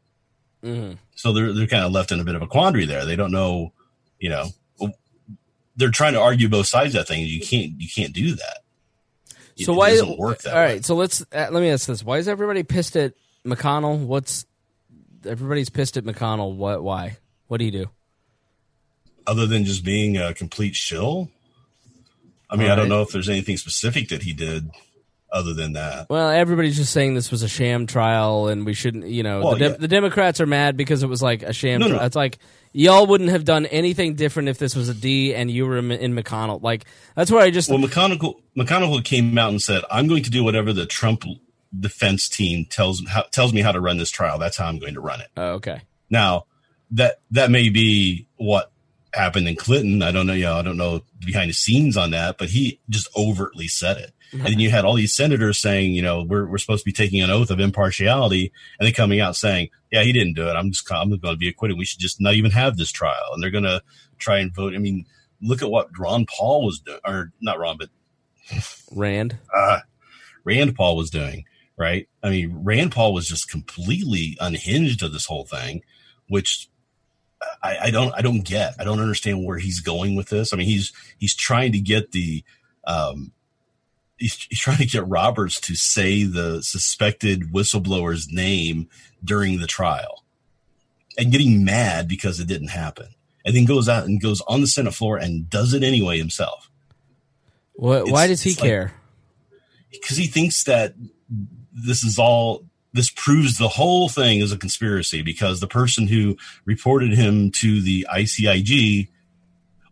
Mhm. 0.63 0.97
So 1.15 1.33
they're 1.33 1.53
they're 1.53 1.67
kind 1.67 1.83
of 1.83 1.91
left 1.91 2.11
in 2.11 2.19
a 2.19 2.23
bit 2.23 2.35
of 2.35 2.41
a 2.41 2.47
quandary 2.47 2.85
there. 2.85 3.05
They 3.05 3.15
don't 3.15 3.31
know, 3.31 3.73
you 4.19 4.29
know, 4.29 4.47
they're 5.75 5.91
trying 5.91 6.13
to 6.13 6.19
argue 6.21 6.49
both 6.49 6.67
sides 6.67 6.93
of 6.95 6.99
that 7.01 7.07
thing. 7.07 7.25
You 7.25 7.39
can't 7.41 7.79
you 7.79 7.87
can't 7.87 8.13
do 8.13 8.35
that. 8.35 8.57
It- 9.57 9.65
So 9.65 9.73
why 9.73 9.91
doesn't 9.91 10.17
work 10.17 10.41
that 10.43 10.53
All 10.53 10.59
way. 10.61 10.81
so 10.81 10.95
let's 10.95 11.21
uh, 11.33 11.47
let 11.51 11.61
me 11.61 11.69
ask 11.69 11.87
this: 11.87 12.03
Why 12.03 12.17
is 12.17 12.27
everybody 12.27 12.63
pissed 12.63 12.95
at 12.97 13.13
McConnell? 13.45 13.99
What's 14.05 14.45
everybody's 15.25 15.69
pissed 15.69 15.97
at 15.97 16.03
McConnell? 16.03 16.55
What? 16.55 16.83
Why? 16.83 17.17
What 17.47 17.57
do 17.59 17.65
you 17.65 17.71
do? 17.71 17.85
Other 19.27 19.45
than 19.45 19.63
just 19.65 19.83
being 19.85 20.17
a 20.17 20.33
complete 20.33 20.75
shill. 20.75 21.29
I 22.49 22.55
mean, 22.55 22.67
All 22.67 22.73
I 22.73 22.75
don't 22.75 22.89
know 22.89 23.01
if 23.03 23.09
there's 23.11 23.29
anything 23.29 23.57
specific 23.57 24.09
that 24.09 24.23
he 24.23 24.33
did 24.33 24.69
other 25.31 25.53
than 25.53 25.73
that. 25.73 26.09
Well, 26.09 26.29
everybody's 26.31 26.75
just 26.77 26.91
saying 26.91 27.13
this 27.13 27.29
was 27.29 27.43
a 27.43 27.47
sham 27.47 27.85
trial, 27.85 28.47
and 28.47 28.65
we 28.65 28.73
shouldn't. 28.73 29.05
You 29.07 29.21
know, 29.21 29.41
Well, 29.41 29.51
the, 29.53 29.59
de- 29.59 29.65
yeah. 29.69 29.77
the 29.77 29.87
Democrats 29.87 30.41
are 30.41 30.47
mad 30.47 30.75
because 30.77 31.03
it 31.03 31.07
was 31.07 31.21
like 31.21 31.43
a 31.43 31.53
sham. 31.53 31.79
No, 31.79 31.87
trial. 31.89 31.99
no. 31.99 32.05
It's 32.07 32.15
like 32.15 32.39
y'all 32.71 33.05
wouldn't 33.05 33.29
have 33.29 33.45
done 33.45 33.65
anything 33.67 34.15
different 34.15 34.49
if 34.49 34.57
this 34.57 34.75
was 34.75 34.89
a 34.89 34.93
D 34.93 35.33
and 35.33 35.49
you 35.49 35.65
were 35.65 35.77
in, 35.77 35.91
in 35.91 36.15
McConnell. 36.15 36.61
Like 36.61 36.85
that's 37.15 37.31
where 37.31 37.41
I 37.41 37.51
just 37.51 37.69
Well, 37.69 37.79
McConnell 37.79 38.41
McConnell 38.57 39.03
came 39.03 39.37
out 39.37 39.49
and 39.49 39.61
said, 39.61 39.83
"I'm 39.91 40.07
going 40.07 40.23
to 40.23 40.29
do 40.29 40.43
whatever 40.43 40.73
the 40.73 40.85
Trump 40.85 41.23
defense 41.77 42.27
team 42.27 42.65
tells 42.65 43.05
how, 43.07 43.23
tells 43.23 43.53
me 43.53 43.61
how 43.61 43.71
to 43.71 43.79
run 43.79 43.97
this 43.97 44.11
trial. 44.11 44.39
That's 44.39 44.57
how 44.57 44.67
I'm 44.67 44.79
going 44.79 44.93
to 44.93 45.01
run 45.01 45.21
it." 45.21 45.27
oh, 45.37 45.51
okay. 45.53 45.81
Now, 46.09 46.45
that 46.91 47.21
that 47.31 47.51
may 47.51 47.69
be 47.69 48.27
what 48.37 48.71
happened 49.13 49.47
in 49.47 49.55
Clinton. 49.55 50.01
I 50.01 50.11
don't 50.11 50.27
know. 50.27 50.33
You 50.33 50.45
know, 50.45 50.57
I 50.57 50.61
don't 50.61 50.77
know 50.77 51.01
behind 51.19 51.49
the 51.49 51.53
scenes 51.53 51.97
on 51.97 52.11
that, 52.11 52.37
but 52.37 52.49
he 52.49 52.79
just 52.89 53.07
overtly 53.15 53.67
said 53.67 53.97
it. 53.97 54.13
And 54.31 54.41
then 54.41 54.59
you 54.59 54.69
had 54.69 54.85
all 54.85 54.95
these 54.95 55.15
senators 55.15 55.59
saying, 55.59 55.93
you 55.93 56.01
know, 56.01 56.23
we're 56.23 56.47
we're 56.47 56.57
supposed 56.57 56.83
to 56.83 56.89
be 56.89 56.93
taking 56.93 57.21
an 57.21 57.31
oath 57.31 57.49
of 57.49 57.59
impartiality, 57.59 58.51
and 58.79 58.85
then 58.85 58.93
coming 58.93 59.19
out 59.19 59.35
saying, 59.35 59.69
"Yeah, 59.91 60.03
he 60.03 60.13
didn't 60.13 60.35
do 60.35 60.47
it. 60.47 60.53
I'm 60.53 60.71
just 60.71 60.91
I'm 60.91 61.09
going 61.09 61.21
to 61.21 61.37
be 61.37 61.49
acquitted. 61.49 61.77
We 61.77 61.85
should 61.85 61.99
just 61.99 62.21
not 62.21 62.35
even 62.35 62.51
have 62.51 62.77
this 62.77 62.91
trial." 62.91 63.31
And 63.33 63.41
they're 63.41 63.49
going 63.49 63.63
to 63.63 63.81
try 64.17 64.39
and 64.39 64.53
vote. 64.53 64.75
I 64.75 64.77
mean, 64.77 65.05
look 65.41 65.61
at 65.61 65.69
what 65.71 65.97
Ron 65.97 66.25
Paul 66.25 66.65
was 66.65 66.79
doing, 66.79 66.99
or 67.05 67.31
not 67.41 67.59
Ron, 67.59 67.77
but 67.77 67.89
Rand. 68.91 69.37
uh, 69.55 69.79
Rand 70.43 70.75
Paul 70.75 70.95
was 70.95 71.09
doing, 71.09 71.45
right? 71.77 72.07
I 72.23 72.29
mean, 72.29 72.63
Rand 72.63 72.91
Paul 72.91 73.13
was 73.13 73.27
just 73.27 73.49
completely 73.49 74.37
unhinged 74.39 75.03
of 75.03 75.13
this 75.13 75.25
whole 75.25 75.45
thing, 75.45 75.81
which 76.27 76.69
I, 77.63 77.77
I 77.83 77.91
don't, 77.91 78.13
I 78.13 78.21
don't 78.21 78.41
get. 78.41 78.75
I 78.79 78.83
don't 78.83 78.99
understand 78.99 79.45
where 79.45 79.57
he's 79.57 79.79
going 79.79 80.15
with 80.15 80.29
this. 80.29 80.53
I 80.53 80.57
mean, 80.57 80.67
he's 80.67 80.91
he's 81.17 81.35
trying 81.35 81.71
to 81.71 81.79
get 81.79 82.11
the, 82.11 82.43
um, 82.85 83.31
he's, 84.19 84.47
he's 84.49 84.59
trying 84.59 84.77
to 84.77 84.85
get 84.85 85.07
Roberts 85.07 85.59
to 85.61 85.75
say 85.75 86.23
the 86.23 86.61
suspected 86.61 87.51
whistleblower's 87.51 88.31
name 88.31 88.89
during 89.23 89.59
the 89.59 89.67
trial, 89.67 90.23
and 91.17 91.31
getting 91.31 91.63
mad 91.65 92.07
because 92.07 92.39
it 92.39 92.47
didn't 92.47 92.69
happen, 92.69 93.07
and 93.43 93.55
then 93.55 93.65
goes 93.65 93.89
out 93.89 94.05
and 94.05 94.21
goes 94.21 94.41
on 94.47 94.61
the 94.61 94.67
Senate 94.67 94.93
floor 94.93 95.17
and 95.17 95.49
does 95.49 95.73
it 95.73 95.83
anyway 95.83 96.17
himself 96.17 96.69
What? 97.73 98.09
Why 98.09 98.27
does 98.27 98.41
he 98.43 98.53
care? 98.53 98.93
because 99.91 100.17
he 100.17 100.27
thinks 100.27 100.63
that 100.65 100.93
this 101.73 102.03
is 102.03 102.19
all 102.19 102.65
this 102.93 103.09
proves 103.09 103.57
the 103.57 103.67
whole 103.67 104.09
thing 104.09 104.39
is 104.39 104.51
a 104.51 104.57
conspiracy 104.57 105.21
because 105.21 105.59
the 105.59 105.67
person 105.67 106.07
who 106.07 106.37
reported 106.65 107.11
him 107.11 107.51
to 107.51 107.81
the 107.81 108.07
ICIG 108.11 109.09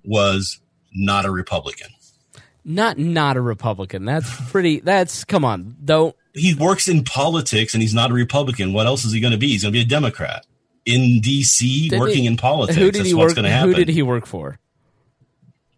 was 0.03 0.59
not 0.93 1.25
a 1.25 1.31
Republican. 1.31 1.89
Not 2.69 2.97
not 2.97 3.37
a 3.37 3.41
Republican. 3.41 4.03
That's 4.03 4.29
pretty. 4.51 4.81
That's 4.81 5.23
come 5.23 5.45
on. 5.45 5.77
Don't. 5.83 6.13
He 6.33 6.53
works 6.53 6.87
in 6.89 7.03
politics 7.05 7.73
and 7.73 7.81
he's 7.81 7.93
not 7.93 8.11
a 8.11 8.13
Republican. 8.13 8.73
What 8.73 8.85
else 8.87 9.05
is 9.05 9.13
he 9.13 9.19
going 9.21 9.31
to 9.31 9.37
be? 9.39 9.47
He's 9.47 9.63
going 9.63 9.73
to 9.73 9.79
be 9.79 9.83
a 9.83 9.87
Democrat 9.87 10.45
in 10.85 11.21
DC 11.21 11.89
Didn't 11.89 11.99
working 12.01 12.17
he- 12.23 12.27
in 12.27 12.35
politics. 12.37 12.77
Who 12.77 12.85
did 12.91 12.95
That's 12.95 13.07
he 13.07 13.13
what's 13.13 13.31
work? 13.31 13.35
going 13.35 13.45
to 13.45 13.49
happen. 13.51 13.69
Who 13.69 13.75
did 13.75 13.87
he 13.89 14.01
work 14.03 14.25
for? 14.25 14.59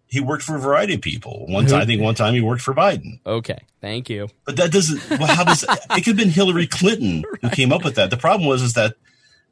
He 0.07 0.20
worked 0.20 0.41
for 0.44 0.56
a 0.56 0.60
variety 0.60 0.95
of 0.95 1.02
people. 1.02 1.45
One 1.48 1.66
Who- 1.66 1.70
time, 1.72 1.82
I 1.82 1.86
think 1.86 2.02
one 2.02 2.16
time 2.16 2.34
he 2.34 2.41
worked 2.41 2.64
for 2.64 2.74
Biden. 2.74 3.20
Okay, 3.26 3.60
thank 3.80 4.10
you. 4.10 4.28
But 4.45 4.56
that 4.57 4.72
doesn't. 4.72 5.07
Well, 5.20 5.28
how 5.28 5.44
does 5.44 5.64
it 5.91 6.03
could 6.03 6.06
have 6.07 6.18
been 6.18 6.30
Hillary 6.32 6.66
Clinton 6.66 7.24
who 7.41 7.49
came 7.52 7.72
up 7.72 7.84
with 7.86 7.95
that? 7.95 8.10
The 8.10 8.18
problem 8.18 8.49
was 8.49 8.64
is 8.64 8.74
that 8.74 8.95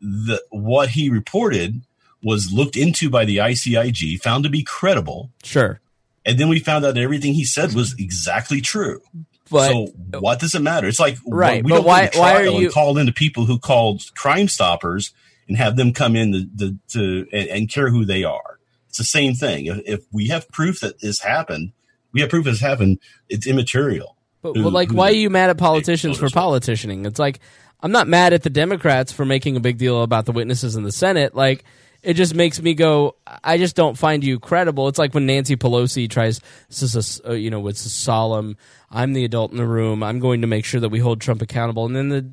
the 0.01 0.41
what 0.49 0.89
he 0.89 1.09
reported 1.11 1.81
was 2.23 2.51
looked 2.51 2.75
into 2.75 3.11
by 3.11 3.25
the 3.25 3.37
ICIG, 3.37 4.19
found 4.21 4.43
to 4.43 4.49
be 4.49 4.63
credible, 4.63 5.29
Sure, 5.43 5.79
and 6.27 6.37
then 6.37 6.49
we 6.49 6.59
found 6.59 6.85
out 6.85 6.93
that 6.93 7.01
everything 7.01 7.33
he 7.33 7.45
said 7.45 7.73
was 7.73 7.95
exactly 7.97 8.61
true. 8.61 9.01
but 9.49 9.71
so 9.71 9.87
what 10.19 10.39
does 10.39 10.53
it 10.53 10.61
matter? 10.61 10.87
It's 10.87 10.99
like 10.99 11.17
Right, 11.25 11.63
we 11.63 11.69
but 11.71 11.77
don't 11.77 11.85
why- 11.85 12.07
to 12.07 12.19
why 12.19 12.35
are 12.35 12.45
you- 12.45 12.65
and 12.65 12.71
call 12.71 12.97
in 12.99 13.05
the 13.07 13.11
people 13.13 13.45
who 13.45 13.57
called 13.57 14.03
Crime 14.15 14.47
Stoppers 14.47 15.11
and 15.47 15.57
have 15.57 15.75
them 15.77 15.93
come 15.93 16.15
in 16.15 16.33
to, 16.33 16.45
to, 16.59 16.77
to 16.89 17.27
and, 17.31 17.47
and 17.49 17.69
care 17.69 17.89
who 17.89 18.05
they 18.05 18.23
are? 18.23 18.59
It's 18.89 18.97
the 18.99 19.03
same 19.05 19.33
thing. 19.33 19.65
If, 19.67 19.79
if 19.85 20.05
we 20.11 20.27
have 20.27 20.49
proof 20.49 20.81
that 20.81 20.99
this 20.99 21.21
happened, 21.21 21.71
we 22.11 22.21
have 22.21 22.29
proof 22.29 22.45
it's 22.47 22.59
happened. 22.59 22.99
It's 23.29 23.47
immaterial. 23.47 24.17
But 24.41 24.55
who- 24.57 24.69
like, 24.69 24.91
why 24.91 25.07
are 25.09 25.13
you 25.13 25.29
mad 25.29 25.49
at 25.49 25.57
politicians 25.57 26.17
for 26.17 26.27
politicianing? 26.27 27.07
It's 27.07 27.19
like 27.19 27.39
I'm 27.81 27.91
not 27.91 28.07
mad 28.07 28.33
at 28.33 28.43
the 28.43 28.49
Democrats 28.49 29.11
for 29.11 29.23
making 29.23 29.55
a 29.55 29.59
big 29.59 29.77
deal 29.77 30.01
about 30.01 30.25
the 30.25 30.31
witnesses 30.31 30.75
in 30.75 30.83
the 30.83 30.91
Senate. 30.91 31.35
Like, 31.35 31.63
it 32.03 32.13
just 32.13 32.35
makes 32.35 32.61
me 32.61 32.73
go. 32.73 33.15
I 33.43 33.57
just 33.57 33.75
don't 33.75 33.97
find 33.97 34.23
you 34.23 34.39
credible. 34.39 34.87
It's 34.87 34.99
like 34.99 35.13
when 35.13 35.25
Nancy 35.25 35.55
Pelosi 35.55 36.09
tries, 36.09 36.39
this 36.69 36.83
is 36.83 37.21
a, 37.21 37.31
uh, 37.31 37.33
you 37.33 37.49
know, 37.49 37.67
it's 37.67 37.85
a 37.85 37.89
solemn. 37.89 38.57
I'm 38.89 39.13
the 39.13 39.25
adult 39.25 39.51
in 39.51 39.57
the 39.57 39.65
room. 39.65 40.03
I'm 40.03 40.19
going 40.19 40.41
to 40.41 40.47
make 40.47 40.65
sure 40.65 40.79
that 40.79 40.89
we 40.89 40.99
hold 40.99 41.21
Trump 41.21 41.41
accountable, 41.41 41.85
and 41.85 41.95
then 41.95 42.09
the 42.09 42.29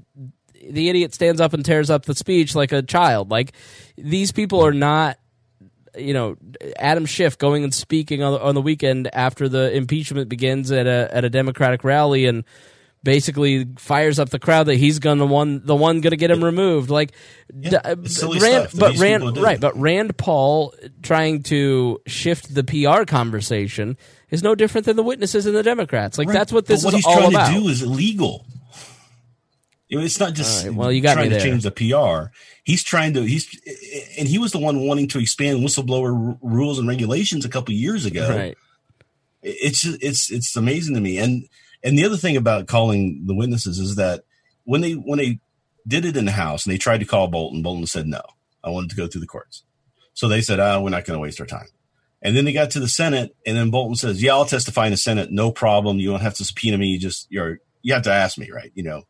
the 0.70 0.88
idiot 0.88 1.12
stands 1.12 1.40
up 1.40 1.52
and 1.52 1.64
tears 1.64 1.90
up 1.90 2.04
the 2.04 2.14
speech 2.14 2.54
like 2.54 2.72
a 2.72 2.82
child. 2.82 3.30
Like 3.30 3.52
these 3.96 4.32
people 4.32 4.64
are 4.64 4.72
not 4.72 5.18
you 5.96 6.14
know 6.14 6.36
Adam 6.76 7.06
Schiff 7.06 7.38
going 7.38 7.64
and 7.64 7.72
speaking 7.72 8.22
on 8.22 8.32
the, 8.32 8.40
on 8.40 8.54
the 8.54 8.62
weekend 8.62 9.08
after 9.14 9.48
the 9.48 9.74
impeachment 9.74 10.28
begins 10.28 10.70
at 10.72 10.86
a 10.86 11.08
at 11.12 11.24
a 11.24 11.30
Democratic 11.30 11.84
rally 11.84 12.26
and 12.26 12.44
basically 13.04 13.66
fires 13.78 14.18
up 14.18 14.30
the 14.30 14.38
crowd 14.40 14.64
that 14.64 14.76
he's 14.76 14.98
gonna 14.98 15.26
one 15.26 15.64
the 15.64 15.76
one 15.76 16.00
gonna 16.00 16.16
get 16.16 16.30
him 16.30 16.42
removed 16.42 16.90
like 16.90 17.12
d- 17.60 17.76
uh, 17.76 17.94
silly 18.06 18.40
Rand, 18.40 18.68
but 18.74 18.96
Rand 18.96 19.36
right 19.38 19.60
but 19.60 19.78
Rand 19.78 20.16
Paul 20.16 20.74
trying 21.02 21.42
to 21.44 22.00
shift 22.06 22.52
the 22.54 22.64
PR 22.64 23.04
conversation 23.04 23.96
is 24.30 24.42
no 24.42 24.54
different 24.54 24.86
than 24.86 24.96
the 24.96 25.02
witnesses 25.04 25.46
and 25.46 25.54
the 25.54 25.62
Democrats 25.62 26.18
like 26.18 26.28
Right. 26.28 26.34
that's 26.34 26.52
what 26.52 26.66
this 26.66 26.82
But 26.82 26.86
what 26.88 26.94
is 26.94 26.98
he's 26.98 27.06
all 27.06 27.16
trying 27.18 27.34
about 27.34 27.52
to 27.54 27.60
do 27.60 27.68
is 27.68 27.82
illegal. 27.82 28.46
It's 29.90 30.18
not 30.18 30.32
just 30.32 30.64
right, 30.64 30.74
well, 30.74 30.90
you 30.90 31.00
got 31.00 31.14
trying 31.14 31.30
to 31.30 31.40
change 31.40 31.62
the 31.62 31.70
PR. 31.70 32.32
He's 32.64 32.82
trying 32.82 33.12
to 33.14 33.22
he's 33.22 33.46
and 34.18 34.26
he 34.26 34.38
was 34.38 34.50
the 34.50 34.58
one 34.58 34.80
wanting 34.86 35.06
to 35.08 35.18
expand 35.20 35.60
whistleblower 35.60 36.30
r- 36.30 36.38
rules 36.42 36.78
and 36.80 36.88
regulations 36.88 37.44
a 37.44 37.48
couple 37.48 37.74
years 37.74 38.04
ago. 38.04 38.28
right 38.28 38.56
It's 39.42 39.82
just, 39.82 40.02
it's 40.02 40.32
it's 40.32 40.56
amazing 40.56 40.94
to 40.94 41.00
me. 41.00 41.18
And 41.18 41.44
and 41.84 41.98
the 41.98 42.04
other 42.04 42.16
thing 42.16 42.36
about 42.36 42.66
calling 42.66 43.22
the 43.26 43.34
witnesses 43.34 43.78
is 43.78 43.96
that 43.96 44.24
when 44.64 44.80
they 44.80 44.92
when 44.92 45.18
they 45.18 45.38
did 45.86 46.06
it 46.06 46.16
in 46.16 46.24
the 46.24 46.32
House 46.32 46.64
and 46.64 46.72
they 46.72 46.78
tried 46.78 47.00
to 47.00 47.06
call 47.06 47.28
Bolton, 47.28 47.62
Bolton 47.62 47.86
said 47.86 48.06
no. 48.06 48.22
I 48.64 48.70
wanted 48.70 48.90
to 48.90 48.96
go 48.96 49.06
through 49.06 49.20
the 49.20 49.26
courts. 49.26 49.62
So 50.14 50.26
they 50.26 50.40
said, 50.40 50.58
"Ah, 50.58 50.80
we're 50.80 50.90
not 50.90 51.04
going 51.04 51.16
to 51.16 51.22
waste 51.22 51.40
our 51.40 51.46
time." 51.46 51.68
And 52.22 52.34
then 52.34 52.46
they 52.46 52.54
got 52.54 52.70
to 52.70 52.80
the 52.80 52.88
Senate, 52.88 53.36
and 53.46 53.54
then 53.56 53.70
Bolton 53.70 53.96
says, 53.96 54.22
"Yeah, 54.22 54.32
I'll 54.32 54.46
testify 54.46 54.86
in 54.86 54.92
the 54.92 54.96
Senate, 54.96 55.30
no 55.30 55.52
problem. 55.52 55.98
You 55.98 56.10
don't 56.10 56.22
have 56.22 56.34
to 56.34 56.44
subpoena 56.44 56.78
me. 56.78 56.86
You 56.86 56.98
just 56.98 57.26
you're 57.30 57.58
you 57.82 57.92
have 57.92 58.04
to 58.04 58.12
ask 58.12 58.38
me, 58.38 58.50
right? 58.50 58.72
You 58.74 58.84
know, 58.84 59.02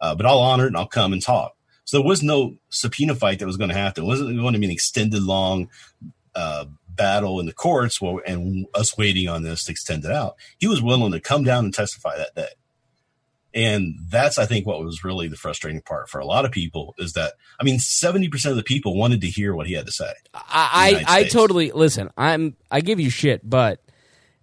uh, 0.00 0.14
but 0.14 0.24
I'll 0.24 0.38
honor 0.38 0.64
it 0.64 0.68
and 0.68 0.76
I'll 0.76 0.86
come 0.86 1.12
and 1.12 1.20
talk." 1.20 1.56
So 1.84 1.98
there 1.98 2.06
was 2.06 2.22
no 2.22 2.54
subpoena 2.68 3.16
fight 3.16 3.40
that 3.40 3.46
was 3.46 3.56
going 3.56 3.70
to 3.70 3.76
happen. 3.76 4.04
It 4.04 4.06
wasn't 4.06 4.38
going 4.38 4.52
to 4.52 4.60
be 4.60 4.66
an 4.66 4.72
extended 4.72 5.24
long 5.24 5.68
uh, 6.36 6.66
battle 7.00 7.40
in 7.40 7.46
the 7.46 7.52
courts 7.54 7.98
while, 8.00 8.20
and 8.26 8.66
us 8.74 8.98
waiting 8.98 9.26
on 9.26 9.42
this 9.42 9.64
to 9.64 9.72
extend 9.72 10.04
it 10.04 10.12
out. 10.12 10.36
He 10.58 10.66
was 10.66 10.82
willing 10.82 11.12
to 11.12 11.20
come 11.20 11.44
down 11.44 11.64
and 11.64 11.72
testify 11.72 12.18
that 12.18 12.34
day. 12.34 12.48
And 13.52 13.94
that's, 14.10 14.38
I 14.38 14.44
think, 14.44 14.66
what 14.66 14.84
was 14.84 15.02
really 15.02 15.26
the 15.26 15.36
frustrating 15.36 15.80
part 15.80 16.10
for 16.10 16.20
a 16.20 16.26
lot 16.26 16.44
of 16.44 16.52
people 16.52 16.94
is 16.98 17.14
that, 17.14 17.32
I 17.58 17.64
mean, 17.64 17.78
70% 17.78 18.50
of 18.50 18.56
the 18.56 18.62
people 18.62 18.96
wanted 18.96 19.22
to 19.22 19.26
hear 19.26 19.54
what 19.54 19.66
he 19.66 19.72
had 19.72 19.86
to 19.86 19.92
say. 19.92 20.12
I, 20.34 21.02
I, 21.08 21.20
I 21.20 21.24
totally 21.24 21.72
listen. 21.72 22.10
I'm 22.16 22.54
I 22.70 22.80
give 22.80 23.00
you 23.00 23.10
shit, 23.10 23.40
but 23.48 23.80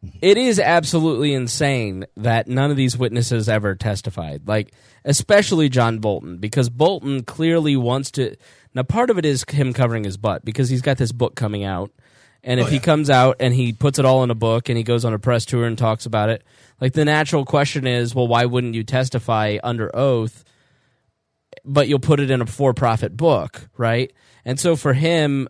mm-hmm. 0.03 0.17
it 0.21 0.37
is 0.37 0.59
absolutely 0.59 1.33
insane 1.33 2.05
that 2.17 2.47
none 2.47 2.71
of 2.71 2.75
these 2.75 2.97
witnesses 2.97 3.47
ever 3.47 3.75
testified. 3.75 4.45
Like 4.45 4.73
especially 5.07 5.69
John 5.69 5.99
Bolton, 5.99 6.37
because 6.37 6.69
Bolton 6.69 7.23
clearly 7.23 7.75
wants 7.75 8.11
to. 8.11 8.35
Now, 8.75 8.83
part 8.83 9.09
of 9.09 9.17
it 9.17 9.25
is 9.25 9.43
him 9.49 9.73
covering 9.73 10.03
his 10.03 10.17
butt 10.17 10.45
because 10.45 10.69
he's 10.69 10.81
got 10.81 10.97
this 10.97 11.13
book 11.13 11.35
coming 11.35 11.63
out, 11.63 11.91
and 12.47 12.61
if 12.61 12.67
Oh, 12.67 12.69
he 12.69 12.79
comes 12.79 13.09
out 13.09 13.35
and 13.41 13.53
he 13.53 13.73
puts 13.73 13.99
it 13.99 14.05
all 14.05 14.23
in 14.23 14.31
a 14.31 14.35
book 14.35 14.69
and 14.69 14.77
he 14.77 14.83
goes 14.83 15.03
on 15.03 15.13
a 15.13 15.19
press 15.19 15.43
tour 15.45 15.65
and 15.65 15.77
talks 15.77 16.05
about 16.05 16.29
it, 16.29 16.43
like 16.79 16.93
the 16.93 17.03
natural 17.03 17.43
question 17.43 17.85
is, 17.85 18.15
well, 18.15 18.25
why 18.25 18.45
wouldn't 18.45 18.73
you 18.73 18.85
testify 18.85 19.57
under 19.61 19.93
oath? 19.93 20.45
But 21.65 21.89
you'll 21.89 21.99
put 21.99 22.21
it 22.21 22.31
in 22.31 22.41
a 22.41 22.45
for-profit 22.45 23.17
book, 23.17 23.67
right? 23.75 24.13
And 24.45 24.57
so 24.57 24.77
for 24.77 24.93
him, 24.93 25.49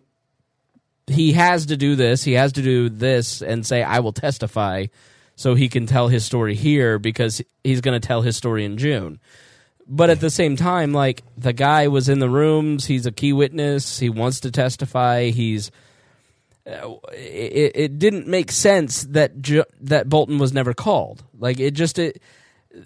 he 1.06 1.34
has 1.34 1.66
to 1.66 1.76
do 1.76 1.94
this. 1.94 2.24
He 2.24 2.32
has 2.32 2.52
to 2.54 2.62
do 2.62 2.88
this 2.88 3.42
and 3.42 3.64
say, 3.64 3.84
I 3.84 4.00
will 4.00 4.12
testify 4.12 4.86
so 5.36 5.54
he 5.54 5.68
can 5.68 5.86
tell 5.86 6.08
his 6.08 6.24
story 6.24 6.56
here 6.56 6.98
because 6.98 7.40
he's 7.62 7.80
going 7.80 7.98
to 7.98 8.04
tell 8.04 8.22
his 8.22 8.36
story 8.36 8.64
in 8.64 8.76
June. 8.76 9.20
But 9.86 10.10
at 10.10 10.18
the 10.18 10.30
same 10.30 10.56
time, 10.56 10.92
like 10.92 11.22
the 11.36 11.52
guy 11.52 11.86
was 11.86 12.08
in 12.08 12.18
the 12.18 12.28
rooms, 12.28 12.86
he's 12.86 13.06
a 13.06 13.12
key 13.12 13.32
witness, 13.32 14.00
he 14.00 14.10
wants 14.10 14.40
to 14.40 14.50
testify, 14.50 15.30
he's. 15.30 15.70
Uh, 16.68 16.94
It, 17.12 17.72
it 17.74 17.98
didn't 17.98 18.26
make 18.26 18.52
sense 18.52 19.04
that 19.04 19.40
Ju- 19.40 19.64
that 19.80 20.08
Bolton 20.08 20.38
was 20.38 20.52
never 20.52 20.74
called. 20.74 21.22
Like 21.38 21.58
it 21.58 21.72
just 21.72 21.98
it, 21.98 22.20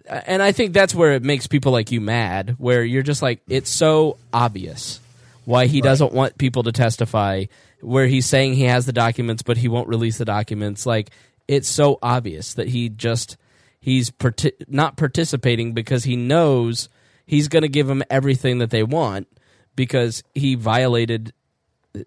and 0.06 0.42
I 0.42 0.52
think 0.52 0.72
that's 0.72 0.94
where 0.94 1.12
it 1.12 1.22
makes 1.22 1.46
people 1.46 1.72
like 1.72 1.90
you 1.90 2.00
mad, 2.00 2.56
where 2.59 2.84
you're 2.84 3.02
just 3.02 3.22
like, 3.22 3.40
it's 3.48 3.70
so 3.70 4.16
obvious 4.32 5.00
why 5.44 5.66
he 5.66 5.80
doesn't 5.80 6.12
want 6.12 6.38
people 6.38 6.62
to 6.62 6.72
testify, 6.72 7.44
where 7.80 8.06
he's 8.06 8.26
saying 8.26 8.54
he 8.54 8.64
has 8.64 8.86
the 8.86 8.92
documents, 8.92 9.42
but 9.42 9.56
he 9.56 9.68
won't 9.68 9.88
release 9.88 10.18
the 10.18 10.24
documents. 10.24 10.86
Like, 10.86 11.10
it's 11.48 11.68
so 11.68 11.98
obvious 12.00 12.54
that 12.54 12.68
he 12.68 12.88
just, 12.88 13.36
he's 13.80 14.10
parti- 14.10 14.52
not 14.68 14.96
participating 14.96 15.72
because 15.72 16.04
he 16.04 16.14
knows 16.14 16.88
he's 17.26 17.48
going 17.48 17.62
to 17.62 17.68
give 17.68 17.88
them 17.88 18.04
everything 18.09 18.59
that 18.59 18.70
they 18.70 18.84
want 18.84 19.26
because 19.74 20.22
he 20.34 20.54
violated 20.54 21.32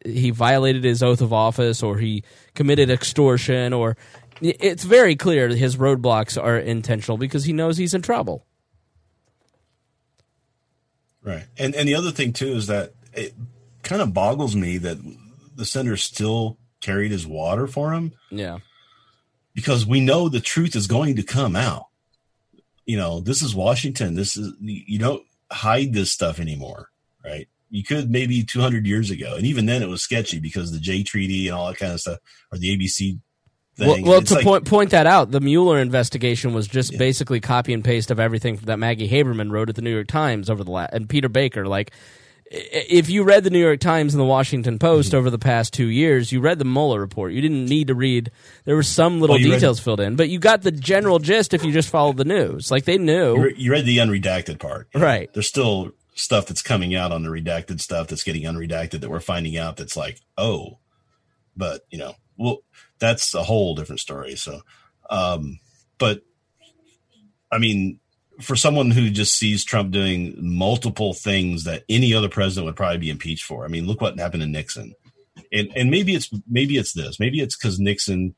he 0.05 0.31
violated 0.31 0.83
his 0.83 1.03
oath 1.03 1.21
of 1.21 1.31
office 1.33 1.83
or 1.83 1.97
he 1.97 2.23
committed 2.55 2.89
extortion 2.89 3.71
or 3.73 3.95
it's 4.41 4.83
very 4.83 5.15
clear 5.15 5.47
that 5.47 5.57
his 5.57 5.77
roadblocks 5.77 6.41
are 6.41 6.57
intentional 6.57 7.17
because 7.17 7.45
he 7.45 7.53
knows 7.53 7.77
he's 7.77 7.93
in 7.93 8.01
trouble. 8.01 8.45
Right. 11.23 11.45
And 11.57 11.73
and 11.75 11.87
the 11.87 11.95
other 11.95 12.11
thing 12.11 12.33
too 12.33 12.53
is 12.55 12.67
that 12.67 12.93
it 13.13 13.33
kind 13.83 14.01
of 14.01 14.13
boggles 14.13 14.55
me 14.55 14.77
that 14.79 14.97
the 15.55 15.65
senator 15.65 15.97
still 15.97 16.57
carried 16.81 17.11
his 17.11 17.25
water 17.25 17.65
for 17.67 17.93
him 17.93 18.13
Yeah. 18.29 18.59
because 19.53 19.85
we 19.85 20.01
know 20.01 20.29
the 20.29 20.39
truth 20.39 20.75
is 20.75 20.85
going 20.87 21.15
to 21.15 21.23
come 21.23 21.55
out. 21.55 21.87
You 22.85 22.97
know, 22.97 23.19
this 23.21 23.41
is 23.41 23.55
Washington. 23.55 24.13
This 24.15 24.37
is 24.37 24.53
you 24.59 24.99
don't 24.99 25.23
hide 25.51 25.93
this 25.93 26.11
stuff 26.11 26.39
anymore, 26.39 26.89
right? 27.23 27.47
You 27.75 27.83
could 27.83 28.09
maybe 28.09 28.43
200 28.43 28.85
years 28.87 29.09
ago, 29.11 29.35
and 29.35 29.45
even 29.45 29.65
then 29.65 29.81
it 29.83 29.89
was 29.89 30.01
sketchy 30.01 30.39
because 30.39 30.71
the 30.71 30.79
Jay 30.79 31.03
Treaty 31.03 31.47
and 31.47 31.55
all 31.55 31.67
that 31.67 31.77
kind 31.77 31.93
of 31.93 31.99
stuff, 32.01 32.19
or 32.51 32.57
the 32.57 32.75
ABC 32.77 33.19
thing. 33.77 33.87
Well, 33.87 34.01
well 34.03 34.21
to 34.21 34.33
like- 34.35 34.43
point 34.43 34.65
point 34.65 34.89
that 34.91 35.05
out, 35.07 35.31
the 35.31 35.41
Mueller 35.41 35.79
investigation 35.79 36.53
was 36.53 36.67
just 36.67 36.97
basically 36.97 37.39
copy 37.41 37.73
and 37.73 37.83
paste 37.83 38.11
of 38.11 38.19
everything 38.19 38.55
that 38.63 38.77
Maggie 38.79 39.09
Haberman 39.09 39.51
wrote 39.51 39.69
at 39.69 39.75
the 39.75 39.81
New 39.81 39.93
York 39.93 40.07
Times 40.07 40.49
over 40.49 40.63
the 40.63 40.71
last, 40.71 40.93
and 40.93 41.09
Peter 41.09 41.27
Baker. 41.29 41.67
Like, 41.67 41.91
if 42.51 43.09
you 43.09 43.23
read 43.23 43.43
the 43.43 43.49
New 43.49 43.59
York 43.59 43.79
Times 43.79 44.13
and 44.13 44.21
the 44.21 44.25
Washington 44.25 44.77
Post 44.77 45.09
Mm-hmm. 45.09 45.17
over 45.17 45.29
the 45.31 45.39
past 45.39 45.73
two 45.73 45.87
years, 45.87 46.31
you 46.31 46.39
read 46.39 46.59
the 46.59 46.65
Mueller 46.65 46.99
report. 46.99 47.33
You 47.33 47.41
didn't 47.41 47.65
need 47.65 47.87
to 47.87 47.95
read. 47.95 48.29
There 48.65 48.75
were 48.75 48.83
some 48.83 49.19
little 49.19 49.33
Well, 49.33 49.41
you 49.41 49.49
read- 49.51 49.57
details 49.57 49.79
filled 49.79 49.99
in, 49.99 50.15
but 50.15 50.29
you 50.29 50.37
got 50.39 50.61
the 50.61 50.71
general 50.71 51.17
gist 51.19 51.53
if 51.55 51.65
you 51.65 51.71
just 51.71 51.89
followed 51.89 52.17
the 52.17 52.23
news. 52.25 52.69
Like 52.71 52.85
they 52.85 52.97
knew. 52.99 53.35
you 53.35 53.41
re- 53.43 53.55
you 53.57 53.71
read 53.71 53.85
the 53.85 53.97
unredacted 53.97 54.59
part, 54.59 54.87
Right. 54.93 55.29
There's 55.33 55.47
still 55.47 55.91
stuff 56.15 56.47
that's 56.47 56.61
coming 56.61 56.95
out 56.95 57.11
on 57.11 57.23
the 57.23 57.29
redacted 57.29 57.79
stuff 57.79 58.07
that's 58.07 58.23
getting 58.23 58.43
unredacted 58.43 59.01
that 59.01 59.09
we're 59.09 59.19
finding 59.19 59.57
out 59.57 59.77
that's 59.77 59.97
like, 59.97 60.19
oh, 60.37 60.79
but 61.55 61.81
you 61.89 61.97
know, 61.97 62.15
well, 62.37 62.59
that's 62.99 63.33
a 63.33 63.43
whole 63.43 63.75
different 63.75 63.99
story. 63.99 64.35
So, 64.35 64.61
um, 65.09 65.59
but 65.97 66.21
I 67.51 67.59
mean, 67.59 67.99
for 68.41 68.55
someone 68.55 68.91
who 68.91 69.09
just 69.09 69.37
sees 69.37 69.63
Trump 69.63 69.91
doing 69.91 70.35
multiple 70.39 71.13
things 71.13 71.65
that 71.65 71.83
any 71.87 72.13
other 72.13 72.29
president 72.29 72.65
would 72.65 72.75
probably 72.75 72.97
be 72.97 73.09
impeached 73.09 73.45
for, 73.45 73.63
I 73.63 73.67
mean, 73.67 73.85
look 73.85 74.01
what 74.01 74.17
happened 74.19 74.41
to 74.41 74.47
Nixon, 74.47 74.93
and 75.51 75.71
and 75.75 75.91
maybe 75.91 76.15
it's 76.15 76.29
maybe 76.49 76.77
it's 76.77 76.93
this, 76.93 77.19
maybe 77.19 77.39
it's 77.39 77.55
because 77.55 77.79
Nixon 77.79 78.35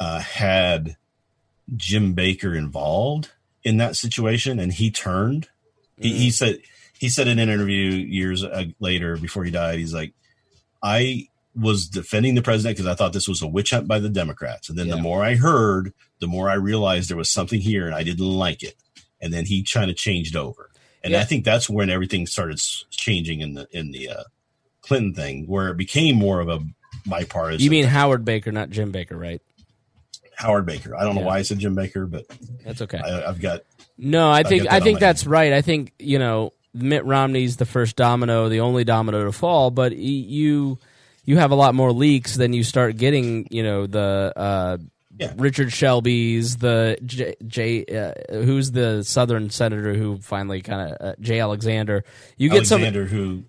uh, 0.00 0.20
had 0.20 0.96
Jim 1.76 2.14
Baker 2.14 2.54
involved 2.54 3.30
in 3.62 3.76
that 3.76 3.96
situation, 3.96 4.58
and 4.58 4.72
he 4.72 4.90
turned. 4.90 5.48
He, 6.00 6.16
he 6.16 6.30
said 6.30 6.60
he 6.98 7.08
said 7.08 7.28
in 7.28 7.38
an 7.38 7.48
interview 7.48 7.90
years 7.90 8.42
uh, 8.44 8.64
later 8.80 9.16
before 9.16 9.44
he 9.44 9.50
died, 9.50 9.78
he's 9.78 9.94
like, 9.94 10.12
I 10.82 11.28
was 11.54 11.88
defending 11.88 12.34
the 12.34 12.42
president 12.42 12.76
because 12.76 12.90
I 12.90 12.94
thought 12.94 13.12
this 13.12 13.28
was 13.28 13.42
a 13.42 13.46
witch 13.46 13.70
hunt 13.70 13.88
by 13.88 13.98
the 13.98 14.08
Democrats, 14.08 14.68
and 14.68 14.78
then 14.78 14.88
the 14.88 14.96
more 14.96 15.24
I 15.24 15.34
heard, 15.34 15.92
the 16.20 16.26
more 16.26 16.48
I 16.48 16.54
realized 16.54 17.10
there 17.10 17.16
was 17.16 17.30
something 17.30 17.60
here, 17.60 17.86
and 17.86 17.94
I 17.94 18.02
didn't 18.02 18.24
like 18.24 18.62
it. 18.62 18.74
And 19.20 19.32
then 19.32 19.44
he 19.46 19.64
kind 19.64 19.90
of 19.90 19.96
changed 19.96 20.36
over, 20.36 20.70
and 21.02 21.12
Yeah. 21.12 21.20
I 21.20 21.24
think 21.24 21.44
that's 21.44 21.68
when 21.68 21.90
everything 21.90 22.26
started 22.26 22.60
changing 22.90 23.40
in 23.40 23.54
the 23.54 23.66
in 23.72 23.90
the 23.90 24.08
uh, 24.10 24.22
Clinton 24.82 25.12
thing, 25.14 25.46
where 25.46 25.68
it 25.70 25.76
became 25.76 26.14
more 26.14 26.38
of 26.40 26.48
a 26.48 26.60
bipartisan. 27.06 27.64
You 27.64 27.70
mean 27.70 27.84
Howard 27.86 28.24
Baker, 28.24 28.52
not 28.52 28.70
Jim 28.70 28.92
Baker, 28.92 29.16
right? 29.16 29.42
Howard 30.36 30.66
Baker? 30.66 30.94
I 30.94 31.02
don't 31.02 31.16
know 31.16 31.22
Yeah. 31.22 31.26
why 31.26 31.38
I 31.38 31.42
said 31.42 31.58
Jim 31.58 31.74
Baker, 31.74 32.06
but 32.06 32.26
That's 32.64 32.80
okay. 32.82 32.98
I, 32.98 33.28
I've 33.28 33.40
got 33.40 33.62
No, 33.96 34.30
I 34.30 34.44
think 34.44 34.62
get 34.64 34.72
I, 34.72 34.78
that 34.78 34.84
think 34.84 35.00
that's 35.00 35.26
right. 35.26 35.52
I 35.52 35.62
think 35.62 35.92
you 35.98 36.20
know 36.20 36.52
Mitt 36.74 37.04
Romney's 37.04 37.56
the 37.56 37.66
first 37.66 37.96
domino, 37.96 38.48
the 38.48 38.60
only 38.60 38.84
domino 38.84 39.24
to 39.24 39.32
fall. 39.32 39.70
But 39.70 39.96
you 39.96 40.78
you 41.24 41.36
have 41.38 41.50
a 41.50 41.54
lot 41.56 41.74
more 41.74 41.92
leaks 41.92 42.36
than 42.36 42.52
you 42.52 42.62
start 42.64 42.96
getting. 42.96 43.48
You 43.50 43.62
know 43.62 43.86
the 43.86 44.32
uh, 44.36 44.78
Yeah. 45.18 45.32
Richard 45.36 45.72
Shelby's, 45.72 46.58
the 46.58 46.96
J, 47.04 47.34
J 47.46 47.84
uh, 47.84 48.42
who's 48.44 48.70
the 48.70 49.02
Southern 49.02 49.50
senator 49.50 49.94
who 49.94 50.18
finally 50.18 50.62
kind 50.62 50.90
of 50.92 50.96
uh, 51.00 51.14
Jay 51.20 51.40
Alexander. 51.40 52.04
You 52.36 52.50
get 52.50 52.70
Alexander 52.70 53.04
who 53.04 53.42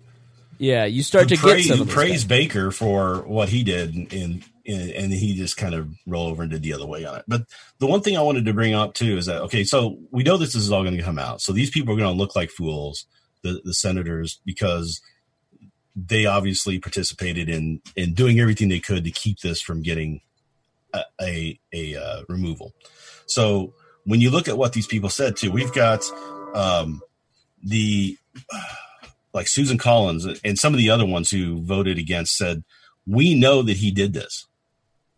yeah. 0.58 0.84
You 0.84 1.02
start 1.02 1.28
to 1.28 1.36
praise, 1.36 1.66
get 1.66 1.68
some 1.68 1.76
who 1.78 1.82
of 1.84 1.94
those 1.94 2.08
guys. 2.08 2.24
Baker 2.24 2.70
for 2.70 3.22
what 3.22 3.48
he 3.50 3.62
did, 3.62 4.12
and, 4.12 4.44
and 4.70 4.90
and 4.90 5.12
he 5.12 5.34
just 5.34 5.56
kind 5.56 5.74
of 5.74 5.88
roll 6.06 6.28
over 6.28 6.42
and 6.42 6.50
did 6.50 6.62
the 6.62 6.72
other 6.72 6.86
way 6.86 7.04
on 7.04 7.16
it. 7.16 7.24
But 7.28 7.42
the 7.78 7.86
one 7.86 8.00
thing 8.00 8.16
I 8.16 8.22
wanted 8.22 8.44
to 8.46 8.54
bring 8.54 8.74
up 8.74 8.94
too 8.94 9.16
is 9.16 9.26
that 9.26 9.42
okay, 9.42 9.64
so 9.64 9.98
we 10.10 10.22
know 10.22 10.36
this 10.36 10.54
is 10.54 10.70
all 10.70 10.82
going 10.82 10.96
to 10.96 11.02
come 11.02 11.18
out. 11.18 11.40
So 11.40 11.52
these 11.52 11.70
people 11.70 11.94
are 11.94 11.98
going 11.98 12.12
to 12.12 12.18
look 12.18 12.36
like 12.36 12.50
fools, 12.50 13.06
the 13.42 13.60
the 13.64 13.74
senators, 13.74 14.40
because 14.44 15.00
they 15.96 16.26
obviously 16.26 16.78
participated 16.78 17.48
in 17.48 17.80
in 17.96 18.14
doing 18.14 18.40
everything 18.40 18.68
they 18.68 18.80
could 18.80 19.04
to 19.04 19.10
keep 19.10 19.40
this 19.40 19.60
from 19.60 19.82
getting 19.82 20.20
a 20.94 21.02
a, 21.20 21.60
a 21.72 21.96
uh, 21.96 22.22
removal. 22.28 22.72
So 23.26 23.74
when 24.04 24.20
you 24.20 24.30
look 24.30 24.48
at 24.48 24.58
what 24.58 24.72
these 24.72 24.86
people 24.86 25.08
said 25.08 25.36
too, 25.36 25.50
we've 25.50 25.72
got 25.72 26.02
um, 26.54 27.00
the 27.62 28.16
like 29.32 29.46
Susan 29.46 29.78
Collins 29.78 30.26
and 30.44 30.58
some 30.58 30.74
of 30.74 30.78
the 30.78 30.90
other 30.90 31.06
ones 31.06 31.30
who 31.30 31.62
voted 31.62 31.98
against 31.98 32.36
said, 32.36 32.64
we 33.06 33.34
know 33.34 33.62
that 33.62 33.76
he 33.76 33.90
did 33.90 34.12
this, 34.12 34.46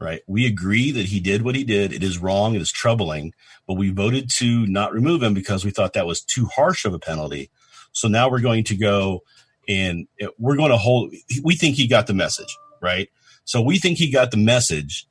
right? 0.02 0.20
We 0.26 0.46
agree 0.46 0.90
that 0.90 1.06
he 1.06 1.20
did 1.20 1.42
what 1.42 1.54
he 1.54 1.64
did. 1.64 1.92
It 1.92 2.02
is 2.02 2.18
wrong. 2.18 2.54
It 2.54 2.62
is 2.62 2.72
troubling, 2.72 3.32
but 3.66 3.74
we 3.74 3.90
voted 3.90 4.28
to 4.38 4.66
not 4.66 4.92
remove 4.92 5.22
him 5.22 5.34
because 5.34 5.64
we 5.64 5.70
thought 5.70 5.92
that 5.94 6.06
was 6.06 6.20
too 6.22 6.46
harsh 6.46 6.84
of 6.84 6.94
a 6.94 6.98
penalty. 6.98 7.50
So 7.92 8.08
now 8.08 8.28
we're 8.30 8.40
going 8.40 8.64
to 8.64 8.76
go 8.76 9.22
and 9.68 10.08
we're 10.38 10.56
going 10.56 10.70
to 10.70 10.76
hold, 10.76 11.14
we 11.42 11.54
think 11.54 11.76
he 11.76 11.86
got 11.86 12.06
the 12.06 12.14
message, 12.14 12.56
right? 12.80 13.08
So 13.44 13.62
we 13.62 13.78
think 13.78 13.98
he 13.98 14.10
got 14.10 14.30
the 14.30 14.36
message 14.36 15.06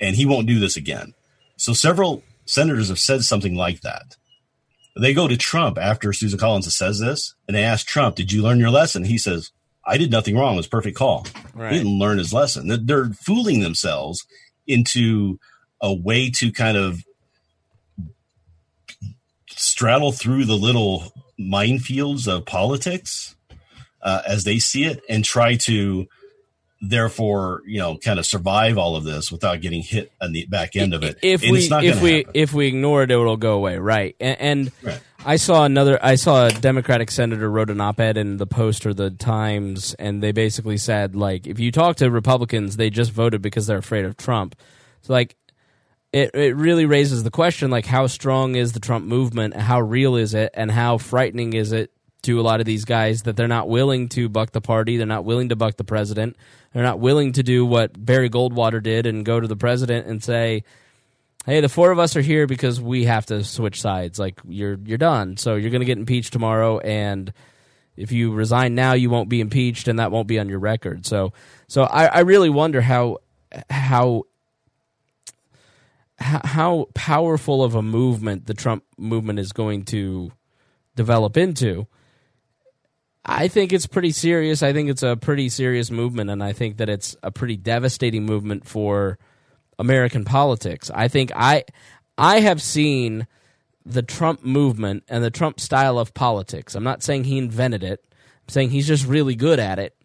and 0.00 0.14
he 0.16 0.26
won't 0.26 0.46
do 0.46 0.60
this 0.60 0.76
again. 0.76 1.14
So 1.56 1.72
several 1.72 2.22
senators 2.44 2.88
have 2.88 2.98
said 2.98 3.22
something 3.22 3.54
like 3.54 3.80
that. 3.82 4.16
they 4.96 5.14
go 5.14 5.28
to 5.28 5.36
Trump 5.36 5.78
after 5.78 6.12
Susan 6.12 6.38
Collins 6.38 6.74
says 6.76 6.98
this, 7.00 7.34
and 7.46 7.56
they 7.56 7.64
ask 7.64 7.86
Trump, 7.86 8.16
"Did 8.16 8.32
you 8.32 8.42
learn 8.42 8.60
your 8.60 8.70
lesson?" 8.70 9.04
He 9.04 9.18
says, 9.18 9.50
"I 9.86 9.96
did 9.98 10.10
nothing 10.10 10.36
wrong. 10.36 10.54
It 10.54 10.58
was 10.58 10.66
a 10.66 10.70
perfect 10.70 10.96
call." 10.96 11.26
Right. 11.54 11.72
He 11.72 11.78
didn't 11.78 11.98
learn 11.98 12.18
his 12.18 12.32
lesson. 12.32 12.86
They're- 12.86 13.12
fooling 13.14 13.60
themselves 13.60 14.24
into 14.66 15.38
a 15.80 15.92
way 15.92 16.30
to 16.30 16.52
kind 16.52 16.76
of 16.76 17.02
straddle 19.48 20.12
through 20.12 20.44
the 20.44 20.56
little 20.56 21.12
minefields 21.40 22.28
of 22.28 22.44
politics 22.46 23.34
uh, 24.02 24.22
as 24.26 24.44
they 24.44 24.58
see 24.58 24.84
it, 24.84 25.00
and 25.08 25.24
try 25.24 25.56
to 25.56 26.06
therefore 26.84 27.62
you 27.64 27.78
know 27.78 27.96
kind 27.96 28.18
of 28.18 28.26
survive 28.26 28.76
all 28.76 28.96
of 28.96 29.04
this 29.04 29.30
without 29.30 29.60
getting 29.60 29.82
hit 29.82 30.10
on 30.20 30.32
the 30.32 30.44
back 30.46 30.74
end 30.74 30.92
of 30.94 31.02
it. 31.04 31.16
If 31.22 31.42
And 31.42 31.52
we 31.52 31.58
it's 31.58 31.70
not 31.70 31.84
if 31.84 32.02
we 32.02 32.16
happen. 32.18 32.30
if 32.34 32.52
we 32.52 32.66
ignore 32.66 33.04
it, 33.04 33.10
it'll 33.12 33.36
go 33.36 33.54
away, 33.54 33.78
right? 33.78 34.16
And, 34.18 34.40
and 34.40 34.72
Right. 34.82 35.00
I 35.24 35.36
saw 35.36 35.64
another. 35.64 36.04
I 36.04 36.16
saw 36.16 36.46
a 36.46 36.50
Democratic 36.50 37.10
senator 37.10 37.48
wrote 37.48 37.70
an 37.70 37.80
op-ed 37.80 38.16
in 38.16 38.38
the 38.38 38.46
Post 38.46 38.86
or 38.86 38.92
the 38.92 39.10
Times, 39.10 39.94
and 39.94 40.20
they 40.22 40.32
basically 40.32 40.76
said 40.76 41.14
like, 41.14 41.46
if 41.46 41.60
you 41.60 41.70
talk 41.70 41.96
to 41.96 42.10
Republicans, 42.10 42.76
they 42.76 42.90
just 42.90 43.12
voted 43.12 43.40
because 43.40 43.66
they're 43.66 43.78
afraid 43.78 44.04
of 44.04 44.16
Trump. 44.16 44.56
So 45.02 45.12
like, 45.12 45.36
it 46.12 46.34
it 46.34 46.56
really 46.56 46.86
raises 46.86 47.22
the 47.22 47.30
question 47.30 47.70
like, 47.70 47.86
how 47.86 48.08
strong 48.08 48.56
is 48.56 48.72
the 48.72 48.80
Trump 48.80 49.06
movement? 49.06 49.54
How 49.54 49.80
real 49.80 50.16
is 50.16 50.34
it? 50.34 50.50
And 50.54 50.72
how 50.72 50.98
frightening 50.98 51.52
is 51.52 51.70
it 51.70 51.92
to 52.22 52.40
a 52.40 52.42
lot 52.42 52.60
of 52.60 52.66
these 52.66 52.84
guys 52.84 53.22
that 53.22 53.36
they're 53.36 53.48
not 53.48 53.68
willing 53.68 54.08
to 54.10 54.28
buck 54.28 54.50
the 54.52 54.60
party, 54.60 54.96
they're 54.96 55.06
not 55.06 55.24
willing 55.24 55.50
to 55.50 55.56
buck 55.56 55.76
the 55.76 55.84
president, 55.84 56.36
they're 56.72 56.82
not 56.82 56.98
willing 56.98 57.32
to 57.32 57.42
do 57.42 57.64
what 57.64 58.04
Barry 58.04 58.30
Goldwater 58.30 58.82
did 58.82 59.06
and 59.06 59.24
go 59.24 59.38
to 59.38 59.48
the 59.48 59.56
president 59.56 60.06
and 60.06 60.22
say 60.22 60.64
hey, 61.46 61.60
the 61.60 61.68
four 61.68 61.90
of 61.90 61.98
us 61.98 62.16
are 62.16 62.22
here 62.22 62.46
because 62.46 62.80
we 62.80 63.04
have 63.04 63.26
to 63.26 63.44
switch 63.44 63.80
sides. 63.80 64.18
Like 64.18 64.40
you're 64.46 64.78
you're 64.84 64.98
done, 64.98 65.36
so 65.36 65.56
you're 65.56 65.70
going 65.70 65.80
to 65.80 65.86
get 65.86 65.98
impeached 65.98 66.32
tomorrow, 66.32 66.78
and 66.78 67.32
if 67.96 68.12
you 68.12 68.32
resign 68.32 68.74
now, 68.74 68.94
you 68.94 69.10
won't 69.10 69.28
be 69.28 69.40
impeached, 69.40 69.88
and 69.88 69.98
that 69.98 70.10
won't 70.10 70.28
be 70.28 70.38
on 70.38 70.48
your 70.48 70.58
record. 70.58 71.06
So, 71.06 71.32
so 71.68 71.82
I, 71.82 72.06
I 72.06 72.20
really 72.20 72.50
wonder 72.50 72.80
how 72.80 73.18
how 73.68 74.24
how 76.18 76.40
how 76.44 76.86
powerful 76.94 77.62
of 77.62 77.74
a 77.74 77.82
movement 77.82 78.46
the 78.46 78.54
Trump 78.54 78.84
movement 78.96 79.38
is 79.38 79.52
going 79.52 79.84
to 79.86 80.32
develop 80.94 81.36
into. 81.36 81.86
I 83.24 83.46
think 83.46 83.72
it's 83.72 83.86
pretty 83.86 84.10
serious. 84.10 84.64
I 84.64 84.72
think 84.72 84.90
it's 84.90 85.04
a 85.04 85.16
pretty 85.16 85.48
serious 85.48 85.90
movement, 85.90 86.30
and 86.30 86.42
I 86.42 86.52
think 86.52 86.78
that 86.78 86.88
it's 86.88 87.14
a 87.22 87.30
pretty 87.30 87.56
devastating 87.56 88.24
movement 88.24 88.66
for 88.66 89.18
American 89.78 90.24
politics. 90.24 90.90
I 90.94 91.08
think 91.08 91.32
I 91.34 91.64
I 92.16 92.40
have 92.40 92.62
seen 92.62 93.26
the 93.84 94.02
Trump 94.02 94.44
movement 94.44 95.04
and 95.08 95.24
the 95.24 95.30
Trump 95.30 95.58
style 95.58 95.98
of 95.98 96.14
politics. 96.14 96.74
I'm 96.74 96.84
not 96.84 97.02
saying 97.02 97.24
he 97.24 97.38
invented 97.38 97.82
it. 97.82 98.04
I'm 98.12 98.48
saying 98.48 98.70
he's 98.70 98.86
just 98.86 99.06
really 99.06 99.34
good 99.34 99.58
at 99.58 99.78
it 99.78 99.96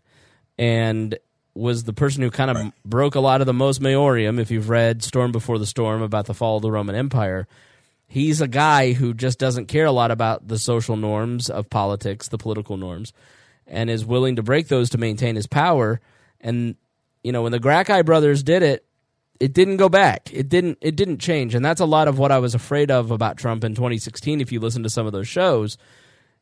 and 0.58 1.18
was 1.54 1.84
the 1.84 1.94
person 1.94 2.22
who 2.22 2.30
kind 2.30 2.52
of 2.52 2.72
broke 2.86 3.16
a 3.16 3.20
lot 3.20 3.42
of 3.42 3.48
the 3.48 3.54
mos 3.54 3.80
maiorum 3.80 4.40
if 4.40 4.52
you've 4.52 4.70
read 4.70 5.04
Storm 5.04 5.32
Before 5.32 5.58
the 5.58 5.66
Storm 5.66 6.02
about 6.02 6.26
the 6.26 6.34
fall 6.34 6.58
of 6.58 6.62
the 6.62 6.72
Roman 6.72 6.96
Empire. 6.96 7.48
He's 8.08 8.42
a 8.42 8.48
guy 8.48 8.94
who 8.94 9.14
just 9.14 9.38
doesn't 9.38 9.66
care 9.66 9.86
a 9.86 9.92
lot 9.92 10.12
about 10.12 10.48
the 10.48 10.58
social 10.58 10.96
norms 10.96 11.50
of 11.50 11.70
politics, 11.70 12.30
the 12.30 12.38
political 12.38 12.78
norms, 12.78 13.12
and 13.66 13.90
is 13.90 14.06
willing 14.06 14.38
to 14.38 14.44
break 14.44 14.70
those 14.70 14.92
to 14.92 14.98
maintain 14.98 15.36
his 15.36 15.48
power. 15.48 16.00
And 16.40 16.76
you 17.24 17.32
know, 17.32 17.42
when 17.42 17.52
the 17.52 17.60
Gracchi 17.60 18.04
brothers 18.04 18.44
did 18.44 18.64
it, 18.64 18.87
it 19.40 19.54
didn't 19.54 19.78
go 19.78 19.90
back. 19.90 20.30
It 20.34 20.50
didn't 20.50 20.78
it 20.82 20.96
didn't 20.96 21.20
change. 21.20 21.56
And 21.56 21.64
that's 21.64 21.82
a 21.82 21.86
lot 21.86 22.08
of 22.08 22.18
what 22.18 22.32
I 22.32 22.40
was 22.40 22.56
afraid 22.56 22.92
of 22.92 23.12
about 23.12 23.38
Trump 23.38 23.64
in 23.64 23.76
2016 23.76 24.42
if 24.42 24.52
you 24.52 24.60
listen 24.60 24.84
to 24.84 24.90
some 24.90 25.06
of 25.06 25.14
those 25.14 25.28
shows. 25.28 25.78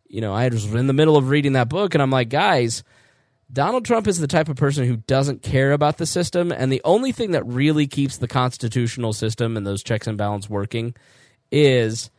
You 0.08 0.22
know, 0.22 0.34
I 0.34 0.48
was 0.48 0.74
in 0.74 0.88
the 0.88 0.94
middle 0.94 1.18
of 1.18 1.30
reading 1.30 1.54
that 1.54 1.70
book 1.70 1.94
and 1.94 2.02
I'm 2.02 2.12
like, 2.12 2.30
guys, 2.30 2.84
Donald 3.52 3.86
Trump 3.86 4.08
is 4.08 4.20
the 4.20 4.28
type 4.28 4.50
of 4.50 4.56
person 4.56 4.86
who 4.86 4.98
doesn't 4.98 5.42
care 5.42 5.72
about 5.72 5.98
the 5.98 6.06
system 6.06 6.52
and 6.52 6.72
the 6.72 6.82
only 6.84 7.12
thing 7.12 7.32
that 7.32 7.46
really 7.46 7.88
keeps 7.88 8.18
the 8.18 8.28
constitutional 8.28 9.14
system 9.14 9.58
and 9.58 9.66
those 9.66 9.84
checks 9.84 10.08
and 10.08 10.18
balance 10.18 10.50
working 10.50 10.96
is 11.52 12.10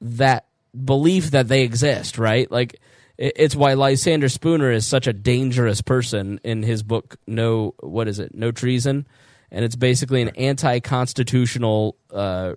that 0.00 0.46
belief 0.84 1.32
that 1.32 1.48
they 1.48 1.62
exist, 1.62 2.18
right? 2.18 2.50
Like 2.50 2.80
it's 3.18 3.56
why 3.56 3.74
Lysander 3.74 4.28
Spooner 4.28 4.70
is 4.70 4.86
such 4.86 5.06
a 5.06 5.12
dangerous 5.12 5.82
person 5.82 6.40
in 6.44 6.62
his 6.62 6.82
book 6.82 7.16
No 7.26 7.74
what 7.80 8.06
is 8.06 8.18
it? 8.18 8.34
No 8.34 8.52
Treason. 8.52 9.06
And 9.50 9.64
it's 9.64 9.76
basically 9.76 10.22
an 10.22 10.28
anti-constitutional 10.30 11.96
uh, 12.12 12.54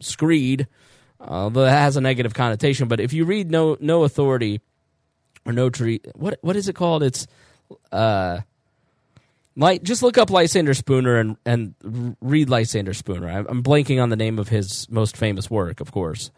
screed, 0.00 0.66
although 1.20 1.64
that 1.64 1.70
has 1.78 1.96
a 1.96 2.00
negative 2.00 2.34
connotation. 2.34 2.88
But 2.88 3.00
if 3.00 3.12
you 3.12 3.24
read 3.24 3.50
No 3.50 3.76
No 3.80 4.04
Authority 4.04 4.60
or 5.44 5.52
No 5.52 5.70
Tree, 5.70 6.00
what 6.14 6.38
what 6.40 6.56
is 6.56 6.68
it 6.68 6.74
called? 6.74 7.02
It's 7.02 7.26
uh, 7.92 8.40
just 9.82 10.02
look 10.02 10.16
up 10.16 10.30
Lysander 10.30 10.74
Spooner 10.74 11.16
and 11.16 11.36
and 11.44 12.16
read 12.20 12.48
Lysander 12.48 12.94
Spooner. 12.94 13.28
I'm, 13.28 13.46
I'm 13.48 13.62
blanking 13.62 14.02
on 14.02 14.08
the 14.08 14.16
name 14.16 14.38
of 14.38 14.48
his 14.48 14.88
most 14.90 15.16
famous 15.16 15.50
work, 15.50 15.80
of 15.80 15.92
course. 15.92 16.30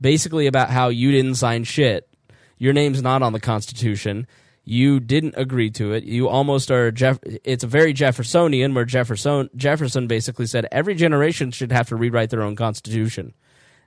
Basically 0.00 0.46
about 0.46 0.70
how 0.70 0.88
you 0.88 1.12
didn't 1.12 1.34
sign 1.34 1.64
shit. 1.64 2.08
Your 2.56 2.72
name's 2.72 3.02
not 3.02 3.22
on 3.22 3.34
the 3.34 3.40
Constitution. 3.40 4.26
You 4.70 5.00
didn't 5.00 5.34
agree 5.36 5.70
to 5.72 5.94
it. 5.94 6.04
You 6.04 6.28
almost 6.28 6.70
are. 6.70 6.92
Jeff- 6.92 7.18
it's 7.42 7.64
a 7.64 7.66
very 7.66 7.92
Jeffersonian, 7.92 8.72
where 8.72 8.84
Jefferson 8.84 9.50
Jefferson 9.56 10.06
basically 10.06 10.46
said 10.46 10.68
every 10.70 10.94
generation 10.94 11.50
should 11.50 11.72
have 11.72 11.88
to 11.88 11.96
rewrite 11.96 12.30
their 12.30 12.42
own 12.42 12.54
constitution. 12.54 13.34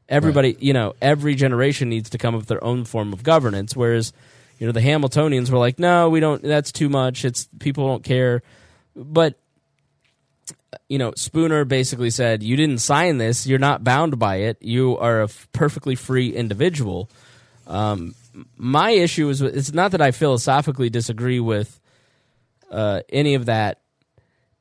Everybody, 0.10 0.58
you 0.60 0.74
know, 0.74 0.94
every 1.02 1.36
generation 1.36 1.88
needs 1.88 2.10
to 2.10 2.18
come 2.18 2.36
up 2.36 2.42
with 2.42 2.50
their 2.50 2.62
own 2.62 2.84
form 2.84 3.14
of 3.14 3.24
governance. 3.24 3.78
Whereas, 3.78 4.12
you 4.60 4.68
know, 4.68 4.74
the 4.74 4.82
Hamiltonians 4.82 5.50
were 5.50 5.58
like, 5.58 5.80
no, 5.80 6.10
we 6.10 6.20
don't. 6.20 6.44
That's 6.44 6.74
too 6.74 6.90
much. 6.90 7.24
It's 7.24 7.48
people 7.60 7.88
don't 7.88 8.04
care. 8.04 8.44
But 8.94 9.40
you 10.90 10.98
know, 10.98 11.14
Spooner 11.16 11.64
basically 11.64 12.10
said, 12.10 12.44
"You 12.44 12.58
didn't 12.58 12.80
sign 12.80 13.20
this. 13.20 13.48
You're 13.48 13.58
not 13.58 13.86
bound 13.86 14.20
by 14.20 14.36
it. 14.36 14.58
You 14.60 14.98
are 14.98 15.22
a 15.22 15.26
f- 15.26 15.48
perfectly 15.54 15.96
free 15.96 16.36
individual." 16.36 17.10
Um, 17.68 18.16
my 18.58 18.92
issue 18.92 19.30
is 19.30 19.42
it's 19.42 19.74
not 19.74 19.92
that 19.92 20.02
I 20.02 20.12
philosophically 20.12 20.90
disagree 20.90 21.40
with 21.40 21.80
uh, 22.72 23.02
any 23.10 23.36
of 23.36 23.46
that. 23.46 23.80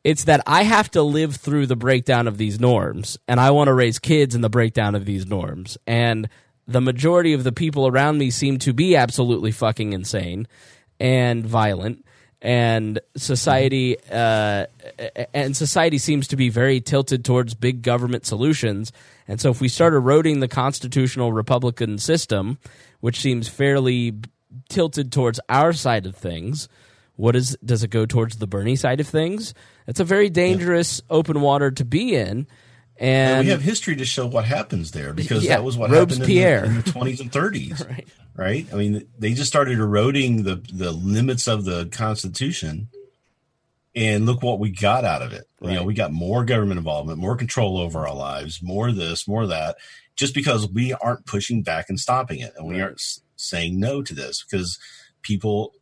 It's 0.04 0.24
that 0.24 0.42
I 0.46 0.64
have 0.64 0.90
to 0.92 1.02
live 1.02 1.36
through 1.36 1.66
the 1.66 1.76
breakdown 1.76 2.26
of 2.26 2.36
these 2.36 2.58
norms, 2.58 3.18
and 3.28 3.38
I 3.38 3.52
want 3.52 3.68
to 3.68 3.74
raise 3.74 3.98
kids 3.98 4.34
in 4.34 4.40
the 4.40 4.50
breakdown 4.50 4.94
of 4.94 5.04
these 5.04 5.26
norms. 5.26 5.78
And 5.86 6.28
the 6.66 6.80
majority 6.80 7.32
of 7.34 7.44
the 7.44 7.52
people 7.52 7.86
around 7.86 8.18
me 8.18 8.30
seem 8.30 8.58
to 8.60 8.72
be 8.72 8.96
absolutely 8.96 9.52
fucking 9.52 9.92
insane 9.92 10.48
and 10.98 11.46
violent 11.46 12.04
and 12.42 13.00
society 13.16 13.96
uh, 14.10 14.66
and 15.32 15.56
society 15.56 15.96
seems 15.96 16.26
to 16.28 16.36
be 16.36 16.48
very 16.48 16.80
tilted 16.80 17.24
towards 17.24 17.54
big 17.54 17.82
government 17.82 18.26
solutions 18.26 18.92
and 19.28 19.40
so 19.40 19.50
if 19.50 19.60
we 19.60 19.68
start 19.68 19.94
eroding 19.94 20.40
the 20.40 20.48
constitutional 20.48 21.32
republican 21.32 21.98
system 21.98 22.58
which 23.02 23.20
seems 23.20 23.48
fairly 23.48 24.14
tilted 24.68 25.12
towards 25.12 25.38
our 25.48 25.72
side 25.72 26.06
of 26.06 26.16
things 26.16 26.68
what 27.16 27.36
is 27.36 27.56
does 27.64 27.82
it 27.82 27.90
go 27.90 28.06
towards 28.06 28.38
the 28.38 28.46
bernie 28.46 28.76
side 28.76 29.00
of 29.00 29.06
things 29.06 29.54
it's 29.86 30.00
a 30.00 30.04
very 30.04 30.30
dangerous 30.30 31.02
open 31.10 31.40
water 31.40 31.70
to 31.70 31.84
be 31.84 32.14
in 32.14 32.46
and 33.02 33.38
And 33.38 33.46
we 33.46 33.50
have 33.50 33.62
history 33.62 33.96
to 33.96 34.04
show 34.04 34.26
what 34.26 34.44
happens 34.44 34.92
there 34.92 35.12
because 35.12 35.44
Yeah, 35.44 35.56
that 35.56 35.64
was 35.64 35.76
what 35.76 35.90
happened 35.90 36.22
in 36.22 36.28
the, 36.28 36.64
in 36.64 36.76
the 36.76 36.82
20s 36.82 37.20
and 37.20 37.32
30s. 37.32 37.86
Right. 37.88 38.08
right? 38.36 38.66
I 38.72 38.76
mean, 38.76 39.06
they 39.18 39.34
just 39.34 39.48
started 39.48 39.78
eroding 39.78 40.44
the, 40.44 40.56
the 40.72 40.92
limits 40.92 41.48
of 41.48 41.64
the 41.64 41.86
Constitution. 41.86 42.88
And 43.94 44.24
look 44.24 44.42
what 44.42 44.58
we 44.58 44.70
got 44.70 45.04
out 45.04 45.20
of 45.20 45.32
it. 45.32 45.46
You 45.60 45.72
know, 45.72 45.82
we 45.82 45.94
got 45.94 46.12
more 46.12 46.44
government 46.44 46.78
involvement, 46.78 47.18
more 47.18 47.36
control 47.36 47.76
over 47.76 48.06
our 48.06 48.14
lives, 48.14 48.62
more 48.62 48.90
this, 48.90 49.28
more 49.28 49.46
that, 49.48 49.76
just 50.16 50.34
because 50.34 50.68
we 50.68 50.92
aren't 50.94 51.26
pushing 51.26 51.62
back 51.62 51.86
and 51.88 51.98
stopping 51.98 52.40
it. 52.40 52.52
And 52.56 52.66
we 52.68 52.74
Right. 52.76 52.82
aren't 52.84 53.02
saying 53.36 53.78
no 53.80 54.02
to 54.02 54.14
this 54.14 54.44
because 54.48 54.78
people 55.22 55.72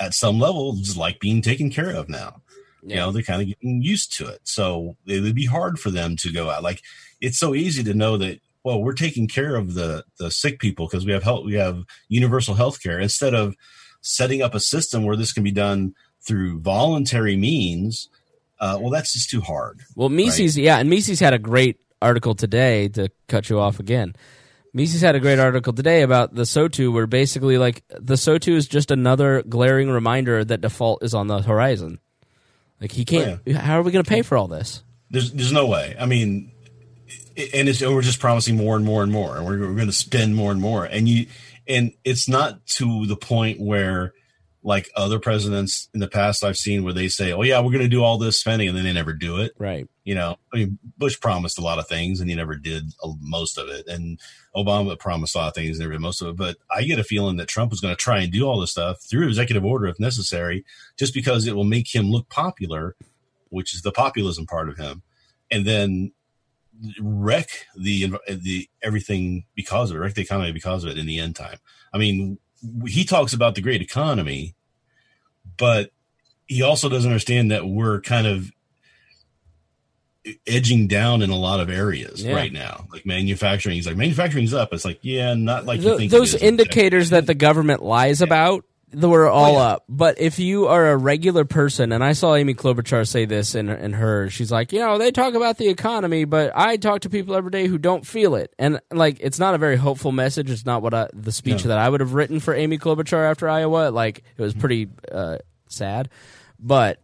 at 0.00 0.14
some 0.14 0.38
level 0.38 0.74
just 0.76 0.96
like 0.96 1.20
being 1.20 1.42
taken 1.42 1.70
care 1.70 1.90
of 1.90 2.08
now. 2.08 2.42
You 2.82 2.96
know 2.96 3.12
they're 3.12 3.22
kind 3.22 3.42
of 3.42 3.48
getting 3.48 3.82
used 3.82 4.16
to 4.16 4.26
it. 4.26 4.40
So 4.44 4.96
it 5.06 5.20
would 5.22 5.34
be 5.34 5.44
hard 5.44 5.78
for 5.78 5.90
them 5.90 6.16
to 6.16 6.32
go 6.32 6.48
out. 6.48 6.62
Like 6.62 6.80
it's 7.20 7.38
so 7.38 7.54
easy 7.54 7.84
to 7.84 7.92
know 7.92 8.16
that 8.16 8.40
well 8.64 8.82
we're 8.82 8.94
taking 8.94 9.28
care 9.28 9.54
of 9.54 9.74
the 9.74 10.04
the 10.18 10.30
sick 10.30 10.58
people 10.58 10.86
because 10.86 11.04
we 11.04 11.12
have 11.12 11.22
health 11.22 11.44
we 11.44 11.54
have 11.54 11.84
universal 12.08 12.54
health 12.54 12.82
care 12.82 12.98
instead 12.98 13.34
of 13.34 13.54
setting 14.00 14.40
up 14.40 14.54
a 14.54 14.60
system 14.60 15.04
where 15.04 15.14
this 15.16 15.30
can 15.32 15.42
be 15.44 15.50
done 15.50 15.92
through 16.26 16.58
voluntary 16.60 17.36
means 17.36 18.08
uh, 18.60 18.78
well 18.80 18.90
that's 18.90 19.12
just 19.12 19.28
too 19.28 19.42
hard 19.42 19.80
Well, 19.94 20.08
Mises, 20.08 20.56
yeah, 20.56 20.78
and 20.78 20.88
Mises 20.88 21.20
had 21.20 21.34
a 21.34 21.38
great 21.38 21.78
article 22.02 22.34
today 22.34 22.88
to 22.88 23.10
cut 23.28 23.48
you 23.50 23.58
off 23.58 23.80
again. 23.80 24.14
Mises 24.72 25.00
had 25.00 25.16
a 25.16 25.20
great 25.20 25.38
article 25.40 25.72
today 25.72 26.02
about 26.02 26.34
the 26.34 26.42
SOTU, 26.42 26.92
where 26.92 27.08
basically, 27.08 27.58
like, 27.58 27.82
the 27.88 28.14
SOTU 28.14 28.54
is 28.54 28.68
just 28.68 28.92
another 28.92 29.42
glaring 29.42 29.90
reminder 29.90 30.44
that 30.44 30.60
default 30.60 31.02
is 31.02 31.12
on 31.12 31.26
the 31.26 31.42
horizon. 31.42 31.98
Like, 32.80 32.92
he 32.92 33.04
can't. 33.04 33.40
Oh, 33.46 33.52
how 33.54 33.80
are 33.80 33.82
we 33.82 33.90
going 33.90 34.04
to 34.04 34.08
pay 34.08 34.22
for 34.22 34.36
all 34.36 34.46
this? 34.46 34.84
there's 35.10 35.32
there's 35.32 35.52
no 35.52 35.66
way 35.66 35.96
i 35.98 36.06
mean 36.06 36.52
and 37.54 37.68
it's 37.68 37.80
and 37.80 37.94
we're 37.94 38.02
just 38.02 38.20
promising 38.20 38.56
more 38.56 38.76
and 38.76 38.84
more 38.84 39.02
and 39.02 39.10
more, 39.10 39.36
and 39.36 39.46
we're, 39.46 39.58
we're 39.60 39.74
going 39.74 39.86
to 39.86 39.92
spend 39.92 40.34
more 40.34 40.52
and 40.52 40.60
more, 40.60 40.84
and 40.84 41.08
you 41.08 41.26
and 41.66 41.92
it's 42.04 42.28
not 42.28 42.66
to 42.66 43.06
the 43.06 43.16
point 43.16 43.60
where 43.60 44.12
like 44.62 44.90
other 44.94 45.18
presidents 45.18 45.88
in 45.94 46.00
the 46.00 46.08
past 46.08 46.44
I've 46.44 46.56
seen 46.56 46.84
where 46.84 46.92
they 46.92 47.08
say, 47.08 47.32
"Oh 47.32 47.42
yeah, 47.42 47.60
we're 47.60 47.72
going 47.72 47.78
to 47.84 47.88
do 47.88 48.04
all 48.04 48.18
this 48.18 48.38
spending," 48.38 48.68
and 48.68 48.76
then 48.76 48.84
they 48.84 48.92
never 48.92 49.12
do 49.12 49.38
it. 49.40 49.52
Right. 49.58 49.88
You 50.04 50.14
know, 50.14 50.36
I 50.52 50.56
mean, 50.56 50.78
Bush 50.98 51.18
promised 51.18 51.58
a 51.58 51.62
lot 51.62 51.78
of 51.78 51.88
things 51.88 52.20
and 52.20 52.28
he 52.28 52.36
never 52.36 52.56
did 52.56 52.84
a- 53.02 53.14
most 53.20 53.56
of 53.56 53.68
it, 53.68 53.86
and 53.86 54.20
Obama 54.54 54.98
promised 54.98 55.34
a 55.34 55.38
lot 55.38 55.48
of 55.48 55.54
things 55.54 55.78
and 55.78 55.80
never 55.80 55.92
did 55.92 56.02
most 56.02 56.20
of 56.20 56.28
it. 56.28 56.36
But 56.36 56.56
I 56.70 56.82
get 56.82 56.98
a 56.98 57.04
feeling 57.04 57.36
that 57.36 57.48
Trump 57.48 57.72
is 57.72 57.80
going 57.80 57.94
to 57.94 58.00
try 58.00 58.20
and 58.20 58.32
do 58.32 58.44
all 58.46 58.60
this 58.60 58.72
stuff 58.72 59.00
through 59.02 59.28
executive 59.28 59.64
order 59.64 59.86
if 59.86 59.98
necessary, 59.98 60.64
just 60.98 61.14
because 61.14 61.46
it 61.46 61.56
will 61.56 61.64
make 61.64 61.94
him 61.94 62.10
look 62.10 62.28
popular, 62.28 62.96
which 63.48 63.74
is 63.74 63.82
the 63.82 63.92
populism 63.92 64.46
part 64.46 64.68
of 64.68 64.76
him, 64.76 65.02
and 65.50 65.66
then 65.66 66.12
wreck 67.00 67.66
the 67.76 68.12
the 68.28 68.68
everything 68.82 69.44
because 69.54 69.90
of 69.90 69.96
it, 69.96 70.00
wreck 70.00 70.14
the 70.14 70.22
economy 70.22 70.52
because 70.52 70.84
of 70.84 70.90
it 70.90 70.98
in 70.98 71.06
the 71.06 71.18
end 71.18 71.36
time. 71.36 71.58
I 71.92 71.98
mean, 71.98 72.38
he 72.86 73.04
talks 73.04 73.32
about 73.32 73.54
the 73.54 73.60
great 73.60 73.80
economy, 73.82 74.54
but 75.56 75.90
he 76.46 76.62
also 76.62 76.88
doesn't 76.88 77.10
understand 77.10 77.50
that 77.50 77.66
we're 77.66 78.00
kind 78.00 78.26
of 78.26 78.50
edging 80.46 80.86
down 80.86 81.22
in 81.22 81.30
a 81.30 81.36
lot 81.36 81.60
of 81.60 81.70
areas 81.70 82.22
Yeah. 82.22 82.34
right 82.34 82.52
now. 82.52 82.86
Like 82.92 83.06
manufacturing, 83.06 83.76
he's 83.76 83.86
like 83.86 83.96
manufacturing's 83.96 84.52
up. 84.52 84.72
It's 84.72 84.84
like 84.84 84.98
yeah, 85.02 85.34
not 85.34 85.64
like 85.64 85.78
you 85.80 85.86
Th- 85.88 85.98
think. 85.98 86.10
those 86.12 86.34
it 86.34 86.38
is. 86.38 86.42
indicators 86.42 87.10
that 87.10 87.26
the 87.26 87.34
government 87.34 87.82
lies 87.82 88.20
about 88.20 88.64
were 88.94 89.28
all 89.28 89.56
up. 89.56 89.84
But 89.88 90.20
if 90.20 90.38
you 90.38 90.66
are 90.66 90.90
a 90.90 90.96
regular 90.96 91.44
person 91.44 91.92
and 91.92 92.02
i 92.02 92.12
saw 92.12 92.34
amy 92.34 92.54
klobuchar 92.54 93.06
say 93.06 93.24
this 93.24 93.54
in, 93.54 93.68
in 93.68 93.92
her 93.92 94.28
she's 94.30 94.50
like 94.50 94.72
you 94.72 94.80
know 94.80 94.98
they 94.98 95.10
talk 95.10 95.34
about 95.34 95.58
the 95.58 95.68
economy 95.68 96.24
but 96.24 96.50
i 96.54 96.76
talk 96.76 97.02
to 97.02 97.10
people 97.10 97.34
every 97.34 97.50
day 97.50 97.66
who 97.66 97.78
don't 97.78 98.06
feel 98.06 98.34
it. 98.34 98.52
And 98.58 98.80
like 98.90 99.18
it's 99.20 99.38
not 99.38 99.54
a 99.54 99.58
very 99.58 99.76
hopeful 99.76 100.12
message. 100.12 100.50
It's 100.50 100.66
not 100.66 100.82
what 100.82 100.94
I, 100.94 101.08
the 101.14 101.32
speech 101.32 101.64
No. 101.64 101.68
that 101.68 101.78
i 101.78 101.88
would 101.88 102.00
have 102.00 102.14
written 102.14 102.40
for 102.40 102.54
amy 102.54 102.78
klobuchar 102.78 103.30
after 103.30 103.48
iowa. 103.48 103.90
Like 103.90 104.24
it 104.36 104.42
was 104.42 104.54
pretty 104.54 104.88
uh, 105.12 105.38
sad. 105.68 106.08
But 106.58 107.00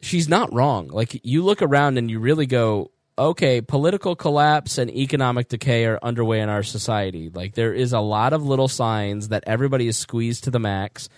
she's 0.00 0.28
not 0.28 0.52
wrong. 0.52 0.88
Like 0.88 1.20
you 1.24 1.44
look 1.44 1.62
around 1.62 1.98
and 1.98 2.10
you 2.10 2.18
really 2.18 2.46
go, 2.46 2.90
okay, 3.20 3.60
political 3.60 4.16
collapse 4.16 4.78
and 4.78 4.90
economic 4.90 5.48
decay 5.48 5.84
are 5.84 5.98
underway 6.02 6.40
in 6.40 6.48
our 6.48 6.62
society. 6.62 7.28
Like 7.28 7.54
there 7.54 7.74
is 7.74 7.92
a 7.92 8.00
lot 8.00 8.32
of 8.32 8.44
little 8.44 8.68
signs 8.68 9.28
that 9.28 9.44
everybody 9.46 9.86
is 9.86 9.98
squeezed 9.98 10.44
to 10.44 10.50
the 10.50 10.58
max, 10.58 11.08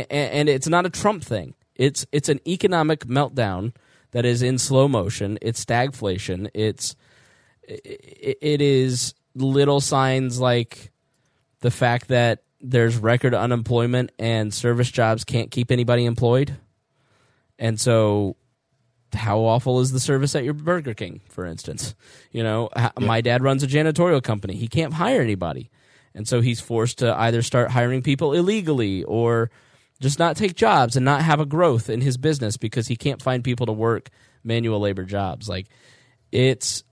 and 0.00 0.48
it's 0.48 0.68
not 0.68 0.86
a 0.86 0.90
Trump 0.90 1.22
thing. 1.22 1.54
It's 1.76 2.06
it's 2.12 2.28
an 2.28 2.40
economic 2.48 3.06
meltdown 3.06 3.74
that 4.12 4.24
is 4.24 4.42
in 4.42 4.58
slow 4.58 4.88
motion. 4.88 5.38
It's 5.42 5.64
stagflation. 5.64 6.48
It's 6.54 6.96
it, 7.62 8.38
it 8.40 8.62
is 8.62 9.14
little 9.34 9.80
signs 9.80 10.40
like 10.40 10.90
the 11.60 11.70
fact 11.70 12.08
that 12.08 12.42
there's 12.60 12.96
record 12.96 13.34
unemployment 13.34 14.12
and 14.18 14.52
service 14.52 14.90
jobs 14.90 15.24
can't 15.24 15.50
keep 15.50 15.70
anybody 15.70 16.04
employed. 16.04 16.56
And 17.58 17.78
so 17.78 18.36
how 19.14 19.40
awful 19.40 19.80
is 19.80 19.92
the 19.92 20.00
service 20.00 20.34
at 20.34 20.44
your 20.44 20.54
Burger 20.54 20.94
King, 20.94 21.20
for 21.28 21.44
instance? 21.44 21.94
You 22.32 22.42
know, 22.42 22.68
h- 22.76 22.90
my 22.98 23.20
dad 23.20 23.42
runs 23.42 23.62
a 23.62 23.66
janitorial 23.66 24.22
company. 24.22 24.54
He 24.54 24.68
can't 24.68 24.92
hire 24.94 25.20
anybody. 25.20 25.70
And 26.14 26.26
so 26.26 26.40
he's 26.40 26.60
forced 26.60 26.98
to 26.98 27.16
either 27.18 27.42
start 27.42 27.70
hiring 27.70 28.02
people 28.02 28.32
illegally 28.32 29.04
or 29.04 29.50
just 30.00 30.18
not 30.18 30.36
take 30.36 30.54
jobs 30.54 30.96
and 30.96 31.04
not 31.04 31.22
have 31.22 31.40
a 31.40 31.46
growth 31.46 31.88
in 31.90 32.00
his 32.00 32.16
business 32.16 32.56
because 32.56 32.88
he 32.88 32.96
can't 32.96 33.22
find 33.22 33.44
people 33.44 33.66
to 33.66 33.72
work 33.72 34.08
manual 34.42 34.80
labor 34.80 35.04
jobs. 35.04 35.48
Like 35.48 35.66
it's 36.32 36.82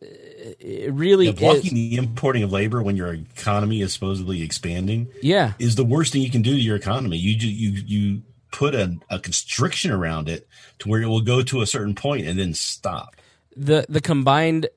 it 0.00 0.92
really 0.92 1.26
Yeah, 1.26 1.32
blocking 1.32 1.64
is, 1.64 1.70
the 1.72 1.96
importing 1.96 2.42
of 2.42 2.52
labor 2.52 2.82
when 2.82 2.96
your 2.96 3.12
economy 3.14 3.80
is 3.80 3.92
supposedly 3.92 4.42
expanding 4.42 5.08
yeah. 5.22 5.52
is 5.58 5.74
the 5.76 5.84
worst 5.84 6.12
thing 6.12 6.22
you 6.22 6.30
can 6.30 6.42
do 6.42 6.52
to 6.52 6.60
your 6.60 6.76
economy. 6.76 7.16
You 7.16 7.34
you 7.36 7.82
you 7.86 8.22
put 8.56 8.74
a, 8.74 8.96
a 9.10 9.18
constriction 9.18 9.90
around 9.90 10.28
it 10.28 10.48
to 10.78 10.88
where 10.88 11.02
it 11.02 11.06
will 11.06 11.20
go 11.20 11.42
to 11.42 11.60
a 11.60 11.66
certain 11.66 11.94
point 11.94 12.26
and 12.26 12.38
then 12.38 12.54
stop. 12.54 13.16
the 13.54 13.84
the 13.88 14.00
combined 14.00 14.68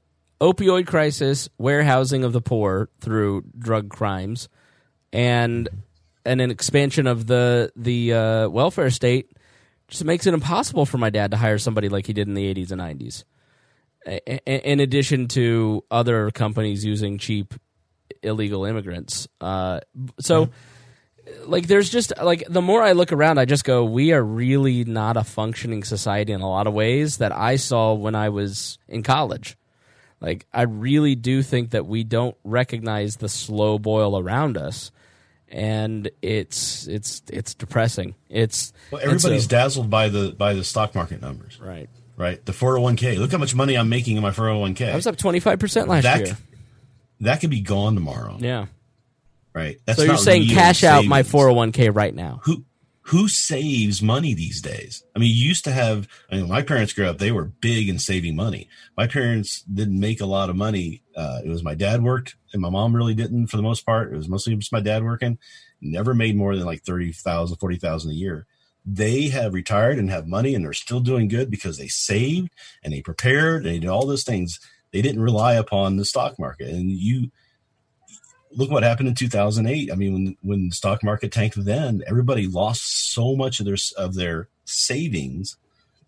opioid 0.41 0.85
crisis, 0.87 1.47
warehousing 1.57 2.23
of 2.25 2.33
the 2.33 2.41
poor 2.41 2.89
through 2.99 3.43
drug 3.57 3.89
crimes, 3.89 4.49
and 5.13 5.69
and 6.25 6.41
an 6.41 6.51
expansion 6.51 7.07
of 7.07 7.25
the 7.27 7.71
the 7.75 8.13
uh, 8.13 8.49
welfare 8.49 8.89
state 8.89 9.31
just 9.87 10.03
makes 10.05 10.27
it 10.27 10.33
impossible 10.33 10.85
for 10.85 10.97
my 10.97 11.09
dad 11.09 11.31
to 11.31 11.37
hire 11.37 11.57
somebody 11.57 11.89
like 11.89 12.05
he 12.05 12.13
did 12.13 12.27
in 12.27 12.33
the 12.35 12.53
80s 12.53 12.71
and 12.71 12.79
90s. 12.81 13.23
A- 14.05 14.21
a- 14.49 14.71
In 14.71 14.79
addition 14.79 15.27
to 15.29 15.83
other 15.89 16.29
companies 16.31 16.85
using 16.85 17.17
cheap 17.17 17.53
illegal 18.21 18.65
immigrants, 18.65 19.27
uh, 19.41 19.79
so 20.19 20.49
like 21.45 21.67
there's 21.67 21.89
just 21.89 22.13
like 22.21 22.43
the 22.49 22.61
more 22.61 22.81
I 22.83 22.91
look 22.93 23.11
around, 23.11 23.37
I 23.39 23.45
just 23.45 23.63
go, 23.63 23.83
we 23.85 24.11
are 24.13 24.23
really 24.23 24.83
not 24.85 25.17
a 25.17 25.23
functioning 25.23 25.83
society 25.83 26.33
in 26.33 26.41
a 26.41 26.49
lot 26.49 26.67
of 26.67 26.73
ways 26.73 27.17
that 27.17 27.31
I 27.35 27.55
saw 27.57 27.93
when 27.93 28.15
I 28.15 28.29
was 28.29 28.77
in 28.87 29.03
college. 29.03 29.57
Like 30.21 30.45
I 30.53 30.63
really 30.63 31.15
do 31.15 31.41
think 31.41 31.71
that 31.71 31.85
we 31.85 32.03
don't 32.03 32.35
recognize 32.43 33.15
the 33.17 33.29
slow 33.29 33.79
boil 33.79 34.19
around 34.19 34.57
us, 34.57 34.91
and 35.47 36.09
it's 36.21 36.87
it's 36.87 37.21
it's 37.31 37.53
depressing. 37.53 38.15
It's 38.29 38.73
Well, 38.91 39.01
everybody's 39.03 39.43
so- 39.43 39.49
dazzled 39.49 39.89
by 39.89 40.09
the 40.09 40.31
by 40.37 40.53
the 40.53 40.63
stock 40.63 40.93
market 40.93 41.21
numbers, 41.21 41.57
right. 41.61 41.89
right? 42.17 42.45
The 42.45 42.51
401k. 42.51 43.17
Look 43.17 43.31
how 43.31 43.37
much 43.37 43.55
money 43.55 43.77
I'm 43.77 43.87
making 43.89 44.17
in 44.17 44.21
my 44.23 44.31
401k. 44.31 44.91
I 44.91 44.95
was 44.95 45.07
up 45.07 45.15
twenty 45.17 45.39
five 45.39 45.57
percent 45.59 45.87
last 45.87 46.03
that 46.03 46.19
year. 46.25 46.37
that 47.21 47.39
could 47.39 47.49
be 47.49 47.61
gone 47.61 47.95
tomorrow, 47.95 48.37
Yeah. 48.39 48.65
Right? 49.53 49.77
That's 49.85 49.99
So 49.99 50.05
you're 50.05 50.17
saying 50.17 50.49
cash 50.49 50.83
out 50.83 51.05
my 51.05 51.23
four 51.23 51.45
hundred 51.45 51.55
one 51.55 51.71
k 51.71 51.89
right 51.89 52.13
now? 52.13 52.41
who 52.43 52.65
who 53.09 53.27
saves 53.27 54.03
money 54.03 54.35
these 54.35 54.61
days? 54.61 55.03
I 55.15 55.19
mean, 55.19 55.35
you 55.35 55.47
used 55.47 55.63
to 55.63 55.71
have. 55.71 56.07
I 56.31 56.35
mean, 56.35 56.47
my 56.47 56.61
parents 56.61 56.93
grew 56.93 57.07
up, 57.07 57.17
they 57.17 57.31
were 57.31 57.45
big 57.45 57.89
in 57.89 57.97
saving 57.97 58.35
money. 58.35 58.69
My 58.95 59.07
parents 59.07 59.63
didn't 59.63 59.99
make 59.99 60.21
a 60.21 60.27
lot 60.27 60.51
of 60.51 60.55
money. 60.55 61.01
Uh, 61.15 61.39
it 61.43 61.49
was 61.49 61.63
my 61.63 61.73
dad 61.73 62.03
worked, 62.03 62.35
and 62.53 62.61
my 62.61 62.69
mom 62.69 62.95
really 62.95 63.15
didn't 63.15 63.47
for 63.47 63.57
the 63.57 63.63
most 63.63 63.83
part. 63.83 64.13
It 64.13 64.15
was 64.15 64.29
mostly 64.29 64.55
just 64.55 64.71
my 64.71 64.79
dad 64.79 65.03
working. 65.03 65.39
Never 65.81 66.13
made 66.13 66.35
more 66.35 66.55
than 66.55 66.65
like 66.65 66.83
30,000, 66.83 67.57
40,000 67.57 68.11
a 68.11 68.13
year. 68.13 68.45
They 68.85 69.29
have 69.29 69.55
retired 69.55 69.97
and 69.97 70.11
have 70.11 70.27
money, 70.27 70.53
and 70.53 70.63
they're 70.63 70.73
still 70.73 70.99
doing 70.99 71.29
good 71.29 71.49
because 71.49 71.79
they 71.79 71.87
saved 71.87 72.53
and 72.83 72.93
they 72.93 73.01
prepared 73.01 73.65
and 73.65 73.73
they 73.73 73.79
did 73.79 73.89
all 73.89 74.05
those 74.05 74.23
things. 74.23 74.59
They 74.93 75.01
didn't 75.01 75.23
rely 75.23 75.55
upon 75.55 75.97
the 75.97 76.05
stock 76.05 76.37
market, 76.37 76.69
and 76.69 76.91
you 76.91 77.31
look 78.51 78.71
what 78.71 78.83
happened 78.83 79.07
in 79.07 79.15
2008 79.15 79.91
i 79.91 79.95
mean 79.95 80.13
when 80.13 80.37
when 80.41 80.69
the 80.69 80.75
stock 80.75 81.03
market 81.03 81.31
tanked 81.31 81.63
then 81.65 82.01
everybody 82.07 82.47
lost 82.47 83.11
so 83.13 83.35
much 83.35 83.59
of 83.59 83.65
their 83.65 83.77
of 83.97 84.15
their 84.15 84.47
savings 84.65 85.57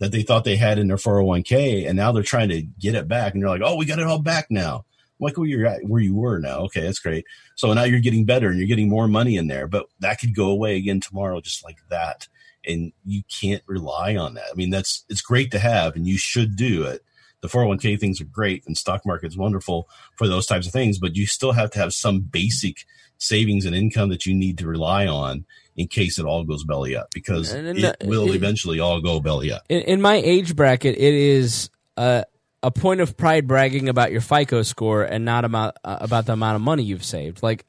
that 0.02 0.12
they 0.12 0.24
thought 0.24 0.44
they 0.44 0.56
had 0.56 0.80
in 0.80 0.88
their 0.88 0.98
401k 0.98 1.88
and 1.88 1.96
now 1.96 2.12
they're 2.12 2.24
trying 2.24 2.50
to 2.50 2.64
get 2.64 2.96
it 2.96 3.08
back 3.08 3.34
and 3.34 3.42
they're 3.42 3.50
like 3.50 3.62
oh 3.64 3.76
we 3.76 3.86
got 3.86 4.00
it 4.00 4.08
all 4.08 4.20
back 4.20 4.48
now. 4.50 4.84
Like 5.20 5.38
where 5.38 5.48
you're 5.48 5.68
at 5.68 5.84
where 5.84 6.02
you 6.02 6.16
were 6.16 6.40
now. 6.40 6.62
Okay 6.62 6.82
that's 6.82 6.98
great. 6.98 7.26
So 7.56 7.72
now 7.74 7.84
you're 7.84 8.00
getting 8.00 8.26
better 8.26 8.50
and 8.50 8.58
you're 8.58 8.68
getting 8.68 8.90
more 8.90 9.08
money 9.08 9.38
in 9.38 9.48
there 9.48 9.68
but 9.68 9.86
that 10.00 10.20
could 10.20 10.36
go 10.36 10.50
away 10.50 10.76
again 10.76 11.00
tomorrow 11.00 11.40
just 11.40 11.64
like 11.64 11.78
that 11.90 12.28
and 12.66 12.92
you 13.06 13.22
can't 13.30 13.62
rely 13.68 14.16
on 14.16 14.34
that. 14.34 14.48
I 14.52 14.56
mean 14.56 14.72
that's 14.72 15.06
it's 15.08 15.22
great 15.22 15.52
to 15.52 15.60
have 15.60 15.96
and 15.96 16.08
you 16.08 16.18
should 16.18 16.56
do 16.56 16.84
it 16.84 17.04
the 17.42 17.48
401k 17.48 18.00
things 18.00 18.22
are 18.22 18.26
great 18.26 18.64
and 18.68 18.78
stock 18.78 19.06
market's 19.06 19.36
wonderful 19.38 19.88
for 20.16 20.28
those 20.28 20.46
types 20.46 20.68
of 20.68 20.74
things, 20.74 21.00
but 21.00 21.16
you 21.16 21.26
still 21.26 21.52
have 21.54 21.72
to 21.72 21.80
have 21.80 21.94
some 21.94 22.20
basic 22.22 22.86
savings 23.18 23.66
and 23.66 23.76
income 23.76 24.10
that 24.10 24.26
you 24.26 24.34
need 24.34 24.58
to 24.58 24.68
rely 24.68 25.06
on 25.08 25.46
in 25.76 25.88
case 25.88 26.18
it 26.20 26.26
all 26.26 26.44
goes 26.44 26.64
belly 26.64 26.96
up 26.96 27.08
because 27.14 27.52
And- 27.54 27.68
and 27.68 27.80
it 27.80 28.00
the- 28.00 28.08
will 28.08 28.30
it- 28.30 28.36
eventually 28.36 28.80
all 28.80 29.00
go 29.02 29.20
belly 29.20 29.52
up. 29.52 29.64
in, 29.70 29.82
in 29.82 30.02
my 30.02 30.16
age 30.16 30.56
bracket, 30.56 30.96
it 30.98 31.14
is 31.14 31.70
a 31.98 32.26
a 32.64 32.70
point 32.70 33.02
of 33.02 33.18
pride 33.18 33.48
bragging 33.48 33.90
about 33.90 34.12
your 34.12 34.22
FICO 34.22 34.62
score 34.62 35.04
and 35.04 35.26
not 35.26 35.46
about 35.46 35.78
uh, 35.84 35.98
about 36.02 36.28
the 36.28 36.34
amount 36.34 36.56
of 36.56 36.62
money 36.62 36.84
you've 36.84 37.04
saved. 37.04 37.42
Like 37.42 37.66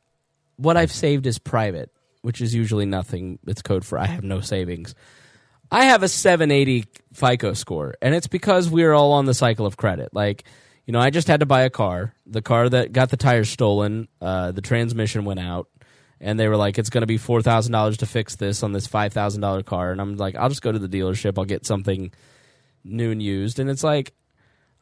what 0.57 0.76
I've 0.76 0.92
saved 0.92 1.26
is 1.26 1.39
private, 1.39 1.91
which 2.20 2.42
is 2.42 2.55
usually 2.55 2.84
nothing. 2.84 3.39
It's 3.47 3.62
code 3.62 3.86
for 3.86 3.99
I 3.99 4.05
have 4.07 4.23
no 4.23 4.41
savings. 4.41 4.94
I 5.73 5.84
have 5.86 6.02
a 6.02 6.09
780 6.09 6.84
FICO 7.15 7.55
score, 7.55 7.94
and 8.02 8.15
it's 8.15 8.26
because 8.26 8.68
we're 8.68 8.92
all 8.92 9.12
on 9.12 9.25
the 9.25 9.34
cycle 9.34 9.65
of 9.65 9.76
credit. 9.76 10.10
Like, 10.12 10.44
you 10.86 10.92
know, 10.92 11.01
I 11.01 11.10
just 11.10 11.28
had 11.28 11.41
to 11.41 11.47
buy 11.47 11.62
a 11.62 11.70
car. 11.70 12.12
The 12.26 12.42
car 12.42 12.68
that 12.68 12.92
got 12.92 13.09
the 13.09 13.17
tires 13.17 13.49
stolen, 13.49 14.09
uh, 14.20 14.52
the 14.52 14.60
transmission 14.60 15.25
went 15.25 15.41
out, 15.41 15.68
and 16.20 16.39
they 16.39 16.47
were 16.47 16.57
like, 16.57 16.78
"It's 16.78 16.91
going 16.91 17.01
to 17.02 17.07
be 17.07 17.17
four 17.17 17.41
thousand 17.41 17.73
dollars 17.73 17.97
to 17.99 18.07
fix 18.07 18.36
this 18.36 18.62
on 18.62 18.73
this 18.73 18.86
five 18.86 19.12
thousand 19.12 19.41
dollar 19.41 19.62
car." 19.62 19.92
And 19.92 20.01
I'm 20.01 20.17
like, 20.17 20.36
"I'll 20.36 20.51
just 20.51 20.62
go 20.62 20.73
to 20.73 20.78
the 20.78 20.89
dealership. 20.89 21.39
I'll 21.39 21.47
get 21.47 21.65
something 21.65 22.12
new 22.84 23.10
and 23.10 23.23
used." 23.23 23.59
And 23.59 23.70
it's 23.70 23.83
like, 23.83 24.12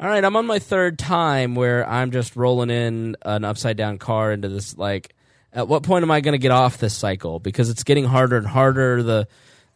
all 0.01 0.09
right, 0.09 0.25
I'm 0.25 0.35
on 0.35 0.47
my 0.47 0.59
third 0.59 0.99
time 0.99 1.55
where 1.55 1.87
I'm 1.87 2.11
just 2.11 2.35
rolling 2.35 2.71
in 2.71 3.17
an 3.23 3.45
upside 3.45 3.77
down 3.77 3.99
car 3.99 4.33
into 4.33 4.49
this. 4.49 4.77
Like, 4.77 5.15
at 5.53 5.69
what 5.69 5.83
point 5.83 6.03
am 6.05 6.11
I 6.11 6.23
going 6.23 6.33
to 6.33 6.39
get 6.39 6.53
off 6.53 6.79
this 6.79 6.97
cycle? 6.97 7.39
Because 7.39 7.69
it's 7.69 7.85
getting 7.85 8.07
harder 8.07 8.39
and 8.39 8.47
harder. 8.47 9.03
The, 9.03 9.29
the 9.29 9.29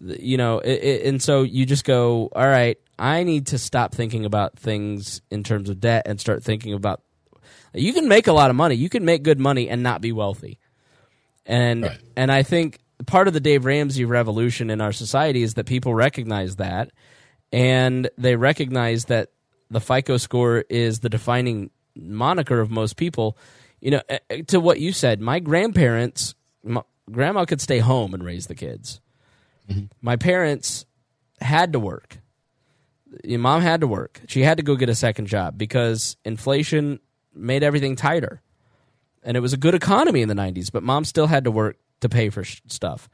you 0.04 0.36
know, 0.36 0.58
it, 0.58 0.84
it, 0.84 1.06
and 1.06 1.22
so 1.22 1.42
you 1.42 1.66
just 1.66 1.84
go, 1.84 2.28
all 2.34 2.46
right, 2.46 2.78
I 2.98 3.24
need 3.24 3.48
to 3.48 3.58
stop 3.58 3.94
thinking 3.94 4.24
about 4.24 4.58
things 4.58 5.22
in 5.30 5.42
terms 5.42 5.68
of 5.68 5.80
debt 5.80 6.02
and 6.06 6.20
start 6.20 6.42
thinking 6.42 6.74
about 6.74 7.02
you 7.72 7.92
can 7.92 8.06
make 8.06 8.28
a 8.28 8.32
lot 8.32 8.50
of 8.50 8.56
money. 8.56 8.76
You 8.76 8.88
can 8.88 9.04
make 9.04 9.22
good 9.22 9.40
money 9.40 9.68
and 9.68 9.82
not 9.82 10.00
be 10.00 10.12
wealthy. 10.12 10.58
And 11.44 11.82
Right. 11.82 11.98
and 12.16 12.30
I 12.30 12.42
think 12.42 12.78
part 13.06 13.28
of 13.28 13.34
the 13.34 13.40
Dave 13.40 13.64
Ramsey 13.64 14.04
revolution 14.04 14.70
in 14.70 14.80
our 14.80 14.92
society 14.92 15.42
is 15.42 15.54
that 15.54 15.66
people 15.66 15.94
recognize 15.94 16.56
that 16.56 16.90
and 17.52 18.08
they 18.16 18.36
recognize 18.36 19.06
that 19.06 19.30
the 19.70 19.80
FICO 19.80 20.16
score 20.16 20.64
is 20.68 21.00
the 21.00 21.08
defining 21.08 21.70
moniker 21.96 22.60
of 22.60 22.70
most 22.70 22.96
people. 22.96 23.36
You 23.80 23.92
know, 23.92 24.02
eh, 24.08 24.18
eh, 24.30 24.42
to 24.48 24.60
what 24.60 24.80
you 24.80 24.92
said, 24.92 25.20
my 25.20 25.40
grandparents, 25.40 26.34
my, 26.62 26.82
grandma 27.10 27.44
could 27.44 27.60
stay 27.60 27.80
home 27.80 28.14
and 28.14 28.24
raise 28.24 28.46
the 28.46 28.54
kids. 28.54 29.00
Mm-hmm. 29.68 29.86
My 30.00 30.16
parents 30.16 30.86
had 31.40 31.72
to 31.72 31.78
work. 31.78 32.18
Your 33.22 33.38
mom 33.38 33.62
had 33.62 33.80
to 33.80 33.86
work. 33.86 34.20
She 34.26 34.42
had 34.42 34.56
to 34.58 34.62
go 34.62 34.76
get 34.76 34.88
a 34.88 34.94
second 34.94 35.26
job 35.26 35.56
because 35.56 36.16
inflation 36.24 37.00
made 37.34 37.62
everything 37.62 37.96
tighter. 37.96 38.40
And 39.22 39.36
it 39.36 39.40
was 39.40 39.52
a 39.52 39.56
good 39.56 39.74
economy 39.74 40.22
in 40.22 40.28
the 40.28 40.34
90s, 40.34 40.70
but 40.70 40.82
mom 40.82 41.04
still 41.04 41.26
had 41.26 41.44
to 41.44 41.50
work 41.50 41.78
to 42.00 42.08
pay 42.08 42.28
for 42.30 42.44
sh- 42.44 42.60
stuff. 42.66 43.08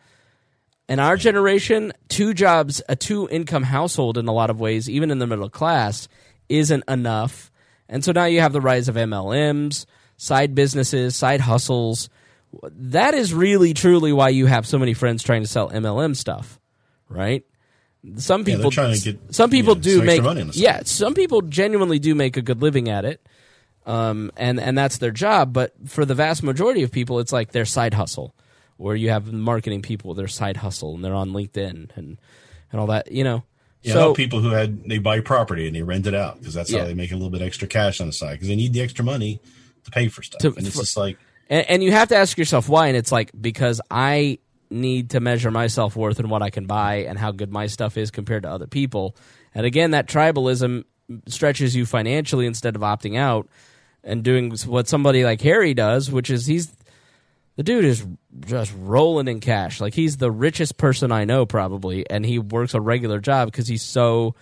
In 0.89 0.99
our 0.99 1.17
generation, 1.17 1.93
two 2.09 2.35
jobs, 2.35 2.83
a 2.89 2.97
two 2.97 3.29
income 3.29 3.62
household 3.62 4.19
in 4.19 4.27
a 4.27 4.33
lot 4.33 4.51
of 4.51 4.59
ways, 4.59 4.91
even 4.91 5.12
in 5.12 5.20
the 5.20 5.27
middle 5.27 5.49
class, 5.49 6.09
isn't 6.49 6.83
enough. 6.89 7.53
And 7.89 8.05
so 8.05 8.11
now 8.11 8.25
you 8.25 8.41
have 8.41 8.53
the 8.53 8.61
rise 8.61 8.89
of 8.89 8.97
MLMs, 8.97 9.87
side 10.17 10.55
businesses, 10.55 11.15
side 11.15 11.41
hustles. 11.41 12.09
That 12.73 13.15
is 13.15 13.33
really 13.33 13.75
truly 13.75 14.12
why 14.12 14.31
you 14.31 14.47
have 14.47 14.67
so 14.67 14.79
many 14.79 14.95
friends 14.95 15.23
trying 15.23 15.43
to 15.43 15.49
sell 15.49 15.70
MLM 15.70 16.17
stuff, 16.17 16.59
right? 17.09 17.45
Some 18.17 18.41
Yeah, 18.43 18.57
people 18.57 18.70
trying 18.70 18.95
to 18.95 19.01
get, 19.12 19.35
some 19.35 19.51
people 19.51 19.75
know, 19.75 19.81
do 19.83 19.97
some 19.99 20.07
make 20.07 20.23
money 20.23 20.41
on 20.41 20.47
the 20.49 20.53
side. 20.55 20.62
yeah, 20.62 20.81
some 20.85 21.15
people 21.15 21.43
genuinely 21.43 21.99
do 21.99 22.15
make 22.15 22.37
a 22.37 22.43
good 22.43 22.62
living 22.62 22.89
at 22.89 23.05
it. 23.05 23.25
Um, 23.87 24.31
and 24.37 24.59
and 24.61 24.77
that's 24.77 24.99
their 24.99 25.11
job, 25.11 25.53
but 25.53 25.75
for 25.87 26.05
the 26.05 26.15
vast 26.15 26.43
majority 26.43 26.83
of 26.83 26.91
people 26.93 27.19
it's 27.19 27.33
like 27.33 27.53
their 27.53 27.65
side 27.65 27.95
hustle. 27.95 28.35
Or 28.79 28.97
you 28.97 29.11
have 29.11 29.31
marketing 29.33 29.83
people, 29.83 30.15
their 30.15 30.29
side 30.29 30.57
hustle 30.57 30.95
and 30.95 31.05
they're 31.05 31.15
on 31.15 31.31
LinkedIn 31.31 31.91
and 31.97 32.19
and 32.73 32.81
all 32.81 32.87
that, 32.89 33.12
you 33.12 33.25
know. 33.25 33.45
You 33.83 33.93
so 33.93 34.15
people 34.15 34.41
who 34.41 34.51
had 34.51 34.85
they 34.89 34.99
buy 34.99 35.20
property 35.20 35.67
and 35.67 35.75
they 35.77 35.83
rent 35.83 36.07
it 36.07 36.15
out 36.15 36.39
because 36.39 36.55
that's 36.55 36.70
Yeah. 36.70 36.81
how 36.81 36.85
they 36.87 36.95
make 36.95 37.11
a 37.12 37.15
little 37.15 37.31
bit 37.31 37.43
extra 37.43 37.69
cash 37.69 38.01
on 38.01 38.07
the 38.07 38.12
side 38.12 38.33
because 38.33 38.49
they 38.49 38.57
need 38.57 38.73
the 38.73 38.81
extra 38.81 39.05
money 39.05 39.41
to 39.85 39.91
pay 39.91 40.09
for 40.09 40.23
stuff. 40.23 40.41
To- 40.41 40.55
and 40.57 40.67
it's 40.67 40.77
for- 40.77 40.83
just 40.83 40.97
like 40.97 41.19
And, 41.51 41.69
and 41.69 41.85
you 41.85 41.93
have 41.93 42.09
to 42.09 42.17
ask 42.17 42.39
yourself 42.39 42.69
why. 42.69 42.87
And 42.87 42.97
it's 42.97 43.12
like 43.12 43.31
because 43.39 43.81
I 43.91 44.39
need 44.70 45.11
to 45.11 45.20
measure 45.20 45.51
my 45.51 45.67
self 45.67 45.97
worth 45.97 46.19
and 46.19 46.31
what 46.31 46.43
I 46.43 46.49
can 46.51 46.67
buy 46.67 46.99
and 47.09 47.19
how 47.19 47.33
good 47.33 47.53
my 47.53 47.67
stuff 47.67 47.99
is 47.99 48.11
compared 48.11 48.45
to 48.45 48.51
other 48.51 48.67
people. 48.67 49.17
And 49.55 49.67
again, 49.67 49.91
that 49.91 50.07
tribalism 50.07 50.85
stretches 51.27 51.75
you 51.75 51.85
financially 51.85 52.47
instead 52.47 52.77
of 52.77 52.83
opting 52.83 53.19
out 53.19 53.49
and 54.05 54.23
doing 54.23 54.53
what 54.67 54.89
somebody 54.89 55.25
like 55.25 55.41
Harry 55.41 55.75
does, 55.75 56.11
which 56.11 56.31
is 56.31 56.47
he's 56.47 56.73
the 57.57 57.65
dude 57.65 57.85
is 57.85 58.07
just 58.47 58.73
rolling 58.79 59.29
in 59.29 59.41
cash. 59.41 59.81
Like 59.81 59.93
he's 59.93 60.17
the 60.17 60.31
richest 60.31 60.79
person 60.79 61.12
I 61.12 61.25
know 61.25 61.45
probably, 61.47 62.09
and 62.09 62.25
he 62.25 62.39
works 62.39 62.75
a 62.75 62.81
regular 62.81 63.19
job 63.19 63.49
because 63.49 63.67
he's 63.67 63.83
so 63.83 64.35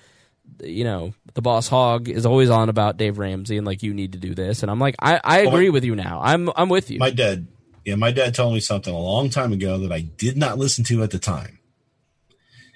you 0.63 0.85
know, 0.85 1.15
the 1.35 1.43
boss 1.43 1.69
hog 1.69 2.09
is 2.09 2.27
always 2.27 2.51
on 2.51 2.69
about 2.69 2.97
Dave 2.97 3.19
Ramsey 3.19 3.57
and 3.57 3.67
like 3.67 3.83
you 3.83 3.95
need 3.95 4.13
to 4.13 4.19
do 4.19 4.35
this, 4.35 4.63
and 4.63 4.71
I'm 4.71 4.79
like, 4.79 4.97
I, 5.01 5.21
I 5.23 5.41
oh, 5.41 5.45
Well, 5.45 5.55
agree 5.55 5.71
with 5.71 5.85
you 5.85 5.95
now. 5.95 6.21
I'm 6.23 6.51
I'm 6.57 6.69
with 6.69 6.91
you. 6.91 6.99
my 6.99 7.11
dad 7.11 7.47
yeah 7.85 7.95
my 7.95 8.11
dad 8.11 8.35
told 8.35 8.55
me 8.55 8.61
something 8.61 8.93
a 8.93 8.99
long 8.99 9.31
time 9.31 9.53
ago 9.53 9.79
that 9.79 9.93
i 9.93 10.01
did 10.01 10.37
not 10.37 10.59
listen 10.59 10.85
to 10.85 11.03
at 11.03 11.11
the 11.11 11.19
time. 11.19 11.59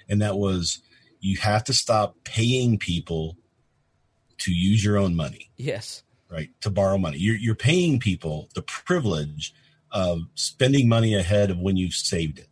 And 0.09 0.21
that 0.21 0.37
was 0.37 0.79
you 1.19 1.37
have 1.37 1.63
to 1.65 1.73
stop 1.73 2.17
paying 2.23 2.77
people 2.77 3.37
to 4.39 4.51
use 4.51 4.83
your 4.83 4.97
own 4.97 5.15
money. 5.15 5.51
Yes, 5.57 6.03
right 6.29 6.49
to 6.61 6.69
borrow 6.69 6.97
money. 6.97 7.17
You're, 7.17 7.37
you're 7.37 7.55
paying 7.55 7.99
people 7.99 8.49
the 8.55 8.61
privilege 8.61 9.53
of 9.91 10.23
spending 10.35 10.89
money 10.89 11.13
ahead 11.15 11.51
of 11.51 11.59
when 11.59 11.77
you've 11.77 11.93
saved 11.93 12.39
it. 12.39 12.47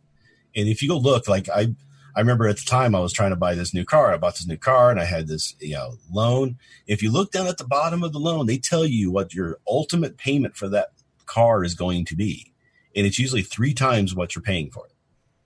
And 0.54 0.68
if 0.68 0.82
you 0.82 0.88
go 0.88 0.98
look 0.98 1.28
like 1.28 1.48
i 1.48 1.74
i 2.16 2.20
remember 2.20 2.46
at 2.46 2.56
the 2.56 2.64
time 2.64 2.94
i 2.94 3.00
was 3.00 3.12
trying 3.12 3.30
to 3.30 3.36
buy 3.36 3.54
this 3.54 3.74
new 3.74 3.84
car. 3.84 4.12
I 4.12 4.16
bought 4.16 4.34
this 4.34 4.46
new 4.46 4.56
car 4.56 4.90
and 4.90 5.00
i 5.00 5.04
had 5.04 5.28
this 5.28 5.54
you 5.60 5.74
know 5.74 5.96
loan. 6.10 6.58
If 6.86 7.02
you 7.02 7.10
look 7.10 7.32
down 7.32 7.46
at 7.46 7.58
the 7.58 7.66
bottom 7.66 8.02
of 8.02 8.12
the 8.12 8.20
loan 8.20 8.46
they 8.46 8.58
tell 8.58 8.86
you 8.86 9.10
what 9.10 9.34
your 9.34 9.58
ultimate 9.68 10.16
payment 10.16 10.56
for 10.56 10.68
that 10.68 10.88
car 11.26 11.64
is 11.64 11.74
going 11.74 12.04
to 12.06 12.16
be. 12.16 12.52
And 12.94 13.06
it's 13.06 13.18
usually 13.18 13.42
three 13.42 13.72
times 13.72 14.14
what 14.14 14.34
you're 14.34 14.42
paying 14.42 14.70
for 14.70 14.86
it 14.86 14.92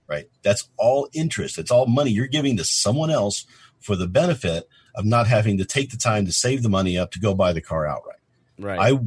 right? 0.07 0.29
That's 0.43 0.69
all 0.77 1.09
interest. 1.13 1.57
It's 1.57 1.71
all 1.71 1.85
money. 1.85 2.11
You're 2.11 2.27
giving 2.27 2.57
to 2.57 2.63
someone 2.63 3.11
else 3.11 3.45
for 3.79 3.95
the 3.95 4.07
benefit 4.07 4.67
of 4.95 5.05
not 5.05 5.27
having 5.27 5.57
to 5.57 5.65
take 5.65 5.91
the 5.91 5.97
time 5.97 6.25
to 6.25 6.31
save 6.31 6.63
the 6.63 6.69
money 6.69 6.97
up 6.97 7.11
to 7.11 7.19
go 7.19 7.35
buy 7.35 7.53
the 7.53 7.61
car 7.61 7.85
outright. 7.85 8.19
Right. 8.57 8.79
I 8.79 8.99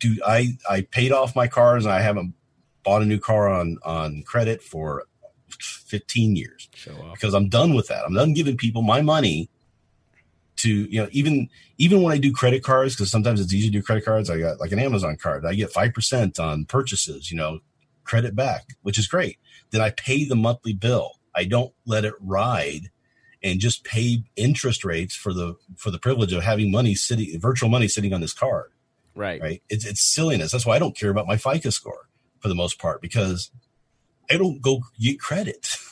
do 0.00 0.16
I 0.26 0.58
I 0.68 0.82
paid 0.82 1.12
off 1.12 1.34
my 1.34 1.48
cars. 1.48 1.86
And 1.86 1.94
I 1.94 2.00
haven't 2.00 2.34
bought 2.82 3.02
a 3.02 3.06
new 3.06 3.18
car 3.18 3.48
on 3.48 3.78
on 3.82 4.22
credit 4.24 4.62
for 4.62 5.04
15 5.60 6.36
years 6.36 6.68
because 7.12 7.34
I'm 7.34 7.48
done 7.48 7.74
with 7.74 7.88
that. 7.88 8.04
I'm 8.04 8.14
done 8.14 8.34
giving 8.34 8.56
people 8.56 8.82
my 8.82 9.00
money 9.00 9.48
to 10.56 10.70
you 10.70 11.02
know 11.02 11.08
even 11.10 11.48
even 11.78 12.02
when 12.02 12.12
I 12.12 12.18
do 12.18 12.32
credit 12.32 12.62
cards 12.62 12.94
because 12.94 13.10
sometimes 13.10 13.40
it's 13.40 13.52
easy 13.52 13.68
to 13.68 13.72
do 13.78 13.82
credit 13.82 14.04
cards. 14.04 14.30
I 14.30 14.38
got 14.38 14.60
like 14.60 14.72
an 14.72 14.78
Amazon 14.78 15.16
card. 15.16 15.44
I 15.44 15.54
get 15.54 15.70
five 15.72 15.92
percent 15.92 16.38
on 16.38 16.64
purchases. 16.64 17.30
You 17.30 17.36
know, 17.36 17.60
credit 18.04 18.36
back, 18.36 18.76
which 18.82 18.98
is 18.98 19.06
great. 19.08 19.38
Then 19.70 19.80
I 19.80 19.90
pay 19.90 20.24
the 20.24 20.36
monthly 20.36 20.72
bill. 20.72 21.18
I 21.34 21.44
don't 21.44 21.72
let 21.84 22.04
it 22.04 22.14
ride 22.20 22.90
and 23.42 23.60
just 23.60 23.84
pay 23.84 24.22
interest 24.36 24.84
rates 24.84 25.14
for 25.16 25.32
the 25.32 25.56
for 25.76 25.90
the 25.90 25.98
privilege 25.98 26.32
of 26.32 26.42
having 26.42 26.70
money 26.70 26.94
sitting 26.94 27.38
virtual 27.40 27.68
money 27.68 27.88
sitting 27.88 28.14
on 28.14 28.20
this 28.20 28.32
card 28.32 28.70
Right. 29.16 29.40
right? 29.40 29.62
It's 29.68 29.84
it's 29.84 30.00
silliness. 30.00 30.52
That's 30.52 30.66
why 30.66 30.76
I 30.76 30.78
don't 30.78 30.96
care 30.96 31.10
about 31.10 31.26
my 31.26 31.36
FICO 31.36 31.70
score 31.70 32.08
for 32.40 32.48
the 32.48 32.54
most 32.54 32.78
part 32.78 33.00
because 33.02 33.50
I 34.30 34.36
don't 34.36 34.60
go 34.60 34.80
get 35.00 35.20
credit. 35.20 35.76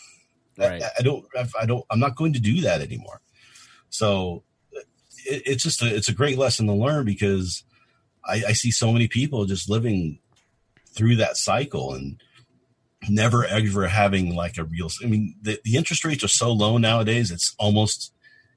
Right. 0.58 0.82
I, 0.82 0.90
I 0.98 1.02
don't. 1.02 1.24
I 1.58 1.64
don't. 1.64 1.82
I'm 1.90 1.98
not 1.98 2.14
going 2.14 2.34
to 2.34 2.38
do 2.38 2.60
that 2.60 2.82
anymore. 2.82 3.22
So 3.88 4.44
it, 5.24 5.42
it's 5.46 5.62
just 5.62 5.80
a, 5.82 5.86
it's 5.92 6.10
a 6.10 6.14
great 6.14 6.36
lesson 6.36 6.66
to 6.66 6.74
learn 6.74 7.06
because 7.06 7.64
I, 8.22 8.42
I 8.48 8.52
see 8.52 8.70
so 8.70 8.92
many 8.92 9.08
people 9.08 9.46
just 9.46 9.70
living 9.70 10.18
through 10.94 11.16
that 11.16 11.38
cycle 11.38 11.94
and 11.94 12.20
never 13.08 13.46
ever 13.46 13.88
having 13.88 14.34
like 14.36 14.58
a 14.58 14.64
real. 14.64 14.90
I 15.02 15.06
mean, 15.06 15.34
the, 15.40 15.58
the 15.64 15.76
interest 15.76 16.04
rates 16.04 16.22
are 16.22 16.28
so 16.28 16.52
low 16.52 16.76
nowadays. 16.76 17.30
It's 17.30 17.54
almost 17.58 18.12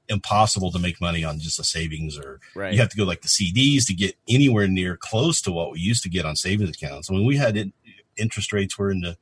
impossible 0.08 0.70
to 0.72 0.78
make 0.78 1.00
money 1.00 1.24
on 1.24 1.40
just 1.40 1.58
a 1.58 1.64
savings 1.64 2.18
or 2.18 2.40
Right. 2.54 2.74
you 2.74 2.78
have 2.80 2.90
to 2.90 2.96
go 2.96 3.04
like 3.04 3.22
the 3.22 3.28
CDs 3.28 3.86
to 3.86 3.94
get 3.94 4.16
anywhere 4.28 4.68
near 4.68 4.96
close 4.96 5.40
to 5.42 5.50
what 5.50 5.72
we 5.72 5.80
used 5.80 6.02
to 6.02 6.10
get 6.10 6.26
on 6.26 6.36
savings 6.36 6.70
accounts. 6.70 7.10
I 7.10 7.14
mean, 7.14 7.26
we 7.26 7.36
had 7.38 7.56
it, 7.56 7.72
interest 8.18 8.52
rates 8.52 8.78
were 8.78 8.90
in 8.90 9.00
the 9.00 9.16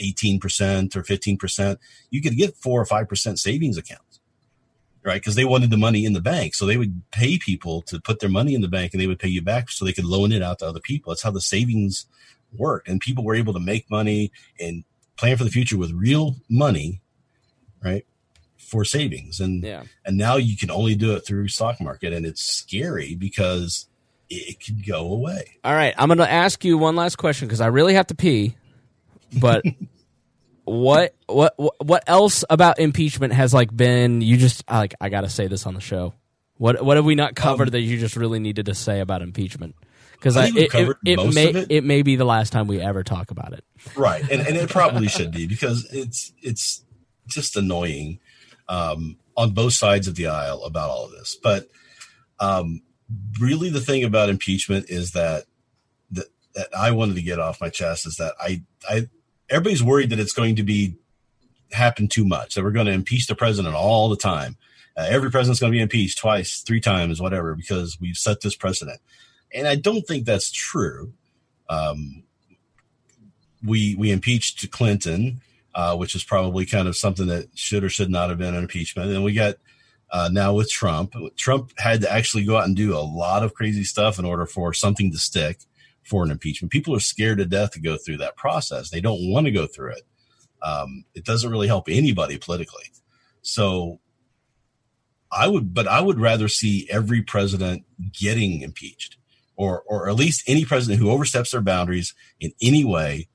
18% 0.00 0.96
or 0.96 1.02
15%. 1.02 1.76
You 2.10 2.22
could 2.22 2.36
get 2.36 2.56
four 2.56 2.80
or 2.80 2.84
5% 2.86 3.38
savings 3.38 3.76
accounts, 3.76 4.20
right? 5.02 5.20
Because 5.20 5.34
they 5.34 5.44
wanted 5.44 5.70
the 5.70 5.76
money 5.76 6.04
in 6.04 6.12
the 6.12 6.20
bank. 6.20 6.54
So 6.54 6.66
they 6.66 6.76
would 6.76 7.02
pay 7.10 7.38
people 7.38 7.82
to 7.82 8.00
put 8.00 8.20
their 8.20 8.30
money 8.30 8.54
in 8.54 8.60
the 8.60 8.68
bank 8.68 8.92
and 8.92 9.00
they 9.00 9.06
would 9.06 9.18
pay 9.18 9.28
you 9.28 9.42
back 9.42 9.70
so 9.70 9.84
they 9.84 9.92
could 9.92 10.04
loan 10.04 10.32
it 10.32 10.42
out 10.42 10.58
to 10.60 10.66
other 10.66 10.80
people. 10.80 11.10
That's 11.12 11.22
how 11.22 11.30
the 11.30 11.40
savings 11.40 12.06
worked. 12.56 12.88
And 12.88 13.00
people 13.00 13.24
were 13.24 13.34
able 13.34 13.52
to 13.52 13.60
make 13.60 13.90
money 13.90 14.30
and 14.60 14.84
plan 15.16 15.36
for 15.36 15.44
the 15.44 15.50
future 15.50 15.78
with 15.78 15.92
real 15.92 16.36
money, 16.48 17.00
right? 17.82 18.04
For 18.58 18.84
savings. 18.84 19.40
And 19.40 19.62
Yeah. 19.64 19.84
and 20.04 20.16
now 20.18 20.36
you 20.36 20.56
can 20.56 20.70
only 20.70 20.94
do 20.94 21.14
it 21.14 21.20
through 21.26 21.48
stock 21.48 21.80
market 21.80 22.12
and 22.12 22.26
it's 22.26 22.42
scary 22.42 23.14
because 23.14 23.88
it 24.28 24.58
can 24.58 24.82
go 24.84 25.12
away 25.12 25.56
All 25.62 25.72
right. 25.72 25.94
I'm 25.96 26.08
going 26.08 26.18
to 26.18 26.28
ask 26.30 26.64
you 26.64 26.76
one 26.76 26.96
last 26.96 27.14
question 27.16 27.46
because 27.46 27.60
I 27.60 27.68
really 27.68 27.94
have 27.94 28.08
to 28.08 28.14
pee. 28.16 28.56
But 29.40 29.64
what 30.64 31.14
what 31.26 31.54
what- 31.56 31.74
what 31.86 32.04
else 32.06 32.44
about 32.50 32.78
impeachment 32.78 33.32
has 33.32 33.54
like 33.54 33.74
been? 33.74 34.20
You 34.20 34.36
just 34.36 34.64
I, 34.68 34.78
like 34.78 34.94
I 35.00 35.08
got 35.08 35.22
to 35.22 35.28
say 35.28 35.46
this 35.46 35.66
on 35.66 35.74
the 35.74 35.80
show. 35.80 36.14
What 36.58 36.82
what 36.84 36.96
have 36.96 37.04
we 37.04 37.14
not 37.14 37.34
covered 37.34 37.72
that 37.72 37.80
you 37.80 37.98
just 37.98 38.16
really 38.16 38.38
needed 38.40 38.66
to 38.66 38.74
say 38.74 39.00
about 39.00 39.22
impeachment? 39.22 39.74
Because 40.12 40.36
Um, 40.36 40.44
it, 40.44 40.56
it, 40.56 40.70
covered 40.70 40.96
it 41.04 41.34
may 41.34 41.50
of 41.50 41.70
it. 41.70 41.84
may 41.84 42.02
be 42.02 42.16
the 42.16 42.24
last 42.24 42.50
time 42.52 42.66
we 42.66 42.80
ever 42.80 43.04
talk 43.04 43.30
about 43.30 43.52
it. 43.52 43.64
right 43.96 44.22
and, 44.22 44.40
and 44.46 44.56
it 44.56 44.70
probably 44.70 45.08
should 45.08 45.30
be 45.30 45.46
because 45.54 45.86
it's 45.92 46.32
it's 46.42 46.82
just 47.28 47.56
annoying 47.56 48.18
um, 48.68 49.18
on 49.36 49.50
both 49.52 49.74
sides 49.74 50.08
of 50.08 50.14
the 50.16 50.26
aisle 50.28 50.62
about 50.64 50.88
all 50.90 51.04
of 51.04 51.10
this 51.12 51.36
but 51.40 51.68
um, 52.40 52.80
really 53.38 53.68
the 53.68 53.80
thing 53.80 54.02
about 54.04 54.30
impeachment 54.30 54.86
is 54.88 55.10
that, 55.12 55.44
that 56.10 56.26
that 56.54 56.68
i 56.76 56.90
wanted 56.90 57.14
to 57.16 57.22
get 57.22 57.38
off 57.38 57.60
my 57.60 57.68
chest 57.68 58.06
is 58.06 58.16
that 58.16 58.32
i 58.40 58.62
i 58.88 59.06
everybody's 59.48 59.82
worried 59.82 60.10
that 60.10 60.20
it's 60.20 60.32
going 60.32 60.56
to 60.56 60.62
be 60.62 60.96
happen 61.72 62.08
too 62.08 62.24
much 62.24 62.54
that 62.54 62.62
we're 62.62 62.70
going 62.70 62.86
to 62.86 62.92
impeach 62.92 63.26
the 63.26 63.34
president 63.34 63.74
all 63.74 64.08
the 64.08 64.16
time. 64.16 64.56
Uh, 64.96 65.06
every 65.08 65.30
president's 65.30 65.60
going 65.60 65.72
to 65.72 65.76
be 65.76 65.82
impeached 65.82 66.18
twice 66.18 66.60
three 66.60 66.80
times 66.80 67.20
whatever 67.20 67.54
because 67.54 67.98
we've 68.00 68.16
set 68.16 68.40
this 68.40 68.56
precedent. 68.56 69.00
And 69.52 69.66
i 69.66 69.74
don't 69.76 70.06
think 70.06 70.24
that's 70.24 70.50
true. 70.50 71.12
Um, 71.68 72.22
we 73.64 73.94
we 73.96 74.10
impeached 74.10 74.70
Clinton, 74.70 75.40
uh, 75.74 75.96
which 75.96 76.14
is 76.14 76.24
probably 76.24 76.66
kind 76.66 76.88
of 76.88 76.96
something 76.96 77.26
that 77.26 77.48
should 77.54 77.82
or 77.84 77.88
should 77.88 78.10
not 78.10 78.28
have 78.28 78.38
been 78.38 78.54
an 78.54 78.62
impeachment. 78.62 79.10
And 79.10 79.24
we 79.24 79.32
got 79.32 79.56
Uh, 80.08 80.28
now 80.32 80.54
with 80.54 80.70
Trump, 80.70 81.14
Trump 81.36 81.72
had 81.78 82.00
to 82.00 82.08
actually 82.12 82.44
go 82.44 82.56
out 82.56 82.64
and 82.64 82.76
do 82.76 82.96
a 82.96 83.02
lot 83.02 83.42
of 83.42 83.54
crazy 83.54 83.82
stuff 83.82 84.20
in 84.20 84.24
order 84.24 84.46
for 84.46 84.72
something 84.72 85.10
to 85.10 85.18
stick 85.18 85.58
for 86.06 86.24
an 86.24 86.30
impeachment. 86.30 86.72
People 86.72 86.94
are 86.94 87.00
scared 87.00 87.38
to 87.38 87.44
death 87.44 87.72
to 87.72 87.80
go 87.80 87.96
through 87.96 88.18
that 88.18 88.36
process. 88.36 88.90
They 88.90 89.00
don't 89.00 89.30
want 89.30 89.46
to 89.46 89.52
go 89.52 89.66
through 89.66 89.92
it. 89.92 90.02
Um, 90.62 91.04
it 91.14 91.24
doesn't 91.24 91.50
really 91.50 91.66
help 91.66 91.88
anybody 91.88 92.38
politically. 92.38 92.92
So 93.42 94.00
I 95.30 95.48
would, 95.48 95.74
but 95.74 95.88
I 95.88 96.00
would 96.00 96.20
rather 96.20 96.48
see 96.48 96.88
every 96.90 97.22
president 97.22 97.84
getting 98.12 98.62
impeached, 98.62 99.16
or 99.56 99.82
or 99.86 100.08
at 100.08 100.14
least 100.14 100.44
any 100.46 100.64
president 100.64 101.00
who 101.00 101.10
oversteps 101.10 101.50
their 101.50 101.60
boundaries 101.60 102.14
in 102.40 102.52
any 102.62 102.84
way. 102.84 103.28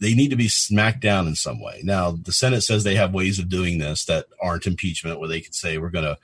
They 0.00 0.14
need 0.14 0.30
to 0.30 0.36
be 0.36 0.48
smacked 0.48 1.00
down 1.00 1.26
in 1.26 1.34
some 1.34 1.60
way. 1.60 1.80
Now, 1.82 2.12
the 2.12 2.32
Senate 2.32 2.62
says 2.62 2.84
they 2.84 2.94
have 2.94 3.12
ways 3.12 3.38
of 3.38 3.50
doing 3.50 3.78
this 3.78 4.06
that 4.06 4.26
aren't 4.42 4.66
impeachment, 4.66 5.20
where 5.20 5.28
they 5.28 5.40
could 5.40 5.54
say 5.54 5.78
we're 5.78 5.90
gonna 5.90 6.16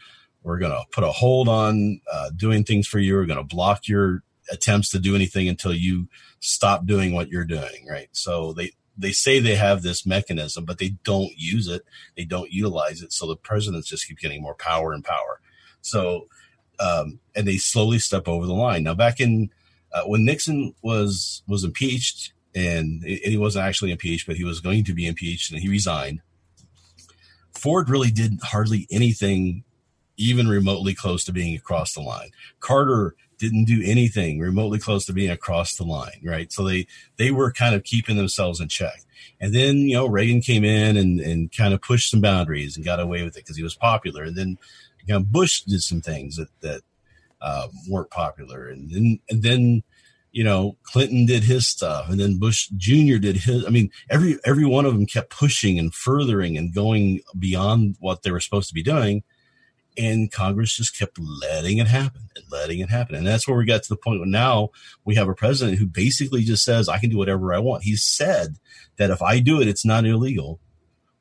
we're 0.43 0.59
gonna 0.59 0.85
put 0.93 1.05
a 1.05 1.11
hold 1.11 1.49
on 1.49 2.01
uh, 2.11 2.31
doing 2.35 2.65
things 2.65 2.87
for 2.87 2.99
you. 2.99 3.15
We're 3.15 3.27
gonna 3.27 3.43
block 3.43 3.89
your 3.89 4.23
attempts 4.51 4.91
to 4.91 4.99
do 4.99 5.15
anything 5.15 5.49
until 5.49 5.75
you 5.75 6.09
stop 6.41 6.87
doing 6.87 7.13
what 7.13 7.29
you're 7.29 7.45
doing. 7.45 7.87
Right. 7.89 8.09
So 8.13 8.53
they 8.53 8.73
they 8.97 9.13
say 9.13 9.39
they 9.39 9.57
have 9.57 9.83
this 9.83 10.07
mechanism, 10.07 10.65
but 10.65 10.79
they 10.79 10.91
don't 11.05 11.33
use 11.37 11.69
it. 11.69 11.83
They 12.17 12.25
don't 12.25 12.51
utilize 12.51 13.03
it. 13.03 13.13
So 13.13 13.27
the 13.27 13.37
presidents 13.37 13.89
just 13.89 14.07
keep 14.07 14.19
getting 14.19 14.43
more 14.43 14.55
power 14.55 14.93
and 14.93 15.05
power. 15.05 15.41
So, 15.83 16.29
um, 16.81 17.21
and 17.35 17.47
they 17.47 17.59
slowly 17.59 17.99
step 17.99 18.27
over 18.27 18.47
the 18.47 18.55
line. 18.55 18.83
Now, 18.83 18.95
back 18.95 19.21
in 19.21 19.51
uh, 19.93 20.03
when 20.03 20.25
Nixon 20.25 20.75
was 20.83 21.43
was 21.47 21.65
impeached, 21.65 22.33
and, 22.55 23.03
and 23.03 23.19
he 23.25 23.37
wasn't 23.37 23.67
actually 23.67 23.93
impeached, 23.93 24.27
but 24.27 24.37
he 24.37 24.45
was 24.45 24.61
going 24.61 24.85
to 24.85 24.95
be 24.95 25.07
impeached, 25.07 25.53
and 25.53 25.61
he 25.61 25.69
resigned. 25.69 26.21
Ford 27.53 27.89
really 27.89 28.11
did 28.11 28.39
hardly 28.43 28.87
anything, 28.91 29.65
even 30.17 30.49
remotely 30.49 30.95
close 30.95 31.25
to 31.25 31.33
being 31.33 31.57
across 31.57 31.93
the 31.93 32.01
line. 32.01 32.31
Carter 32.61 33.15
didn't 33.39 33.65
do 33.65 33.83
anything 33.85 34.39
remotely 34.41 34.79
close 34.79 35.05
to 35.07 35.13
being 35.13 35.31
across 35.31 35.77
the 35.77 35.85
line, 35.85 36.21
right? 36.25 36.53
So 36.53 36.65
they 36.65 36.87
they 37.17 37.31
were 37.31 37.53
kind 37.53 37.75
of 37.75 37.85
keeping 37.85 38.17
themselves 38.17 38.61
in 38.61 38.69
check. 38.69 39.03
And 39.41 39.55
then 39.55 39.77
you 39.79 39.95
know 39.95 40.07
Reagan 40.07 40.41
came 40.41 40.65
in 40.65 40.97
and 40.97 41.21
and 41.21 41.55
kind 41.55 41.75
of 41.75 41.83
pushed 41.83 42.11
some 42.11 42.21
boundaries 42.21 42.77
and 42.77 42.85
got 42.85 43.01
away 43.01 43.23
with 43.23 43.37
it 43.37 43.45
because 43.45 43.57
he 43.57 43.63
was 43.63 43.75
popular. 43.75 44.25
And 44.25 44.37
then 44.37 44.59
you 45.05 45.15
know 45.15 45.21
Bush 45.21 45.63
did 45.63 45.83
some 45.83 46.01
things 46.01 46.37
that 46.37 46.49
that 46.61 46.83
uh, 47.41 47.69
weren't 47.89 48.11
popular. 48.11 48.69
And 48.69 48.91
then 48.91 49.21
and 49.29 49.43
then 49.43 49.83
you 50.33 50.45
know 50.45 50.77
Clinton 50.83 51.27
did 51.27 51.45
his 51.45 51.67
stuff, 51.67 52.09
and 52.09 52.21
then 52.21 52.39
Bush 52.39 52.69
Jr. 52.77 53.19
did 53.19 53.37
his. 53.37 53.67
I 53.67 53.71
mean, 53.71 53.91
every 54.11 54.39
every 54.45 54.67
one 54.67 54.87
of 54.87 54.95
them 54.95 55.07
kept 55.07 55.31
pushing 55.31 55.79
and 55.79 55.95
furthering 55.95 56.57
and 56.57 56.75
going 56.75 57.21
beyond 57.39 57.97
what 58.01 58.23
they 58.23 58.31
were 58.31 58.41
supposed 58.41 58.69
to 58.69 58.75
be 58.75 58.83
doing 58.83 59.23
and 59.97 60.31
Congress 60.31 60.77
just 60.77 60.99
kept 60.99 61.19
letting 61.19 61.79
it 61.79 61.87
happen 61.87 62.29
and 62.35 62.45
letting 62.51 62.81
it 62.81 62.91
happen. 62.91 63.15
And 63.15 63.27
that's 63.27 63.47
where 63.47 63.57
we 63.57 63.65
got 63.65 63.83
to 63.83 63.89
the 63.89 63.97
point 63.97 64.21
where 64.21 64.29
now 64.29 64.71
we 65.05 65.15
have 65.15 65.29
a 65.29 65.35
president 65.35 65.79
who 65.79 65.87
basically 65.87 66.45
just 66.45 66.65
says, 66.65 66.89
I 66.89 66.99
can 66.99 67.11
do 67.11 67.19
whatever 67.19 67.55
I 67.55 67.59
want. 67.59 67.85
He 67.85 67.97
said 67.97 68.57
that 68.97 69.11
if 69.11 69.23
I 69.23 69.41
do 69.41 69.61
it, 69.61 69.69
it's 69.69 69.85
not 69.85 70.05
illegal, 70.05 70.61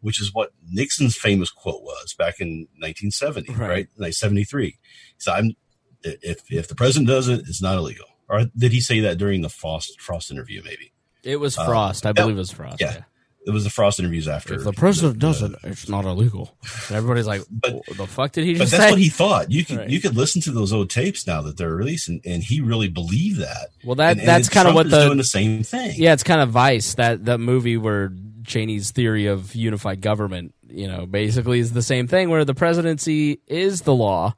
which 0.02 0.22
is 0.22 0.34
what 0.34 0.52
Nixon's 0.70 1.16
famous 1.16 1.52
quote 1.52 1.82
was 1.82 2.14
back 2.18 2.40
in 2.40 2.68
1970, 2.80 3.52
right? 3.52 3.60
right? 3.60 3.88
1973. 3.95 4.78
So 5.18 5.32
I'm, 5.32 5.56
if, 6.04 6.42
if 6.52 6.68
the 6.68 6.76
president 6.76 7.08
does 7.08 7.28
it, 7.28 7.42
it's 7.48 7.62
not 7.62 7.78
illegal. 7.78 8.06
Or 8.28 8.45
did 8.58 8.72
he 8.72 8.82
say 8.82 9.02
that 9.02 9.18
during 9.18 9.42
the 9.42 9.50
Frost, 9.50 10.00
Frost 10.02 10.32
interview, 10.32 10.62
maybe? 10.64 10.92
It 11.24 11.40
was 11.40 11.56
Frost. 11.56 12.06
Um, 12.06 12.10
I 12.10 12.14
believe 12.14 12.36
it 12.36 12.40
was 12.40 12.52
Frost. 12.52 12.80
yeah. 12.80 12.94
yeah 12.94 13.04
it 13.45 13.51
was 13.51 13.64
the 13.64 13.69
Frost 13.69 13.99
interviews 13.99 14.27
after. 14.27 14.56
If 14.56 14.64
the 14.64 14.74
president 14.74 15.15
the, 15.15 15.19
does 15.19 15.41
it, 15.43 15.51
it's 15.64 15.88
not 15.88 16.06
illegal. 16.06 16.57
And 16.88 16.98
everybody's 16.98 17.27
like, 17.27 17.43
but, 17.51 17.85
"The 17.85 18.07
fuck 18.07 18.32
did 18.32 18.43
he 18.43 18.53
just?" 18.56 18.72
But 18.72 18.77
that's 18.77 18.83
say? 18.85 18.91
what 18.91 18.99
he 18.99 19.09
thought. 19.09 19.51
You 19.51 19.64
could 19.64 19.77
right. 19.77 19.90
you 19.90 20.01
could 20.01 20.15
listen 20.15 20.41
to 20.43 20.51
those 20.51 20.74
old 20.74 20.90
tapes 20.90 21.27
now 21.27 21.41
that 21.43 21.57
they're 21.57 21.75
released, 21.75 22.09
and, 22.09 22.22
and 22.25 22.43
he 22.43 22.61
really 22.61 22.90
believed 22.90 23.40
that. 23.40 23.69
Well, 23.83 23.95
that 23.95 24.17
and, 24.17 24.27
that's 24.27 24.49
kind 24.49 24.67
of 24.67 24.74
what 24.74 24.90
the 24.90 25.06
doing 25.06 25.17
the 25.17 25.24
same 25.24 25.64
thing. 25.64 25.93
Yeah, 25.95 26.14
it's 26.14 26.24
kind 26.24 26.41
of 26.41 26.49
Vice 26.49 26.95
that 26.95 27.25
that 27.25 27.40
movie 27.40 27.77
where 27.77 28.11
Cheney's 28.45 28.91
theory 28.91 29.27
of 29.27 29.53
unified 29.53 30.01
government, 30.01 30.56
you 30.67 30.88
know, 30.88 31.06
basically 31.06 31.59
is 31.59 31.74
the 31.74 31.83
same 31.83 32.07
thing 32.07 32.30
where 32.30 32.45
the 32.45 32.56
presidency 32.56 33.41
is 33.48 33.82
the 33.82 33.93
law, 33.93 34.35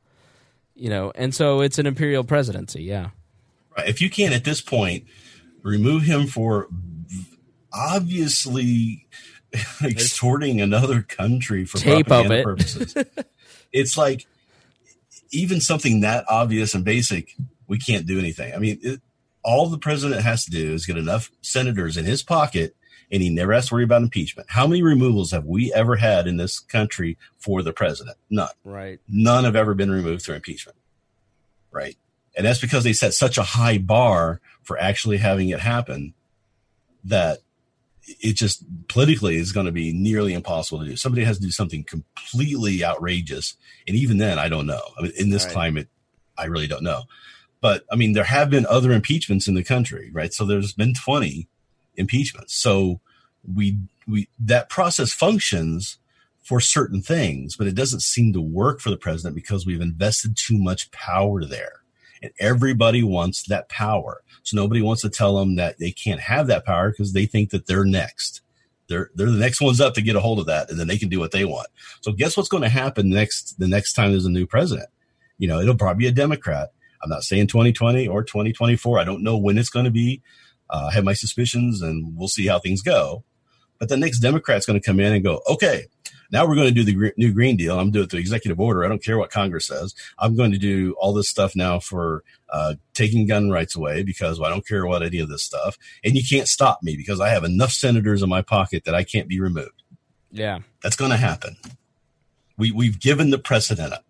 you 0.76 0.90
know, 0.90 1.14
and 1.16 1.34
so 1.34 1.62
it's 1.62 1.80
an 1.80 1.86
imperial 1.86 2.24
presidency. 2.24 2.84
Yeah. 2.84 3.10
Right. 3.78 3.88
If 3.88 4.02
you 4.02 4.10
can 4.10 4.34
at 4.34 4.44
this 4.44 4.60
point 4.60 5.06
remove 5.62 6.04
him 6.04 6.28
for 6.28 6.68
obviously 7.74 9.08
extorting 9.84 10.62
another 10.62 11.02
country 11.02 11.66
for 11.66 11.78
Tape 11.78 12.08
propaganda 12.08 12.44
purposes. 12.44 12.96
it's 13.72 13.98
like 13.98 14.26
even 15.32 15.60
something 15.60 16.02
that 16.02 16.26
obvious 16.30 16.74
and 16.74 16.86
basic, 16.86 17.36
we 17.68 17.78
can't 17.78 18.06
do 18.06 18.20
anything. 18.20 18.54
I 18.54 18.58
mean, 18.58 18.80
it, 18.82 19.02
all 19.44 19.68
the 19.68 19.78
president 19.78 20.22
has 20.22 20.46
to 20.46 20.52
do 20.52 20.74
is 20.74 20.86
get 20.86 20.98
enough 20.98 21.32
senators 21.42 21.98
in 21.98 22.06
his 22.06 22.24
pocket 22.24 22.76
and 23.12 23.22
he 23.24 23.30
never 23.30 23.54
has 23.54 23.70
to 23.70 23.76
worry 23.76 23.84
about 23.84 24.02
impeachment. 24.02 24.50
How 24.52 24.68
many 24.68 24.82
removals 24.82 25.32
have 25.32 25.46
we 25.46 25.72
ever 25.74 25.96
had 25.96 26.28
in 26.28 26.38
this 26.38 26.60
country 26.60 27.18
for 27.38 27.62
the 27.62 27.72
president? 27.72 28.18
None. 28.30 28.50
Right. 28.64 29.00
None 29.08 29.46
have 29.46 29.56
ever 29.56 29.74
been 29.74 29.92
removed 29.92 30.24
through 30.24 30.36
impeachment. 30.36 30.78
Right. 31.72 31.96
And 32.36 32.46
that's 32.46 32.60
because 32.60 32.84
they 32.84 32.94
set 32.94 33.14
such 33.14 33.38
a 33.38 33.44
high 33.44 33.78
bar 33.78 34.42
for 34.62 34.78
actually 34.78 35.18
having 35.18 35.50
it 35.50 35.62
happen 35.62 36.14
that 37.06 37.40
it 38.08 38.34
just 38.36 38.64
politically 38.88 39.36
is 39.36 39.52
going 39.52 39.66
to 39.66 39.72
be 39.72 39.94
nearly 39.94 40.34
impossible 40.34 40.80
to 40.80 40.86
do. 40.86 40.96
Somebody 40.96 41.26
has 41.26 41.38
to 41.38 41.44
do 41.44 41.52
something 41.52 41.84
completely 41.84 42.84
outrageous, 42.84 43.56
and 43.88 43.96
even 43.96 44.18
then, 44.18 44.40
I 44.40 44.50
don't 44.50 44.66
know. 44.66 44.82
I 44.98 45.04
mean, 45.04 45.12
in 45.18 45.30
this 45.30 45.46
right. 45.46 45.54
climate, 45.54 45.90
I 46.38 46.46
really 46.46 46.68
don't 46.68 46.84
know. 46.84 47.04
But 47.60 47.84
I 47.92 47.96
mean, 47.96 48.14
there 48.14 48.24
have 48.24 48.50
been 48.50 48.66
other 48.68 48.92
impeachments 48.92 49.48
in 49.48 49.56
the 49.56 49.64
country, 49.64 50.10
right? 50.14 50.34
So 50.34 50.46
there's 50.46 50.74
been 50.74 50.94
20 50.94 51.48
impeachments. 51.96 52.56
So 52.56 53.02
we 53.56 53.78
we 54.08 54.30
that 54.40 54.70
process 54.70 55.12
functions 55.12 55.98
for 56.44 56.62
certain 56.62 57.02
things, 57.02 57.58
but 57.58 57.68
it 57.68 57.76
doesn't 57.76 58.02
seem 58.02 58.32
to 58.34 58.42
work 58.42 58.80
for 58.80 58.90
the 58.90 58.98
president 58.98 59.36
because 59.36 59.66
we've 59.66 59.82
invested 59.82 60.38
too 60.38 60.58
much 60.58 60.90
power 60.92 61.44
there 61.44 61.82
and 62.22 62.32
everybody 62.40 63.04
wants 63.04 63.44
that 63.48 63.70
power. 63.70 64.22
So 64.44 64.56
nobody 64.56 64.82
wants 64.82 65.02
to 65.02 65.10
tell 65.10 65.38
them 65.38 65.56
that 65.56 65.78
they 65.80 65.92
can't 65.92 66.22
have 66.22 66.48
that 66.48 66.66
power 66.66 66.92
because 66.92 67.14
they 67.14 67.26
think 67.26 67.50
that 67.52 67.68
they're 67.68 67.86
next. 67.86 68.42
They're 68.88 69.10
they're 69.16 69.30
the 69.30 69.38
next 69.38 69.62
ones 69.62 69.82
up 69.82 69.94
to 69.96 70.02
get 70.02 70.16
a 70.16 70.22
hold 70.22 70.40
of 70.40 70.46
that, 70.46 70.70
and 70.70 70.80
then 70.80 70.88
they 70.88 70.98
can 70.98 71.10
do 71.10 71.20
what 71.20 71.32
they 71.32 71.44
want. 71.44 71.68
So 72.02 72.14
guess 72.14 72.38
what's 72.38 72.50
going 72.50 72.64
to 72.64 72.70
happen 72.70 73.10
next? 73.10 73.60
The 73.60 73.68
next 73.68 73.94
time 73.94 74.12
there's 74.12 74.26
a 74.26 74.32
new 74.32 74.48
president, 74.48 74.90
you 75.38 75.48
know, 75.48 75.60
it'll 75.60 75.76
probably 75.76 76.06
be 76.06 76.08
a 76.08 76.12
Democrat. 76.12 76.70
I'm 77.04 77.10
not 77.10 77.24
saying 77.24 77.48
2020 77.48 78.08
or 78.08 78.24
2024. 78.24 79.00
I 79.00 79.04
don't 79.04 79.24
know 79.24 79.38
when 79.38 79.58
it's 79.58 79.70
going 79.70 79.86
to 79.86 79.92
be. 79.92 80.22
Uh, 80.70 80.88
I 80.92 80.94
have 80.94 81.04
my 81.04 81.14
suspicions, 81.14 81.82
and 81.82 82.18
we'll 82.18 82.28
see 82.28 82.48
how 82.48 82.60
things 82.60 82.82
go. 82.82 83.24
But 83.80 83.90
the 83.90 83.98
next 83.98 84.20
Democrat's 84.20 84.66
going 84.66 84.80
to 84.80 84.86
come 84.86 85.00
in 85.00 85.14
and 85.14 85.24
go, 85.24 85.42
okay, 85.50 85.88
now 86.32 86.46
we're 86.46 86.56
going 86.56 86.74
to 86.74 86.84
do 86.84 86.84
the 86.84 87.14
new 87.18 87.34
Green 87.34 87.58
Deal. 87.58 87.80
I'm 87.80 87.92
doing 87.92 88.06
it 88.06 88.12
through 88.12 88.20
executive 88.20 88.60
order. 88.60 88.84
I 88.84 88.88
don't 88.88 89.04
care 89.04 89.18
what 89.18 89.32
Congress 89.32 89.68
says. 89.68 89.94
I'm 90.20 90.36
going 90.36 90.52
to 90.52 90.58
do 90.58 90.96
all 91.00 91.14
this 91.14 91.30
stuff 91.30 91.56
now 91.56 91.80
for 91.80 92.24
uh, 92.50 92.76
taking 92.94 93.28
gun 93.28 93.50
rights 93.50 93.76
away 93.76 94.04
because 94.04 94.40
well, 94.40 94.50
I 94.50 94.54
don't 94.54 94.68
care 94.68 94.86
about 94.86 95.04
any 95.04 95.20
of 95.20 95.30
this 95.30 95.44
stuff. 95.44 95.78
And 96.04 96.16
you 96.16 96.24
can't 96.28 96.48
stop 96.48 96.80
me 96.84 96.96
because 96.96 97.20
I 97.20 97.30
have 97.30 97.44
enough 97.44 97.72
senators 97.72 98.22
in 98.22 98.30
my 98.30 98.42
pocket 98.42 98.84
that 98.86 98.96
I 98.96 99.04
can't 99.04 99.28
be 99.28 99.40
removed. 99.40 99.84
Yeah, 100.32 100.60
that's 100.82 100.96
going 100.96 101.12
to 101.12 101.18
happen. 101.18 101.58
We 102.58 102.72
we've 102.72 103.00
given 103.00 103.30
the 103.30 103.38
precedent 103.38 103.94
up, 103.94 104.06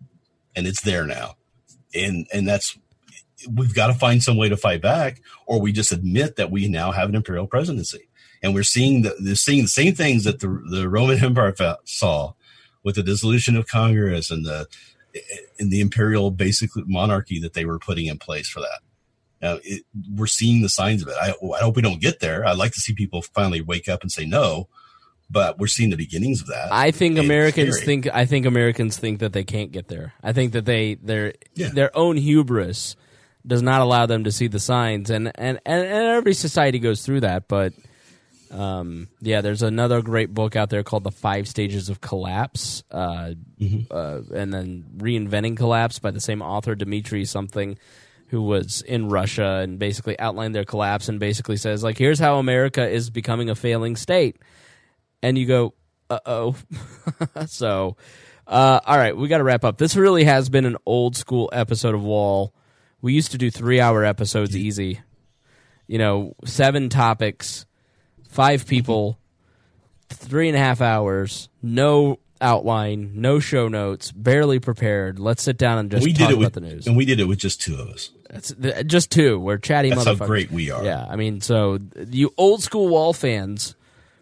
and 0.56 0.66
it's 0.66 0.82
there 0.82 1.06
now, 1.06 1.36
and 1.94 2.26
and 2.32 2.48
that's 2.48 2.76
we've 3.48 3.74
got 3.74 3.86
to 3.86 3.94
find 3.94 4.22
some 4.22 4.36
way 4.36 4.48
to 4.48 4.56
fight 4.56 4.82
back, 4.82 5.20
or 5.46 5.60
we 5.60 5.70
just 5.70 5.92
admit 5.92 6.36
that 6.36 6.50
we 6.50 6.66
now 6.66 6.90
have 6.90 7.08
an 7.08 7.14
imperial 7.14 7.46
presidency 7.46 8.07
and 8.42 8.54
we're 8.54 8.62
seeing 8.62 9.02
the 9.02 9.14
they're 9.20 9.34
seeing 9.34 9.62
the 9.62 9.68
same 9.68 9.94
things 9.94 10.24
that 10.24 10.40
the 10.40 10.48
the 10.70 10.88
Roman 10.88 11.18
Empire 11.24 11.54
saw 11.84 12.32
with 12.82 12.94
the 12.94 13.02
dissolution 13.02 13.56
of 13.56 13.66
Congress 13.66 14.30
and 14.30 14.44
the 14.44 14.66
in 15.58 15.70
the 15.70 15.80
imperial 15.80 16.30
basic 16.30 16.70
monarchy 16.74 17.40
that 17.40 17.54
they 17.54 17.64
were 17.64 17.78
putting 17.78 18.06
in 18.06 18.18
place 18.18 18.48
for 18.48 18.60
that. 18.60 18.80
Now, 19.40 19.58
it, 19.62 19.84
we're 20.14 20.26
seeing 20.26 20.62
the 20.62 20.68
signs 20.68 21.02
of 21.02 21.08
it. 21.08 21.14
I, 21.20 21.30
I 21.30 21.60
hope 21.60 21.76
we 21.76 21.82
don't 21.82 22.00
get 22.00 22.20
there. 22.20 22.44
I'd 22.44 22.56
like 22.56 22.72
to 22.72 22.80
see 22.80 22.92
people 22.92 23.22
finally 23.22 23.60
wake 23.60 23.88
up 23.88 24.02
and 24.02 24.10
say 24.10 24.24
no, 24.24 24.68
but 25.30 25.58
we're 25.58 25.68
seeing 25.68 25.90
the 25.90 25.96
beginnings 25.96 26.40
of 26.40 26.48
that. 26.48 26.72
I 26.72 26.90
think 26.90 27.18
Americans 27.18 27.82
think. 27.82 28.08
I 28.12 28.24
think 28.24 28.46
Americans 28.46 28.96
think 28.96 29.20
that 29.20 29.32
they 29.32 29.44
can't 29.44 29.70
get 29.70 29.88
there. 29.88 30.14
I 30.22 30.32
think 30.32 30.52
that 30.52 30.64
they 30.64 30.94
their 30.94 31.34
yeah. 31.54 31.68
their 31.68 31.96
own 31.96 32.16
hubris 32.16 32.96
does 33.46 33.62
not 33.62 33.80
allow 33.80 34.06
them 34.06 34.24
to 34.24 34.32
see 34.32 34.48
the 34.48 34.60
signs, 34.60 35.10
and 35.10 35.30
and 35.36 35.60
and, 35.64 35.86
and 35.86 36.08
every 36.08 36.34
society 36.34 36.78
goes 36.78 37.04
through 37.04 37.20
that, 37.20 37.48
but 37.48 37.72
um, 38.50 39.08
yeah, 39.20 39.40
there's 39.40 39.62
another 39.62 40.02
great 40.02 40.32
book 40.32 40.56
out 40.56 40.70
there 40.70 40.82
called 40.82 41.04
The 41.04 41.10
Five 41.10 41.48
Stages 41.48 41.88
of 41.88 42.00
Collapse, 42.00 42.82
uh, 42.90 43.32
mm-hmm. 43.60 43.80
uh, 43.90 44.20
and 44.34 44.52
then 44.52 44.84
Reinventing 44.98 45.56
Collapse 45.56 45.98
by 45.98 46.10
the 46.10 46.20
same 46.20 46.42
author, 46.42 46.74
Dimitri 46.74 47.24
something, 47.24 47.78
who 48.28 48.42
was 48.42 48.82
in 48.82 49.08
Russia 49.08 49.60
and 49.62 49.78
basically 49.78 50.18
outlined 50.18 50.54
their 50.54 50.64
collapse 50.64 51.08
and 51.08 51.18
basically 51.18 51.56
says, 51.56 51.82
like, 51.82 51.98
here's 51.98 52.18
how 52.18 52.38
America 52.38 52.86
is 52.88 53.10
becoming 53.10 53.50
a 53.50 53.54
failing 53.54 53.96
state. 53.96 54.36
And 55.22 55.38
you 55.38 55.46
go, 55.46 55.74
uh 56.10 56.20
oh. 56.26 56.56
so 57.46 57.96
Uh, 58.48 58.80
all 58.86 58.96
right, 58.96 59.14
we 59.14 59.28
got 59.28 59.38
to 59.38 59.44
wrap 59.44 59.62
up. 59.62 59.76
This 59.76 59.94
really 59.94 60.24
has 60.24 60.48
been 60.48 60.64
an 60.64 60.78
old 60.86 61.14
school 61.16 61.50
episode 61.52 61.94
of 61.94 62.02
Wall. 62.02 62.54
We 63.02 63.12
used 63.12 63.32
to 63.32 63.38
do 63.38 63.50
three 63.50 63.78
hour 63.78 64.04
episodes 64.04 64.56
easy. 64.56 65.00
You 65.86 65.98
know, 65.98 66.34
seven 66.46 66.88
topics, 66.88 67.66
five 68.28 68.66
people, 68.66 69.18
three 70.08 70.48
and 70.48 70.56
a 70.56 70.60
half 70.60 70.80
hours, 70.80 71.48
no 71.62 72.20
outline, 72.40 73.12
no 73.16 73.40
show 73.40 73.68
notes, 73.68 74.12
barely 74.12 74.60
prepared. 74.60 75.18
Let's 75.18 75.42
sit 75.42 75.58
down 75.58 75.78
and 75.78 75.90
just 75.90 76.04
we 76.04 76.12
talk 76.12 76.18
did 76.18 76.30
it 76.30 76.32
about 76.34 76.44
with, 76.44 76.52
the 76.54 76.60
news. 76.60 76.86
and 76.86 76.96
we 76.96 77.04
did 77.04 77.20
it 77.20 77.24
with 77.24 77.38
just 77.38 77.60
two 77.60 77.74
of 77.74 77.88
us. 77.88 78.10
That's 78.30 78.52
th- 78.54 78.86
just 78.86 79.10
two. 79.10 79.38
We're 79.38 79.58
chatty 79.58 79.90
That's 79.90 80.04
how 80.04 80.14
great 80.14 80.50
we 80.50 80.70
are. 80.70 80.84
Yeah, 80.84 81.04
I 81.08 81.16
mean, 81.16 81.40
so 81.40 81.78
you 82.08 82.32
old 82.36 82.62
school 82.62 82.88
wall 82.88 83.12
fans 83.12 83.74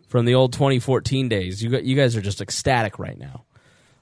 from 0.09 0.25
the 0.25 0.35
old 0.35 0.52
2014 0.52 1.28
days, 1.28 1.62
you 1.62 1.76
you 1.78 1.97
guys 1.97 2.17
are 2.17 2.20
just 2.20 2.41
ecstatic 2.41 2.99
right 2.99 3.18
now. 3.18 3.44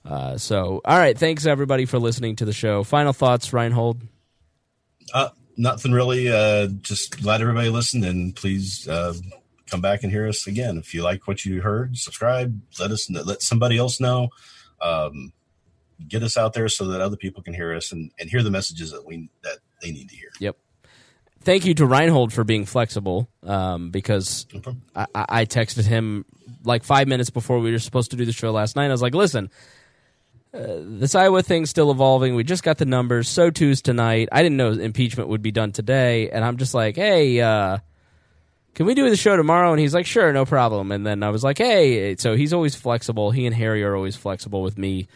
Uh, 0.04 0.36
so, 0.36 0.82
all 0.84 0.98
right, 0.98 1.16
thanks 1.18 1.46
everybody 1.46 1.86
for 1.86 1.98
listening 1.98 2.36
to 2.36 2.44
the 2.44 2.52
show. 2.52 2.84
Final 2.84 3.14
thoughts, 3.14 3.52
Reinhold. 3.54 4.02
Uh, 5.14 5.30
nothing 5.56 5.92
really. 5.92 6.30
Uh, 6.30 6.66
just 6.82 7.22
glad 7.22 7.40
everybody 7.40 7.70
listened, 7.70 8.04
and 8.04 8.36
please 8.36 8.86
uh, 8.86 9.14
come 9.70 9.80
back 9.80 10.02
and 10.02 10.12
hear 10.12 10.26
us 10.28 10.46
again. 10.46 10.78
If 10.78 10.94
you 10.94 11.02
like 11.02 11.26
what 11.26 11.44
you 11.44 11.62
heard, 11.62 11.96
subscribe. 11.96 12.60
Let 12.78 12.90
us 12.90 13.08
know, 13.08 13.22
let 13.22 13.42
somebody 13.42 13.78
else 13.78 14.00
know. 14.00 14.28
Um, 14.80 15.32
get 16.08 16.22
us 16.22 16.36
out 16.36 16.52
there 16.52 16.68
so 16.68 16.88
that 16.88 17.00
other 17.00 17.16
people 17.16 17.42
can 17.42 17.54
hear 17.54 17.74
us 17.74 17.92
and, 17.92 18.10
and 18.18 18.28
hear 18.28 18.42
the 18.42 18.50
messages 18.50 18.90
that 18.92 19.04
we 19.06 19.28
that 19.42 19.58
they 19.80 19.90
need 19.90 20.08
to 20.10 20.16
hear. 20.16 20.30
Yep. 20.40 20.56
Thank 21.42 21.66
you 21.66 21.74
to 21.74 21.86
Reinhold 21.86 22.32
for 22.32 22.42
being 22.42 22.64
flexible 22.64 23.28
um, 23.42 23.90
because 23.90 24.46
No. 24.52 24.76
I, 24.96 25.06
I 25.14 25.24
I 25.28 25.44
texted 25.44 25.84
him 25.84 26.24
like 26.64 26.84
five 26.84 27.06
minutes 27.06 27.30
before 27.30 27.58
we 27.58 27.70
were 27.70 27.78
supposed 27.78 28.10
to 28.12 28.16
do 28.16 28.24
the 28.24 28.32
show 28.32 28.50
last 28.50 28.76
night. 28.76 28.86
I 28.86 28.90
was 28.92 29.02
like, 29.02 29.14
listen, 29.14 29.50
uh, 30.54 30.78
this 30.80 31.14
Iowa 31.14 31.42
thing's 31.42 31.68
still 31.70 31.90
evolving. 31.90 32.34
We 32.34 32.44
just 32.44 32.62
got 32.62 32.78
the 32.78 32.86
numbers. 32.86 33.28
SOTU's 33.28 33.82
tonight. 33.82 34.28
I 34.32 34.42
didn't 34.42 34.56
know 34.56 34.72
impeachment 34.72 35.28
would 35.28 35.42
be 35.42 35.52
done 35.52 35.72
today. 35.72 36.30
And 36.30 36.44
I'm 36.44 36.56
just 36.56 36.74
like, 36.74 36.96
hey, 36.96 37.40
uh, 37.40 37.78
can 38.74 38.86
we 38.86 38.94
do 38.94 39.08
the 39.08 39.16
show 39.16 39.36
tomorrow? 39.36 39.70
And 39.70 39.80
he's 39.80 39.94
like, 39.94 40.06
sure, 40.06 40.32
no 40.32 40.44
problem. 40.44 40.90
And 40.90 41.06
then 41.06 41.22
I 41.22 41.30
was 41.30 41.44
like, 41.44 41.58
hey, 41.58 42.16
so 42.16 42.34
he's 42.34 42.52
always 42.52 42.74
flexible. 42.74 43.30
He 43.30 43.46
and 43.46 43.54
Harry 43.54 43.84
are 43.84 43.94
always 43.94 44.16
flexible 44.16 44.62
with 44.62 44.76
me. 44.76 45.06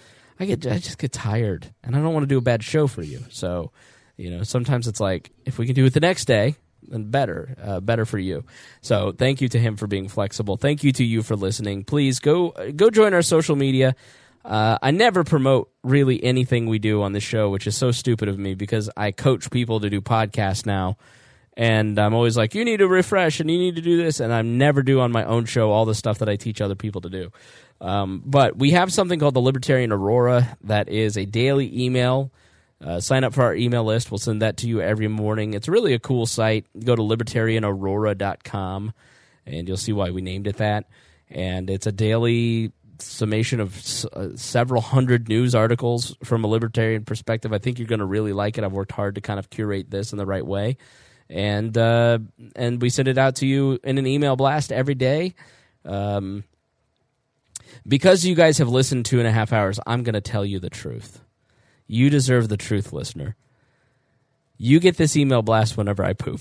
I 0.41 0.45
get, 0.45 0.67
I 0.67 0.79
just 0.79 0.99
get 0.99 1.13
tired, 1.13 1.73
and 1.83 1.97
I 1.97 2.01
don't 2.01 2.15
want 2.15 2.23
to 2.23 2.29
do 2.29 2.39
a 2.39 2.43
bad 2.43 2.63
show 2.63 2.87
for 2.87 3.03
you. 3.03 3.25
So, 3.31 3.73
you 4.17 4.31
know, 4.31 4.45
sometimes 4.45 4.87
it's 4.87 5.01
like 5.01 5.33
if 5.45 5.59
we 5.59 5.67
can 5.67 5.75
do 5.75 5.85
it 5.85 5.95
the 5.95 6.01
next 6.01 6.27
day, 6.27 6.55
then 6.83 7.11
better, 7.11 7.57
uh, 7.61 7.81
better 7.81 8.07
for 8.07 8.19
you. 8.19 8.45
So, 8.81 9.11
thank 9.11 9.41
you 9.41 9.49
to 9.49 9.59
him 9.59 9.77
for 9.77 9.89
being 9.89 10.07
flexible. 10.07 10.57
Thank 10.57 10.85
you 10.85 10.93
to 10.93 11.05
you 11.05 11.25
for 11.25 11.35
listening. 11.35 11.83
Please 11.83 12.21
go 12.21 12.51
go 12.77 12.89
join 12.89 13.15
our 13.15 13.23
social 13.23 13.57
media. 13.57 13.97
Uh, 14.45 14.79
I 14.81 14.93
never 14.93 15.25
promote 15.25 15.73
really 15.83 16.23
anything 16.23 16.67
we 16.67 16.79
do 16.79 17.03
on 17.03 17.13
the 17.13 17.21
show, 17.21 17.51
which 17.51 17.67
is 17.67 17.77
so 17.77 17.91
stupid 17.91 18.29
of 18.29 18.39
me 18.39 18.55
because 18.55 18.89
I 18.97 19.11
coach 19.11 19.51
people 19.51 19.81
to 19.81 19.91
do 19.91 20.01
podcasts 20.01 20.65
now 20.65 20.97
and 21.59 21.99
I'm 21.99 22.15
always 22.15 22.37
like, 22.37 22.55
you 22.55 22.65
need 22.65 22.77
to 22.77 22.87
refresh 22.87 23.41
and 23.41 23.51
you 23.51 23.59
need 23.59 23.75
to 23.75 23.83
do 23.83 23.97
this, 23.97 24.21
and 24.21 24.33
I 24.33 24.43
never 24.43 24.81
do 24.85 25.01
on 25.01 25.11
my 25.11 25.25
own 25.25 25.45
show 25.45 25.73
all 25.73 25.85
the 25.87 25.95
stuff 25.95 26.21
that 26.21 26.29
I 26.29 26.37
teach 26.37 26.61
other 26.61 26.77
people 26.77 27.01
to 27.01 27.11
do. 27.11 27.33
Um, 27.81 28.23
but 28.25 28.57
we 28.57 28.71
have 28.71 28.93
something 28.93 29.19
called 29.19 29.35
the 29.35 29.41
Libertarian 29.41 29.91
Aurora 29.91 30.57
that 30.65 30.89
is 30.89 31.19
a 31.19 31.25
daily 31.25 31.85
email. 31.85 32.31
Uh, 32.81 33.01
sign 33.01 33.25
up 33.25 33.35
for 33.35 33.43
our 33.43 33.57
email 33.57 33.83
list. 33.83 34.09
We'll 34.09 34.19
send 34.19 34.41
that 34.41 34.59
to 34.59 34.69
you 34.69 34.81
every 34.81 35.09
morning. 35.09 35.55
It's 35.55 35.67
really 35.67 35.95
a 35.95 35.99
cool 35.99 36.27
site. 36.27 36.65
Go 36.85 36.95
to 36.95 37.03
libertarianaurora.com 37.03 38.93
and 39.45 39.67
you'll 39.67 39.77
see 39.77 39.93
why 39.93 40.11
we 40.11 40.21
named 40.23 40.47
it 40.47 40.59
that. 40.59 40.89
And 41.29 41.71
it's 41.71 41.89
a 41.89 41.93
daily 41.93 42.71
summation 43.01 43.59
of 43.59 43.77
s- 43.77 44.05
uh, 44.05 44.37
several 44.37 44.81
hundred 44.81 45.29
news 45.29 45.57
articles 45.57 46.17
from 46.23 46.45
a 46.45 46.47
libertarian 46.47 47.05
perspective. 47.05 47.53
I 47.53 47.59
think 47.59 47.81
you're 47.81 47.89
going 47.89 47.99
to 47.99 48.07
really 48.07 48.33
like 48.33 48.59
it. 48.59 48.65
I've 48.65 48.73
worked 48.73 48.93
hard 48.93 49.17
to 49.17 49.21
kind 49.21 49.41
of 49.41 49.51
curate 49.51 49.91
this 49.91 50.13
in 50.13 50.19
the 50.19 50.27
right 50.27 50.47
way 50.47 50.77
and 51.31 51.77
uh, 51.77 52.19
and 52.57 52.81
we 52.81 52.91
send 52.91 53.09
it 53.09 53.19
out 53.19 53.37
to 53.37 53.47
you 53.47 53.79
in 53.85 53.99
an 53.99 54.07
email 54.07 54.37
blast 54.37 54.73
every 54.73 54.95
day. 54.95 55.35
Um, 55.85 56.45
because 57.87 58.25
you 58.25 58.35
guys 58.35 58.59
have 58.59 58.69
listened 58.69 59.07
two 59.07 59.19
and 59.19 59.29
a 59.29 59.33
half 59.33 59.53
hours, 59.53 59.81
I'm 59.87 60.03
going 60.03 60.15
to 60.15 60.21
tell 60.21 60.45
you 60.45 60.59
the 60.59 60.71
truth. 60.71 61.21
You 61.87 62.11
deserve 62.11 62.49
the 62.49 62.57
truth, 62.57 62.93
listener. 62.93 63.37
You 64.59 64.81
get 64.81 64.97
this 64.97 65.17
email 65.17 65.43
blast 65.43 65.77
whenever 65.77 66.05
I 66.05 66.13
poop 66.13 66.41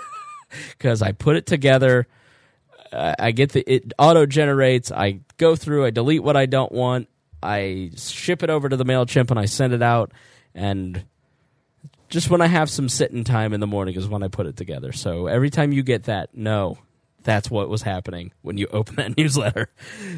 because 0.70 1.02
I 1.02 1.12
put 1.12 1.36
it 1.36 1.46
together. 1.46 2.06
I 2.92 3.32
get 3.32 3.52
the 3.52 3.70
it 3.70 3.92
auto 3.98 4.26
generates. 4.26 4.90
I 4.90 5.20
go 5.36 5.56
through. 5.56 5.84
I 5.84 5.90
delete 5.90 6.22
what 6.22 6.36
I 6.36 6.46
don't 6.46 6.72
want. 6.72 7.08
I 7.42 7.90
ship 7.96 8.42
it 8.42 8.50
over 8.50 8.68
to 8.68 8.76
the 8.76 8.84
Mailchimp 8.84 9.30
and 9.30 9.38
I 9.38 9.44
send 9.44 9.72
it 9.72 9.82
out. 9.82 10.12
And 10.54 11.04
just 12.08 12.30
when 12.30 12.40
I 12.40 12.46
have 12.46 12.70
some 12.70 12.88
sitting 12.88 13.24
time 13.24 13.52
in 13.52 13.60
the 13.60 13.66
morning 13.66 13.94
is 13.94 14.08
when 14.08 14.22
I 14.22 14.28
put 14.28 14.46
it 14.46 14.56
together. 14.56 14.92
So 14.92 15.26
every 15.26 15.50
time 15.50 15.72
you 15.72 15.82
get 15.82 16.04
that, 16.04 16.34
no, 16.34 16.78
that's 17.22 17.50
what 17.50 17.68
was 17.68 17.82
happening 17.82 18.32
when 18.42 18.56
you 18.56 18.66
open 18.72 18.96
that 18.96 19.16
newsletter. 19.16 19.70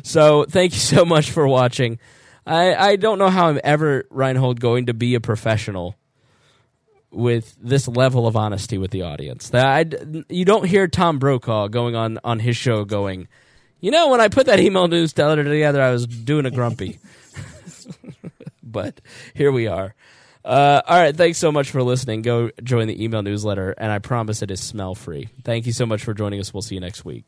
So 0.02 0.44
thank 0.44 0.73
you 0.73 0.78
so 0.78 1.05
much 1.05 1.31
for 1.31 1.47
watching. 1.47 1.99
I, 2.47 2.75
I 2.75 2.97
don't 2.97 3.19
know 3.19 3.28
how 3.28 3.49
I'm 3.49 3.60
ever, 3.62 4.05
Reinhold, 4.10 4.60
going 4.60 4.86
to 4.86 4.94
be 4.94 5.15
a 5.15 5.20
professional 5.20 5.97
with 7.10 7.57
this 7.60 7.89
level 7.89 8.27
of 8.27 8.36
honesty 8.36 8.78
with 8.78 8.93
the 8.93 9.02
audience. 9.02 9.51
That 9.51 9.67
I, 9.67 10.25
you 10.28 10.44
don't 10.44 10.65
hear 10.65 10.86
Tom 10.86 11.19
Brokaw 11.19 11.69
going 11.69 11.97
on, 11.97 12.19
on 12.25 12.39
his 12.39 12.57
show 12.57 12.85
going, 12.85 13.28
you 13.81 13.91
know, 13.91 14.09
when 14.10 14.20
I 14.20 14.28
put 14.28 14.47
that 14.47 14.60
email 14.60 14.89
newsletter 14.89 15.43
together, 15.43 15.83
I 15.83 15.91
was 15.91 16.07
doing 16.07 16.47
a 16.47 16.51
grumpy. 16.51 16.99
but 18.62 19.01
here 19.35 19.51
we 19.51 19.67
are. 19.67 19.94
Uh, 20.51 20.83
all 20.85 21.01
right. 21.01 21.15
Thanks 21.17 21.39
so 21.39 21.53
much 21.53 21.70
for 21.70 21.81
listening. 21.81 22.23
Go 22.23 22.51
join 22.65 22.89
the 22.89 23.05
email 23.05 23.23
newsletter, 23.23 23.70
and 23.79 23.93
I 23.93 24.01
promise 24.01 24.43
it 24.43 24.51
is 24.51 24.61
smell 24.61 24.97
free. 24.97 25.29
Thank 25.45 25.65
you 25.65 25.73
so 25.73 25.87
much 25.87 26.03
for 26.03 26.12
joining 26.12 26.41
us. 26.41 26.53
We'll 26.53 26.62
see 26.62 26.75
you 26.75 26.81
next 26.81 27.05
week. 27.05 27.25